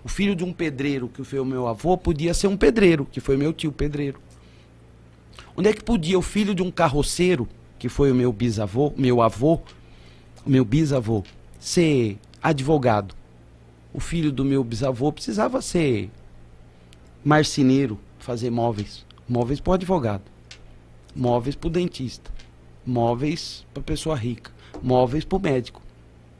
O 0.03 0.07
filho 0.07 0.35
de 0.35 0.43
um 0.43 0.53
pedreiro, 0.53 1.09
que 1.09 1.23
foi 1.23 1.39
o 1.39 1.45
meu 1.45 1.67
avô, 1.67 1.97
podia 1.97 2.33
ser 2.33 2.47
um 2.47 2.57
pedreiro, 2.57 3.05
que 3.05 3.19
foi 3.19 3.37
meu 3.37 3.51
tio 3.53 3.71
pedreiro. 3.71 4.19
Onde 5.55 5.69
é 5.69 5.73
que 5.73 5.83
podia 5.83 6.17
o 6.17 6.21
filho 6.21 6.55
de 6.55 6.61
um 6.61 6.71
carroceiro, 6.71 7.47
que 7.77 7.89
foi 7.89 8.11
o 8.11 8.15
meu 8.15 8.31
bisavô, 8.31 8.93
meu 8.97 9.21
avô, 9.21 9.59
meu 10.45 10.63
bisavô, 10.63 11.23
ser 11.59 12.17
advogado. 12.41 13.15
O 13.93 13.99
filho 13.99 14.31
do 14.31 14.45
meu 14.45 14.63
bisavô 14.63 15.11
precisava 15.11 15.61
ser 15.61 16.09
marceneiro, 17.23 17.99
fazer 18.19 18.49
móveis. 18.49 19.05
Móveis 19.27 19.59
para 19.59 19.71
o 19.71 19.73
advogado. 19.73 20.23
Móveis 21.15 21.55
para 21.55 21.67
o 21.67 21.71
dentista. 21.71 22.31
Móveis 22.85 23.65
para 23.73 23.83
pessoa 23.83 24.15
rica. 24.15 24.51
Móveis 24.81 25.25
para 25.25 25.37
o 25.37 25.41
médico. 25.41 25.81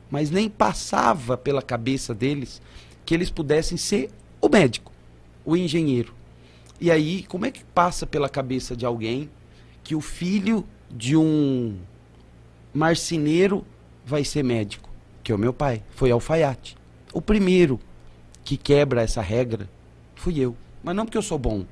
Mas 0.10 0.32
nem 0.32 0.50
passava 0.50 1.38
pela 1.38 1.62
cabeça 1.62 2.14
deles 2.14 2.62
que 3.06 3.14
eles 3.14 3.30
pudessem 3.30 3.78
ser 3.78 4.10
o 4.42 4.48
médico, 4.48 4.92
o 5.46 5.56
engenheiro. 5.56 6.14
E 6.80 6.90
aí, 6.90 7.24
como 7.24 7.46
é 7.46 7.52
que 7.52 7.64
passa 7.64 8.06
pela 8.06 8.30
cabeça 8.30 8.76
de 8.76 8.86
alguém 8.86 9.30
que 9.84 9.96
o 9.96 10.02
filho 10.02 10.66
de 10.90 11.16
um 11.16 11.78
marceneiro 12.74 13.66
vai 14.06 14.24
ser 14.24 14.44
médico? 14.44 14.90
que 15.30 15.32
é 15.32 15.36
o 15.36 15.38
meu 15.38 15.54
pai, 15.54 15.84
foi 15.92 16.10
alfaiate. 16.10 16.76
O 17.14 17.22
primeiro 17.22 17.80
que 18.44 18.58
quebra 18.58 19.04
essa 19.04 19.22
regra 19.22 19.70
fui 20.16 20.40
eu. 20.40 20.56
Mas 20.84 20.96
não 20.96 21.06
porque 21.06 21.20
eu 21.20 21.22
sou 21.22 21.38
bom, 21.38 21.66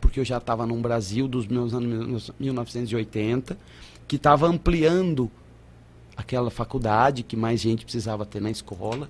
porque 0.00 0.20
eu 0.20 0.24
já 0.24 0.38
estava 0.38 0.64
num 0.64 0.80
Brasil 0.80 1.26
dos 1.26 1.48
meus 1.48 1.74
anos 1.74 2.30
1980, 2.38 3.58
que 4.06 4.14
estava 4.14 4.46
ampliando 4.46 5.28
aquela 6.16 6.48
faculdade 6.48 7.24
que 7.24 7.34
mais 7.34 7.60
gente 7.60 7.84
precisava 7.84 8.24
ter 8.24 8.40
na 8.40 8.52
escola, 8.52 9.08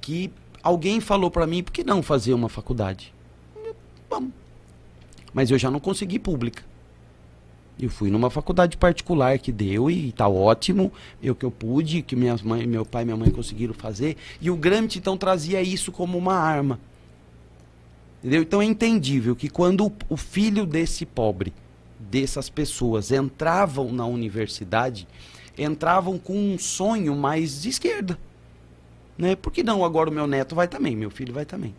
que 0.00 0.32
alguém 0.62 0.98
falou 0.98 1.30
para 1.30 1.46
mim, 1.46 1.62
por 1.62 1.72
que 1.72 1.84
não 1.84 2.02
fazer 2.02 2.32
uma 2.32 2.48
faculdade? 2.48 3.12
Vamos. 4.08 4.32
Mas 5.32 5.50
eu 5.50 5.58
já 5.58 5.70
não 5.70 5.80
consegui 5.80 6.18
pública. 6.18 6.62
Eu 7.82 7.88
fui 7.88 8.10
numa 8.10 8.28
faculdade 8.28 8.76
particular 8.76 9.38
que 9.38 9.50
deu 9.50 9.90
e 9.90 10.10
está 10.10 10.28
ótimo. 10.28 10.92
Eu 11.22 11.34
que 11.34 11.44
eu 11.44 11.50
pude, 11.50 12.02
que 12.02 12.14
minhas 12.14 12.42
mãe, 12.42 12.66
meu 12.66 12.84
pai 12.84 13.02
e 13.02 13.04
minha 13.06 13.16
mãe 13.16 13.30
conseguiram 13.30 13.72
fazer. 13.72 14.16
E 14.40 14.50
o 14.50 14.56
Gramsci 14.56 14.98
então 14.98 15.16
trazia 15.16 15.62
isso 15.62 15.90
como 15.90 16.18
uma 16.18 16.34
arma. 16.34 16.78
Entendeu? 18.18 18.42
Então 18.42 18.60
é 18.60 18.66
entendível 18.66 19.34
que 19.34 19.48
quando 19.48 19.90
o 20.08 20.16
filho 20.16 20.66
desse 20.66 21.06
pobre, 21.06 21.54
dessas 21.98 22.50
pessoas, 22.50 23.10
entravam 23.10 23.90
na 23.90 24.04
universidade, 24.04 25.08
entravam 25.56 26.18
com 26.18 26.34
um 26.34 26.58
sonho 26.58 27.16
mais 27.16 27.62
de 27.62 27.70
esquerda. 27.70 28.18
Né? 29.16 29.34
Por 29.36 29.50
que 29.50 29.62
não 29.62 29.84
agora 29.84 30.10
o 30.10 30.12
meu 30.12 30.26
neto 30.26 30.54
vai 30.54 30.68
também, 30.68 30.94
meu 30.94 31.10
filho 31.10 31.32
vai 31.32 31.46
também? 31.46 31.74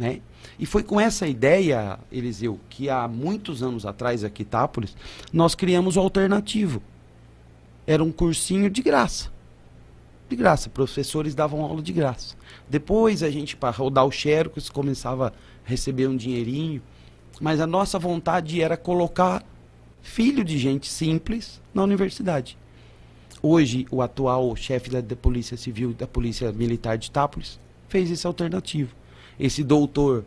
Né? 0.00 0.22
E 0.58 0.64
foi 0.64 0.82
com 0.82 0.98
essa 0.98 1.28
ideia, 1.28 1.98
Eliseu, 2.10 2.58
que 2.70 2.88
há 2.88 3.06
muitos 3.06 3.62
anos 3.62 3.84
atrás, 3.84 4.24
aqui 4.24 4.42
em 4.42 4.46
Itápolis, 4.46 4.96
nós 5.30 5.54
criamos 5.54 5.98
o 5.98 6.00
alternativo. 6.00 6.82
Era 7.86 8.02
um 8.02 8.10
cursinho 8.10 8.70
de 8.70 8.80
graça. 8.80 9.30
De 10.26 10.34
graça, 10.34 10.70
professores 10.70 11.34
davam 11.34 11.60
aula 11.60 11.82
de 11.82 11.92
graça. 11.92 12.34
Depois 12.66 13.22
a 13.22 13.28
gente, 13.28 13.54
para 13.54 13.76
rodar 13.76 14.06
o 14.06 14.10
Xerox, 14.10 14.70
começava 14.70 15.34
a 15.66 15.68
receber 15.68 16.06
um 16.08 16.16
dinheirinho. 16.16 16.80
Mas 17.38 17.60
a 17.60 17.66
nossa 17.66 17.98
vontade 17.98 18.62
era 18.62 18.78
colocar 18.78 19.44
filho 20.00 20.42
de 20.42 20.56
gente 20.56 20.88
simples 20.88 21.60
na 21.74 21.82
universidade. 21.82 22.56
Hoje, 23.42 23.86
o 23.90 24.00
atual 24.00 24.56
chefe 24.56 24.88
da, 24.88 25.02
da 25.02 25.16
Polícia 25.16 25.58
Civil 25.58 25.92
da 25.92 26.06
Polícia 26.06 26.50
Militar 26.52 26.96
de 26.96 27.08
Itápolis 27.08 27.60
fez 27.86 28.10
esse 28.10 28.26
alternativo 28.26 28.99
esse 29.40 29.64
doutor 29.64 30.22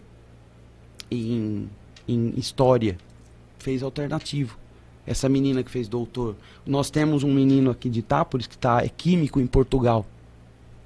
em, 1.11 1.69
em 2.07 2.33
história 2.35 2.97
fez 3.59 3.83
alternativo. 3.83 4.57
Essa 5.05 5.29
menina 5.29 5.61
que 5.63 5.69
fez 5.69 5.87
doutor. 5.87 6.35
Nós 6.65 6.89
temos 6.89 7.23
um 7.23 7.31
menino 7.31 7.69
aqui 7.69 7.89
de 7.89 7.99
Itápolis 7.99 8.47
que 8.47 8.57
tá, 8.57 8.83
é 8.83 8.89
químico 8.89 9.39
em 9.39 9.45
Portugal. 9.45 10.03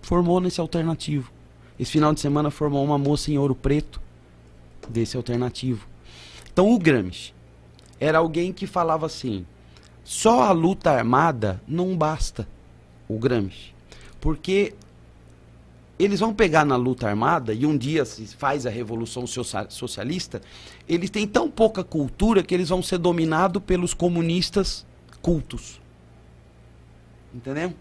Formou 0.02 0.42
nesse 0.42 0.60
alternativo. 0.60 1.32
Esse 1.80 1.92
final 1.92 2.14
de 2.14 2.20
semana 2.20 2.52
formou 2.52 2.84
uma 2.84 2.98
moça 2.98 3.32
em 3.32 3.38
Ouro 3.38 3.56
Preto 3.56 4.02
desse 4.90 5.16
alternativo. 5.16 5.88
Então 6.52 6.74
o 6.74 6.78
Gramsci 6.78 7.34
era 7.98 8.18
alguém 8.18 8.52
que 8.52 8.68
falava 8.68 9.06
assim: 9.06 9.46
só 10.04 10.44
a 10.44 10.52
luta 10.52 10.92
armada 10.92 11.62
não 11.66 11.96
basta. 11.96 12.46
O 13.08 13.18
Gramsci. 13.18 13.74
Porque 14.20 14.74
eles 16.00 16.20
vão 16.20 16.34
pegar 16.34 16.66
na 16.66 16.76
luta 16.76 17.08
armada 17.08 17.54
e 17.54 17.66
um 17.66 17.78
dia 17.78 18.06
se 18.06 18.26
faz 18.28 18.66
a 18.66 18.70
revolução 18.70 19.26
socialista, 19.26 20.42
eles 20.88 21.10
têm 21.10 21.26
tão 21.28 21.50
pouca 21.50 21.84
cultura 21.84 22.44
que 22.44 22.54
eles 22.54 22.70
vão 22.70 22.84
ser 22.84 22.98
dominados 22.98 23.62
pelos 23.64 23.94
comunistas 23.94 24.86
cultos. 25.22 25.82
Entendeu? 27.34 27.74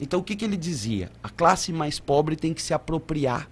Então 0.00 0.20
o 0.20 0.22
que, 0.22 0.36
que 0.36 0.44
ele 0.44 0.56
dizia? 0.56 1.10
A 1.22 1.28
classe 1.28 1.72
mais 1.72 1.98
pobre 1.98 2.36
tem 2.36 2.52
que 2.52 2.62
se 2.62 2.74
apropriar 2.74 3.48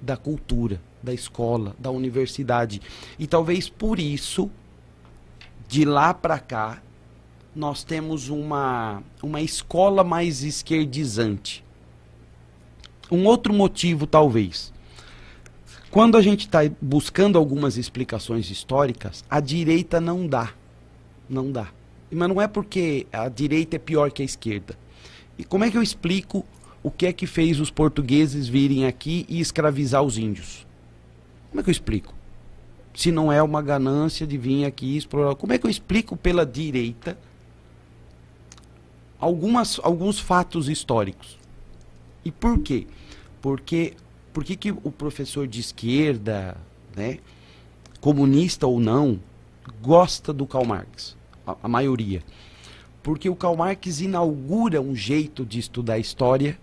da 0.00 0.16
cultura. 0.16 0.80
da 1.02 1.14
escola, 1.14 1.74
da 1.78 1.90
universidade. 1.90 2.82
E 3.18 3.26
talvez 3.26 3.70
por 3.70 3.98
isso, 3.98 4.50
de 5.66 5.84
lá 5.84 6.12
para 6.12 6.38
cá, 6.38 6.82
nós 7.56 7.82
temos 7.82 8.28
uma, 8.28 9.02
uma 9.22 9.40
escola 9.40 10.04
mais 10.04 10.42
esquerdizante. 10.42 11.64
Um 13.10 13.24
outro 13.24 13.52
motivo, 13.52 14.06
talvez. 14.06 14.72
Quando 15.90 16.16
a 16.16 16.22
gente 16.22 16.46
está 16.46 16.60
buscando 16.80 17.36
algumas 17.36 17.76
explicações 17.76 18.48
históricas, 18.48 19.24
a 19.28 19.40
direita 19.40 20.00
não 20.00 20.26
dá. 20.26 20.54
Não 21.28 21.50
dá. 21.50 21.68
Mas 22.10 22.28
não 22.28 22.40
é 22.40 22.46
porque 22.46 23.06
a 23.12 23.28
direita 23.28 23.76
é 23.76 23.78
pior 23.78 24.12
que 24.12 24.22
a 24.22 24.24
esquerda. 24.24 24.78
E 25.36 25.44
como 25.44 25.64
é 25.64 25.70
que 25.70 25.76
eu 25.76 25.82
explico 25.82 26.44
o 26.82 26.90
que 26.90 27.06
é 27.06 27.12
que 27.12 27.26
fez 27.26 27.58
os 27.58 27.70
portugueses 27.70 28.46
virem 28.46 28.86
aqui 28.86 29.26
e 29.28 29.40
escravizar 29.40 30.02
os 30.02 30.16
índios? 30.16 30.66
Como 31.50 31.60
é 31.60 31.64
que 31.64 31.70
eu 31.70 31.72
explico? 31.72 32.14
Se 32.94 33.10
não 33.10 33.32
é 33.32 33.42
uma 33.42 33.60
ganância 33.60 34.26
de 34.26 34.38
vir 34.38 34.64
aqui 34.64 34.96
explorar. 34.96 35.34
Como 35.34 35.52
é 35.52 35.58
que 35.58 35.66
eu 35.66 35.70
explico 35.70 36.16
pela 36.16 36.46
direita 36.46 37.18
algumas, 39.18 39.80
alguns 39.82 40.20
fatos 40.20 40.68
históricos? 40.68 41.38
E 42.24 42.30
por 42.30 42.60
quê? 42.60 42.86
Porque 43.40 43.94
por 44.32 44.44
que, 44.44 44.56
que 44.56 44.70
o 44.70 44.90
professor 44.90 45.46
de 45.46 45.60
esquerda, 45.60 46.56
né, 46.94 47.18
comunista 48.00 48.66
ou 48.66 48.78
não, 48.80 49.18
gosta 49.82 50.32
do 50.32 50.46
Karl 50.46 50.64
Marx? 50.64 51.16
A, 51.46 51.56
a 51.62 51.68
maioria. 51.68 52.22
Porque 53.02 53.28
o 53.28 53.36
Karl 53.36 53.56
Marx 53.56 54.00
inaugura 54.00 54.80
um 54.80 54.94
jeito 54.94 55.44
de 55.44 55.58
estudar 55.58 55.98
história 55.98 56.58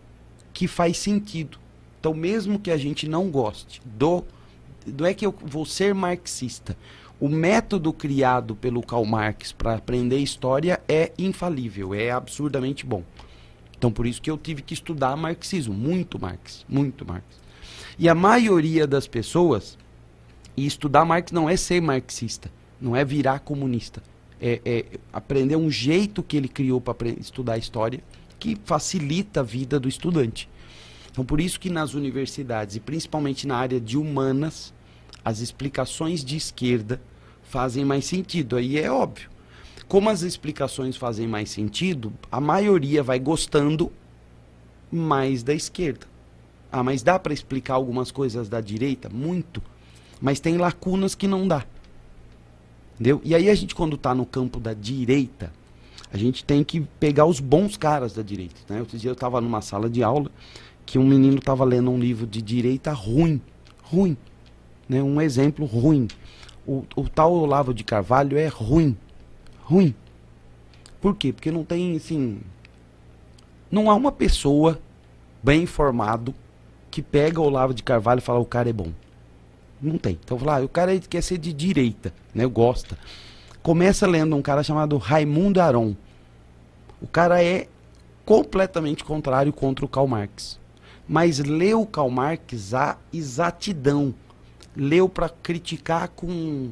que 0.54 0.68
faz 0.68 0.98
sentido. 0.98 1.58
Então, 2.00 2.14
mesmo 2.14 2.60
que 2.60 2.72
a 2.72 2.78
gente 2.78 3.08
não 3.08 3.30
goste 3.30 3.82
do. 3.84 4.24
Não 4.86 5.06
é 5.06 5.14
que 5.14 5.26
eu 5.26 5.34
vou 5.42 5.66
ser 5.66 5.94
marxista. 5.94 6.78
O 7.20 7.28
método 7.28 7.92
criado 7.92 8.56
pelo 8.56 8.82
Karl 8.82 9.04
Marx 9.04 9.52
para 9.52 9.74
aprender 9.74 10.20
história 10.20 10.80
é 10.88 11.12
infalível, 11.18 11.94
é 11.94 12.12
absurdamente 12.12 12.86
bom. 12.86 13.04
Então, 13.78 13.92
por 13.92 14.08
isso 14.08 14.22
que 14.22 14.30
eu 14.30 14.38
tive 14.38 14.62
que 14.62 14.74
estudar 14.74 15.16
marxismo, 15.16 15.74
muito 15.74 16.20
Marx, 16.20 16.66
muito 16.68 17.06
Marx. 17.06 17.26
E 18.00 18.10
a 18.10 18.16
maioria 18.16 18.88
das 18.88 19.08
pessoas, 19.08 19.78
e 20.56 20.66
estudar 20.66 21.06
Marx 21.06 21.32
não 21.32 21.50
é 21.50 21.56
ser 21.56 21.82
marxista, 21.82 22.52
não 22.82 22.96
é 22.96 23.06
virar 23.06 23.40
comunista. 23.40 24.02
É, 24.40 24.62
é 24.66 24.86
aprender 25.12 25.56
um 25.56 25.70
jeito 25.70 26.22
que 26.22 26.38
ele 26.38 26.48
criou 26.48 26.80
para 26.80 27.10
estudar 27.10 27.54
a 27.54 27.58
história 27.58 28.04
que 28.40 28.58
facilita 28.66 29.40
a 29.40 29.44
vida 29.44 29.80
do 29.80 29.88
estudante. 29.88 30.48
Então, 31.12 31.26
por 31.26 31.42
isso 31.42 31.60
que 31.60 31.70
nas 31.70 31.96
universidades, 31.96 32.76
e 32.76 32.80
principalmente 32.80 33.48
na 33.48 33.58
área 33.58 33.80
de 33.80 33.98
humanas, 33.98 34.74
as 35.26 35.40
explicações 35.40 36.24
de 36.24 36.38
esquerda 36.38 37.02
fazem 37.50 37.84
mais 37.84 38.06
sentido. 38.06 38.56
Aí 38.56 38.78
é 38.78 38.92
óbvio. 38.92 39.30
Como 39.88 40.10
as 40.10 40.22
explicações 40.22 40.98
fazem 40.98 41.28
mais 41.28 41.50
sentido, 41.50 42.14
a 42.32 42.42
maioria 42.42 43.02
vai 43.02 43.20
gostando 43.20 43.92
mais 44.92 45.44
da 45.44 45.54
esquerda. 45.54 46.06
Ah, 46.72 46.84
mas 46.84 47.02
dá 47.02 47.18
para 47.18 47.34
explicar 47.34 47.76
algumas 47.76 48.12
coisas 48.12 48.50
da 48.50 48.60
direita? 48.60 49.10
Muito. 49.10 49.62
Mas 50.20 50.40
tem 50.40 50.58
lacunas 50.58 51.16
que 51.16 51.28
não 51.28 51.48
dá. 51.48 51.66
Entendeu? 52.96 53.22
E 53.24 53.34
aí 53.34 53.50
a 53.50 53.56
gente, 53.56 53.74
quando 53.74 53.96
está 53.96 54.14
no 54.14 54.26
campo 54.26 54.60
da 54.60 54.74
direita, 54.74 55.54
a 56.12 56.18
gente 56.18 56.44
tem 56.44 56.64
que 56.64 56.82
pegar 57.00 57.26
os 57.26 57.40
bons 57.40 57.78
caras 57.78 58.14
da 58.14 58.22
direita. 58.22 58.56
Né? 58.68 58.80
Outro 58.80 58.98
dia 58.98 59.10
eu 59.10 59.14
estava 59.14 59.40
numa 59.40 59.62
sala 59.62 59.90
de 59.90 60.04
aula 60.04 60.30
que 60.86 60.98
um 60.98 61.06
menino 61.06 61.38
estava 61.38 61.64
lendo 61.64 61.92
um 61.92 62.00
livro 62.00 62.26
de 62.26 62.42
direita 62.42 62.92
ruim. 62.92 63.42
Ruim. 63.84 64.18
Né? 64.90 65.02
Um 65.02 65.22
exemplo 65.22 65.66
ruim. 65.66 66.08
O, 66.66 66.84
o 66.96 67.08
tal 67.08 67.34
Olavo 67.34 67.74
de 67.74 67.84
Carvalho 67.84 68.38
é 68.38 68.48
ruim. 68.48 68.98
Ruim. 69.68 69.94
Por 71.02 71.14
quê? 71.14 71.34
Porque 71.34 71.52
não 71.52 71.66
tem, 71.66 71.98
assim. 71.98 72.40
Não 73.70 73.92
há 73.92 73.96
uma 73.96 74.14
pessoa 74.14 74.80
bem 75.44 75.64
informado 75.64 76.34
que 76.90 77.02
pega 77.02 77.42
o 77.42 77.44
Olavo 77.44 77.74
de 77.74 77.84
Carvalho 77.84 78.20
e 78.20 78.22
fala 78.22 78.40
o 78.40 78.46
cara 78.46 78.70
é 78.70 78.74
bom. 78.74 78.94
Não 79.82 79.98
tem. 79.98 80.18
Então, 80.24 80.40
falar, 80.40 80.62
ah, 80.62 80.64
o 80.64 80.70
cara 80.70 80.98
quer 81.00 81.22
ser 81.22 81.38
de 81.38 81.52
direita, 81.52 82.14
né? 82.34 82.46
Gosta. 82.46 82.98
Começa 83.62 84.08
lendo 84.08 84.38
um 84.38 84.42
cara 84.42 84.64
chamado 84.64 84.98
Raimundo 84.98 85.60
Aron. 85.60 85.94
O 87.02 87.08
cara 87.08 87.44
é 87.44 87.68
completamente 88.24 89.04
contrário 89.04 89.52
contra 89.52 89.84
o 89.84 89.90
Karl 89.90 90.08
Marx. 90.08 90.58
Mas 91.06 91.40
leu 91.40 91.86
Karl 91.86 92.10
Marx 92.10 92.74
a 92.74 92.96
exatidão. 93.12 94.16
Leu 94.74 95.10
para 95.10 95.28
criticar 95.28 96.08
com 96.08 96.72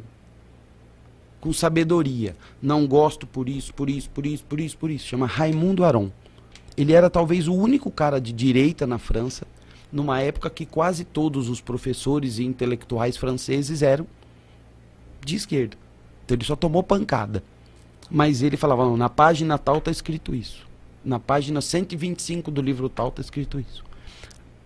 com 1.45 1.53
sabedoria. 1.53 2.35
Não 2.59 2.87
gosto 2.87 3.27
por 3.27 3.47
isso, 3.47 3.71
por 3.71 3.87
isso, 3.87 4.09
por 4.09 4.25
isso, 4.25 4.43
por 4.43 4.59
isso, 4.59 4.77
por 4.79 4.89
isso. 4.89 5.05
Chama 5.05 5.27
Raimundo 5.27 5.85
Aron. 5.85 6.09
Ele 6.75 6.91
era 6.91 7.07
talvez 7.07 7.47
o 7.47 7.53
único 7.53 7.91
cara 7.91 8.19
de 8.19 8.33
direita 8.33 8.87
na 8.87 8.97
França 8.97 9.45
numa 9.91 10.19
época 10.19 10.49
que 10.49 10.65
quase 10.65 11.05
todos 11.05 11.47
os 11.47 11.61
professores 11.61 12.39
e 12.39 12.43
intelectuais 12.43 13.15
franceses 13.15 13.83
eram 13.83 14.07
de 15.23 15.35
esquerda. 15.35 15.77
Então 16.25 16.35
ele 16.35 16.43
só 16.43 16.55
tomou 16.55 16.81
pancada. 16.81 17.43
Mas 18.09 18.41
ele 18.41 18.57
falava, 18.57 18.83
não, 18.83 18.97
na 18.97 19.07
página 19.07 19.55
tal 19.59 19.77
está 19.77 19.91
escrito 19.91 20.33
isso. 20.33 20.65
Na 21.03 21.19
página 21.19 21.61
125 21.61 22.49
do 22.49 22.59
livro 22.59 22.89
tal 22.89 23.09
está 23.09 23.21
escrito 23.21 23.59
isso. 23.59 23.85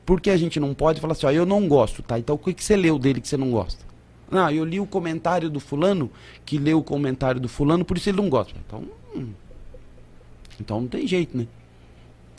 Por 0.05 0.21
que 0.21 0.29
a 0.29 0.37
gente 0.37 0.61
não 0.61 0.73
pode 0.73 1.01
falar 1.01 1.11
assim, 1.11 1.25
ó, 1.25 1.31
eu 1.31 1.45
não 1.45 1.67
gosto, 1.67 2.01
tá? 2.01 2.17
Então 2.17 2.35
o 2.35 2.39
que, 2.39 2.53
que 2.53 2.63
você 2.63 2.77
leu 2.77 2.97
dele 2.97 3.19
que 3.19 3.27
você 3.27 3.35
não 3.35 3.51
gosta? 3.51 3.88
Não, 4.31 4.49
eu 4.51 4.63
li 4.63 4.79
o 4.79 4.85
comentário 4.85 5.49
do 5.49 5.59
fulano, 5.59 6.09
que 6.45 6.57
leu 6.57 6.79
o 6.79 6.83
comentário 6.83 7.41
do 7.41 7.49
fulano, 7.49 7.83
por 7.83 7.97
isso 7.97 8.09
ele 8.09 8.17
não 8.17 8.29
gosta. 8.29 8.53
Então, 8.65 8.83
hum, 9.15 9.29
então 10.59 10.81
não 10.81 10.87
tem 10.87 11.07
jeito, 11.07 11.37
né? 11.37 11.47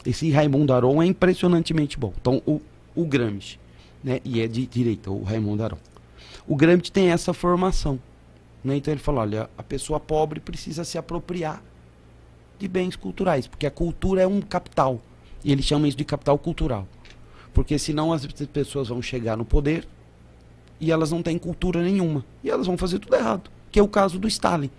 Esse 0.05 0.31
Raimundo 0.31 0.73
Aron 0.73 1.03
é 1.03 1.07
impressionantemente 1.07 1.99
bom. 1.99 2.13
Então, 2.21 2.43
o, 2.47 2.61
o 2.95 3.05
Gramsci, 3.05 3.59
né? 4.03 4.21
E 4.25 4.41
é 4.41 4.47
de 4.47 4.67
direita, 4.67 5.11
o 5.11 5.23
Raimundo 5.23 5.63
Aron. 5.63 5.79
O 6.47 6.57
Gramsci 6.57 6.91
tem 6.93 7.11
essa 7.11 7.33
formação, 7.33 7.99
né? 8.63 8.77
Então 8.77 8.93
ele 8.93 9.01
fala, 9.01 9.23
olha, 9.23 9.51
a 9.59 9.63
pessoa 9.63 9.99
pobre 9.99 10.41
precisa 10.41 10.85
se 10.85 10.97
apropriar 10.97 11.63
de 12.59 12.69
bens 12.69 12.95
culturais, 12.95 13.47
porque 13.47 13.67
a 13.67 13.71
cultura 13.71 14.23
é 14.23 14.27
um 14.27 14.41
capital. 14.41 15.01
E 15.43 15.51
ele 15.51 15.63
chama 15.63 15.89
isso 15.89 15.97
de 15.97 16.05
capital 16.05 16.39
cultural. 16.39 16.87
Porque 17.53 17.79
senão 17.79 18.13
as 18.13 18.27
pessoas 18.27 18.89
vão 18.89 19.01
chegar 19.01 19.37
no 19.37 19.45
poder 19.45 19.87
e 20.81 20.91
elas 20.91 21.11
não 21.11 21.23
têm 21.23 21.39
cultura 21.39 21.83
nenhuma. 21.83 22.25
E 22.43 22.51
elas 22.51 22.67
vão 22.67 22.79
fazer 22.79 22.99
tudo 22.99 23.15
errado. 23.15 23.51
Que 23.71 23.79
é 23.79 23.83
o 23.83 23.89
caso 23.89 24.19
do 24.19 24.27
Stalin. 24.27 24.71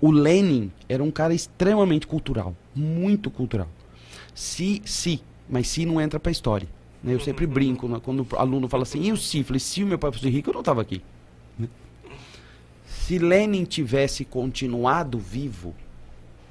O 0.00 0.10
Lenin 0.10 0.72
era 0.88 1.02
um 1.02 1.10
cara 1.10 1.34
extremamente 1.34 2.06
cultural. 2.06 2.56
Muito 2.74 3.30
cultural. 3.30 3.68
Se, 4.34 4.80
se, 4.84 5.20
mas 5.48 5.68
se 5.68 5.84
não 5.84 6.00
entra 6.00 6.18
para 6.18 6.30
a 6.30 6.32
história. 6.32 6.68
Né? 7.02 7.14
Eu 7.14 7.20
sempre 7.20 7.46
brinco 7.46 7.86
né? 7.86 8.00
quando 8.02 8.26
o 8.28 8.36
aluno 8.36 8.68
fala 8.68 8.84
assim, 8.84 9.02
e 9.02 9.12
o? 9.12 9.44
Falei, 9.44 9.60
se 9.60 9.82
o 9.82 9.86
meu 9.86 9.98
pai 9.98 10.10
fosse 10.10 10.28
rico, 10.28 10.50
eu 10.50 10.54
não 10.54 10.60
estava 10.60 10.80
aqui. 10.80 11.02
Né? 11.58 11.68
Se 12.86 13.18
Lenin 13.18 13.64
tivesse 13.64 14.24
continuado 14.24 15.18
vivo, 15.18 15.74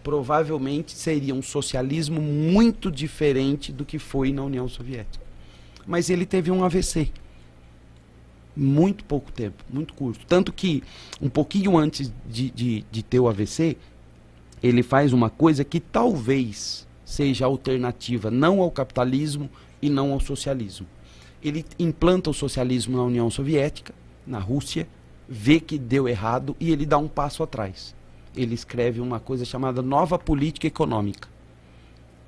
provavelmente 0.03 0.91
seria 0.93 1.33
um 1.33 1.41
socialismo 1.41 2.22
muito 2.22 2.91
diferente 2.91 3.72
do 3.72 3.85
que 3.85 3.98
foi 3.98 4.31
na 4.31 4.43
União 4.43 4.67
Soviética. 4.67 5.25
Mas 5.85 6.09
ele 6.09 6.25
teve 6.25 6.51
um 6.51 6.64
AVC. 6.64 7.11
Muito 8.55 9.03
pouco 9.05 9.31
tempo, 9.31 9.63
muito 9.69 9.93
curto. 9.93 10.25
Tanto 10.25 10.51
que, 10.51 10.83
um 11.21 11.30
pouquinho 11.30 11.77
antes 11.77 12.11
de, 12.30 12.49
de, 12.49 12.85
de 12.91 13.03
ter 13.03 13.19
o 13.19 13.30
AVC, 13.30 13.77
ele 14.61 14.83
faz 14.83 15.13
uma 15.13 15.30
coisa 15.30 15.63
que 15.63 15.80
talvez 15.80 16.88
seja 17.05 17.45
alternativa 17.45 18.30
não 18.30 18.59
ao 18.59 18.69
capitalismo, 18.69 19.49
e 19.81 19.89
não 19.89 20.13
ao 20.13 20.19
socialismo. 20.19 20.85
Ele 21.43 21.65
implanta 21.80 22.30
o 22.30 22.33
socialismo 22.33 22.97
na 22.97 23.03
União 23.03 23.30
Soviética, 23.30 23.93
na 24.27 24.38
Rússia, 24.38 24.88
vê 25.27 25.59
que 25.59 25.77
deu 25.77 26.07
errado 26.07 26.55
e 26.59 26.71
ele 26.71 26.85
dá 26.85 26.97
um 26.97 27.07
passo 27.07 27.41
atrás. 27.41 27.95
Ele 28.35 28.53
escreve 28.53 29.01
uma 29.01 29.19
coisa 29.19 29.43
chamada 29.43 29.81
Nova 29.81 30.19
Política 30.19 30.67
Econômica. 30.67 31.27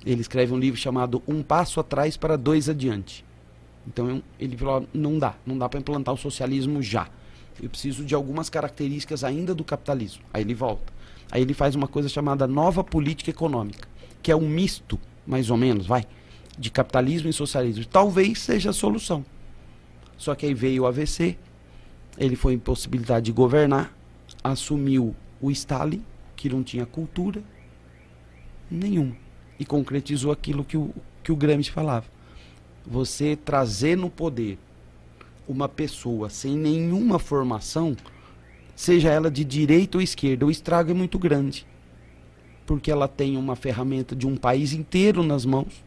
Ele 0.04 0.20
escreve 0.20 0.52
um 0.52 0.58
livro 0.58 0.78
chamado 0.78 1.22
Um 1.26 1.42
Passo 1.42 1.80
Atrás 1.80 2.16
para 2.16 2.36
Dois 2.36 2.68
Adiante. 2.68 3.24
Então 3.86 4.22
ele 4.38 4.56
falou: 4.56 4.86
não 4.92 5.18
dá, 5.18 5.34
não 5.46 5.58
dá 5.58 5.68
para 5.68 5.80
implantar 5.80 6.14
o 6.14 6.18
socialismo 6.18 6.82
já. 6.82 7.08
Eu 7.62 7.70
preciso 7.70 8.04
de 8.04 8.14
algumas 8.14 8.50
características 8.50 9.22
ainda 9.22 9.54
do 9.54 9.62
capitalismo. 9.62 10.24
Aí 10.32 10.42
ele 10.42 10.54
volta. 10.54 10.92
Aí 11.30 11.42
ele 11.42 11.54
faz 11.54 11.74
uma 11.74 11.86
coisa 11.86 12.08
chamada 12.08 12.46
Nova 12.46 12.82
Política 12.82 13.30
Econômica, 13.30 13.88
que 14.22 14.30
é 14.30 14.36
um 14.36 14.48
misto, 14.48 14.98
mais 15.26 15.50
ou 15.50 15.56
menos, 15.56 15.86
vai, 15.86 16.04
de 16.58 16.70
capitalismo 16.70 17.28
e 17.28 17.32
socialismo. 17.32 17.84
Talvez 17.84 18.40
seja 18.40 18.70
a 18.70 18.72
solução. 18.72 19.24
Só 20.16 20.34
que 20.34 20.46
aí 20.46 20.54
veio 20.54 20.82
o 20.82 20.86
AVC, 20.86 21.36
ele 22.18 22.36
foi 22.36 22.54
impossibilidade 22.54 23.26
de 23.26 23.32
governar, 23.32 23.92
assumiu 24.42 25.14
o 25.40 25.50
Stalin, 25.50 26.04
que 26.36 26.48
não 26.48 26.62
tinha 26.62 26.86
cultura 26.86 27.42
nenhuma, 28.70 29.16
e 29.58 29.64
concretizou 29.64 30.30
aquilo 30.30 30.64
que 30.64 30.76
o, 30.76 30.94
que 31.22 31.32
o 31.32 31.36
Gramsci 31.36 31.70
falava. 31.70 32.13
Você 32.86 33.36
trazer 33.36 33.96
no 33.96 34.10
poder 34.10 34.58
uma 35.48 35.68
pessoa 35.68 36.28
sem 36.28 36.56
nenhuma 36.56 37.18
formação, 37.18 37.96
seja 38.74 39.10
ela 39.10 39.30
de 39.30 39.44
direita 39.44 39.98
ou 39.98 40.02
esquerda, 40.02 40.46
o 40.46 40.50
estrago 40.50 40.90
é 40.90 40.94
muito 40.94 41.18
grande. 41.18 41.66
Porque 42.66 42.90
ela 42.90 43.08
tem 43.08 43.36
uma 43.36 43.56
ferramenta 43.56 44.16
de 44.16 44.26
um 44.26 44.36
país 44.36 44.72
inteiro 44.72 45.22
nas 45.22 45.44
mãos, 45.44 45.84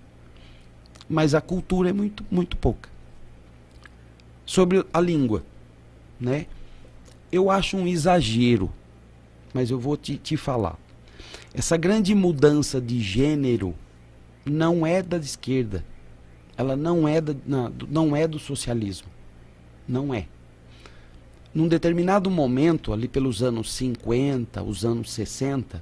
mas 1.10 1.34
a 1.34 1.42
cultura 1.42 1.90
é 1.90 1.94
muito, 1.94 2.26
muito 2.30 2.58
pouca. 2.58 2.90
Sobre 4.46 4.86
a 4.94 5.02
língua, 5.02 5.44
né? 6.20 6.46
Eu 7.32 7.52
acho 7.52 7.76
um 7.78 7.88
exagero, 7.88 8.72
mas 9.54 9.70
eu 9.70 9.80
vou 9.80 9.98
te, 9.98 10.18
te 10.18 10.38
falar. 10.38 10.78
Essa 11.54 11.76
grande 11.76 12.14
mudança 12.14 12.80
de 12.80 13.02
gênero 13.02 13.74
não 14.46 14.86
é 14.86 15.02
da 15.02 15.18
esquerda. 15.18 15.84
Ela 16.58 16.76
não 16.76 17.08
é, 17.08 17.22
da, 17.22 17.36
não, 17.46 17.72
não 17.90 18.16
é 18.16 18.28
do 18.28 18.40
socialismo. 18.40 19.08
Não 19.88 20.14
é. 20.14 20.28
Num 21.54 21.68
determinado 21.68 22.30
momento, 22.30 22.92
ali 22.92 23.08
pelos 23.08 23.42
anos 23.42 23.72
50, 23.72 24.62
os 24.64 24.84
anos 24.84 25.12
60, 25.12 25.82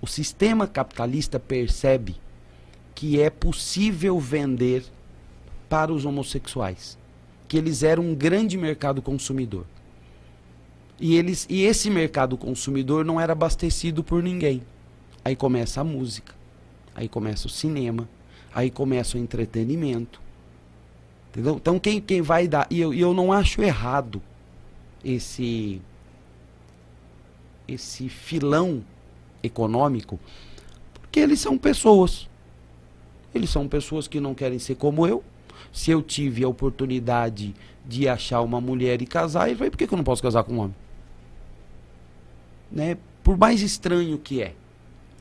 o 0.00 0.06
sistema 0.06 0.66
capitalista 0.66 1.40
percebe 1.40 2.16
que 2.94 3.20
é 3.20 3.28
possível 3.28 4.18
vender 4.18 4.84
para 5.68 5.92
os 5.92 6.04
homossexuais, 6.04 6.96
que 7.48 7.56
eles 7.56 7.82
eram 7.82 8.04
um 8.04 8.14
grande 8.14 8.56
mercado 8.56 9.02
consumidor. 9.02 9.66
E, 10.98 11.14
eles, 11.16 11.46
e 11.50 11.62
esse 11.64 11.90
mercado 11.90 12.38
consumidor 12.38 13.04
não 13.04 13.20
era 13.20 13.32
abastecido 13.32 14.02
por 14.02 14.22
ninguém. 14.22 14.62
Aí 15.24 15.36
começa 15.36 15.80
a 15.80 15.84
música, 15.84 16.34
aí 16.94 17.08
começa 17.08 17.46
o 17.46 17.50
cinema, 17.50 18.08
aí 18.56 18.70
começa 18.70 19.18
o 19.18 19.20
entretenimento. 19.20 20.18
Entendeu? 21.28 21.56
Então 21.56 21.78
quem, 21.78 22.00
quem 22.00 22.22
vai 22.22 22.48
dar. 22.48 22.66
E 22.70 22.80
eu, 22.80 22.94
eu 22.94 23.12
não 23.12 23.30
acho 23.30 23.60
errado 23.60 24.22
esse 25.04 25.82
esse 27.68 28.08
filão 28.08 28.82
econômico, 29.42 30.18
porque 30.94 31.20
eles 31.20 31.38
são 31.38 31.58
pessoas. 31.58 32.26
Eles 33.34 33.50
são 33.50 33.68
pessoas 33.68 34.08
que 34.08 34.20
não 34.20 34.34
querem 34.34 34.58
ser 34.58 34.76
como 34.76 35.06
eu. 35.06 35.22
Se 35.70 35.90
eu 35.90 36.00
tive 36.00 36.42
a 36.42 36.48
oportunidade 36.48 37.54
de 37.84 38.08
achar 38.08 38.40
uma 38.40 38.60
mulher 38.60 39.02
e 39.02 39.06
casar, 39.06 39.48
ele 39.48 39.56
vai, 39.56 39.68
por 39.68 39.76
que, 39.76 39.86
que 39.86 39.92
eu 39.92 39.96
não 39.98 40.04
posso 40.04 40.22
casar 40.22 40.44
com 40.44 40.54
um 40.54 40.58
homem? 40.60 40.76
Né? 42.70 42.96
Por 43.22 43.36
mais 43.36 43.60
estranho 43.60 44.16
que 44.16 44.40
é, 44.40 44.54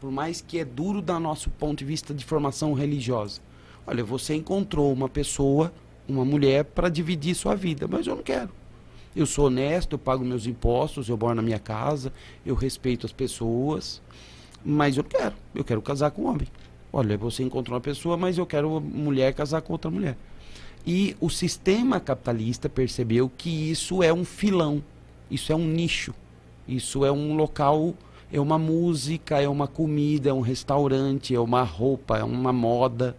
por 0.05 0.11
mais 0.11 0.39
que 0.39 0.59
é 0.59 0.63
duro 0.63 1.01
do 1.01 1.19
nosso 1.19 1.49
ponto 1.49 1.79
de 1.79 1.85
vista 1.85 2.13
de 2.13 2.23
formação 2.23 2.73
religiosa. 2.73 3.41
Olha, 3.87 4.03
você 4.03 4.35
encontrou 4.35 4.93
uma 4.93 5.09
pessoa 5.09 5.73
uma 6.07 6.23
mulher 6.23 6.63
para 6.63 6.89
dividir 6.89 7.33
sua 7.33 7.55
vida, 7.55 7.87
mas 7.87 8.05
eu 8.05 8.15
não 8.15 8.21
quero. 8.21 8.51
Eu 9.15 9.25
sou 9.25 9.47
honesto, 9.47 9.93
eu 9.93 9.97
pago 9.97 10.23
meus 10.23 10.45
impostos, 10.45 11.09
eu 11.09 11.17
moro 11.17 11.33
na 11.33 11.41
minha 11.41 11.57
casa, 11.57 12.13
eu 12.45 12.53
respeito 12.53 13.07
as 13.07 13.11
pessoas, 13.11 13.99
mas 14.63 14.95
eu 14.95 15.01
não 15.01 15.09
quero. 15.09 15.35
Eu 15.55 15.63
quero 15.63 15.81
casar 15.81 16.11
com 16.11 16.21
um 16.21 16.27
homem. 16.27 16.47
Olha, 16.93 17.17
você 17.17 17.41
encontrou 17.41 17.73
uma 17.73 17.81
pessoa, 17.81 18.15
mas 18.15 18.37
eu 18.37 18.45
quero 18.45 18.79
mulher 18.79 19.33
casar 19.33 19.63
com 19.63 19.73
outra 19.73 19.89
mulher. 19.89 20.15
E 20.85 21.17
o 21.19 21.31
sistema 21.31 21.99
capitalista 21.99 22.69
percebeu 22.69 23.27
que 23.35 23.71
isso 23.71 24.03
é 24.03 24.13
um 24.13 24.23
filão, 24.23 24.83
isso 25.31 25.51
é 25.51 25.55
um 25.55 25.65
nicho, 25.65 26.13
isso 26.67 27.03
é 27.03 27.11
um 27.11 27.35
local, 27.35 27.95
é 28.31 28.39
uma 28.39 28.57
música, 28.57 29.39
é 29.39 29.47
uma 29.47 29.67
comida, 29.67 30.29
é 30.29 30.33
um 30.33 30.41
restaurante, 30.41 31.33
é 31.33 31.39
uma 31.39 31.63
roupa, 31.63 32.17
é 32.17 32.23
uma 32.23 32.51
moda. 32.51 33.15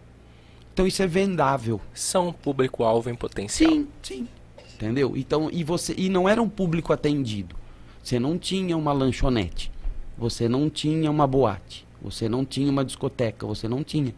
Então 0.73 0.85
isso 0.85 1.01
é 1.01 1.07
vendável. 1.07 1.81
São 1.93 2.31
público-alvo 2.31 3.09
em 3.09 3.15
potencial. 3.15 3.71
Sim, 3.71 3.87
sim. 4.03 4.27
Entendeu? 4.75 5.17
Então, 5.17 5.49
e 5.51 5.63
você 5.63 5.95
e 5.97 6.07
não 6.07 6.29
era 6.29 6.41
um 6.41 6.47
público 6.47 6.93
atendido. 6.93 7.55
Você 8.03 8.19
não 8.19 8.37
tinha 8.37 8.77
uma 8.77 8.93
lanchonete. 8.93 9.71
Você 10.17 10.47
não 10.47 10.69
tinha 10.69 11.09
uma 11.09 11.25
boate. 11.25 11.85
Você 12.01 12.29
não 12.29 12.45
tinha 12.45 12.71
uma 12.71 12.85
discoteca. 12.85 13.47
Você 13.47 13.67
não 13.67 13.83
tinha. 13.83 14.13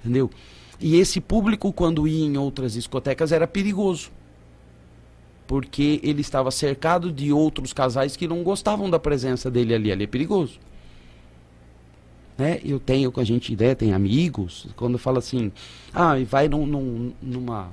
Entendeu? 0.00 0.28
E 0.80 0.96
esse 0.96 1.20
público, 1.20 1.72
quando 1.72 2.08
ia 2.08 2.26
em 2.26 2.36
outras 2.36 2.72
discotecas, 2.72 3.30
era 3.30 3.46
perigoso. 3.46 4.10
Porque 5.50 5.98
ele 6.04 6.20
estava 6.20 6.48
cercado 6.52 7.10
de 7.10 7.32
outros 7.32 7.72
casais 7.72 8.14
que 8.14 8.28
não 8.28 8.44
gostavam 8.44 8.88
da 8.88 9.00
presença 9.00 9.50
dele 9.50 9.74
ali. 9.74 9.90
Ali 9.90 10.04
é 10.04 10.06
perigoso 10.06 10.60
né? 12.40 12.58
Eu 12.64 12.80
tenho 12.80 13.12
com 13.12 13.20
a 13.20 13.24
gente 13.24 13.52
ideia, 13.52 13.76
tem 13.76 13.92
amigos, 13.92 14.66
quando 14.74 14.96
fala 14.96 15.18
assim, 15.18 15.52
ah, 15.92 16.14
vai 16.26 16.48
num, 16.48 16.64
num, 16.64 17.12
numa 17.20 17.68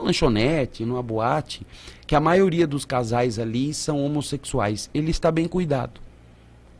lanchonete, 0.00 0.84
numa 0.84 1.02
boate, 1.02 1.66
que 2.06 2.14
a 2.14 2.20
maioria 2.20 2.64
dos 2.64 2.84
casais 2.84 3.40
ali 3.40 3.74
são 3.74 4.04
homossexuais. 4.04 4.88
Ele 4.94 5.10
está 5.10 5.32
bem 5.32 5.48
cuidado. 5.48 6.00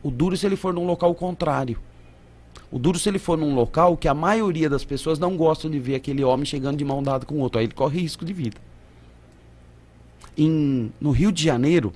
O 0.01 0.09
duro 0.09 0.37
se 0.37 0.45
ele 0.45 0.55
for 0.55 0.73
num 0.73 0.85
local 0.85 1.13
contrário. 1.13 1.77
O 2.71 2.79
duro 2.79 2.97
se 2.97 3.09
ele 3.09 3.19
for 3.19 3.37
num 3.37 3.53
local 3.53 3.97
que 3.97 4.07
a 4.07 4.13
maioria 4.13 4.69
das 4.69 4.85
pessoas 4.85 5.19
não 5.19 5.35
gostam 5.35 5.69
de 5.69 5.77
ver 5.77 5.95
aquele 5.95 6.23
homem 6.23 6.45
chegando 6.45 6.77
de 6.77 6.85
mão 6.85 7.03
dada 7.03 7.25
com 7.25 7.35
o 7.35 7.39
outro. 7.39 7.59
Aí 7.59 7.65
ele 7.65 7.73
corre 7.73 7.99
risco 7.99 8.23
de 8.23 8.31
vida. 8.31 8.57
Em, 10.39 10.91
no 11.01 11.11
Rio 11.11 11.33
de 11.33 11.43
Janeiro, 11.43 11.91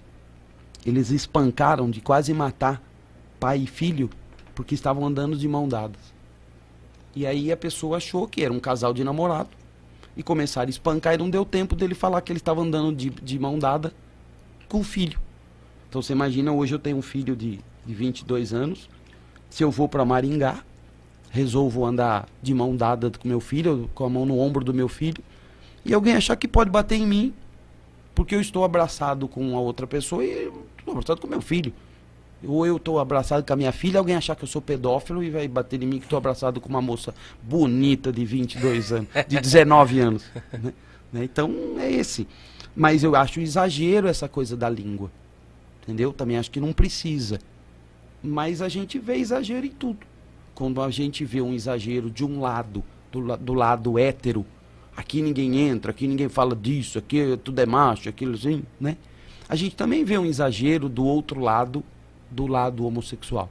eles 0.86 1.12
espancaram 1.12 1.90
de 1.90 2.02
quase 2.02 2.34
matar 2.34 2.84
pai 3.40 3.60
e 3.60 3.68
filho 3.68 4.10
porque 4.54 4.76
estavam 4.76 5.06
andando 5.06 5.38
de 5.38 5.48
mão 5.48 5.66
dadas. 5.66 6.14
E 7.16 7.26
aí 7.26 7.52
a 7.54 7.58
pessoa 7.58 7.98
achou 7.98 8.28
que 8.28 8.44
era 8.44 8.52
um 8.52 8.60
casal 8.60 8.94
de 8.94 9.02
namorado 9.02 9.50
e 10.18 10.22
começaram 10.22 10.68
a 10.68 10.70
espancar 10.70 11.14
e 11.14 11.18
não 11.18 11.30
deu 11.30 11.46
tempo 11.46 11.74
dele 11.74 11.96
falar 11.96 12.20
que 12.22 12.32
ele 12.32 12.40
estava 12.40 12.62
andando 12.62 12.94
de, 12.94 13.10
de 13.10 13.40
mão 13.40 13.58
dada 13.58 13.94
com 14.68 14.82
o 14.82 14.84
filho. 14.84 15.20
Então 15.88 16.02
você 16.02 16.12
imagina, 16.12 16.52
hoje 16.52 16.76
eu 16.76 16.80
tenho 16.80 16.98
um 16.98 17.02
filho 17.02 17.36
de, 17.36 17.62
de 17.86 17.94
22 17.94 18.54
anos, 18.54 18.90
se 19.50 19.64
eu 19.64 19.72
vou 19.72 19.88
para 19.88 20.04
Maringá, 20.04 20.64
resolvo 21.30 21.86
andar 21.86 22.28
de 22.42 22.54
mão 22.54 22.76
dada 22.76 23.10
com 23.10 23.28
meu 23.28 23.40
filho, 23.40 23.90
com 23.94 24.04
a 24.04 24.10
mão 24.10 24.26
no 24.26 24.38
ombro 24.38 24.66
do 24.66 24.74
meu 24.74 24.90
filho, 24.90 25.24
e 25.86 25.94
alguém 25.94 26.16
achar 26.16 26.36
que 26.36 26.48
pode 26.48 26.70
bater 26.70 26.96
em 26.96 27.06
mim, 27.06 27.34
porque 28.14 28.36
eu 28.36 28.42
estou 28.42 28.64
abraçado 28.64 29.28
com 29.28 29.56
a 29.56 29.60
outra 29.60 29.88
pessoa 29.88 30.24
e 30.24 30.52
estou 30.78 30.92
abraçado 30.92 31.22
com 31.22 31.28
meu 31.28 31.42
filho. 31.42 31.74
Ou 32.46 32.66
eu 32.66 32.76
estou 32.76 33.00
abraçado 33.00 33.46
com 33.46 33.54
a 33.54 33.56
minha 33.56 33.72
filha, 33.72 34.00
alguém 34.00 34.16
achar 34.16 34.36
que 34.36 34.44
eu 34.44 34.48
sou 34.48 34.62
pedófilo 34.62 35.24
e 35.24 35.30
vai 35.30 35.48
bater 35.48 35.82
em 35.82 35.86
mim 35.86 36.00
que 36.00 36.06
estou 36.06 36.18
abraçado 36.18 36.60
com 36.60 36.68
uma 36.68 36.82
moça 36.82 37.14
bonita 37.42 38.12
de 38.12 38.26
22 38.26 38.92
anos, 38.92 39.10
de 39.28 39.40
19 39.40 40.00
anos. 40.00 40.26
Né? 40.52 40.74
né? 41.12 41.24
Então 41.24 41.52
é 41.80 41.90
esse. 41.90 42.28
Mas 42.76 43.04
eu 43.04 43.16
acho 43.16 43.40
exagero 43.40 44.08
essa 44.08 44.28
coisa 44.28 44.58
da 44.58 44.70
língua. 44.70 45.10
Entendeu? 45.84 46.12
Também 46.12 46.38
acho 46.38 46.52
que 46.52 46.60
não 46.60 46.74
precisa. 46.74 47.40
Mas 48.22 48.62
a 48.62 48.70
gente 48.70 49.00
vê 49.00 49.16
exagero 49.18 49.66
em 49.66 49.72
tudo. 49.72 50.00
Quando 50.56 50.82
a 50.82 50.90
gente 50.90 51.24
vê 51.24 51.42
um 51.42 51.54
exagero 51.54 52.10
de 52.10 52.26
um 52.26 52.42
lado, 52.42 52.84
do, 53.12 53.38
do 53.38 53.54
lado 53.54 53.98
hétero, 53.98 54.46
aqui 54.96 55.22
ninguém 55.22 55.60
entra, 55.60 55.92
aqui 55.92 56.08
ninguém 56.08 56.30
fala 56.30 56.56
disso, 56.56 57.00
aqui 57.00 57.38
tudo 57.44 57.60
é 57.60 57.66
macho, 57.66 58.10
aquilo 58.10 58.36
assim, 58.36 58.64
né? 58.80 58.98
A 59.48 59.56
gente 59.56 59.76
também 59.76 60.04
vê 60.04 60.18
um 60.18 60.26
exagero 60.26 60.88
do 60.88 61.04
outro 61.04 61.40
lado 61.40 61.84
do 62.30 62.48
lado 62.48 62.86
homossexual. 62.86 63.50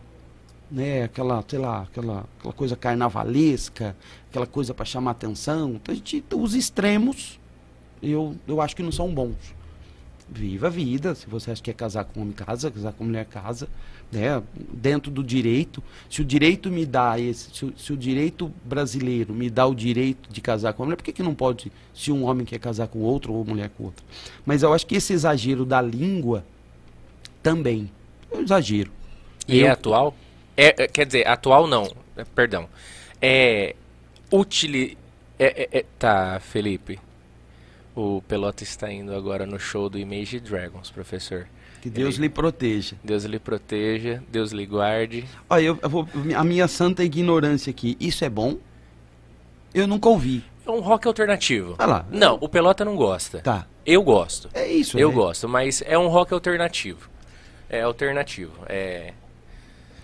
Né, 0.70 1.02
aquela, 1.02 1.44
sei 1.46 1.58
lá, 1.58 1.82
aquela, 1.82 2.24
aquela 2.38 2.54
coisa 2.54 2.74
carnavalesca, 2.74 3.94
aquela 4.30 4.46
coisa 4.46 4.72
para 4.72 4.86
chamar 4.86 5.10
atenção. 5.10 5.74
Então, 5.74 5.92
a 5.92 5.94
gente, 5.94 6.24
os 6.34 6.54
extremos, 6.54 7.38
eu, 8.02 8.34
eu 8.48 8.58
acho 8.58 8.74
que 8.74 8.82
não 8.82 8.90
são 8.90 9.12
bons. 9.12 9.36
Viva 10.30 10.68
a 10.68 10.70
vida, 10.70 11.14
se 11.14 11.26
você 11.26 11.50
acha 11.50 11.62
que 11.62 11.70
é 11.70 11.74
casar 11.74 12.04
com 12.04 12.22
homem, 12.22 12.32
casa, 12.32 12.70
casar 12.70 12.94
com 12.94 13.04
mulher, 13.04 13.26
casa, 13.26 13.68
né, 14.12 14.42
dentro 14.72 15.10
do 15.10 15.24
direito. 15.24 15.82
Se 16.10 16.20
o 16.20 16.24
direito 16.24 16.70
me 16.70 16.84
dá 16.84 17.18
esse, 17.18 17.50
se, 17.52 17.72
se 17.76 17.92
o 17.92 17.96
direito 17.96 18.52
brasileiro 18.62 19.32
me 19.32 19.48
dá 19.48 19.66
o 19.66 19.74
direito 19.74 20.30
de 20.30 20.40
casar 20.40 20.74
com 20.74 20.82
a 20.82 20.86
mulher, 20.86 20.96
por 20.96 21.04
que, 21.04 21.12
que 21.12 21.22
não 21.22 21.34
pode, 21.34 21.72
se 21.94 22.12
um 22.12 22.24
homem 22.24 22.44
quer 22.44 22.58
casar 22.58 22.86
com 22.88 22.98
outro 22.98 23.32
ou 23.32 23.44
mulher 23.44 23.70
com 23.70 23.84
outra? 23.84 24.04
Mas 24.44 24.62
eu 24.62 24.72
acho 24.74 24.86
que 24.86 24.96
esse 24.96 25.14
exagero 25.14 25.64
da 25.64 25.80
língua 25.80 26.44
também 27.42 27.90
é 28.30 28.36
um 28.36 28.42
exagero. 28.42 28.92
E 29.48 29.60
é 29.60 29.62
eu... 29.62 29.66
é 29.66 29.70
atual? 29.70 30.14
É, 30.54 30.86
quer 30.86 31.06
dizer, 31.06 31.26
atual 31.26 31.66
não, 31.66 31.90
é, 32.16 32.24
perdão. 32.24 32.68
É 33.20 33.74
utili... 34.30 34.98
É, 35.38 35.62
é, 35.62 35.78
é, 35.78 35.84
tá, 35.98 36.38
Felipe. 36.38 37.00
O 37.96 38.22
Pelota 38.22 38.62
está 38.62 38.92
indo 38.92 39.14
agora 39.14 39.44
no 39.44 39.58
show 39.58 39.88
do 39.88 39.98
Image 39.98 40.38
Dragons, 40.38 40.90
professor. 40.90 41.48
Que 41.82 41.90
Deus 41.90 42.14
Ele... 42.14 42.22
lhe 42.22 42.28
proteja. 42.30 42.96
Deus 43.04 43.24
lhe 43.24 43.38
proteja, 43.38 44.22
Deus 44.30 44.52
lhe 44.52 44.64
guarde. 44.64 45.26
Olha, 45.50 45.62
eu, 45.62 45.78
eu 45.82 45.90
vou, 45.90 46.08
a 46.34 46.44
minha 46.44 46.66
santa 46.66 47.04
ignorância 47.04 47.70
aqui, 47.70 47.96
isso 48.00 48.24
é 48.24 48.30
bom? 48.30 48.56
Eu 49.74 49.86
nunca 49.86 50.08
ouvi. 50.08 50.42
É 50.64 50.70
um 50.70 50.80
rock 50.80 51.06
alternativo. 51.06 51.74
Ah 51.78 51.86
lá. 51.86 52.06
Não, 52.10 52.38
o 52.40 52.48
Pelota 52.48 52.84
não 52.84 52.96
gosta. 52.96 53.40
Tá. 53.40 53.66
Eu 53.84 54.02
gosto. 54.02 54.48
É 54.54 54.66
isso, 54.66 54.98
Eu 54.98 55.10
né? 55.10 55.14
gosto, 55.14 55.48
mas 55.48 55.82
é 55.84 55.98
um 55.98 56.06
rock 56.08 56.32
alternativo 56.32 57.12
é 57.72 57.80
alternativo. 57.80 58.52
É. 58.68 59.14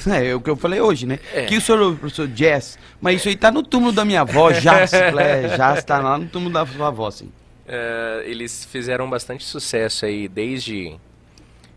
É, 0.07 0.29
é 0.29 0.35
o 0.35 0.41
que 0.41 0.49
eu 0.49 0.55
falei 0.55 0.81
hoje, 0.81 1.07
né? 1.07 1.19
É. 1.35 1.47
Que 1.47 1.57
o 1.57 1.61
senhor, 1.61 1.97
professor 1.97 2.29
Jazz, 2.29 2.79
mas 3.01 3.17
isso 3.17 3.29
aí 3.29 3.37
tá 3.37 3.51
no 3.51 3.65
túmulo 3.65 3.91
da 3.91 4.05
minha 4.05 4.21
avó, 4.21 4.53
Jazz, 4.53 4.93
é, 4.93 5.57
Jazz 5.57 5.83
tá 5.83 5.99
lá 5.99 6.17
no 6.17 6.29
túmulo 6.29 6.53
da 6.53 6.65
sua 6.65 6.87
avó, 6.87 7.09
assim. 7.09 7.33
É, 7.67 8.23
eles 8.25 8.65
fizeram 8.65 9.11
bastante 9.11 9.45
sucesso 9.45 10.07
aí 10.07 10.29
desde. 10.29 10.97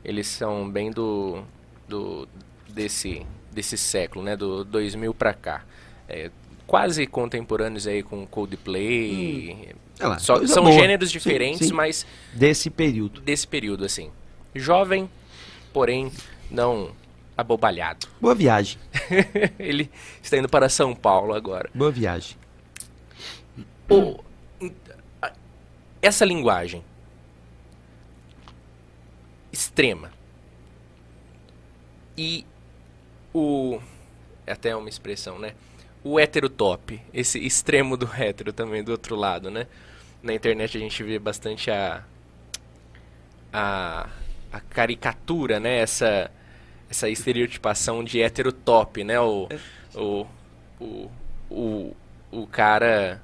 Eles 0.03 0.27
são 0.27 0.69
bem 0.69 0.91
do. 0.91 1.43
do 1.87 2.27
desse, 2.69 3.25
desse 3.51 3.77
século, 3.77 4.23
né? 4.23 4.35
Do 4.35 4.63
2000 4.63 5.13
pra 5.13 5.33
cá. 5.33 5.63
É, 6.07 6.31
quase 6.65 7.05
contemporâneos 7.05 7.85
aí 7.87 8.01
com 8.01 8.25
Coldplay. 8.25 9.75
lá, 9.99 10.17
Só- 10.19 10.45
são 10.47 10.63
boa. 10.63 10.73
gêneros 10.75 11.09
Sim, 11.09 11.17
diferentes, 11.17 11.67
sim. 11.67 11.73
mas 11.73 12.05
Desse 12.33 12.69
período. 12.69 13.21
desse 13.21 13.45
período, 13.47 13.83
assim. 13.85 14.09
Jovem, 14.55 15.09
porém 15.73 16.11
não 16.49 16.91
abobalhado. 17.37 18.07
Boa 18.19 18.33
viagem. 18.35 18.77
Ele 19.59 19.89
está 20.21 20.37
indo 20.37 20.49
para 20.49 20.67
São 20.69 20.95
Paulo 20.95 21.33
agora. 21.33 21.69
Boa 21.75 21.91
viagem. 21.91 22.37
O- 23.89 24.19
essa 26.01 26.25
linguagem 26.25 26.83
extrema 29.51 30.11
e 32.17 32.45
o 33.33 33.79
é 34.45 34.53
até 34.53 34.75
uma 34.75 34.89
expressão, 34.89 35.39
né? 35.39 35.53
O 36.03 36.19
heterotop, 36.19 36.99
esse 37.13 37.39
extremo 37.39 37.95
do 37.95 38.09
hétero 38.13 38.51
também 38.51 38.83
do 38.83 38.91
outro 38.91 39.15
lado, 39.15 39.51
né? 39.51 39.67
Na 40.21 40.33
internet 40.33 40.77
a 40.77 40.81
gente 40.81 41.03
vê 41.03 41.19
bastante 41.19 41.69
a 41.71 42.03
a, 43.53 44.09
a 44.51 44.59
caricatura, 44.61 45.59
né? 45.59 45.77
Essa 45.79 46.31
essa 46.89 47.07
estereotipação 47.09 48.03
de 48.03 48.21
heterotop, 48.21 49.03
né? 49.03 49.19
O, 49.21 49.47
o, 49.95 50.27
o, 50.79 51.11
o, 51.49 51.95
o 52.31 52.47
cara 52.47 53.21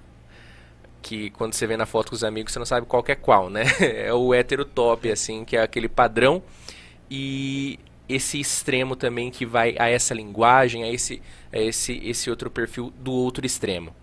que 1.02 1.30
quando 1.32 1.54
você 1.54 1.66
vê 1.66 1.78
na 1.78 1.86
foto 1.86 2.10
com 2.10 2.16
os 2.16 2.24
amigos 2.24 2.52
você 2.52 2.60
não 2.60 2.66
sabe 2.66 2.86
qual 2.86 3.04
que 3.04 3.12
é 3.12 3.16
qual, 3.16 3.50
né? 3.50 3.64
É 3.80 4.14
o 4.14 4.34
hétero 4.34 4.66
top, 4.66 5.10
assim, 5.12 5.46
que 5.46 5.56
é 5.56 5.62
aquele 5.62 5.88
padrão. 5.88 6.42
E 7.10 7.80
esse 8.08 8.40
extremo 8.40 8.96
também 8.96 9.30
que 9.30 9.46
vai 9.46 9.76
a 9.78 9.90
essa 9.90 10.14
linguagem, 10.14 10.84
a 10.84 10.92
esse, 10.92 11.22
a 11.52 11.60
esse, 11.60 11.94
esse 12.04 12.30
outro 12.30 12.50
perfil 12.50 12.94
do 13.00 13.12
outro 13.12 13.46
extremo. 13.46 13.94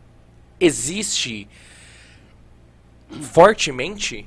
Existe 0.61 1.49
fortemente 3.21 4.27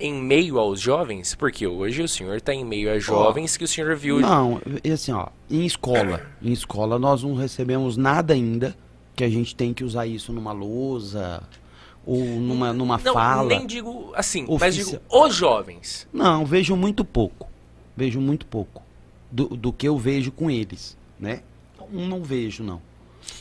em 0.00 0.14
meio 0.14 0.58
aos 0.58 0.80
jovens? 0.80 1.34
Porque 1.34 1.66
hoje 1.66 2.02
o 2.02 2.08
senhor 2.08 2.36
está 2.36 2.54
em 2.54 2.64
meio 2.64 2.90
a 2.90 2.98
jovens 2.98 3.56
que 3.56 3.64
o 3.64 3.68
senhor 3.68 3.96
viu. 3.96 4.20
Não, 4.20 4.60
e 4.84 4.90
assim, 4.90 5.12
ó, 5.12 5.28
em 5.50 5.66
escola, 5.66 6.26
em 6.40 6.52
escola 6.52 6.98
nós 6.98 7.22
não 7.22 7.34
recebemos 7.34 7.96
nada 7.96 8.34
ainda 8.34 8.76
que 9.16 9.24
a 9.24 9.28
gente 9.28 9.54
tem 9.54 9.74
que 9.74 9.82
usar 9.82 10.06
isso 10.06 10.32
numa 10.32 10.52
lousa 10.52 11.42
ou 12.08 12.24
numa, 12.24 12.72
numa 12.72 12.96
não, 12.96 13.12
fala. 13.12 13.46
nem 13.50 13.66
digo 13.66 14.12
assim, 14.16 14.46
mas 14.58 14.74
digo 14.74 14.98
os 15.10 15.34
jovens. 15.34 16.08
Não, 16.10 16.46
vejo 16.46 16.74
muito 16.74 17.04
pouco. 17.04 17.46
Vejo 17.94 18.18
muito 18.18 18.46
pouco 18.46 18.82
do, 19.30 19.48
do 19.48 19.70
que 19.70 19.86
eu 19.86 19.98
vejo 19.98 20.32
com 20.32 20.50
eles, 20.50 20.96
né? 21.20 21.42
Um 21.92 22.08
não 22.08 22.22
vejo, 22.22 22.62
não. 22.62 22.80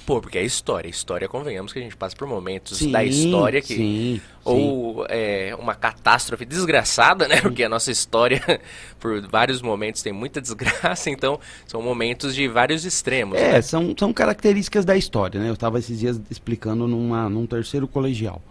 Pô, 0.05 0.19
porque 0.19 0.37
é 0.37 0.43
história. 0.43 0.89
História, 0.89 1.29
convenhamos 1.29 1.71
que 1.71 1.79
a 1.79 1.81
gente 1.81 1.95
passa 1.95 2.13
por 2.13 2.27
momentos 2.27 2.77
Sim, 2.77 2.91
da 2.91 3.05
história 3.05 3.61
que. 3.61 3.75
sim, 3.75 4.15
sim. 4.15 4.21
Ou 4.43 5.05
é, 5.07 5.55
uma 5.57 5.75
catástrofe 5.75 6.43
desgraçada, 6.43 7.25
né? 7.25 7.39
Porque 7.39 7.63
a 7.63 7.69
nossa 7.69 7.89
história, 7.89 8.41
por 8.99 9.21
vários 9.29 9.61
momentos, 9.61 10.01
tem 10.01 10.11
muita 10.11 10.41
desgraça, 10.41 11.07
então 11.11 11.39
são 11.65 11.81
momentos 11.81 12.35
de 12.35 12.49
vários 12.49 12.83
extremos. 12.83 13.37
É, 13.37 13.53
né? 13.53 13.61
são, 13.61 13.95
são 13.97 14.11
características 14.11 14.83
da 14.83 14.95
história, 14.97 15.39
né? 15.39 15.47
Eu 15.47 15.53
estava 15.53 15.79
esses 15.79 15.99
dias 15.99 16.19
explicando 16.29 16.85
numa, 16.85 17.29
num 17.29 17.45
terceiro 17.45 17.87
colegial. 17.87 18.41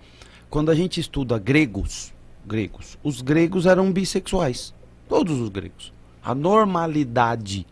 Quando 0.48 0.70
a 0.70 0.74
gente 0.74 1.00
estuda 1.00 1.38
gregos, 1.38 2.14
gregos, 2.46 2.96
os 3.02 3.20
gregos 3.20 3.66
eram 3.66 3.92
bissexuais. 3.92 4.72
Todos 5.08 5.40
os 5.40 5.48
gregos. 5.48 5.92
A 6.22 6.34
normalidade 6.34 7.66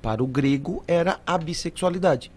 para 0.00 0.22
o 0.22 0.26
grego 0.26 0.82
era 0.86 1.20
a 1.26 1.36
bissexualidade. 1.36 2.30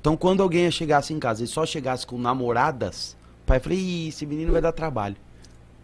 Então, 0.00 0.16
quando 0.16 0.42
alguém 0.42 0.70
chegasse 0.70 1.12
em 1.12 1.18
casa 1.18 1.42
e 1.42 1.46
só 1.46 1.64
chegasse 1.64 2.06
com 2.06 2.18
namoradas, 2.18 3.16
o 3.42 3.46
pai 3.46 3.58
falei, 3.58 3.78
"Ih, 3.78 4.08
esse 4.08 4.26
menino 4.26 4.52
vai 4.52 4.60
dar 4.60 4.72
trabalho. 4.72 5.16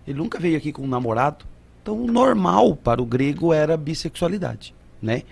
Ele 0.06 0.18
nunca 0.18 0.38
veio 0.38 0.58
aqui 0.58 0.70
com 0.70 0.82
um 0.82 0.88
namorado. 0.88 1.44
Então, 1.82 2.02
o 2.02 2.06
normal 2.06 2.76
para 2.76 3.02
o 3.02 3.06
grego 3.06 3.52
era 3.52 3.74
a 3.74 3.78
bissexualidade, 3.78 4.74
né? 5.00 5.22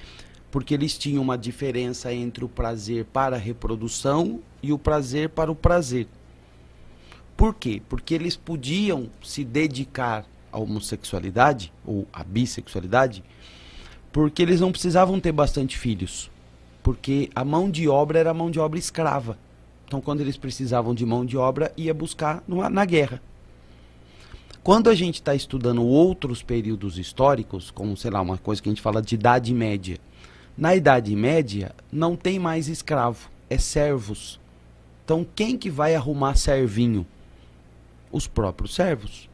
Porque 0.51 0.75
eles 0.75 0.99
tinham 0.99 1.23
uma 1.23 1.39
diferença 1.39 2.12
entre 2.12 2.44
o 2.44 2.49
prazer 2.49 3.05
para 3.07 3.36
a 3.36 3.39
reprodução 3.39 4.41
e 4.62 4.73
o 4.73 4.78
prazer 4.78 5.28
para 5.28 5.51
o 5.51 5.55
prazer. 5.55 6.07
Por 7.43 7.55
quê? 7.57 7.83
Porque 7.89 8.15
eles 8.15 8.37
podiam 8.37 9.11
se 9.21 9.43
dedicar 9.43 10.25
à 10.53 10.61
homossexualidade 10.61 11.73
ou 11.85 12.07
à 12.12 12.23
bissexualidade 12.23 13.25
porque 14.12 14.43
eles 14.43 14.61
não 14.61 14.71
precisavam 14.71 15.19
ter 15.19 15.33
bastante 15.33 15.77
filhos. 15.77 16.31
Porque 16.85 17.31
a 17.35 17.45
mão 17.45 17.69
de 17.69 17.89
obra 17.89 18.21
era 18.21 18.33
mão 18.33 18.49
de 18.49 18.61
obra 18.61 18.79
escrava. 18.79 19.37
Então, 19.85 20.01
quando 20.01 20.21
eles 20.21 20.37
precisavam 20.37 20.95
de 20.95 21.05
mão 21.05 21.27
de 21.27 21.37
obra, 21.37 21.73
ia 21.77 21.93
buscar 21.93 22.45
numa- 22.47 22.71
na 22.71 22.85
guerra. 22.85 23.21
Quando 24.62 24.89
a 24.89 24.95
gente 24.95 25.17
está 25.17 25.35
estudando 25.35 25.83
outros 25.83 26.45
períodos 26.45 26.97
históricos, 26.97 27.73
como, 27.73 27.97
sei 27.97 28.12
lá, 28.12 28.21
uma 28.21 28.39
coisa 28.39 28.62
que 28.62 28.69
a 28.69 28.73
gente 28.73 28.81
fala 28.81 29.03
de 29.03 29.17
Idade 29.17 29.53
Média. 29.53 29.99
Na 30.57 30.77
Idade 30.77 31.17
Média, 31.17 31.75
não 31.91 32.15
tem 32.15 32.39
mais 32.39 32.69
escravo, 32.69 33.29
é 33.51 33.59
servos. 33.59 34.39
Então, 35.05 35.27
quem 35.35 35.59
que 35.59 35.69
vai 35.69 35.97
arrumar 35.97 36.37
servinho? 36.37 37.05
Os 38.12 38.28
próprios 38.28 38.74
servos. 38.74 39.28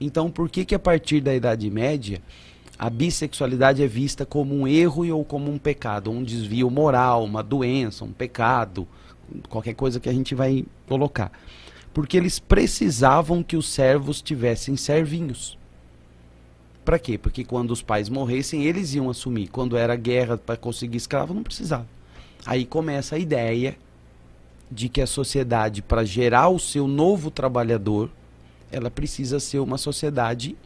Então, 0.00 0.30
por 0.30 0.50
que 0.50 0.64
que 0.64 0.74
a 0.74 0.78
partir 0.78 1.20
da 1.20 1.34
Idade 1.34 1.70
Média 1.70 2.20
a 2.78 2.90
bissexualidade 2.90 3.82
é 3.82 3.86
vista 3.86 4.26
como 4.26 4.54
um 4.54 4.68
erro 4.68 5.08
ou 5.10 5.24
como 5.24 5.50
um 5.50 5.56
pecado, 5.56 6.10
um 6.10 6.22
desvio 6.22 6.70
moral, 6.70 7.24
uma 7.24 7.42
doença, 7.42 8.04
um 8.04 8.12
pecado, 8.12 8.86
qualquer 9.48 9.74
coisa 9.74 9.98
que 9.98 10.08
a 10.08 10.12
gente 10.12 10.34
vai 10.34 10.66
colocar? 10.86 11.32
Porque 11.94 12.18
eles 12.18 12.38
precisavam 12.38 13.42
que 13.42 13.56
os 13.56 13.66
servos 13.66 14.20
tivessem 14.20 14.76
servinhos. 14.76 15.56
Para 16.84 16.98
quê? 16.98 17.16
Porque 17.16 17.42
quando 17.42 17.70
os 17.70 17.80
pais 17.80 18.10
morressem, 18.10 18.64
eles 18.64 18.92
iam 18.94 19.08
assumir. 19.08 19.48
Quando 19.48 19.76
era 19.76 19.96
guerra 19.96 20.36
para 20.36 20.56
conseguir 20.56 20.98
escravo, 20.98 21.32
não 21.32 21.42
precisava. 21.42 21.86
Aí 22.44 22.66
começa 22.66 23.16
a 23.16 23.18
ideia 23.18 23.76
de 24.70 24.88
que 24.88 25.00
a 25.00 25.06
sociedade, 25.06 25.82
para 25.82 26.04
gerar 26.04 26.48
o 26.48 26.58
seu 26.58 26.88
novo 26.88 27.30
trabalhador, 27.30 28.10
ela 28.70 28.90
precisa 28.90 29.38
ser 29.38 29.60
uma 29.60 29.78
sociedade 29.78 30.56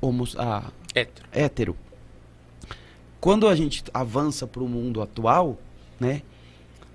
homo 0.00 0.24
ah, 0.36 0.70
Hétero. 0.94 1.28
hétero. 1.32 1.76
Quando 3.20 3.46
a 3.46 3.54
gente 3.54 3.84
avança 3.94 4.46
para 4.46 4.62
o 4.62 4.68
mundo 4.68 5.00
atual, 5.00 5.56
né, 5.98 6.22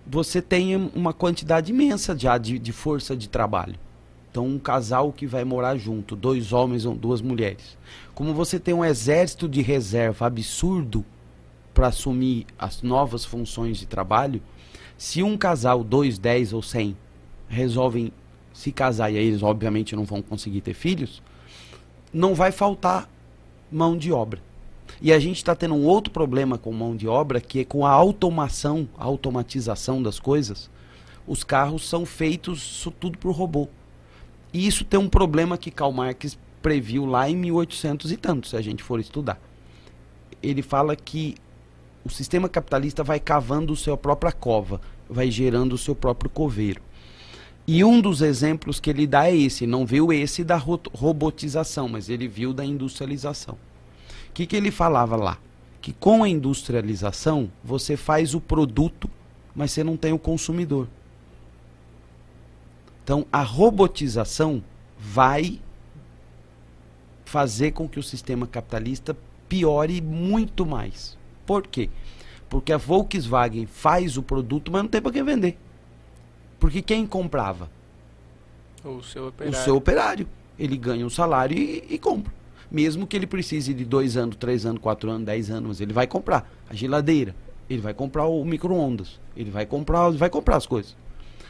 você 0.06 0.42
tem 0.42 0.76
uma 0.94 1.14
quantidade 1.14 1.72
imensa 1.72 2.18
já 2.18 2.38
de, 2.38 2.60
de 2.60 2.72
força 2.72 3.16
de 3.16 3.28
trabalho. 3.30 3.76
Então, 4.30 4.46
um 4.46 4.60
casal 4.60 5.12
que 5.12 5.26
vai 5.26 5.44
morar 5.44 5.78
junto, 5.78 6.16
dois 6.16 6.54
homens 6.54 6.86
ou 6.86 6.94
duas 6.94 7.22
mulheres. 7.22 7.78
Como 8.14 8.34
você 8.34 8.60
tem 8.60 8.74
um 8.74 8.86
exército 8.86 9.48
de 9.48 9.62
reserva 9.62 10.28
absurdo 10.28 11.04
para 11.74 11.88
assumir 11.88 12.46
as 12.60 12.82
novas 12.82 13.26
funções 13.26 13.78
de 13.78 13.86
trabalho, 13.86 14.42
se 14.98 15.22
um 15.22 15.38
casal, 15.38 15.84
dois, 15.84 16.18
dez 16.18 16.54
ou 16.54 16.62
cem, 16.62 16.98
resolvem 17.48 18.12
se 18.52 18.72
casar 18.72 19.12
e 19.12 19.18
aí 19.18 19.26
eles 19.26 19.44
obviamente 19.44 19.96
não 19.96 20.04
vão 20.04 20.22
conseguir 20.22 20.62
ter 20.62 20.74
filhos, 20.74 21.22
não 22.12 22.34
vai 22.34 22.52
faltar 22.52 23.10
mão 23.72 23.96
de 23.96 24.12
obra. 24.12 24.42
E 25.02 25.14
a 25.14 25.20
gente 25.20 25.38
está 25.38 25.56
tendo 25.56 25.76
um 25.76 25.86
outro 25.86 26.12
problema 26.12 26.58
com 26.58 26.72
mão 26.74 26.96
de 26.96 27.08
obra, 27.08 27.40
que 27.40 27.60
é 27.60 27.66
com 27.66 27.86
a 27.86 27.92
automação, 27.92 28.90
a 28.98 29.04
automatização 29.04 30.02
das 30.02 30.20
coisas. 30.20 30.70
Os 31.28 31.44
carros 31.44 31.88
são 31.88 32.06
feitos 32.06 32.60
isso 32.60 32.90
tudo 32.90 33.18
por 33.18 33.32
robô. 33.32 33.68
E 34.52 34.66
isso 34.66 34.84
tem 34.84 35.00
um 35.00 35.10
problema 35.10 35.58
que 35.58 35.70
Karl 35.70 35.92
Marx 35.92 36.38
previu 36.62 37.06
lá 37.06 37.30
em 37.30 37.36
1800 37.36 38.12
e 38.12 38.18
tanto, 38.18 38.48
se 38.48 38.56
a 38.56 38.62
gente 38.62 38.82
for 38.82 39.00
estudar. 39.00 39.40
Ele 40.42 40.62
fala 40.62 40.96
que 40.96 41.36
o 42.08 42.10
sistema 42.10 42.48
capitalista 42.48 43.04
vai 43.04 43.20
cavando 43.20 43.76
sua 43.76 43.98
própria 43.98 44.32
cova, 44.32 44.80
vai 45.10 45.30
gerando 45.30 45.74
o 45.74 45.78
seu 45.78 45.94
próprio 45.94 46.30
coveiro. 46.30 46.82
E 47.68 47.84
um 47.84 48.00
dos 48.00 48.22
exemplos 48.22 48.80
que 48.80 48.90
ele 48.90 49.06
dá 49.06 49.28
é 49.28 49.36
esse, 49.36 49.68
não 49.68 49.86
viu 49.86 50.14
esse 50.14 50.42
da 50.42 50.56
ro 50.56 50.80
robotização, 50.94 51.90
mas 51.90 52.08
ele 52.08 52.26
viu 52.26 52.54
da 52.54 52.64
industrialização. 52.64 53.56
O 54.30 54.34
que, 54.34 54.46
que 54.46 54.56
ele 54.56 54.72
falava 54.72 55.18
lá? 55.18 55.38
Que 55.82 55.92
com 55.92 56.24
a 56.24 56.30
industrialização 56.30 57.52
você 57.62 57.98
faz 57.98 58.34
o 58.34 58.40
produto, 58.40 59.10
mas 59.54 59.72
você 59.72 59.84
não 59.84 59.98
tem 59.98 60.14
o 60.14 60.20
consumidor. 60.20 60.88
Então 63.04 63.26
a 63.34 63.42
robotização 63.42 64.64
vai 64.98 65.60
fazer 67.26 67.72
com 67.72 67.90
que 67.90 68.00
o 68.00 68.04
sistema 68.04 68.48
capitalista 68.48 69.18
piore 69.50 70.00
muito 70.02 70.66
mais. 70.66 71.18
Por 71.48 71.66
quê? 71.66 71.90
Porque 72.50 72.72
a 72.74 72.78
Volkswagen 72.78 73.66
faz 73.66 74.18
o 74.18 74.22
produto, 74.22 74.72
mas 74.72 74.84
não 74.84 74.90
tem 74.90 75.02
para 75.02 75.12
quem 75.12 75.24
vender. 75.24 75.58
Porque 76.60 76.82
quem 76.82 77.08
comprava? 77.08 77.70
O 78.84 79.02
seu 79.02 79.24
O 79.24 79.28
operário. 79.30 79.60
seu 79.64 79.76
operário. 79.76 80.28
Ele 80.60 80.78
ganha 80.78 81.06
um 81.06 81.10
salário 81.10 81.58
e, 81.58 81.84
e 81.90 81.98
compra. 81.98 82.34
Mesmo 82.70 83.08
que 83.08 83.16
ele 83.16 83.26
precise 83.28 83.74
de 83.74 83.86
dois 83.86 84.18
anos, 84.18 84.36
três 84.36 84.66
anos, 84.66 84.82
quatro 84.82 85.10
anos, 85.10 85.26
dez 85.26 85.50
anos, 85.50 85.68
mas 85.70 85.82
ele 85.82 85.94
vai 85.94 86.06
comprar 86.06 86.52
a 86.70 86.74
geladeira, 86.76 87.34
ele 87.70 87.82
vai 87.82 87.94
comprar 87.94 88.26
o 88.26 88.44
micro-ondas, 88.44 89.20
ele 89.38 89.50
vai 89.50 89.66
comprar, 89.66 90.10
ele 90.10 90.18
vai 90.18 90.30
comprar 90.30 90.58
as 90.58 90.66
coisas. 90.66 90.96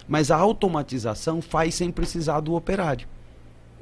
Mas 0.07 0.29
a 0.29 0.37
automatização 0.37 1.41
faz 1.41 1.73
sem 1.75 1.91
precisar 1.91 2.39
do 2.39 2.53
operário. 2.53 3.07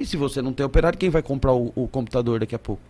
E 0.00 0.06
se 0.06 0.16
você 0.16 0.40
não 0.40 0.52
tem 0.52 0.64
operário, 0.64 0.98
quem 0.98 1.10
vai 1.10 1.22
comprar 1.22 1.52
o, 1.52 1.72
o 1.74 1.86
computador 1.86 2.40
daqui 2.40 2.54
a 2.54 2.58
pouco? 2.58 2.82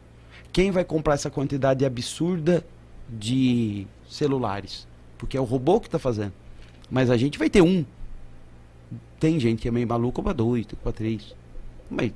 Quem 0.52 0.70
vai 0.70 0.84
comprar 0.84 1.14
essa 1.14 1.30
quantidade 1.30 1.84
absurda 1.84 2.64
de 3.09 3.86
celulares? 4.09 4.86
Porque 5.18 5.36
é 5.36 5.41
o 5.41 5.44
robô 5.44 5.81
que 5.81 5.89
está 5.89 5.99
fazendo. 5.99 6.33
Mas 6.91 7.10
a 7.10 7.17
gente 7.17 7.39
vai 7.39 7.51
ter 7.51 7.62
um. 7.62 7.85
Tem 9.18 9.41
gente 9.41 9.62
que 9.62 9.68
é 9.68 9.70
meio 9.70 9.89
maluco 9.89 10.23
para 10.23 10.33
dois, 10.33 10.67
para 10.67 10.93
três. 10.93 11.35
Mas, 11.91 12.12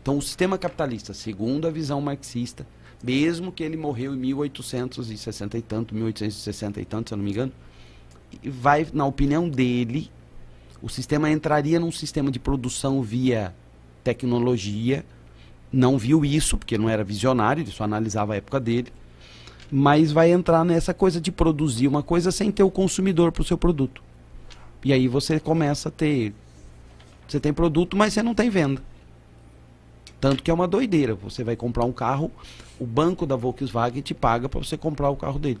então 0.00 0.16
o 0.16 0.22
sistema 0.22 0.56
capitalista, 0.56 1.12
segundo 1.12 1.66
a 1.66 1.70
visão 1.70 2.00
marxista, 2.00 2.66
mesmo 3.02 3.52
que 3.52 3.62
ele 3.62 3.76
morreu 3.76 4.14
em 4.14 4.18
1860 4.18 5.58
e 5.58 5.62
tanto, 5.62 5.94
1860 5.94 6.80
e 6.80 6.84
tanto, 6.84 7.08
se 7.08 7.14
eu 7.14 7.18
não 7.18 7.24
me 7.24 7.30
engano, 7.30 7.52
vai, 8.44 8.86
na 8.92 9.06
opinião 9.06 9.48
dele, 9.48 10.10
o 10.80 10.88
sistema 10.88 11.30
entraria 11.30 11.78
num 11.80 11.92
sistema 11.92 12.30
de 12.30 12.38
produção 12.38 13.02
via 13.02 13.54
tecnologia. 14.04 15.04
Não 15.72 15.98
viu 15.98 16.24
isso, 16.24 16.56
porque 16.56 16.78
não 16.78 16.88
era 16.88 17.04
visionário, 17.04 17.62
ele 17.62 17.70
só 17.70 17.84
analisava 17.84 18.32
a 18.34 18.36
época 18.36 18.58
dele. 18.58 18.92
Mas 19.70 20.12
vai 20.12 20.30
entrar 20.30 20.64
nessa 20.64 20.94
coisa 20.94 21.20
de 21.20 21.30
produzir 21.30 21.86
uma 21.86 22.02
coisa 22.02 22.32
sem 22.32 22.50
ter 22.50 22.62
o 22.62 22.70
consumidor 22.70 23.32
para 23.32 23.42
o 23.42 23.44
seu 23.44 23.58
produto. 23.58 24.02
E 24.84 24.92
aí 24.92 25.08
você 25.08 25.38
começa 25.38 25.88
a 25.88 25.92
ter. 25.92 26.32
Você 27.26 27.38
tem 27.38 27.52
produto, 27.52 27.96
mas 27.96 28.14
você 28.14 28.22
não 28.22 28.34
tem 28.34 28.48
venda. 28.48 28.82
Tanto 30.20 30.42
que 30.42 30.50
é 30.50 30.54
uma 30.54 30.66
doideira. 30.66 31.14
Você 31.14 31.44
vai 31.44 31.56
comprar 31.56 31.84
um 31.84 31.92
carro, 31.92 32.30
o 32.78 32.86
banco 32.86 33.26
da 33.26 33.36
Volkswagen 33.36 34.02
te 34.02 34.14
paga 34.14 34.48
para 34.48 34.58
você 34.58 34.76
comprar 34.76 35.10
o 35.10 35.16
carro 35.16 35.38
dele. 35.38 35.60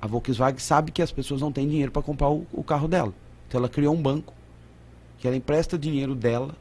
A 0.00 0.06
Volkswagen 0.06 0.58
sabe 0.58 0.92
que 0.92 1.02
as 1.02 1.12
pessoas 1.12 1.40
não 1.40 1.52
têm 1.52 1.68
dinheiro 1.68 1.92
para 1.92 2.02
comprar 2.02 2.30
o, 2.30 2.46
o, 2.52 2.62
carro 2.62 2.88
dela. 2.88 3.12
Então 3.48 3.58
ela 3.58 3.68
criou 3.68 3.94
um 3.94 4.02
banco 4.02 4.34
que 5.18 5.26
ela 5.26 5.36
empresta 5.36 5.78
dinheiro 5.78 6.14
dela 6.14 6.54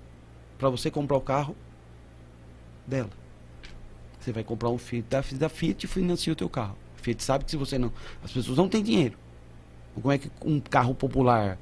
para 0.58 0.70
você 0.70 0.90
comprar 0.90 1.18
o 1.18 1.22
carro 1.22 1.56
dela. 2.88 3.10
Você 4.24 4.32
vai 4.32 4.44
comprar 4.44 4.70
um 4.70 4.78
Fiat 4.78 5.06
da, 5.10 5.22
da 5.38 5.50
Fiat 5.50 5.86
e 5.86 5.90
financia 5.90 6.32
o 6.32 6.36
teu 6.36 6.48
carro. 6.48 6.78
A 6.98 7.04
Fiat 7.04 7.22
sabe 7.22 7.44
que 7.44 7.52
se 7.52 7.58
você 7.58 7.78
não, 7.78 7.92
as 8.24 8.32
pessoas 8.32 8.58
não 8.58 8.70
têm 8.70 8.82
dinheiro. 8.82 9.18
Como 9.96 10.12
é 10.12 10.18
que 10.18 10.32
um 10.46 10.60
carro 10.60 10.96
popular 10.96 11.58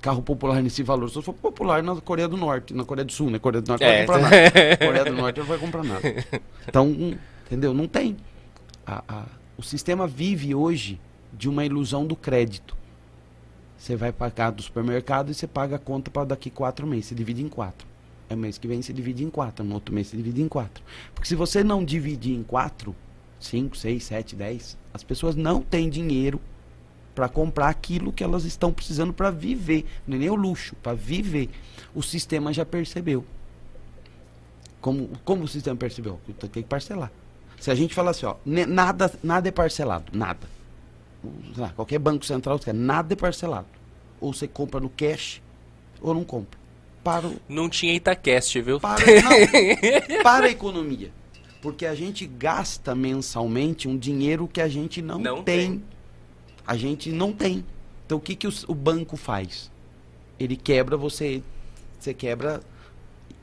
carro 0.00 0.22
popular 0.22 0.62
nesse 0.62 0.82
valor. 0.82 1.08
Se 1.10 1.20
for 1.22 1.34
popular 1.34 1.82
na 1.82 1.94
Coreia 2.00 2.26
do 2.26 2.36
Norte, 2.36 2.74
na 2.74 2.84
Coreia 2.84 3.04
do 3.04 3.12
Sul, 3.12 3.30
na 3.30 3.38
Coreia 3.38 3.60
do 3.60 3.68
Norte 3.68 3.84
é. 3.84 4.00
não 4.00 4.06
vai 4.06 4.16
comprar 4.16 4.30
nada. 4.30 4.76
Coreia 4.86 5.04
do 5.04 5.12
Norte 5.12 5.38
não 5.40 5.46
vai 5.46 5.58
comprar 5.58 5.84
nada. 5.84 6.40
Então, 6.66 7.16
entendeu? 7.46 7.74
Não 7.74 7.86
tem. 7.86 8.16
A, 8.86 9.02
a, 9.08 9.24
o 9.58 9.62
sistema 9.62 10.06
vive 10.06 10.54
hoje 10.54 11.00
de 11.32 11.48
uma 11.48 11.64
ilusão 11.64 12.06
do 12.06 12.14
crédito. 12.14 12.76
Você 13.76 13.96
vai 13.96 14.12
pagar 14.12 14.50
do 14.50 14.62
supermercado 14.62 15.30
e 15.30 15.34
você 15.34 15.46
paga 15.46 15.76
a 15.76 15.78
conta 15.78 16.10
para 16.10 16.26
daqui 16.26 16.48
quatro 16.48 16.86
meses. 16.86 17.06
Você 17.06 17.14
divide 17.14 17.42
em 17.42 17.48
quatro. 17.48 17.89
É 18.30 18.36
mês 18.36 18.58
que 18.58 18.68
vem 18.68 18.80
você 18.80 18.92
divide 18.92 19.24
em 19.24 19.28
quatro. 19.28 19.64
No 19.64 19.74
outro 19.74 19.92
mês 19.92 20.06
você 20.06 20.16
divide 20.16 20.40
em 20.40 20.48
quatro. 20.48 20.84
Porque 21.12 21.28
se 21.28 21.34
você 21.34 21.64
não 21.64 21.84
dividir 21.84 22.32
em 22.32 22.44
quatro, 22.44 22.94
cinco, 23.40 23.76
seis, 23.76 24.04
sete, 24.04 24.36
dez, 24.36 24.78
as 24.94 25.02
pessoas 25.02 25.34
não 25.34 25.60
têm 25.60 25.90
dinheiro 25.90 26.40
para 27.12 27.28
comprar 27.28 27.68
aquilo 27.68 28.12
que 28.12 28.22
elas 28.22 28.44
estão 28.44 28.72
precisando 28.72 29.12
para 29.12 29.32
viver, 29.32 29.84
não 30.06 30.16
é 30.16 30.20
nem 30.20 30.30
o 30.30 30.36
luxo, 30.36 30.76
para 30.76 30.94
viver. 30.94 31.50
O 31.92 32.04
sistema 32.04 32.52
já 32.52 32.64
percebeu. 32.64 33.24
Como, 34.80 35.10
como 35.24 35.42
o 35.42 35.48
sistema 35.48 35.76
percebeu? 35.76 36.20
Tem 36.38 36.62
que 36.62 36.68
parcelar. 36.68 37.10
Se 37.58 37.68
a 37.68 37.74
gente 37.74 37.94
falar 37.94 38.12
assim, 38.12 38.26
ó, 38.26 38.36
nada, 38.46 39.12
nada 39.24 39.48
é 39.48 39.52
parcelado, 39.52 40.16
nada. 40.16 40.48
Lá, 41.56 41.70
qualquer 41.70 41.98
banco 41.98 42.24
central, 42.24 42.60
nada 42.72 43.12
é 43.12 43.16
parcelado. 43.16 43.66
Ou 44.20 44.32
você 44.32 44.46
compra 44.46 44.78
no 44.78 44.88
cash, 44.88 45.42
ou 46.00 46.14
não 46.14 46.22
compra. 46.22 46.59
Para 47.02 47.26
o, 47.26 47.36
não 47.48 47.68
tinha 47.68 47.94
Itacast, 47.94 48.60
viu? 48.60 48.78
Para, 48.78 49.00
não, 49.22 50.22
para 50.22 50.46
a 50.46 50.50
economia. 50.50 51.10
Porque 51.62 51.84
a 51.86 51.94
gente 51.94 52.26
gasta 52.26 52.94
mensalmente 52.94 53.88
um 53.88 53.96
dinheiro 53.96 54.48
que 54.48 54.60
a 54.60 54.68
gente 54.68 55.02
não, 55.02 55.18
não 55.18 55.42
tem. 55.42 55.70
tem 55.70 55.84
a 56.66 56.76
gente 56.76 57.10
não 57.10 57.32
tem. 57.32 57.64
Então 58.06 58.18
o 58.18 58.20
que, 58.20 58.34
que 58.34 58.46
o, 58.46 58.52
o 58.68 58.74
banco 58.74 59.16
faz? 59.16 59.70
Ele 60.38 60.56
quebra 60.56 60.96
você, 60.96 61.42
você 61.98 62.14
quebra 62.14 62.60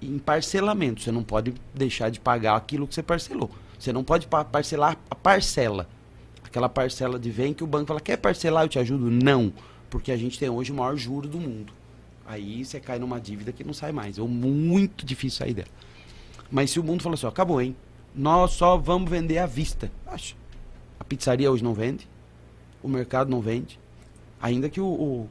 em 0.02 0.18
parcelamento. 0.18 1.02
Você 1.02 1.12
não 1.12 1.24
pode 1.24 1.54
deixar 1.74 2.10
de 2.10 2.20
pagar 2.20 2.56
aquilo 2.56 2.88
que 2.88 2.96
você 2.96 3.04
parcelou. 3.04 3.50
Você 3.78 3.92
não 3.92 4.04
pode 4.04 4.28
parcelar 4.28 4.98
a 5.10 5.16
parcela. 5.16 5.88
Aquela 6.44 6.70
parcela 6.70 7.20
de 7.20 7.30
vem 7.30 7.54
que 7.54 7.64
o 7.64 7.68
banco 7.68 7.88
fala, 7.88 8.00
quer 8.00 8.18
parcelar, 8.18 8.64
eu 8.64 8.70
te 8.70 8.80
ajudo? 8.80 9.12
Não. 9.12 9.54
Porque 9.90 10.12
a 10.12 10.18
gente 10.18 10.40
tem 10.40 10.50
hoje 10.50 10.72
o 10.72 10.76
maior 10.76 10.96
juro 10.96 11.28
do 11.28 11.40
mundo. 11.40 11.74
Aí 12.28 12.64
você 12.66 12.80
cai 12.80 13.00
numa 13.00 13.20
dívida 13.20 13.52
que 13.52 13.64
não 13.64 13.74
sai 13.74 13.92
mais. 13.92 14.20
É 14.20 14.22
muito 14.22 15.06
difícil 15.06 15.40
sair 15.40 15.54
dela. 15.54 15.70
Mas 16.52 16.72
se 16.72 16.80
o 16.80 16.84
mundo 16.84 17.02
falou 17.02 17.16
assim, 17.16 17.26
ó, 17.26 17.30
acabou, 17.30 17.62
hein? 17.62 17.76
Nós 18.14 18.52
só 18.52 18.78
vamos 18.78 19.10
vender 19.10 19.38
à 19.38 19.46
vista. 19.46 19.92
Acha? 20.06 20.36
A 21.00 21.04
pizzaria 21.04 21.52
hoje 21.52 21.64
não 21.64 21.74
vende 21.74 22.08
o 22.82 22.88
mercado 22.88 23.30
não 23.30 23.42
vende. 23.42 23.80
Ainda 24.42 24.70
que 24.70 24.80
o, 24.80 24.88
o, 24.88 25.30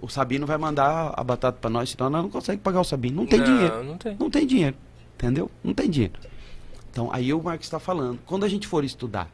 o 0.00 0.08
Sabino 0.08 0.46
vai 0.46 0.56
mandar 0.56 1.12
a 1.16 1.22
batata 1.22 1.58
para 1.60 1.70
nós, 1.70 1.90
senão 1.90 2.10
nós 2.10 2.22
não 2.22 2.30
consegue 2.30 2.60
pagar 2.62 2.80
o 2.80 2.84
Sabino. 2.84 3.16
Não 3.16 3.26
tem 3.26 3.38
não, 3.38 3.46
dinheiro. 3.46 3.84
Não 3.84 3.98
tem. 3.98 4.16
Não 4.18 4.30
tem 4.30 4.46
dinheiro. 4.46 4.76
Entendeu? 5.14 5.50
Não 5.62 5.74
tem 5.74 5.90
dinheiro. 5.90 6.14
Então, 6.90 7.12
aí 7.12 7.32
o 7.32 7.42
Marx 7.42 7.66
está 7.66 7.78
falando. 7.78 8.18
Quando 8.24 8.44
a 8.44 8.48
gente 8.48 8.66
for 8.66 8.84
estudar, 8.84 9.30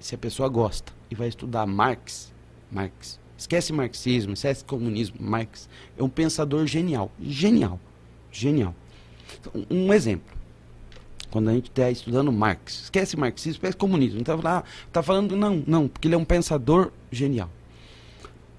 se 0.00 0.14
a 0.14 0.18
pessoa 0.18 0.48
gosta 0.48 0.92
e 1.10 1.14
vai 1.14 1.28
estudar 1.28 1.66
Marx, 1.66 2.32
Marx, 2.70 3.20
esquece 3.38 3.72
marxismo, 3.72 4.32
esquece 4.32 4.64
comunismo, 4.64 5.16
Marx 5.20 5.68
é 5.96 6.02
um 6.02 6.08
pensador 6.08 6.66
genial. 6.66 7.10
Genial. 7.20 7.78
Genial. 8.32 8.74
Então, 9.40 9.64
um 9.70 9.92
exemplo. 9.92 10.36
Quando 11.30 11.50
a 11.50 11.52
gente 11.52 11.68
está 11.68 11.90
estudando 11.90 12.32
Marx. 12.32 12.84
Esquece 12.84 13.16
marxismo, 13.16 13.52
esquece 13.52 13.76
comunismo. 13.76 14.20
Está 14.20 14.64
tá 14.90 15.02
falando, 15.02 15.36
não, 15.36 15.62
não, 15.66 15.86
porque 15.86 16.08
ele 16.08 16.14
é 16.14 16.18
um 16.18 16.24
pensador 16.24 16.90
genial. 17.12 17.50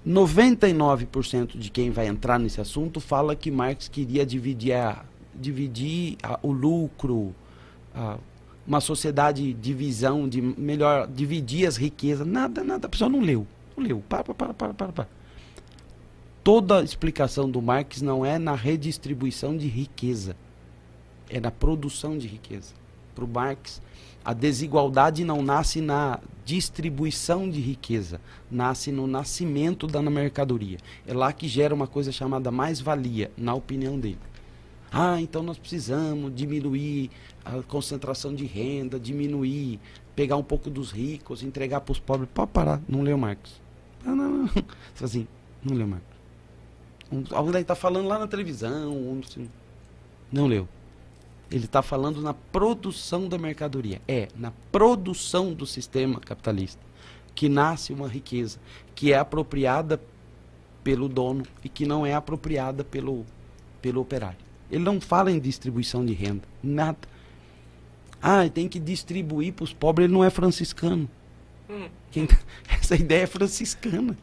99% 0.07 1.57
de 1.57 1.69
quem 1.69 1.91
vai 1.91 2.07
entrar 2.07 2.39
nesse 2.39 2.61
assunto 2.61 2.99
fala 2.99 3.35
que 3.35 3.51
Marx 3.51 3.87
queria 3.87 4.25
dividir, 4.25 4.73
a, 4.73 5.03
dividir 5.35 6.17
a, 6.23 6.39
o 6.41 6.51
lucro, 6.51 7.35
a, 7.93 8.17
uma 8.65 8.79
sociedade 8.79 9.51
de 9.53 9.73
visão, 9.73 10.29
de 10.29 10.41
melhor, 10.41 11.07
dividir 11.07 11.67
as 11.67 11.75
riquezas. 11.75 12.25
Nada, 12.25 12.63
nada, 12.63 12.85
a 12.85 12.89
pessoa 12.89 13.09
não 13.09 13.19
leu. 13.19 13.45
Leu. 13.79 14.03
Para, 14.07 14.23
para, 14.23 14.53
para, 14.53 14.73
para, 14.73 14.91
para. 14.91 15.07
Toda 16.43 16.79
a 16.79 16.83
explicação 16.83 17.49
do 17.49 17.61
Marx 17.61 18.01
não 18.01 18.25
é 18.25 18.37
na 18.37 18.55
redistribuição 18.55 19.57
de 19.57 19.67
riqueza 19.67 20.35
é 21.29 21.39
na 21.39 21.51
produção 21.51 22.17
de 22.17 22.27
riqueza. 22.27 22.73
Para 23.13 23.23
o 23.23 23.27
Marx, 23.27 23.81
a 24.25 24.33
desigualdade 24.33 25.23
não 25.23 25.41
nasce 25.41 25.79
na 25.79 26.19
distribuição 26.43 27.49
de 27.49 27.61
riqueza, 27.61 28.19
nasce 28.49 28.91
no 28.91 29.05
nascimento 29.05 29.85
da 29.85 30.01
mercadoria. 30.01 30.79
É 31.07 31.13
lá 31.13 31.31
que 31.31 31.47
gera 31.47 31.73
uma 31.73 31.87
coisa 31.87 32.11
chamada 32.11 32.51
mais-valia, 32.51 33.31
na 33.37 33.53
opinião 33.53 33.99
dele. 33.99 34.17
Ah, 34.91 35.21
então 35.21 35.43
nós 35.43 35.59
precisamos 35.59 36.33
diminuir 36.33 37.11
a 37.45 37.61
concentração 37.61 38.33
de 38.33 38.45
renda, 38.45 38.99
diminuir, 38.99 39.79
pegar 40.15 40.35
um 40.35 40.43
pouco 40.43 40.69
dos 40.69 40.91
ricos, 40.91 41.43
entregar 41.43 41.81
para 41.81 41.91
os 41.91 41.99
pobres. 41.99 42.27
Pode 42.33 42.51
parar, 42.51 42.81
não 42.89 43.01
leu 43.03 43.17
Marx. 43.17 43.61
Não, 44.03 44.15
não, 44.15 44.29
não. 44.29 44.49
Assim, 45.01 45.27
não 45.63 45.75
leu 45.75 45.87
Marx. 45.87 46.05
Um, 47.11 47.23
alguém 47.31 47.61
está 47.61 47.75
falando 47.75 48.07
lá 48.07 48.19
na 48.19 48.27
televisão, 48.27 48.91
um, 48.93 49.21
não 50.31 50.45
leu. 50.45 50.67
Ele 51.51 51.65
está 51.65 51.81
falando 51.81 52.21
na 52.21 52.33
produção 52.33 53.27
da 53.27 53.37
mercadoria. 53.37 53.99
É, 54.07 54.27
na 54.35 54.51
produção 54.71 55.53
do 55.53 55.65
sistema 55.65 56.19
capitalista 56.19 56.89
que 57.39 57.47
nasce 57.47 57.93
uma 57.93 58.07
riqueza 58.07 58.59
que 58.93 59.13
é 59.13 59.17
apropriada 59.17 59.97
pelo 60.83 61.07
dono 61.07 61.45
e 61.63 61.69
que 61.69 61.85
não 61.85 62.05
é 62.05 62.13
apropriada 62.13 62.83
pelo, 62.83 63.25
pelo 63.81 64.01
operário. 64.01 64.37
Ele 64.69 64.83
não 64.83 64.99
fala 64.99 65.31
em 65.31 65.39
distribuição 65.39 66.05
de 66.05 66.13
renda, 66.13 66.43
nada. 66.61 66.97
Ah, 68.21 68.47
tem 68.49 68.67
que 68.67 68.77
distribuir 68.77 69.53
para 69.53 69.63
os 69.63 69.73
pobres, 69.73 70.05
ele 70.05 70.13
não 70.13 70.23
é 70.23 70.29
franciscano. 70.29 71.09
Hum. 71.69 71.87
Quem, 72.11 72.27
essa 72.89 72.95
ideia 72.95 73.23
é 73.23 73.27
franciscana. 73.27 74.17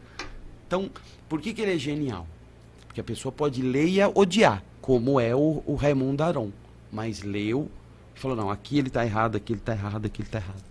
Então, 0.66 0.90
por 1.28 1.40
que, 1.40 1.54
que 1.54 1.62
ele 1.62 1.74
é 1.74 1.78
genial? 1.78 2.26
Porque 2.86 3.00
a 3.00 3.04
pessoa 3.04 3.30
pode 3.30 3.62
ler 3.62 3.86
e 3.86 4.02
odiar, 4.02 4.62
como 4.80 5.20
é 5.20 5.34
o, 5.34 5.62
o 5.64 5.74
Raimundo 5.74 6.22
Aron 6.22 6.50
mas 6.90 7.22
leu 7.22 7.68
e 8.14 8.18
falou, 8.18 8.36
não, 8.36 8.50
aqui 8.50 8.78
ele 8.78 8.88
está 8.88 9.04
errado, 9.04 9.36
aqui 9.36 9.52
ele 9.52 9.60
está 9.60 9.72
errado, 9.72 10.06
aqui 10.06 10.22
ele 10.22 10.28
está 10.28 10.38
errado. 10.38 10.64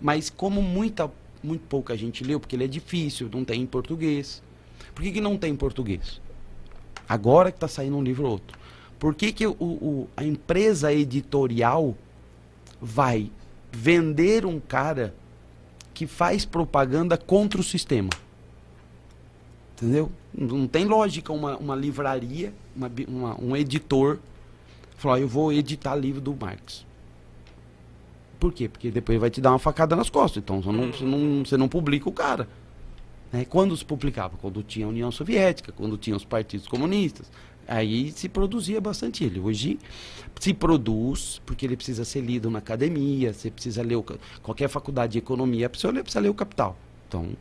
Mas 0.00 0.30
como 0.30 0.62
muita, 0.62 1.10
muito 1.42 1.62
pouca 1.68 1.96
gente 1.96 2.24
leu, 2.24 2.40
porque 2.40 2.56
ele 2.56 2.64
é 2.64 2.68
difícil, 2.68 3.28
não 3.30 3.44
tem 3.44 3.60
em 3.60 3.66
português. 3.66 4.42
Por 4.94 5.02
que, 5.02 5.12
que 5.12 5.20
não 5.20 5.36
tem 5.36 5.52
em 5.52 5.56
português? 5.56 6.20
Agora 7.08 7.50
que 7.50 7.56
está 7.56 7.68
saindo 7.68 7.96
um 7.96 8.02
livro 8.02 8.24
ou 8.24 8.32
outro. 8.32 8.58
Por 8.98 9.14
que, 9.14 9.30
que 9.32 9.46
o, 9.46 9.52
o, 9.60 10.08
a 10.16 10.24
empresa 10.24 10.92
editorial 10.92 11.94
vai 12.80 13.30
vender 13.70 14.46
um 14.46 14.58
cara 14.58 15.14
que 15.98 16.06
faz 16.06 16.44
propaganda 16.44 17.16
contra 17.16 17.60
o 17.60 17.64
sistema? 17.64 18.08
Entendeu? 19.74 20.12
Não 20.32 20.68
tem 20.68 20.84
lógica 20.84 21.32
uma, 21.32 21.56
uma 21.56 21.74
livraria, 21.74 22.54
uma, 22.76 22.88
uma, 23.08 23.40
um 23.40 23.56
editor, 23.56 24.20
falar, 24.96 25.18
eu 25.18 25.26
vou 25.26 25.52
editar 25.52 25.96
livro 25.96 26.20
do 26.20 26.32
Marx. 26.36 26.86
Por 28.38 28.52
quê? 28.52 28.68
Porque 28.68 28.92
depois 28.92 29.18
vai 29.18 29.28
te 29.28 29.40
dar 29.40 29.50
uma 29.50 29.58
facada 29.58 29.96
nas 29.96 30.08
costas. 30.08 30.40
Então 30.40 30.62
você 30.62 30.70
não, 30.70 30.92
você 30.92 31.04
não, 31.04 31.44
você 31.44 31.56
não 31.56 31.68
publica 31.68 32.08
o 32.08 32.12
cara. 32.12 32.48
Né? 33.32 33.44
Quando 33.44 33.76
se 33.76 33.84
publicava? 33.84 34.36
Quando 34.40 34.62
tinha 34.62 34.86
a 34.86 34.90
União 34.90 35.10
Soviética, 35.10 35.72
quando 35.72 35.98
tinha 35.98 36.14
os 36.14 36.24
partidos 36.24 36.68
comunistas. 36.68 37.28
Aí 37.68 38.10
se 38.12 38.30
produzia 38.30 38.80
bastante 38.80 39.22
ele. 39.22 39.38
Hoje 39.38 39.78
se 40.40 40.54
produz, 40.54 41.42
porque 41.44 41.66
ele 41.66 41.76
precisa 41.76 42.02
ser 42.02 42.22
lido 42.22 42.50
na 42.50 42.60
academia, 42.60 43.34
você 43.34 43.50
precisa 43.50 43.82
ler 43.82 43.96
o, 43.96 44.04
qualquer 44.42 44.68
faculdade 44.68 45.12
de 45.12 45.18
economia, 45.18 45.68
precisa 45.68 45.92
ler, 45.92 46.02
precisa 46.02 46.20
ler 46.20 46.30
o 46.30 46.34
Capital. 46.34 46.74
Então. 47.06 47.36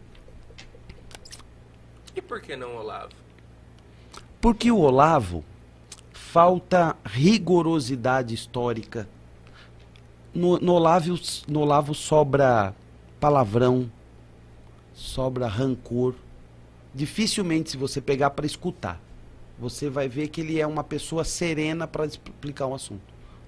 E 2.14 2.22
por 2.22 2.42
que 2.42 2.58
não 2.58 2.76
Olavo? 2.76 3.14
Porque 4.42 4.70
o 4.70 4.80
Olavo 4.80 5.46
falta 6.12 6.98
rigorosidade 7.06 8.34
histórica. 8.34 9.08
No, 10.34 10.60
no, 10.60 10.74
Olavo, 10.74 11.18
no 11.48 11.62
Olavo 11.62 11.96
sobra 11.96 12.76
palavrão, 13.18 13.90
sobra 14.94 15.48
rancor. 15.48 16.16
Dificilmente, 16.94 17.72
se 17.72 17.78
você 17.78 18.02
pegar 18.02 18.32
para 18.32 18.46
escutar, 18.46 19.00
você 19.60 19.90
vai 19.90 20.08
ver 20.08 20.28
que 20.28 20.42
ele 20.42 20.60
é 20.60 20.68
uma 20.68 20.84
pessoa 20.84 21.24
serena 21.24 21.88
para 21.88 22.06
explicar 22.06 22.68
um 22.68 22.76
assunto. 22.76 23.02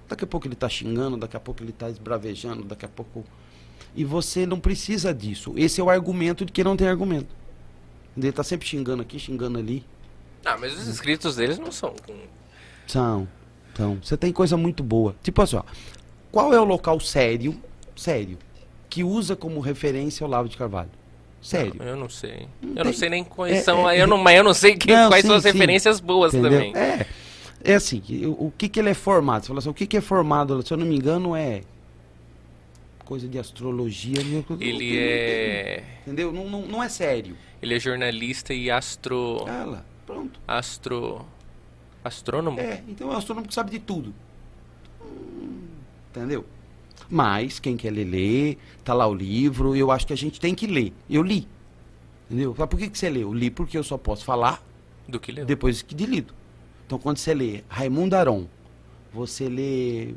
Daqui 0.08 0.24
a 0.24 0.26
pouco 0.26 0.46
ele 0.46 0.54
está 0.54 0.68
xingando, 0.68 1.16
daqui 1.16 1.36
a 1.36 1.40
pouco 1.40 1.62
ele 1.62 1.70
está 1.70 1.88
esbravejando, 1.88 2.64
daqui 2.64 2.84
a 2.84 2.88
pouco. 2.88 3.24
E 3.94 4.04
você 4.04 4.44
não 4.44 4.58
precisa 4.58 5.14
disso. 5.14 5.52
Esse 5.56 5.80
é 5.80 5.84
o 5.84 5.90
argumento 5.90 6.44
de 6.44 6.52
que 6.52 6.64
não 6.64 6.76
tem 6.76 6.88
argumento. 6.88 7.28
Ele 8.16 8.28
está 8.28 8.42
sempre 8.42 8.66
xingando 8.66 9.02
aqui, 9.02 9.18
xingando 9.18 9.58
ali. 9.58 9.84
Ah, 10.44 10.56
mas 10.58 10.76
os 10.76 10.88
escritos 10.88 11.36
deles 11.36 11.58
não 11.58 11.70
são. 11.70 11.94
São. 12.86 13.28
Então, 13.72 13.98
você 14.02 14.16
tem 14.16 14.32
coisa 14.32 14.56
muito 14.56 14.82
boa. 14.82 15.14
Tipo 15.22 15.42
assim, 15.42 15.56
ó, 15.56 15.62
qual 16.32 16.52
é 16.52 16.60
o 16.60 16.64
local 16.64 16.98
sério, 16.98 17.56
sério, 17.96 18.36
que 18.88 19.04
usa 19.04 19.36
como 19.36 19.60
referência 19.60 20.26
o 20.26 20.28
Lavo 20.28 20.48
de 20.48 20.56
Carvalho? 20.56 20.90
Sério. 21.40 21.74
Não, 21.78 21.86
eu 21.86 21.96
não 21.96 22.08
sei. 22.08 22.48
Não 22.60 22.70
eu 22.70 22.74
tem. 22.74 22.84
não 22.84 22.92
sei 22.92 23.08
nem 23.08 23.24
quais 23.24 23.58
é, 23.58 23.60
são. 23.62 23.88
É, 23.88 24.00
eu 24.00 24.06
não, 24.06 24.18
mas 24.18 24.36
eu 24.36 24.44
não 24.44 24.54
sei 24.54 24.76
que, 24.76 24.92
não, 24.92 25.08
quais 25.08 25.22
sim, 25.22 25.28
são 25.28 25.36
as 25.36 25.42
sim. 25.42 25.52
referências 25.52 26.00
boas 26.00 26.34
Entendeu? 26.34 26.58
também. 26.58 26.76
É. 26.76 27.06
É 27.62 27.74
assim, 27.74 28.02
o, 28.24 28.46
o 28.46 28.52
que, 28.56 28.68
que 28.68 28.80
ele 28.80 28.88
é 28.88 28.94
formado? 28.94 29.42
Você 29.42 29.48
fala 29.48 29.58
assim, 29.58 29.68
o 29.68 29.74
que, 29.74 29.86
que 29.86 29.96
é 29.96 30.00
formado? 30.00 30.66
Se 30.66 30.72
eu 30.72 30.78
não 30.78 30.86
me 30.86 30.96
engano, 30.96 31.36
é 31.36 31.62
coisa 33.04 33.26
de 33.26 33.38
astrologia. 33.38 34.20
Ele 34.60 34.98
é. 34.98 35.84
Entendeu? 36.02 36.32
Não, 36.32 36.48
não, 36.48 36.62
não 36.62 36.82
é 36.82 36.88
sério. 36.88 37.36
Ele 37.60 37.74
é 37.74 37.80
jornalista 37.80 38.54
e 38.54 38.70
astro. 38.70 39.44
Ela, 39.46 39.84
pronto. 40.06 40.40
Astro. 40.46 41.26
Astrônomo? 42.02 42.58
É, 42.58 42.82
então 42.88 43.10
é 43.10 43.14
um 43.14 43.16
astrônomo 43.16 43.46
que 43.46 43.52
sabe 43.52 43.70
de 43.72 43.78
tudo. 43.78 44.14
Hum, 45.02 45.68
entendeu? 46.10 46.46
Mas 47.10 47.58
quem 47.58 47.76
quer 47.76 47.90
ler, 47.90 48.04
lê, 48.04 48.56
tá 48.84 48.94
lá 48.94 49.06
o 49.06 49.14
livro, 49.14 49.74
eu 49.74 49.90
acho 49.90 50.06
que 50.06 50.12
a 50.12 50.16
gente 50.16 50.38
tem 50.38 50.54
que 50.54 50.66
ler. 50.66 50.92
Eu 51.08 51.22
li. 51.22 51.48
Entendeu? 52.30 52.54
Por 52.54 52.78
que, 52.78 52.88
que 52.88 52.96
você 52.96 53.10
leu? 53.10 53.22
Eu 53.22 53.34
li 53.34 53.50
porque 53.50 53.76
eu 53.76 53.82
só 53.82 53.98
posso 53.98 54.24
falar 54.24 54.62
do 55.08 55.18
que 55.18 55.32
leu. 55.32 55.44
depois 55.44 55.84
de 55.86 56.06
lido. 56.06 56.32
Então 56.86 56.98
quando 56.98 57.18
você 57.18 57.34
lê 57.34 57.64
Raimundo 57.68 58.14
Aron, 58.14 58.46
você 59.12 59.48
lê 59.48 60.14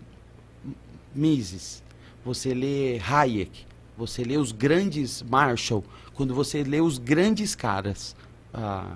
Mises, 1.16 1.84
você 2.24 2.54
lê 2.54 3.00
Hayek, 3.00 3.66
você 3.98 4.24
lê 4.24 4.38
os 4.38 4.52
grandes 4.52 5.24
Marshall, 5.24 5.84
quando 6.14 6.34
você 6.34 6.64
lê 6.64 6.80
os 6.80 6.98
grandes 6.98 7.56
caras, 7.56 8.16
ah, 8.54 8.96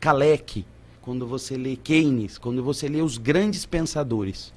Kalec, 0.00 0.64
quando 1.00 1.26
você 1.26 1.56
lê 1.56 1.76
Keynes, 1.76 2.38
quando 2.38 2.62
você 2.62 2.88
lê 2.88 3.02
os 3.02 3.18
grandes 3.18 3.66
pensadores 3.66 4.52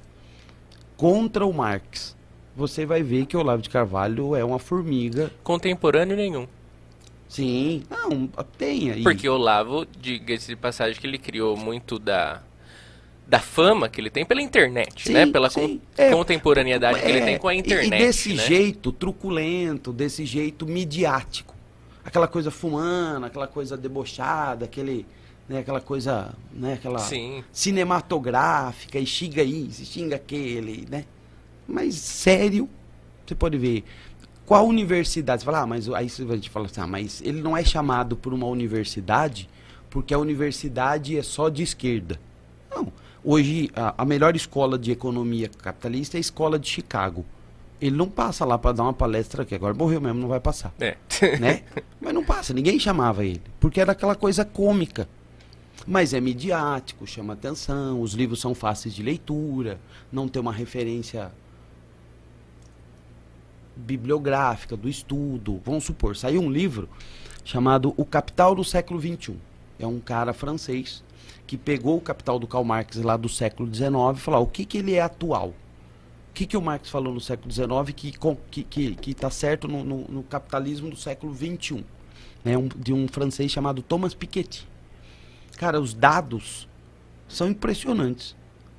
contra 0.96 1.46
o 1.46 1.52
Marx, 1.52 2.16
você 2.58 2.84
vai 2.84 3.04
ver 3.04 3.24
que 3.26 3.36
o 3.36 3.40
Olavo 3.40 3.62
de 3.62 3.70
Carvalho 3.70 4.34
é 4.34 4.44
uma 4.44 4.58
formiga. 4.58 5.30
Contemporâneo 5.44 6.16
nenhum. 6.16 6.44
Sim, 7.28 7.84
não, 7.88 8.26
tem 8.56 8.90
aí. 8.90 9.02
Porque 9.04 9.28
o 9.28 9.34
Olavo, 9.34 9.86
diga-se 10.00 10.48
de 10.48 10.56
passagem, 10.56 11.00
que 11.00 11.06
ele 11.06 11.18
criou 11.18 11.56
muito 11.56 12.00
da, 12.00 12.42
da 13.28 13.38
fama 13.38 13.88
que 13.88 14.00
ele 14.00 14.10
tem 14.10 14.24
pela 14.24 14.42
internet, 14.42 15.04
sim, 15.04 15.12
né? 15.12 15.26
Pela 15.26 15.48
sim. 15.48 15.78
Con 15.78 15.80
é, 15.96 16.10
contemporaneidade 16.10 16.98
é, 16.98 17.02
que 17.02 17.08
ele 17.08 17.20
tem 17.20 17.38
com 17.38 17.46
a 17.46 17.54
internet. 17.54 18.02
E, 18.02 18.06
desse 18.06 18.34
né? 18.34 18.42
jeito 18.42 18.90
truculento, 18.90 19.92
desse 19.92 20.26
jeito 20.26 20.66
midiático. 20.66 21.54
Aquela 22.04 22.26
coisa 22.26 22.50
fumando, 22.50 23.26
aquela 23.26 23.46
coisa 23.46 23.76
debochada, 23.76 24.64
aquele, 24.64 25.06
né, 25.48 25.60
aquela 25.60 25.80
coisa, 25.80 26.34
né, 26.52 26.72
aquela 26.72 26.98
sim. 26.98 27.44
cinematográfica, 27.52 28.98
e 28.98 29.06
xinga 29.06 29.44
isso, 29.44 29.84
xinga 29.84 30.16
aquele, 30.16 30.88
né? 30.90 31.04
Mas 31.68 31.94
sério, 31.94 32.68
você 33.26 33.34
pode 33.34 33.58
ver. 33.58 33.84
Qual 34.46 34.66
universidade? 34.66 35.42
Você 35.42 35.44
fala, 35.44 35.60
ah, 35.60 35.66
mas 35.66 35.86
aí 35.90 36.06
a 36.06 36.34
gente 36.34 36.48
fala 36.48 36.64
assim, 36.64 36.80
ah, 36.80 36.86
mas 36.86 37.20
ele 37.20 37.42
não 37.42 37.54
é 37.54 37.62
chamado 37.62 38.16
por 38.16 38.32
uma 38.32 38.46
universidade 38.46 39.46
porque 39.90 40.14
a 40.14 40.18
universidade 40.18 41.16
é 41.16 41.22
só 41.22 41.48
de 41.48 41.62
esquerda. 41.62 42.18
Não. 42.70 42.92
Hoje, 43.24 43.70
a, 43.74 44.02
a 44.02 44.04
melhor 44.04 44.36
escola 44.36 44.78
de 44.78 44.90
economia 44.90 45.48
capitalista 45.48 46.16
é 46.16 46.18
a 46.18 46.20
escola 46.20 46.58
de 46.58 46.68
Chicago. 46.68 47.24
Ele 47.80 47.96
não 47.96 48.08
passa 48.08 48.44
lá 48.44 48.58
para 48.58 48.72
dar 48.72 48.84
uma 48.84 48.92
palestra 48.92 49.42
aqui, 49.42 49.54
agora 49.54 49.74
morreu 49.74 50.00
mesmo, 50.00 50.20
não 50.20 50.28
vai 50.28 50.40
passar. 50.40 50.72
É. 50.80 50.96
Né? 51.38 51.62
Mas 52.00 52.14
não 52.14 52.24
passa, 52.24 52.54
ninguém 52.54 52.78
chamava 52.78 53.24
ele, 53.24 53.42
porque 53.58 53.80
era 53.80 53.92
aquela 53.92 54.14
coisa 54.14 54.44
cômica. 54.44 55.08
Mas 55.86 56.14
é 56.14 56.20
midiático, 56.20 57.06
chama 57.06 57.32
atenção, 57.32 58.00
os 58.00 58.12
livros 58.12 58.40
são 58.40 58.54
fáceis 58.54 58.94
de 58.94 59.02
leitura, 59.02 59.80
não 60.12 60.28
tem 60.28 60.40
uma 60.40 60.52
referência 60.52 61.32
bibliográfica, 63.78 64.76
do 64.76 64.88
estudo. 64.88 65.60
Vamos 65.64 65.84
supor, 65.84 66.16
saiu 66.16 66.42
um 66.42 66.50
livro 66.50 66.88
chamado 67.44 67.94
O 67.96 68.04
Capital 68.04 68.54
do 68.54 68.64
Século 68.64 69.00
XXI. 69.00 69.36
É 69.78 69.86
um 69.86 70.00
cara 70.00 70.32
francês 70.32 71.02
que 71.46 71.56
pegou 71.56 71.96
o 71.96 72.00
Capital 72.00 72.38
do 72.38 72.46
Karl 72.46 72.64
Marx 72.64 72.96
lá 72.96 73.16
do 73.16 73.28
século 73.28 73.72
XIX 73.72 73.90
e 74.16 74.20
falou: 74.20 74.42
o 74.42 74.46
que, 74.46 74.64
que 74.64 74.78
ele 74.78 74.94
é 74.94 75.00
atual? 75.00 75.48
O 75.48 75.54
que, 76.34 76.46
que 76.46 76.56
o 76.56 76.62
Marx 76.62 76.90
falou 76.90 77.12
no 77.12 77.20
século 77.20 77.50
XIX 77.50 77.68
que 77.96 78.08
está 78.08 78.36
que, 78.50 78.62
que, 78.62 78.94
que 78.94 79.14
tá 79.14 79.30
certo 79.30 79.66
no, 79.66 79.82
no, 79.82 80.08
no, 80.08 80.22
capitalismo 80.22 80.90
do 80.90 80.96
século 80.96 81.34
XXI? 81.34 81.84
É 82.44 82.56
um, 82.56 82.68
de 82.68 82.92
um 82.92 83.08
francês 83.08 83.50
chamado 83.50 83.82
Thomas 83.82 84.14
Piketty. 84.14 84.68
Cara, 85.56 85.80
os 85.80 85.92
dados 85.94 86.68
são 87.26 87.48
impressionantes 87.48 88.36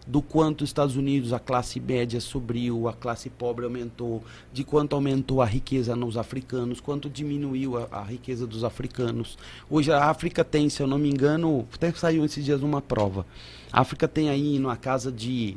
do 0.10 0.24
quanto 0.24 0.64
os 0.64 0.72
Estados 0.72 0.96
Unidos, 0.96 1.34
a 1.34 1.40
classe 1.40 1.80
média 1.80 2.20
subiu, 2.20 2.88
a 2.88 2.94
classe 2.94 3.30
pobre 3.30 3.64
aumentou, 3.64 4.24
de 4.52 4.64
quanto 4.64 4.96
aumentou 4.96 5.40
a 5.40 5.46
riqueza 5.46 5.96
nos 5.96 6.18
africanos, 6.18 6.82
quanto 6.82 7.08
diminuiu 7.08 7.78
a, 7.78 7.88
a, 7.92 8.02
riqueza 8.02 8.48
dos 8.48 8.64
africanos. 8.64 9.38
Hoje 9.70 9.92
a 9.92 10.06
África 10.06 10.44
tem, 10.44 10.68
se 10.68 10.82
eu 10.82 10.88
não 10.88 10.98
me 10.98 11.08
engano, 11.08 11.68
até 11.72 11.92
saiu 11.92 12.26
esses 12.26 12.44
dias 12.44 12.64
uma 12.64 12.82
prova. 12.82 13.24
A 13.72 13.82
África 13.82 14.08
tem 14.08 14.32
aí 14.32 14.58
na 14.58 14.76
casa 14.76 15.12
de 15.12 15.56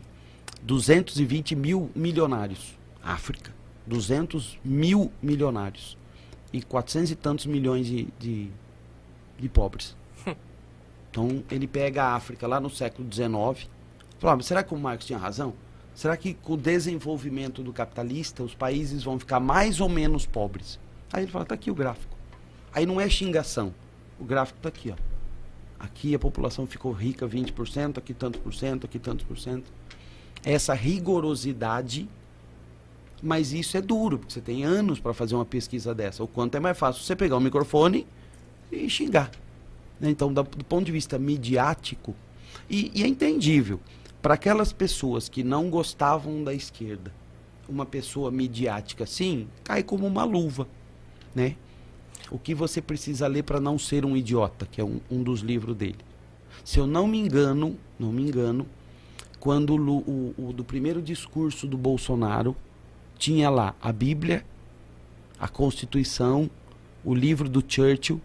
220 0.63 1.57
mil 1.57 1.91
milionários. 1.95 2.77
África, 3.03 3.55
200 3.87 4.59
mil 4.63 5.11
milionários. 5.23 5.97
E 6.53 6.61
400 6.61 7.11
e 7.11 7.17
tantos 7.17 7.47
milhões 7.47 7.87
de, 7.87 8.07
de, 8.21 8.51
de 9.39 9.49
pobres. 9.49 9.97
Então 11.11 11.45
ele 11.51 11.67
pega 11.67 12.05
a 12.05 12.15
África 12.15 12.47
lá 12.47 12.59
no 12.59 12.71
século 12.71 13.07
XIX 13.13 13.69
Falou, 14.23 14.37
mas 14.37 14.47
será 14.47 14.63
que 14.63 14.73
o 14.73 14.79
Marx 14.79 15.05
tinha 15.05 15.19
razão? 15.19 15.53
Será 15.97 16.17
que 16.17 16.33
com 16.33 16.53
o 16.53 16.57
desenvolvimento 16.57 17.61
do 17.61 17.73
capitalista 17.73 18.45
os 18.45 18.55
países 18.55 19.03
vão 19.03 19.19
ficar 19.19 19.41
mais 19.41 19.81
ou 19.81 19.89
menos 19.89 20.25
pobres? 20.25 20.79
Aí 21.13 21.25
ele 21.25 21.33
fala, 21.33 21.43
está 21.43 21.57
aqui 21.57 21.73
o 21.73 21.75
gráfico. 21.75 22.17
Aí 22.73 22.87
não 22.87 23.01
é 23.01 23.11
xingação. 23.11 23.75
O 24.21 24.25
gráfico 24.25 24.61
está 24.61 24.69
aqui, 24.69 24.93
ó. 24.93 24.95
Aqui 25.77 26.15
a 26.15 26.21
população 26.21 26.69
ficou 26.69 26.93
rica 26.93 27.27
20%, 27.27 27.99
aqui 27.99 28.15
tantos 28.15 28.41
por 28.41 28.55
cento, 28.55 28.85
aqui 28.87 28.97
tantos 28.97 29.27
por 29.27 29.37
cento. 29.37 29.73
Essa 30.45 30.73
rigorosidade, 30.73 32.09
mas 33.21 33.53
isso 33.53 33.77
é 33.77 33.81
duro, 33.81 34.21
porque 34.21 34.35
você 34.35 34.41
tem 34.41 34.63
anos 34.63 35.01
para 35.01 35.13
fazer 35.13 35.35
uma 35.35 35.45
pesquisa 35.45 35.93
dessa. 35.93 36.23
O 36.23 36.29
quanto 36.29 36.55
é 36.55 36.61
mais 36.61 36.79
fácil 36.79 37.03
você 37.03 37.17
pegar 37.17 37.37
o 37.37 37.41
microfone 37.41 38.07
e 38.71 38.89
xingar. 38.89 39.33
Né? 39.99 40.11
Então, 40.11 40.33
do, 40.33 40.45
do 40.45 40.65
ponto 40.65 40.87
de 40.87 40.93
vista 40.93 41.19
midiático, 41.19 42.15
e, 42.71 42.93
e 42.95 43.03
é 43.03 43.09
entendível 43.09 43.81
para 44.23 44.35
aquelas 44.35 44.73
pessoas 44.73 45.29
que 45.29 45.43
não 45.43 45.69
gostavam 45.69 46.45
da 46.45 46.55
esquerda, 46.55 47.13
uma 47.69 47.85
pessoa 47.85 48.31
midiática 48.31 49.05
assim, 49.05 49.49
cai 49.65 49.83
como 49.83 50.07
uma 50.07 50.23
luva, 50.25 50.69
né? 51.35 51.57
O 52.31 52.39
que 52.39 52.55
você 52.55 52.81
precisa 52.81 53.27
ler 53.27 53.43
para 53.43 53.61
não 53.61 53.79
ser 53.79 54.07
um 54.07 54.17
idiota, 54.17 54.65
que 54.65 54.81
é 54.81 54.85
um, 54.85 55.01
um 55.11 55.23
dos 55.23 55.41
livros 55.41 55.77
dele. 55.77 55.99
Se 56.65 56.79
eu 56.79 56.87
não 56.87 57.07
me 57.07 57.19
engano, 57.19 57.77
não 57.99 58.13
me 58.13 58.23
engano, 58.23 58.67
quando 59.41 59.75
o, 59.75 59.99
o, 59.99 60.49
o 60.49 60.53
do 60.53 60.63
primeiro 60.63 61.03
discurso 61.03 61.67
do 61.67 61.77
Bolsonaro 61.77 62.57
tinha 63.19 63.51
lá 63.51 63.75
a 63.83 63.93
Bíblia, 63.93 64.45
a 65.39 65.49
Constituição, 65.49 66.49
o 67.05 67.13
livro 67.13 67.49
do 67.49 67.63
Churchill 67.67 68.21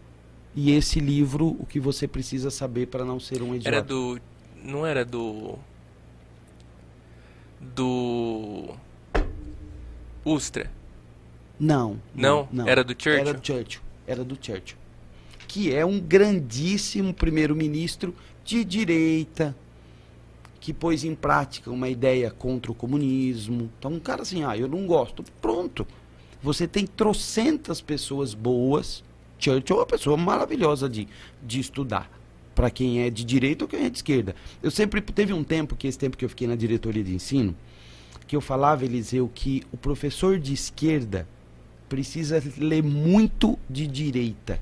e 0.56 0.72
esse 0.72 1.00
livro, 1.00 1.48
o 1.60 1.66
que 1.66 1.80
você 1.80 2.08
precisa 2.08 2.52
saber 2.52 2.88
para 2.88 3.04
não 3.04 3.20
ser 3.20 3.42
um 3.42 3.56
idiota. 3.56 3.70
Era 3.70 3.82
do. 3.82 4.20
Não 4.64 4.86
era 4.86 5.04
do. 5.04 5.58
Do. 7.60 8.76
Ustra. 10.24 10.72
Não, 11.60 12.00
Não? 12.14 12.48
não. 12.52 12.68
Era 12.68 12.84
do 12.84 12.92
Churchill? 12.94 13.20
Era 13.20 13.34
do 13.34 13.46
Churchill. 13.46 13.82
Era 14.06 14.24
do 14.24 14.38
Churchill. 14.40 14.78
Que 15.48 15.74
é 15.74 15.86
um 15.86 16.00
grandíssimo 16.00 17.14
primeiro-ministro 17.14 18.14
de 18.44 18.64
direita, 18.64 19.56
que 20.60 20.74
pôs 20.74 21.04
em 21.04 21.16
prática 21.16 21.72
uma 21.72 21.90
ideia 21.90 22.30
contra 22.30 22.72
o 22.72 22.76
comunismo. 22.76 23.72
Então, 23.80 23.94
um 23.94 24.00
cara 24.00 24.22
assim, 24.22 24.44
ah, 24.44 24.56
eu 24.56 24.68
não 24.68 24.86
gosto. 24.86 25.24
Pronto. 25.42 25.88
Você 26.44 26.68
tem 26.68 26.86
trocentas 26.86 27.82
pessoas 27.82 28.34
boas. 28.34 29.04
Churchill 29.40 29.78
é 29.78 29.80
uma 29.80 29.86
pessoa 29.86 30.18
maravilhosa 30.18 30.88
de, 30.88 31.08
de 31.42 31.60
estudar. 31.60 32.12
Para 32.58 32.72
quem 32.72 33.04
é 33.04 33.12
de 33.12 33.24
direita 33.24 33.66
ou 33.66 33.68
quem 33.68 33.86
é 33.86 33.90
de 33.90 34.00
esquerda. 34.00 34.36
Eu 34.64 34.72
sempre. 34.72 35.00
Teve 35.00 35.32
um 35.32 35.44
tempo, 35.44 35.76
que 35.76 35.86
esse 35.86 36.00
tempo 36.00 36.18
que 36.18 36.26
eu 36.26 36.30
fiquei 36.30 36.48
na 36.48 36.56
diretoria 36.56 37.04
de 37.04 37.14
ensino, 37.14 37.56
que 38.26 38.36
eu 38.36 38.42
falava, 38.42 38.84
Eliseu, 38.84 39.30
que 39.32 39.62
o 39.72 39.78
professor 39.78 40.40
de 40.40 40.54
esquerda 40.54 41.28
precisa 41.88 42.42
ler 42.58 42.82
muito 42.82 43.60
de 43.70 43.86
direita. 43.86 44.60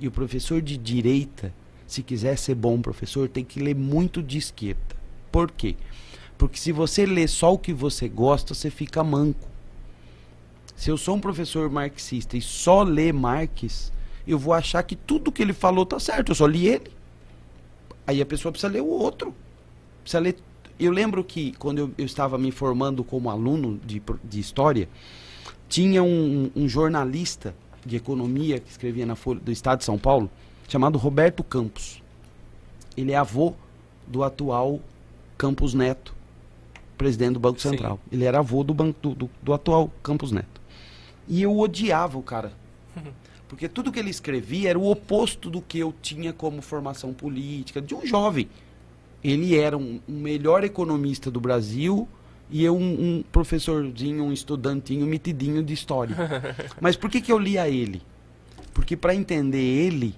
E 0.00 0.08
o 0.08 0.10
professor 0.10 0.60
de 0.60 0.76
direita, 0.76 1.54
se 1.86 2.02
quiser 2.02 2.36
ser 2.36 2.56
bom 2.56 2.82
professor, 2.82 3.28
tem 3.28 3.44
que 3.44 3.60
ler 3.60 3.76
muito 3.76 4.20
de 4.20 4.38
esquerda. 4.38 4.96
Por 5.30 5.52
quê? 5.52 5.76
Porque 6.36 6.58
se 6.58 6.72
você 6.72 7.06
lê 7.06 7.28
só 7.28 7.54
o 7.54 7.58
que 7.58 7.72
você 7.72 8.08
gosta, 8.08 8.52
você 8.52 8.68
fica 8.68 9.04
manco. 9.04 9.48
Se 10.74 10.90
eu 10.90 10.98
sou 10.98 11.14
um 11.14 11.20
professor 11.20 11.70
marxista 11.70 12.36
e 12.36 12.42
só 12.42 12.82
lê 12.82 13.12
Marx, 13.12 13.92
eu 14.26 14.38
vou 14.38 14.52
achar 14.52 14.82
que 14.82 14.96
tudo 14.96 15.30
que 15.30 15.42
ele 15.42 15.52
falou 15.52 15.86
tá 15.86 16.00
certo, 16.00 16.30
eu 16.30 16.34
só 16.34 16.46
li 16.46 16.66
ele. 16.66 16.90
Aí 18.06 18.20
a 18.20 18.26
pessoa 18.26 18.52
precisa 18.52 18.72
ler 18.72 18.82
o 18.82 18.88
outro. 18.88 19.34
Precisa 20.02 20.20
ler. 20.20 20.36
Eu 20.78 20.92
lembro 20.92 21.24
que 21.24 21.52
quando 21.52 21.78
eu, 21.78 21.90
eu 21.96 22.04
estava 22.04 22.36
me 22.36 22.50
formando 22.50 23.02
como 23.02 23.30
aluno 23.30 23.80
de, 23.84 24.02
de 24.22 24.40
história, 24.40 24.88
tinha 25.68 26.02
um, 26.02 26.50
um, 26.54 26.68
jornalista 26.68 27.54
de 27.84 27.96
economia 27.96 28.60
que 28.60 28.70
escrevia 28.70 29.06
na 29.06 29.16
Folha 29.16 29.40
do 29.40 29.50
Estado 29.50 29.78
de 29.78 29.84
São 29.84 29.98
Paulo, 29.98 30.30
chamado 30.68 30.98
Roberto 30.98 31.42
Campos. 31.42 32.02
Ele 32.96 33.12
é 33.12 33.16
avô 33.16 33.54
do 34.06 34.22
atual 34.22 34.80
Campos 35.38 35.74
Neto, 35.74 36.14
presidente 36.98 37.34
do 37.34 37.40
Banco 37.40 37.60
Central. 37.60 37.98
Sim. 38.04 38.16
Ele 38.16 38.24
era 38.24 38.38
avô 38.38 38.62
do, 38.62 38.74
banco, 38.74 38.98
do, 39.00 39.14
do, 39.14 39.30
do 39.42 39.52
atual 39.52 39.90
Campos 40.02 40.30
Neto. 40.30 40.60
E 41.28 41.42
eu 41.42 41.58
odiava 41.58 42.18
o 42.18 42.22
cara. 42.22 42.52
Porque 43.56 43.70
tudo 43.70 43.90
que 43.90 43.98
ele 43.98 44.10
escrevia 44.10 44.68
era 44.68 44.78
o 44.78 44.90
oposto 44.90 45.48
do 45.48 45.62
que 45.62 45.78
eu 45.78 45.94
tinha 46.02 46.30
como 46.30 46.60
formação 46.60 47.14
política, 47.14 47.80
de 47.80 47.94
um 47.94 48.04
jovem. 48.04 48.50
Ele 49.24 49.56
era 49.56 49.78
um, 49.78 49.98
um 50.06 50.20
melhor 50.20 50.62
economista 50.62 51.30
do 51.30 51.40
Brasil 51.40 52.06
e 52.50 52.62
eu 52.62 52.76
um, 52.76 52.82
um, 52.82 53.24
professorzinho, 53.32 54.24
um 54.24 54.30
estudantinho 54.30 55.06
mitidinho 55.06 55.62
de 55.62 55.72
história. 55.72 56.14
Mas 56.82 56.96
por 56.96 57.08
que, 57.08 57.18
que 57.18 57.32
eu 57.32 57.38
lia 57.38 57.66
ele? 57.66 58.02
Porque 58.74 58.94
para 58.94 59.14
entender 59.14 59.56
ele, 59.56 60.14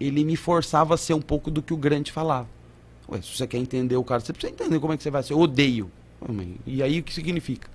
ele 0.00 0.24
me 0.24 0.34
forçava 0.34 0.94
a 0.94 0.96
ser 0.96 1.12
um 1.12 1.20
pouco 1.20 1.50
do 1.50 1.60
que 1.60 1.74
o 1.74 1.76
Grande 1.76 2.10
falava. 2.10 2.48
Ué, 3.06 3.20
se 3.20 3.36
você 3.36 3.46
quer 3.46 3.58
entender 3.58 3.96
o 3.96 4.02
cara, 4.02 4.20
você 4.20 4.32
precisa 4.32 4.50
entender 4.50 4.80
como 4.80 4.94
é 4.94 4.96
que 4.96 5.02
você 5.02 5.10
vai 5.10 5.22
ser. 5.22 5.34
Eu 5.34 5.40
odeio. 5.40 5.90
E 6.66 6.82
aí 6.82 7.00
o 7.00 7.02
que 7.02 7.12
significa? 7.12 7.68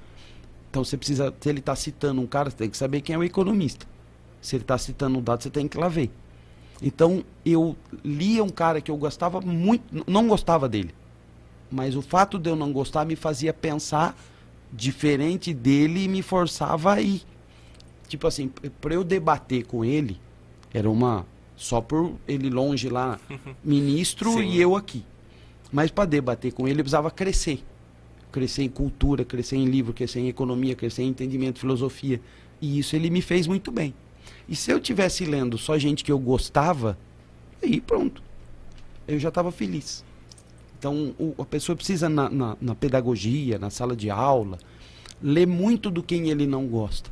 Então 0.71 0.83
você 0.83 0.97
precisa, 0.97 1.31
se 1.39 1.47
ele 1.47 1.59
está 1.59 1.75
citando 1.75 2.19
um 2.19 2.25
cara, 2.25 2.49
você 2.49 2.57
tem 2.57 2.69
que 2.71 2.77
saber 2.77 3.01
quem 3.01 3.13
é 3.13 3.19
o 3.19 3.23
economista. 3.23 3.85
Se 4.47 4.55
ele 4.55 4.63
está 4.63 4.77
citando 4.77 5.19
um 5.19 5.21
dado, 5.21 5.43
você 5.43 5.49
tem 5.49 5.67
que 5.67 5.77
ir 5.77 5.81
lá 5.81 5.89
ver. 5.89 6.09
Então 6.81 7.21
eu 7.45 7.75
lia 8.01 8.41
um 8.41 8.49
cara 8.49 8.79
que 8.79 8.89
eu 8.89 8.95
gostava 8.95 9.41
muito, 9.41 10.05
não 10.07 10.25
gostava 10.25 10.69
dele. 10.69 10.95
Mas 11.69 11.97
o 11.97 12.01
fato 12.01 12.39
de 12.39 12.49
eu 12.49 12.55
não 12.55 12.71
gostar 12.71 13.05
me 13.05 13.17
fazia 13.17 13.53
pensar 13.53 14.17
diferente 14.71 15.53
dele 15.53 16.05
e 16.05 16.07
me 16.07 16.21
forçava 16.21 16.93
a 16.93 17.01
ir. 17.01 17.23
Tipo 18.07 18.25
assim, 18.25 18.49
para 18.79 18.93
eu 18.93 19.03
debater 19.03 19.65
com 19.65 19.83
ele, 19.83 20.17
era 20.73 20.89
uma. 20.89 21.25
Só 21.57 21.81
por 21.81 22.13
ele 22.25 22.49
longe 22.49 22.87
lá, 22.87 23.19
ministro 23.61 24.41
e 24.41 24.61
eu 24.61 24.77
aqui. 24.77 25.03
Mas 25.73 25.91
para 25.91 26.05
debater 26.05 26.53
com 26.53 26.69
ele, 26.69 26.79
eu 26.79 26.85
precisava 26.85 27.11
crescer. 27.11 27.61
Crescer 28.31 28.63
em 28.63 28.69
cultura, 28.69 29.25
crescer 29.25 29.57
em 29.57 29.65
livro, 29.65 29.91
crescer 29.91 30.21
em 30.21 30.29
economia, 30.29 30.73
crescer 30.73 31.03
em 31.03 31.09
entendimento, 31.09 31.59
filosofia. 31.59 32.21
E 32.61 32.79
isso 32.79 32.95
ele 32.95 33.09
me 33.09 33.21
fez 33.21 33.45
muito 33.45 33.71
bem. 33.73 33.93
E 34.47 34.55
se 34.55 34.71
eu 34.71 34.79
tivesse 34.79 35.25
lendo 35.25 35.57
só 35.57 35.77
gente 35.77 36.03
que 36.03 36.11
eu 36.11 36.19
gostava, 36.19 36.97
aí 37.61 37.81
pronto. 37.81 38.21
Eu 39.07 39.19
já 39.19 39.29
estava 39.29 39.51
feliz. 39.51 40.03
Então, 40.77 41.15
o, 41.17 41.33
a 41.41 41.45
pessoa 41.45 41.75
precisa, 41.75 42.07
na, 42.07 42.29
na, 42.29 42.57
na, 42.61 42.75
pedagogia, 42.75 43.57
na 43.57 43.69
sala 43.69 43.95
de 43.95 44.09
aula, 44.09 44.59
ler 45.21 45.47
muito 45.47 45.89
do 45.89 46.03
quem 46.03 46.29
ele 46.29 46.45
não 46.45 46.67
gosta, 46.67 47.09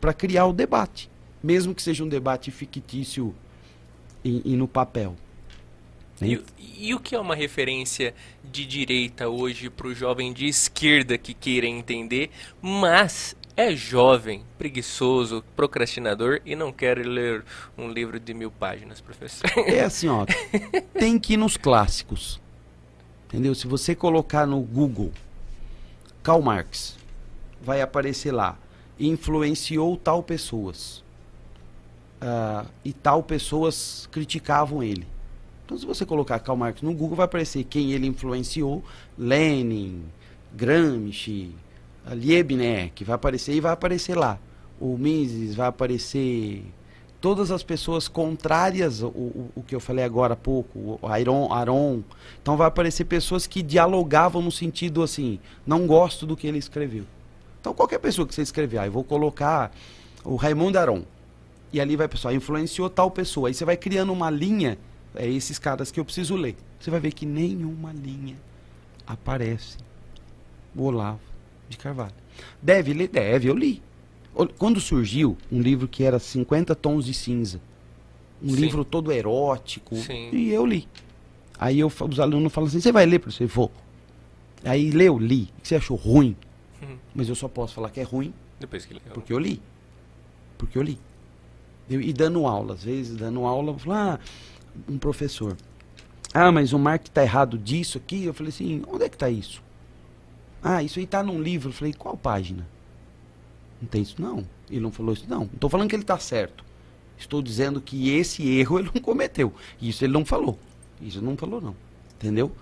para 0.00 0.14
criar 0.14 0.46
o 0.46 0.52
debate. 0.52 1.10
Mesmo 1.42 1.74
que 1.74 1.82
seja 1.82 2.02
um 2.04 2.08
debate 2.08 2.50
fictício 2.50 3.34
e, 4.24 4.52
e 4.52 4.56
no 4.56 4.66
papel. 4.66 5.16
E, 6.22 6.40
e, 6.78 6.94
o 6.94 7.00
que 7.00 7.14
é 7.14 7.20
uma 7.20 7.34
referência 7.34 8.14
de 8.44 8.64
direita 8.64 9.28
hoje 9.28 9.68
para 9.68 9.88
o 9.88 9.94
jovem 9.94 10.32
de 10.32 10.46
esquerda 10.46 11.18
que 11.18 11.34
queira 11.34 11.66
entender, 11.66 12.30
mas 12.60 13.36
é 13.56 13.74
jovem, 13.74 14.42
preguiçoso, 14.56 15.44
procrastinador 15.54 16.40
e 16.44 16.56
não 16.56 16.72
quer 16.72 16.98
ler 16.98 17.44
um 17.76 17.88
livro 17.88 18.18
de 18.18 18.32
mil 18.32 18.50
páginas, 18.50 19.00
professor? 19.00 19.50
É 19.66 19.80
assim, 19.84 20.08
ó. 20.08 20.24
tem 20.94 21.18
que 21.18 21.34
ir 21.34 21.36
nos 21.36 21.56
clássicos. 21.56 22.40
Entendeu? 23.26 23.54
Se 23.54 23.66
você 23.66 23.94
colocar 23.94 24.46
no 24.46 24.60
Google 24.60 25.12
Karl 26.22 26.40
Marx, 26.40 26.96
vai 27.60 27.80
aparecer 27.80 28.32
lá. 28.32 28.56
Influenciou 28.98 29.96
tal 29.96 30.22
pessoas. 30.22 31.02
Uh, 32.22 32.68
e 32.84 32.92
tal 32.92 33.22
pessoas 33.22 34.08
criticavam 34.12 34.82
ele. 34.82 35.06
Então, 35.64 35.76
se 35.76 35.84
você 35.84 36.06
colocar 36.06 36.38
Karl 36.38 36.56
Marx 36.56 36.82
no 36.82 36.94
Google, 36.94 37.16
vai 37.16 37.24
aparecer 37.24 37.64
quem 37.64 37.92
ele 37.92 38.06
influenciou: 38.06 38.84
Lenin, 39.18 40.04
Gramsci, 40.54 41.52
Liebknecht, 42.10 43.04
vai 43.04 43.14
aparecer 43.14 43.54
e 43.54 43.60
vai 43.60 43.72
aparecer 43.72 44.16
lá. 44.16 44.38
O 44.80 44.98
Mises 44.98 45.54
vai 45.54 45.68
aparecer 45.68 46.64
todas 47.20 47.52
as 47.52 47.62
pessoas 47.62 48.08
contrárias 48.08 49.00
o, 49.00 49.06
o, 49.06 49.50
o, 49.54 49.62
que 49.62 49.76
eu 49.76 49.78
falei 49.78 50.04
agora 50.04 50.34
há 50.34 50.36
pouco, 50.36 50.98
o 51.00 51.06
Aron, 51.06 51.52
Aron. 51.52 52.02
Então 52.42 52.56
vai 52.56 52.66
aparecer 52.66 53.04
pessoas 53.04 53.46
que 53.46 53.62
dialogavam 53.62 54.42
no 54.42 54.50
sentido 54.50 55.02
assim, 55.02 55.38
não 55.64 55.86
gosto 55.86 56.26
do 56.26 56.36
que 56.36 56.48
ele 56.48 56.58
escreveu. 56.58 57.04
Então 57.60 57.72
qualquer 57.72 58.00
pessoa 58.00 58.26
que 58.26 58.34
você 58.34 58.42
escrever, 58.42 58.78
ah, 58.78 58.86
eu 58.86 58.92
vou 58.92 59.04
colocar 59.04 59.70
o 60.24 60.34
Raimundo 60.34 60.78
Aron. 60.78 61.04
E 61.72 61.80
ali 61.80 61.96
vai 61.96 62.08
pessoal, 62.08 62.34
influenciou 62.34 62.90
tal 62.90 63.10
pessoa. 63.10 63.48
Aí 63.48 63.54
você 63.54 63.64
vai 63.64 63.76
criando 63.76 64.12
uma 64.12 64.28
linha, 64.28 64.76
é 65.14 65.26
esses 65.26 65.58
caras 65.58 65.92
que 65.92 66.00
eu 66.00 66.04
preciso 66.04 66.34
ler. 66.34 66.56
Você 66.78 66.90
vai 66.90 66.98
ver 66.98 67.12
que 67.12 67.24
nenhuma 67.24 67.92
linha 67.92 68.36
aparece. 69.06 69.78
O 70.74 70.82
Olavo 70.82 71.31
de 71.72 71.78
Carvalho. 71.78 72.14
Deve 72.60 72.92
ler? 72.92 73.08
Deve, 73.08 73.48
eu 73.48 73.56
li. 73.56 73.82
Quando 74.58 74.80
surgiu 74.80 75.36
um 75.50 75.60
livro 75.60 75.86
que 75.88 76.04
era 76.04 76.18
50 76.18 76.74
tons 76.74 77.04
de 77.04 77.12
cinza, 77.12 77.60
um 78.42 78.50
Sim. 78.50 78.56
livro 78.56 78.84
todo 78.84 79.12
erótico, 79.12 79.94
Sim. 79.96 80.30
e 80.32 80.50
eu 80.50 80.64
li. 80.64 80.88
Aí 81.58 81.78
eu, 81.80 81.86
os 81.86 82.20
alunos 82.20 82.52
falam 82.52 82.68
assim: 82.68 82.80
você 82.80 82.90
vai 82.90 83.04
ler, 83.04 83.18
professor? 83.18 83.46
Vou. 83.46 83.72
Aí 84.64 84.90
leu, 84.90 85.18
li. 85.18 85.50
O 85.58 85.62
que 85.62 85.68
você 85.68 85.76
achou 85.76 85.96
ruim? 85.96 86.36
Uhum. 86.80 86.96
Mas 87.14 87.28
eu 87.28 87.34
só 87.34 87.48
posso 87.48 87.74
falar 87.74 87.90
que 87.90 88.00
é 88.00 88.02
ruim 88.02 88.32
Depois 88.58 88.84
que 88.84 88.94
leu. 88.94 89.02
porque 89.12 89.32
eu 89.32 89.38
li. 89.38 89.60
Porque 90.56 90.78
eu 90.78 90.82
li. 90.82 90.98
E 91.90 92.12
dando 92.12 92.46
aula, 92.46 92.74
às 92.74 92.84
vezes, 92.84 93.16
dando 93.16 93.44
aula, 93.44 93.72
eu 93.72 93.78
falo, 93.78 93.96
ah, 93.96 94.20
um 94.88 94.96
professor. 94.96 95.56
Ah, 96.32 96.50
mas 96.50 96.72
o 96.72 96.78
Mark 96.78 97.04
está 97.06 97.22
errado 97.22 97.58
disso 97.58 97.98
aqui. 97.98 98.24
Eu 98.24 98.32
falei 98.32 98.48
assim: 98.48 98.82
onde 98.88 99.04
é 99.04 99.08
que 99.08 99.16
está 99.16 99.28
isso? 99.28 99.62
Ah, 100.62 100.82
isso 100.82 100.98
aí 100.98 101.04
está 101.04 101.22
num 101.22 101.40
livro. 101.40 101.70
Eu 101.70 101.72
falei: 101.72 101.92
qual 101.92 102.16
página? 102.16 102.66
Não 103.80 103.88
tem 103.88 104.02
isso, 104.02 104.16
não. 104.20 104.46
Ele 104.70 104.80
não 104.80 104.92
falou 104.92 105.12
isso, 105.12 105.24
não. 105.28 105.40
Não 105.40 105.50
estou 105.54 105.68
falando 105.68 105.88
que 105.88 105.96
ele 105.96 106.02
está 106.02 106.18
certo. 106.18 106.64
Estou 107.18 107.42
dizendo 107.42 107.80
que 107.80 108.10
esse 108.10 108.48
erro 108.48 108.78
ele 108.78 108.90
não 108.94 109.00
cometeu. 109.02 109.52
Isso 109.80 110.04
ele 110.04 110.12
não 110.12 110.24
falou. 110.24 110.58
Isso 111.00 111.18
ele 111.18 111.26
não 111.26 111.36
falou, 111.36 111.60
não. 111.60 111.74
Entendeu? 112.16 112.52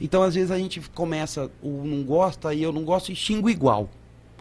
Então, 0.00 0.22
às 0.22 0.34
vezes, 0.34 0.50
a 0.50 0.58
gente 0.58 0.80
começa, 0.94 1.50
o 1.62 1.84
não 1.84 2.02
gosta, 2.02 2.48
aí 2.48 2.62
eu 2.62 2.72
não 2.72 2.84
gosto 2.84 3.12
e 3.12 3.14
xingo 3.14 3.48
igual. 3.48 3.88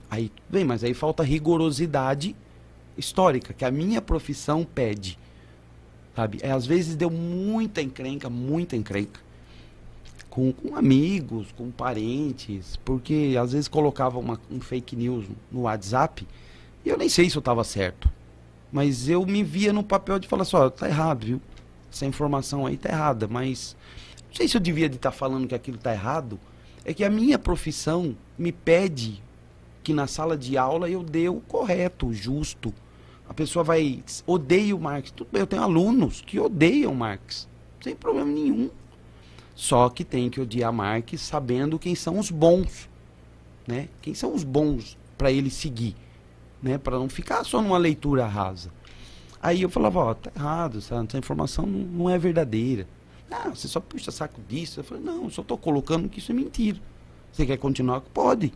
Aí, 0.09 0.31
bem, 0.49 0.65
mas 0.65 0.83
aí 0.83 0.93
falta 0.93 1.23
rigorosidade 1.23 2.35
histórica, 2.97 3.53
que 3.53 3.63
a 3.63 3.71
minha 3.71 4.01
profissão 4.01 4.65
pede. 4.65 5.17
Sabe? 6.15 6.39
É, 6.41 6.51
às 6.51 6.65
vezes 6.65 6.95
deu 6.95 7.09
muita 7.09 7.81
encrenca, 7.81 8.29
muita 8.29 8.75
encrenca. 8.75 9.19
Com, 10.31 10.53
com 10.53 10.77
amigos, 10.77 11.51
com 11.51 11.69
parentes, 11.69 12.77
porque 12.85 13.35
às 13.39 13.51
vezes 13.51 13.67
colocava 13.67 14.17
uma, 14.17 14.39
um 14.49 14.61
fake 14.61 14.95
news 14.95 15.25
no 15.51 15.63
WhatsApp 15.63 16.25
e 16.85 16.89
eu 16.89 16.97
nem 16.97 17.09
sei 17.09 17.29
se 17.29 17.35
eu 17.35 17.41
estava 17.41 17.63
certo. 17.65 18.09
Mas 18.71 19.09
eu 19.09 19.25
me 19.25 19.43
via 19.43 19.73
no 19.73 19.83
papel 19.83 20.17
de 20.17 20.29
falar 20.29 20.45
só, 20.45 20.67
assim, 20.67 20.77
tá 20.77 20.87
errado, 20.87 21.25
viu? 21.25 21.41
Essa 21.91 22.05
informação 22.05 22.65
aí 22.65 22.77
tá 22.77 22.89
errada, 22.89 23.27
mas 23.27 23.75
não 24.29 24.33
sei 24.33 24.47
se 24.47 24.55
eu 24.55 24.61
devia 24.61 24.87
de 24.87 24.95
estar 24.95 25.11
tá 25.11 25.15
falando 25.15 25.49
que 25.49 25.53
aquilo 25.53 25.77
tá 25.77 25.91
errado. 25.91 26.39
É 26.85 26.93
que 26.93 27.03
a 27.03 27.09
minha 27.09 27.37
profissão 27.37 28.15
me 28.37 28.53
pede 28.53 29.21
que 29.83 29.93
na 29.93 30.07
sala 30.07 30.37
de 30.37 30.57
aula 30.57 30.89
eu 30.89 31.03
dê 31.03 31.27
o 31.27 31.41
correto, 31.41 32.07
o 32.07 32.13
justo. 32.13 32.73
A 33.27 33.33
pessoa 33.33 33.63
vai 33.63 34.01
odeia 34.25 34.73
o 34.73 34.79
Marx. 34.79 35.11
Tudo 35.11 35.27
bem, 35.29 35.41
eu 35.41 35.47
tenho 35.47 35.61
alunos 35.61 36.21
que 36.21 36.39
odeiam 36.39 36.95
Marx, 36.95 37.49
sem 37.81 37.93
problema 37.93 38.31
nenhum. 38.31 38.69
Só 39.55 39.89
que 39.89 40.03
tem 40.03 40.29
que 40.29 40.41
odiar 40.41 40.71
Marx 40.71 41.21
sabendo 41.21 41.77
quem 41.77 41.95
são 41.95 42.17
os 42.17 42.31
bons, 42.31 42.89
né? 43.67 43.89
Quem 44.01 44.13
são 44.13 44.33
os 44.33 44.43
bons 44.43 44.97
para 45.17 45.31
ele 45.31 45.49
seguir 45.49 45.95
né? 46.61 46.77
Para 46.77 46.99
não 46.99 47.09
ficar 47.09 47.43
só 47.43 47.61
numa 47.61 47.77
leitura 47.77 48.25
rasa. 48.25 48.71
Aí 49.41 49.63
eu 49.63 49.69
falava, 49.69 49.99
ó, 49.99 50.13
tá 50.13 50.31
errado, 50.35 50.77
essa, 50.77 50.95
essa 50.95 51.17
informação 51.17 51.65
não, 51.65 51.79
não, 51.79 52.09
é 52.09 52.17
verdadeira. 52.17 52.87
Ah, 53.29 53.49
você 53.49 53.67
só 53.67 53.79
puxa 53.79 54.11
saco 54.11 54.39
disso. 54.47 54.81
Eu 54.81 54.83
falei, 54.83 55.03
não, 55.03 55.23
eu 55.23 55.29
só 55.31 55.41
estou 55.41 55.57
colocando 55.57 56.07
que 56.07 56.19
isso 56.19 56.31
é 56.31 56.35
mentira. 56.35 56.79
Você 57.31 57.45
quer 57.45 57.57
continuar? 57.57 58.01
Pode. 58.01 58.53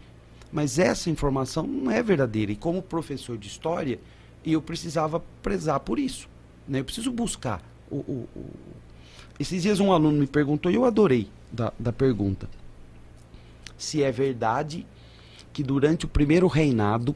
Mas 0.52 0.78
essa 0.78 1.10
informação 1.10 1.66
não 1.66 1.90
é 1.90 2.04
verdadeira. 2.04 2.52
E 2.52 2.56
como 2.56 2.82
professor 2.82 3.38
de 3.38 3.48
história, 3.48 4.00
eu 4.46 4.62
precisava 4.62 5.24
prezar 5.42 5.80
por 5.80 5.98
isso. 5.98 6.30
Né? 6.68 6.82
Eu 6.82 6.86
preciso 6.86 7.12
buscar. 7.12 7.64
O, 7.90 7.98
o, 7.98 8.30
o... 8.36 8.46
Esses 9.40 9.64
dias 9.64 9.80
um 9.80 9.92
aluno 9.92 10.20
me 10.20 10.28
perguntou, 10.28 10.72
e 10.72 10.76
eu 10.76 10.86
adorei 10.86 11.28
da, 11.52 11.74
da 11.78 11.92
pergunta, 11.92 12.50
se 13.78 14.02
é 14.02 14.12
verdade 14.12 14.86
que 15.52 15.64
durante 15.64 16.06
o 16.06 16.10
primeiro 16.10 16.48
reinado 16.48 17.16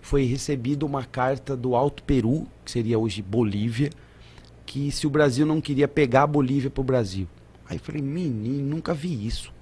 foi 0.00 0.24
recebida 0.24 0.84
uma 0.84 1.04
carta 1.04 1.56
do 1.56 1.74
Alto 1.74 2.02
Peru, 2.02 2.46
que 2.64 2.70
seria 2.70 2.98
hoje 2.98 3.22
Bolívia, 3.22 3.90
que 4.66 4.90
se 4.90 5.06
o 5.06 5.10
Brasil 5.10 5.46
não 5.46 5.60
queria 5.60 5.88
pegar 5.88 6.24
a 6.24 6.26
Bolívia 6.26 6.70
para 6.70 6.80
o 6.80 6.84
Brasil. 6.84 7.28
Aí 7.66 7.76
eu 7.76 7.80
falei, 7.80 8.02
menino, 8.02 8.68
nunca 8.68 8.92
vi 8.92 9.26
isso. 9.26 9.52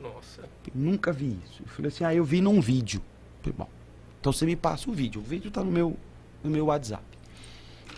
Nossa. 0.00 0.42
Nunca 0.74 1.12
vi 1.12 1.36
isso. 1.44 1.62
Eu 1.62 1.68
falei 1.68 1.88
assim, 1.88 2.04
ah, 2.04 2.14
eu 2.14 2.24
vi 2.24 2.40
num 2.40 2.60
vídeo. 2.60 3.02
falei, 3.42 3.54
bom, 3.58 3.68
então 4.20 4.32
você 4.32 4.46
me 4.46 4.56
passa 4.56 4.88
o 4.88 4.92
vídeo. 4.92 5.20
O 5.20 5.24
vídeo 5.24 5.48
está 5.48 5.62
no 5.62 5.70
meu, 5.70 5.96
no 6.42 6.50
meu 6.50 6.66
WhatsApp. 6.66 7.04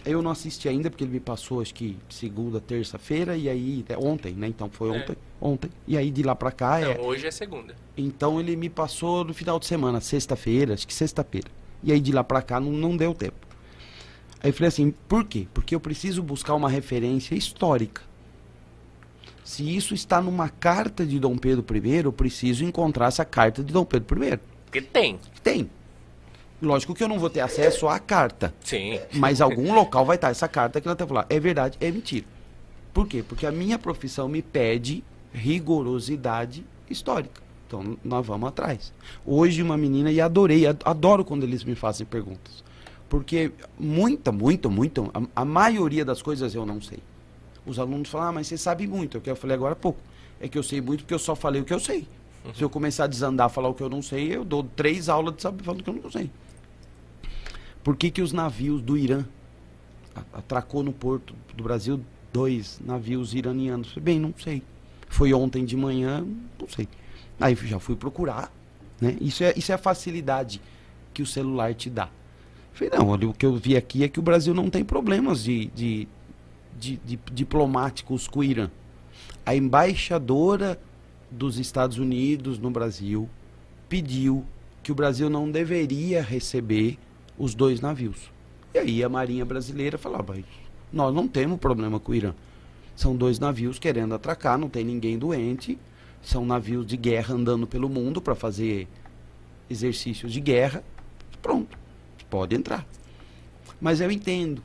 Eu 0.04 0.20
não 0.20 0.30
assisti 0.30 0.68
ainda, 0.68 0.90
porque 0.90 1.04
ele 1.04 1.12
me 1.12 1.20
passou, 1.20 1.60
acho 1.60 1.72
que 1.72 1.96
segunda, 2.10 2.60
terça-feira, 2.60 3.36
e 3.36 3.48
aí, 3.48 3.84
é 3.88 3.96
ontem, 3.96 4.34
né? 4.34 4.48
Então 4.48 4.68
foi 4.68 4.88
é. 4.88 5.00
ontem, 5.00 5.12
é. 5.12 5.16
ontem. 5.40 5.70
E 5.86 5.96
aí 5.96 6.10
de 6.10 6.22
lá 6.22 6.34
pra 6.34 6.52
cá 6.52 6.78
não, 6.80 6.90
é. 6.90 7.00
Hoje 7.00 7.26
é 7.26 7.30
segunda. 7.30 7.74
Então 7.96 8.38
ele 8.38 8.54
me 8.54 8.68
passou 8.68 9.24
no 9.24 9.32
final 9.32 9.58
de 9.58 9.66
semana, 9.66 10.00
sexta-feira, 10.00 10.74
acho 10.74 10.86
que 10.86 10.92
sexta-feira. 10.92 11.48
E 11.82 11.92
aí 11.92 12.00
de 12.00 12.12
lá 12.12 12.22
para 12.22 12.42
cá 12.42 12.60
não, 12.60 12.72
não 12.72 12.96
deu 12.96 13.14
tempo. 13.14 13.46
Aí 14.42 14.50
eu 14.50 14.52
falei 14.52 14.68
assim, 14.68 14.92
por 15.08 15.24
quê? 15.24 15.46
Porque 15.54 15.74
eu 15.74 15.80
preciso 15.80 16.22
buscar 16.22 16.54
uma 16.54 16.68
referência 16.68 17.34
histórica. 17.34 18.02
Se 19.42 19.74
isso 19.74 19.94
está 19.94 20.20
numa 20.20 20.48
carta 20.48 21.04
de 21.04 21.18
Dom 21.18 21.36
Pedro 21.36 21.64
I, 21.76 22.04
eu 22.04 22.12
preciso 22.12 22.64
encontrar 22.64 23.06
essa 23.06 23.24
carta 23.24 23.62
de 23.62 23.72
Dom 23.72 23.84
Pedro 23.84 24.24
I. 24.24 24.38
Porque 24.66 24.82
tem. 24.82 25.18
Tem. 25.42 25.70
Lógico 26.62 26.94
que 26.94 27.02
eu 27.02 27.08
não 27.08 27.18
vou 27.18 27.28
ter 27.28 27.40
acesso 27.40 27.88
à 27.88 27.98
carta. 27.98 28.54
Sim. 28.64 28.98
Mas 29.12 29.40
algum 29.40 29.74
local 29.74 30.04
vai 30.04 30.16
estar 30.16 30.30
essa 30.30 30.48
carta 30.48 30.80
que 30.80 30.88
ela 30.88 30.94
está 30.94 31.06
falando. 31.06 31.26
É 31.28 31.38
verdade, 31.38 31.76
é 31.80 31.90
mentira. 31.90 32.26
Por 32.92 33.06
quê? 33.06 33.24
Porque 33.26 33.46
a 33.46 33.52
minha 33.52 33.78
profissão 33.78 34.28
me 34.28 34.40
pede 34.40 35.02
rigorosidade 35.32 36.64
histórica. 36.88 37.42
Então 37.66 37.96
nós 38.04 38.24
vamos 38.24 38.48
atrás. 38.48 38.92
Hoje 39.26 39.62
uma 39.62 39.76
menina, 39.76 40.10
e 40.12 40.20
adorei, 40.20 40.64
adoro 40.66 41.24
quando 41.24 41.42
eles 41.42 41.64
me 41.64 41.74
fazem 41.74 42.06
perguntas. 42.06 42.62
Porque 43.08 43.52
muita, 43.78 44.30
muita, 44.32 44.68
muita, 44.68 45.02
a, 45.02 45.42
a 45.42 45.44
maioria 45.44 46.04
das 46.04 46.22
coisas 46.22 46.54
eu 46.54 46.64
não 46.64 46.80
sei. 46.80 46.98
Os 47.66 47.78
alunos 47.78 48.08
falam, 48.08 48.28
ah, 48.28 48.32
mas 48.32 48.46
você 48.46 48.56
sabe 48.56 48.86
muito. 48.86 49.16
É 49.16 49.18
o 49.18 49.20
que 49.20 49.30
eu 49.30 49.36
falei 49.36 49.56
agora 49.56 49.72
há 49.72 49.76
pouco. 49.76 50.00
É 50.40 50.48
que 50.48 50.58
eu 50.58 50.62
sei 50.62 50.80
muito 50.80 51.00
porque 51.00 51.14
eu 51.14 51.18
só 51.18 51.34
falei 51.34 51.62
o 51.62 51.64
que 51.64 51.74
eu 51.74 51.80
sei. 51.80 52.06
Se 52.54 52.62
eu 52.62 52.68
começar 52.68 53.04
a 53.04 53.06
desandar, 53.06 53.48
falar 53.48 53.68
o 53.70 53.74
que 53.74 53.82
eu 53.82 53.88
não 53.88 54.02
sei, 54.02 54.36
eu 54.36 54.44
dou 54.44 54.62
três 54.62 55.08
aulas 55.08 55.34
de 55.34 55.42
saber 55.42 55.64
falar 55.64 55.78
o 55.78 55.82
que 55.82 55.88
eu 55.88 55.94
não 55.94 56.10
sei. 56.10 56.30
Por 57.84 57.96
que, 57.96 58.10
que 58.10 58.22
os 58.22 58.32
navios 58.32 58.80
do 58.80 58.96
Irã 58.96 59.26
atracou 60.32 60.82
no 60.82 60.92
porto 60.92 61.34
do 61.54 61.62
Brasil 61.62 62.00
dois 62.32 62.80
navios 62.82 63.34
iranianos? 63.34 63.94
Bem, 64.00 64.18
não 64.18 64.32
sei. 64.42 64.62
Foi 65.08 65.34
ontem 65.34 65.66
de 65.66 65.76
manhã, 65.76 66.26
não 66.58 66.66
sei. 66.66 66.88
Aí 67.38 67.54
já 67.54 67.78
fui 67.78 67.94
procurar, 67.94 68.50
né? 68.98 69.16
Isso 69.20 69.44
é, 69.44 69.52
isso 69.54 69.70
é 69.70 69.74
a 69.74 69.78
facilidade 69.78 70.62
que 71.12 71.20
o 71.22 71.26
celular 71.26 71.74
te 71.74 71.90
dá. 71.90 72.08
Falei, 72.72 72.90
não, 72.96 73.08
olha, 73.08 73.28
o 73.28 73.34
que 73.34 73.44
eu 73.44 73.54
vi 73.54 73.76
aqui 73.76 74.02
é 74.02 74.08
que 74.08 74.18
o 74.18 74.22
Brasil 74.22 74.54
não 74.54 74.70
tem 74.70 74.82
problemas 74.82 75.44
de, 75.44 75.66
de, 75.66 76.08
de, 76.80 76.96
de 77.04 77.18
diplomáticos 77.32 78.26
com 78.26 78.40
o 78.40 78.44
Irã. 78.44 78.70
A 79.44 79.54
embaixadora 79.54 80.80
dos 81.30 81.58
Estados 81.58 81.98
Unidos 81.98 82.58
no 82.58 82.70
Brasil 82.70 83.28
pediu 83.88 84.44
que 84.82 84.90
o 84.90 84.94
Brasil 84.94 85.28
não 85.28 85.50
deveria 85.50 86.22
receber 86.22 86.98
os 87.38 87.54
dois 87.54 87.80
navios. 87.80 88.30
E 88.74 88.78
aí 88.78 89.04
a 89.04 89.08
Marinha 89.08 89.44
Brasileira 89.44 89.96
falava, 89.98 90.36
nós 90.92 91.14
não 91.14 91.28
temos 91.28 91.58
problema 91.58 92.00
com 92.00 92.12
o 92.12 92.14
Irã. 92.14 92.34
São 92.96 93.16
dois 93.16 93.38
navios 93.38 93.78
querendo 93.78 94.14
atracar, 94.14 94.58
não 94.58 94.68
tem 94.68 94.84
ninguém 94.84 95.18
doente 95.18 95.78
são 96.24 96.44
navios 96.44 96.86
de 96.86 96.96
guerra 96.96 97.34
andando 97.34 97.66
pelo 97.66 97.88
mundo 97.88 98.20
para 98.20 98.34
fazer 98.34 98.88
exercícios 99.68 100.32
de 100.32 100.40
guerra. 100.40 100.82
Pronto, 101.42 101.78
pode 102.30 102.56
entrar. 102.56 102.86
Mas 103.80 104.00
eu 104.00 104.10
entendo. 104.10 104.62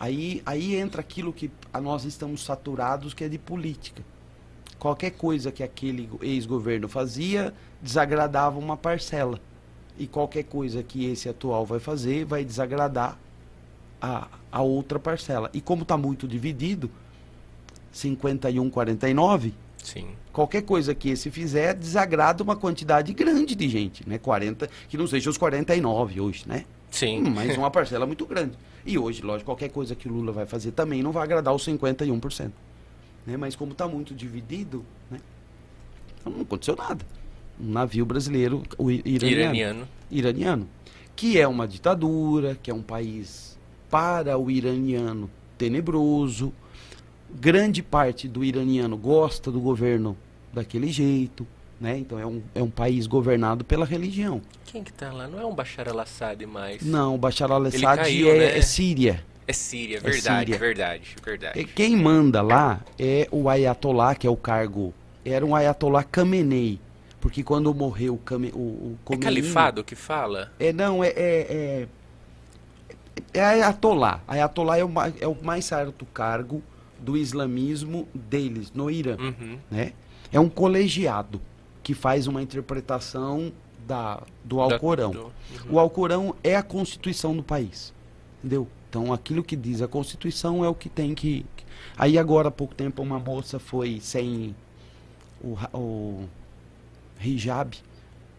Aí, 0.00 0.42
aí 0.44 0.74
entra 0.74 1.00
aquilo 1.00 1.32
que 1.32 1.50
nós 1.80 2.04
estamos 2.04 2.42
saturados, 2.42 3.14
que 3.14 3.22
é 3.22 3.28
de 3.28 3.38
política. 3.38 4.02
Qualquer 4.78 5.10
coisa 5.10 5.52
que 5.52 5.62
aquele 5.62 6.08
ex-governo 6.22 6.88
fazia 6.88 7.54
desagradava 7.80 8.58
uma 8.58 8.76
parcela. 8.76 9.38
E 9.98 10.06
qualquer 10.06 10.44
coisa 10.44 10.82
que 10.82 11.06
esse 11.06 11.28
atual 11.28 11.66
vai 11.66 11.78
fazer 11.78 12.24
vai 12.24 12.44
desagradar 12.44 13.18
a, 14.00 14.28
a 14.50 14.62
outra 14.62 14.98
parcela. 14.98 15.50
E 15.52 15.60
como 15.60 15.82
está 15.82 15.96
muito 15.96 16.26
dividido, 16.26 16.90
51, 17.92 18.70
49, 18.70 19.54
Sim. 19.82 20.06
Qualquer 20.32 20.62
coisa 20.62 20.94
que 20.94 21.10
esse 21.10 21.30
fizer 21.30 21.74
desagrada 21.74 22.42
uma 22.42 22.56
quantidade 22.56 23.12
grande 23.12 23.54
de 23.54 23.68
gente, 23.68 24.08
né? 24.08 24.16
40, 24.16 24.70
que 24.88 24.96
não 24.96 25.06
seja 25.06 25.28
os 25.28 25.36
49 25.36 26.20
hoje, 26.20 26.44
né? 26.46 26.64
Sim. 26.90 27.24
Hum, 27.24 27.30
mas 27.34 27.56
uma 27.58 27.70
parcela 27.70 28.06
muito 28.06 28.24
grande. 28.24 28.56
E 28.86 28.98
hoje, 28.98 29.22
lógico, 29.22 29.46
qualquer 29.46 29.70
coisa 29.70 29.94
que 29.94 30.08
o 30.08 30.12
Lula 30.12 30.32
vai 30.32 30.46
fazer 30.46 30.72
também 30.72 31.02
não 31.02 31.10
vai 31.10 31.24
agradar 31.24 31.54
os 31.54 31.66
51%. 31.66 32.50
Né? 33.26 33.36
Mas 33.36 33.56
como 33.56 33.72
está 33.72 33.88
muito 33.88 34.14
dividido, 34.14 34.84
né? 35.10 35.18
Então 36.20 36.32
não 36.32 36.42
aconteceu 36.42 36.76
nada. 36.76 37.04
Um 37.60 37.70
navio 37.70 38.04
brasileiro, 38.04 38.62
o 38.78 38.90
iraniano, 38.90 39.40
iraniano. 39.40 39.88
Iraniano. 40.10 40.68
Que 41.14 41.38
é 41.38 41.46
uma 41.46 41.68
ditadura, 41.68 42.56
que 42.62 42.70
é 42.70 42.74
um 42.74 42.82
país 42.82 43.58
para 43.90 44.38
o 44.38 44.50
iraniano 44.50 45.30
tenebroso, 45.58 46.52
grande 47.30 47.82
parte 47.82 48.26
do 48.26 48.44
iraniano 48.44 48.96
gosta 48.96 49.50
do 49.50 49.60
governo 49.60 50.16
daquele 50.52 50.90
jeito, 50.90 51.46
né? 51.80 51.98
Então 51.98 52.18
é 52.18 52.26
um, 52.26 52.42
é 52.54 52.62
um 52.62 52.70
país 52.70 53.06
governado 53.06 53.64
pela 53.64 53.84
religião. 53.84 54.40
Quem 54.66 54.82
que 54.82 54.92
tá 54.92 55.12
lá? 55.12 55.26
Não 55.28 55.40
é 55.40 55.44
um 55.46 55.54
Bashar 55.54 55.88
al-Assad 55.88 56.44
mais? 56.46 56.82
Não, 56.82 57.14
o 57.14 57.18
Bashar 57.18 57.50
al-Assad 57.50 58.00
é, 58.08 58.38
né? 58.38 58.58
é, 58.58 58.62
Síria. 58.62 59.24
É 59.46 59.52
Síria, 59.52 60.00
verdade, 60.00 60.52
é 60.52 60.54
Síria. 60.54 60.58
verdade, 60.58 61.16
verdade. 61.24 61.60
E 61.60 61.64
quem 61.64 61.96
manda 61.96 62.40
lá 62.40 62.80
é 62.98 63.28
o 63.30 63.48
Ayatollah, 63.48 64.14
que 64.14 64.26
é 64.26 64.30
o 64.30 64.36
cargo. 64.36 64.94
Era 65.24 65.44
um 65.44 65.54
Ayatollah 65.54 66.04
Khamenei. 66.04 66.80
Porque 67.22 67.44
quando 67.44 67.72
morreu 67.72 68.14
o, 68.14 68.34
o, 68.52 68.98
o 69.06 69.14
É 69.14 69.16
califado 69.16 69.84
que 69.84 69.94
fala? 69.94 70.52
É, 70.58 70.72
não, 70.72 71.04
é, 71.04 71.10
é, 71.10 71.14
é, 71.14 71.88
é 73.32 73.40
Ayatollah. 73.40 74.20
Ayatollah 74.26 74.76
é 74.76 74.84
o, 74.84 74.90
é 75.20 75.28
o 75.28 75.36
mais 75.40 75.72
alto 75.72 76.04
cargo 76.06 76.60
do 76.98 77.16
islamismo 77.16 78.08
deles 78.12 78.72
no 78.72 78.90
Irã, 78.90 79.16
uhum. 79.20 79.56
né? 79.70 79.92
É 80.32 80.40
um 80.40 80.48
colegiado 80.48 81.40
que 81.80 81.94
faz 81.94 82.26
uma 82.26 82.42
interpretação 82.42 83.52
da, 83.86 84.20
do 84.42 84.60
Alcorão. 84.60 85.12
Da, 85.12 85.18
do, 85.20 85.24
uhum. 85.26 85.32
O 85.70 85.78
Alcorão 85.78 86.34
é 86.42 86.56
a 86.56 86.62
constituição 86.62 87.36
do 87.36 87.42
país, 87.44 87.94
entendeu? 88.40 88.66
Então 88.90 89.12
aquilo 89.12 89.44
que 89.44 89.54
diz 89.54 89.80
a 89.80 89.86
constituição 89.86 90.64
é 90.64 90.68
o 90.68 90.74
que 90.74 90.88
tem 90.88 91.14
que. 91.14 91.46
Aí 91.96 92.18
agora 92.18 92.48
há 92.48 92.50
pouco 92.50 92.74
tempo 92.74 93.00
uma 93.00 93.20
moça 93.20 93.60
foi 93.60 94.00
sem 94.00 94.56
o, 95.40 95.56
o 95.72 96.28
hijab, 97.24 97.76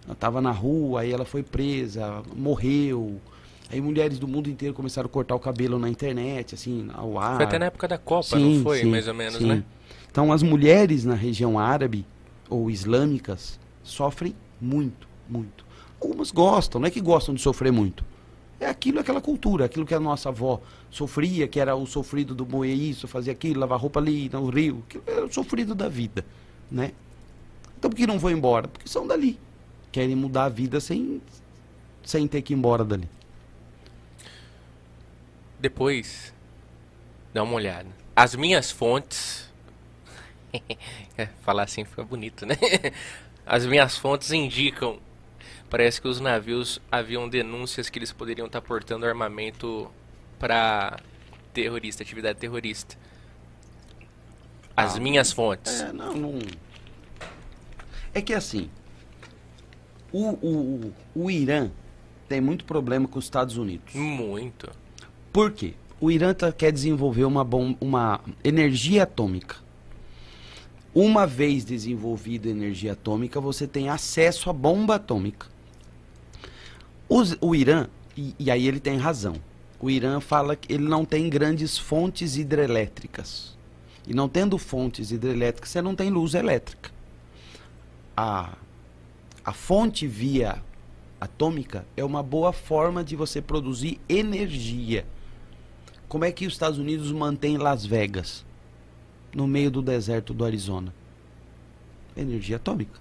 ela 0.06 0.14
estava 0.14 0.42
na 0.42 0.52
rua, 0.52 1.02
aí 1.02 1.12
ela 1.12 1.26
foi 1.26 1.44
presa, 1.44 2.22
morreu. 2.36 3.20
Aí 3.70 3.82
mulheres 3.82 4.20
do 4.20 4.28
mundo 4.28 4.50
inteiro 4.50 4.74
começaram 4.74 5.08
a 5.08 5.10
cortar 5.10 5.36
o 5.36 5.40
cabelo 5.40 5.80
na 5.80 5.90
internet, 5.90 6.56
assim, 6.56 6.90
ao 6.94 7.18
ar. 7.18 7.38
Foi 7.38 7.46
até 7.46 7.58
na 7.58 7.66
época 7.66 7.88
da 7.88 7.98
Copa, 7.98 8.38
sim, 8.38 8.58
não 8.58 8.64
foi? 8.64 8.80
Sim, 8.80 8.86
Mais 8.90 9.08
ou 9.08 9.14
menos, 9.14 9.36
sim. 9.36 9.48
né? 9.48 9.64
Então 10.12 10.32
as 10.32 10.44
mulheres 10.44 11.04
na 11.06 11.16
região 11.16 11.58
árabe 11.58 12.06
ou 12.50 12.70
islâmicas 12.70 13.60
sofrem 13.82 14.36
muito, 14.62 15.08
muito. 15.28 15.66
Algumas 16.00 16.30
gostam, 16.32 16.82
não 16.82 16.88
é 16.88 16.92
que 16.92 17.02
gostam 17.02 17.34
de 17.34 17.42
sofrer 17.42 17.72
muito. 17.72 18.06
É 18.60 18.68
aquilo, 18.68 19.00
aquela 19.00 19.20
cultura, 19.20 19.66
aquilo 19.66 19.86
que 19.86 19.94
a 19.94 20.00
nossa 20.00 20.30
avó 20.30 20.62
sofria, 20.90 21.48
que 21.48 21.60
era 21.60 21.76
o 21.76 21.86
sofrido 21.86 22.36
do 22.36 22.46
moer 22.46 22.78
isso, 22.78 23.08
fazer 23.08 23.32
aquilo, 23.32 23.60
lavar 23.60 23.80
roupa 23.80 24.00
ali 24.00 24.30
no 24.32 24.50
rio, 24.50 24.84
que 24.88 25.00
era 25.08 25.26
o 25.26 25.34
sofrido 25.34 25.74
da 25.74 25.90
vida, 25.90 26.24
né? 26.70 26.92
Então 27.84 27.92
por 27.92 27.98
que 27.98 28.08
não 28.08 28.18
vão 28.18 28.32
embora? 28.32 28.66
Porque 28.66 28.88
são 28.88 29.06
dali. 29.06 29.38
Querem 29.92 30.16
mudar 30.16 30.46
a 30.46 30.50
vida 30.50 30.80
sem, 30.80 31.22
sem 32.02 32.26
ter 32.30 32.42
que 32.42 32.54
ir 32.54 32.56
embora 32.56 32.86
dali. 32.86 33.10
Depois, 35.60 36.34
dá 37.34 37.44
uma 37.44 37.56
olhada. 37.56 37.90
As 38.16 38.36
minhas 38.36 38.72
fontes. 38.72 39.52
Falar 41.44 41.64
assim 41.64 41.84
fica 41.84 42.06
bonito, 42.06 42.46
né? 42.46 42.56
As 43.46 43.66
minhas 43.66 43.98
fontes 43.98 44.32
indicam. 44.32 44.98
Parece 45.70 46.00
que 46.00 46.08
os 46.08 46.22
navios 46.22 46.80
haviam 46.90 47.28
denúncias 47.28 47.90
que 47.90 48.00
eles 48.00 48.14
poderiam 48.14 48.48
estar 48.48 48.62
portando 48.62 49.06
armamento 49.06 49.92
para 50.40 51.02
terrorista, 51.54 52.02
atividade 52.02 52.40
terrorista. 52.40 52.96
As 54.78 54.96
Ah, 54.96 55.00
minhas 55.02 55.34
fontes. 55.34 55.82
É, 55.82 55.92
não, 55.92 56.14
não. 56.14 56.40
É 58.14 58.22
que 58.22 58.34
assim, 58.34 58.70
o, 60.12 60.30
o, 60.30 60.94
o 61.16 61.32
Irã 61.32 61.72
tem 62.30 62.40
muito 62.40 62.66
problema 62.66 63.08
com 63.08 63.18
os 63.20 63.26
Estados 63.26 63.58
Unidos. 63.58 63.94
Muito. 63.96 64.70
Por 65.32 65.52
quê? 65.52 65.74
O 66.00 66.12
Irã 66.12 66.34
tá- 66.34 66.52
quer 66.52 66.72
desenvolver 66.72 67.26
uma, 67.26 67.44
bom, 67.44 67.76
uma 67.82 68.20
energia 68.44 69.04
atômica. 69.04 69.56
Uma 70.94 71.26
vez 71.26 71.66
desenvolvida 71.66 72.48
a 72.48 72.52
energia 72.52 72.92
atômica, 72.94 73.42
você 73.42 73.66
tem 73.66 73.90
acesso 73.90 74.50
à 74.50 74.54
bomba 74.54 74.96
atômica. 74.96 75.48
Os- 77.10 77.36
o 77.42 77.56
Irã, 77.56 77.88
e, 78.16 78.36
e 78.38 78.52
aí 78.52 78.68
ele 78.68 78.80
tem 78.80 78.98
razão, 78.98 79.36
o 79.80 79.90
Irã 79.90 80.20
fala 80.20 80.56
que 80.56 80.72
ele 80.72 80.84
não 80.88 81.04
tem 81.04 81.30
grandes 81.30 81.78
fontes 81.78 82.38
hidrelétricas. 82.38 83.58
E 84.06 84.14
não 84.14 84.30
tendo 84.30 84.58
fontes 84.58 85.12
hidrelétricas, 85.12 85.70
você 85.72 85.82
não 85.82 85.96
tem 85.96 86.10
luz 86.12 86.34
elétrica. 86.36 86.92
A, 88.16 88.56
a 89.44 89.54
fonte 89.54 90.08
via 90.08 90.64
atômica 91.20 91.86
é 91.96 92.04
uma 92.04 92.22
boa 92.22 92.52
forma 92.52 93.04
de 93.04 93.16
você 93.16 93.42
produzir 93.42 94.00
energia. 94.08 95.06
Como 96.08 96.26
é 96.26 96.32
que 96.32 96.46
os 96.46 96.54
Estados 96.54 96.78
Unidos 96.78 97.12
mantém 97.12 97.58
Las 97.58 97.86
Vegas? 97.86 98.46
No 99.34 99.48
meio 99.48 99.72
do 99.72 99.82
deserto 99.82 100.34
do 100.34 100.46
Arizona. 100.46 100.94
Energia 102.16 102.58
atômica. 102.58 103.00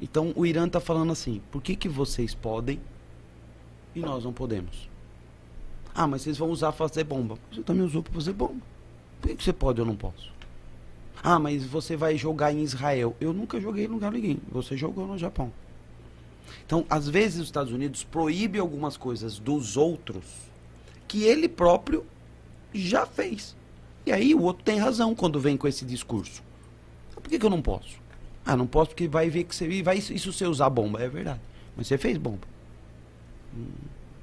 Então 0.00 0.32
o 0.36 0.46
Irã 0.46 0.66
está 0.66 0.78
falando 0.78 1.10
assim: 1.10 1.40
por 1.50 1.60
que, 1.62 1.74
que 1.74 1.88
vocês 1.88 2.34
podem 2.34 2.80
e 3.94 4.00
nós 4.00 4.22
não 4.22 4.32
podemos? 4.32 4.88
Ah, 5.94 6.06
mas 6.06 6.22
vocês 6.22 6.36
vão 6.36 6.50
usar 6.50 6.72
para 6.72 6.86
fazer 6.86 7.04
bomba. 7.04 7.38
Você 7.50 7.62
também 7.62 7.82
usou 7.82 8.02
para 8.02 8.12
fazer 8.12 8.34
bomba. 8.34 8.60
Por 9.20 9.30
que, 9.30 9.36
que 9.36 9.42
você 9.42 9.52
pode 9.52 9.80
e 9.80 9.82
eu 9.82 9.86
não 9.86 9.96
posso? 9.96 10.35
Ah, 11.28 11.40
mas 11.40 11.64
você 11.64 11.96
vai 11.96 12.16
jogar 12.16 12.52
em 12.52 12.62
Israel. 12.62 13.16
Eu 13.20 13.32
nunca 13.32 13.60
joguei 13.60 13.86
em 13.86 13.88
lugar 13.88 14.12
ninguém. 14.12 14.38
Você 14.48 14.76
jogou 14.76 15.08
no 15.08 15.18
Japão. 15.18 15.52
Então, 16.64 16.86
às 16.88 17.08
vezes, 17.08 17.40
os 17.40 17.46
Estados 17.46 17.72
Unidos 17.72 18.04
proíbe 18.04 18.60
algumas 18.60 18.96
coisas 18.96 19.36
dos 19.36 19.76
outros 19.76 20.24
que 21.08 21.24
ele 21.24 21.48
próprio 21.48 22.06
já 22.72 23.04
fez. 23.04 23.56
E 24.06 24.12
aí 24.12 24.36
o 24.36 24.42
outro 24.42 24.62
tem 24.62 24.78
razão 24.78 25.16
quando 25.16 25.40
vem 25.40 25.56
com 25.56 25.66
esse 25.66 25.84
discurso. 25.84 26.44
Por 27.12 27.28
que, 27.28 27.40
que 27.40 27.44
eu 27.44 27.50
não 27.50 27.60
posso? 27.60 27.96
Ah, 28.44 28.56
não 28.56 28.68
posso 28.68 28.90
porque 28.90 29.08
vai 29.08 29.28
ver 29.28 29.42
que 29.42 29.56
você 29.56 29.82
vai 29.82 29.98
isso 29.98 30.32
você 30.32 30.46
usar 30.46 30.70
bomba, 30.70 31.02
é 31.02 31.08
verdade. 31.08 31.40
Mas 31.76 31.88
você 31.88 31.98
fez 31.98 32.16
bomba. 32.18 32.46
Hum, 33.52 33.66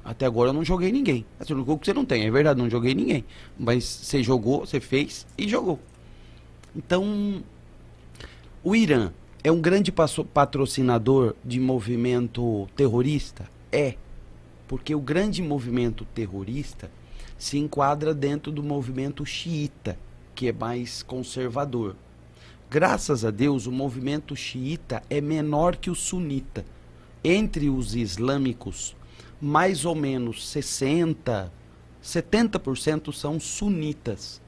Até 0.05 0.25
agora 0.25 0.51
eu 0.51 0.53
não 0.53 0.63
joguei 0.63 0.89
ninguém. 0.89 1.25
Você 1.37 1.53
jogou 1.53 1.77
que 1.77 1.85
você 1.85 1.93
não 1.93 2.05
tem, 2.05 2.25
é 2.25 2.31
verdade, 2.31 2.61
não 2.61 2.69
joguei 2.69 2.95
ninguém. 2.95 3.25
Mas 3.59 3.83
você 3.83 4.23
jogou, 4.23 4.61
você 4.61 4.79
fez 4.79 5.27
e 5.37 5.49
jogou. 5.49 5.77
Então, 6.75 7.43
o 8.63 8.75
Irã 8.75 9.11
é 9.43 9.51
um 9.51 9.61
grande 9.61 9.91
patrocinador 9.91 11.35
de 11.43 11.59
movimento 11.59 12.67
terrorista? 12.75 13.49
É. 13.71 13.95
Porque 14.67 14.95
o 14.95 14.99
grande 14.99 15.41
movimento 15.41 16.05
terrorista 16.15 16.89
se 17.37 17.57
enquadra 17.57 18.13
dentro 18.13 18.51
do 18.51 18.63
movimento 18.63 19.25
xiita, 19.25 19.99
que 20.33 20.47
é 20.47 20.53
mais 20.53 21.03
conservador. 21.03 21.95
Graças 22.69 23.23
a 23.23 23.29
Deus, 23.29 23.67
o 23.67 23.71
movimento 23.71 24.35
xiita 24.35 25.03
é 25.09 25.21
menor 25.21 25.75
que 25.75 25.91
o 25.91 25.95
sunita. 25.95 26.65
Entre 27.23 27.69
os 27.69 27.95
islâmicos, 27.95 28.95
mais 29.39 29.85
ou 29.85 29.93
menos 29.93 30.47
60, 30.47 31.51
70% 32.03 33.13
são 33.13 33.39
sunitas. 33.39 34.41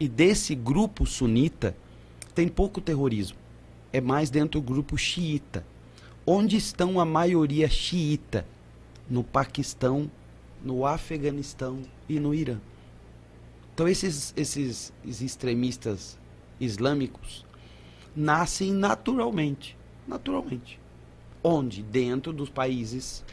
E 0.00 0.08
desse 0.08 0.54
grupo 0.54 1.04
sunita, 1.06 1.76
tem 2.34 2.46
pouco 2.46 2.80
terrorismo. 2.80 3.36
É 3.92 4.00
mais 4.00 4.30
dentro 4.30 4.60
do 4.60 4.66
grupo 4.66 4.96
xiita. 4.96 5.66
Onde 6.24 6.56
estão 6.56 7.00
a 7.00 7.04
maioria 7.04 7.68
xiita? 7.68 8.46
No 9.10 9.24
Paquistão, 9.24 10.10
no 10.62 10.86
Afeganistão 10.86 11.82
e 12.08 12.20
no 12.20 12.34
Irã. 12.34 12.58
Então 13.74 13.88
esses, 13.88 14.34
esses, 14.36 14.92
extremistas 15.04 16.18
islâmicos 16.60 17.44
nascem 18.14 18.72
naturalmente. 18.72 19.76
Naturalmente. 20.06 20.78
Onde? 21.42 21.82
Dentro 21.82 22.32
dos 22.32 22.50
países 22.50 23.24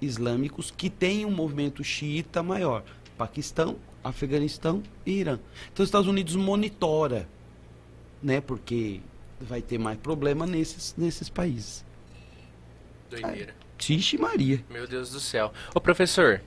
islâmicos 0.00 0.70
que 0.70 0.90
têm 0.90 1.24
um 1.24 1.30
movimento 1.30 1.84
xiita 1.84 2.42
maior. 2.42 2.82
Paquistão, 3.16 3.76
Afeganistão 4.04 4.82
e 5.06 5.12
Irã. 5.12 5.38
Então 5.72 5.82
os 5.82 5.88
Estados 5.88 6.06
Unidos 6.06 6.36
monitora, 6.36 7.26
né? 8.22 8.40
Porque 8.40 9.00
vai 9.40 9.62
ter 9.62 9.78
mais 9.78 9.98
problema 9.98 10.46
nesses, 10.46 10.94
nesses 10.96 11.28
países. 11.28 11.84
Doideira. 13.10 13.54
Tixe 13.78 14.18
Maria. 14.18 14.64
Meu 14.70 14.86
Deus 14.86 15.10
do 15.10 15.20
céu. 15.20 15.52
Ô, 15.74 15.80
professor, 15.80 16.40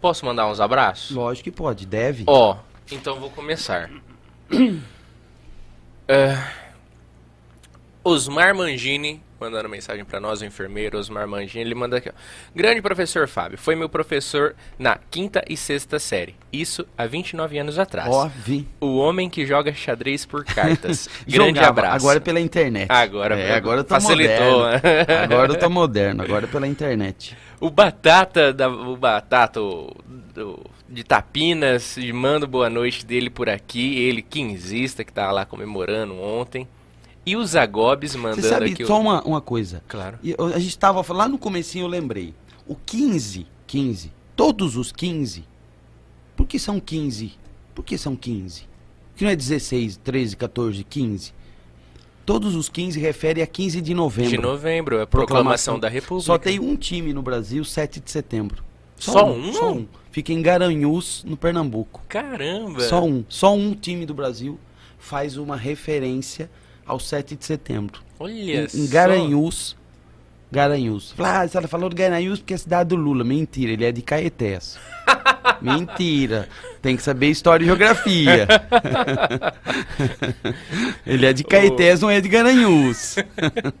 posso 0.00 0.24
mandar 0.24 0.46
uns 0.46 0.60
abraços? 0.60 1.10
Lógico 1.16 1.44
que 1.44 1.50
pode, 1.50 1.86
deve. 1.86 2.24
Ó, 2.26 2.58
então 2.90 3.18
vou 3.18 3.30
começar. 3.30 3.90
É, 6.08 6.38
Osmar 8.04 8.54
Mangini, 8.54 9.20
mandando 9.40 9.68
mensagem 9.68 10.04
pra 10.04 10.18
nós, 10.20 10.40
o 10.40 10.44
enfermeiro 10.44 10.98
Osmar 10.98 11.26
Mangini, 11.28 11.62
ele 11.64 11.74
manda 11.74 11.98
aqui, 11.98 12.08
ó. 12.08 12.12
Grande 12.54 12.80
professor 12.80 13.28
Fábio, 13.28 13.58
foi 13.58 13.74
meu 13.76 13.88
professor 13.88 14.54
na 14.78 14.98
quinta 15.10 15.44
e 15.48 15.56
sexta 15.56 15.98
série. 15.98 16.34
Isso 16.52 16.86
há 16.96 17.06
29 17.06 17.58
anos 17.58 17.78
atrás. 17.78 18.08
Ó, 18.10 18.28
vi. 18.28 18.66
O 18.80 18.96
homem 18.96 19.28
que 19.28 19.44
joga 19.46 19.72
xadrez 19.74 20.24
por 20.24 20.44
cartas. 20.44 21.08
Grande 21.28 21.48
Jogava, 21.58 21.68
abraço. 21.68 21.96
Agora 21.96 22.16
é 22.18 22.20
pela 22.20 22.40
internet. 22.40 22.90
Agora, 22.90 23.38
é, 23.38 23.54
agora 23.54 23.80
eu 23.80 23.84
tô 23.84 23.94
facilitou. 23.94 24.58
moderno. 24.62 24.80
Agora 25.24 25.52
eu 25.52 25.58
tô 25.58 25.70
moderno, 25.70 26.22
agora 26.22 26.44
é 26.46 26.48
pela 26.48 26.66
internet. 26.66 27.36
O 27.60 27.70
Batata, 27.70 28.52
da, 28.52 28.68
o 28.68 28.96
Batata 28.96 29.60
o- 29.60 29.94
do- 30.34 30.64
de 30.88 31.02
Tapinas, 31.02 31.96
manda 32.12 32.46
boa 32.46 32.68
noite 32.70 33.04
dele 33.04 33.28
por 33.30 33.48
aqui. 33.48 33.98
Ele, 33.98 34.22
quinzista, 34.22 35.02
que 35.04 35.12
tá 35.12 35.30
lá 35.32 35.44
comemorando 35.44 36.14
ontem. 36.20 36.68
E 37.26 37.36
o 37.36 37.44
Zagobes 37.44 38.12
Você 38.12 38.18
mandando 38.18 38.46
sabe, 38.48 38.70
aqui. 38.72 38.86
só 38.86 39.00
uma, 39.00 39.20
uma 39.24 39.40
coisa. 39.40 39.82
Claro. 39.88 40.16
Eu- 40.22 40.46
a 40.54 40.58
gente 40.60 40.78
tava 40.78 41.02
falando, 41.02 41.22
lá 41.22 41.28
no 41.28 41.38
comecinho 41.38 41.82
eu 41.82 41.88
lembrei. 41.88 42.32
O 42.68 42.76
15, 42.76 43.46
15, 43.66 44.12
todos 44.36 44.76
os 44.76 44.92
15, 44.92 45.44
por 46.36 46.46
que 46.46 46.58
são 46.58 46.78
15? 46.78 47.32
Por 47.74 47.84
que 47.84 47.98
são 47.98 48.14
15? 48.14 48.64
Que 49.16 49.24
não 49.24 49.30
é 49.30 49.36
16, 49.36 49.96
13, 49.96 50.36
14, 50.36 50.84
15? 50.84 51.34
Todos 52.24 52.54
os 52.54 52.68
15 52.68 52.98
referem 53.00 53.42
a 53.42 53.46
15 53.46 53.80
de 53.80 53.94
novembro. 53.94 54.30
De 54.30 54.38
novembro, 54.38 54.98
é 54.98 55.02
a 55.02 55.06
proclamação, 55.06 55.78
da 55.78 55.88
República. 55.88 56.26
Só 56.26 56.38
tem 56.38 56.58
um 56.60 56.76
time 56.76 57.12
no 57.12 57.22
Brasil, 57.22 57.64
7 57.64 58.00
de 58.00 58.10
setembro. 58.10 58.64
Só 58.96 59.30
um? 59.30 59.52
Só 59.52 59.72
um. 59.72 59.86
Fica 60.10 60.32
em 60.32 60.42
Garanhuns, 60.42 61.22
no 61.24 61.36
Pernambuco. 61.36 62.02
Caramba! 62.08 62.80
Só 62.80 63.04
um. 63.04 63.24
Só 63.28 63.54
um 63.54 63.74
time 63.74 64.06
do 64.06 64.14
Brasil 64.14 64.58
faz 64.98 65.36
uma 65.36 65.56
referência 65.56 66.50
ao 66.86 66.98
7 67.00 67.36
de 67.36 67.44
setembro. 67.44 68.00
Olha 68.18 68.32
Em, 68.64 68.68
só. 68.68 68.78
em 68.78 68.86
Garanhuns. 68.88 69.76
Garanhuns. 70.50 71.12
Fala, 71.12 71.42
ah, 71.42 71.48
você 71.48 71.68
falou 71.68 71.88
de 71.88 71.96
Garanhuns 71.96 72.38
porque 72.38 72.54
é 72.54 72.56
a 72.56 72.58
cidade 72.58 72.88
do 72.90 72.96
Lula. 72.96 73.24
Mentira, 73.24 73.72
ele 73.72 73.84
é 73.84 73.92
de 73.92 74.02
Caetés. 74.02 74.78
Mentira. 75.60 76.48
Tem 76.80 76.96
que 76.96 77.02
saber 77.02 77.28
história 77.30 77.64
e 77.64 77.66
geografia. 77.66 78.46
ele 81.06 81.26
é 81.26 81.32
de 81.32 81.44
Caetés, 81.44 82.00
não 82.00 82.10
é 82.10 82.20
de 82.20 82.28
Garanhuns. 82.28 83.16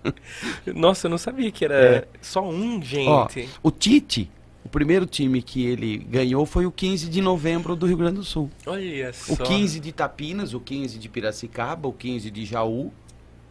Nossa, 0.74 1.06
eu 1.06 1.10
não 1.10 1.18
sabia 1.18 1.50
que 1.50 1.64
era 1.64 1.74
É. 1.74 2.04
só 2.20 2.42
um, 2.42 2.82
gente. 2.82 3.08
Ó, 3.08 3.28
o 3.62 3.70
Tite, 3.70 4.30
o 4.66 4.68
primeiro 4.68 5.06
time 5.06 5.40
que 5.40 5.64
ele 5.64 5.96
ganhou 5.98 6.44
foi 6.44 6.66
o 6.66 6.72
15 6.72 7.08
de 7.08 7.20
novembro 7.22 7.76
do 7.76 7.86
Rio 7.86 7.96
Grande 7.96 8.16
do 8.16 8.24
Sul. 8.24 8.50
Olha 8.66 9.12
só. 9.12 9.32
O 9.34 9.36
15 9.36 9.78
de 9.78 9.92
Tapinas, 9.92 10.52
o 10.54 10.58
15 10.60 10.98
de 10.98 11.08
Piracicaba, 11.08 11.88
o 11.88 11.92
15 11.92 12.30
de 12.30 12.44
Jaú 12.44 12.92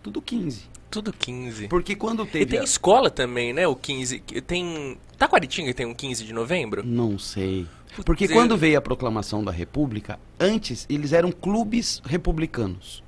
Tudo 0.04 0.22
15. 0.22 0.64
Tudo 0.92 1.12
15. 1.14 1.68
Porque 1.70 1.96
quando 1.96 2.24
E 2.24 2.28
teve. 2.28 2.46
tem 2.46 2.60
a- 2.60 2.64
escola 2.64 3.10
também, 3.10 3.54
né? 3.54 3.66
O 3.68 3.76
15. 3.76 4.20
que 4.20 4.42
Tem. 4.42 4.98
Taquaritinga 5.18 5.74
tem 5.74 5.86
um 5.86 5.94
15 5.94 6.24
de 6.26 6.34
novembro? 6.34 6.86
Não 6.86 7.18
sei. 7.18 7.66
Porque 8.06 8.28
quando 8.28 8.58
veio 8.58 8.78
a 8.78 8.82
proclamação 8.82 9.42
da 9.44 9.52
República, 9.52 10.20
antes 10.38 10.86
eles 10.90 11.14
eram 11.14 11.32
clubes 11.32 12.02
republicanos. 12.06 13.02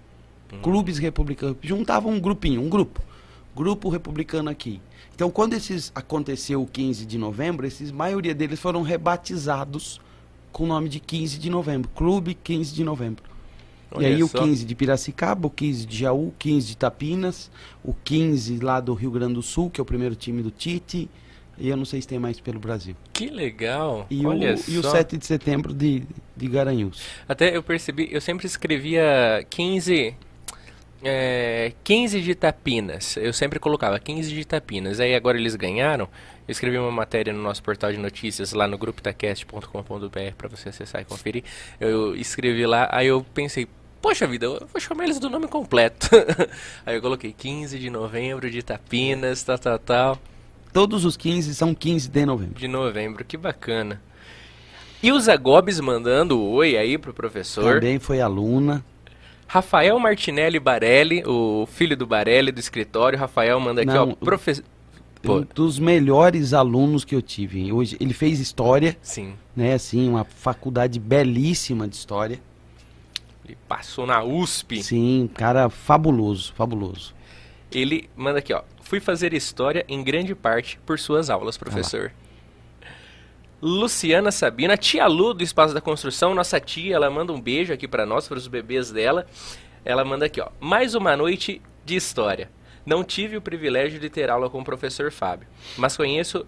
Hum. 0.51 0.59
Clubes 0.61 0.97
republicanos. 0.97 1.57
Juntavam 1.61 2.13
um 2.13 2.19
grupinho, 2.21 2.61
um 2.61 2.69
grupo. 2.69 3.01
Grupo 3.55 3.89
republicano 3.89 4.49
aqui. 4.49 4.79
Então, 5.17 5.31
quando 5.31 5.53
esses 5.53 5.91
aconteceu 5.95 6.61
o 6.61 6.67
15 6.67 7.03
de 7.03 7.17
novembro, 7.17 7.65
esses 7.65 7.89
maioria 7.91 8.35
deles 8.35 8.59
foram 8.59 8.83
rebatizados 8.83 9.99
com 10.51 10.65
o 10.65 10.67
nome 10.67 10.87
de 10.89 10.99
15 10.99 11.39
de 11.39 11.49
novembro. 11.49 11.89
Clube 11.95 12.35
15 12.35 12.75
de 12.75 12.83
novembro. 12.83 13.23
Olha 13.89 14.09
e 14.09 14.13
aí 14.13 14.19
só. 14.19 14.37
o 14.37 14.43
15 14.43 14.63
de 14.63 14.75
Piracicaba, 14.75 15.47
o 15.47 15.49
15 15.49 15.87
de 15.87 15.97
Jaú, 15.97 16.27
o 16.27 16.33
15 16.37 16.67
de 16.67 16.77
Tapinas, 16.77 17.49
o 17.83 17.95
15 17.95 18.59
lá 18.59 18.79
do 18.79 18.93
Rio 18.93 19.09
Grande 19.09 19.33
do 19.33 19.41
Sul, 19.41 19.71
que 19.71 19.81
é 19.81 19.83
o 19.83 19.85
primeiro 19.85 20.13
time 20.15 20.43
do 20.43 20.51
Tite. 20.51 21.09
E 21.57 21.67
eu 21.67 21.75
não 21.75 21.85
sei 21.85 21.99
se 21.99 22.07
tem 22.07 22.19
mais 22.19 22.39
pelo 22.39 22.59
Brasil. 22.59 22.95
Que 23.11 23.27
legal. 23.31 24.05
E, 24.11 24.23
o, 24.23 24.29
Olha 24.29 24.53
e 24.67 24.77
o 24.77 24.83
só. 24.83 24.91
7 24.91 25.17
de 25.17 25.25
setembro 25.25 25.73
de, 25.73 26.03
de 26.35 26.47
Garanhuns. 26.47 27.01
Até 27.27 27.57
eu 27.57 27.63
percebi, 27.63 28.07
eu 28.11 28.21
sempre 28.21 28.45
escrevia 28.45 29.43
15. 29.49 30.15
É, 31.03 31.73
15 31.83 32.21
de 32.21 32.33
Tapinas. 32.33 33.17
Eu 33.17 33.31
sempre 33.31 33.59
colocava 33.59 33.99
15 33.99 34.33
de 34.33 34.45
Tapinas. 34.45 34.99
Aí 34.99 35.13
agora 35.15 35.37
eles 35.37 35.55
ganharam. 35.55 36.07
Eu 36.47 36.51
escrevi 36.51 36.77
uma 36.77 36.91
matéria 36.91 37.33
no 37.33 37.41
nosso 37.41 37.61
portal 37.61 37.91
de 37.91 37.97
notícias 37.97 38.53
lá 38.53 38.67
no 38.67 38.77
grupo 38.77 38.99
itacast.com.br 38.99 40.35
para 40.37 40.47
você 40.47 40.69
acessar 40.69 41.01
e 41.01 41.05
conferir. 41.05 41.43
Eu 41.79 42.15
escrevi 42.15 42.65
lá, 42.65 42.87
aí 42.91 43.07
eu 43.07 43.25
pensei, 43.33 43.67
poxa 44.01 44.25
vida, 44.25 44.45
eu 44.45 44.67
vou 44.71 44.79
chamar 44.79 45.03
eles 45.03 45.19
do 45.19 45.29
nome 45.29 45.47
completo. 45.47 46.09
aí 46.85 46.95
eu 46.95 47.01
coloquei 47.01 47.33
15 47.33 47.77
de 47.77 47.89
novembro 47.89 48.49
de 48.49 48.63
Tapinas, 48.63 49.43
tal, 49.43 49.59
tal, 49.59 49.79
tal. 49.79 50.19
Todos 50.71 51.05
os 51.05 51.17
15 51.17 51.53
são 51.53 51.75
15 51.75 52.09
de 52.09 52.25
novembro. 52.25 52.59
De 52.59 52.67
novembro, 52.67 53.25
que 53.25 53.35
bacana. 53.35 54.01
E 55.03 55.11
o 55.11 55.19
Zagobes 55.19 55.79
mandando 55.79 56.41
oi 56.41 56.77
aí 56.77 56.97
pro 56.97 57.13
professor. 57.13 57.75
Também 57.75 57.99
foi 57.99 58.19
aluna. 58.19 58.83
Rafael 59.47 59.97
Martinelli 59.97 60.59
Barelli, 60.59 61.23
o 61.25 61.65
filho 61.65 61.95
do 61.95 62.05
Barelli 62.05 62.51
do 62.51 62.59
escritório. 62.59 63.17
Rafael 63.17 63.59
manda 63.59 63.81
aqui, 63.81 63.91
Não, 63.91 64.11
ó, 64.11 64.15
professor. 64.15 64.63
Um 65.25 65.45
dos 65.53 65.79
melhores 65.79 66.53
alunos 66.53 67.03
que 67.03 67.15
eu 67.15 67.21
tive. 67.21 67.71
Hoje 67.71 67.97
ele 67.99 68.13
fez 68.13 68.39
história, 68.39 68.95
Sim, 69.01 69.33
né? 69.55 69.73
Assim, 69.73 70.07
uma 70.07 70.23
faculdade 70.23 70.99
belíssima 70.99 71.87
de 71.87 71.95
história. 71.95 72.39
ele 73.43 73.57
passou 73.67 74.05
na 74.05 74.23
USP. 74.23 74.83
Sim, 74.83 75.29
cara 75.33 75.69
fabuloso, 75.69 76.53
fabuloso. 76.53 77.15
Ele 77.71 78.09
manda 78.15 78.39
aqui, 78.39 78.53
ó. 78.53 78.61
Fui 78.81 78.99
fazer 78.99 79.33
história 79.33 79.83
em 79.89 80.01
grande 80.03 80.33
parte 80.33 80.79
por 80.85 80.97
suas 80.99 81.29
aulas, 81.29 81.57
professor. 81.57 82.11
Luciana 83.61 84.31
Sabina, 84.31 84.77
tia 84.77 85.07
Lu 85.07 85.33
do 85.33 85.43
Espaço 85.43 85.73
da 85.73 85.81
Construção, 85.81 86.35
nossa 86.35 86.59
tia, 86.59 86.95
ela 86.95 87.09
manda 87.09 87.33
um 87.33 87.41
beijo 87.41 87.73
aqui 87.73 87.87
pra 87.87 88.05
nós, 88.05 88.27
para 88.27 88.37
os 88.37 88.47
bebês 88.47 88.91
dela. 88.91 89.25
Ela 89.83 90.05
manda 90.05 90.25
aqui, 90.25 90.39
ó. 90.39 90.49
Mais 90.59 90.93
uma 90.93 91.17
noite 91.17 91.61
de 91.83 91.95
história. 91.95 92.51
Não 92.85 93.03
tive 93.03 93.35
o 93.35 93.41
privilégio 93.41 93.99
de 93.99 94.09
ter 94.09 94.29
aula 94.29 94.49
com 94.49 94.61
o 94.61 94.63
professor 94.63 95.11
Fábio, 95.11 95.47
mas 95.77 95.97
conheço, 95.97 96.45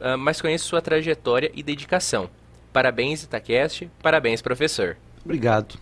ah, 0.00 0.16
mas 0.16 0.40
conheço 0.40 0.66
sua 0.66 0.80
trajetória 0.80 1.50
e 1.54 1.62
dedicação. 1.62 2.30
Parabéns, 2.72 3.22
Itacast. 3.22 3.90
Parabéns, 4.02 4.40
professor. 4.40 4.96
Obrigado. 5.24 5.78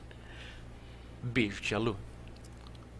Beijo, 1.23 1.61
tia 1.61 1.78
Lu. 1.78 1.97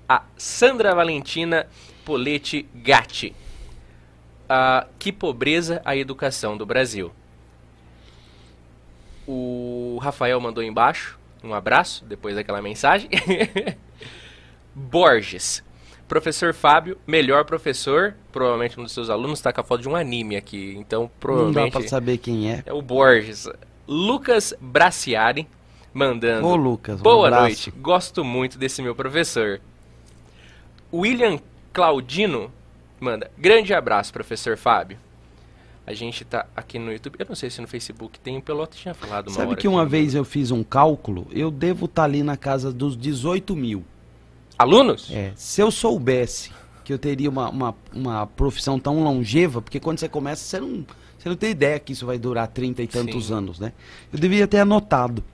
A 0.09 0.23
Sandra 0.37 0.95
Valentina 0.95 1.67
Polete 2.05 2.69
Gatti. 2.75 3.35
Ah, 4.49 4.87
que 4.99 5.13
pobreza 5.13 5.83
a 5.85 5.97
educação 5.97 6.57
do 6.57 6.65
Brasil. 6.65 7.13
O 9.27 9.99
Rafael 10.03 10.39
mandou 10.41 10.63
embaixo 10.63 11.19
um 11.45 11.53
abraço 11.53 12.05
depois 12.07 12.35
daquela 12.35 12.63
mensagem. 12.63 13.09
Borges. 14.75 15.63
Professor 16.09 16.55
Fábio, 16.55 16.99
melhor 17.07 17.45
professor. 17.45 18.15
Provavelmente 18.33 18.81
um 18.81 18.83
dos 18.83 18.93
seus 18.93 19.11
alunos 19.11 19.39
está 19.39 19.53
com 19.53 19.61
a 19.61 19.65
foto 19.65 19.83
de 19.83 19.89
um 19.89 19.95
anime 19.95 20.37
aqui. 20.37 20.75
Então, 20.77 21.03
Não 21.03 21.07
dá 21.09 21.13
provavelmente. 21.21 21.73
pra 21.73 21.89
saber 21.89 22.19
quem 22.19 22.51
é. 22.51 22.63
É 22.65 22.73
o 22.73 22.81
Borges. 22.81 23.49
Lucas 23.87 24.55
Braciari 24.59 25.47
mandando. 25.93 26.47
Ô, 26.47 26.57
Lucas, 26.57 26.99
um 26.99 27.03
Boa 27.03 27.27
abraço. 27.29 27.43
noite. 27.43 27.71
Gosto 27.73 28.25
muito 28.25 28.59
desse 28.59 28.81
meu 28.81 28.95
professor. 28.95 29.61
William 30.93 31.39
Claudino 31.73 32.51
manda. 32.99 33.31
Grande 33.37 33.75
abraço, 33.75 34.13
professor 34.13 34.57
Fábio. 34.57 34.99
A 35.87 35.93
gente 35.93 36.25
tá 36.25 36.47
aqui 36.57 36.79
no 36.79 36.91
YouTube. 36.93 37.17
Eu 37.19 37.27
não 37.29 37.35
sei 37.37 37.51
se 37.51 37.61
no 37.61 37.69
Facebook 37.69 38.19
tem. 38.21 38.39
O 38.39 38.43
Pelota 38.43 38.77
tinha 38.77 38.95
falado 38.95 39.29
uma 39.29 39.35
Sabe 39.35 39.49
que 39.49 39.55
aqui 39.55 39.69
uma 39.69 39.85
no- 39.85 39.89
vez 39.89 40.15
eu 40.15 40.25
fiz 40.25 40.51
um 40.51 40.63
cálculo, 40.63 41.27
eu 41.31 41.51
devo 41.51 41.85
estar 41.85 42.05
ali 42.05 42.23
na 42.23 42.37
casa 42.37 42.73
dos 42.73 42.97
18 42.97 43.55
mil. 43.55 43.85
Alunos? 44.59 45.11
É, 45.11 45.33
se 45.35 45.61
eu 45.61 45.71
soubesse 45.71 46.51
que 46.85 46.93
eu 46.93 46.99
teria 46.99 47.29
uma, 47.29 47.49
uma, 47.51 47.75
uma 47.93 48.27
profissão 48.27 48.79
tão 48.79 49.03
longeva, 49.03 49.61
porque 49.61 49.81
quando 49.81 49.99
você 49.99 50.09
começa, 50.09 50.43
você 50.45 50.61
não, 50.61 50.87
você 51.19 51.29
não 51.29 51.37
tem 51.37 51.51
ideia 51.51 51.79
que 51.79 51.93
isso 51.93 52.07
vai 52.07 52.19
durar 52.19 52.47
30 52.49 52.83
e 52.83 52.87
tantos 52.87 53.27
Sim. 53.27 53.35
anos, 53.35 53.59
né? 53.59 53.73
Eu 54.13 54.19
devia 54.19 54.47
ter 54.47 54.59
anotado, 54.61 55.25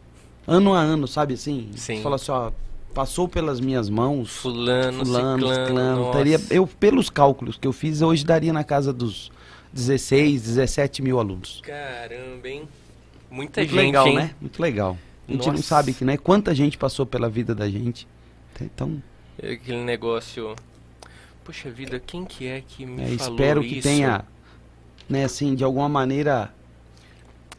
ano 0.46 0.72
a 0.74 0.80
ano, 0.80 1.06
sabe 1.06 1.34
assim? 1.34 1.68
Sim. 1.76 1.96
Você 1.96 2.02
fala 2.02 2.16
assim, 2.16 2.30
ó, 2.32 2.50
passou 2.94 3.28
pelas 3.28 3.60
minhas 3.60 3.88
mãos, 3.90 4.36
Fulano, 4.36 5.04
fulano, 5.04 5.48
ciclano, 5.48 5.66
ciclano, 5.66 6.10
teria, 6.12 6.40
eu, 6.50 6.66
pelos 6.66 7.10
cálculos 7.10 7.56
que 7.58 7.66
eu 7.68 7.72
fiz, 7.72 8.00
hoje 8.02 8.24
daria 8.24 8.52
na 8.52 8.64
casa 8.64 8.92
dos 8.92 9.30
16, 9.72 10.42
17 10.42 11.02
mil 11.02 11.18
alunos. 11.18 11.62
Caramba, 11.62 12.48
hein? 12.48 12.68
Muita 13.30 13.60
Muito 13.60 13.74
gente, 13.74 13.76
legal, 13.86 14.06
hein? 14.08 14.14
né? 14.16 14.34
Muito 14.40 14.60
legal. 14.60 14.98
A 15.28 15.32
gente 15.32 15.52
não 15.52 15.54
Nossa. 15.54 15.62
sabe 15.62 15.94
que, 15.94 16.04
né? 16.04 16.16
Quanta 16.16 16.54
gente 16.54 16.76
passou 16.76 17.06
pela 17.06 17.28
vida 17.28 17.54
da 17.54 17.68
gente. 17.68 18.06
Então, 18.60 19.02
Aquele 19.38 19.82
negócio... 19.84 20.54
Poxa 21.44 21.70
vida, 21.70 21.98
quem 21.98 22.24
que 22.24 22.46
é 22.46 22.60
que 22.60 22.84
me 22.84 23.02
É, 23.02 23.16
falou 23.16 23.32
espero 23.34 23.64
que 23.64 23.78
isso? 23.78 23.88
tenha, 23.88 24.24
né, 25.08 25.24
assim, 25.24 25.54
de 25.54 25.64
alguma 25.64 25.88
maneira 25.88 26.52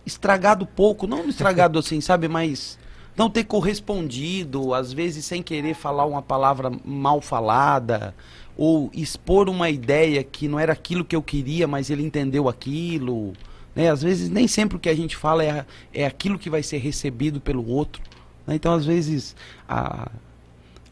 estragado 0.06 0.66
pouco, 0.66 1.08
não 1.08 1.28
estragado 1.28 1.80
assim, 1.80 2.00
sabe, 2.02 2.28
mas 2.28 2.78
não 3.16 3.30
ter 3.30 3.44
correspondido, 3.44 4.74
às 4.74 4.94
vezes 4.94 5.26
sem 5.26 5.42
querer 5.44 5.74
falar 5.74 6.06
uma 6.06 6.22
palavra 6.22 6.72
mal 6.86 7.22
falada 7.22 8.16
ou 8.58 8.90
expor 8.94 9.50
uma 9.50 9.70
ideia 9.70 10.24
que 10.24 10.48
não 10.48 10.60
era 10.60 10.74
aquilo 10.74 11.06
que 11.06 11.16
eu 11.16 11.22
queria, 11.22 11.68
mas 11.68 11.90
ele 11.90 12.04
entendeu 12.04 12.48
aquilo, 12.50 13.34
né? 13.76 13.90
Às 13.90 14.02
vezes 14.02 14.30
nem 14.30 14.48
sempre 14.48 14.78
o 14.78 14.80
que 14.80 14.90
a 14.90 14.96
gente 14.96 15.16
fala 15.16 15.44
é, 15.44 15.66
é 15.94 16.06
aquilo 16.06 16.38
que 16.38 16.50
vai 16.50 16.64
ser 16.64 16.78
recebido 16.78 17.40
pelo 17.40 17.68
outro, 17.68 18.02
né? 18.46 18.56
Então, 18.56 18.74
às 18.74 18.86
vezes 18.86 19.36
a 19.68 20.12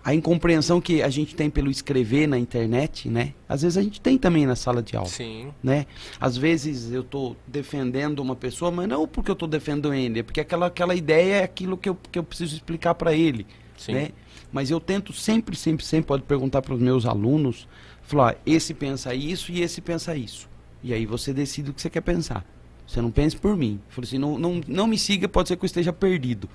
a 0.04 0.14
incompreensão 0.14 0.80
que 0.80 1.04
a 1.04 1.10
gente 1.10 1.36
tem 1.36 1.50
pelo 1.50 1.70
escrever 1.70 2.28
na 2.28 2.40
internet, 2.40 3.10
né? 3.10 3.34
Às 3.48 3.62
vezes 3.62 3.78
a 3.78 3.82
gente 3.82 4.00
tem 4.00 4.18
também 4.18 4.46
na 4.46 4.56
sala 4.56 4.82
de 4.82 4.96
aula, 4.96 5.10
Sim, 5.10 5.50
né? 5.62 5.86
Às 6.20 6.38
vezes 6.38 6.92
eu 6.92 7.02
estou 7.02 7.36
defendendo 7.46 8.20
uma 8.20 8.36
pessoa, 8.36 8.72
mas 8.72 8.88
não 8.88 9.08
porque 9.08 9.30
eu 9.30 9.34
estou 9.34 9.48
defendendo 9.48 9.94
ele, 9.94 10.22
é 10.22 10.24
porque 10.24 10.40
aquela, 10.40 10.68
aquela 10.68 10.96
ideia 10.96 11.36
é 11.36 11.44
aquilo 11.44 11.78
que 11.78 11.90
eu, 11.90 11.98
que 12.12 12.18
eu 12.18 12.24
preciso 12.24 12.56
explicar 12.56 12.96
para 12.96 13.14
ele, 13.14 13.46
sim. 13.78 13.94
né? 13.94 14.10
Mas 14.52 14.72
eu 14.72 14.80
tento 14.80 15.14
sempre, 15.14 15.56
sempre, 15.56 15.86
sempre, 15.86 16.08
pode 16.08 16.24
perguntar 16.24 16.62
para 16.62 16.74
os 16.74 16.82
meus 16.82 17.06
alunos, 17.06 17.68
falar, 18.02 18.36
ó, 18.36 18.42
esse 18.46 18.74
pensa 18.74 19.14
isso 19.14 19.52
e 19.52 19.62
esse 19.62 19.82
pensa 19.82 20.16
isso. 20.16 20.50
E 20.84 20.94
aí 20.94 21.06
você 21.06 21.34
decide 21.34 21.70
o 21.70 21.74
que 21.74 21.82
você 21.82 21.90
quer 21.90 22.02
pensar. 22.02 22.46
Você 22.88 23.02
não 23.02 23.12
pense 23.12 23.38
por 23.38 23.56
mim. 23.56 23.80
Eu 23.88 23.94
falo 23.94 24.08
assim, 24.08 24.18
não, 24.18 24.40
não, 24.40 24.62
não 24.68 24.88
me 24.88 24.98
siga, 24.98 25.28
pode 25.28 25.50
ser 25.50 25.56
que 25.56 25.64
eu 25.64 25.68
esteja 25.68 25.94
perdido. 25.94 26.50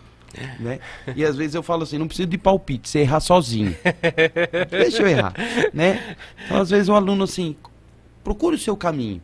Né? 0.58 0.81
E 1.14 1.24
às 1.24 1.36
vezes 1.36 1.55
eu 1.55 1.62
falo 1.62 1.84
assim, 1.84 1.97
não 1.97 2.08
preciso 2.08 2.28
de 2.28 2.36
palpite, 2.36 2.89
você 2.89 3.00
errar 3.00 3.20
sozinho. 3.20 3.76
Deixa 4.68 5.02
eu 5.02 5.06
errar, 5.06 5.32
né? 5.73 6.16
Então 6.44 6.60
às 6.60 6.70
vezes 6.70 6.89
o 6.89 6.94
aluno 6.94 7.23
assim, 7.23 7.55
procure 8.24 8.56
o 8.56 8.58
seu 8.58 8.76
caminho. 8.76 9.23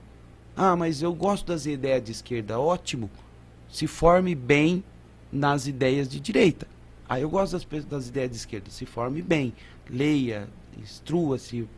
Ah, 0.56 0.76
mas 0.76 1.02
eu 1.02 1.12
gosto 1.12 1.46
das 1.46 1.66
ideias 1.66 2.04
de 2.04 2.12
esquerda, 2.12 2.60
ótimo. 2.60 3.10
Se 3.68 3.86
forme 3.86 4.34
bem 4.34 4.84
nas 5.32 5.66
ideias 5.66 6.08
de 6.08 6.20
direita. 6.20 6.66
Ah, 7.10 7.18
eu 7.18 7.28
gosto 7.28 7.58
das, 7.58 7.84
das 7.86 8.06
ideias 8.06 8.30
de 8.30 8.36
esquerda, 8.36 8.70
se 8.70 8.86
forme 8.86 9.20
bem. 9.20 9.52
Leia, 9.90 10.48
instrua-se, 10.78 11.68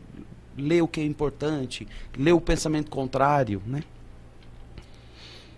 lê 0.55 0.79
o 0.79 0.87
que 0.87 1.01
é 1.01 1.03
importante, 1.03 1.87
lê 2.15 2.31
o 2.31 2.39
pensamento 2.39 2.91
contrário, 2.91 3.59
né? 3.65 3.81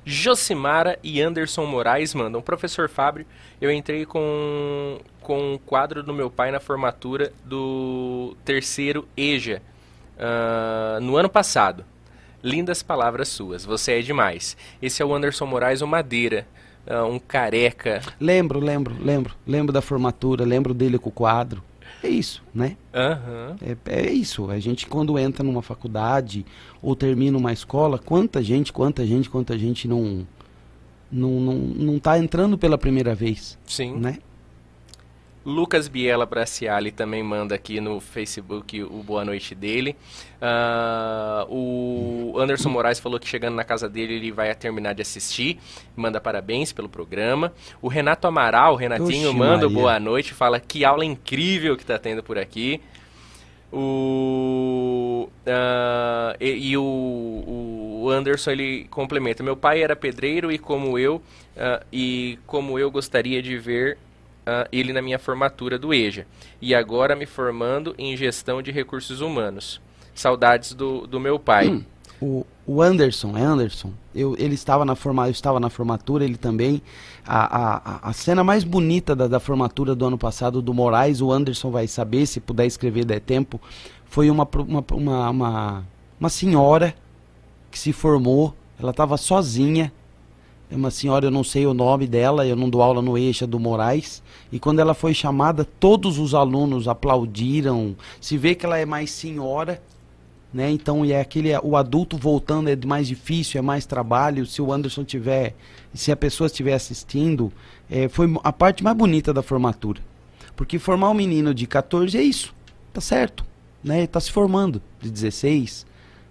Josimara 0.05 0.97
e 1.03 1.21
Anderson 1.21 1.65
Moraes 1.65 2.13
mandam. 2.13 2.41
Professor 2.41 2.87
Fábio, 2.87 3.25
eu 3.59 3.69
entrei 3.69 4.05
com, 4.05 4.97
com 5.19 5.55
um 5.55 5.57
quadro 5.57 6.01
do 6.01 6.13
meu 6.13 6.31
pai 6.31 6.51
na 6.51 6.61
formatura 6.61 7.33
do 7.43 8.33
terceiro 8.45 9.05
EJA 9.17 9.61
ah, 10.17 10.99
no 11.01 11.17
ano 11.17 11.27
passado. 11.27 11.83
Lindas 12.41 12.81
palavras 12.81 13.27
suas, 13.27 13.65
você 13.65 13.99
é 13.99 14.01
demais. 14.01 14.55
Esse 14.81 15.01
é 15.01 15.05
o 15.05 15.13
Anderson 15.13 15.47
Moraes, 15.47 15.81
o 15.81 15.87
Madeira, 15.87 16.47
ah, 16.87 17.05
um 17.05 17.19
careca. 17.19 18.01
Lembro, 18.19 18.59
lembro, 18.59 18.95
lembro. 18.99 19.33
Lembro 19.45 19.73
da 19.73 19.81
formatura, 19.81 20.43
lembro 20.45 20.73
dele 20.73 20.97
com 20.97 21.09
o 21.09 21.11
quadro. 21.11 21.63
É 22.03 22.07
isso, 22.07 22.43
né? 22.53 22.77
Aham. 22.93 23.55
É, 23.61 24.07
é 24.07 24.11
isso. 24.11 24.49
A 24.51 24.59
gente 24.59 24.85
quando 24.85 25.17
entra 25.17 25.43
numa 25.43 25.61
faculdade 25.61 26.45
ou 26.81 26.95
termina 26.95 27.37
uma 27.37 27.51
escola, 27.51 27.97
quanta 27.97 28.43
gente, 28.43 28.71
quanta 28.71 29.05
gente, 29.05 29.29
quanta 29.29 29.57
gente 29.57 29.87
não 29.87 30.27
não, 31.11 31.39
não, 31.39 31.53
não 31.55 31.99
tá 31.99 32.17
entrando 32.19 32.57
pela 32.57 32.77
primeira 32.77 33.15
vez, 33.15 33.57
Sim. 33.65 33.95
né? 33.97 34.17
Lucas 35.45 35.87
Biela 35.87 36.25
Braciali 36.25 36.91
também 36.91 37.21
manda 37.21 37.53
aqui 37.53 37.79
no 37.79 37.99
Facebook 37.99 38.81
o 38.81 39.03
boa 39.03 39.23
noite 39.23 39.53
dele. 39.53 39.95
Ah, 40.41 41.45
o 41.47 42.33
Anderson 42.39 42.69
Moraes 42.69 42.99
falou 42.99 43.19
que 43.19 43.27
chegando 43.27 43.53
na 43.53 43.63
casa 43.63 43.87
dele 43.87 44.15
ele 44.15 44.31
vai 44.31 44.53
terminar 44.55 44.93
de 44.93 45.03
assistir. 45.03 45.59
Manda 45.95 46.19
parabéns 46.19 46.73
pelo 46.73 46.89
programa. 46.89 47.53
O 47.79 47.87
Renato 47.87 48.25
Amaral, 48.25 48.73
o 48.73 48.75
Renatinho, 48.75 49.29
Oxe, 49.29 49.37
manda 49.37 49.69
Maria. 49.69 49.69
boa 49.69 49.99
noite. 49.99 50.33
Fala 50.33 50.59
que 50.59 50.83
aula 50.83 51.05
incrível 51.05 51.77
que 51.77 51.85
tá 51.85 51.99
tendo 51.99 52.23
por 52.23 52.39
aqui. 52.39 52.81
O, 53.71 55.29
ah, 55.45 56.35
e 56.39 56.71
e 56.71 56.77
o, 56.77 56.81
o 58.03 58.09
Anderson 58.09 58.49
ele 58.49 58.87
complementa: 58.89 59.43
Meu 59.43 59.55
pai 59.55 59.83
era 59.83 59.95
pedreiro 59.95 60.51
e 60.51 60.57
como 60.57 60.97
eu, 60.97 61.21
ah, 61.55 61.83
e 61.93 62.39
como 62.47 62.79
eu 62.79 62.89
gostaria 62.89 63.43
de 63.43 63.57
ver 63.59 63.97
ah, 64.45 64.67
ele 64.71 64.93
na 64.93 65.01
minha 65.01 65.19
formatura 65.19 65.77
do 65.77 65.93
EJA. 65.93 66.25
E 66.61 66.73
agora 66.75 67.15
me 67.15 67.25
formando 67.25 67.95
em 67.97 68.15
gestão 68.15 68.61
de 68.61 68.71
recursos 68.71 69.21
humanos. 69.21 69.81
Saudades 70.13 70.73
do, 70.73 71.05
do 71.07 71.19
meu 71.19 71.37
pai. 71.39 71.83
O, 72.21 72.45
o 72.65 72.81
Anderson, 72.81 73.37
é 73.37 73.41
Anderson, 73.41 73.91
eu, 74.15 74.35
ele 74.39 74.55
estava 74.55 74.85
na 74.85 74.95
forma, 74.95 75.27
eu 75.27 75.31
estava 75.31 75.59
na 75.59 75.69
formatura, 75.69 76.23
ele 76.23 76.37
também. 76.37 76.81
A, 77.27 77.57
a, 78.05 78.09
a- 78.09 78.13
cena 78.13 78.41
mais 78.43 78.63
bonita 78.63 79.13
da, 79.13 79.27
da 79.27 79.39
formatura 79.39 79.93
do 79.93 80.05
ano 80.05 80.17
passado 80.17 80.61
do 80.61 80.73
Moraes, 80.73 81.19
o 81.19 81.31
Anderson 81.31 81.69
vai 81.71 81.87
saber, 81.87 82.25
se 82.25 82.39
puder 82.39 82.65
escrever 82.65 83.03
der 83.03 83.19
tempo, 83.19 83.59
foi 84.05 84.29
uma, 84.29 84.47
uma, 84.57 84.85
uma, 84.93 85.29
uma, 85.29 85.83
uma 86.17 86.29
senhora 86.29 86.95
que 87.69 87.77
se 87.77 87.91
formou, 87.91 88.55
ela 88.79 88.91
estava 88.91 89.17
sozinha. 89.17 89.91
É 90.69 90.75
uma 90.75 90.89
senhora, 90.89 91.27
eu 91.27 91.31
não 91.31 91.43
sei 91.43 91.67
o 91.67 91.73
nome 91.73 92.07
dela, 92.07 92.45
eu 92.45 92.55
não 92.55 92.69
dou 92.69 92.81
aula 92.81 93.01
no 93.01 93.17
Eixa 93.17 93.45
do 93.45 93.59
Moraes. 93.59 94.23
E 94.51 94.59
quando 94.59 94.79
ela 94.79 94.93
foi 94.93 95.13
chamada, 95.13 95.63
todos 95.63 96.17
os 96.17 96.33
alunos 96.33 96.87
aplaudiram. 96.87 97.95
Se 98.19 98.37
vê 98.37 98.55
que 98.55 98.65
ela 98.65 98.77
é 98.77 98.85
mais 98.85 99.11
senhora, 99.11 99.81
né? 100.55 100.71
Então 100.71 101.03
é 101.03 101.19
aquele 101.19 101.49
o 101.57 101.75
adulto 101.75 102.17
voltando 102.17 102.69
é 102.69 102.77
mais 102.85 103.09
difícil, 103.09 103.59
é 103.59 103.61
mais 103.61 103.85
trabalho. 103.85 104.45
Se 104.45 104.61
o 104.61 104.71
Anderson 104.71 105.03
tiver, 105.03 105.53
se 105.93 106.13
a 106.13 106.15
pessoa 106.15 106.47
estiver 106.47 106.73
assistindo, 106.73 107.51
é, 107.89 108.07
foi 108.07 108.33
a 108.41 108.53
parte 108.53 108.81
mais 108.81 108.95
bonita 108.95 109.33
da 109.33 109.43
formatura, 109.43 109.99
porque 110.55 110.79
formar 110.79 111.09
um 111.09 111.13
menino 111.13 111.53
de 111.53 111.67
14 111.67 112.17
é 112.17 112.21
isso, 112.21 112.55
tá 112.93 113.01
certo, 113.01 113.45
né? 113.83 114.07
Tá 114.07 114.19
se 114.21 114.31
formando 114.31 114.81
de 115.01 115.11
16, 115.11 115.85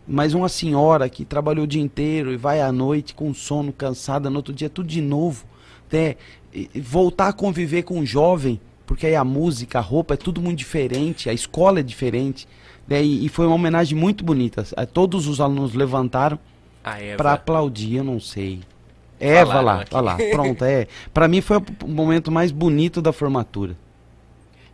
mas 0.06 0.34
uma 0.34 0.48
senhora 0.48 1.08
que 1.08 1.24
trabalhou 1.24 1.64
o 1.64 1.68
dia 1.68 1.82
inteiro 1.82 2.32
e 2.32 2.36
vai 2.36 2.60
à 2.60 2.70
noite 2.72 3.14
com 3.14 3.32
sono, 3.34 3.72
cansada, 3.72 4.28
no 4.30 4.36
outro 4.36 4.52
dia 4.52 4.68
tudo 4.70 4.86
de 4.88 5.00
novo, 5.00 5.44
né? 5.90 6.16
E- 6.52 6.70
e 6.74 6.80
voltar 6.80 7.28
a 7.28 7.32
conviver 7.32 7.82
com 7.84 7.98
um 7.98 8.06
jovem, 8.06 8.60
porque 8.86 9.06
aí 9.06 9.16
a 9.16 9.24
música, 9.24 9.78
a 9.78 9.82
roupa 9.82 10.14
é 10.14 10.16
tudo 10.16 10.40
muito 10.40 10.58
diferente, 10.58 11.28
a 11.30 11.32
escola 11.32 11.80
é 11.80 11.82
diferente. 11.82 12.46
né? 12.86 13.02
E, 13.02 13.24
e 13.24 13.28
foi 13.30 13.46
uma 13.46 13.54
homenagem 13.54 13.96
muito 13.98 14.22
bonita. 14.24 14.62
Todos 14.92 15.26
os 15.26 15.40
alunos 15.40 15.72
levantaram 15.74 16.38
para 17.16 17.32
aplaudir, 17.32 17.96
eu 17.96 18.04
não 18.04 18.20
sei. 18.20 18.60
Eva 19.18 19.60
lá, 19.62 19.80
aqui. 19.80 19.94
olha 19.94 20.04
lá, 20.04 20.18
pronto, 20.32 20.64
é. 20.64 20.86
Para 21.14 21.26
mim 21.28 21.40
foi 21.40 21.56
o 21.82 21.88
momento 21.88 22.30
mais 22.30 22.50
bonito 22.52 23.00
da 23.00 23.10
formatura. 23.12 23.74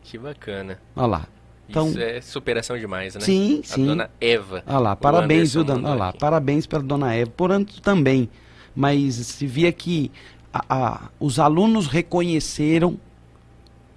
Que 0.02 0.18
bacana. 0.18 0.81
Olha 0.97 1.07
lá. 1.07 1.26
Então, 1.71 1.89
Isso 1.89 2.01
é 2.01 2.21
superação 2.21 2.77
demais, 2.79 3.15
né? 3.15 3.21
sim, 3.21 3.61
A 3.65 3.67
sim. 3.75 3.87
dona 3.87 4.11
Eva. 4.21 4.63
Olha 4.67 4.79
lá, 4.79 4.97
parabéns, 4.97 5.55
viu, 5.55 5.65
dona? 5.65 5.89
Olha 5.91 5.99
lá, 5.99 6.09
aqui. 6.11 6.19
parabéns 6.19 6.67
pela 6.67 6.83
dona 6.83 7.15
Eva. 7.15 7.31
Por 7.37 7.51
antes 7.53 7.79
também. 7.81 8.29
Mas 8.75 9.15
se 9.15 9.47
via 9.47 9.73
que 9.73 10.11
a- 10.53 10.65
a- 10.69 11.09
os 11.19 11.39
alunos 11.39 11.87
reconheceram 11.87 12.99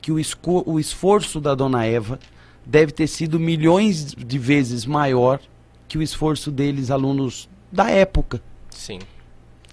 que 0.02 0.12
o, 0.12 0.20
esco- 0.20 0.64
o 0.66 0.80
esforço 0.80 1.40
da 1.42 1.56
dona 1.56 1.86
Eva 1.86 2.20
deve 2.66 2.92
ter 2.92 3.08
sido 3.08 3.40
milhões 3.40 4.14
de 4.14 4.38
vezes 4.40 4.86
maior 4.86 5.40
que 5.88 5.98
o 5.98 6.02
esforço 6.02 6.52
deles, 6.52 6.92
alunos 6.92 7.50
da 7.72 7.90
época. 7.90 8.42
Sim. 8.70 9.00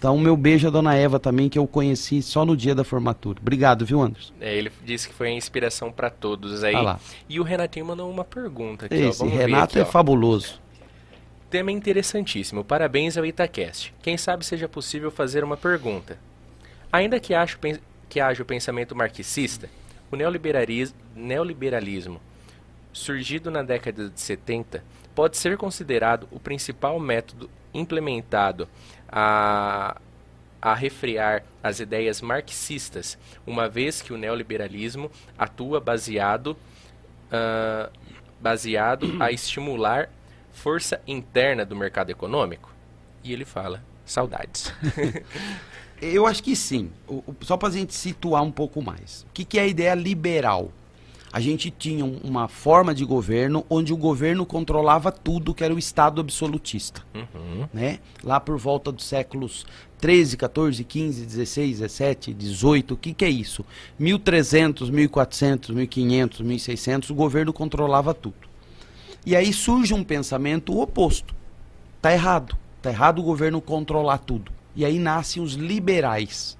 Então, 0.00 0.16
meu 0.16 0.34
beijo 0.34 0.66
à 0.66 0.70
dona 0.70 0.94
Eva 0.94 1.20
também, 1.20 1.50
que 1.50 1.58
eu 1.58 1.66
conheci 1.66 2.22
só 2.22 2.46
no 2.46 2.56
dia 2.56 2.74
da 2.74 2.82
formatura. 2.82 3.38
Obrigado, 3.38 3.84
viu, 3.84 4.00
Anderson? 4.00 4.32
É, 4.40 4.56
ele 4.56 4.72
disse 4.82 5.06
que 5.06 5.14
foi 5.14 5.28
a 5.28 5.30
inspiração 5.30 5.92
para 5.92 6.08
todos 6.08 6.64
aí. 6.64 6.72
Lá. 6.72 6.98
E 7.28 7.38
o 7.38 7.42
Renatinho 7.42 7.84
mandou 7.84 8.10
uma 8.10 8.24
pergunta 8.24 8.86
aqui, 8.86 8.94
ó. 8.94 9.10
Esse 9.10 9.22
ver 9.22 9.36
Renato 9.36 9.74
aqui, 9.74 9.78
é 9.80 9.82
ó. 9.82 9.84
fabuloso. 9.84 10.58
Tema 11.50 11.70
interessantíssimo. 11.70 12.64
Parabéns 12.64 13.18
ao 13.18 13.26
Itacast. 13.26 13.92
Quem 14.00 14.16
sabe 14.16 14.42
seja 14.42 14.66
possível 14.66 15.10
fazer 15.10 15.44
uma 15.44 15.58
pergunta. 15.58 16.18
Ainda 16.90 17.20
que, 17.20 17.34
acho, 17.34 17.58
que 18.08 18.20
haja 18.20 18.42
o 18.42 18.46
pensamento 18.46 18.96
marxista, 18.96 19.68
o 20.10 20.16
neoliberalismo, 20.16 20.96
neoliberalismo, 21.14 22.22
surgido 22.90 23.50
na 23.50 23.62
década 23.62 24.08
de 24.08 24.18
70, 24.18 24.82
pode 25.14 25.36
ser 25.36 25.58
considerado 25.58 26.26
o 26.30 26.40
principal 26.40 26.98
método 26.98 27.50
implementado 27.74 28.68
a, 29.10 29.96
a 30.62 30.74
refrear 30.74 31.42
as 31.62 31.80
ideias 31.80 32.20
marxistas, 32.20 33.18
uma 33.46 33.68
vez 33.68 34.00
que 34.02 34.12
o 34.12 34.16
neoliberalismo 34.16 35.10
atua 35.38 35.80
baseado 35.80 36.56
ah, 37.30 37.90
baseado 38.40 39.16
a 39.20 39.30
estimular 39.30 40.08
força 40.52 41.00
interna 41.06 41.64
do 41.64 41.76
mercado 41.76 42.10
econômico? 42.10 42.70
E 43.22 43.32
ele 43.32 43.44
fala, 43.44 43.82
saudades. 44.06 44.72
Eu 46.00 46.26
acho 46.26 46.42
que 46.42 46.56
sim. 46.56 46.90
O- 47.06 47.22
o- 47.26 47.36
só 47.42 47.56
para 47.58 47.68
a 47.68 47.72
gente 47.72 47.94
situar 47.94 48.42
um 48.42 48.50
pouco 48.50 48.80
mais. 48.80 49.26
O 49.28 49.32
que, 49.34 49.44
que 49.44 49.58
é 49.58 49.62
a 49.62 49.66
ideia 49.66 49.94
liberal? 49.94 50.72
A 51.32 51.38
gente 51.40 51.70
tinha 51.70 52.04
um- 52.04 52.18
uma 52.24 52.48
forma 52.48 52.92
de 52.92 53.04
governo 53.04 53.64
onde 53.70 53.92
o 53.92 53.96
governo 53.96 54.44
controlava 54.44 55.12
tudo, 55.12 55.54
que 55.54 55.62
era 55.62 55.72
o 55.72 55.78
Estado 55.78 56.20
absolutista. 56.20 57.02
Uhum. 57.14 57.68
Né? 57.72 58.00
Lá 58.24 58.40
por 58.40 58.58
volta 58.58 58.90
dos 58.90 59.04
séculos 59.04 59.64
13, 60.00 60.36
14, 60.36 60.82
15, 60.82 61.24
16, 61.24 61.78
17, 61.78 62.34
18, 62.34 62.94
o 62.94 62.96
que, 62.96 63.12
que 63.14 63.24
é 63.24 63.30
isso? 63.30 63.64
1300, 63.98 64.90
1400, 64.90 65.70
1500, 65.70 66.40
1600, 66.40 67.10
o 67.10 67.14
governo 67.14 67.52
controlava 67.52 68.12
tudo. 68.12 68.48
E 69.24 69.36
aí 69.36 69.52
surge 69.52 69.94
um 69.94 70.02
pensamento 70.02 70.78
oposto. 70.80 71.34
Tá 72.02 72.12
errado. 72.12 72.56
Tá 72.82 72.90
errado 72.90 73.18
o 73.18 73.22
governo 73.22 73.60
controlar 73.60 74.18
tudo. 74.18 74.50
E 74.74 74.84
aí 74.84 74.98
nascem 74.98 75.42
os 75.42 75.52
liberais. 75.52 76.56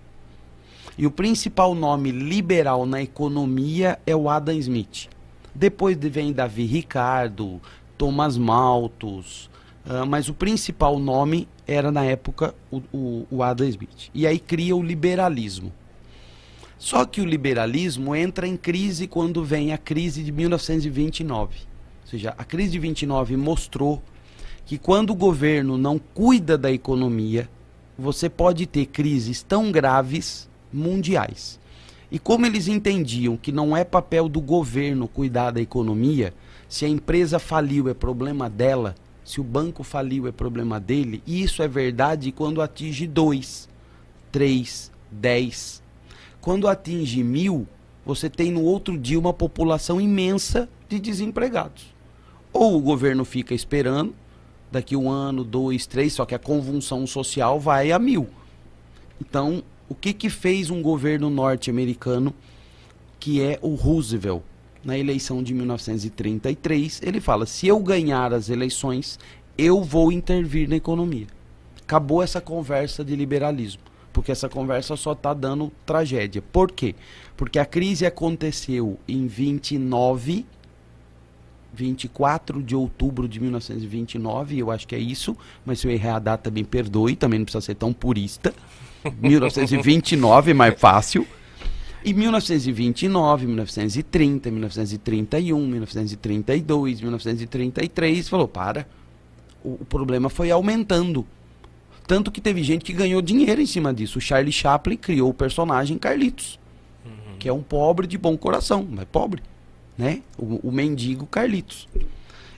E 0.99 1.07
o 1.07 1.11
principal 1.11 1.75
nome 1.75 2.11
liberal 2.11 2.85
na 2.85 3.03
economia 3.03 3.99
é 4.07 4.15
o 4.15 4.29
Adam 4.29 4.55
Smith. 4.57 5.09
Depois 5.55 5.97
de- 5.97 6.09
vem 6.09 6.33
Davi 6.33 6.65
Ricardo, 6.65 7.61
Thomas 7.97 8.37
Malthus, 8.37 9.51
ah, 9.85 10.05
mas 10.05 10.29
o 10.29 10.35
principal 10.35 10.99
nome 10.99 11.49
era 11.67 11.91
na 11.91 12.05
época 12.05 12.55
o, 12.71 12.83
o, 12.93 13.27
o 13.31 13.43
Adam 13.43 13.67
Smith. 13.69 14.11
E 14.15 14.27
aí 14.27 14.39
cria 14.39 14.77
o 14.77 14.83
liberalismo. 14.83 15.73
Só 16.79 17.05
que 17.05 17.21
o 17.21 17.27
liberalismo 17.27 18.15
entra 18.15 18.47
em 18.47 18.57
crise 18.57 19.07
quando 19.07 19.45
vem 19.45 19.73
a 19.73 19.79
crise 19.79 20.23
de 20.23 20.33
1929. 20.33 21.59
Ou 22.03 22.09
seja, 22.09 22.35
a 22.37 22.45
crise 22.45 22.73
de 22.73 22.79
29 22.79 23.37
mostrou 23.37 24.03
que 24.65 24.79
quando 24.79 25.11
o 25.11 25.15
governo 25.15 25.77
não 25.77 25.99
cuida 25.99 26.57
da 26.57 26.73
economia, 26.73 27.49
você 27.99 28.31
pode 28.31 28.67
ter 28.67 28.87
crises 28.87 29.43
tão 29.43 29.71
graves 29.71 30.49
mundiais. 30.73 31.59
E 32.11 32.19
como 32.19 32.45
eles 32.45 32.67
entendiam 32.67 33.37
que 33.37 33.53
não 33.53 33.77
é 33.77 33.85
papel 33.85 34.29
do 34.29 34.41
governo 34.41 35.07
cuidar 35.07 35.53
da 35.53 35.61
economia, 35.61 36.35
se 36.69 36.85
a 36.85 36.89
empresa 36.89 37.39
faliu 37.39 37.89
é 37.89 37.95
problema 37.95 38.51
dela, 38.51 38.95
se 39.25 39.41
o 39.41 39.45
banco 39.45 39.85
faliu 39.85 40.27
é 40.27 40.33
problema 40.33 40.81
dele, 40.81 41.23
e 41.27 41.43
isso 41.43 41.63
é 41.63 41.69
verdade 41.69 42.33
quando 42.33 42.61
atinge 42.61 43.07
2, 43.07 43.69
3, 44.33 44.91
10. 45.11 45.83
Quando 46.41 46.67
atinge 46.67 47.23
mil, 47.23 47.67
você 48.05 48.29
tem 48.29 48.51
no 48.51 48.63
outro 48.63 48.99
dia 48.99 49.19
uma 49.19 49.33
população 49.33 50.01
imensa 50.01 50.69
de 50.89 50.99
desempregados. 50.99 51.95
Ou 52.53 52.77
o 52.77 52.81
governo 52.81 53.25
fica 53.25 53.55
esperando, 53.55 54.15
daqui 54.71 54.97
um 54.97 55.11
ano, 55.11 55.45
dois, 55.45 55.87
três, 55.87 56.13
só 56.13 56.25
que 56.25 56.35
a 56.35 56.39
convulsão 56.39 57.07
social 57.07 57.61
vai 57.61 57.93
a 57.93 57.99
mil. 57.99 58.29
Então, 59.21 59.63
o 59.91 59.95
que, 59.95 60.13
que 60.13 60.31
fez 60.31 60.71
um 60.71 60.81
governo 60.81 61.29
norte-americano, 61.29 62.33
que 63.19 63.43
é 63.43 63.59
o 63.61 63.75
Roosevelt, 63.75 64.41
na 64.85 64.97
eleição 64.97 65.43
de 65.43 65.53
1933, 65.53 67.03
ele 67.03 67.21
fala: 67.21 67.45
se 67.45 67.67
eu 67.67 67.79
ganhar 67.81 68.33
as 68.33 68.49
eleições, 68.49 69.19
eu 69.59 69.83
vou 69.83 70.13
intervir 70.13 70.69
na 70.69 70.77
economia. 70.77 71.27
Acabou 71.83 72.23
essa 72.23 72.41
conversa 72.41 73.05
de 73.05 73.17
liberalismo. 73.17 73.83
porque 74.13 74.33
essa 74.33 74.49
conversa 74.49 74.97
só 74.97 75.13
está 75.13 75.35
dando 75.35 75.71
tragédia. 75.85 76.41
Por 76.41 76.73
quê? 76.73 76.95
Porque 77.37 77.59
a 77.59 77.67
crise 77.67 78.07
aconteceu 78.07 78.99
em 79.07 79.27
29 79.27 80.47
24 81.73 82.63
de 82.63 82.75
outubro 82.75 83.29
de 83.29 83.41
1929, 83.41 84.59
eu 84.59 84.71
acho 84.71 84.87
que 84.87 84.95
é 84.95 84.99
isso, 84.99 85.37
mas 85.65 85.79
se 85.79 85.87
eu 85.87 85.93
errar 85.93 86.17
a 86.17 86.19
data, 86.19 86.51
me 86.51 86.65
perdoe, 86.65 87.15
também 87.15 87.39
não 87.39 87.45
precisa 87.45 87.65
ser 87.65 87.75
tão 87.77 87.93
purista. 87.93 88.53
1929 89.21 90.51
é 90.51 90.55
mais 90.55 90.79
fácil. 90.79 91.27
E 92.03 92.15
1929, 92.15 93.47
1930, 93.47 94.51
1931, 94.51 95.67
1932, 95.67 97.01
1933, 97.01 98.29
falou: 98.29 98.49
para. 98.49 98.87
O, 99.63 99.75
o, 99.75 99.85
problema 99.85 100.31
foi 100.31 100.51
aumentando. 100.51 101.27
Tanto 102.07 102.31
que 102.31 102.41
teve 102.41 102.63
gente 102.63 102.85
que 102.85 102.95
ganhou 102.95 103.21
dinheiro 103.21 103.61
em 103.61 103.67
cima 103.67 103.93
disso. 103.93 104.19
O 104.19 104.21
Charlie 104.21 104.53
Chaplin 104.53 104.97
criou 104.97 105.29
o 105.31 105.35
personagem 105.35 105.99
Carlitos, 105.99 106.59
uhum. 107.05 107.37
que 107.39 107.49
é 107.49 107.53
um 107.53 107.63
pobre 107.63 108.07
de 108.07 108.17
bom 108.17 108.37
coração, 108.37 108.87
mas 108.91 109.05
pobre. 109.05 109.43
Né? 109.99 110.23
O, 110.39 110.69
o 110.69 110.73
mendigo 110.73 111.27
Carlitos. 111.27 111.87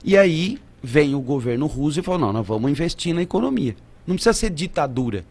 E 0.03 0.17
aí 0.17 0.57
vem 0.81 1.13
o 1.13 1.19
governo 1.19 1.67
russo 1.67 1.99
e 1.99 2.03
falou: 2.03 2.21
não, 2.21 2.33
nós 2.33 2.47
vamos 2.47 2.71
investir 2.71 3.13
na 3.13 3.21
economia. 3.21 3.75
Não 4.07 4.15
precisa 4.15 4.33
ser 4.33 4.49
ditadura, 4.49 5.25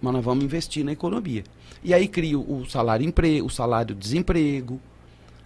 mas 0.00 0.12
nós 0.12 0.24
vamos 0.24 0.44
investir 0.44 0.84
na 0.84 0.92
economia. 0.92 1.44
E 1.82 1.94
aí 1.94 2.08
cria 2.08 2.38
o 2.38 2.64
salário 2.68 3.06
emprego, 3.06 3.46
o 3.46 3.50
salário 3.50 3.94
desemprego, 3.94 4.80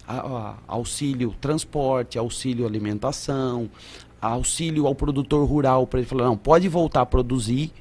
a, 0.06 0.18
a, 0.18 0.54
auxílio 0.66 1.34
transporte, 1.40 2.18
auxílio 2.18 2.66
alimentação, 2.66 3.70
auxílio 4.20 4.86
ao 4.86 4.94
produtor 4.94 5.46
rural 5.48 5.86
para 5.86 6.00
ele 6.00 6.08
falar, 6.08 6.24
não, 6.24 6.36
pode 6.36 6.68
voltar 6.68 7.02
a 7.02 7.06
produzir, 7.06 7.72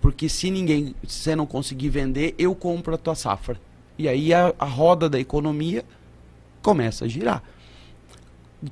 porque 0.00 0.28
se 0.28 0.50
ninguém, 0.50 0.94
se 1.06 1.20
você 1.20 1.36
não 1.36 1.46
conseguir 1.46 1.88
vender, 1.88 2.34
eu 2.38 2.54
compro 2.54 2.94
a 2.94 2.98
tua 2.98 3.14
safra. 3.14 3.60
E 3.98 4.08
aí 4.08 4.34
a, 4.34 4.54
a 4.58 4.64
roda 4.64 5.08
da 5.08 5.18
economia 5.18 5.84
começa 6.60 7.04
a 7.04 7.08
girar. 7.08 7.42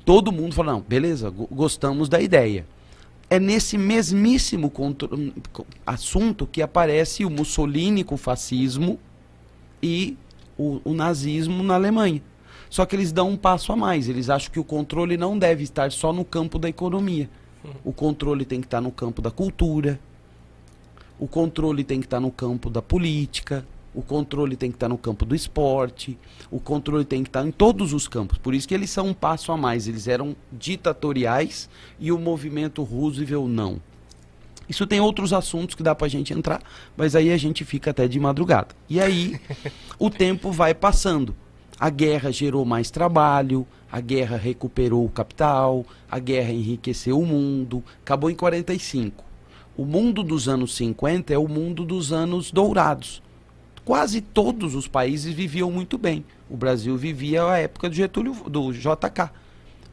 Todo 0.05 0.31
mundo 0.31 0.53
fala, 0.53 0.73
não, 0.73 0.81
beleza, 0.81 1.29
gostamos 1.29 2.07
da 2.07 2.21
ideia. 2.21 2.65
É 3.31 3.39
nesse 3.39 3.77
mesmíssimo 3.77 4.71
assunto 5.87 6.45
que 6.45 6.61
aparece 6.61 7.25
o 7.25 7.29
Mussolini 7.29 8.03
com 8.03 8.15
o 8.15 8.17
fascismo, 8.17 8.99
e 9.81 10.17
o, 10.57 10.79
o 10.83 10.93
nazismo 10.93 11.63
na 11.63 11.75
Alemanha. 11.75 12.21
Só 12.69 12.85
que 12.85 12.95
eles 12.95 13.11
dão 13.11 13.29
um 13.29 13.37
passo 13.37 13.73
a 13.73 13.75
mais. 13.75 14.07
Eles 14.07 14.29
acham 14.29 14.51
que 14.51 14.59
o 14.59 14.63
controle 14.63 15.17
não 15.17 15.37
deve 15.37 15.63
estar 15.63 15.91
só 15.91 16.13
no 16.13 16.23
campo 16.23 16.59
da 16.59 16.69
economia. 16.69 17.29
O 17.83 17.91
controle 17.91 18.45
tem 18.45 18.59
que 18.61 18.67
estar 18.67 18.81
no 18.81 18.91
campo 18.91 19.21
da 19.21 19.31
cultura. 19.31 19.99
O 21.19 21.27
controle 21.27 21.83
tem 21.83 21.99
que 21.99 22.05
estar 22.05 22.19
no 22.19 22.31
campo 22.31 22.69
da 22.69 22.81
política. 22.81 23.65
O 23.93 24.01
controle 24.01 24.55
tem 24.55 24.71
que 24.71 24.77
estar 24.77 24.87
no 24.87 24.97
campo 24.97 25.25
do 25.25 25.35
esporte. 25.35 26.17
O 26.49 26.59
controle 26.59 27.03
tem 27.03 27.23
que 27.23 27.29
estar 27.29 27.45
em 27.45 27.51
todos 27.51 27.91
os 27.93 28.07
campos. 28.07 28.37
Por 28.37 28.53
isso 28.53 28.67
que 28.67 28.73
eles 28.73 28.89
são 28.89 29.07
um 29.07 29.13
passo 29.13 29.51
a 29.51 29.57
mais. 29.57 29.87
Eles 29.87 30.07
eram 30.07 30.35
ditatoriais 30.51 31.69
e 31.99 32.11
o 32.11 32.17
movimento 32.17 32.83
Roosevelt 32.83 33.49
não. 33.49 33.81
Isso 34.69 34.87
tem 34.87 35.01
outros 35.01 35.33
assuntos 35.33 35.75
que 35.75 35.83
dá 35.83 35.93
pra 35.93 36.07
gente 36.07 36.33
entrar, 36.33 36.61
mas 36.95 37.13
aí 37.13 37.29
a 37.29 37.35
gente 37.35 37.65
fica 37.65 37.91
até 37.91 38.07
de 38.07 38.17
madrugada. 38.17 38.69
E 38.89 39.01
aí 39.01 39.37
o 39.99 40.09
tempo 40.09 40.49
vai 40.49 40.73
passando. 40.73 41.35
A 41.77 41.89
guerra 41.89 42.31
gerou 42.31 42.63
mais 42.63 42.89
trabalho, 42.89 43.67
a 43.91 43.99
guerra 43.99 44.37
recuperou 44.37 45.03
o 45.03 45.09
capital, 45.09 45.85
a 46.09 46.19
guerra 46.19 46.51
enriqueceu 46.51 47.19
o 47.19 47.25
mundo, 47.25 47.83
acabou 48.01 48.29
em 48.29 48.35
45. 48.35 49.25
O 49.75 49.83
mundo 49.83 50.23
dos 50.23 50.47
anos 50.47 50.75
50 50.75 51.33
é 51.33 51.37
o 51.37 51.49
mundo 51.49 51.83
dos 51.83 52.13
anos 52.13 52.51
dourados. 52.51 53.21
Quase 53.83 54.21
todos 54.21 54.75
os 54.75 54.87
países 54.87 55.33
viviam 55.33 55.71
muito 55.71 55.97
bem. 55.97 56.23
O 56.49 56.55
Brasil 56.55 56.95
vivia 56.95 57.43
a 57.45 57.57
época 57.57 57.89
do 57.89 57.95
Getúlio, 57.95 58.33
do 58.47 58.71
JK. 58.71 59.31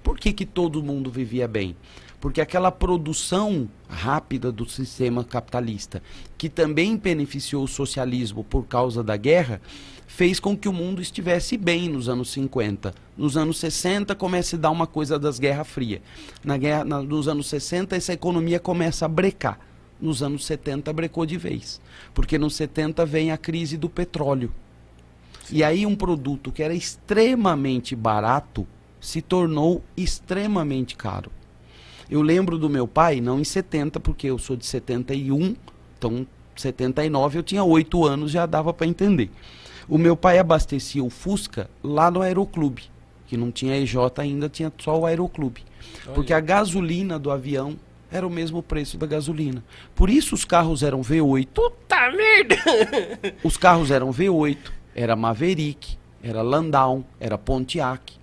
Por 0.03 0.19
que, 0.19 0.33
que 0.33 0.45
todo 0.45 0.83
mundo 0.83 1.11
vivia 1.11 1.49
bem? 1.49 1.75
Porque 2.21 2.41
aquela 2.41 2.71
produção 2.71 3.69
rápida 3.89 4.51
do 4.51 4.69
sistema 4.69 5.23
capitalista, 5.25 6.03
que 6.37 6.49
também 6.49 6.97
beneficiou 6.97 7.65
o 7.65 7.69
socialismo 7.69 8.43
por 8.43 8.67
causa 8.67 9.03
da 9.03 9.17
guerra, 9.17 9.61
fez 10.07 10.41
com 10.41 10.57
que 10.57 10.69
o 10.69 10.73
mundo 10.73 11.01
estivesse 11.01 11.57
bem 11.57 11.89
nos 11.89 12.09
anos 12.09 12.31
50. 12.33 12.95
Nos 13.17 13.37
anos 13.37 13.59
60 13.59 14.15
começa 14.17 14.57
a 14.57 14.59
dar 14.59 14.71
uma 14.71 14.87
coisa 14.87 15.19
das 15.19 15.39
Guerras 15.39 15.69
Frias. 15.69 16.01
Na 16.45 16.57
guerra, 16.57 16.85
na, 16.85 17.01
nos 17.01 17.29
anos 17.29 17.47
60 17.49 17.95
essa 17.95 18.13
economia 18.13 18.59
começa 18.59 19.05
a 19.05 19.09
brecar. 19.09 19.61
Nos 20.01 20.23
anos 20.23 20.47
70 20.47 20.93
brecou 20.93 21.27
de 21.27 21.37
vez. 21.37 21.81
Porque 22.15 22.39
nos 22.39 22.55
70 22.55 23.05
vem 23.05 23.33
a 23.33 23.37
crise 23.37 23.77
do 23.77 23.89
petróleo. 23.89 24.53
E 25.51 25.65
aí 25.65 25.87
um 25.87 25.97
produto 25.97 26.53
que 26.53 26.63
era 26.63 26.75
extremamente 26.75 27.97
barato 27.97 28.67
se 29.01 29.23
tornou 29.23 29.83
extremamente 29.97 30.97
caro. 30.97 31.31
Eu 32.11 32.23
lembro 32.23 32.59
do 32.59 32.71
meu 32.71 32.87
pai, 32.87 33.21
não 33.21 33.41
em 33.41 33.45
70, 33.45 34.01
porque 34.01 34.27
eu 34.29 34.39
sou 34.39 34.57
de 34.57 34.65
71, 34.65 35.55
então 35.99 36.27
79 36.57 37.39
eu 37.39 37.43
tinha 37.43 37.63
8 37.63 38.05
anos, 38.05 38.31
já 38.31 38.47
dava 38.47 38.73
para 38.73 38.87
entender. 38.87 39.31
O 39.89 39.97
meu 39.97 40.17
pai 40.17 40.39
abastecia 40.39 41.03
o 41.03 41.11
Fusca 41.11 41.71
lá 41.83 42.11
no 42.11 42.21
Aeroclube, 42.21 42.91
que 43.27 43.37
não 43.37 43.51
tinha 43.51 43.77
EJ 43.77 43.97
ainda, 44.19 44.49
tinha 44.49 44.73
só 44.79 44.99
o 44.99 45.07
Aeroclube. 45.07 45.63
Olha. 46.07 46.15
Porque 46.15 46.33
a 46.33 46.41
gasolina 46.41 47.19
do 47.19 47.31
avião 47.31 47.77
era 48.11 48.27
o 48.27 48.31
mesmo 48.31 48.63
preço 48.63 48.97
da 48.97 49.07
gasolina. 49.07 49.63
Por 49.95 50.09
isso 50.09 50.35
os 50.35 50.45
carros 50.45 50.83
eram 50.83 51.03
V8. 51.03 51.49
Puta 51.53 52.11
merda! 52.11 52.57
Os 53.45 53.57
carros 53.57 53.91
eram 53.91 54.11
V8, 54.11 54.71
era 54.95 55.17
Maverick, 55.17 55.97
era 56.23 56.43
Landau, 56.43 57.05
era 57.19 57.37
Pontiac. 57.37 58.15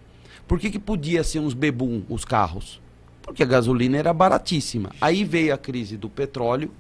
Por 0.48 0.60
que, 0.60 0.72
que 0.72 0.80
podia 0.80 1.24
ser 1.24 1.40
uns 1.40 1.54
bebum 1.54 2.04
os 2.10 2.24
carros? 2.24 2.82
porque 3.26 3.42
a 3.42 3.46
gasolina 3.46 3.98
era 3.98 4.14
baratíssima. 4.14 4.92
Aí 5.02 5.24
veio 5.24 5.54
a 5.54 5.58
crise 5.58 5.98
do 5.98 6.08
petróleo, 6.08 6.72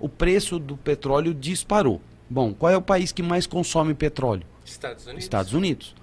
o 0.00 0.08
preço 0.08 0.58
do 0.58 0.76
petróleo 0.76 1.32
disparou. 1.32 2.00
Bom, 2.28 2.52
qual 2.52 2.72
é 2.72 2.76
o 2.76 2.82
país 2.82 3.12
que 3.12 3.22
mais 3.22 3.46
consome 3.46 3.94
petróleo? 3.94 4.42
Estados 4.64 5.04
Unidos. 5.04 5.22
Estados 5.22 5.52
Unidos. 5.52 5.94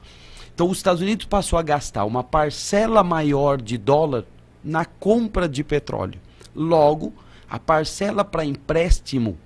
Então, 0.53 0.69
os 0.69 0.77
Estados 0.77 1.01
Unidos 1.01 1.25
passou 1.25 1.59
a 1.59 1.61
gastar 1.61 2.05
uma 2.05 2.23
parcela 2.23 3.03
maior 3.03 3.61
de 3.61 3.77
dólar 3.77 4.23
na 4.63 4.85
compra 4.85 5.49
de 5.49 5.63
petróleo. 5.63 6.19
Logo, 6.55 7.13
a 7.49 7.59
parcela 7.59 8.23
para 8.23 8.45
empréstimo 8.45 9.37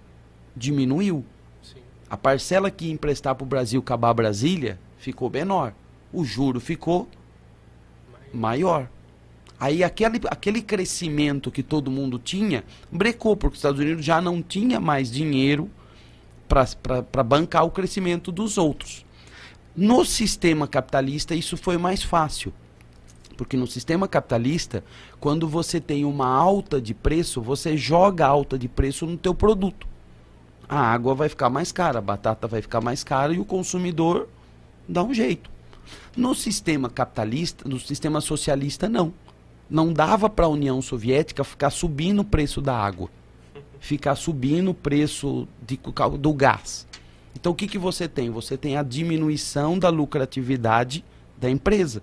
diminuiu. 0.55 1.25
Sim. 1.61 1.79
A 2.09 2.17
parcela 2.17 2.71
que 2.71 2.85
ia 2.85 2.93
emprestar 2.93 3.35
para 3.35 3.43
o 3.43 3.47
Brasil 3.47 3.79
acabar 3.79 4.13
Brasília 4.13 4.79
ficou 4.97 5.29
menor. 5.29 5.73
O 6.11 6.23
juro 6.23 6.59
ficou 6.59 7.07
maior. 8.33 8.79
maior. 8.79 8.89
Aí 9.59 9.83
aquele, 9.83 10.19
aquele 10.29 10.61
crescimento 10.61 11.49
que 11.49 11.63
todo 11.63 11.89
mundo 11.89 12.19
tinha, 12.19 12.63
brecou, 12.91 13.37
porque 13.37 13.53
os 13.53 13.59
Estados 13.59 13.79
Unidos 13.79 14.03
já 14.03 14.21
não 14.21 14.41
tinha 14.41 14.79
mais 14.79 15.09
dinheiro 15.09 15.69
para 16.47 17.23
bancar 17.23 17.63
o 17.65 17.71
crescimento 17.71 18.31
dos 18.31 18.57
outros. 18.57 19.05
No 19.75 20.05
sistema 20.05 20.67
capitalista, 20.67 21.33
isso 21.33 21.57
foi 21.57 21.77
mais 21.77 22.03
fácil. 22.03 22.53
Porque 23.35 23.57
no 23.57 23.67
sistema 23.67 24.07
capitalista, 24.07 24.83
quando 25.19 25.47
você 25.47 25.79
tem 25.79 26.05
uma 26.05 26.27
alta 26.27 26.81
de 26.81 26.93
preço, 26.93 27.41
você 27.41 27.75
joga 27.75 28.25
alta 28.25 28.57
de 28.57 28.67
preço 28.67 29.05
no 29.05 29.17
teu 29.17 29.33
produto. 29.33 29.87
A 30.67 30.79
água 30.79 31.13
vai 31.13 31.29
ficar 31.29 31.49
mais 31.49 31.71
cara, 31.71 31.99
a 31.99 32.01
batata 32.01 32.47
vai 32.47 32.61
ficar 32.61 32.81
mais 32.81 33.03
cara 33.03 33.33
e 33.33 33.39
o 33.39 33.45
consumidor 33.45 34.27
dá 34.87 35.03
um 35.03 35.13
jeito. 35.13 35.49
No 36.15 36.33
sistema 36.33 36.89
capitalista, 36.89 37.67
no 37.67 37.79
sistema 37.79 38.21
socialista, 38.21 38.89
não 38.89 39.13
não 39.69 39.91
dava 39.91 40.29
para 40.29 40.45
a 40.45 40.49
União 40.49 40.81
Soviética 40.81 41.43
ficar 41.43 41.69
subindo 41.69 42.19
o 42.19 42.25
preço 42.25 42.61
da 42.61 42.77
água, 42.77 43.09
ficar 43.79 44.15
subindo 44.15 44.71
o 44.71 44.75
preço 44.75 45.47
de, 45.65 45.79
do 46.19 46.33
gás. 46.33 46.87
Então 47.35 47.51
o 47.51 47.55
que, 47.55 47.67
que 47.67 47.77
você 47.77 48.07
tem? 48.07 48.29
Você 48.29 48.57
tem 48.57 48.77
a 48.77 48.83
diminuição 48.83 49.77
da 49.77 49.89
lucratividade 49.89 51.03
da 51.37 51.49
empresa. 51.49 52.01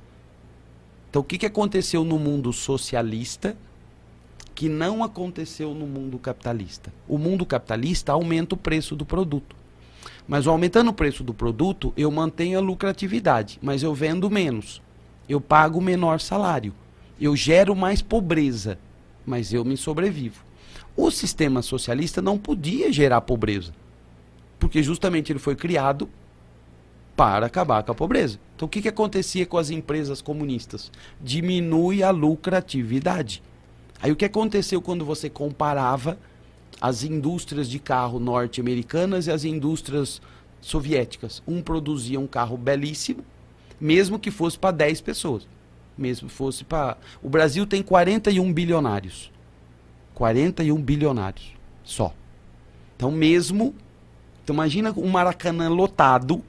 Então 1.13 1.21
o 1.21 1.25
que, 1.27 1.37
que 1.37 1.45
aconteceu 1.45 2.05
no 2.05 2.19
mundo 2.19 2.55
socialista 2.55 3.55
que 4.55 4.67
não 4.67 5.05
aconteceu 5.05 5.75
no 5.75 5.87
mundo 5.87 6.19
capitalista? 6.19 6.91
O 7.07 7.19
mundo 7.19 7.45
capitalista 7.45 8.13
aumenta 8.13 8.55
o 8.55 8.59
preço 8.59 8.97
do 8.97 9.05
produto. 9.05 9.55
Mas 10.27 10.47
aumentando 10.47 10.89
o 10.89 10.95
preço 10.95 11.23
do 11.23 11.35
produto, 11.35 11.93
eu 11.99 12.11
mantenho 12.11 12.57
a 12.57 12.63
lucratividade, 12.63 13.59
mas 13.61 13.83
eu 13.83 13.93
vendo 13.93 14.31
menos. 14.31 14.81
Eu 15.29 15.39
pago 15.39 15.83
menor 15.83 16.19
salário. 16.19 16.73
Eu 17.21 17.37
gero 17.37 17.77
mais 17.77 18.01
pobreza, 18.01 18.79
mas 19.27 19.53
eu 19.53 19.67
me 19.67 19.77
sobrevivo. 19.77 20.43
O 20.97 21.11
sistema 21.11 21.61
socialista 21.61 22.23
não 22.23 22.39
podia 22.39 22.91
gerar 22.91 23.21
pobreza, 23.21 23.75
porque 24.59 24.83
justamente 24.83 25.31
ele 25.31 25.39
foi 25.39 25.57
criado 25.57 26.09
para 27.17 27.47
acabar 27.47 27.83
com 27.83 27.93
a 27.93 27.95
pobreza. 27.95 28.39
Então 28.57 28.67
o 28.67 28.69
que, 28.69 28.83
que 28.83 28.89
acontecia 28.89 29.47
com 29.47 29.59
as 29.59 29.71
empresas 29.71 30.23
comunistas? 30.23 30.91
Diminui 31.21 32.03
a 32.03 32.11
lucratividade. 32.11 33.43
Aí 34.01 34.11
o 34.11 34.17
que 34.17 34.25
aconteceu 34.25 34.81
quando 34.83 35.05
você 35.05 35.31
comparava 35.31 36.19
as 36.81 37.05
indústrias 37.05 37.69
de 37.69 37.79
carro 37.79 38.19
norte-americanas 38.19 39.27
e 39.27 39.31
as 39.31 39.45
indústrias 39.45 40.21
soviéticas. 40.61 41.43
Um 41.47 41.63
produzia 41.63 42.19
um 42.19 42.27
carro 42.27 42.57
belíssimo, 42.57 43.25
mesmo 43.81 44.19
que 44.19 44.31
fosse 44.31 44.59
para 44.59 44.73
10 44.73 45.01
pessoas. 45.01 45.47
Mesmo 45.97 46.29
fosse 46.29 46.65
para. 46.65 46.97
O 47.23 47.29
Brasil 47.29 47.67
tem 47.67 47.83
41 47.83 48.53
bilionários. 48.53 49.31
41 50.15 50.81
bilionários 50.81 51.53
só. 51.85 52.15
Então, 52.97 53.11
mesmo. 53.11 53.75
Então, 54.43 54.55
imagina 54.55 54.93
um 54.97 55.09
Maracanã 55.09 55.69
lotado. 55.69 56.43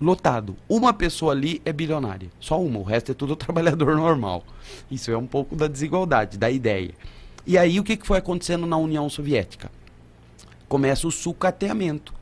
Lotado. 0.00 0.56
Uma 0.68 0.94
pessoa 0.94 1.32
ali 1.32 1.60
é 1.64 1.72
bilionária. 1.72 2.30
Só 2.40 2.60
uma. 2.60 2.78
O 2.78 2.82
resto 2.82 3.12
é 3.12 3.14
tudo 3.14 3.36
trabalhador 3.36 3.96
normal. 3.96 4.44
Isso 4.90 5.10
é 5.10 5.16
um 5.16 5.26
pouco 5.26 5.54
da 5.54 5.66
desigualdade, 5.66 6.38
da 6.38 6.50
ideia. 6.50 6.92
E 7.46 7.58
aí, 7.58 7.78
o 7.78 7.84
que 7.84 7.98
foi 8.02 8.18
acontecendo 8.18 8.66
na 8.66 8.76
União 8.76 9.08
Soviética? 9.08 9.70
Começa 10.68 11.06
o 11.06 11.10
sucateamento. 11.10 12.14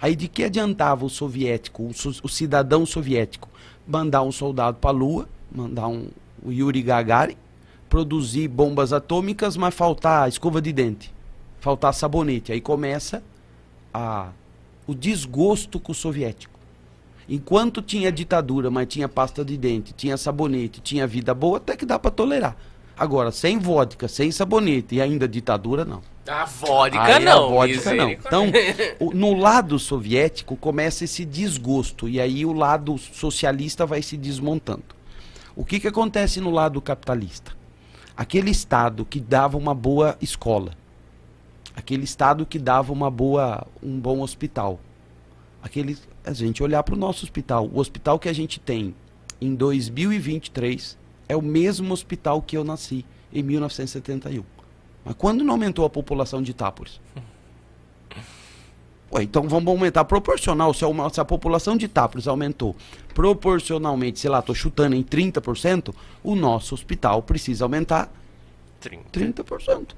Aí, 0.00 0.16
de 0.16 0.28
que 0.28 0.44
adiantava 0.44 1.04
o 1.04 1.10
soviético, 1.10 1.84
o, 1.84 1.90
o 2.22 2.28
cidadão 2.28 2.84
soviético, 2.84 3.48
mandar 3.86 4.22
um 4.22 4.32
soldado 4.32 4.78
para 4.78 4.90
a 4.90 4.92
Lua, 4.92 5.28
mandar 5.50 5.88
um, 5.88 6.08
o 6.42 6.50
Yuri 6.50 6.82
Gagarin, 6.82 7.36
produzir 7.88 8.48
bombas 8.48 8.92
atômicas, 8.92 9.56
mas 9.56 9.74
faltar 9.74 10.28
escova 10.28 10.60
de 10.60 10.72
dente, 10.72 11.14
faltar 11.60 11.94
sabonete. 11.94 12.52
Aí 12.52 12.60
começa 12.60 13.22
a, 13.92 14.30
o 14.86 14.94
desgosto 14.94 15.78
com 15.78 15.92
o 15.92 15.94
soviético. 15.94 16.53
Enquanto 17.28 17.80
tinha 17.80 18.12
ditadura, 18.12 18.70
mas 18.70 18.86
tinha 18.86 19.08
pasta 19.08 19.44
de 19.44 19.56
dente, 19.56 19.92
tinha 19.92 20.16
sabonete, 20.16 20.80
tinha 20.80 21.06
vida 21.06 21.32
boa, 21.32 21.56
até 21.56 21.76
que 21.76 21.86
dá 21.86 21.98
para 21.98 22.10
tolerar. 22.10 22.56
Agora, 22.96 23.32
sem 23.32 23.58
vodka, 23.58 24.06
sem 24.06 24.30
sabonete 24.30 24.94
e 24.96 25.00
ainda 25.00 25.26
ditadura, 25.26 25.84
não. 25.84 26.00
A 26.28 26.44
vodka 26.44 27.02
aí 27.02 27.24
não. 27.24 27.46
A 27.46 27.66
vodka 27.66 27.94
não. 27.94 28.10
Então, 28.10 28.46
o, 29.00 29.12
no 29.12 29.34
lado 29.34 29.78
soviético 29.78 30.56
começa 30.56 31.04
esse 31.04 31.24
desgosto 31.24 32.08
e 32.08 32.20
aí 32.20 32.46
o 32.46 32.52
lado 32.52 32.96
socialista 32.96 33.84
vai 33.84 34.00
se 34.00 34.16
desmontando. 34.16 34.84
O 35.56 35.64
que, 35.64 35.80
que 35.80 35.88
acontece 35.88 36.40
no 36.40 36.50
lado 36.50 36.80
capitalista? 36.80 37.52
Aquele 38.16 38.50
Estado 38.50 39.04
que 39.04 39.18
dava 39.18 39.56
uma 39.56 39.74
boa 39.74 40.16
escola, 40.20 40.72
aquele 41.74 42.04
Estado 42.04 42.46
que 42.46 42.58
dava 42.58 42.92
uma 42.92 43.10
boa, 43.10 43.66
um 43.82 43.98
bom 43.98 44.20
hospital, 44.20 44.78
aquele, 45.62 45.98
a 46.24 46.32
gente 46.32 46.62
olhar 46.62 46.82
para 46.82 46.94
o 46.94 46.98
nosso 46.98 47.24
hospital, 47.24 47.68
o 47.72 47.78
hospital 47.78 48.18
que 48.18 48.28
a 48.28 48.32
gente 48.32 48.58
tem 48.58 48.94
em 49.40 49.54
2023 49.54 50.96
é 51.28 51.36
o 51.36 51.42
mesmo 51.42 51.92
hospital 51.92 52.40
que 52.40 52.56
eu 52.56 52.64
nasci 52.64 53.04
em 53.32 53.42
1971. 53.42 54.42
Mas 55.04 55.14
quando 55.16 55.44
não 55.44 55.54
aumentou 55.54 55.84
a 55.84 55.90
população 55.90 56.42
de 56.42 56.50
Itápolis? 56.52 57.00
Ué, 59.12 59.22
então 59.22 59.48
vamos 59.48 59.68
aumentar 59.68 60.04
proporcional. 60.04 60.72
Se 60.74 60.84
a, 60.84 61.10
se 61.10 61.20
a 61.20 61.24
população 61.24 61.76
de 61.76 61.84
Itápolis 61.84 62.26
aumentou 62.26 62.74
proporcionalmente, 63.14 64.18
sei 64.18 64.30
lá, 64.30 64.40
estou 64.40 64.54
chutando 64.54 64.96
em 64.96 65.02
30%, 65.02 65.94
o 66.22 66.34
nosso 66.34 66.74
hospital 66.74 67.22
precisa 67.22 67.64
aumentar 67.64 68.10
30%. 68.82 69.34
30%. 69.44 69.88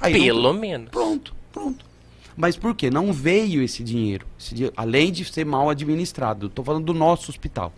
Aí 0.00 0.12
Pelo 0.14 0.52
menos. 0.52 0.88
Pronto, 0.90 1.34
pronto. 1.52 1.84
Mas 2.36 2.56
por 2.56 2.74
quê? 2.74 2.90
Não 2.90 3.12
veio 3.12 3.62
esse 3.62 3.82
dinheiro. 3.82 4.26
Esse 4.38 4.54
dinheiro 4.54 4.74
além 4.76 5.12
de 5.12 5.24
ser 5.24 5.44
mal 5.44 5.70
administrado. 5.70 6.46
Estou 6.46 6.64
falando 6.64 6.84
do 6.84 6.94
nosso 6.94 7.30
hospital 7.30 7.72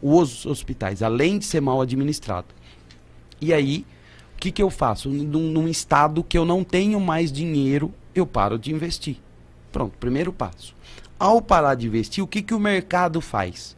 os 0.00 0.44
hospitais, 0.46 1.02
além 1.02 1.38
de 1.38 1.44
ser 1.44 1.60
mal 1.60 1.80
administrado. 1.80 2.48
E 3.40 3.52
aí, 3.52 3.84
o 4.34 4.38
que, 4.38 4.52
que 4.52 4.62
eu 4.62 4.70
faço? 4.70 5.08
Num, 5.08 5.50
num 5.50 5.68
estado 5.68 6.22
que 6.22 6.36
eu 6.36 6.44
não 6.44 6.62
tenho 6.62 7.00
mais 7.00 7.32
dinheiro, 7.32 7.92
eu 8.14 8.26
paro 8.26 8.58
de 8.58 8.72
investir. 8.72 9.16
Pronto, 9.72 9.96
primeiro 9.98 10.32
passo. 10.32 10.74
Ao 11.18 11.40
parar 11.40 11.74
de 11.74 11.86
investir, 11.86 12.22
o 12.22 12.26
que, 12.26 12.42
que 12.42 12.54
o 12.54 12.60
mercado 12.60 13.20
faz? 13.20 13.76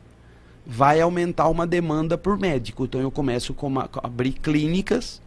Vai 0.67 1.01
aumentar 1.01 1.49
uma 1.49 1.67
demanda 1.67 2.19
por 2.19 2.39
médico. 2.39 2.85
Então 2.85 3.01
eu 3.01 3.11
começo 3.11 3.55
a 4.03 4.07
abrir 4.07 4.33
clínicas 4.33 5.21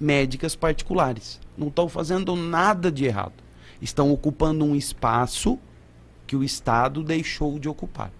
médicas 0.00 0.54
particulares. 0.54 1.40
Não 1.56 1.68
estão 1.68 1.88
fazendo 1.88 2.36
nada 2.36 2.90
de 2.90 3.04
errado. 3.04 3.34
Estão 3.80 4.12
ocupando 4.12 4.64
um 4.64 4.74
espaço 4.74 5.58
que 6.26 6.36
o 6.36 6.44
Estado 6.44 7.02
deixou 7.02 7.58
de 7.58 7.68
ocupar 7.68 8.12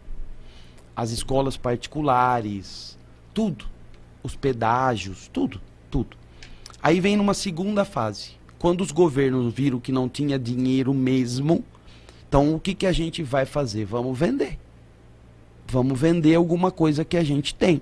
as 0.98 1.12
escolas 1.12 1.56
particulares, 1.56 2.98
tudo, 3.32 3.66
os 4.20 4.34
pedágios, 4.34 5.30
tudo, 5.32 5.60
tudo. 5.88 6.16
Aí 6.82 6.98
vem 6.98 7.16
numa 7.16 7.34
segunda 7.34 7.84
fase, 7.84 8.32
quando 8.58 8.80
os 8.80 8.90
governos 8.90 9.54
viram 9.54 9.78
que 9.78 9.92
não 9.92 10.08
tinha 10.08 10.36
dinheiro 10.36 10.92
mesmo, 10.92 11.64
então 12.28 12.52
o 12.52 12.58
que, 12.58 12.74
que 12.74 12.84
a 12.84 12.90
gente 12.90 13.22
vai 13.22 13.46
fazer? 13.46 13.84
Vamos 13.84 14.18
vender. 14.18 14.58
Vamos 15.68 16.00
vender 16.00 16.34
alguma 16.34 16.72
coisa 16.72 17.04
que 17.04 17.16
a 17.16 17.22
gente 17.22 17.54
tem. 17.54 17.80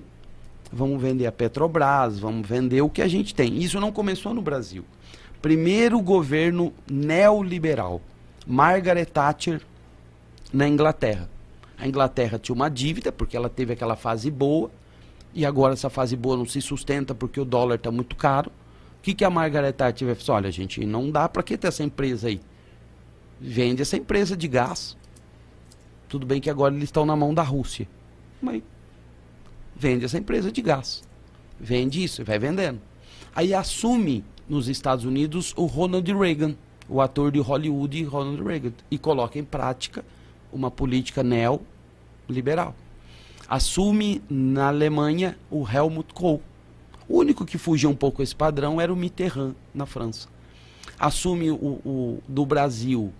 Vamos 0.71 1.01
vender 1.01 1.25
a 1.25 1.31
Petrobras, 1.31 2.19
vamos 2.19 2.47
vender 2.47 2.83
o 2.83 2.89
que 2.89 3.01
a 3.01 3.07
gente 3.07 3.33
tem. 3.33 3.57
Isso 3.57 3.79
não 3.79 3.91
começou 3.91 4.31
no 4.31 4.43
Brasil. 4.43 4.85
Primeiro 5.47 6.01
governo 6.01 6.73
neoliberal, 6.91 8.01
Margaret 8.45 9.05
Thatcher 9.05 9.61
na 10.51 10.67
Inglaterra. 10.67 11.29
A 11.77 11.87
Inglaterra 11.87 12.37
tinha 12.37 12.53
uma 12.53 12.69
dívida, 12.69 13.13
porque 13.13 13.37
ela 13.37 13.47
teve 13.47 13.71
aquela 13.71 13.95
fase 13.95 14.29
boa, 14.29 14.69
e 15.33 15.45
agora 15.45 15.71
essa 15.71 15.89
fase 15.89 16.17
boa 16.17 16.35
não 16.35 16.45
se 16.45 16.61
sustenta 16.61 17.15
porque 17.15 17.39
o 17.39 17.45
dólar 17.45 17.75
está 17.75 17.89
muito 17.89 18.13
caro. 18.17 18.51
O 18.99 19.01
que, 19.01 19.13
que 19.13 19.23
a 19.23 19.29
Margaret 19.29 19.71
Thatcher 19.71 20.13
falar? 20.17 20.39
Olha, 20.39 20.51
gente, 20.51 20.85
não 20.85 21.09
dá 21.09 21.29
para 21.29 21.41
que 21.41 21.57
ter 21.57 21.69
essa 21.69 21.81
empresa 21.81 22.27
aí. 22.27 22.41
Vende 23.39 23.81
essa 23.81 23.95
empresa 23.95 24.35
de 24.35 24.49
gás. 24.49 24.97
Tudo 26.09 26.25
bem 26.25 26.41
que 26.41 26.49
agora 26.49 26.75
eles 26.75 26.89
estão 26.89 27.05
na 27.05 27.15
mão 27.15 27.33
da 27.33 27.43
Rússia. 27.43 27.87
Mas 28.41 28.61
vende 29.73 30.03
essa 30.03 30.17
empresa 30.17 30.51
de 30.51 30.61
gás. 30.61 31.05
Vende 31.57 32.03
isso, 32.03 32.25
vai 32.25 32.37
vendendo. 32.37 32.81
Aí 33.37 33.53
assume 33.53 34.25
nos 34.49 34.67
Estados 34.67 35.05
Unidos 35.05 35.53
o 35.55 35.67
Ronald 35.67 36.11
Reagan, 36.11 36.55
o 36.89 36.99
ator 36.99 37.31
de 37.31 37.39
Hollywood 37.39 38.03
Ronald 38.05 38.41
Reagan, 38.41 38.73
e 38.89 38.97
coloca 38.97 39.37
em 39.37 39.43
prática 39.43 40.03
uma 40.51 40.71
política 40.71 41.21
neoliberal. 41.21 42.73
Assume 43.47 44.23
na 44.27 44.69
Alemanha 44.69 45.37
o 45.51 45.67
Helmut 45.71 46.15
Kohl. 46.15 46.41
O 47.07 47.19
único 47.19 47.45
que 47.45 47.59
fugia 47.59 47.87
um 47.87 47.95
pouco 47.95 48.23
esse 48.23 48.35
padrão 48.35 48.81
era 48.81 48.91
o 48.91 48.95
Mitterrand 48.95 49.53
na 49.71 49.85
França. 49.85 50.27
Assume 50.97 51.51
o, 51.51 51.79
o 51.85 52.23
do 52.27 52.43
Brasil 52.43 53.13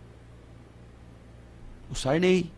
o 1.92 1.96
Sarney, 1.96 2.50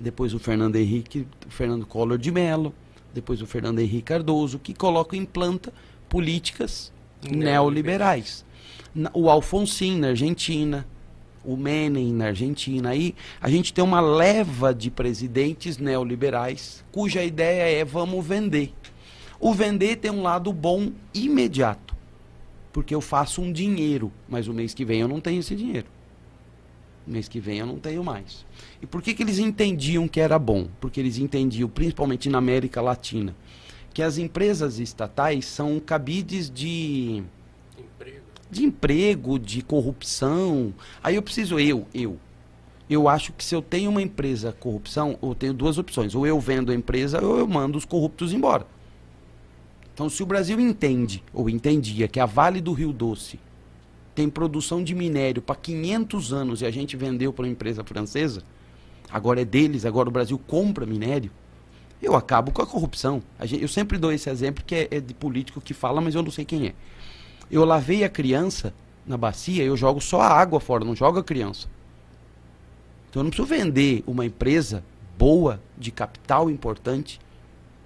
depois 0.00 0.32
o 0.32 0.38
Fernando 0.38 0.76
Henrique, 0.76 1.28
o 1.46 1.50
Fernando 1.50 1.84
Collor 1.84 2.16
de 2.16 2.32
Mello, 2.32 2.74
depois 3.12 3.42
o 3.42 3.46
Fernando 3.46 3.78
Henrique 3.78 4.04
Cardoso, 4.04 4.58
que 4.58 4.72
coloca 4.72 5.14
em 5.14 5.26
planta 5.26 5.70
políticas 6.12 6.92
neoliberais. 7.26 8.44
O 9.14 9.30
Alfonsín 9.30 9.98
na 9.98 10.08
Argentina, 10.08 10.86
o 11.42 11.56
Menem 11.56 12.12
na 12.12 12.26
Argentina. 12.26 12.90
Aí 12.90 13.14
a 13.40 13.48
gente 13.48 13.72
tem 13.72 13.82
uma 13.82 14.02
leva 14.02 14.74
de 14.74 14.90
presidentes 14.90 15.78
neoliberais 15.78 16.84
cuja 16.92 17.24
ideia 17.24 17.62
é 17.62 17.82
vamos 17.82 18.26
vender. 18.26 18.74
O 19.40 19.54
vender 19.54 19.96
tem 19.96 20.10
um 20.10 20.20
lado 20.20 20.52
bom 20.52 20.92
imediato, 21.14 21.96
porque 22.74 22.94
eu 22.94 23.00
faço 23.00 23.40
um 23.40 23.50
dinheiro, 23.50 24.12
mas 24.28 24.46
o 24.46 24.52
mês 24.52 24.74
que 24.74 24.84
vem 24.84 25.00
eu 25.00 25.08
não 25.08 25.18
tenho 25.18 25.40
esse 25.40 25.56
dinheiro. 25.56 25.86
O 27.06 27.10
mês 27.10 27.26
que 27.26 27.40
vem 27.40 27.58
eu 27.58 27.66
não 27.66 27.78
tenho 27.78 28.04
mais. 28.04 28.44
E 28.82 28.86
por 28.86 29.00
que, 29.00 29.14
que 29.14 29.22
eles 29.22 29.38
entendiam 29.38 30.06
que 30.06 30.20
era 30.20 30.38
bom? 30.38 30.68
Porque 30.78 31.00
eles 31.00 31.16
entendiam, 31.16 31.70
principalmente 31.70 32.28
na 32.28 32.36
América 32.36 32.82
Latina, 32.82 33.34
que 33.92 34.02
as 34.02 34.18
empresas 34.18 34.78
estatais 34.78 35.44
são 35.44 35.78
cabides 35.78 36.50
de 36.50 37.22
de 38.50 38.64
emprego, 38.64 39.38
de 39.38 39.62
corrupção. 39.62 40.74
Aí 41.02 41.14
eu 41.16 41.22
preciso, 41.22 41.58
eu, 41.58 41.86
eu. 41.94 42.18
Eu 42.88 43.08
acho 43.08 43.32
que 43.32 43.42
se 43.42 43.54
eu 43.54 43.62
tenho 43.62 43.90
uma 43.90 44.02
empresa 44.02 44.52
corrupção, 44.52 45.18
eu 45.22 45.34
tenho 45.34 45.54
duas 45.54 45.78
opções. 45.78 46.14
Ou 46.14 46.26
eu 46.26 46.38
vendo 46.38 46.70
a 46.70 46.74
empresa 46.74 47.24
ou 47.24 47.38
eu 47.38 47.48
mando 47.48 47.78
os 47.78 47.86
corruptos 47.86 48.30
embora. 48.30 48.66
Então, 49.94 50.10
se 50.10 50.22
o 50.22 50.26
Brasil 50.26 50.60
entende, 50.60 51.22
ou 51.32 51.48
entendia, 51.48 52.06
que 52.06 52.20
a 52.20 52.26
Vale 52.26 52.60
do 52.60 52.74
Rio 52.74 52.92
Doce 52.92 53.40
tem 54.14 54.28
produção 54.28 54.84
de 54.84 54.94
minério 54.94 55.40
para 55.40 55.56
500 55.56 56.32
anos 56.34 56.60
e 56.60 56.66
a 56.66 56.70
gente 56.70 56.94
vendeu 56.94 57.32
para 57.32 57.44
uma 57.44 57.52
empresa 57.52 57.82
francesa, 57.82 58.42
agora 59.10 59.40
é 59.40 59.44
deles, 59.44 59.86
agora 59.86 60.10
o 60.10 60.12
Brasil 60.12 60.38
compra 60.38 60.84
minério, 60.84 61.30
eu 62.02 62.16
acabo 62.16 62.50
com 62.50 62.60
a 62.60 62.66
corrupção. 62.66 63.22
A 63.38 63.46
gente, 63.46 63.62
eu 63.62 63.68
sempre 63.68 63.96
dou 63.96 64.12
esse 64.12 64.28
exemplo 64.28 64.64
que 64.66 64.74
é, 64.74 64.88
é 64.90 65.00
de 65.00 65.14
político 65.14 65.60
que 65.60 65.72
fala, 65.72 66.00
mas 66.00 66.14
eu 66.14 66.22
não 66.22 66.30
sei 66.30 66.44
quem 66.44 66.66
é. 66.66 66.74
Eu 67.50 67.64
lavei 67.64 68.02
a 68.02 68.08
criança 68.08 68.74
na 69.06 69.16
bacia, 69.16 69.62
eu 69.62 69.76
jogo 69.76 70.00
só 70.00 70.20
a 70.20 70.28
água 70.28 70.58
fora, 70.58 70.84
não 70.84 70.96
jogo 70.96 71.18
a 71.18 71.24
criança. 71.24 71.68
Então 73.08 73.20
eu 73.20 73.24
não 73.24 73.30
preciso 73.30 73.48
vender 73.48 74.02
uma 74.06 74.24
empresa 74.24 74.82
boa, 75.16 75.60
de 75.78 75.90
capital 75.90 76.50
importante, 76.50 77.20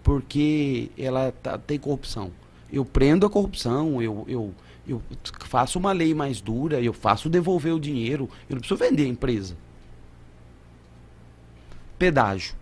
porque 0.02 0.90
ela 0.96 1.32
tá, 1.42 1.58
tem 1.58 1.78
corrupção. 1.78 2.30
Eu 2.72 2.84
prendo 2.84 3.26
a 3.26 3.30
corrupção, 3.30 4.00
eu, 4.00 4.24
eu, 4.28 4.54
Eu 4.86 5.02
faço 5.46 5.78
uma 5.78 5.92
lei 5.92 6.14
mais 6.14 6.40
dura, 6.40 6.80
eu 6.80 6.92
faço 6.92 7.28
devolver 7.28 7.74
o 7.74 7.80
dinheiro, 7.80 8.30
eu 8.48 8.54
não 8.54 8.60
preciso 8.60 8.78
vender 8.78 9.04
a 9.04 9.08
empresa. 9.08 9.56
Pedágio. 11.98 12.54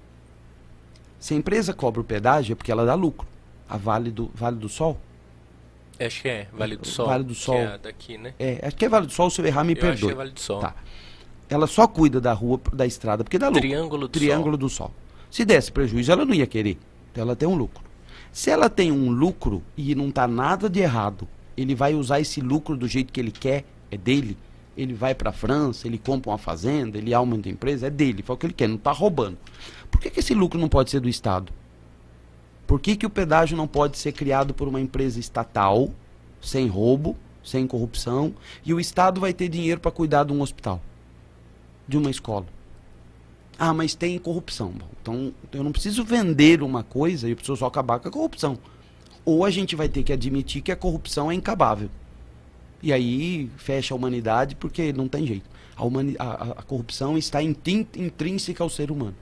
Se 1.25 1.33
a 1.33 1.39
empresa 1.39 1.73
cobra 1.73 2.03
o 2.03 2.05
pedágio 2.05 2.53
é 2.53 2.55
porque 2.55 2.71
ela 2.71 2.85
dá 2.85 2.95
lucro. 2.95 3.27
A 3.67 3.79
Vale 3.79 4.11
do, 4.11 4.31
vale 4.35 4.57
do 4.57 4.69
Sol? 4.69 5.01
Acho 5.99 6.21
que 6.21 6.29
é, 6.29 6.49
Vale 6.53 6.77
do 6.77 6.87
Sol. 6.87 7.07
Vale 7.07 7.25
do 7.25 7.35
Sol. 7.35 7.55
Que 7.55 7.63
é 7.63 7.79
daqui, 7.79 8.19
né? 8.19 8.35
É, 8.39 8.61
acho 8.63 8.77
que 8.77 8.85
é 8.85 8.89
Vale 8.91 9.07
do 9.07 9.13
Sol, 9.13 9.31
se 9.31 9.41
eu 9.41 9.47
errar, 9.47 9.65
me 9.65 9.73
Eu 9.73 9.77
acho 9.77 9.85
que 9.85 9.89
perdoe. 9.89 10.13
é 10.13 10.15
Vale 10.15 10.31
do 10.33 10.41
Sol. 10.41 10.61
Tá. 10.61 10.75
Ela 11.49 11.67
só 11.67 11.87
cuida 11.87 12.21
da 12.21 12.35
rua, 12.35 12.61
da 12.75 12.85
estrada, 12.85 13.25
porque 13.25 13.39
dá 13.39 13.49
lucro. 13.49 13.63
Triângulo 13.63 14.07
do 14.07 14.09
Triângulo 14.11 14.57
do 14.59 14.69
Sol. 14.69 14.93
Se 15.31 15.47
desse 15.47 15.73
prejuízo, 15.73 16.13
ela 16.13 16.27
não 16.27 16.35
ia 16.35 16.47
querer. 16.47 16.77
Então 17.11 17.23
ela 17.23 17.35
tem 17.35 17.49
um 17.49 17.57
lucro. 17.57 17.83
Se 18.31 18.51
ela 18.51 18.69
tem 18.69 18.93
um 18.93 19.11
lucro 19.11 19.63
e 19.79 19.95
não 19.95 20.09
está 20.11 20.29
nada 20.29 20.69
de 20.69 20.81
errado, 20.81 21.27
ele 21.57 21.75
vai 21.75 21.95
usar 21.95 22.21
esse 22.21 22.43
lucro 22.43 22.77
do 22.77 22.87
jeito 22.87 23.11
que 23.11 23.19
ele 23.19 23.31
quer, 23.31 23.65
é 23.91 23.97
dele. 23.97 24.37
Ele 24.77 24.93
vai 24.93 25.15
para 25.15 25.31
a 25.31 25.33
França, 25.33 25.87
ele 25.87 25.97
compra 25.97 26.33
uma 26.33 26.39
fazenda, 26.39 26.99
ele 26.99 27.15
aumenta 27.15 27.49
a 27.49 27.53
empresa, 27.53 27.87
é 27.87 27.91
dele, 27.91 28.23
faz 28.23 28.37
o 28.37 28.41
que 28.41 28.47
ele 28.47 28.53
quer, 28.53 28.69
não 28.69 28.77
está 28.77 28.93
roubando. 28.93 29.39
Por 29.95 30.01
que, 30.01 30.11
que 30.11 30.19
esse 30.19 30.35
lucro 30.35 30.59
não 30.59 30.69
pode 30.69 30.91
ser 30.91 30.99
do 30.99 31.09
Estado? 31.09 31.53
Por 32.67 32.81
que, 32.81 32.97
que 32.97 33.07
o 33.07 33.11
pedágio 33.11 33.57
não 33.57 33.69
pode 33.69 33.97
ser 33.97 34.11
criado 34.11 34.53
por 34.53 34.67
uma 34.67 34.81
empresa 34.81 35.21
estatal, 35.21 35.89
sem 36.41 36.67
roubo, 36.67 37.17
sem 37.45 37.65
corrupção, 37.65 38.35
e 38.65 38.75
o 38.75 38.81
Estado 38.81 39.21
vai 39.21 39.33
ter 39.33 39.49
dinheiro 39.49 39.81
para 39.81 39.93
cuidar 39.93 40.25
de 40.25 40.33
um 40.33 40.41
hospital, 40.43 40.83
de 41.87 41.97
uma 41.97 42.11
escola? 42.11 42.47
Ah, 43.57 43.73
mas 43.73 43.95
tem 43.95 44.19
corrupção. 44.19 44.73
Bom, 44.73 44.89
então 45.01 45.33
eu 45.53 45.63
não 45.63 45.71
preciso 45.71 46.03
vender 46.03 46.61
uma 46.61 46.83
coisa, 46.83 47.29
eu 47.29 47.37
preciso 47.37 47.57
só 47.57 47.67
acabar 47.67 48.01
com 48.01 48.09
a 48.09 48.11
corrupção. 48.11 48.59
Ou 49.25 49.45
a 49.45 49.51
gente 49.51 49.77
vai 49.77 49.89
ter 49.89 50.03
que 50.03 50.13
admitir 50.13 50.61
que 50.61 50.73
a 50.73 50.77
corrupção 50.77 51.31
é 51.31 51.35
incabável. 51.35 51.89
E 52.83 52.93
aí 52.93 53.49
fecha 53.57 53.95
a 53.95 53.97
humanidade 53.97 54.57
porque 54.57 54.93
não 54.93 55.07
tem 55.07 55.25
jeito. 55.25 55.49
A, 55.77 56.25
a, 56.25 56.51
a- 56.59 56.63
corrupção 56.63 57.17
está 57.17 57.41
intrínseca 57.41 58.65
ao 58.65 58.69
ser 58.69 58.91
humano. 58.91 59.15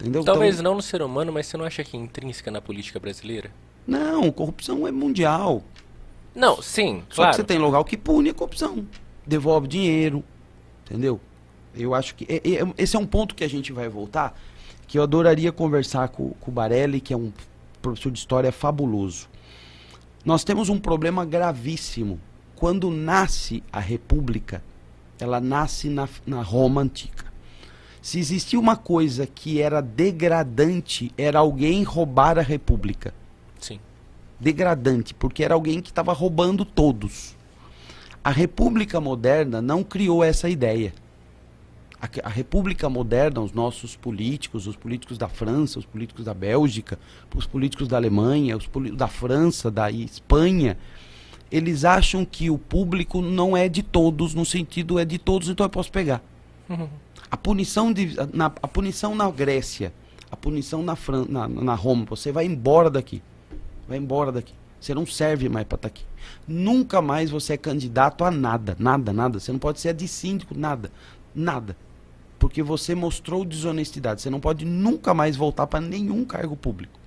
Entendeu? 0.00 0.24
Talvez 0.24 0.54
Então, 0.56 0.64
não 0.70 0.74
no 0.76 0.82
ser 0.82 1.02
humano, 1.02 1.32
mas 1.32 1.46
você 1.46 1.56
não 1.56 1.64
acha 1.64 1.84
que 1.84 1.96
é 1.96 2.00
intrínseca 2.00 2.50
na 2.50 2.60
política 2.60 2.98
brasileira? 2.98 3.50
não, 3.86 4.30
corrupção 4.32 4.86
é 4.86 4.90
mundial. 4.92 5.62
Não, 6.34 6.60
sim, 6.62 7.02
Só 7.10 7.16
claro. 7.16 7.30
que 7.30 7.36
você 7.36 7.44
tem 7.44 7.58
local 7.58 7.84
que 7.84 7.96
pune 7.96 8.30
a 8.30 8.34
corrupção. 8.34 8.84
Devolve 9.26 9.68
dinheiro. 9.68 10.24
Entendeu? 10.84 11.20
Eu 11.74 11.94
acho 11.94 12.14
que. 12.14 12.24
é- 12.28 12.36
é- 12.36 12.74
esse 12.78 12.96
é 12.96 12.98
um 12.98 13.06
ponto 13.06 13.34
que 13.34 13.44
a 13.44 13.48
gente 13.48 13.72
vai 13.72 13.88
voltar. 13.88 14.36
Que 14.86 14.98
eu 14.98 15.02
adoraria 15.02 15.52
conversar 15.52 16.08
com, 16.08 16.30
com 16.40 16.50
o 16.50 16.54
Barelli, 16.54 17.00
que 17.00 17.12
é 17.12 17.16
um 17.16 17.32
professor 17.80 18.10
de 18.10 18.18
história 18.18 18.50
fabuloso. 18.50 19.28
Nós 20.24 20.42
temos 20.44 20.68
um 20.68 20.78
problema 20.78 21.24
gravíssimo. 21.24 22.18
Quando 22.56 22.90
nasce 22.90 23.62
a 23.72 23.78
República, 23.80 24.62
ela 25.20 25.40
nasce 25.40 25.88
na, 25.88 26.08
na 26.26 26.42
Roma 26.42 26.80
antiga. 26.82 27.24
Se 28.04 28.18
existia 28.18 28.60
uma 28.60 28.76
coisa 28.76 29.26
que 29.26 29.62
era 29.62 29.80
degradante, 29.80 31.10
era 31.16 31.38
alguém 31.38 31.82
roubar 31.82 32.38
a 32.38 32.42
República 32.42 33.14
Sim. 33.58 33.80
degradante, 34.38 35.14
porque 35.14 35.42
era 35.42 35.54
alguém 35.54 35.80
que 35.80 35.88
estava 35.88 36.12
roubando 36.12 36.66
todos. 36.66 37.34
A 38.22 38.28
República 38.28 39.00
Moderna 39.00 39.62
não 39.62 39.82
criou 39.82 40.22
essa 40.22 40.50
ideia. 40.50 40.92
A, 41.98 42.06
a 42.24 42.28
República 42.28 42.90
Moderna, 42.90 43.40
os 43.40 43.52
nossos 43.52 43.96
políticos, 43.96 44.66
os 44.66 44.76
políticos 44.76 45.16
da 45.16 45.26
França, 45.26 45.78
os 45.78 45.86
políticos 45.86 46.26
da 46.26 46.34
Bélgica, 46.34 46.98
os 47.34 47.46
políticos 47.46 47.88
da 47.88 47.96
Alemanha, 47.96 48.54
os 48.54 48.66
políticos 48.66 48.98
da 48.98 49.08
França, 49.08 49.70
da 49.70 49.90
Espanha, 49.90 50.76
eles 51.50 51.86
acham 51.86 52.22
que 52.22 52.50
o 52.50 52.58
público 52.58 53.22
não 53.22 53.56
é 53.56 53.66
de 53.66 53.82
todos, 53.82 54.34
no 54.34 54.44
sentido 54.44 54.98
é 54.98 55.06
de 55.06 55.16
todos, 55.16 55.48
então 55.48 55.64
eu 55.64 55.70
posso 55.70 55.90
pegar. 55.90 56.22
A 57.34 57.36
punição, 57.36 57.92
de, 57.92 58.14
na, 58.32 58.46
a 58.46 58.68
punição 58.68 59.12
na 59.12 59.28
Grécia, 59.28 59.92
a 60.30 60.36
punição 60.36 60.84
na, 60.84 60.94
Fran, 60.94 61.26
na, 61.28 61.48
na 61.48 61.74
Roma, 61.74 62.06
você 62.08 62.30
vai 62.30 62.46
embora 62.46 62.88
daqui. 62.88 63.20
Vai 63.88 63.98
embora 63.98 64.30
daqui. 64.30 64.54
Você 64.80 64.94
não 64.94 65.04
serve 65.04 65.48
mais 65.48 65.66
para 65.66 65.74
estar 65.74 65.88
aqui. 65.88 66.04
Nunca 66.46 67.02
mais 67.02 67.32
você 67.32 67.54
é 67.54 67.56
candidato 67.56 68.22
a 68.22 68.30
nada, 68.30 68.76
nada, 68.78 69.12
nada. 69.12 69.40
Você 69.40 69.50
não 69.50 69.58
pode 69.58 69.80
ser 69.80 69.92
de 69.94 70.06
síndico, 70.06 70.56
nada, 70.56 70.92
nada. 71.34 71.76
Porque 72.38 72.62
você 72.62 72.94
mostrou 72.94 73.44
desonestidade. 73.44 74.22
Você 74.22 74.30
não 74.30 74.38
pode 74.38 74.64
nunca 74.64 75.12
mais 75.12 75.36
voltar 75.36 75.66
para 75.66 75.80
nenhum 75.80 76.24
cargo 76.24 76.54
público. 76.54 77.00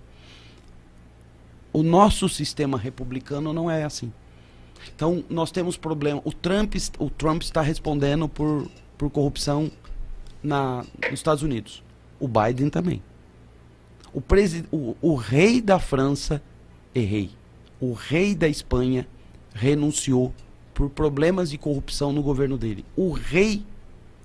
O 1.71 1.81
nosso 1.81 2.27
sistema 2.27 2.77
republicano 2.77 3.53
não 3.53 3.71
é 3.71 3.85
assim. 3.85 4.11
Então, 4.93 5.23
nós 5.29 5.51
temos 5.51 5.77
problema. 5.77 6.21
O 6.25 6.33
Trump, 6.33 6.75
o 6.99 7.09
Trump 7.09 7.43
está 7.43 7.61
respondendo 7.61 8.27
por, 8.27 8.69
por 8.97 9.09
corrupção 9.09 9.71
na, 10.47 10.83
nos 11.09 11.13
Estados 11.19 11.43
Unidos. 11.43 11.83
O 12.19 12.27
Biden 12.27 12.69
também. 12.69 13.01
O, 14.13 14.21
o, 14.71 14.95
o 15.01 15.15
rei 15.15 15.61
da 15.61 15.79
França, 15.79 16.41
errei. 16.95 17.29
O 17.79 17.93
rei 17.93 18.33
da 18.33 18.47
Espanha 18.47 19.07
renunciou 19.53 20.33
por 20.73 20.89
problemas 20.89 21.49
de 21.51 21.57
corrupção 21.57 22.11
no 22.11 22.21
governo 22.23 22.57
dele. 22.57 22.85
O 22.95 23.11
rei 23.11 23.63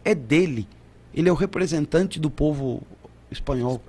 é 0.05 0.15
dele. 0.15 0.67
Ele 1.15 1.29
é 1.29 1.33
o 1.33 1.35
representante 1.37 2.19
do 2.19 2.31
povo 2.31 2.83
espanhol. 3.31 3.83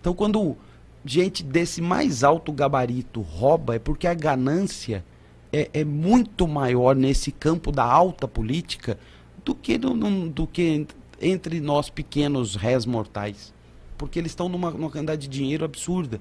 Então, 0.00 0.14
quando 0.14 0.56
gente 1.04 1.42
desse 1.42 1.82
mais 1.82 2.24
alto 2.24 2.50
gabarito 2.52 3.20
rouba, 3.20 3.74
é 3.74 3.78
porque 3.78 4.06
a 4.06 4.14
ganância 4.14 5.04
é, 5.52 5.68
é 5.74 5.84
muito 5.84 6.48
maior 6.48 6.96
nesse 6.96 7.30
campo 7.30 7.70
da 7.70 7.84
alta 7.84 8.26
política 8.26 8.98
do 9.44 9.54
que, 9.54 9.76
no- 9.76 9.94
no- 9.94 10.28
do 10.30 10.46
que 10.46 10.86
entre 11.24 11.60
nós 11.60 11.88
pequenos 11.88 12.54
réis 12.54 12.84
mortais. 12.84 13.52
Porque 13.96 14.18
eles 14.18 14.32
estão 14.32 14.48
numa, 14.48 14.70
numa 14.70 14.90
quantidade 14.90 15.22
de 15.22 15.38
dinheiro 15.38 15.64
absurda. 15.64 16.20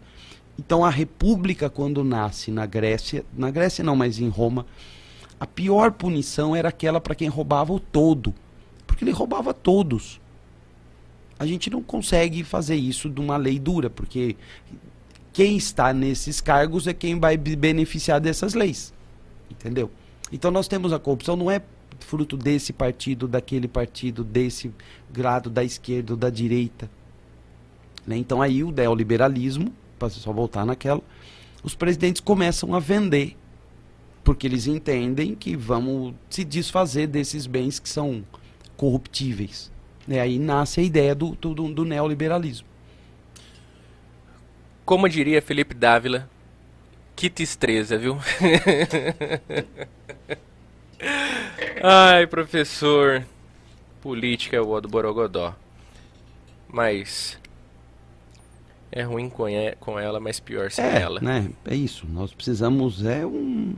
Então 0.57 0.85
a 0.85 0.89
república, 0.89 1.69
quando 1.69 2.03
nasce 2.03 2.51
na 2.51 2.65
Grécia, 2.65 3.25
na 3.35 3.49
Grécia 3.51 3.83
não, 3.83 3.95
mas 3.95 4.19
em 4.19 4.29
Roma, 4.29 4.65
a 5.39 5.47
pior 5.47 5.91
punição 5.91 6.55
era 6.55 6.69
aquela 6.69 7.01
para 7.01 7.15
quem 7.15 7.27
roubava 7.27 7.73
o 7.73 7.79
todo. 7.79 8.33
Porque 8.85 9.03
ele 9.03 9.11
roubava 9.11 9.53
todos. 9.53 10.21
A 11.39 11.45
gente 11.45 11.69
não 11.69 11.81
consegue 11.81 12.43
fazer 12.43 12.75
isso 12.75 13.09
de 13.09 13.19
uma 13.19 13.35
lei 13.35 13.57
dura, 13.59 13.89
porque 13.89 14.35
quem 15.33 15.57
está 15.57 15.91
nesses 15.91 16.39
cargos 16.39 16.85
é 16.85 16.93
quem 16.93 17.19
vai 17.19 17.35
be- 17.35 17.55
beneficiar 17.55 18.21
dessas 18.21 18.53
leis. 18.53 18.93
Entendeu? 19.49 19.89
Então 20.31 20.51
nós 20.51 20.67
temos 20.67 20.93
a 20.93 20.99
corrupção, 20.99 21.35
não 21.35 21.49
é 21.49 21.61
fruto 22.03 22.37
desse 22.37 22.71
partido, 22.71 23.27
daquele 23.27 23.67
partido, 23.67 24.23
desse 24.23 24.71
grado 25.11 25.49
da 25.49 25.63
esquerda 25.63 26.15
da 26.15 26.29
direita. 26.29 26.89
Né? 28.05 28.17
Então 28.17 28.41
aí 28.41 28.63
o 28.63 28.71
neoliberalismo, 28.71 29.73
para 29.97 30.09
só 30.09 30.31
voltar 30.31 30.65
naquela, 30.65 31.01
os 31.63 31.73
presidentes 31.73 32.21
começam 32.21 32.75
a 32.75 32.79
vender, 32.79 33.35
porque 34.23 34.45
eles 34.47 34.67
entendem 34.67 35.33
que 35.35 35.55
vamos 35.55 36.13
se 36.29 36.43
desfazer 36.43 37.07
desses 37.07 37.45
bens 37.47 37.79
que 37.79 37.89
são 37.89 38.23
corruptíveis. 38.77 39.71
E 40.07 40.19
aí 40.19 40.37
nasce 40.37 40.81
a 40.81 40.83
ideia 40.83 41.15
do, 41.15 41.31
do, 41.35 41.53
do- 41.53 41.73
do 41.73 41.85
neoliberalismo. 41.85 42.67
Como 44.85 45.07
diria 45.07 45.41
Felipe 45.41 45.73
Dávila, 45.73 46.29
que 47.15 47.29
tristeza, 47.29 47.97
viu? 47.97 48.17
Ai, 51.81 52.27
professor. 52.27 53.25
Política 54.01 54.57
é 54.57 54.61
o 54.61 54.81
do 54.81 54.87
Borogodó. 54.87 55.55
Mas. 56.67 57.37
É 58.91 59.01
ruim 59.03 59.29
com, 59.29 59.49
e- 59.49 59.75
com 59.79 59.97
ela, 59.99 60.19
mas 60.19 60.39
pior 60.39 60.69
sem 60.69 60.85
é, 60.85 61.01
ela. 61.01 61.19
né? 61.19 61.49
É 61.65 61.75
isso. 61.75 62.05
Nós 62.07 62.31
precisamos 62.33 63.03
é 63.03 63.25
um 63.25 63.73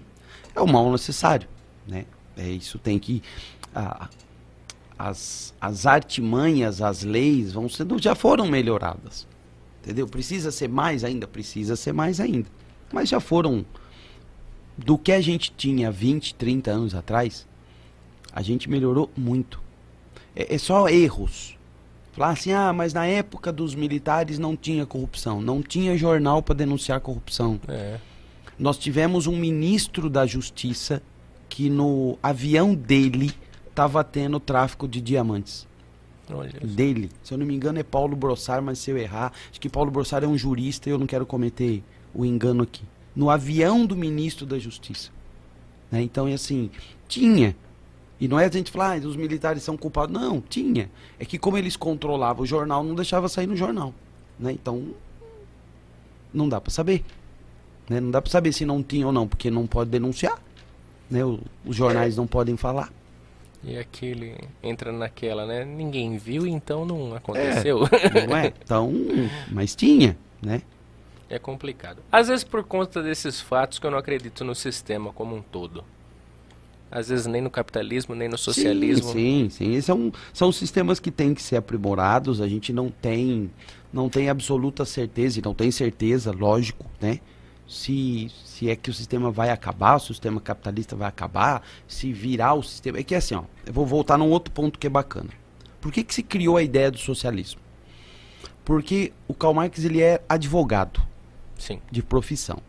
é 0.53 0.59
o 0.61 0.67
mal 0.67 0.91
necessário, 0.91 1.47
né? 1.87 2.05
É 2.35 2.47
isso 2.47 2.77
tem 2.77 2.99
que 2.99 3.21
a- 3.73 4.09
as, 4.99 5.53
as 5.59 5.85
artimanhas, 5.85 6.81
as 6.81 7.03
leis 7.03 7.53
vão 7.53 7.69
sendo 7.69 8.01
já 8.01 8.13
foram 8.15 8.47
melhoradas, 8.47 9.25
entendeu? 9.81 10.05
Precisa 10.07 10.51
ser 10.51 10.67
mais 10.69 11.03
ainda, 11.03 11.27
precisa 11.27 11.75
ser 11.77 11.93
mais 11.93 12.19
ainda, 12.19 12.47
mas 12.91 13.07
já 13.09 13.19
foram 13.21 13.65
do 14.77 14.97
que 14.97 15.11
a 15.11 15.21
gente 15.21 15.51
tinha 15.55 15.91
20, 15.91 16.35
30 16.35 16.71
anos 16.71 16.95
atrás, 16.95 17.47
a 18.31 18.41
gente 18.41 18.69
melhorou 18.69 19.09
muito. 19.15 19.61
É, 20.35 20.55
é 20.55 20.57
só 20.57 20.89
erros. 20.89 21.57
Falar 22.11 22.29
assim, 22.29 22.51
ah, 22.53 22.71
mas 22.71 22.93
na 22.93 23.05
época 23.05 23.51
dos 23.51 23.75
militares 23.75 24.39
não 24.39 24.55
tinha 24.55 24.85
corrupção, 24.85 25.41
não 25.41 25.61
tinha 25.61 25.97
jornal 25.97 26.41
para 26.41 26.55
denunciar 26.55 27.01
corrupção. 27.01 27.59
É. 27.67 27.99
Nós 28.57 28.77
tivemos 28.77 29.27
um 29.27 29.35
ministro 29.35 30.09
da 30.09 30.25
Justiça 30.25 31.01
que 31.49 31.69
no 31.69 32.17
avião 32.23 32.73
dele 32.73 33.33
estava 33.67 34.01
tendo 34.03 34.39
tráfico 34.39 34.87
de 34.87 35.01
diamantes. 35.01 35.67
Dele. 36.63 37.11
Se 37.21 37.33
eu 37.33 37.37
não 37.37 37.45
me 37.45 37.53
engano 37.53 37.79
é 37.79 37.83
Paulo 37.83 38.15
Brossar, 38.15 38.61
mas 38.61 38.79
se 38.79 38.89
eu 38.89 38.97
errar, 38.97 39.31
acho 39.51 39.59
que 39.59 39.69
Paulo 39.69 39.91
Brossar 39.91 40.23
é 40.23 40.27
um 40.27 40.37
jurista 40.37 40.89
e 40.89 40.91
eu 40.91 40.97
não 40.97 41.05
quero 41.05 41.25
cometer 41.25 41.83
o 42.13 42.25
engano 42.25 42.63
aqui. 42.63 42.83
No 43.15 43.29
avião 43.29 43.85
do 43.85 43.95
ministro 43.95 44.45
da 44.45 44.59
Justiça. 44.59 45.09
Né? 45.91 46.01
Então, 46.01 46.25
assim, 46.27 46.69
tinha. 47.07 47.55
E 48.19 48.27
não 48.27 48.39
é 48.39 48.45
a 48.45 48.51
gente 48.51 48.71
falar, 48.71 48.97
ah, 48.97 49.07
os 49.07 49.15
militares 49.15 49.63
são 49.63 49.77
culpados. 49.77 50.13
Não, 50.13 50.41
tinha. 50.41 50.89
É 51.19 51.25
que 51.25 51.37
como 51.37 51.57
eles 51.57 51.75
controlavam 51.75 52.43
o 52.43 52.45
jornal, 52.45 52.83
não 52.83 52.95
deixava 52.95 53.27
sair 53.29 53.47
no 53.47 53.55
jornal. 53.55 53.93
Né? 54.39 54.51
Então, 54.51 54.87
não 56.33 56.47
dá 56.49 56.59
para 56.59 56.71
saber. 56.71 57.03
Né? 57.89 57.99
Não 57.99 58.11
dá 58.11 58.21
para 58.21 58.31
saber 58.31 58.51
se 58.51 58.65
não 58.65 58.83
tinha 58.83 59.05
ou 59.05 59.13
não, 59.13 59.27
porque 59.27 59.49
não 59.49 59.67
pode 59.67 59.89
denunciar. 59.89 60.41
Né? 61.09 61.23
O, 61.23 61.39
os 61.65 61.75
jornais 61.75 62.17
não 62.17 62.27
podem 62.27 62.57
falar. 62.57 62.91
E 63.63 63.77
aquele 63.77 64.35
entra 64.61 64.91
naquela, 64.91 65.45
né? 65.45 65.65
Ninguém 65.65 66.17
viu, 66.17 66.45
então 66.45 66.85
não 66.85 67.15
aconteceu. 67.15 67.79
É, 67.91 68.27
não 68.27 68.37
é? 68.37 68.53
Então, 68.63 68.93
mas 69.51 69.75
tinha, 69.75 70.15
né? 70.39 70.61
É 71.29 71.39
complicado. 71.39 72.01
Às 72.11 72.27
vezes 72.27 72.43
por 72.43 72.63
conta 72.63 73.01
desses 73.01 73.41
fatos 73.41 73.79
que 73.79 73.85
eu 73.85 73.91
não 73.91 73.97
acredito 73.97 74.43
no 74.43 74.53
sistema 74.53 75.11
como 75.11 75.35
um 75.35 75.41
todo. 75.41 75.83
Às 76.91 77.09
vezes 77.09 77.25
nem 77.25 77.41
no 77.41 77.49
capitalismo, 77.49 78.15
nem 78.15 78.29
no 78.29 78.37
socialismo. 78.37 79.11
Sim, 79.11 79.49
sim, 79.49 79.73
sim. 79.73 79.81
São, 79.81 80.13
são 80.31 80.51
sistemas 80.51 80.99
que 80.99 81.11
têm 81.11 81.33
que 81.33 81.41
ser 81.41 81.57
aprimorados. 81.57 82.39
A 82.39 82.47
gente 82.47 82.71
não 82.71 82.89
tem, 82.89 83.51
não 83.91 84.07
tem 84.07 84.29
absoluta 84.29 84.85
certeza, 84.85 85.39
e 85.39 85.41
não 85.41 85.53
tem 85.53 85.71
certeza, 85.71 86.31
lógico, 86.31 86.85
né? 87.01 87.19
Se, 87.67 88.31
se 88.45 88.69
é 88.69 88.75
que 88.75 88.91
o 88.91 88.93
sistema 88.93 89.31
vai 89.31 89.49
acabar, 89.49 89.99
se 89.99 90.11
o 90.11 90.13
sistema 90.13 90.39
capitalista 90.39 90.95
vai 90.95 91.09
acabar, 91.09 91.63
se 91.87 92.13
virar 92.13 92.53
o 92.53 92.61
sistema. 92.61 92.99
É 92.99 93.03
que 93.03 93.15
assim, 93.15 93.33
ó, 93.33 93.43
eu 93.65 93.73
vou 93.73 93.85
voltar 93.85 94.17
num 94.17 94.29
outro 94.29 94.53
ponto 94.53 94.77
que 94.77 94.85
é 94.85 94.89
bacana. 94.89 95.31
Por 95.81 95.91
que, 95.91 96.03
que 96.03 96.13
se 96.13 96.23
criou 96.23 96.55
a 96.55 96.63
ideia 96.63 96.91
do 96.91 96.97
socialismo? 96.97 97.59
Porque 98.63 99.11
o 99.27 99.33
Karl 99.33 99.53
Marx 99.53 99.83
ele 99.83 100.01
é 100.01 100.21
advogado. 100.29 101.04
Sim. 101.57 101.79
de 101.91 102.01
profissão. 102.03 102.61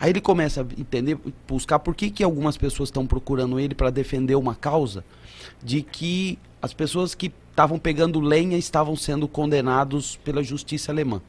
Aí 0.00 0.10
ele 0.10 0.20
começa 0.20 0.62
a 0.62 0.80
entender, 0.80 1.18
buscar 1.46 1.78
por 1.78 1.94
que, 1.94 2.10
que 2.10 2.22
algumas 2.22 2.56
pessoas 2.56 2.88
estão 2.88 3.06
procurando 3.06 3.58
ele 3.58 3.74
para 3.74 3.90
defender 3.90 4.36
uma 4.36 4.54
causa 4.54 5.04
de 5.62 5.82
que 5.82 6.38
as 6.62 6.72
pessoas 6.72 7.14
que 7.14 7.32
estavam 7.50 7.78
pegando 7.78 8.20
lenha 8.20 8.56
estavam 8.56 8.94
sendo 8.94 9.26
condenados 9.26 10.16
pela 10.16 10.42
justiça 10.42 10.92
alemã. 10.92 11.20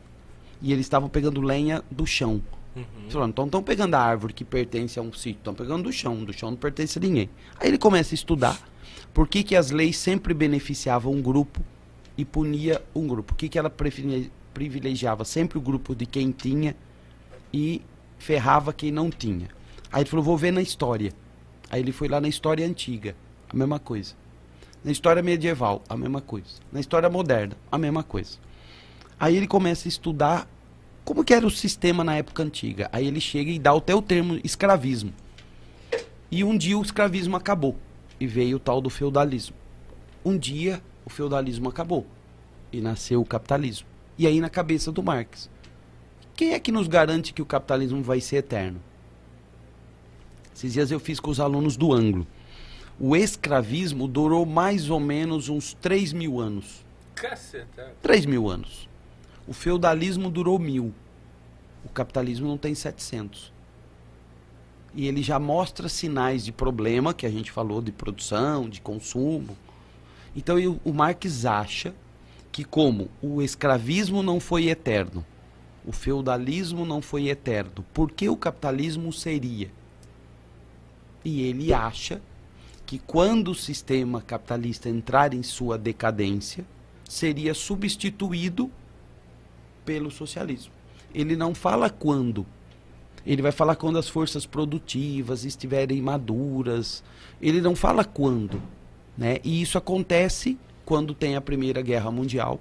E 0.61 0.71
eles 0.71 0.85
estavam 0.85 1.09
pegando 1.09 1.41
lenha 1.41 1.83
do 1.89 2.05
chão. 2.05 2.41
Uhum. 2.75 3.25
Então 3.27 3.45
estão 3.45 3.63
pegando 3.63 3.95
a 3.95 3.99
árvore 3.99 4.33
que 4.33 4.45
pertence 4.45 4.99
a 4.99 5.01
um 5.01 5.11
sítio, 5.11 5.39
estão 5.39 5.55
pegando 5.55 5.83
do 5.83 5.91
chão, 5.91 6.23
do 6.23 6.31
chão 6.31 6.51
não 6.51 6.57
pertence 6.57 6.99
a 6.99 7.01
ninguém. 7.01 7.29
Aí 7.59 7.67
ele 7.67 7.77
começa 7.77 8.13
a 8.13 8.15
estudar 8.15 8.59
por 9.13 9.27
que, 9.27 9.43
que 9.43 9.55
as 9.55 9.71
leis 9.71 9.97
sempre 9.97 10.33
beneficiavam 10.33 11.11
um 11.11 11.21
grupo 11.21 11.61
e 12.15 12.23
punia 12.23 12.81
um 12.93 13.07
grupo. 13.07 13.33
Por 13.33 13.37
que, 13.37 13.49
que 13.49 13.57
ela 13.57 13.73
privilegiava 14.53 15.25
sempre 15.25 15.57
o 15.57 15.61
grupo 15.61 15.95
de 15.95 16.05
quem 16.05 16.31
tinha 16.31 16.75
e 17.53 17.81
ferrava 18.17 18.73
quem 18.73 18.91
não 18.91 19.09
tinha. 19.09 19.47
Aí 19.91 20.01
ele 20.01 20.09
falou, 20.09 20.23
vou 20.23 20.37
ver 20.37 20.51
na 20.51 20.61
história. 20.61 21.11
Aí 21.69 21.81
ele 21.81 21.91
foi 21.91 22.07
lá 22.07 22.19
na 22.19 22.27
história 22.27 22.65
antiga, 22.65 23.15
a 23.49 23.55
mesma 23.55 23.79
coisa. 23.79 24.13
Na 24.83 24.91
história 24.91 25.21
medieval, 25.21 25.83
a 25.89 25.97
mesma 25.97 26.21
coisa. 26.21 26.47
Na 26.71 26.79
história 26.79 27.09
moderna, 27.09 27.55
a 27.71 27.77
mesma 27.77 28.03
coisa. 28.03 28.37
Aí 29.19 29.35
ele 29.35 29.47
começa 29.47 29.87
a 29.87 29.89
estudar 29.89 30.47
como 31.03 31.23
que 31.23 31.33
era 31.33 31.45
o 31.45 31.51
sistema 31.51 32.03
na 32.03 32.15
época 32.15 32.43
antiga. 32.43 32.89
Aí 32.91 33.07
ele 33.07 33.19
chega 33.19 33.51
e 33.51 33.59
dá 33.59 33.75
até 33.75 33.93
o 33.93 34.01
termo 34.01 34.39
escravismo. 34.43 35.13
E 36.31 36.43
um 36.43 36.57
dia 36.57 36.77
o 36.77 36.81
escravismo 36.81 37.35
acabou 37.35 37.75
e 38.19 38.27
veio 38.27 38.57
o 38.57 38.59
tal 38.59 38.79
do 38.79 38.89
feudalismo. 38.89 39.55
Um 40.23 40.37
dia 40.37 40.81
o 41.05 41.09
feudalismo 41.09 41.67
acabou 41.67 42.05
e 42.71 42.79
nasceu 42.79 43.21
o 43.21 43.25
capitalismo. 43.25 43.87
E 44.17 44.27
aí 44.27 44.39
na 44.39 44.49
cabeça 44.49 44.91
do 44.91 45.01
Marx, 45.01 45.49
quem 46.39 46.53
é 46.53 46.59
que 46.59 46.71
nos 46.71 46.87
garante 46.87 47.33
que 47.33 47.41
o 47.41 47.45
capitalismo 47.45 48.01
vai 48.01 48.21
ser 48.21 48.37
eterno? 48.37 48.79
Esses 50.55 50.71
dias 50.71 50.89
eu 50.89 50.97
fiz 50.97 51.19
com 51.19 51.29
os 51.29 51.37
alunos 51.37 51.75
do 51.75 51.91
ângulo. 51.91 52.25
O 52.97 53.13
escravismo 53.13 54.07
durou 54.07 54.45
mais 54.45 54.89
ou 54.89 55.01
menos 55.01 55.49
uns 55.49 55.73
3 55.73 56.13
mil 56.13 56.39
anos. 56.39 56.85
Caceta. 57.13 57.93
3 58.01 58.25
mil 58.25 58.49
anos. 58.49 58.87
O 59.45 59.51
feudalismo 59.51 60.29
durou 60.29 60.57
mil. 60.57 60.93
O 61.83 61.89
capitalismo 61.89 62.47
não 62.47 62.57
tem 62.57 62.73
700. 62.73 63.51
E 64.95 65.09
ele 65.09 65.21
já 65.21 65.39
mostra 65.39 65.89
sinais 65.89 66.45
de 66.45 66.53
problema, 66.53 67.13
que 67.13 67.25
a 67.25 67.29
gente 67.29 67.51
falou 67.51 67.81
de 67.81 67.91
produção, 67.91 68.69
de 68.69 68.79
consumo. 68.79 69.57
Então 70.33 70.55
o 70.85 70.93
Marx 70.93 71.43
acha 71.43 71.93
que 72.49 72.63
como 72.63 73.09
o 73.21 73.41
escravismo 73.41 74.23
não 74.23 74.39
foi 74.39 74.69
eterno, 74.69 75.25
o 75.89 75.91
feudalismo 75.91 76.85
não 76.85 77.01
foi 77.01 77.29
eterno. 77.29 77.83
Por 77.91 78.11
que 78.11 78.29
o 78.29 78.37
capitalismo 78.37 79.11
seria? 79.11 79.71
E 81.25 81.41
ele 81.41 81.73
acha 81.73 82.21
que 82.85 82.99
quando 82.99 83.49
o 83.49 83.55
sistema 83.55 84.21
capitalista 84.21 84.87
entrar 84.87 85.33
em 85.33 85.41
sua 85.41 85.79
decadência, 85.79 86.63
seria 87.09 87.55
substituído 87.55 88.69
pelo 89.83 90.11
socialismo. 90.11 90.71
Ele 91.11 91.35
não 91.35 91.55
fala 91.55 91.89
quando. 91.89 92.45
Ele 93.25 93.41
vai 93.41 93.51
falar 93.51 93.75
quando 93.75 93.97
as 93.97 94.07
forças 94.07 94.45
produtivas 94.45 95.43
estiverem 95.43 95.99
maduras. 96.03 97.03
Ele 97.41 97.61
não 97.61 97.75
fala 97.75 98.05
quando. 98.05 98.61
Né? 99.17 99.39
E 99.43 99.59
isso 99.59 99.75
acontece 99.75 100.55
quando 100.85 101.15
tem 101.15 101.35
a 101.35 101.41
Primeira 101.41 101.81
Guerra 101.81 102.11
Mundial 102.11 102.59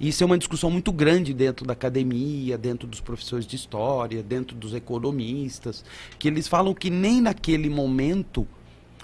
isso 0.00 0.22
é 0.22 0.26
uma 0.26 0.38
discussão 0.38 0.70
muito 0.70 0.90
grande 0.90 1.34
dentro 1.34 1.66
da 1.66 1.74
academia, 1.74 2.56
dentro 2.56 2.88
dos 2.88 3.02
professores 3.02 3.46
de 3.46 3.54
história, 3.54 4.22
dentro 4.22 4.56
dos 4.56 4.72
economistas, 4.72 5.84
que 6.18 6.26
eles 6.26 6.48
falam 6.48 6.72
que 6.72 6.88
nem 6.88 7.20
naquele 7.20 7.68
momento 7.68 8.48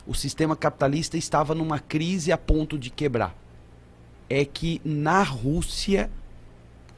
o 0.06 0.14
sistema 0.14 0.56
capitalista 0.56 1.18
estava 1.18 1.54
numa 1.54 1.78
crise 1.78 2.32
a 2.32 2.38
ponto 2.38 2.78
de 2.78 2.88
quebrar. 2.88 3.36
É 4.30 4.42
que 4.46 4.80
na 4.82 5.22
Rússia 5.22 6.10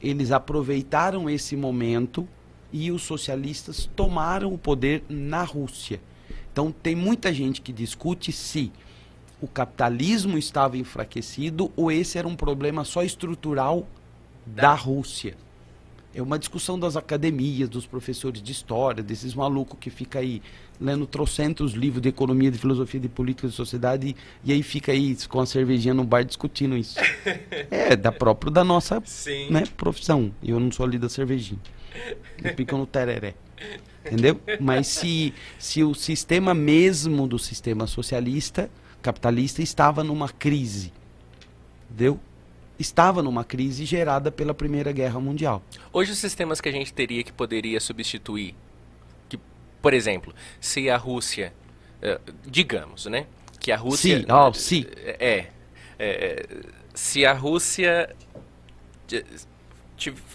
eles 0.01 0.31
aproveitaram 0.31 1.29
esse 1.29 1.57
momento 1.57 2.25
e 2.71 2.91
os 2.91 3.01
socialistas 3.01 3.89
tomaram 3.97 4.53
o 4.53 4.57
poder 4.57 5.03
na 5.09 5.43
Rússia. 5.43 5.99
Então 6.53 6.71
tem 6.71 6.95
muita 6.95 7.33
gente 7.33 7.59
que 7.59 7.73
discute 7.73 8.31
se 8.31 8.71
o 9.41 9.47
capitalismo 9.47 10.37
estava 10.37 10.77
enfraquecido 10.77 11.71
ou 11.75 11.91
esse 11.91 12.17
era 12.17 12.27
um 12.27 12.35
problema 12.35 12.83
só 12.83 13.03
estrutural 13.03 13.87
da 14.45 14.73
Rússia. 14.73 15.35
É 16.13 16.21
uma 16.21 16.39
discussão 16.39 16.77
das 16.79 16.97
academias, 16.97 17.69
dos 17.69 17.85
professores 17.85 18.41
de 18.41 18.51
história, 18.51 19.03
desses 19.03 19.35
malucos 19.35 19.77
que 19.79 19.91
fica 19.91 20.19
aí 20.19 20.41
lendo 20.81 21.05
trocentos 21.05 21.73
livros 21.73 22.01
de 22.01 22.09
economia, 22.09 22.49
de 22.49 22.57
filosofia, 22.57 22.99
de 22.99 23.07
política, 23.07 23.47
de 23.47 23.53
sociedade, 23.53 24.07
e, 24.43 24.49
e 24.49 24.53
aí 24.53 24.63
fica 24.63 24.91
aí 24.91 25.15
com 25.27 25.39
a 25.39 25.45
cervejinha 25.45 25.93
no 25.93 26.03
bar 26.03 26.23
discutindo 26.23 26.75
isso. 26.75 26.97
é, 27.69 27.95
da 27.95 28.11
própria 28.11 28.51
da 28.51 28.63
nossa 28.63 29.03
né, 29.51 29.63
profissão. 29.77 30.33
Eu 30.43 30.59
não 30.59 30.71
sou 30.71 30.85
ali 30.85 30.97
da 30.97 31.09
cervejinha. 31.09 31.59
Eu 32.43 32.55
pico 32.55 32.75
no 32.75 32.87
tereré. 32.87 33.35
Entendeu? 34.05 34.39
Mas 34.59 34.87
se, 34.87 35.33
se 35.59 35.83
o 35.83 35.93
sistema 35.93 36.53
mesmo 36.53 37.27
do 37.27 37.37
sistema 37.37 37.85
socialista 37.85 38.69
capitalista 39.01 39.61
estava 39.61 40.03
numa 40.03 40.29
crise. 40.29 40.93
Entendeu? 41.85 42.19
Estava 42.77 43.21
numa 43.21 43.43
crise 43.43 43.85
gerada 43.85 44.31
pela 44.31 44.53
Primeira 44.53 44.91
Guerra 44.91 45.19
Mundial. 45.19 45.61
Hoje 45.91 46.11
os 46.11 46.17
sistemas 46.17 46.61
que 46.61 46.69
a 46.69 46.71
gente 46.71 46.93
teria 46.93 47.23
que 47.23 47.31
poderia 47.31 47.79
substituir, 47.79 48.55
que, 49.27 49.39
por 49.81 49.93
exemplo, 49.93 50.33
se 50.61 50.89
a 50.89 50.95
Rússia, 50.95 51.53
uh, 52.01 52.33
digamos, 52.45 53.05
né, 53.07 53.25
que 53.59 53.71
a 53.71 53.77
Rússia 53.77 54.19
sim, 54.19 54.25
oh, 54.31 54.53
sim. 54.53 54.85
É, 54.95 55.47
é, 55.97 56.47
se 56.93 57.25
a 57.25 57.33
Rússia 57.33 58.15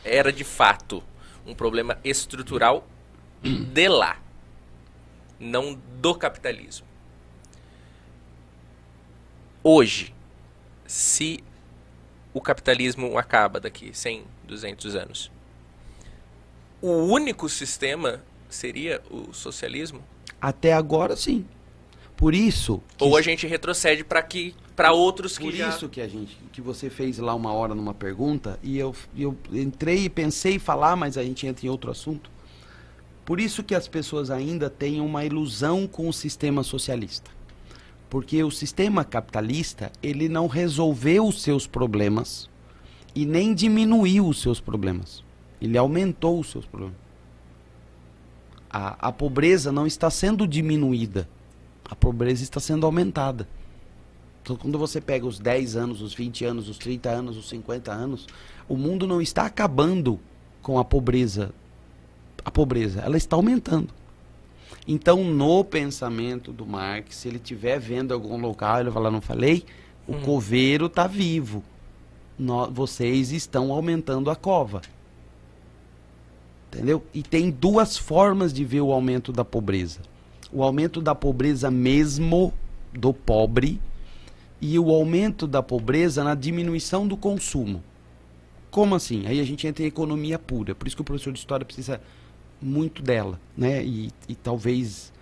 era 0.04 0.30
de 0.30 0.44
fato 0.44 1.02
um 1.46 1.54
problema 1.54 1.98
estrutural 2.04 2.86
de 3.42 3.88
lá, 3.88 4.18
não 5.40 5.78
do 6.00 6.14
capitalismo 6.14 6.93
hoje, 9.64 10.14
se 10.86 11.42
o 12.32 12.40
capitalismo 12.40 13.18
acaba 13.18 13.58
daqui 13.58 13.90
100, 13.92 14.24
200 14.44 14.94
anos, 14.94 15.30
o 16.82 16.90
único 16.90 17.48
sistema 17.48 18.22
seria 18.48 19.02
o 19.10 19.32
socialismo? 19.32 20.00
Até 20.40 20.74
agora, 20.74 21.16
sim. 21.16 21.46
Por 22.16 22.34
isso. 22.34 22.80
Ou 23.00 23.16
a 23.16 23.22
gente 23.22 23.46
retrocede 23.46 24.04
para 24.04 24.22
que 24.22 24.54
para 24.76 24.92
outros 24.92 25.38
que 25.38 25.44
Por 25.44 25.54
já... 25.54 25.68
isso 25.68 25.88
que 25.88 26.00
a 26.00 26.08
gente 26.08 26.36
que 26.52 26.60
você 26.60 26.90
fez 26.90 27.18
lá 27.18 27.34
uma 27.34 27.52
hora 27.52 27.74
numa 27.74 27.94
pergunta 27.94 28.58
e 28.62 28.76
eu, 28.76 28.94
eu 29.16 29.36
entrei 29.52 30.04
e 30.04 30.10
pensei 30.10 30.54
em 30.54 30.58
falar, 30.58 30.96
mas 30.96 31.16
a 31.16 31.22
gente 31.22 31.46
entra 31.46 31.66
em 31.66 31.68
outro 31.68 31.90
assunto. 31.90 32.30
Por 33.24 33.40
isso 33.40 33.62
que 33.62 33.74
as 33.74 33.88
pessoas 33.88 34.30
ainda 34.30 34.68
têm 34.68 35.00
uma 35.00 35.24
ilusão 35.24 35.86
com 35.86 36.08
o 36.08 36.12
sistema 36.12 36.62
socialista. 36.62 37.30
Porque 38.14 38.44
o 38.44 38.50
sistema 38.52 39.04
capitalista, 39.04 39.90
ele 40.00 40.28
não 40.28 40.46
resolveu 40.46 41.26
os 41.26 41.42
seus 41.42 41.66
problemas 41.66 42.48
e 43.12 43.26
nem 43.26 43.52
diminuiu 43.52 44.28
os 44.28 44.40
seus 44.40 44.60
problemas. 44.60 45.24
Ele 45.60 45.76
aumentou 45.76 46.38
os 46.38 46.48
seus 46.48 46.64
problemas. 46.64 46.96
A, 48.70 49.08
a 49.08 49.10
pobreza 49.10 49.72
não 49.72 49.84
está 49.84 50.08
sendo 50.10 50.46
diminuída. 50.46 51.28
A 51.84 51.96
pobreza 51.96 52.44
está 52.44 52.60
sendo 52.60 52.86
aumentada. 52.86 53.48
Então, 54.44 54.54
quando 54.54 54.78
você 54.78 55.00
pega 55.00 55.26
os 55.26 55.40
10 55.40 55.74
anos, 55.74 56.00
os 56.00 56.14
20 56.14 56.44
anos, 56.44 56.68
os 56.68 56.78
30 56.78 57.10
anos, 57.10 57.36
os 57.36 57.48
50 57.48 57.90
anos, 57.90 58.28
o 58.68 58.76
mundo 58.76 59.08
não 59.08 59.20
está 59.20 59.44
acabando 59.44 60.20
com 60.62 60.78
a 60.78 60.84
pobreza. 60.84 61.52
A 62.44 62.50
pobreza, 62.52 63.00
ela 63.00 63.16
está 63.16 63.34
aumentando. 63.34 63.92
Então, 64.86 65.24
no 65.24 65.64
pensamento 65.64 66.52
do 66.52 66.66
Marx, 66.66 67.16
se 67.16 67.28
ele 67.28 67.36
estiver 67.36 67.78
vendo 67.78 68.12
algum 68.12 68.38
local, 68.38 68.80
ele 68.80 68.90
vai 68.90 69.02
lá, 69.02 69.10
não 69.10 69.20
falei, 69.20 69.64
o 70.06 70.14
hum. 70.14 70.20
coveiro 70.20 70.86
está 70.86 71.06
vivo. 71.06 71.62
Vocês 72.70 73.32
estão 73.32 73.72
aumentando 73.72 74.30
a 74.30 74.36
cova. 74.36 74.82
Entendeu? 76.72 77.02
E 77.14 77.22
tem 77.22 77.50
duas 77.50 77.96
formas 77.96 78.52
de 78.52 78.64
ver 78.64 78.80
o 78.80 78.92
aumento 78.92 79.32
da 79.32 79.44
pobreza. 79.44 80.00
O 80.52 80.62
aumento 80.62 81.00
da 81.00 81.14
pobreza 81.14 81.70
mesmo 81.70 82.52
do 82.92 83.14
pobre 83.14 83.80
e 84.60 84.78
o 84.78 84.90
aumento 84.90 85.46
da 85.46 85.62
pobreza 85.62 86.24
na 86.24 86.34
diminuição 86.34 87.06
do 87.06 87.16
consumo. 87.16 87.82
Como 88.70 88.94
assim? 88.94 89.24
Aí 89.26 89.38
a 89.38 89.44
gente 89.44 89.66
entra 89.66 89.84
em 89.84 89.86
economia 89.86 90.38
pura. 90.38 90.74
Por 90.74 90.86
isso 90.86 90.96
que 90.96 91.02
o 91.02 91.04
professor 91.04 91.32
de 91.32 91.38
história 91.38 91.64
precisa 91.64 92.00
muito 92.64 93.02
dela, 93.02 93.38
né? 93.56 93.84
E, 93.84 94.10
e 94.28 94.34
talvez 94.34 95.12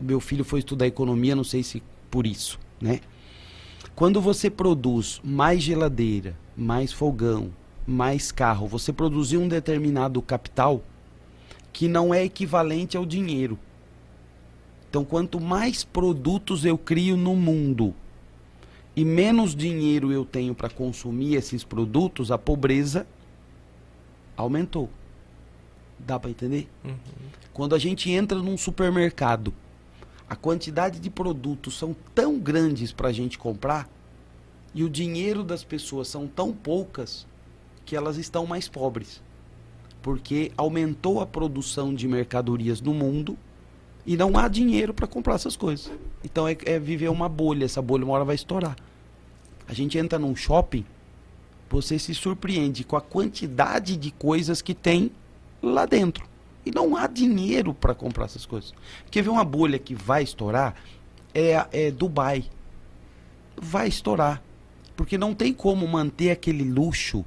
meu 0.00 0.20
filho 0.20 0.44
foi 0.44 0.58
estudar 0.58 0.86
economia, 0.86 1.36
não 1.36 1.44
sei 1.44 1.62
se 1.62 1.82
por 2.10 2.26
isso, 2.26 2.58
né? 2.80 3.00
Quando 3.94 4.20
você 4.20 4.50
produz 4.50 5.20
mais 5.22 5.62
geladeira, 5.62 6.36
mais 6.56 6.92
fogão, 6.92 7.52
mais 7.86 8.32
carro, 8.32 8.66
você 8.66 8.92
produzir 8.92 9.36
um 9.36 9.48
determinado 9.48 10.20
capital 10.20 10.82
que 11.72 11.88
não 11.88 12.12
é 12.12 12.24
equivalente 12.24 12.96
ao 12.96 13.06
dinheiro. 13.06 13.58
Então, 14.88 15.04
quanto 15.04 15.40
mais 15.40 15.84
produtos 15.84 16.64
eu 16.64 16.76
crio 16.76 17.16
no 17.16 17.34
mundo 17.34 17.94
e 18.94 19.04
menos 19.04 19.54
dinheiro 19.54 20.12
eu 20.12 20.24
tenho 20.24 20.54
para 20.54 20.68
consumir 20.68 21.34
esses 21.34 21.64
produtos, 21.64 22.30
a 22.30 22.36
pobreza 22.36 23.06
aumentou. 24.36 24.90
Dá 26.06 26.18
para 26.18 26.30
entender? 26.30 26.68
Uhum. 26.84 26.94
Quando 27.52 27.74
a 27.74 27.78
gente 27.78 28.10
entra 28.10 28.38
num 28.38 28.56
supermercado, 28.56 29.52
a 30.28 30.34
quantidade 30.34 30.98
de 30.98 31.10
produtos 31.10 31.76
são 31.76 31.94
tão 32.14 32.38
grandes 32.38 32.92
para 32.92 33.08
a 33.08 33.12
gente 33.12 33.38
comprar 33.38 33.88
e 34.74 34.82
o 34.82 34.88
dinheiro 34.88 35.44
das 35.44 35.62
pessoas 35.62 36.08
são 36.08 36.26
tão 36.26 36.52
poucas 36.52 37.26
que 37.84 37.94
elas 37.94 38.16
estão 38.16 38.46
mais 38.46 38.68
pobres. 38.68 39.20
Porque 40.00 40.50
aumentou 40.56 41.20
a 41.20 41.26
produção 41.26 41.94
de 41.94 42.08
mercadorias 42.08 42.80
no 42.80 42.94
mundo 42.94 43.36
e 44.04 44.16
não 44.16 44.36
há 44.36 44.48
dinheiro 44.48 44.92
para 44.92 45.06
comprar 45.06 45.34
essas 45.34 45.56
coisas. 45.56 45.92
Então 46.24 46.48
é, 46.48 46.56
é, 46.64 46.78
viver 46.78 47.08
uma 47.08 47.28
bolha. 47.28 47.64
Essa 47.64 47.82
bolha 47.82 48.04
uma 48.04 48.14
hora 48.14 48.24
vai 48.24 48.34
estourar. 48.34 48.76
A 49.68 49.74
gente 49.74 49.96
entra 49.96 50.18
num 50.18 50.34
shopping, 50.34 50.84
você 51.70 51.98
se 51.98 52.14
surpreende 52.14 52.84
com 52.84 52.96
a 52.96 53.00
quantidade 53.00 53.96
de 53.96 54.10
coisas 54.10 54.60
que 54.60 54.74
tem 54.74 55.12
lá 55.62 55.86
dentro. 55.86 56.26
E 56.64 56.70
não 56.70 56.96
há 56.96 57.06
dinheiro 57.06 57.74
para 57.74 57.94
comprar 57.94 58.26
essas 58.26 58.46
coisas. 58.46 58.72
Quer 59.10 59.22
ver 59.22 59.30
uma 59.30 59.44
bolha 59.44 59.78
que 59.78 59.94
vai 59.94 60.22
estourar? 60.22 60.74
É, 61.34 61.66
é 61.72 61.90
Dubai. 61.90 62.44
Vai 63.56 63.88
estourar. 63.88 64.42
Porque 64.96 65.18
não 65.18 65.34
tem 65.34 65.52
como 65.52 65.86
manter 65.88 66.30
aquele 66.30 66.64
luxo 66.64 67.24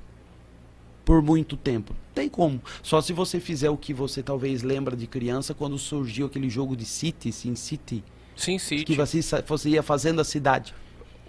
por 1.04 1.22
muito 1.22 1.58
tempo. 1.58 1.94
Tem 2.14 2.30
como. 2.30 2.62
Só 2.82 3.02
se 3.02 3.12
você 3.12 3.40
fizer 3.40 3.70
o 3.70 3.78
que 3.78 3.94
você 3.94 4.24
talvez 4.24 4.64
lembra 4.64 4.96
de 4.96 5.06
criança 5.06 5.54
quando 5.54 5.78
surgiu 5.78 6.28
aquele 6.28 6.50
jogo 6.50 6.76
de 6.76 6.86
City, 6.86 7.32
Sin 7.32 7.56
City. 7.56 8.04
Sim, 8.36 8.58
City. 8.58 8.86
Que 8.86 8.96
você, 8.96 9.20
você 9.46 9.70
ia 9.70 9.84
fazendo 9.84 10.22
a 10.22 10.24
cidade. 10.24 10.74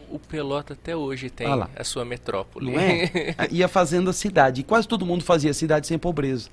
O 0.09 0.19
Pelota 0.21 0.75
até 0.75 0.95
hoje 0.95 1.29
tem 1.29 1.47
ah 1.47 1.69
a 1.75 1.83
sua 1.83 2.05
metrópole. 2.05 2.71
Não 2.71 2.79
é? 2.79 3.11
ia 3.51 3.67
fazendo 3.67 4.09
a 4.09 4.13
cidade. 4.13 4.61
E 4.61 4.65
quase 4.65 4.87
todo 4.87 5.05
mundo 5.05 5.25
fazia 5.25 5.53
cidade 5.53 5.89
sem 5.89 5.99
pobreza. 5.99 6.49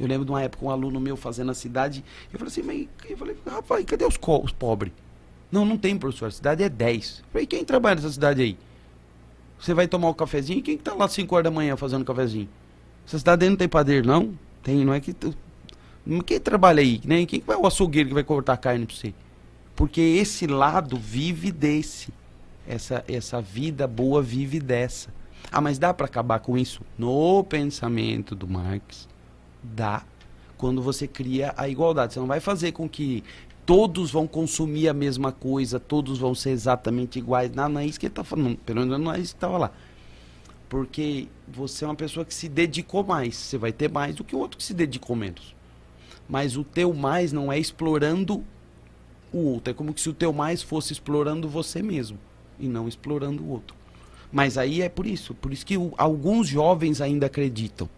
Eu 0.00 0.06
lembro 0.06 0.24
de 0.24 0.32
uma 0.32 0.42
época 0.42 0.64
um 0.64 0.70
aluno 0.70 0.98
meu 0.98 1.14
fazendo 1.14 1.50
a 1.50 1.54
cidade. 1.54 2.02
Eu 2.32 2.38
falei 2.38 2.50
assim, 2.50 2.62
mas 2.62 2.88
eu 3.10 3.16
falei, 3.18 3.36
rapaz, 3.46 3.84
cadê 3.84 4.06
os, 4.06 4.18
os 4.42 4.52
pobres? 4.52 4.94
Não, 5.52 5.66
não 5.66 5.76
tem, 5.76 5.98
professor. 5.98 6.26
A 6.26 6.30
cidade 6.30 6.62
é 6.62 6.70
10. 6.70 7.18
Eu 7.18 7.24
falei, 7.30 7.46
quem 7.46 7.64
trabalha 7.64 7.96
nessa 7.96 8.10
cidade 8.10 8.40
aí? 8.40 8.56
Você 9.58 9.74
vai 9.74 9.86
tomar 9.86 10.08
o 10.08 10.12
um 10.12 10.14
cafezinho? 10.14 10.62
Quem 10.62 10.78
que 10.78 10.82
tá 10.82 10.94
lá 10.94 11.04
às 11.04 11.12
5 11.12 11.34
horas 11.34 11.44
da 11.44 11.50
manhã 11.50 11.76
fazendo 11.76 12.02
cafezinho? 12.02 12.48
Essa 13.06 13.18
cidade 13.18 13.44
aí 13.44 13.50
não 13.50 13.56
tem 13.58 13.68
padeiro, 13.68 14.06
não? 14.06 14.32
Tem, 14.62 14.84
não 14.84 14.94
é 14.94 15.00
que. 15.00 15.14
Quem 16.24 16.40
trabalha 16.40 16.80
aí? 16.80 16.98
Né? 17.04 17.26
Quem 17.26 17.40
vai 17.46 17.56
o 17.56 17.66
açougueiro 17.66 18.08
que 18.08 18.14
vai 18.14 18.24
cortar 18.24 18.56
carne 18.56 18.86
para 18.86 18.96
você? 18.96 19.12
Porque 19.76 20.00
esse 20.00 20.46
lado 20.46 20.96
vive 20.96 21.52
desse. 21.52 22.08
Essa, 22.66 23.04
essa 23.06 23.40
vida 23.42 23.86
boa 23.86 24.22
vive 24.22 24.60
dessa. 24.60 25.12
Ah, 25.52 25.60
mas 25.60 25.78
dá 25.78 25.92
para 25.92 26.06
acabar 26.06 26.38
com 26.38 26.56
isso? 26.56 26.82
No 26.96 27.44
pensamento 27.44 28.34
do 28.34 28.46
Marx, 28.48 29.08
dá. 29.62 30.04
Quando 30.56 30.82
você 30.82 31.06
cria 31.06 31.54
a 31.56 31.68
igualdade. 31.68 32.12
Você 32.12 32.20
não 32.20 32.26
vai 32.26 32.40
fazer 32.40 32.72
com 32.72 32.88
que 32.88 33.24
todos 33.64 34.10
vão 34.10 34.26
consumir 34.26 34.88
a 34.88 34.92
mesma 34.92 35.32
coisa, 35.32 35.78
todos 35.78 36.18
vão 36.18 36.34
ser 36.34 36.50
exatamente 36.50 37.18
iguais. 37.18 37.50
Não, 37.52 37.68
não 37.68 37.80
é 37.80 37.86
isso 37.86 37.98
que 37.98 38.06
ele 38.06 38.12
está 38.12 38.24
falando. 38.24 38.56
Pelo 38.58 38.80
menos 38.80 39.00
não 39.00 39.12
é 39.12 39.18
isso 39.18 39.32
que 39.32 39.38
estava 39.38 39.56
lá. 39.56 39.70
Porque 40.68 41.28
você 41.48 41.84
é 41.84 41.88
uma 41.88 41.94
pessoa 41.94 42.24
que 42.24 42.34
se 42.34 42.48
dedicou 42.48 43.04
mais. 43.04 43.36
Você 43.36 43.56
vai 43.56 43.72
ter 43.72 43.90
mais 43.90 44.16
do 44.16 44.24
que 44.24 44.36
o 44.36 44.38
outro 44.38 44.58
que 44.58 44.64
se 44.64 44.74
dedicou 44.74 45.16
menos. 45.16 45.54
Mas 46.28 46.56
o 46.56 46.62
teu 46.62 46.92
mais 46.92 47.32
não 47.32 47.52
é 47.52 47.58
explorando 47.58 48.44
o 49.32 49.38
outro. 49.38 49.70
É 49.70 49.74
como 49.74 49.96
se 49.96 50.08
o 50.08 50.12
teu 50.12 50.32
mais 50.32 50.62
fosse 50.62 50.92
explorando 50.92 51.48
você 51.48 51.82
mesmo 51.82 52.18
e 52.58 52.68
não 52.68 52.86
explorando 52.86 53.42
o 53.42 53.48
outro. 53.48 53.74
Mas 54.32 54.56
aí 54.56 54.82
é 54.82 54.88
por 54.88 55.06
isso. 55.06 55.34
Por 55.34 55.52
isso 55.52 55.66
que 55.66 55.76
o, 55.76 55.92
alguns 55.96 56.46
jovens 56.46 57.00
ainda 57.00 57.26
acreditam. 57.26 57.88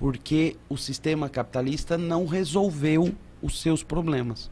Porque 0.00 0.56
o 0.66 0.78
sistema 0.78 1.28
capitalista 1.28 1.98
não 1.98 2.24
resolveu 2.24 3.14
os 3.42 3.60
seus 3.60 3.82
problemas. 3.82 4.50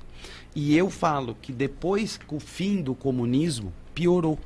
E 0.55 0.77
eu 0.77 0.91
falo 0.91 1.39
que 1.41 1.55
depois, 1.55 2.21
com 2.27 2.37
o 2.37 2.41
fim 2.41 2.83
do 2.83 2.95
comunismo, 2.95 3.73
piorou. 3.95 4.39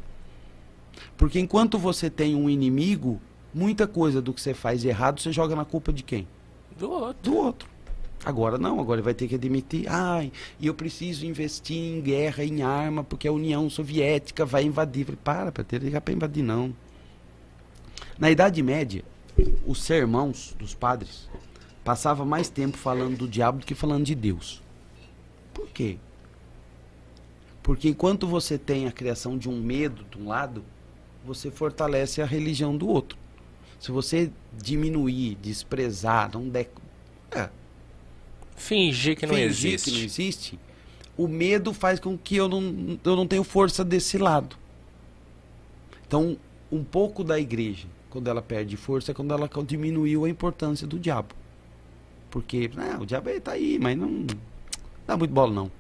Porque 1.17 1.41
enquanto 1.41 1.77
você 1.77 2.09
tem 2.09 2.37
um 2.37 2.49
inimigo, 2.49 3.21
muita 3.53 3.85
coisa 3.85 4.23
do 4.23 4.33
que 4.33 4.41
você 4.41 4.55
faz 4.55 4.83
de 4.83 4.89
errado 4.89 5.21
você 5.21 5.33
joga 5.33 5.57
na 5.57 5.65
culpa 5.65 5.93
de 5.93 6.05
quem? 6.05 6.29
Do 6.79 6.89
outro. 6.89 7.33
Do 7.33 7.37
outro. 7.37 7.69
Agora 8.25 8.57
não, 8.57 8.79
agora 8.79 9.01
ele 9.01 9.05
vai 9.05 9.15
ter 9.15 9.27
que 9.27 9.35
admitir, 9.35 9.89
ai, 9.89 10.31
e 10.61 10.69
eu 10.69 10.75
preciso 10.75 11.27
investir 11.27 11.77
em 11.77 12.01
guerra, 12.01 12.45
em 12.45 12.63
arma, 12.63 13.03
porque 13.03 13.27
a 13.27 13.33
União 13.33 13.69
Soviética 13.69 14.47
vai 14.47 14.63
invadir. 14.63 15.05
falei, 15.05 15.19
para, 15.25 15.51
para 15.51 15.65
ter 15.65 16.01
para 16.01 16.15
invadir 16.15 16.45
não. 16.45 16.73
Na 18.17 18.31
Idade 18.31 18.63
Média, 18.63 19.03
os 19.67 19.83
sermãos 19.83 20.55
dos 20.59 20.75
padres 20.75 21.29
passava 21.85 22.25
mais 22.25 22.49
tempo 22.49 22.77
falando 22.77 23.17
do 23.17 23.29
diabo 23.29 23.61
do 23.61 23.67
que 23.67 23.75
falando 23.75 24.05
de 24.05 24.15
Deus. 24.15 24.63
Por 25.53 25.69
quê? 25.69 25.99
Porque 27.63 27.89
enquanto 27.89 28.27
você 28.27 28.59
tem 28.59 28.87
a 28.87 28.93
criação 28.93 29.39
de 29.39 29.49
um 29.49 29.61
medo 29.61 30.05
de 30.11 30.19
um 30.19 30.29
lado, 30.29 30.65
você 31.25 31.51
fortalece 31.51 32.21
a 32.21 32.27
religião 32.27 32.77
do 32.77 32.89
outro. 32.89 33.17
Se 33.79 33.91
você 33.91 34.31
diminuir, 34.53 35.37
desprezar, 35.37 36.31
não 36.33 36.49
der. 36.49 36.71
É, 37.31 37.49
fingir 38.57 39.17
que 39.17 39.27
não 39.27 39.35
fingir 39.35 39.73
existe. 39.73 39.91
que 39.91 39.97
não 39.97 40.05
existe, 40.05 40.59
o 41.17 41.29
medo 41.29 41.73
faz 41.73 42.01
com 42.01 42.17
que 42.17 42.37
eu 42.37 42.49
não, 42.49 42.99
eu 43.05 43.17
não 43.17 43.27
tenha 43.27 43.45
força 43.45 43.85
desse 43.85 44.19
lado. 44.19 44.57
Então, 46.07 46.37
um 46.71 46.85
pouco 46.85 47.25
da 47.25 47.39
igreja, 47.39 47.87
quando 48.13 48.29
ela 48.29 48.43
perde 48.43 48.77
força, 48.77 49.11
é 49.11 49.15
quando 49.15 49.33
ela 49.33 49.49
diminuiu 49.67 50.27
a 50.27 50.29
importância 50.29 50.87
do 50.87 50.99
diabo. 50.99 51.35
Porque, 52.31 52.71
não, 52.75 53.01
o 53.01 53.07
diabo 53.07 53.31
está 53.31 53.53
aí, 53.53 53.79
mas 53.81 53.97
não 53.97 54.27
dá 55.07 55.17
muito 55.17 55.33
bola 55.33 55.51
não, 55.51 55.73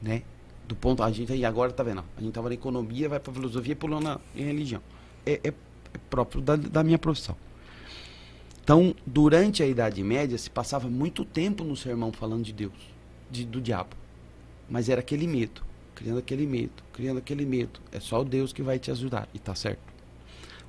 né? 0.00 0.22
Do 0.68 0.76
ponto, 0.76 1.02
a 1.02 1.10
gente 1.10 1.32
aí 1.32 1.44
agora 1.44 1.72
tá 1.72 1.82
vendo, 1.82 2.04
a 2.16 2.20
gente 2.20 2.32
tava 2.32 2.48
na 2.48 2.54
economia, 2.54 3.08
vai 3.08 3.18
pra 3.18 3.32
filosofia 3.32 3.74
pulou 3.74 4.00
na 4.00 4.20
em 4.36 4.44
religião. 4.44 4.80
É, 5.26 5.40
é, 5.42 5.48
é 5.48 5.98
próprio 6.08 6.40
da, 6.40 6.54
da 6.54 6.84
minha 6.84 6.98
profissão. 6.98 7.36
Então, 8.62 8.94
durante 9.04 9.60
a 9.60 9.66
Idade 9.66 10.04
Média, 10.04 10.38
se 10.38 10.48
passava 10.48 10.88
muito 10.88 11.24
tempo 11.24 11.64
no 11.64 11.76
sermão 11.76 12.12
falando 12.12 12.44
de 12.44 12.52
Deus, 12.52 12.72
de, 13.28 13.44
do 13.44 13.60
diabo. 13.60 13.96
Mas 14.70 14.88
era 14.88 15.00
aquele 15.00 15.26
medo, 15.26 15.62
criando 15.96 16.18
aquele 16.18 16.46
medo, 16.46 16.80
criando 16.92 17.18
aquele 17.18 17.44
medo. 17.44 17.80
É 17.90 17.98
só 17.98 18.20
o 18.20 18.24
Deus 18.24 18.52
que 18.52 18.62
vai 18.62 18.78
te 18.78 18.92
ajudar, 18.92 19.28
e 19.34 19.40
tá 19.40 19.52
certo. 19.56 19.91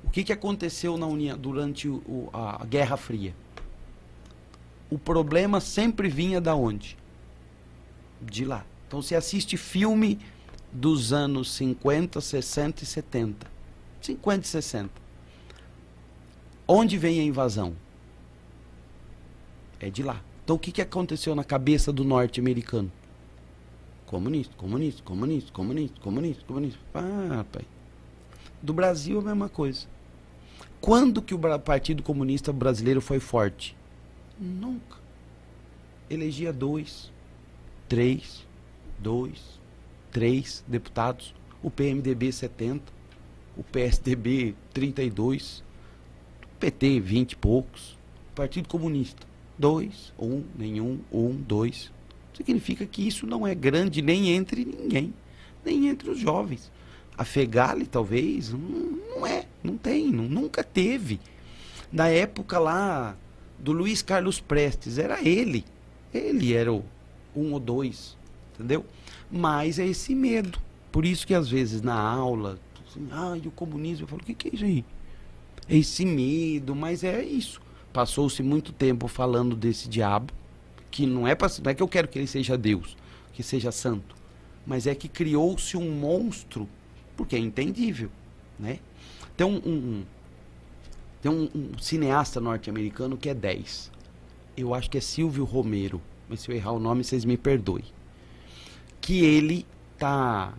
O 0.04 0.10
que, 0.10 0.22
que 0.22 0.32
aconteceu 0.32 0.96
na 0.96 1.06
União 1.06 1.36
durante 1.36 1.88
o, 1.88 2.30
a, 2.32 2.64
Guerra 2.64 2.96
Fria? 2.96 3.34
o 4.94 4.98
problema 4.98 5.60
sempre 5.60 6.08
vinha 6.08 6.40
da 6.40 6.54
onde? 6.54 6.96
De 8.22 8.44
lá. 8.44 8.64
Então 8.86 9.02
você 9.02 9.16
assiste 9.16 9.56
filme 9.56 10.20
dos 10.70 11.12
anos 11.12 11.52
50, 11.52 12.20
60 12.20 12.84
e 12.84 12.86
70. 12.86 13.46
50 14.00 14.44
e 14.44 14.48
60. 14.48 14.90
Onde 16.68 16.96
vem 16.96 17.18
a 17.18 17.24
invasão? 17.24 17.74
É 19.80 19.90
de 19.90 20.04
lá. 20.04 20.22
Então 20.44 20.54
o 20.54 20.58
que, 20.60 20.70
que 20.70 20.80
aconteceu 20.80 21.34
na 21.34 21.42
cabeça 21.42 21.92
do 21.92 22.04
norte-americano? 22.04 22.90
Comunista, 24.06 24.54
comunista, 24.56 25.02
comunista, 25.02 25.52
comunista, 25.52 26.00
comunista, 26.00 26.44
comunista. 26.44 26.78
Ah, 26.94 27.36
rapaz. 27.38 27.66
Do 28.62 28.72
Brasil 28.72 29.18
a 29.18 29.22
mesma 29.22 29.48
coisa. 29.48 29.88
Quando 30.84 31.22
que 31.22 31.34
o 31.34 31.38
Partido 31.58 32.02
Comunista 32.02 32.52
Brasileiro 32.52 33.00
foi 33.00 33.18
forte? 33.18 33.74
Nunca. 34.38 34.98
Elegia 36.10 36.52
dois, 36.52 37.10
três, 37.88 38.46
dois, 38.98 39.58
três 40.12 40.62
deputados. 40.68 41.34
O 41.62 41.70
PMDB 41.70 42.30
70, 42.30 42.92
o 43.56 43.64
PSDB 43.64 44.54
32, 44.74 45.64
o 46.42 46.56
PT 46.60 47.00
20 47.00 47.32
e 47.32 47.36
poucos, 47.36 47.96
Partido 48.34 48.68
Comunista 48.68 49.26
dois, 49.58 50.12
um, 50.18 50.44
nenhum, 50.54 51.00
um, 51.10 51.30
dois. 51.30 51.90
Significa 52.34 52.84
que 52.84 53.08
isso 53.08 53.26
não 53.26 53.46
é 53.46 53.54
grande 53.54 54.02
nem 54.02 54.28
entre 54.28 54.66
ninguém, 54.66 55.14
nem 55.64 55.88
entre 55.88 56.10
os 56.10 56.18
jovens. 56.18 56.70
A 57.16 57.24
Fegali, 57.24 57.86
talvez, 57.86 58.50
não, 58.50 58.58
não 58.58 59.26
é, 59.26 59.46
não 59.62 59.76
tem, 59.76 60.10
não, 60.10 60.24
nunca 60.24 60.64
teve. 60.64 61.20
Na 61.92 62.08
época 62.08 62.58
lá 62.58 63.16
do 63.58 63.72
Luiz 63.72 64.02
Carlos 64.02 64.40
Prestes, 64.40 64.98
era 64.98 65.26
ele. 65.26 65.64
Ele 66.12 66.52
era 66.54 66.72
o 66.72 66.84
um 67.34 67.52
ou 67.52 67.60
dois, 67.60 68.16
entendeu? 68.54 68.84
Mas 69.30 69.78
é 69.78 69.86
esse 69.86 70.14
medo. 70.14 70.58
Por 70.92 71.04
isso 71.04 71.26
que 71.26 71.34
às 71.34 71.48
vezes 71.48 71.82
na 71.82 71.98
aula, 71.98 72.58
assim, 72.88 73.08
ah, 73.10 73.36
e 73.42 73.48
o 73.48 73.50
comunismo, 73.50 74.04
eu 74.04 74.08
falo, 74.08 74.22
o 74.22 74.24
que, 74.24 74.34
que 74.34 74.48
é 74.48 74.54
isso 74.54 74.64
aí? 74.64 74.84
É 75.68 75.76
esse 75.76 76.04
medo, 76.04 76.74
mas 76.74 77.02
é 77.02 77.22
isso. 77.24 77.60
Passou-se 77.92 78.42
muito 78.42 78.72
tempo 78.72 79.08
falando 79.08 79.56
desse 79.56 79.88
diabo, 79.88 80.32
que 80.90 81.06
não 81.06 81.26
é, 81.26 81.34
pra, 81.34 81.48
não 81.62 81.70
é 81.70 81.74
que 81.74 81.82
eu 81.82 81.88
quero 81.88 82.06
que 82.06 82.18
ele 82.18 82.26
seja 82.26 82.56
Deus, 82.56 82.96
que 83.32 83.42
seja 83.42 83.72
santo, 83.72 84.14
mas 84.66 84.86
é 84.86 84.94
que 84.94 85.08
criou-se 85.08 85.76
um 85.76 85.90
monstro, 85.90 86.68
porque 87.16 87.36
é 87.36 87.38
entendível, 87.38 88.10
né? 88.58 88.78
Tem 89.36 89.46
um, 89.46 89.56
um 89.56 90.04
tem 91.22 91.32
um, 91.32 91.48
um 91.54 91.78
cineasta 91.78 92.40
norte-americano 92.40 93.16
que 93.16 93.28
é 93.28 93.34
10. 93.34 93.90
Eu 94.56 94.74
acho 94.74 94.90
que 94.90 94.98
é 94.98 95.00
Silvio 95.00 95.44
Romero, 95.44 96.00
mas 96.28 96.40
se 96.40 96.50
eu 96.50 96.54
errar 96.54 96.72
o 96.72 96.78
nome, 96.78 97.02
vocês 97.02 97.24
me 97.24 97.36
perdoem. 97.36 97.84
Que 99.00 99.24
ele 99.24 99.66
tá 99.98 100.52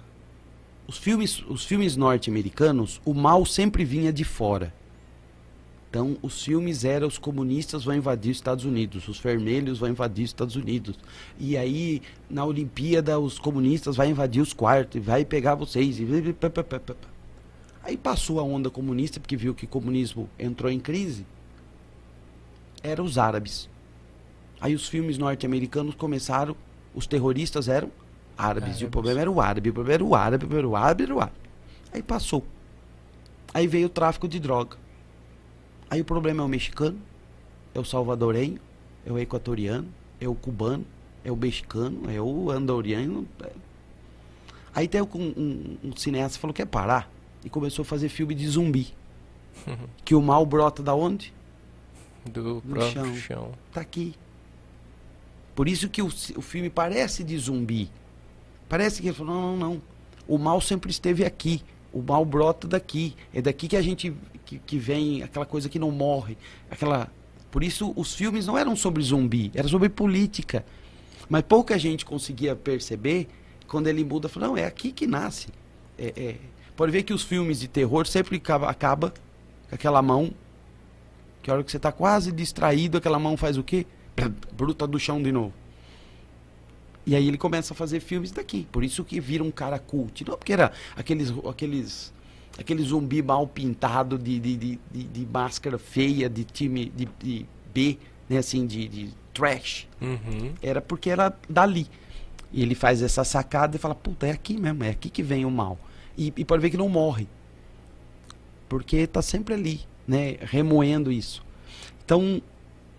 os 0.88 0.98
filmes, 0.98 1.44
os 1.48 1.66
filmes 1.66 1.96
norte-americanos, 1.96 3.02
o 3.06 3.14
mal 3.14 3.46
sempre 3.46 3.84
vinha 3.84 4.12
de 4.12 4.24
fora. 4.24 4.74
Então, 5.96 6.18
os 6.22 6.44
filmes 6.44 6.84
eram 6.84 7.08
os 7.08 7.18
comunistas 7.18 7.86
vão 7.86 7.96
invadir 7.96 8.30
os 8.30 8.36
Estados 8.36 8.66
Unidos, 8.66 9.08
os 9.08 9.18
vermelhos 9.18 9.80
vão 9.80 9.88
invadir 9.88 10.26
os 10.26 10.32
Estados 10.32 10.58
Unidos. 10.58 11.00
E 11.40 11.56
aí, 11.56 12.02
na 12.30 12.44
Olimpíada, 12.44 13.18
os 13.18 13.40
comunistas 13.40 13.96
vão 13.96 14.06
invadir 14.06 14.42
os 14.42 14.52
quartos, 14.52 15.02
vai 15.02 15.24
pegar 15.24 15.56
vocês. 15.56 15.96
Aí 17.82 17.96
passou 17.96 18.42
a 18.42 18.44
onda 18.44 18.70
comunista, 18.70 19.22
porque 19.22 19.38
viu 19.38 19.56
que 19.56 19.64
o 19.64 19.70
comunismo 19.70 20.30
entrou 20.38 20.70
em 20.70 20.82
crise. 20.82 21.26
Eram 22.84 23.06
os 23.06 23.18
árabes. 23.18 23.70
Aí 24.60 24.76
os 24.76 24.90
filmes 24.90 25.18
norte-americanos 25.18 25.96
começaram, 25.96 26.58
os 26.94 27.08
terroristas 27.08 27.70
eram 27.70 27.90
árabes. 28.38 28.64
árabes. 28.64 28.82
E 28.82 28.86
o 28.86 28.90
problema 28.90 29.22
era 29.22 29.32
o 29.32 29.40
árabe, 29.40 29.70
o 29.70 29.74
problema 29.74 29.94
era 29.94 30.04
o 30.04 30.14
árabe, 30.14 30.44
o 30.44 30.48
problema 30.50 30.60
era 30.60 30.68
o 30.68 30.76
árabe, 30.76 31.04
era 31.04 31.16
o 31.16 31.20
árabe. 31.22 31.38
Aí 31.94 32.04
passou. 32.04 32.44
Aí 33.54 33.66
veio 33.66 33.88
o 33.88 33.90
tráfico 33.90 34.28
de 34.28 34.42
droga. 34.42 34.84
Aí 35.90 36.02
o 36.02 36.06
problema 36.06 36.42
é 36.42 36.46
o 36.46 36.50
mexicano, 36.50 37.00
é 37.74 37.80
o 37.80 37.86
salvadorenho, 37.86 38.60
é 39.06 39.12
o 39.12 39.20
equatoriano, 39.20 39.88
é 40.20 40.28
o 40.28 40.36
cubano, 40.36 40.86
é 41.24 41.32
o 41.32 41.36
mexicano, 41.36 42.10
é 42.10 42.20
o 42.20 42.50
andoriano. 42.52 43.28
É. 43.44 43.52
Aí 44.74 44.88
tem 44.88 45.02
um, 45.02 45.08
um, 45.14 45.78
um 45.86 45.96
cineasta 45.96 46.40
falou 46.40 46.54
que 46.54 46.62
quer 46.62 46.68
parar 46.68 47.10
e 47.44 47.50
começou 47.50 47.84
a 47.84 47.86
fazer 47.86 48.10
filme 48.10 48.34
de 48.34 48.48
zumbi. 48.48 48.94
que 50.04 50.16
o 50.16 50.22
mal 50.22 50.46
brota 50.46 50.84
da 50.84 50.94
onde? 50.94 51.34
Do, 52.26 52.62
Do 52.62 52.82
chão. 52.92 53.16
chão. 53.16 53.52
Tá 53.72 53.82
aqui. 53.82 54.16
Por 55.56 55.68
isso 55.68 55.88
que 55.88 56.02
o, 56.02 56.08
o 56.08 56.42
filme 56.42 56.70
parece 56.70 57.24
de 57.24 57.38
zumbi. 57.38 57.90
Parece 58.68 59.02
que 59.02 59.08
ele 59.08 59.16
falou, 59.16 59.34
não, 59.34 59.56
não, 59.56 59.70
não. 59.70 59.82
O 60.28 60.38
mal 60.38 60.60
sempre 60.60 60.90
esteve 60.90 61.24
aqui. 61.24 61.62
O 61.94 62.02
mal 62.02 62.26
brota 62.26 62.68
daqui. 62.68 63.16
É 63.34 63.42
daqui 63.42 63.68
que 63.68 63.78
a 63.78 63.82
gente 63.82 64.14
que, 64.46 64.60
que 64.60 64.78
vem 64.78 65.24
aquela 65.24 65.46
coisa 65.46 65.68
que 65.68 65.80
não 65.80 65.92
morre, 65.92 66.38
aquela. 66.70 67.12
Por 67.52 67.64
isso 67.64 67.94
os 67.96 68.14
filmes 68.14 68.46
não 68.46 68.58
eram 68.58 68.76
sobre 68.76 69.02
zumbi, 69.02 69.52
era 69.54 69.68
sobre 69.68 69.90
política. 69.90 70.66
Mas 71.30 71.42
pouca 71.44 71.78
gente 71.80 72.06
conseguia 72.06 72.56
perceber 72.56 73.28
quando 73.68 73.88
ele 73.88 74.04
muda, 74.04 74.30
falou, 74.30 74.50
não, 74.50 74.58
é 74.58 74.66
aqui 74.66 74.92
que 74.92 75.08
nasce. 75.08 75.48
É, 75.98 76.14
é. 76.16 76.36
Pode 76.76 76.92
ver 76.92 77.04
que 77.04 77.14
os 77.14 77.24
filmes 77.24 77.60
de 77.60 77.68
terror 77.68 78.06
sempre 78.06 78.38
acaba, 78.38 78.70
acaba 78.70 79.14
com 79.70 79.76
aquela 79.76 80.02
mão, 80.02 80.32
que 81.42 81.50
a 81.50 81.54
hora 81.54 81.64
que 81.64 81.72
você 81.72 81.78
está 81.78 81.92
quase 81.92 82.32
distraído, 82.32 82.98
aquela 82.98 83.18
mão 83.18 83.38
faz 83.38 83.58
o 83.58 83.64
quê? 83.64 83.88
Bruta 84.52 84.86
do 84.86 85.00
chão 85.00 85.22
de 85.22 85.32
novo. 85.32 85.54
E 87.06 87.16
aí 87.16 87.28
ele 87.28 87.38
começa 87.38 87.74
a 87.74 87.76
fazer 87.76 88.00
filmes 88.00 88.32
daqui. 88.32 88.68
Por 88.72 88.84
isso 88.84 89.04
que 89.04 89.20
vira 89.20 89.44
um 89.44 89.52
cara 89.52 89.78
cult. 89.78 90.26
Não 90.28 90.36
porque 90.38 90.54
era 90.54 90.72
aqueles, 90.96 91.32
aqueles 91.48 92.12
aquele 92.58 92.84
zumbi 92.84 93.22
mal 93.22 93.46
pintado 93.48 94.18
de, 94.18 94.40
de, 94.40 94.56
de, 94.58 94.80
de, 94.92 95.26
máscara 95.26 95.78
feia 95.78 96.30
de 96.30 96.44
time 96.44 96.92
de, 96.96 97.08
de 97.20 97.46
B, 97.74 97.98
né, 98.30 98.38
assim, 98.38 98.66
de, 98.66 98.88
de 98.88 99.10
trash. 99.34 99.88
Uhum. 100.02 100.54
Era 100.62 100.82
porque 100.82 101.10
era 101.10 101.36
dali. 101.50 101.88
E 102.52 102.62
ele 102.62 102.76
faz 102.76 103.02
essa 103.02 103.24
sacada 103.24 103.76
e 103.76 103.80
fala, 103.80 103.94
puta, 103.94 104.28
é 104.28 104.32
aqui 104.32 104.58
mesmo, 104.58 104.84
é 104.84 104.90
aqui 104.90 105.10
que 105.10 105.22
vem 105.22 105.46
o 105.46 105.52
mal. 105.52 105.78
E, 106.18 106.34
e 106.36 106.46
pode 106.46 106.62
ver 106.62 106.70
que 106.70 106.78
não 106.78 106.88
morre. 106.88 107.28
Porque 108.70 108.98
está 108.98 109.22
sempre 109.22 109.54
ali, 109.54 109.82
né, 110.08 110.38
remoendo 110.42 111.12
isso. 111.12 111.44
Então, 112.06 112.42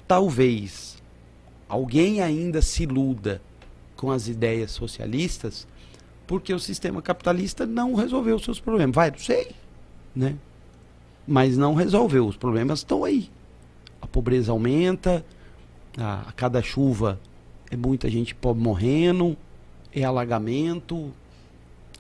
talvez 0.07 1.03
alguém 1.69 2.21
ainda 2.21 2.61
se 2.61 2.83
iluda 2.83 3.41
com 3.97 4.11
as 4.11 4.29
ideias 4.29 4.71
socialistas 4.73 5.67
porque 6.27 6.53
o 6.53 6.59
sistema 6.59 7.01
capitalista 7.01 7.67
não 7.67 7.95
resolveu 7.95 8.37
os 8.37 8.45
seus 8.45 8.61
problemas. 8.61 8.95
Vai, 8.95 9.11
não 9.11 9.19
sei, 9.19 9.53
né? 10.15 10.37
Mas 11.27 11.57
não 11.57 11.75
resolveu. 11.75 12.27
Os 12.27 12.37
problemas 12.37 12.81
estão 12.81 13.05
aí. 13.05 13.31
A 14.01 14.07
pobreza 14.07 14.53
aumenta, 14.53 15.25
a, 15.97 16.29
a 16.29 16.33
cada 16.33 16.63
chuva 16.63 17.21
é 17.71 17.77
muita 17.77 18.11
gente 18.11 18.35
pobre 18.35 18.63
morrendo, 18.63 19.37
é 19.93 20.05
alagamento. 20.05 21.13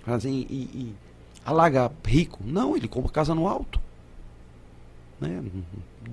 Assim, 0.07 0.47
e, 0.49 0.55
e 0.55 0.95
alaga 1.45 1.91
rico? 2.05 2.41
Não, 2.45 2.77
ele 2.77 2.89
compra 2.89 3.11
casa 3.11 3.35
no 3.35 3.49
alto. 3.49 3.81
Né? 5.21 5.43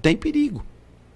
Tem 0.02 0.16
perigo 0.16 0.64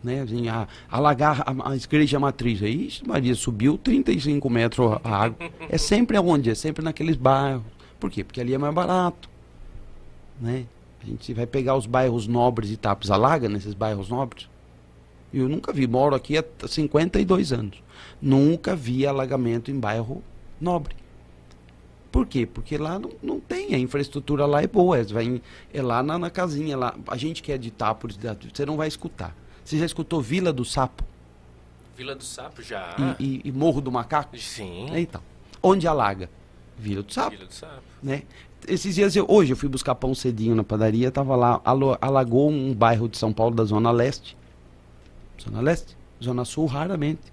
né? 0.03 0.21
Assim, 0.21 0.47
a, 0.47 0.67
alagar 0.89 1.43
a, 1.45 1.71
a 1.71 1.75
igreja 1.75 2.19
matriz. 2.19 2.61
Aí, 2.61 2.89
Maria, 3.05 3.35
subiu 3.35 3.77
35 3.77 4.49
metros 4.49 4.99
a 5.03 5.23
água. 5.23 5.49
É 5.69 5.77
sempre 5.77 6.17
aonde? 6.17 6.49
É 6.49 6.55
sempre 6.55 6.83
naqueles 6.83 7.15
bairros. 7.15 7.63
Por 7.99 8.11
quê? 8.11 8.23
Porque 8.23 8.41
ali 8.41 8.53
é 8.53 8.57
mais 8.57 8.73
barato. 8.73 9.29
Né? 10.39 10.65
A 11.01 11.05
gente 11.05 11.33
vai 11.33 11.45
pegar 11.45 11.75
os 11.75 11.85
bairros 11.85 12.27
nobres 12.27 12.71
e 12.71 12.77
Tapos 12.77 13.09
alaga 13.11 13.49
nesses 13.49 13.73
bairros 13.73 14.09
nobres. 14.09 14.47
Eu 15.33 15.49
nunca 15.49 15.73
vi, 15.73 15.87
moro 15.87 16.15
aqui 16.15 16.37
há 16.37 16.43
52 16.67 17.51
anos. 17.51 17.83
Nunca 18.21 18.75
vi 18.75 19.05
alagamento 19.05 19.69
em 19.69 19.79
bairro 19.79 20.23
nobre. 20.59 20.95
Por 22.11 22.25
quê? 22.25 22.45
Porque 22.45 22.77
lá 22.77 22.97
não, 22.97 23.11
não 23.21 23.39
tem, 23.39 23.75
a 23.75 23.77
infraestrutura 23.77 24.45
lá 24.45 24.63
é 24.63 24.67
boa, 24.67 24.97
é, 24.97 25.03
vai, 25.03 25.41
é 25.73 25.81
lá 25.81 26.01
na, 26.01 26.17
na 26.17 26.29
casinha. 26.29 26.77
Lá, 26.77 26.95
a 27.07 27.17
gente 27.17 27.43
que 27.43 27.51
é 27.51 27.57
de 27.57 27.67
Itápolis, 27.67 28.17
você 28.53 28.65
não 28.65 28.77
vai 28.77 28.87
escutar. 28.87 29.35
Você 29.67 29.77
já 29.77 29.85
escutou 29.85 30.21
Vila 30.21 30.53
do 30.53 30.63
Sapo? 30.63 31.03
Vila 31.97 32.15
do 32.15 32.23
Sapo, 32.23 32.63
já. 32.63 32.95
E, 33.19 33.41
e, 33.43 33.49
e 33.49 33.51
Morro 33.51 33.81
do 33.81 33.91
Macaco? 33.91 34.37
Sim. 34.39 34.87
Então, 34.95 35.21
onde 35.61 35.85
alaga? 35.85 36.29
Vila 36.79 37.03
do 37.03 37.11
Sapo. 37.11 37.31
Vila 37.31 37.45
do 37.45 37.53
Sapo. 37.53 37.81
Né? 38.01 38.23
Esses 38.65 38.95
dias, 38.95 39.13
eu, 39.13 39.25
hoje 39.27 39.51
eu 39.51 39.57
fui 39.57 39.67
buscar 39.67 39.93
pão 39.95 40.15
cedinho 40.15 40.55
na 40.55 40.63
padaria, 40.63 41.11
tava 41.11 41.35
lá, 41.35 41.61
alagou 41.99 42.49
um 42.49 42.73
bairro 42.73 43.09
de 43.09 43.17
São 43.17 43.33
Paulo 43.33 43.53
da 43.53 43.65
Zona 43.65 43.91
Leste. 43.91 44.37
Zona 45.43 45.59
Leste? 45.59 45.97
Zona 46.23 46.45
Sul, 46.45 46.65
raramente. 46.65 47.23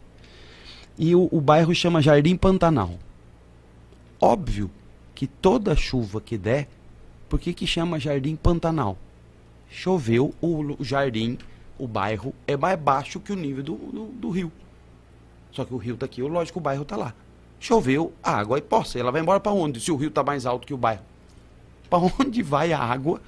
E 0.99 1.15
o, 1.15 1.29
o 1.31 1.41
bairro 1.41 1.73
chama 1.73 2.03
Jardim 2.03 2.37
Pantanal. 2.37 2.99
Óbvio 4.21 4.69
que 5.15 5.29
toda 5.29 5.77
chuva 5.77 6.21
que 6.21 6.37
der, 6.37 6.67
por 7.29 7.39
que 7.39 7.55
que 7.55 7.65
chama 7.65 8.01
Jardim 8.01 8.35
Pantanal? 8.35 8.99
Choveu, 9.71 10.35
o, 10.41 10.77
o 10.81 10.85
jardim 10.85 11.39
o 11.79 11.87
bairro 11.87 12.35
é 12.47 12.57
mais 12.57 12.79
baixo 12.79 13.21
que 13.21 13.33
o 13.33 13.37
nível 13.37 13.63
do, 13.63 13.75
do, 13.75 14.05
do 14.07 14.31
rio. 14.31 14.53
Só 15.51 15.65
que 15.65 15.75
o 15.75 15.77
rio 15.77 15.95
está 15.95 16.07
aqui, 16.07 16.23
lógico, 16.23 16.59
o 16.59 16.63
bairro 16.63 16.83
está 16.83 16.97
lá. 16.97 17.15
Choveu, 17.61 18.13
a 18.23 18.33
água 18.33 18.59
é 18.59 18.61
poça. 18.61 18.99
Ela 18.99 19.11
vai 19.11 19.21
embora 19.21 19.41
para 19.41 19.53
onde? 19.53 19.81
Se 19.81 19.91
o 19.91 19.97
rio 19.97 20.09
está 20.09 20.23
mais 20.23 20.47
alto 20.47 20.67
que 20.67 20.75
o 20.75 20.77
bairro. 20.77 21.03
Para 21.89 21.99
onde 22.21 22.43
vai 22.43 22.73
a 22.73 22.79
água 22.79 23.21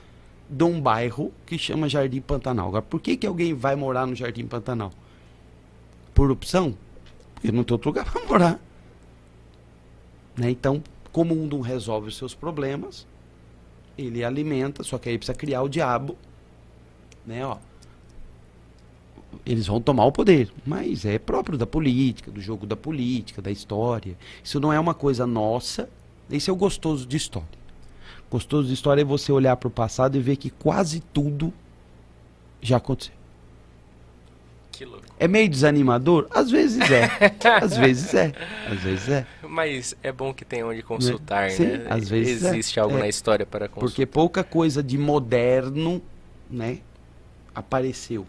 de 0.48 0.64
um 0.64 0.80
bairro 0.80 1.32
que 1.44 1.58
chama 1.58 1.88
Jardim 1.88 2.20
Pantanal? 2.20 2.68
Agora, 2.68 2.82
por 2.82 3.00
que, 3.00 3.16
que 3.16 3.26
alguém 3.26 3.54
vai 3.54 3.76
morar 3.76 4.06
no 4.06 4.14
Jardim 4.14 4.46
Pantanal? 4.46 4.92
Por 6.14 6.30
opção? 6.30 6.76
Porque 7.34 7.52
não 7.52 7.64
tem 7.64 7.74
outro 7.74 7.90
lugar 7.90 8.04
para 8.10 8.24
morar. 8.26 8.60
Né? 10.36 10.50
Então, 10.50 10.82
como 11.12 11.34
um 11.34 11.46
não 11.46 11.60
resolve 11.60 12.08
os 12.08 12.16
seus 12.16 12.34
problemas, 12.34 13.06
ele 13.96 14.22
alimenta, 14.22 14.82
só 14.82 14.98
que 14.98 15.08
aí 15.08 15.16
precisa 15.16 15.36
criar 15.36 15.62
o 15.62 15.68
diabo, 15.68 16.16
né, 17.24 17.44
ó. 17.44 17.56
Eles 19.44 19.66
vão 19.66 19.80
tomar 19.80 20.04
o 20.06 20.12
poder, 20.12 20.50
mas 20.64 21.04
é 21.04 21.18
próprio 21.18 21.58
da 21.58 21.66
política, 21.66 22.30
do 22.30 22.40
jogo 22.40 22.66
da 22.66 22.76
política, 22.76 23.42
da 23.42 23.50
história. 23.50 24.16
Isso 24.42 24.58
não 24.60 24.72
é 24.72 24.78
uma 24.80 24.94
coisa 24.94 25.26
nossa, 25.26 25.88
esse 26.30 26.48
é 26.50 26.52
o 26.52 26.56
gostoso 26.56 27.06
de 27.06 27.16
história. 27.16 27.48
Gostoso 28.30 28.68
de 28.68 28.74
história 28.74 29.02
é 29.02 29.04
você 29.04 29.30
olhar 29.30 29.56
para 29.56 29.68
o 29.68 29.70
passado 29.70 30.16
e 30.16 30.20
ver 30.20 30.36
que 30.36 30.50
quase 30.50 31.00
tudo 31.00 31.52
já 32.60 32.76
aconteceu. 32.78 33.14
É 35.18 35.26
meio 35.26 35.48
desanimador? 35.48 36.26
Às 36.30 36.50
vezes 36.50 36.90
é. 36.90 37.08
Às 37.62 37.76
vezes 37.76 38.12
é. 38.12 38.32
Às 38.70 38.78
vezes 38.80 39.08
é. 39.08 39.26
Mas 39.48 39.96
é 40.02 40.12
bom 40.12 40.34
que 40.34 40.44
tem 40.44 40.62
onde 40.62 40.82
consultar, 40.82 41.50
Sim, 41.50 41.64
né? 41.64 41.86
às 41.88 42.08
vezes 42.08 42.44
é. 42.44 42.48
Existe 42.50 42.78
algo 42.78 42.96
É. 42.96 43.00
na 43.00 43.08
história 43.08 43.46
para 43.46 43.68
consultar. 43.68 43.86
Porque 43.88 44.04
pouca 44.04 44.44
coisa 44.44 44.82
de 44.82 44.98
moderno, 44.98 46.02
né, 46.50 46.80
apareceu. 47.54 48.26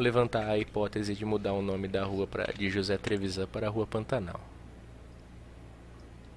Levantar 0.00 0.48
a 0.48 0.58
hipótese 0.58 1.14
de 1.14 1.24
mudar 1.26 1.52
o 1.52 1.60
nome 1.60 1.86
da 1.86 2.04
rua 2.04 2.26
pra, 2.26 2.44
de 2.56 2.70
José 2.70 2.96
Trevisan 2.96 3.46
para 3.46 3.68
Rua 3.68 3.86
Pantanal. 3.86 4.40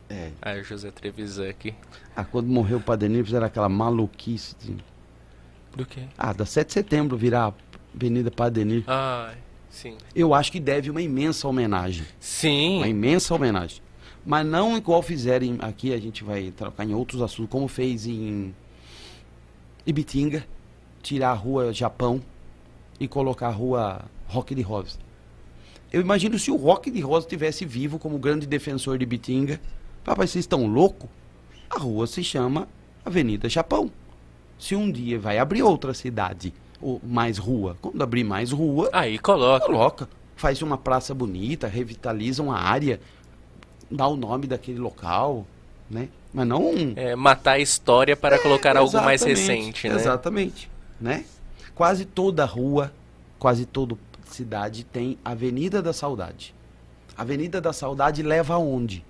É. 0.09 0.31
Ah, 0.41 0.61
José 0.61 0.91
Trevisan 0.91 1.49
aqui. 1.49 1.73
Ah, 2.13 2.25
quando 2.25 2.47
morreu 2.47 2.77
o 2.77 2.81
Padre 2.81 3.23
fizeram 3.23 3.47
aquela 3.47 3.69
maluquice. 3.69 4.53
De... 4.59 4.75
Do 5.75 5.85
quê? 5.85 6.03
Ah, 6.17 6.33
da 6.33 6.45
7 6.45 6.67
de 6.67 6.73
setembro 6.73 7.15
virar 7.17 7.53
Avenida 7.95 8.29
Padre 8.29 8.65
Nilo. 8.65 8.83
Ah, 8.85 9.33
sim. 9.69 9.97
Eu 10.13 10.33
acho 10.33 10.51
que 10.51 10.59
deve 10.59 10.89
uma 10.91 11.01
imensa 11.01 11.47
homenagem. 11.47 12.05
Sim. 12.19 12.77
Uma 12.77 12.87
imensa 12.89 13.33
homenagem. 13.33 13.81
Mas 14.25 14.45
não 14.45 14.75
igual 14.77 15.01
fizeram 15.01 15.45
em- 15.45 15.57
aqui, 15.61 15.93
a 15.93 15.99
gente 15.99 16.21
vai 16.23 16.51
trocar 16.51 16.83
em 16.83 16.93
outros 16.93 17.21
assuntos, 17.21 17.49
como 17.49 17.67
fez 17.69 18.05
em 18.05 18.53
Ibitinga, 19.85 20.45
tirar 21.01 21.31
a 21.31 21.33
rua 21.33 21.73
Japão 21.73 22.21
e 22.99 23.07
colocar 23.07 23.47
a 23.47 23.51
rua 23.51 24.05
Rock 24.27 24.55
de 24.55 24.61
Rosa. 24.61 24.97
Eu 25.91 26.01
imagino 26.01 26.39
se 26.39 26.49
o 26.49 26.55
Rock 26.55 26.89
de 26.89 26.99
Rosa 27.01 27.27
tivesse 27.27 27.65
vivo 27.65 27.99
como 27.99 28.17
grande 28.17 28.47
defensor 28.47 28.97
de 28.97 29.03
Ibitinga. 29.03 29.61
Papai, 30.03 30.27
vocês 30.27 30.43
estão 30.43 30.65
loucos? 30.65 31.09
A 31.69 31.79
rua 31.79 32.07
se 32.07 32.23
chama 32.23 32.67
Avenida 33.05 33.47
Japão. 33.47 33.91
Se 34.57 34.75
um 34.75 34.91
dia 34.91 35.19
vai 35.19 35.37
abrir 35.37 35.61
outra 35.61 35.93
cidade, 35.93 36.53
ou 36.81 36.99
mais 37.03 37.37
rua, 37.37 37.77
quando 37.81 38.01
abrir 38.01 38.23
mais 38.23 38.51
rua, 38.51 38.89
Aí 38.91 39.19
coloca. 39.19 39.65
Coloca. 39.65 40.09
Faz 40.35 40.61
uma 40.61 40.77
praça 40.77 41.13
bonita, 41.13 41.67
revitaliza 41.67 42.41
uma 42.41 42.57
área, 42.57 42.99
dá 43.89 44.07
o 44.07 44.15
nome 44.15 44.47
daquele 44.47 44.79
local, 44.79 45.45
né? 45.89 46.09
Mas 46.33 46.47
não 46.47 46.65
um. 46.65 46.93
É, 46.95 47.15
matar 47.15 47.53
a 47.53 47.59
história 47.59 48.17
para 48.17 48.39
colocar 48.39 48.75
algo 48.75 48.95
mais 49.01 49.21
recente, 49.21 49.87
né? 49.87 49.95
Exatamente, 49.95 50.69
né? 50.99 51.23
Quase 51.75 52.05
toda 52.05 52.45
rua, 52.45 52.93
quase 53.39 53.65
toda 53.65 53.97
cidade 54.25 54.83
tem 54.83 55.17
Avenida 55.23 55.81
da 55.81 55.93
Saudade. 55.93 56.53
Avenida 57.17 57.61
da 57.61 57.73
Saudade 57.73 58.23
leva 58.23 58.55
aonde? 58.55 59.03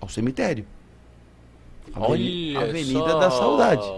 Ao 0.00 0.08
cemitério. 0.08 0.66
Olha 1.94 2.60
Avenida 2.60 3.10
só. 3.10 3.18
da 3.18 3.30
Saudade. 3.30 3.88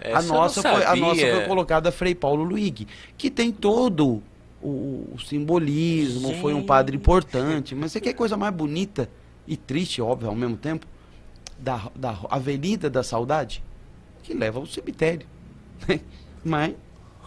Essa 0.00 0.18
A 0.18 0.22
nossa, 0.22 0.62
foi, 0.62 0.84
a 0.84 0.96
nossa 0.96 1.20
foi 1.20 1.46
colocada 1.46 1.90
Frei 1.90 2.14
Paulo 2.14 2.44
Luig, 2.44 2.86
que 3.16 3.30
tem 3.30 3.50
todo 3.50 4.22
o, 4.62 5.08
o 5.12 5.18
simbolismo, 5.18 6.34
foi 6.40 6.54
um 6.54 6.64
padre 6.64 6.96
importante, 6.96 7.74
mas 7.74 7.92
você 7.92 8.00
quer 8.00 8.12
coisa 8.12 8.36
mais 8.36 8.54
bonita 8.54 9.10
e 9.46 9.56
triste, 9.56 10.00
óbvio, 10.00 10.28
ao 10.28 10.36
mesmo 10.36 10.56
tempo, 10.56 10.86
da, 11.58 11.90
da 11.96 12.16
Avenida 12.30 12.88
da 12.88 13.02
Saudade, 13.02 13.62
que 14.22 14.32
leva 14.32 14.60
ao 14.60 14.66
cemitério. 14.66 15.26
mas 16.44 16.74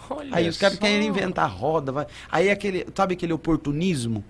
Olha 0.10 0.30
aí 0.36 0.50
os 0.50 0.58
caras 0.58 0.78
querem 0.78 1.08
inventar 1.08 1.50
roda, 1.50 1.92
vai. 1.92 2.06
aí 2.30 2.50
aquele, 2.50 2.86
sabe 2.96 3.14
aquele 3.14 3.32
oportunismo? 3.34 4.24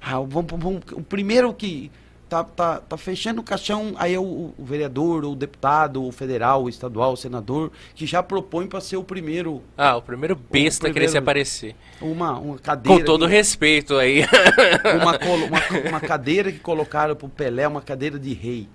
Ah, 0.00 0.20
vamos, 0.20 0.46
vamos- 0.50 0.82
o 0.92 1.02
primeiro 1.02 1.52
que 1.52 1.90
tá, 2.28 2.44
tá, 2.44 2.78
tá 2.80 2.96
fechando 2.96 3.40
o 3.40 3.44
caixão, 3.44 3.94
aí 3.96 4.14
é 4.14 4.18
o, 4.18 4.22
o 4.56 4.64
vereador, 4.64 5.24
o 5.24 5.34
deputado, 5.34 6.04
o 6.04 6.12
federal, 6.12 6.64
o 6.64 6.68
estadual, 6.68 7.14
o 7.14 7.16
senador, 7.16 7.72
que 7.96 8.06
já 8.06 8.22
propõe 8.22 8.66
para 8.68 8.80
ser 8.80 8.96
o 8.96 9.02
primeiro, 9.02 9.62
Ah, 9.76 9.96
o 9.96 10.02
primeiro 10.02 10.36
besta 10.36 10.80
primeiro- 10.82 10.94
querer 10.94 11.08
se 11.08 11.18
aparecer. 11.18 11.74
uma, 12.00 12.38
uma 12.38 12.58
cadeira. 12.58 12.98
Com 13.00 13.04
todo 13.04 13.26
que- 13.26 13.32
respeito 13.32 13.96
aí. 13.96 14.20
uma, 15.02 15.18
uma, 15.46 15.60
uma 15.90 16.00
cadeira 16.00 16.52
que 16.52 16.58
colocaram 16.60 17.16
pro 17.16 17.28
Pelé, 17.28 17.66
uma 17.66 17.80
cadeira 17.82 18.18
de 18.20 18.32
rei. 18.34 18.68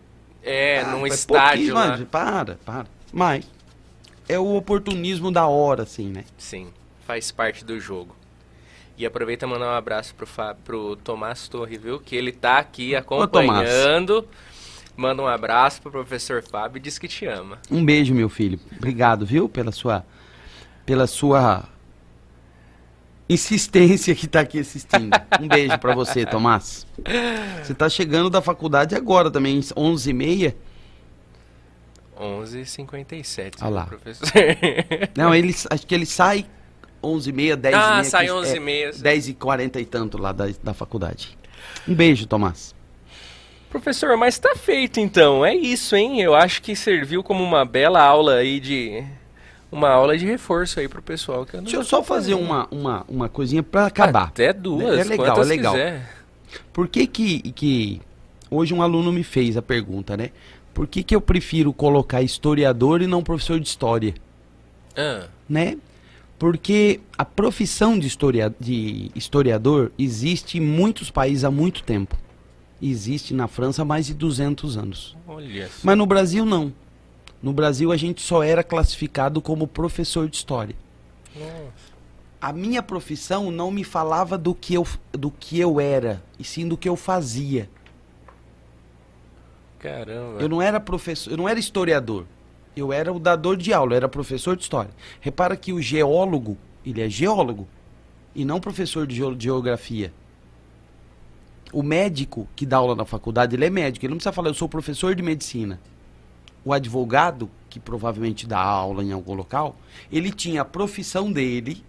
É, 0.43 0.81
Ah, 0.81 0.91
num 0.91 1.05
estádio 1.07 1.73
mano, 1.73 2.05
Para, 2.05 2.57
para. 2.65 2.85
Mas 3.13 3.45
é 4.29 4.39
o 4.39 4.55
oportunismo 4.55 5.31
da 5.31 5.45
hora, 5.47 5.83
assim, 5.83 6.07
né? 6.09 6.23
Sim, 6.37 6.67
faz 7.05 7.31
parte 7.31 7.65
do 7.65 7.79
jogo. 7.79 8.15
E 8.97 9.05
aproveita 9.05 9.45
e 9.45 9.49
mandar 9.49 9.65
um 9.73 9.77
abraço 9.77 10.13
pro, 10.15 10.27
Fá- 10.27 10.53
pro 10.63 10.95
Tomás 10.97 11.47
Torre, 11.47 11.77
viu? 11.77 11.99
Que 11.99 12.15
ele 12.15 12.31
tá 12.31 12.59
aqui 12.59 12.95
acompanhando. 12.95 14.27
Manda 14.95 15.21
um 15.23 15.27
abraço 15.27 15.81
pro 15.81 15.89
professor 15.91 16.43
Fábio 16.43 16.77
e 16.77 16.81
diz 16.81 16.99
que 16.99 17.07
te 17.07 17.25
ama. 17.25 17.57
Um 17.71 17.83
beijo, 17.83 18.13
meu 18.13 18.27
filho. 18.29 18.59
Obrigado, 18.77 19.25
viu, 19.25 19.47
pela 19.49 19.71
sua 19.71 20.05
pela 20.85 21.07
sua 21.07 21.63
insistência 23.29 24.13
que 24.15 24.27
tá 24.27 24.41
aqui 24.41 24.59
assistindo. 24.59 25.11
Um 25.39 25.47
beijo 25.47 25.77
pra 25.77 25.93
você, 25.93 26.25
Tomás. 26.25 26.85
Você 27.63 27.73
tá 27.73 27.87
chegando 27.87 28.29
da 28.29 28.41
faculdade 28.41 28.95
agora 28.95 29.29
também, 29.29 29.59
11h30. 29.59 30.53
11h57, 32.19 33.55
Ah 33.61 33.69
lá. 33.69 33.85
professor. 33.85 34.27
Não, 35.15 35.33
ele, 35.33 35.55
acho 35.69 35.87
que 35.87 35.95
ele 35.95 36.05
sai 36.05 36.45
11h30, 37.03 37.55
10h30. 37.57 37.71
ah, 37.75 38.03
sai 38.03 38.25
que- 38.27 38.31
11h30. 38.33 39.05
É, 39.05 39.15
10h40 39.17 39.75
e 39.81 39.85
tanto 39.85 40.17
lá 40.17 40.31
da, 40.31 40.47
da 40.63 40.73
faculdade. 40.73 41.37
Um 41.87 41.93
beijo, 41.93 42.25
Tomás. 42.27 42.75
Professor, 43.69 44.17
mas 44.17 44.37
tá 44.39 44.55
feito 44.55 44.99
então. 44.99 45.45
É 45.45 45.53
isso, 45.55 45.95
hein? 45.95 46.19
Eu 46.21 46.33
acho 46.33 46.61
que 46.61 46.75
serviu 46.75 47.21
como 47.23 47.43
uma 47.43 47.63
bela 47.63 48.01
aula 48.01 48.35
aí 48.35 48.59
de. 48.59 49.03
Uma 49.71 49.89
aula 49.89 50.17
de 50.17 50.25
reforço 50.25 50.79
aí 50.79 50.87
pro 50.87 50.99
pessoal. 51.01 51.45
Que 51.45 51.55
Deixa 51.57 51.75
eu 51.75 51.83
só 51.83 52.01
fazer 52.01 52.33
uma, 52.33 52.67
uma, 52.71 53.05
uma 53.07 53.29
coisinha 53.29 53.61
pra 53.61 53.85
acabar. 53.85 54.23
Até 54.29 54.51
duas. 54.51 54.97
É 54.97 55.03
legal, 55.03 55.27
quantas 55.27 55.45
é 55.45 55.49
legal. 55.49 55.73
quiser. 55.73 56.09
Por 56.73 56.87
que 56.87 57.05
que, 57.05 57.51
que 57.51 58.01
hoje 58.49 58.73
um 58.73 58.81
aluno 58.81 59.11
me 59.11 59.23
fez 59.23 59.55
a 59.55 59.61
pergunta, 59.61 60.17
né? 60.17 60.31
Por 60.79 60.87
que 60.87 61.03
que 61.03 61.13
eu 61.13 61.19
prefiro 61.19 61.73
colocar 61.73 62.21
historiador 62.21 63.01
e 63.01 63.05
não 63.05 63.21
professor 63.21 63.59
de 63.59 63.67
história, 63.67 64.13
Ah, 64.95 65.27
né? 65.49 65.77
Porque 66.37 67.01
a 67.17 67.25
profissão 67.25 67.99
de, 67.99 68.07
historia, 68.07 68.55
de 68.57 69.11
historiador 69.13 69.91
existe 69.99 70.57
em 70.57 70.61
muitos 70.61 71.11
países 71.11 71.43
há 71.43 71.51
muito 71.51 71.83
tempo. 71.83 72.15
Existe 72.81 73.33
na 73.33 73.45
França 73.45 73.81
há 73.81 73.85
mais 73.85 74.05
de 74.05 74.13
200 74.13 74.77
anos. 74.77 75.17
olha. 75.27 75.69
Mas 75.83 75.97
no 75.97 76.05
Brasil 76.05 76.45
não. 76.45 76.71
No 77.43 77.51
Brasil 77.51 77.91
a 77.91 77.97
gente 77.97 78.21
só 78.21 78.41
era 78.41 78.63
classificado 78.63 79.41
como 79.41 79.67
professor 79.67 80.29
de 80.29 80.37
história. 80.37 80.77
Nossa. 81.35 81.89
A 82.39 82.53
minha 82.53 82.81
profissão 82.81 83.51
não 83.51 83.69
me 83.69 83.83
falava 83.83 84.37
do 84.37 84.55
que 84.55 84.75
eu, 84.75 84.87
do 85.11 85.29
que 85.29 85.59
eu 85.59 85.77
era, 85.77 86.23
e 86.39 86.43
sim 86.45 86.65
do 86.65 86.77
que 86.77 86.87
eu 86.87 86.95
fazia. 86.95 87.69
Caramba. 89.79 90.41
Eu 90.41 90.49
não 90.49 90.61
era 90.61 90.79
professor, 90.79 91.31
eu 91.31 91.37
não 91.37 91.47
era 91.49 91.59
historiador. 91.59 92.25
Eu 92.75 92.93
era 92.93 93.11
o 93.11 93.19
dador 93.19 93.57
de 93.57 93.73
aula, 93.73 93.93
eu 93.93 93.97
era 93.97 94.07
professor 94.09 94.55
de 94.55 94.63
história. 94.63 94.91
Repara 95.19 95.55
que 95.57 95.73
o 95.73 95.81
geólogo, 95.81 96.57
ele 96.85 97.01
é 97.01 97.09
geólogo 97.09 97.67
e 98.35 98.45
não 98.45 98.59
professor 98.59 99.07
de 99.07 99.15
geo- 99.15 99.35
de 99.35 99.45
geografia. 99.45 100.13
O 101.71 101.83
médico 101.83 102.47
que 102.55 102.65
dá 102.65 102.77
aula 102.77 102.95
na 102.95 103.05
faculdade, 103.05 103.55
ele 103.55 103.65
é 103.65 103.69
médico, 103.69 104.05
ele 104.05 104.11
não 104.11 104.17
precisa 104.17 104.31
falar 104.33 104.49
eu 104.49 104.53
sou 104.53 104.67
professor 104.69 105.13
de 105.13 105.21
medicina. 105.21 105.79
O 106.65 106.73
advogado, 106.73 107.49
que 107.69 107.79
provavelmente 107.79 108.47
dá 108.47 108.59
aula 108.59 109.03
em 109.03 109.11
algum 109.11 109.33
local, 109.33 109.75
ele 110.11 110.31
tinha 110.31 110.61
a 110.61 110.65
profissão 110.65 111.31
dele 111.31 111.83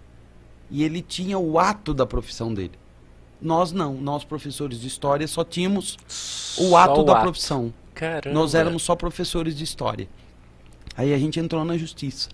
e 0.71 0.83
ele 0.85 1.03
tinha 1.03 1.39
o 1.39 1.59
ato 1.59 1.93
da 1.95 2.07
profissão 2.07 2.53
dele. 2.53 2.73
Nós 3.41 3.73
não, 3.73 3.95
nós 3.95 4.23
professores 4.23 4.81
de 4.81 4.87
história 4.87 5.27
só 5.27 5.43
tínhamos 5.43 5.97
o 6.59 6.71
Só 6.71 6.77
ato 6.77 7.03
da 7.05 7.15
profissão. 7.23 7.73
Caramba. 8.01 8.31
Nós 8.33 8.55
éramos 8.55 8.83
só 8.83 8.97
professores 8.97 9.55
de 9.55 9.63
história. 9.63 10.09
Aí 10.97 11.13
a 11.13 11.19
gente 11.19 11.39
entrou 11.39 11.63
na 11.67 11.77
justiça. 11.77 12.31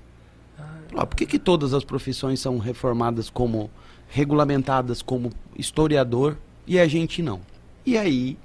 Ah, 0.97 1.05
por 1.05 1.17
que, 1.17 1.27
que 1.27 1.41
todas 1.41 1.75
as 1.75 1.83
profissões 1.83 2.39
são 2.39 2.59
reformadas 2.59 3.29
como, 3.29 3.69
regulamentadas 4.09 5.03
como 5.03 5.33
historiador 5.59 6.39
e 6.69 6.79
a 6.79 6.87
gente 6.87 7.21
não? 7.21 7.41
E 7.85 7.99
aí, 7.99 8.39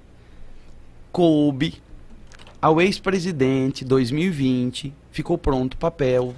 coube 1.12 1.76
ao 2.60 2.82
ex-presidente 2.82 3.86
2020, 3.86 4.92
ficou 5.12 5.38
pronto 5.38 5.76
o 5.76 5.78
papel, 5.78 6.34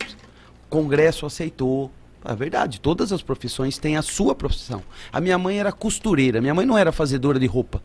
o 0.65 0.67
Congresso 0.69 1.25
aceitou. 1.25 1.89
É 2.25 2.35
verdade, 2.35 2.81
todas 2.81 3.13
as 3.13 3.21
profissões 3.21 3.77
têm 3.77 3.95
a 3.95 4.01
sua 4.01 4.35
profissão. 4.35 4.83
A 5.13 5.21
minha 5.21 5.37
mãe 5.37 5.61
era 5.61 5.71
costureira, 5.71 6.41
minha 6.41 6.53
mãe 6.53 6.65
não 6.65 6.77
era 6.77 6.91
fazedora 6.91 7.39
de 7.39 7.45
roupa. 7.47 7.81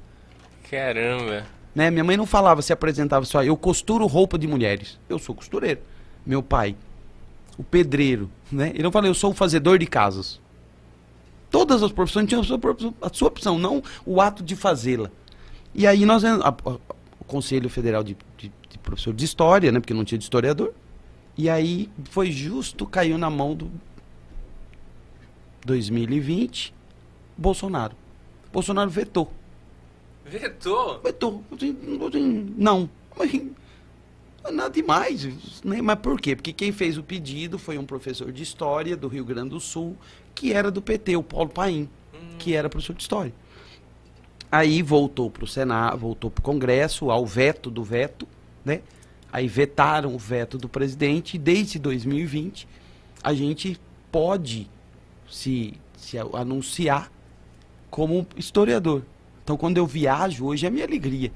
Caramba. 0.68 1.58
Né? 1.78 1.92
Minha 1.92 2.02
mãe 2.02 2.16
não 2.16 2.26
falava, 2.26 2.60
se 2.60 2.73
apresentava 2.73 3.24
só, 3.24 3.40
eu 3.44 3.57
costuro 3.57 4.05
roupa 4.08 4.36
de 4.36 4.48
mulheres. 4.48 4.98
Eu 5.08 5.16
sou 5.16 5.32
costureiro. 5.32 5.78
Meu 6.26 6.42
pai, 6.42 6.74
o 7.57 7.62
pedreiro, 7.62 8.28
né? 8.50 8.70
Ele 8.74 8.82
não 8.82 8.90
fala, 8.90 9.07
eu 9.07 9.15
sou 9.15 9.31
o 9.31 9.34
fazedor 9.34 9.78
de 9.78 9.86
casas. 9.86 10.40
Todas 11.52 11.81
as 11.81 11.92
profissões 11.92 12.26
tinham 12.28 12.40
a 12.40 12.44
sua, 12.44 12.58
a 13.00 13.08
sua 13.15 13.28
opção, 13.28 13.60
não 13.60 13.81
o 14.05 14.20
ato 14.20 14.42
de 14.42 14.57
fazê-la. 14.57 15.08
E 15.73 15.86
aí 15.86 16.05
nós, 16.05 16.24
a- 16.24 16.48
a- 16.48 16.70
o 17.20 17.24
Conselho 17.28 17.70
Federal 17.70 18.02
de, 18.02 18.16
de- 18.36 18.50
de 18.68 18.78
Professor 18.78 19.15
de 19.15 19.24
História, 19.24 19.70
né? 19.70 19.78
Porque 19.78 19.94
não 19.94 20.05
tinha 20.05 20.18
de 20.18 20.24
historiador. 20.24 20.74
E 21.36 21.48
aí 21.48 21.89
foi 22.10 22.32
justo, 22.32 22.86
caiu 22.86 23.16
na 23.16 23.31
mão 23.31 23.55
do 23.55 23.70
2020, 25.65 26.74
Bolsonaro. 27.36 27.94
Bolsonaro 28.52 28.90
vetou. 28.90 29.32
Vetou? 30.28 31.00
Vetou. 31.00 31.44
Não. 32.57 32.89
Mas 33.16 33.32
nada 34.52 34.70
demais. 34.70 35.62
Né? 35.65 35.82
Mas 35.82 35.98
por 35.98 36.20
quê? 36.20 36.36
Porque 36.36 36.52
quem 36.52 36.73
fez 36.73 36.97
o 36.98 37.02
pedido 37.02 37.58
foi 37.58 37.78
um 37.78 37.84
professor 37.84 38.31
de 38.32 38.42
história 38.42 38.97
do 38.97 39.08
Rio 39.08 39.24
Grande 39.24 39.50
do 39.50 39.60
Sul, 39.60 39.97
que 40.34 40.52
era 40.52 40.70
do 40.70 40.81
PT, 40.81 41.16
o 41.16 41.23
Paulo 41.23 41.48
Paim, 41.48 41.89
que 42.39 42.55
era 42.55 42.68
professor 42.68 42.94
de 42.94 43.02
história. 43.02 43.32
Aí 44.50 44.81
voltou 44.82 45.31
para 45.31 45.44
o 45.44 45.47
Senado, 45.47 45.98
voltou 45.98 46.31
para 46.31 46.40
o 46.40 46.44
Congresso, 46.44 47.10
ao 47.10 47.26
veto 47.26 47.70
do 47.70 47.84
veto, 47.84 48.26
né? 48.65 48.81
Aí 49.31 49.47
vetaram 49.47 50.15
o 50.15 50.18
veto 50.18 50.57
do 50.57 50.68
presidente 50.68 51.34
e 51.34 51.39
desde 51.39 51.78
2020 51.78 52.66
a 53.23 53.34
gente 53.34 53.78
pode 54.10 54.70
se, 55.28 55.74
se 55.97 56.16
anunciar 56.18 57.12
como 57.90 58.26
historiador. 58.36 59.02
Então 59.49 59.57
quando 59.57 59.78
eu 59.78 59.86
viajo, 59.86 60.44
hoje 60.44 60.67
é 60.67 60.70
minha 60.70 60.85
alegria. 60.85 61.33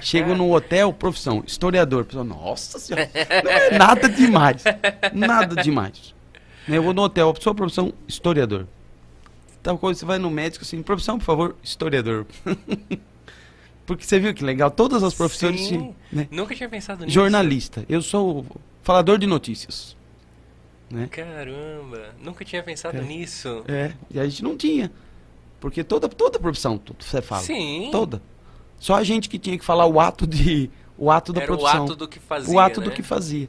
Chego 0.00 0.34
num 0.34 0.50
hotel, 0.50 0.94
profissão, 0.94 1.44
historiador. 1.46 2.06
Pessoal, 2.06 2.24
nossa 2.24 2.78
senhora, 2.78 3.10
não 3.44 3.50
é 3.50 3.76
nada 3.76 4.08
demais. 4.08 4.64
Nada 5.12 5.62
demais. 5.62 6.14
Eu 6.66 6.82
vou 6.82 6.94
no 6.94 7.02
hotel, 7.02 7.34
a 7.36 7.38
sua 7.38 7.54
profissão, 7.54 7.92
historiador. 8.08 8.66
Tal 9.62 9.76
coisa, 9.76 10.00
você 10.00 10.06
vai 10.06 10.18
no 10.18 10.30
médico 10.30 10.64
assim, 10.64 10.82
profissão, 10.82 11.18
por 11.18 11.24
favor, 11.26 11.56
historiador. 11.62 12.24
Porque 13.84 14.04
você 14.06 14.18
viu 14.18 14.32
que 14.32 14.42
legal, 14.42 14.70
todas 14.70 15.02
as 15.02 15.12
profissões. 15.12 15.68
Sim. 15.68 15.94
né? 16.10 16.26
Nunca 16.30 16.54
tinha 16.54 16.70
pensado 16.70 17.04
nisso. 17.04 17.12
Jornalista, 17.12 17.84
eu 17.90 18.00
sou 18.00 18.46
falador 18.82 19.18
de 19.18 19.26
notícias. 19.26 19.94
Né? 20.90 21.08
Caramba, 21.10 22.14
nunca 22.22 22.42
tinha 22.42 22.62
pensado 22.62 22.96
É. 22.96 23.02
nisso. 23.02 23.62
É, 23.68 23.92
e 24.10 24.18
a 24.18 24.24
gente 24.24 24.42
não 24.42 24.56
tinha. 24.56 24.90
Porque 25.64 25.82
toda, 25.82 26.10
toda 26.10 26.38
profissão, 26.38 26.78
você 26.98 27.22
fala. 27.22 27.40
Sim. 27.40 27.88
Toda. 27.90 28.20
Só 28.78 28.96
a 28.96 29.02
gente 29.02 29.30
que 29.30 29.38
tinha 29.38 29.56
que 29.56 29.64
falar 29.64 29.86
o 29.86 29.98
ato 29.98 30.26
de. 30.26 30.70
O 30.98 31.10
ato 31.10 31.32
da 31.32 31.40
Era 31.40 31.54
o 31.54 31.56
profissão. 31.56 31.84
ato 31.84 31.96
do 31.96 32.06
que 32.06 32.18
fazia. 32.18 32.54
o 32.54 32.60
ato 32.60 32.80
né? 32.80 32.84
do 32.86 32.92
que 32.92 33.02
fazia. 33.02 33.48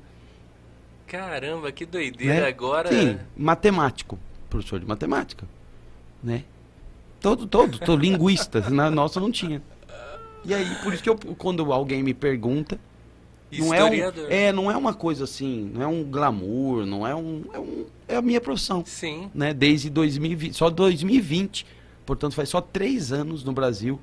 Caramba, 1.05 1.73
que 1.73 1.85
doideira. 1.85 2.35
né? 2.35 2.47
Agora. 2.47 2.89
Sim, 2.89 3.19
matemático. 3.35 4.17
Professor 4.49 4.79
de 4.79 4.85
matemática. 4.85 5.45
Né? 6.23 6.45
Todo, 7.19 7.47
todo, 7.47 7.79
todo 7.79 8.01
linguista. 8.01 8.61
na 8.71 8.89
nossa 8.89 9.19
não 9.19 9.29
tinha. 9.29 9.61
E 10.45 10.53
aí, 10.53 10.73
por 10.85 10.93
isso 10.93 11.03
que 11.03 11.09
eu, 11.09 11.17
quando 11.37 11.69
alguém 11.73 12.01
me 12.01 12.13
pergunta, 12.13 12.79
não 13.51 13.73
é, 13.73 13.83
um, 13.83 13.93
é, 14.29 14.51
não 14.53 14.71
é 14.71 14.77
uma 14.77 14.93
coisa 14.93 15.25
assim, 15.25 15.69
não 15.73 15.81
é 15.81 15.87
um 15.87 16.01
glamour, 16.01 16.85
não 16.85 17.05
é 17.05 17.13
um. 17.13 17.43
É, 17.51 17.59
um, 17.59 17.85
é 18.07 18.15
a 18.15 18.21
minha 18.21 18.39
profissão. 18.39 18.85
Sim. 18.85 19.29
Né? 19.35 19.53
Desde 19.53 19.89
2020, 19.89 20.53
só 20.53 20.69
2020. 20.69 21.75
Portanto, 22.05 22.33
faz 22.35 22.49
só 22.49 22.61
três 22.61 23.11
anos 23.11 23.43
no 23.43 23.51
Brasil 23.51 23.99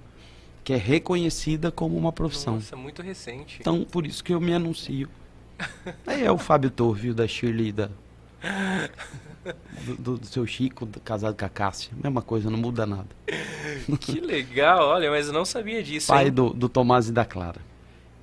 que 0.65 0.73
é 0.73 0.77
reconhecida 0.77 1.71
como 1.73 1.97
uma 1.97 2.13
profissão. 2.13 2.55
Nossa, 2.55 2.77
muito 2.77 3.03
recente. 3.03 3.59
Então, 3.61 3.85
por 3.85 4.07
isso 4.07 4.23
que 4.23 4.33
eu 4.33 4.41
me 4.41 4.53
anuncio. 4.55 5.09
Aí 6.07 6.25
é 6.25 6.31
o 6.31 6.39
Fábio 6.39 6.71
Torvio 6.71 7.15
da 7.15 7.27
Shirley 7.27 7.73
da. 7.73 7.89
Do, 9.85 9.97
do- 9.97 10.19
do 10.19 10.27
seu 10.27 10.47
Chico, 10.47 10.87
do- 10.87 11.01
casado 11.01 11.37
com 11.37 11.45
a 11.45 11.49
Cássia. 11.49 11.93
Mesma 12.03 12.23
coisa, 12.23 12.49
não 12.51 12.59
muda 12.59 12.87
nada. 12.87 13.09
Que 14.01 14.21
legal, 14.21 14.89
olha, 14.89 15.11
mas 15.11 15.27
eu 15.27 15.33
não 15.33 15.45
sabia 15.45 15.83
disso. 15.83 16.09
Pai 16.09 16.31
do, 16.31 16.51
do 16.51 16.69
Tomás 16.69 17.09
e 17.09 17.13
da 17.13 17.25
Clara. 17.25 17.61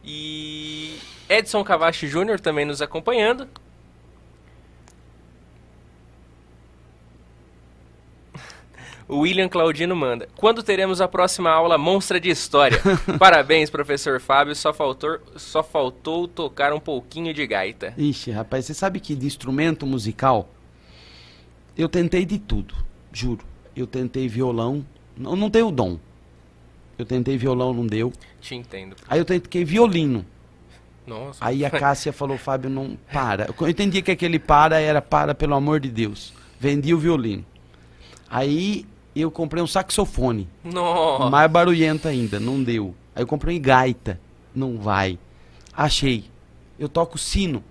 E 0.04 0.98
Edson 1.28 1.64
Cavachi 1.64 2.08
Júnior 2.08 2.40
também 2.40 2.66
nos 2.66 2.82
acompanhando. 2.82 3.48
O 9.10 9.22
William 9.22 9.50
Claudino 9.50 9.96
manda. 9.96 10.30
Quando 10.36 10.62
teremos 10.62 11.02
a 11.02 11.08
próxima 11.08 11.50
aula 11.50 11.80
monstra 11.80 12.20
de 12.20 12.30
história? 12.30 12.80
Parabéns, 13.18 13.68
professor 13.68 14.22
Fábio. 14.22 14.56
Só 14.56 14.72
faltou, 14.72 15.20
só 15.36 15.64
faltou 15.64 16.28
tocar 16.28 16.72
um 16.72 16.80
pouquinho 16.80 17.34
de 17.34 17.48
gaita. 17.48 17.92
Ixi, 17.98 18.30
rapaz, 18.30 18.66
você 18.66 18.74
sabe 18.76 19.00
que 19.00 19.16
de 19.16 19.26
instrumento 19.26 19.88
musical 19.88 20.48
eu 21.76 21.90
tentei 21.90 22.24
de 22.24 22.38
tudo, 22.38 22.76
juro. 23.12 23.44
Eu 23.76 23.88
tentei 23.88 24.28
violão, 24.28 24.86
não, 25.18 25.36
não 25.36 25.50
tenho 25.50 25.72
dom. 25.72 25.98
Eu 26.96 27.06
tentei 27.06 27.36
violão, 27.36 27.74
não 27.74 27.88
deu. 27.88 28.14
Te 28.40 28.54
entendo. 28.54 28.96
Aí 29.08 29.18
eu 29.18 29.26
tentei 29.26 29.66
violino. 29.66 30.24
Nossa. 31.08 31.44
Aí 31.44 31.66
a 31.66 31.70
Cássia 31.72 32.14
falou, 32.14 32.38
Fábio, 32.38 32.70
não 32.70 32.96
para. 33.12 33.50
Eu 33.60 33.70
entendi 33.70 34.04
que 34.04 34.12
aquele 34.12 34.38
para 34.38 34.80
era 34.80 35.02
para, 35.02 35.34
pelo 35.34 35.56
amor 35.56 35.80
de 35.80 35.90
Deus. 35.90 36.32
Vendi 36.60 36.94
o 36.94 37.00
violino. 37.00 37.44
Aí 38.30 38.86
eu 39.16 39.30
comprei 39.32 39.62
um 39.62 39.68
saxofone, 39.68 40.48
Nossa. 40.64 41.30
mais 41.30 41.50
barulhento 41.52 42.08
ainda, 42.08 42.40
não 42.40 42.62
deu. 42.64 42.96
Aí 43.16 43.24
eu 43.24 43.28
comprei 43.28 43.60
gaita, 43.60 44.20
não 44.56 44.78
vai. 44.78 45.18
Achei. 45.76 46.26
Eu 46.78 46.88
toco 46.88 47.18
sino. 47.18 47.64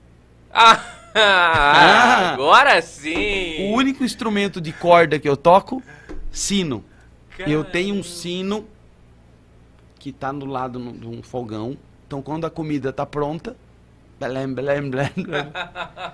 Ah, 0.53 0.81
agora 2.35 2.81
sim. 2.83 3.71
O 3.71 3.77
único 3.77 4.05
instrumento 4.05 4.61
de 4.61 4.73
corda 4.73 5.19
que 5.19 5.29
eu 5.29 5.37
toco, 5.37 5.83
sino. 6.31 6.85
Eu 7.39 7.65
tenho 7.65 7.95
um 7.95 7.99
Caramba. 8.03 8.17
sino 8.17 8.65
que 9.99 10.13
tá 10.13 10.33
do 10.33 10.45
lado 10.47 10.79
no- 10.79 10.93
de 10.93 11.07
um 11.07 11.23
fogão. 11.23 11.77
Então 12.07 12.21
quando 12.21 12.45
a 12.47 12.51
comida 12.51 12.93
tá 12.93 13.07
pronta, 13.07 13.57
blém, 14.19 14.55
blém, 14.55 14.91
blém. 14.91 15.11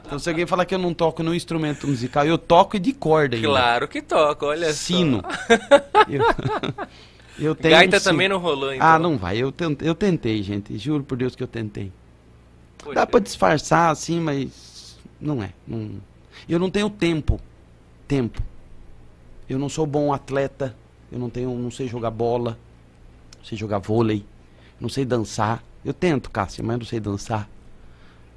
Então 0.04 0.18
se 0.18 0.28
alguém 0.28 0.46
falar 0.46 0.64
que 0.64 0.74
eu 0.74 0.78
não 0.78 0.92
toco 0.92 1.22
no 1.22 1.34
instrumento 1.34 1.86
musical, 1.86 2.26
eu 2.26 2.36
toco 2.38 2.78
de 2.78 2.92
corda 2.92 3.36
ainda. 3.36 3.48
Claro 3.48 3.88
que 3.88 4.02
toca, 4.02 4.46
olha 4.46 4.72
Sino. 4.72 5.22
só. 5.22 6.04
Eu, 6.08 6.22
eu 7.38 7.54
tenho 7.56 7.74
Gaita 7.74 7.96
um 7.96 8.00
sino. 8.00 8.12
também 8.12 8.28
não 8.28 8.38
rolou, 8.38 8.72
então. 8.72 8.86
Ah, 8.86 8.98
não 8.98 9.16
vai. 9.16 9.38
Eu 9.38 9.50
tentei, 9.50 9.88
eu 9.88 9.94
tentei, 9.94 10.42
gente. 10.42 10.76
Juro 10.76 11.02
por 11.02 11.16
Deus 11.16 11.34
que 11.34 11.42
eu 11.42 11.48
tentei. 11.48 11.90
Poxa. 12.78 12.94
Dá 12.94 13.06
pra 13.06 13.20
disfarçar 13.20 13.90
assim, 13.90 14.20
mas 14.20 14.98
não 15.20 15.42
é. 15.42 15.50
Não... 15.66 15.92
Eu 16.48 16.58
não 16.58 16.70
tenho 16.70 16.90
tempo. 16.90 17.40
Tempo. 18.06 18.42
Eu 19.48 19.58
não 19.58 19.68
sou 19.68 19.86
bom 19.86 20.12
atleta. 20.12 20.76
Eu 21.10 21.18
não 21.18 21.30
tenho, 21.30 21.54
não 21.54 21.70
sei 21.70 21.88
jogar 21.88 22.10
bola. 22.10 22.58
Não 23.38 23.44
sei 23.44 23.56
jogar 23.56 23.78
vôlei. 23.78 24.24
Não 24.78 24.88
sei 24.88 25.04
dançar. 25.04 25.62
Eu 25.84 25.94
tento, 25.94 26.30
Cássia, 26.30 26.62
mas 26.62 26.78
não 26.78 26.84
sei 26.84 27.00
dançar. 27.00 27.48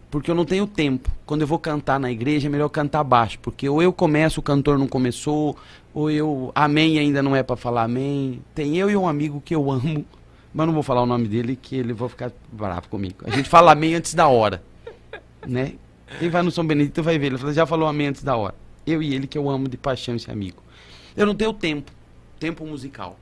Porque 0.10 0.32
eu 0.32 0.36
não 0.36 0.45
tenho 0.45 0.66
tempo. 0.66 1.11
Quando 1.26 1.42
eu 1.42 1.48
vou 1.48 1.60
cantar 1.60 2.00
na 2.00 2.10
igreja, 2.11 2.48
é 2.48 2.50
melhor 2.50 2.69
cantar 2.69 3.03
baixo. 3.03 3.38
Porque 3.40 3.68
ou 3.68 3.82
eu 3.82 3.92
começo, 3.92 4.40
o 4.40 4.44
cantor 4.44 4.77
não 4.77 4.88
começou, 4.88 5.58
ou 5.94 6.10
eu. 6.10 6.52
Amém 6.56 6.98
ainda 6.98 7.22
não 7.22 7.36
é 7.36 7.44
pra 7.44 7.56
falar 7.56 7.84
amém. 7.84 8.42
Tem 8.56 8.77
eu 8.77 8.90
e 8.90 8.95
um 8.95 9.08
amigo 9.08 9.42
que 9.42 9.53
eu 9.53 9.69
amo, 9.69 10.06
mas 10.53 10.66
não 10.66 10.74
vou 10.74 10.84
falar 10.84 11.02
o 11.02 11.06
nome 11.06 11.27
dele, 11.27 11.58
que 11.61 11.76
ele 11.76 11.92
vai 11.94 12.08
ficar 12.08 12.32
bravo 12.52 12.88
comigo. 12.88 13.18
A 13.26 13.32
gente 13.32 13.50
fala 13.50 13.74
amém 13.74 13.95
antes 13.95 14.14
da 14.14 14.27
hora. 14.27 14.64
Né? 15.45 15.74
Quem 16.19 16.30
vai 16.30 16.42
no 16.42 16.52
São 16.52 16.66
Benedito 16.66 17.03
vai 17.03 17.19
ver. 17.19 17.27
Ele 17.27 17.38
fala, 17.38 17.53
já 17.53 17.66
falou 17.66 17.88
amém 17.88 18.08
antes 18.08 18.24
da 18.24 18.36
hora. 18.36 18.56
Eu 18.86 19.03
e 19.03 19.14
ele 19.14 19.27
que 19.27 19.38
eu 19.38 19.50
amo 19.50 19.68
de 19.68 19.76
paixão 19.76 20.16
esse 20.16 20.32
amigo. 20.32 20.64
Eu 21.18 21.26
não 21.26 21.36
tenho 21.36 21.52
tempo. 21.52 21.92
Tempo 22.40 22.66
musical. 22.66 23.19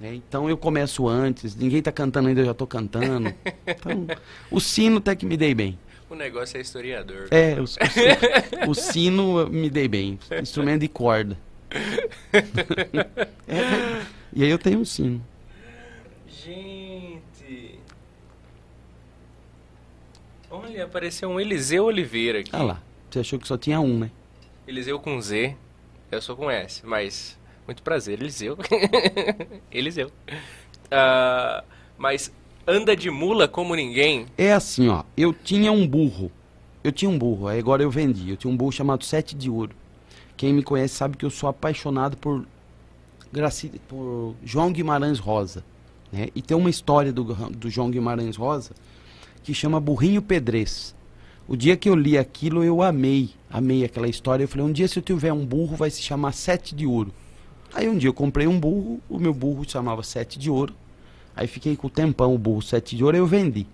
né? 0.00 0.14
Então 0.14 0.48
eu 0.48 0.56
começo 0.56 1.06
antes, 1.08 1.54
ninguém 1.54 1.82
tá 1.82 1.92
cantando 1.92 2.28
ainda, 2.28 2.40
eu 2.40 2.46
já 2.46 2.54
tô 2.54 2.66
cantando. 2.66 3.32
Então, 3.66 4.06
o 4.50 4.60
sino 4.60 4.98
até 4.98 5.14
que 5.14 5.26
me 5.26 5.36
dei 5.36 5.54
bem. 5.54 5.78
O 6.10 6.14
negócio 6.14 6.56
é 6.56 6.60
historiador. 6.60 7.28
É, 7.30 7.60
o, 7.60 7.64
o 7.64 7.66
sino- 7.66 8.70
o 8.70 8.74
sino 8.74 9.46
me 9.48 9.68
dei 9.68 9.86
bem. 9.88 10.18
Instrumento 10.40 10.80
de 10.80 10.88
corda. 10.88 11.36
É, 13.46 14.02
e 14.32 14.44
aí 14.44 14.50
eu 14.50 14.58
tenho 14.58 14.78
um 14.80 14.84
sino. 14.84 15.22
Gente. 16.28 17.78
Olha, 20.50 20.84
apareceu 20.84 21.28
um 21.28 21.38
Eliseu 21.40 21.84
Oliveira 21.84 22.40
aqui. 22.40 22.50
Ah 22.52 22.62
lá, 22.62 22.82
você 23.10 23.20
achou 23.20 23.38
que 23.38 23.46
só 23.48 23.56
tinha 23.58 23.80
um, 23.80 23.98
né? 23.98 24.10
Eliseu 24.66 24.98
com 24.98 25.20
Z. 25.20 25.56
Eu 26.10 26.22
sou 26.22 26.36
com 26.36 26.50
S, 26.50 26.84
mas 26.86 27.38
muito 27.66 27.82
prazer, 27.82 28.18
Eliseu. 28.20 28.56
Eliseu. 29.70 30.10
Ah, 30.90 31.62
mas 31.98 32.32
anda 32.68 32.94
de 32.94 33.10
mula 33.10 33.48
como 33.48 33.74
ninguém. 33.74 34.26
É 34.36 34.52
assim, 34.52 34.88
ó. 34.88 35.02
Eu 35.16 35.32
tinha 35.32 35.72
um 35.72 35.88
burro. 35.88 36.30
Eu 36.84 36.92
tinha 36.92 37.10
um 37.10 37.18
burro, 37.18 37.48
agora 37.48 37.82
eu 37.82 37.90
vendi. 37.90 38.30
Eu 38.30 38.36
tinha 38.36 38.52
um 38.52 38.56
burro 38.56 38.70
chamado 38.70 39.04
Sete 39.04 39.34
de 39.34 39.48
Ouro. 39.50 39.74
Quem 40.36 40.52
me 40.52 40.62
conhece 40.62 40.94
sabe 40.94 41.16
que 41.16 41.24
eu 41.24 41.30
sou 41.30 41.48
apaixonado 41.48 42.16
por, 42.18 42.46
Graci... 43.32 43.72
por 43.88 44.36
João 44.44 44.70
Guimarães 44.70 45.18
Rosa. 45.18 45.64
Né? 46.12 46.28
E 46.34 46.42
tem 46.42 46.56
uma 46.56 46.70
história 46.70 47.12
do, 47.12 47.24
do 47.24 47.70
João 47.70 47.90
Guimarães 47.90 48.36
Rosa 48.36 48.72
que 49.42 49.54
chama 49.54 49.80
Burrinho 49.80 50.20
Pedrez. 50.20 50.94
O 51.48 51.56
dia 51.56 51.76
que 51.76 51.88
eu 51.88 51.94
li 51.94 52.18
aquilo, 52.18 52.62
eu 52.62 52.82
amei, 52.82 53.30
amei 53.50 53.82
aquela 53.82 54.06
história. 54.06 54.44
Eu 54.44 54.48
falei, 54.48 54.66
um 54.66 54.72
dia 54.72 54.86
se 54.86 54.98
eu 54.98 55.02
tiver 55.02 55.32
um 55.32 55.44
burro, 55.44 55.74
vai 55.74 55.88
se 55.88 56.02
chamar 56.02 56.32
Sete 56.32 56.74
de 56.74 56.86
Ouro. 56.86 57.12
Aí 57.72 57.88
um 57.88 57.96
dia 57.96 58.08
eu 58.08 58.14
comprei 58.14 58.46
um 58.46 58.60
burro, 58.60 59.00
o 59.08 59.18
meu 59.18 59.32
burro 59.32 59.68
chamava 59.68 60.02
Sete 60.02 60.38
de 60.38 60.50
Ouro. 60.50 60.74
Aí 61.38 61.46
fiquei 61.46 61.76
com 61.76 61.86
o 61.86 61.90
tempão, 61.90 62.34
o 62.34 62.38
burro 62.38 62.60
Sete 62.60 62.96
de 62.96 63.04
Ouro, 63.04 63.16
eu 63.16 63.24
vendi. 63.24 63.64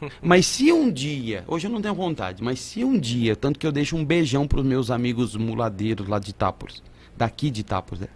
Mas 0.20 0.44
se 0.44 0.70
um 0.70 0.92
dia, 0.92 1.44
hoje 1.48 1.66
eu 1.66 1.70
não 1.70 1.80
tenho 1.80 1.94
vontade, 1.94 2.42
mas 2.42 2.58
se 2.58 2.82
um 2.82 2.98
dia, 2.98 3.36
tanto 3.36 3.58
que 3.58 3.66
eu 3.66 3.72
deixo 3.72 3.96
um 3.96 4.04
beijão 4.04 4.46
para 4.46 4.60
os 4.60 4.64
meus 4.64 4.90
amigos 4.90 5.36
muladeiros 5.36 6.08
lá 6.08 6.18
de 6.18 6.30
Itápolis, 6.30 6.82
daqui 7.14 7.50
de 7.50 7.60
Itápolis, 7.60 8.00
né? 8.00 8.08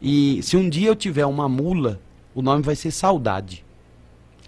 E 0.00 0.40
se 0.42 0.56
um 0.56 0.68
dia 0.68 0.88
eu 0.88 0.94
tiver 0.94 1.26
uma 1.26 1.48
mula, 1.48 2.00
o 2.32 2.42
nome 2.42 2.62
vai 2.62 2.76
ser 2.76 2.92
Saudade. 2.92 3.64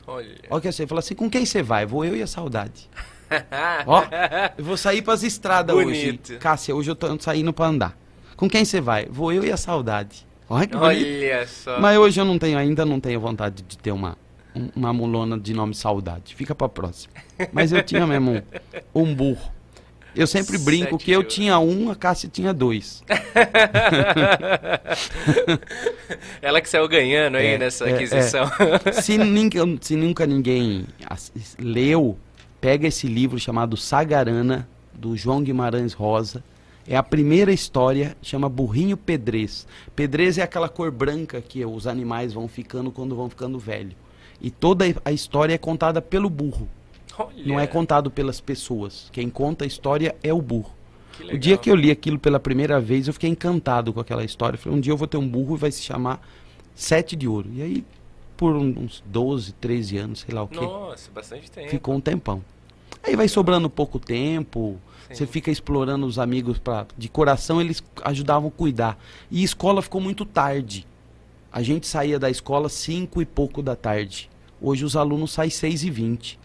Olha. 0.07 0.37
Olha 0.51 0.61
que 0.61 0.71
você 0.71 0.87
fala 0.87 1.01
assim, 1.01 1.15
com 1.15 1.29
quem 1.29 1.45
você 1.45 1.63
vai? 1.63 1.85
Vou 1.85 2.05
eu 2.05 2.17
e 2.17 2.23
a 2.23 2.27
Saudade. 2.27 2.89
Ó, 3.87 4.05
eu 4.57 4.65
vou 4.65 4.77
sair 4.77 5.03
para 5.03 5.15
as 5.15 5.23
estradas 5.23 5.75
Bonito. 5.75 6.31
hoje. 6.31 6.39
Cássia, 6.39 6.75
hoje 6.75 6.91
eu 6.91 6.97
tô 6.97 7.09
saindo 7.21 7.53
para 7.53 7.67
andar. 7.67 7.99
Com 8.37 8.49
quem 8.49 8.65
você 8.65 8.81
vai? 8.81 9.07
Vou 9.07 9.33
eu 9.33 9.45
e 9.45 9.51
a 9.51 9.57
Saudade. 9.57 10.26
Olha 10.49 10.67
que. 10.67 10.77
Olha 10.77 11.47
só. 11.47 11.81
Mas 11.81 11.99
hoje 11.99 12.21
eu 12.21 12.25
não 12.25 12.39
tenho, 12.39 12.59
ainda 12.59 12.85
não 12.85 13.01
tenho 13.01 13.21
vontade 13.21 13.63
de 13.63 13.79
ter 13.79 13.93
uma, 13.93 14.17
um- 14.55 14.69
uma 14.77 14.93
mulona 14.93 15.39
de 15.39 15.53
nome 15.53 15.75
Saudade. 15.75 16.35
Fica 16.35 16.55
pra 16.55 16.69
próxima. 16.69 17.13
Mas 17.53 17.73
eu 17.73 17.83
tinha 17.83 18.07
mesmo 18.07 18.43
um, 18.95 19.03
um 19.03 19.15
burro. 19.15 19.53
Eu 20.15 20.27
sempre 20.27 20.57
brinco 20.57 20.93
Sete 20.93 21.05
que 21.05 21.11
eu 21.13 21.23
de 21.23 21.29
tinha 21.29 21.59
um, 21.59 21.91
a 21.91 21.95
Cássia 21.95 22.27
tinha 22.33 22.55
dois. 22.55 23.05
Ela 26.41 26.61
que 26.61 26.69
saiu 26.69 26.89
ganhando 26.89 27.37
aí 27.37 27.49
É, 27.49 27.59
nessa 27.59 27.89
é, 27.89 27.95
aquisição. 27.95 28.47
Se, 29.03 29.19
ninguém, 29.19 29.79
se 29.81 29.97
nunca 29.97 30.27
ninguém 30.27 30.87
leu, 31.59 32.17
pega 32.61 32.87
esse 32.89 33.07
livro 33.07 33.39
chamado 33.39 33.77
Sagarana, 33.77 34.69
do 34.95 35.17
João 35.17 35.43
Guimarães 35.43 35.93
Rosa. 35.93 36.43
É 36.89 36.97
a 36.97 37.03
primeira 37.03 37.53
história, 37.53 38.17
chama 38.23 38.49
Burrinho 38.49 38.97
Pedrez. 38.97 39.67
Pedrez 39.95 40.39
é 40.39 40.43
aquela 40.43 40.69
cor 40.69 40.91
branca 40.91 41.41
que 41.41 41.65
os 41.65 41.87
animais 41.87 42.33
vão 42.33 42.47
ficando 42.47 42.93
quando 42.93 43.17
vão 43.17 43.29
ficando 43.29 43.59
velho. 43.59 43.97
E 44.41 44.51
toda 44.51 44.85
a 45.05 45.11
história 45.13 45.55
é 45.55 45.59
contada 45.59 46.01
pelo 46.01 46.31
burro. 46.31 46.69
Olha, 47.19 47.31
Não 47.45 47.59
é 47.59 47.67
contado 47.67 48.11
pelas 48.11 48.41
pessoas. 48.41 49.09
Quem 49.11 49.29
conta 49.29 49.65
a 49.65 49.67
história 49.67 50.15
é 50.23 50.33
o 50.33 50.41
burro. 50.41 50.71
O 51.33 51.39
dia 51.39 51.57
que 51.57 51.71
eu 51.71 51.75
li 51.75 51.91
aquilo 51.91 52.19
pela 52.19 52.39
primeira 52.39 52.79
vez, 52.79 53.07
eu 53.09 53.15
fiquei 53.15 53.31
encantado 53.31 53.93
com 53.93 53.99
aquela 54.01 54.23
história. 54.23 54.57
Eu 54.57 54.61
Falei, 54.61 54.79
um 54.79 54.81
dia 54.81 54.93
eu 54.93 54.97
vou 54.99 55.09
ter 55.09 55.17
um 55.17 55.27
burro 55.27 55.57
e 55.57 55.59
vai 55.59 55.73
se 55.73 55.83
chamar 55.83 56.21
Sete 56.75 57.17
de 57.17 57.27
Ouro. 57.27 57.49
E 57.55 57.63
aí, 57.63 57.85
por 58.37 58.55
uns 58.55 59.03
12, 59.07 59.55
13 59.55 59.97
anos, 59.97 60.21
sei 60.21 60.35
lá 60.35 60.43
o 60.43 60.49
quê, 60.49 60.61
Nossa, 60.61 61.11
bastante 61.11 61.51
tempo. 61.51 61.71
ficou 61.71 61.95
um 61.95 62.01
tempão. 62.01 62.45
Aí 63.03 63.17
vai 63.17 63.29
sobrando 63.29 63.71
pouco 63.71 63.99
tempo, 63.99 64.79
Sim. 65.09 65.15
você 65.15 65.27
fica 65.27 65.51
explorando 65.51 66.07
os 66.07 66.19
amigos 66.19 66.59
pra, 66.59 66.87
de 66.97 67.09
coração, 67.09 67.61
eles 67.61 67.83
ajudavam 68.05 68.49
a 68.49 68.53
cuidar. 68.53 68.99
E 69.31 69.43
escola 69.43 69.81
ficou 69.83 70.01
muito 70.01 70.25
tarde. 70.25 70.87
A 71.53 71.63
gente 71.63 71.87
saía 71.87 72.19
da 72.19 72.29
escola 72.31 72.69
5 72.69 73.23
e 73.23 73.25
pouco 73.27 73.63
da 73.63 73.75
tarde. 73.77 74.29
Hoje 74.61 74.85
os 74.85 74.97
alunos 74.97 75.33
saem 75.33 75.51
6 75.51 75.85
e 75.85 75.91
20. 75.91 76.39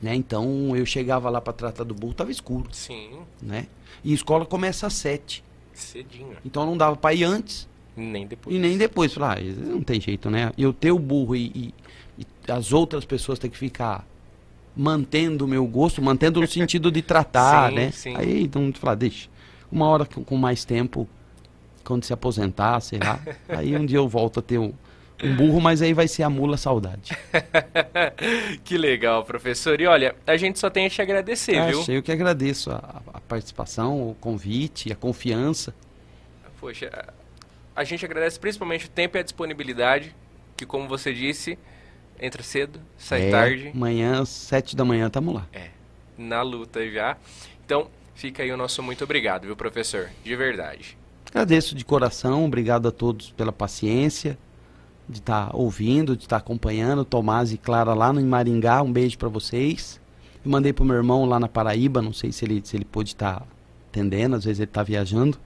Né? 0.00 0.14
Então 0.14 0.74
eu 0.76 0.84
chegava 0.84 1.30
lá 1.30 1.40
para 1.40 1.52
tratar 1.52 1.84
do 1.84 1.94
burro, 1.94 2.14
tava 2.14 2.30
escuro, 2.32 2.68
Sim, 2.72 3.20
né? 3.40 3.68
E 4.02 4.10
a 4.10 4.14
escola 4.14 4.44
começa 4.44 4.86
às 4.86 4.94
7. 4.94 5.44
cedinho. 5.72 6.36
Então 6.44 6.66
não 6.66 6.76
dava 6.76 6.96
para 6.96 7.14
ir 7.14 7.22
antes 7.22 7.68
Nem 7.96 8.26
depois. 8.26 8.54
e 8.56 8.58
nem 8.58 8.76
depois. 8.76 9.14
Falar, 9.14 9.38
ah, 9.38 9.42
não 9.42 9.80
tem 9.82 10.00
jeito, 10.00 10.28
né? 10.28 10.50
Eu 10.58 10.72
ter 10.72 10.90
o 10.90 10.98
burro 10.98 11.36
e, 11.36 11.46
e- 11.54 11.74
e 12.18 12.26
as 12.50 12.72
outras 12.72 13.04
pessoas 13.04 13.38
ter 13.38 13.48
que 13.48 13.56
ficar 13.56 14.04
mantendo 14.76 15.44
o 15.44 15.48
meu 15.48 15.66
gosto, 15.66 16.00
mantendo 16.02 16.40
no 16.40 16.46
sentido 16.46 16.90
de 16.90 17.02
tratar, 17.02 17.70
Sim, 17.70 17.74
né? 17.76 17.90
sim. 17.90 18.16
Aí 18.16 18.50
não 18.54 18.72
falar, 18.72 18.94
deixa. 18.94 19.28
Uma 19.70 19.86
hora 19.86 20.04
com, 20.04 20.36
mais 20.36 20.64
tempo, 20.64 21.08
quando 21.84 22.04
se 22.04 22.12
aposentar, 22.12 22.80
sei 22.80 22.98
lá, 22.98 23.18
aí 23.48 23.76
um 23.76 23.86
dia 23.86 23.98
eu 23.98 24.08
volto 24.08 24.40
a 24.40 24.42
ter 24.42 24.58
um, 24.58 24.72
um 25.22 25.36
burro, 25.36 25.60
mas 25.60 25.80
aí 25.80 25.94
vai 25.94 26.08
ser 26.08 26.22
a 26.24 26.30
mula 26.30 26.56
saudade. 26.56 27.16
que 28.64 28.76
legal, 28.76 29.24
professor. 29.24 29.80
E 29.80 29.86
olha, 29.86 30.14
a 30.26 30.36
gente 30.36 30.58
só 30.58 30.68
tem 30.68 30.86
a 30.86 30.90
te 30.90 31.00
agradecer, 31.00 31.64
viu? 31.66 31.80
Achei, 31.80 31.96
eu 31.96 32.02
que 32.02 32.12
agradeço 32.12 32.70
a, 32.70 33.02
a 33.14 33.20
participação, 33.20 34.10
o 34.10 34.14
convite, 34.14 34.92
a 34.92 34.96
confiança. 34.96 35.74
Poxa, 36.60 36.90
a 37.74 37.84
gente 37.84 38.04
agradece 38.04 38.38
principalmente 38.38 38.86
o 38.86 38.90
tempo 38.90 39.16
e 39.16 39.20
a 39.20 39.22
disponibilidade, 39.22 40.14
que 40.56 40.66
como 40.66 40.86
você 40.86 41.12
disse, 41.12 41.58
entra 42.22 42.42
cedo, 42.42 42.80
sai 42.96 43.26
É, 43.26 43.30
tarde, 43.30 43.72
Amanhã, 43.74 44.22
às 44.22 44.28
sete 44.28 44.76
da 44.76 44.84
manhã, 44.84 45.10
tamo 45.10 45.32
lá. 45.32 45.46
na 46.16 46.40
luta 46.42 46.88
já. 46.88 47.16
Então, 47.66 47.88
fica 48.14 48.42
aí 48.42 48.52
o 48.52 48.56
nosso 48.56 48.82
muito 48.82 49.02
obrigado, 49.02 49.42
viu, 49.42 49.56
professor? 49.56 50.08
De 50.24 50.36
verdade. 50.36 50.96
Agradeço 51.28 51.74
de 51.74 51.84
coração, 51.84 52.44
obrigado 52.44 52.86
a 52.86 52.92
todos 52.92 53.30
pela 53.30 53.52
paciência, 53.52 54.38
de 55.08 55.18
estar 55.18 55.50
ouvindo, 55.54 56.16
de 56.16 56.24
estar 56.24 56.36
acompanhando. 56.36 57.04
Tomás 57.04 57.52
e 57.52 57.58
Clara 57.58 57.92
lá 57.94 58.12
no 58.12 58.20
Maringá, 58.24 58.82
um 58.82 58.92
beijo 58.92 59.18
para 59.18 59.28
vocês. 59.28 60.00
Eu 60.44 60.50
mandei 60.50 60.72
pro 60.72 60.84
meu 60.84 60.96
irmão 60.96 61.24
lá 61.24 61.40
na 61.40 61.48
Paraíba, 61.48 62.00
não 62.02 62.12
sei 62.12 62.30
se 62.32 62.44
ele, 62.44 62.60
se 62.64 62.76
ele 62.76 62.84
pôde 62.84 63.10
estar 63.10 63.46
atendendo, 63.88 64.36
às 64.36 64.44
vezes 64.44 64.60
ele 64.60 64.70
está 64.70 64.82
viajando. 64.82 65.38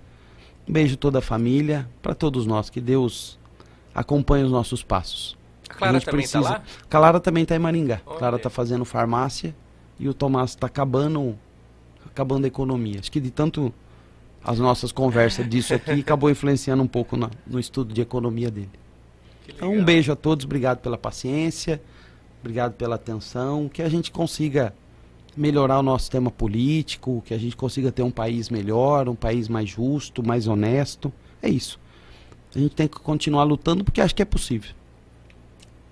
Um 0.69 0.73
beijo 0.73 0.95
a 0.95 0.99
toda 0.99 1.19
a 1.21 1.23
família, 1.23 1.89
para 2.03 2.15
todos 2.15 2.47
nós, 2.47 2.69
que 2.69 2.81
Deus 2.81 3.39
acompanhe 3.95 4.45
os 4.45 4.51
nossos 4.51 4.83
passos. 4.83 5.37
A 5.71 5.75
Clara 5.75 5.93
gente 5.95 6.05
também 6.07 6.27
tá 6.27 6.31
precisa- 6.39 6.55
lá? 6.55 6.63
Clara 6.89 7.21
também 7.21 7.43
está 7.43 7.57
em 7.57 7.59
Maringá. 7.59 8.01
Olha. 8.07 8.19
Clara 8.19 8.37
está 8.37 8.51
fazendo 8.51 8.85
farmácia 8.85 9.55
e 9.99 10.09
o 10.09 10.15
Tomás 10.15 10.51
está 10.51 10.67
acabando, 10.67 11.37
acabando 12.07 12.45
a 12.45 12.49
economia. 12.49 13.01
Acho 13.01 13.11
que 13.11 13.21
de 13.21 13.31
tanto 13.31 13.73
as 14.45 14.59
nossas 14.59 14.93
conversas 14.93 15.49
disso 15.49 15.75
aqui 15.75 15.91
acabou 16.01 16.31
influenciando 16.31 16.83
um 16.83 16.87
pouco 16.87 17.17
na- 17.17 17.31
no 17.47 17.59
estudo 17.59 17.93
de 17.93 18.01
economia 18.01 18.51
dele. 18.51 18.71
Então, 19.49 19.73
um 19.73 19.85
beijo 19.85 20.13
a 20.13 20.17
todos, 20.17 20.45
obrigado 20.45 20.79
pela 20.79 20.99
paciência, 20.99 21.81
obrigado 22.41 22.73
pela 22.75 22.97
atenção, 22.97 23.69
que 23.73 23.81
a 23.83 23.89
gente 23.89 24.11
consiga 24.11 24.75
melhorar 25.37 25.79
o 25.79 25.83
nosso 25.83 26.05
sistema 26.05 26.31
político, 26.31 27.23
que 27.27 27.35
a 27.35 27.39
gente 27.39 27.57
consiga 27.57 27.93
ter 27.93 28.03
um 28.03 28.11
país 28.11 28.49
melhor, 28.49 29.09
um 29.09 29.15
país 29.15 29.49
mais 29.49 29.69
justo, 29.69 30.27
mais 30.27 30.47
honesto. 30.49 31.13
É 31.43 31.49
isso. 31.49 31.79
A 32.55 32.59
gente 32.59 32.75
tem 32.75 32.89
que 32.89 32.99
continuar 32.99 33.45
lutando 33.45 33.85
porque 33.85 34.01
acho 34.01 34.15
que 34.15 34.23
é 34.23 34.25
possível. 34.25 34.71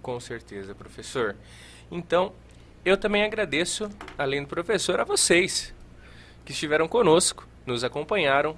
Com 0.04 0.20
certeza, 0.20 0.74
professor. 0.74 1.34
Então, 1.90 2.34
eu 2.84 2.94
também 2.94 3.24
agradeço, 3.24 3.88
além 4.18 4.42
do 4.42 4.46
professor, 4.46 5.00
a 5.00 5.04
vocês 5.04 5.74
que 6.44 6.52
estiveram 6.52 6.86
conosco, 6.86 7.48
nos 7.64 7.82
acompanharam 7.82 8.54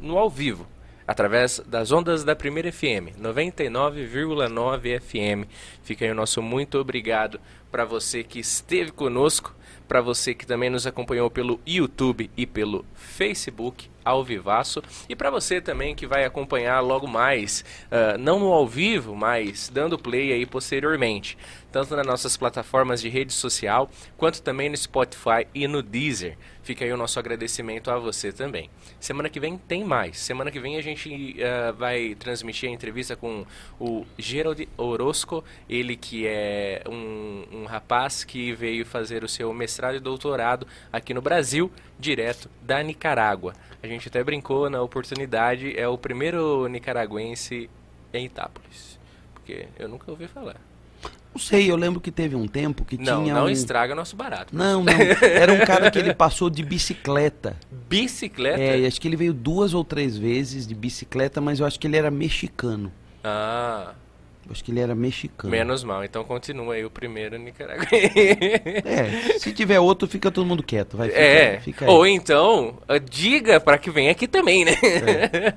no 0.00 0.16
ao 0.16 0.30
vivo, 0.30 0.66
através 1.06 1.60
das 1.66 1.92
ondas 1.92 2.24
da 2.24 2.34
Primeira 2.34 2.72
FM, 2.72 3.12
99,9 3.20 4.98
FM. 4.98 5.46
Fica 5.82 6.06
aí 6.06 6.10
o 6.10 6.14
nosso 6.14 6.40
muito 6.40 6.78
obrigado 6.78 7.38
para 7.70 7.84
você 7.84 8.24
que 8.24 8.38
esteve 8.38 8.90
conosco, 8.90 9.54
para 9.86 10.00
você 10.00 10.32
que 10.32 10.46
também 10.46 10.70
nos 10.70 10.86
acompanhou 10.86 11.30
pelo 11.30 11.60
YouTube 11.66 12.30
e 12.34 12.46
pelo 12.46 12.86
Facebook 12.94 13.90
ao 14.06 14.22
vivaço 14.22 14.80
e 15.08 15.16
para 15.16 15.30
você 15.30 15.60
também 15.60 15.96
que 15.96 16.06
vai 16.06 16.24
acompanhar 16.24 16.78
logo 16.80 17.08
mais, 17.08 17.64
ah, 17.90 18.16
não 18.16 18.38
no 18.38 18.52
ao 18.52 18.66
vivo, 18.66 19.16
mas 19.16 19.68
dando 19.68 19.98
play 19.98 20.32
aí 20.32 20.46
posteriormente, 20.46 21.36
tanto 21.72 21.96
nas 21.96 22.06
nossas 22.06 22.36
plataformas 22.36 23.00
de 23.00 23.08
rede 23.08 23.32
social, 23.32 23.90
quanto 24.16 24.40
também 24.40 24.70
no 24.70 24.76
Spotify 24.76 25.46
e 25.52 25.66
no 25.66 25.82
Deezer. 25.82 26.38
Fica 26.62 26.84
aí 26.84 26.92
o 26.92 26.96
nosso 26.96 27.18
agradecimento 27.18 27.92
a 27.92 27.98
você 27.98 28.32
também. 28.32 28.68
Semana 28.98 29.28
que 29.28 29.38
vem 29.38 29.56
tem 29.56 29.84
mais. 29.84 30.18
Semana 30.18 30.50
que 30.50 30.58
vem 30.58 30.76
a 30.76 30.82
gente 30.82 31.36
ah, 31.42 31.72
vai 31.72 32.14
transmitir 32.14 32.68
a 32.68 32.72
entrevista 32.72 33.16
com 33.16 33.44
o 33.78 34.04
Gerald 34.18 34.68
Orozco, 34.76 35.44
ele 35.68 35.96
que 35.96 36.26
é 36.26 36.82
um, 36.88 37.44
um 37.52 37.64
rapaz 37.66 38.24
que 38.24 38.52
veio 38.52 38.84
fazer 38.84 39.22
o 39.22 39.28
seu 39.28 39.52
mestrado 39.52 39.96
e 39.96 40.00
doutorado 40.00 40.66
aqui 40.92 41.12
no 41.12 41.22
Brasil, 41.22 41.70
direto 41.98 42.50
da 42.62 42.82
Nicarágua. 42.82 43.54
A 43.86 43.88
gente 43.88 44.08
até 44.08 44.22
brincou 44.24 44.68
na 44.68 44.82
oportunidade, 44.82 45.72
é 45.78 45.86
o 45.86 45.96
primeiro 45.96 46.66
nicaragüense 46.66 47.70
em 48.12 48.26
Itápolis. 48.26 48.98
Porque 49.32 49.68
eu 49.78 49.88
nunca 49.88 50.10
ouvi 50.10 50.26
falar. 50.26 50.56
Não 51.32 51.40
sei, 51.40 51.70
eu 51.70 51.76
lembro 51.76 52.00
que 52.00 52.10
teve 52.10 52.34
um 52.34 52.48
tempo 52.48 52.84
que 52.84 52.96
Não, 52.96 53.22
tinha 53.22 53.34
não 53.34 53.44
um... 53.44 53.48
estraga 53.48 53.94
nosso 53.94 54.16
barato. 54.16 54.56
Não, 54.56 54.82
não. 54.82 54.92
Era 55.22 55.52
um 55.52 55.64
cara 55.64 55.88
que 55.90 55.98
ele 55.98 56.12
passou 56.12 56.50
de 56.50 56.64
bicicleta. 56.64 57.56
Bicicleta? 57.70 58.60
É, 58.60 58.86
acho 58.86 59.00
que 59.00 59.06
ele 59.06 59.16
veio 59.16 59.32
duas 59.32 59.72
ou 59.72 59.84
três 59.84 60.16
vezes 60.16 60.66
de 60.66 60.74
bicicleta, 60.74 61.40
mas 61.40 61.60
eu 61.60 61.66
acho 61.66 61.78
que 61.78 61.86
ele 61.86 61.96
era 61.96 62.10
mexicano. 62.10 62.90
Ah, 63.22 63.92
Acho 64.50 64.62
que 64.64 64.70
ele 64.70 64.80
era 64.80 64.94
mexicano. 64.94 65.50
Menos 65.50 65.82
mal, 65.84 66.04
então 66.04 66.22
continua 66.24 66.74
aí 66.74 66.84
o 66.84 66.90
primeiro 66.90 67.36
Nicarágua. 67.38 67.86
É, 67.92 69.38
se 69.38 69.52
tiver 69.52 69.80
outro, 69.80 70.06
fica 70.08 70.30
todo 70.30 70.46
mundo 70.46 70.62
quieto. 70.62 70.96
Vai, 70.96 71.08
fica, 71.08 71.20
É, 71.20 71.60
fica 71.60 71.84
aí. 71.84 71.90
ou 71.90 72.06
então, 72.06 72.78
ah, 72.88 72.98
diga 72.98 73.58
para 73.60 73.78
que 73.78 73.90
venha 73.90 74.10
aqui 74.10 74.26
também, 74.28 74.64
né? 74.64 74.72
É. 74.82 75.54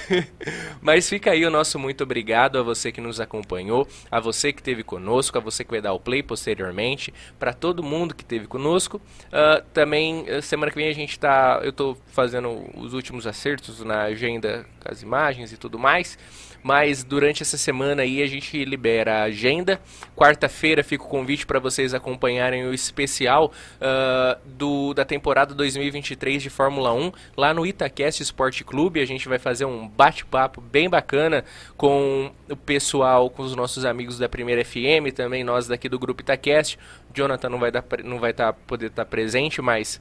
Mas 0.80 1.08
fica 1.08 1.30
aí 1.30 1.44
o 1.44 1.50
nosso 1.50 1.78
muito 1.78 2.02
obrigado 2.04 2.58
a 2.58 2.62
você 2.62 2.90
que 2.92 3.00
nos 3.00 3.20
acompanhou, 3.20 3.86
a 4.10 4.20
você 4.20 4.52
que 4.52 4.60
esteve 4.60 4.82
conosco, 4.82 5.38
a 5.38 5.40
você 5.40 5.64
que 5.64 5.70
vai 5.70 5.80
dar 5.80 5.92
o 5.92 6.00
play 6.00 6.22
posteriormente, 6.22 7.12
para 7.38 7.52
todo 7.52 7.82
mundo 7.82 8.14
que 8.14 8.22
esteve 8.22 8.46
conosco. 8.46 9.00
Ah, 9.32 9.62
também, 9.72 10.24
eh, 10.26 10.40
semana 10.40 10.70
que 10.70 10.76
vem 10.76 10.88
a 10.88 10.94
gente 10.94 11.18
tá, 11.18 11.60
eu 11.62 11.72
tô 11.72 11.96
fazendo 12.06 12.64
os 12.76 12.94
últimos 12.94 13.26
acertos 13.26 13.80
na 13.84 14.02
agenda, 14.02 14.66
com 14.82 14.90
as 14.90 15.02
imagens 15.02 15.52
e 15.52 15.56
tudo 15.56 15.78
mais. 15.78 16.18
Mas 16.62 17.04
durante 17.04 17.42
essa 17.42 17.56
semana 17.56 18.02
aí 18.02 18.22
a 18.22 18.26
gente 18.26 18.64
libera 18.64 19.20
a 19.20 19.22
agenda. 19.24 19.80
Quarta-feira 20.14 20.82
fica 20.82 21.04
o 21.04 21.08
convite 21.08 21.46
para 21.46 21.58
vocês 21.58 21.94
acompanharem 21.94 22.64
o 22.66 22.74
especial 22.74 23.52
ah, 23.80 24.38
do, 24.44 24.94
da 24.94 25.04
temporada 25.04 25.54
2023 25.54 26.42
de 26.42 26.50
Fórmula 26.50 26.92
1 26.92 27.12
lá 27.36 27.52
no 27.52 27.66
Itacast 27.66 28.22
Esporte 28.22 28.64
Clube. 28.64 29.00
A 29.00 29.06
gente 29.06 29.28
vai 29.28 29.38
fazer 29.38 29.64
um 29.64 29.88
bate-papo 29.88 30.60
bem 30.60 30.88
bacana 30.88 31.44
com 31.76 32.30
o 32.48 32.56
pessoal, 32.56 33.30
com 33.30 33.42
os 33.42 33.54
nossos 33.54 33.84
amigos 33.84 34.18
da 34.18 34.28
Primeira 34.28 34.64
FM, 34.64 35.12
também 35.14 35.44
nós 35.44 35.66
daqui 35.66 35.88
do 35.88 35.98
grupo 35.98 36.22
Itacast. 36.22 36.78
Jonathan 37.14 37.48
não 37.48 37.58
vai 37.58 37.70
dar, 37.70 37.84
não 38.04 38.18
vai 38.18 38.32
tá, 38.32 38.52
poder 38.52 38.86
estar 38.86 39.04
presente, 39.04 39.62
mas 39.62 40.00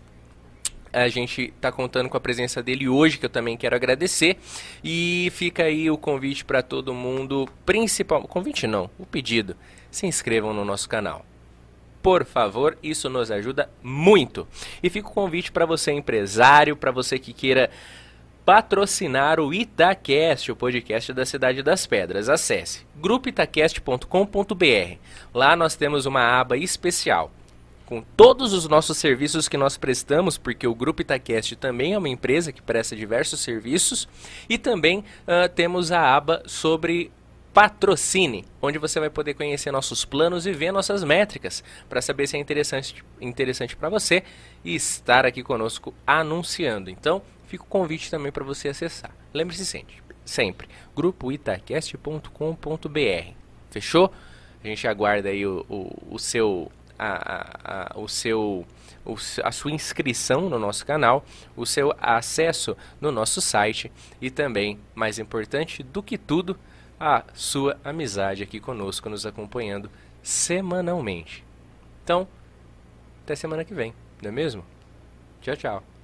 a 0.96 1.10
gente 1.10 1.54
está 1.56 1.72
contando 1.74 2.10
com 2.10 2.16
a 2.16 2.22
presença 2.22 2.64
dele 2.64 2.88
hoje, 2.88 3.18
que 3.18 3.26
eu 3.26 3.30
também 3.30 3.58
quero 3.58 3.76
agradecer. 3.76 4.38
E 4.82 5.30
fica 5.34 5.64
aí 5.64 5.92
o 5.92 5.98
convite 5.98 6.46
para 6.46 6.64
todo 6.64 6.94
mundo, 6.94 7.50
principal, 7.66 8.24
convite 8.24 8.66
não, 8.66 8.90
o 8.98 9.06
pedido. 9.06 9.58
Se 9.92 10.08
inscrevam 10.08 10.54
no 10.54 10.64
nosso 10.64 10.88
canal. 10.88 11.26
Por 12.02 12.24
favor, 12.24 12.78
isso 12.82 13.10
nos 13.10 13.30
ajuda 13.30 13.70
muito. 13.84 14.48
E 14.82 14.90
fica 14.90 15.10
o 15.10 15.12
convite 15.12 15.52
para 15.52 15.66
você 15.66 15.92
empresário, 15.92 16.78
para 16.78 16.92
você 16.92 17.20
que 17.20 17.34
queira 17.34 17.70
patrocinar 18.46 19.40
o 19.40 19.54
Itacast, 19.54 20.52
o 20.52 20.56
podcast 20.56 21.12
da 21.12 21.26
Cidade 21.26 21.62
das 21.62 21.86
Pedras. 21.86 22.30
Acesse 22.30 22.86
grupoitacast.com.br. 22.96 24.98
Lá 25.34 25.56
nós 25.58 25.76
temos 25.76 26.06
uma 26.06 26.40
aba 26.40 26.56
especial 26.56 27.32
com 27.86 28.02
todos 28.02 28.54
os 28.54 28.68
nossos 28.68 28.98
serviços 28.98 29.48
que 29.48 29.58
nós 29.58 29.78
prestamos, 29.78 30.38
porque 30.38 30.68
o 30.68 30.76
Grupo 30.76 31.02
Itacast 31.02 31.56
também 31.56 31.94
é 31.94 31.98
uma 31.98 32.10
empresa 32.10 32.52
que 32.52 32.62
presta 32.62 32.96
diversos 32.96 33.40
serviços, 33.40 34.08
e 34.50 34.58
também 34.58 35.04
ah, 35.28 35.48
temos 35.48 35.92
a 35.92 36.16
aba 36.16 36.44
sobre 36.48 37.12
patrocine, 37.54 38.44
onde 38.62 38.78
você 38.78 39.00
vai 39.00 39.10
poder 39.10 39.34
conhecer 39.34 39.72
nossos 39.72 40.04
planos 40.04 40.46
e 40.46 40.52
ver 40.52 40.74
nossas 40.74 41.06
métricas, 41.06 41.64
para 41.88 42.02
saber 42.02 42.28
se 42.28 42.36
é 42.36 42.40
interessante, 42.40 43.02
interessante 43.22 43.78
para 43.78 43.88
você 43.88 44.24
e 44.64 44.76
estar 44.76 45.26
aqui 45.26 45.42
conosco 45.42 45.94
anunciando. 46.06 46.90
Então, 46.90 47.22
fica 47.48 47.64
o 47.64 47.68
convite 47.68 48.12
também 48.12 48.32
para 48.32 48.44
você 48.44 48.68
acessar. 48.68 49.16
Lembre-se 49.34 49.66
sempre, 49.66 49.96
sempre 50.26 50.68
grupoitacast.com.br. 50.94 53.34
Fechou? 53.70 54.12
A 54.62 54.68
gente 54.68 54.88
aguarda 54.88 55.30
aí 55.30 55.46
o, 55.46 55.66
o, 55.70 56.16
o 56.16 56.20
seu 56.20 56.72
a, 56.98 57.94
a, 57.96 58.00
o 58.00 58.08
seu 58.08 58.66
a 59.44 59.52
sua 59.52 59.72
inscrição 59.72 60.50
no 60.50 60.58
nosso 60.58 60.84
canal, 60.84 61.24
o 61.56 61.64
seu 61.64 61.94
acesso 62.02 62.76
no 63.00 63.12
nosso 63.12 63.40
site 63.40 63.92
e 64.20 64.32
também, 64.32 64.80
mais 64.96 65.20
importante 65.20 65.84
do 65.84 66.02
que 66.02 66.18
tudo, 66.18 66.58
a 67.00 67.24
sua 67.34 67.78
amizade 67.84 68.42
aqui 68.42 68.60
conosco, 68.60 69.08
nos 69.08 69.26
acompanhando 69.26 69.92
semanalmente. 70.24 71.44
Então, 72.04 72.28
até 73.24 73.36
semana 73.36 73.64
que 73.64 73.74
vem, 73.74 73.94
não 74.22 74.30
é 74.30 74.32
mesmo? 74.32 74.66
Tchau, 75.42 75.56
tchau. 75.56 75.95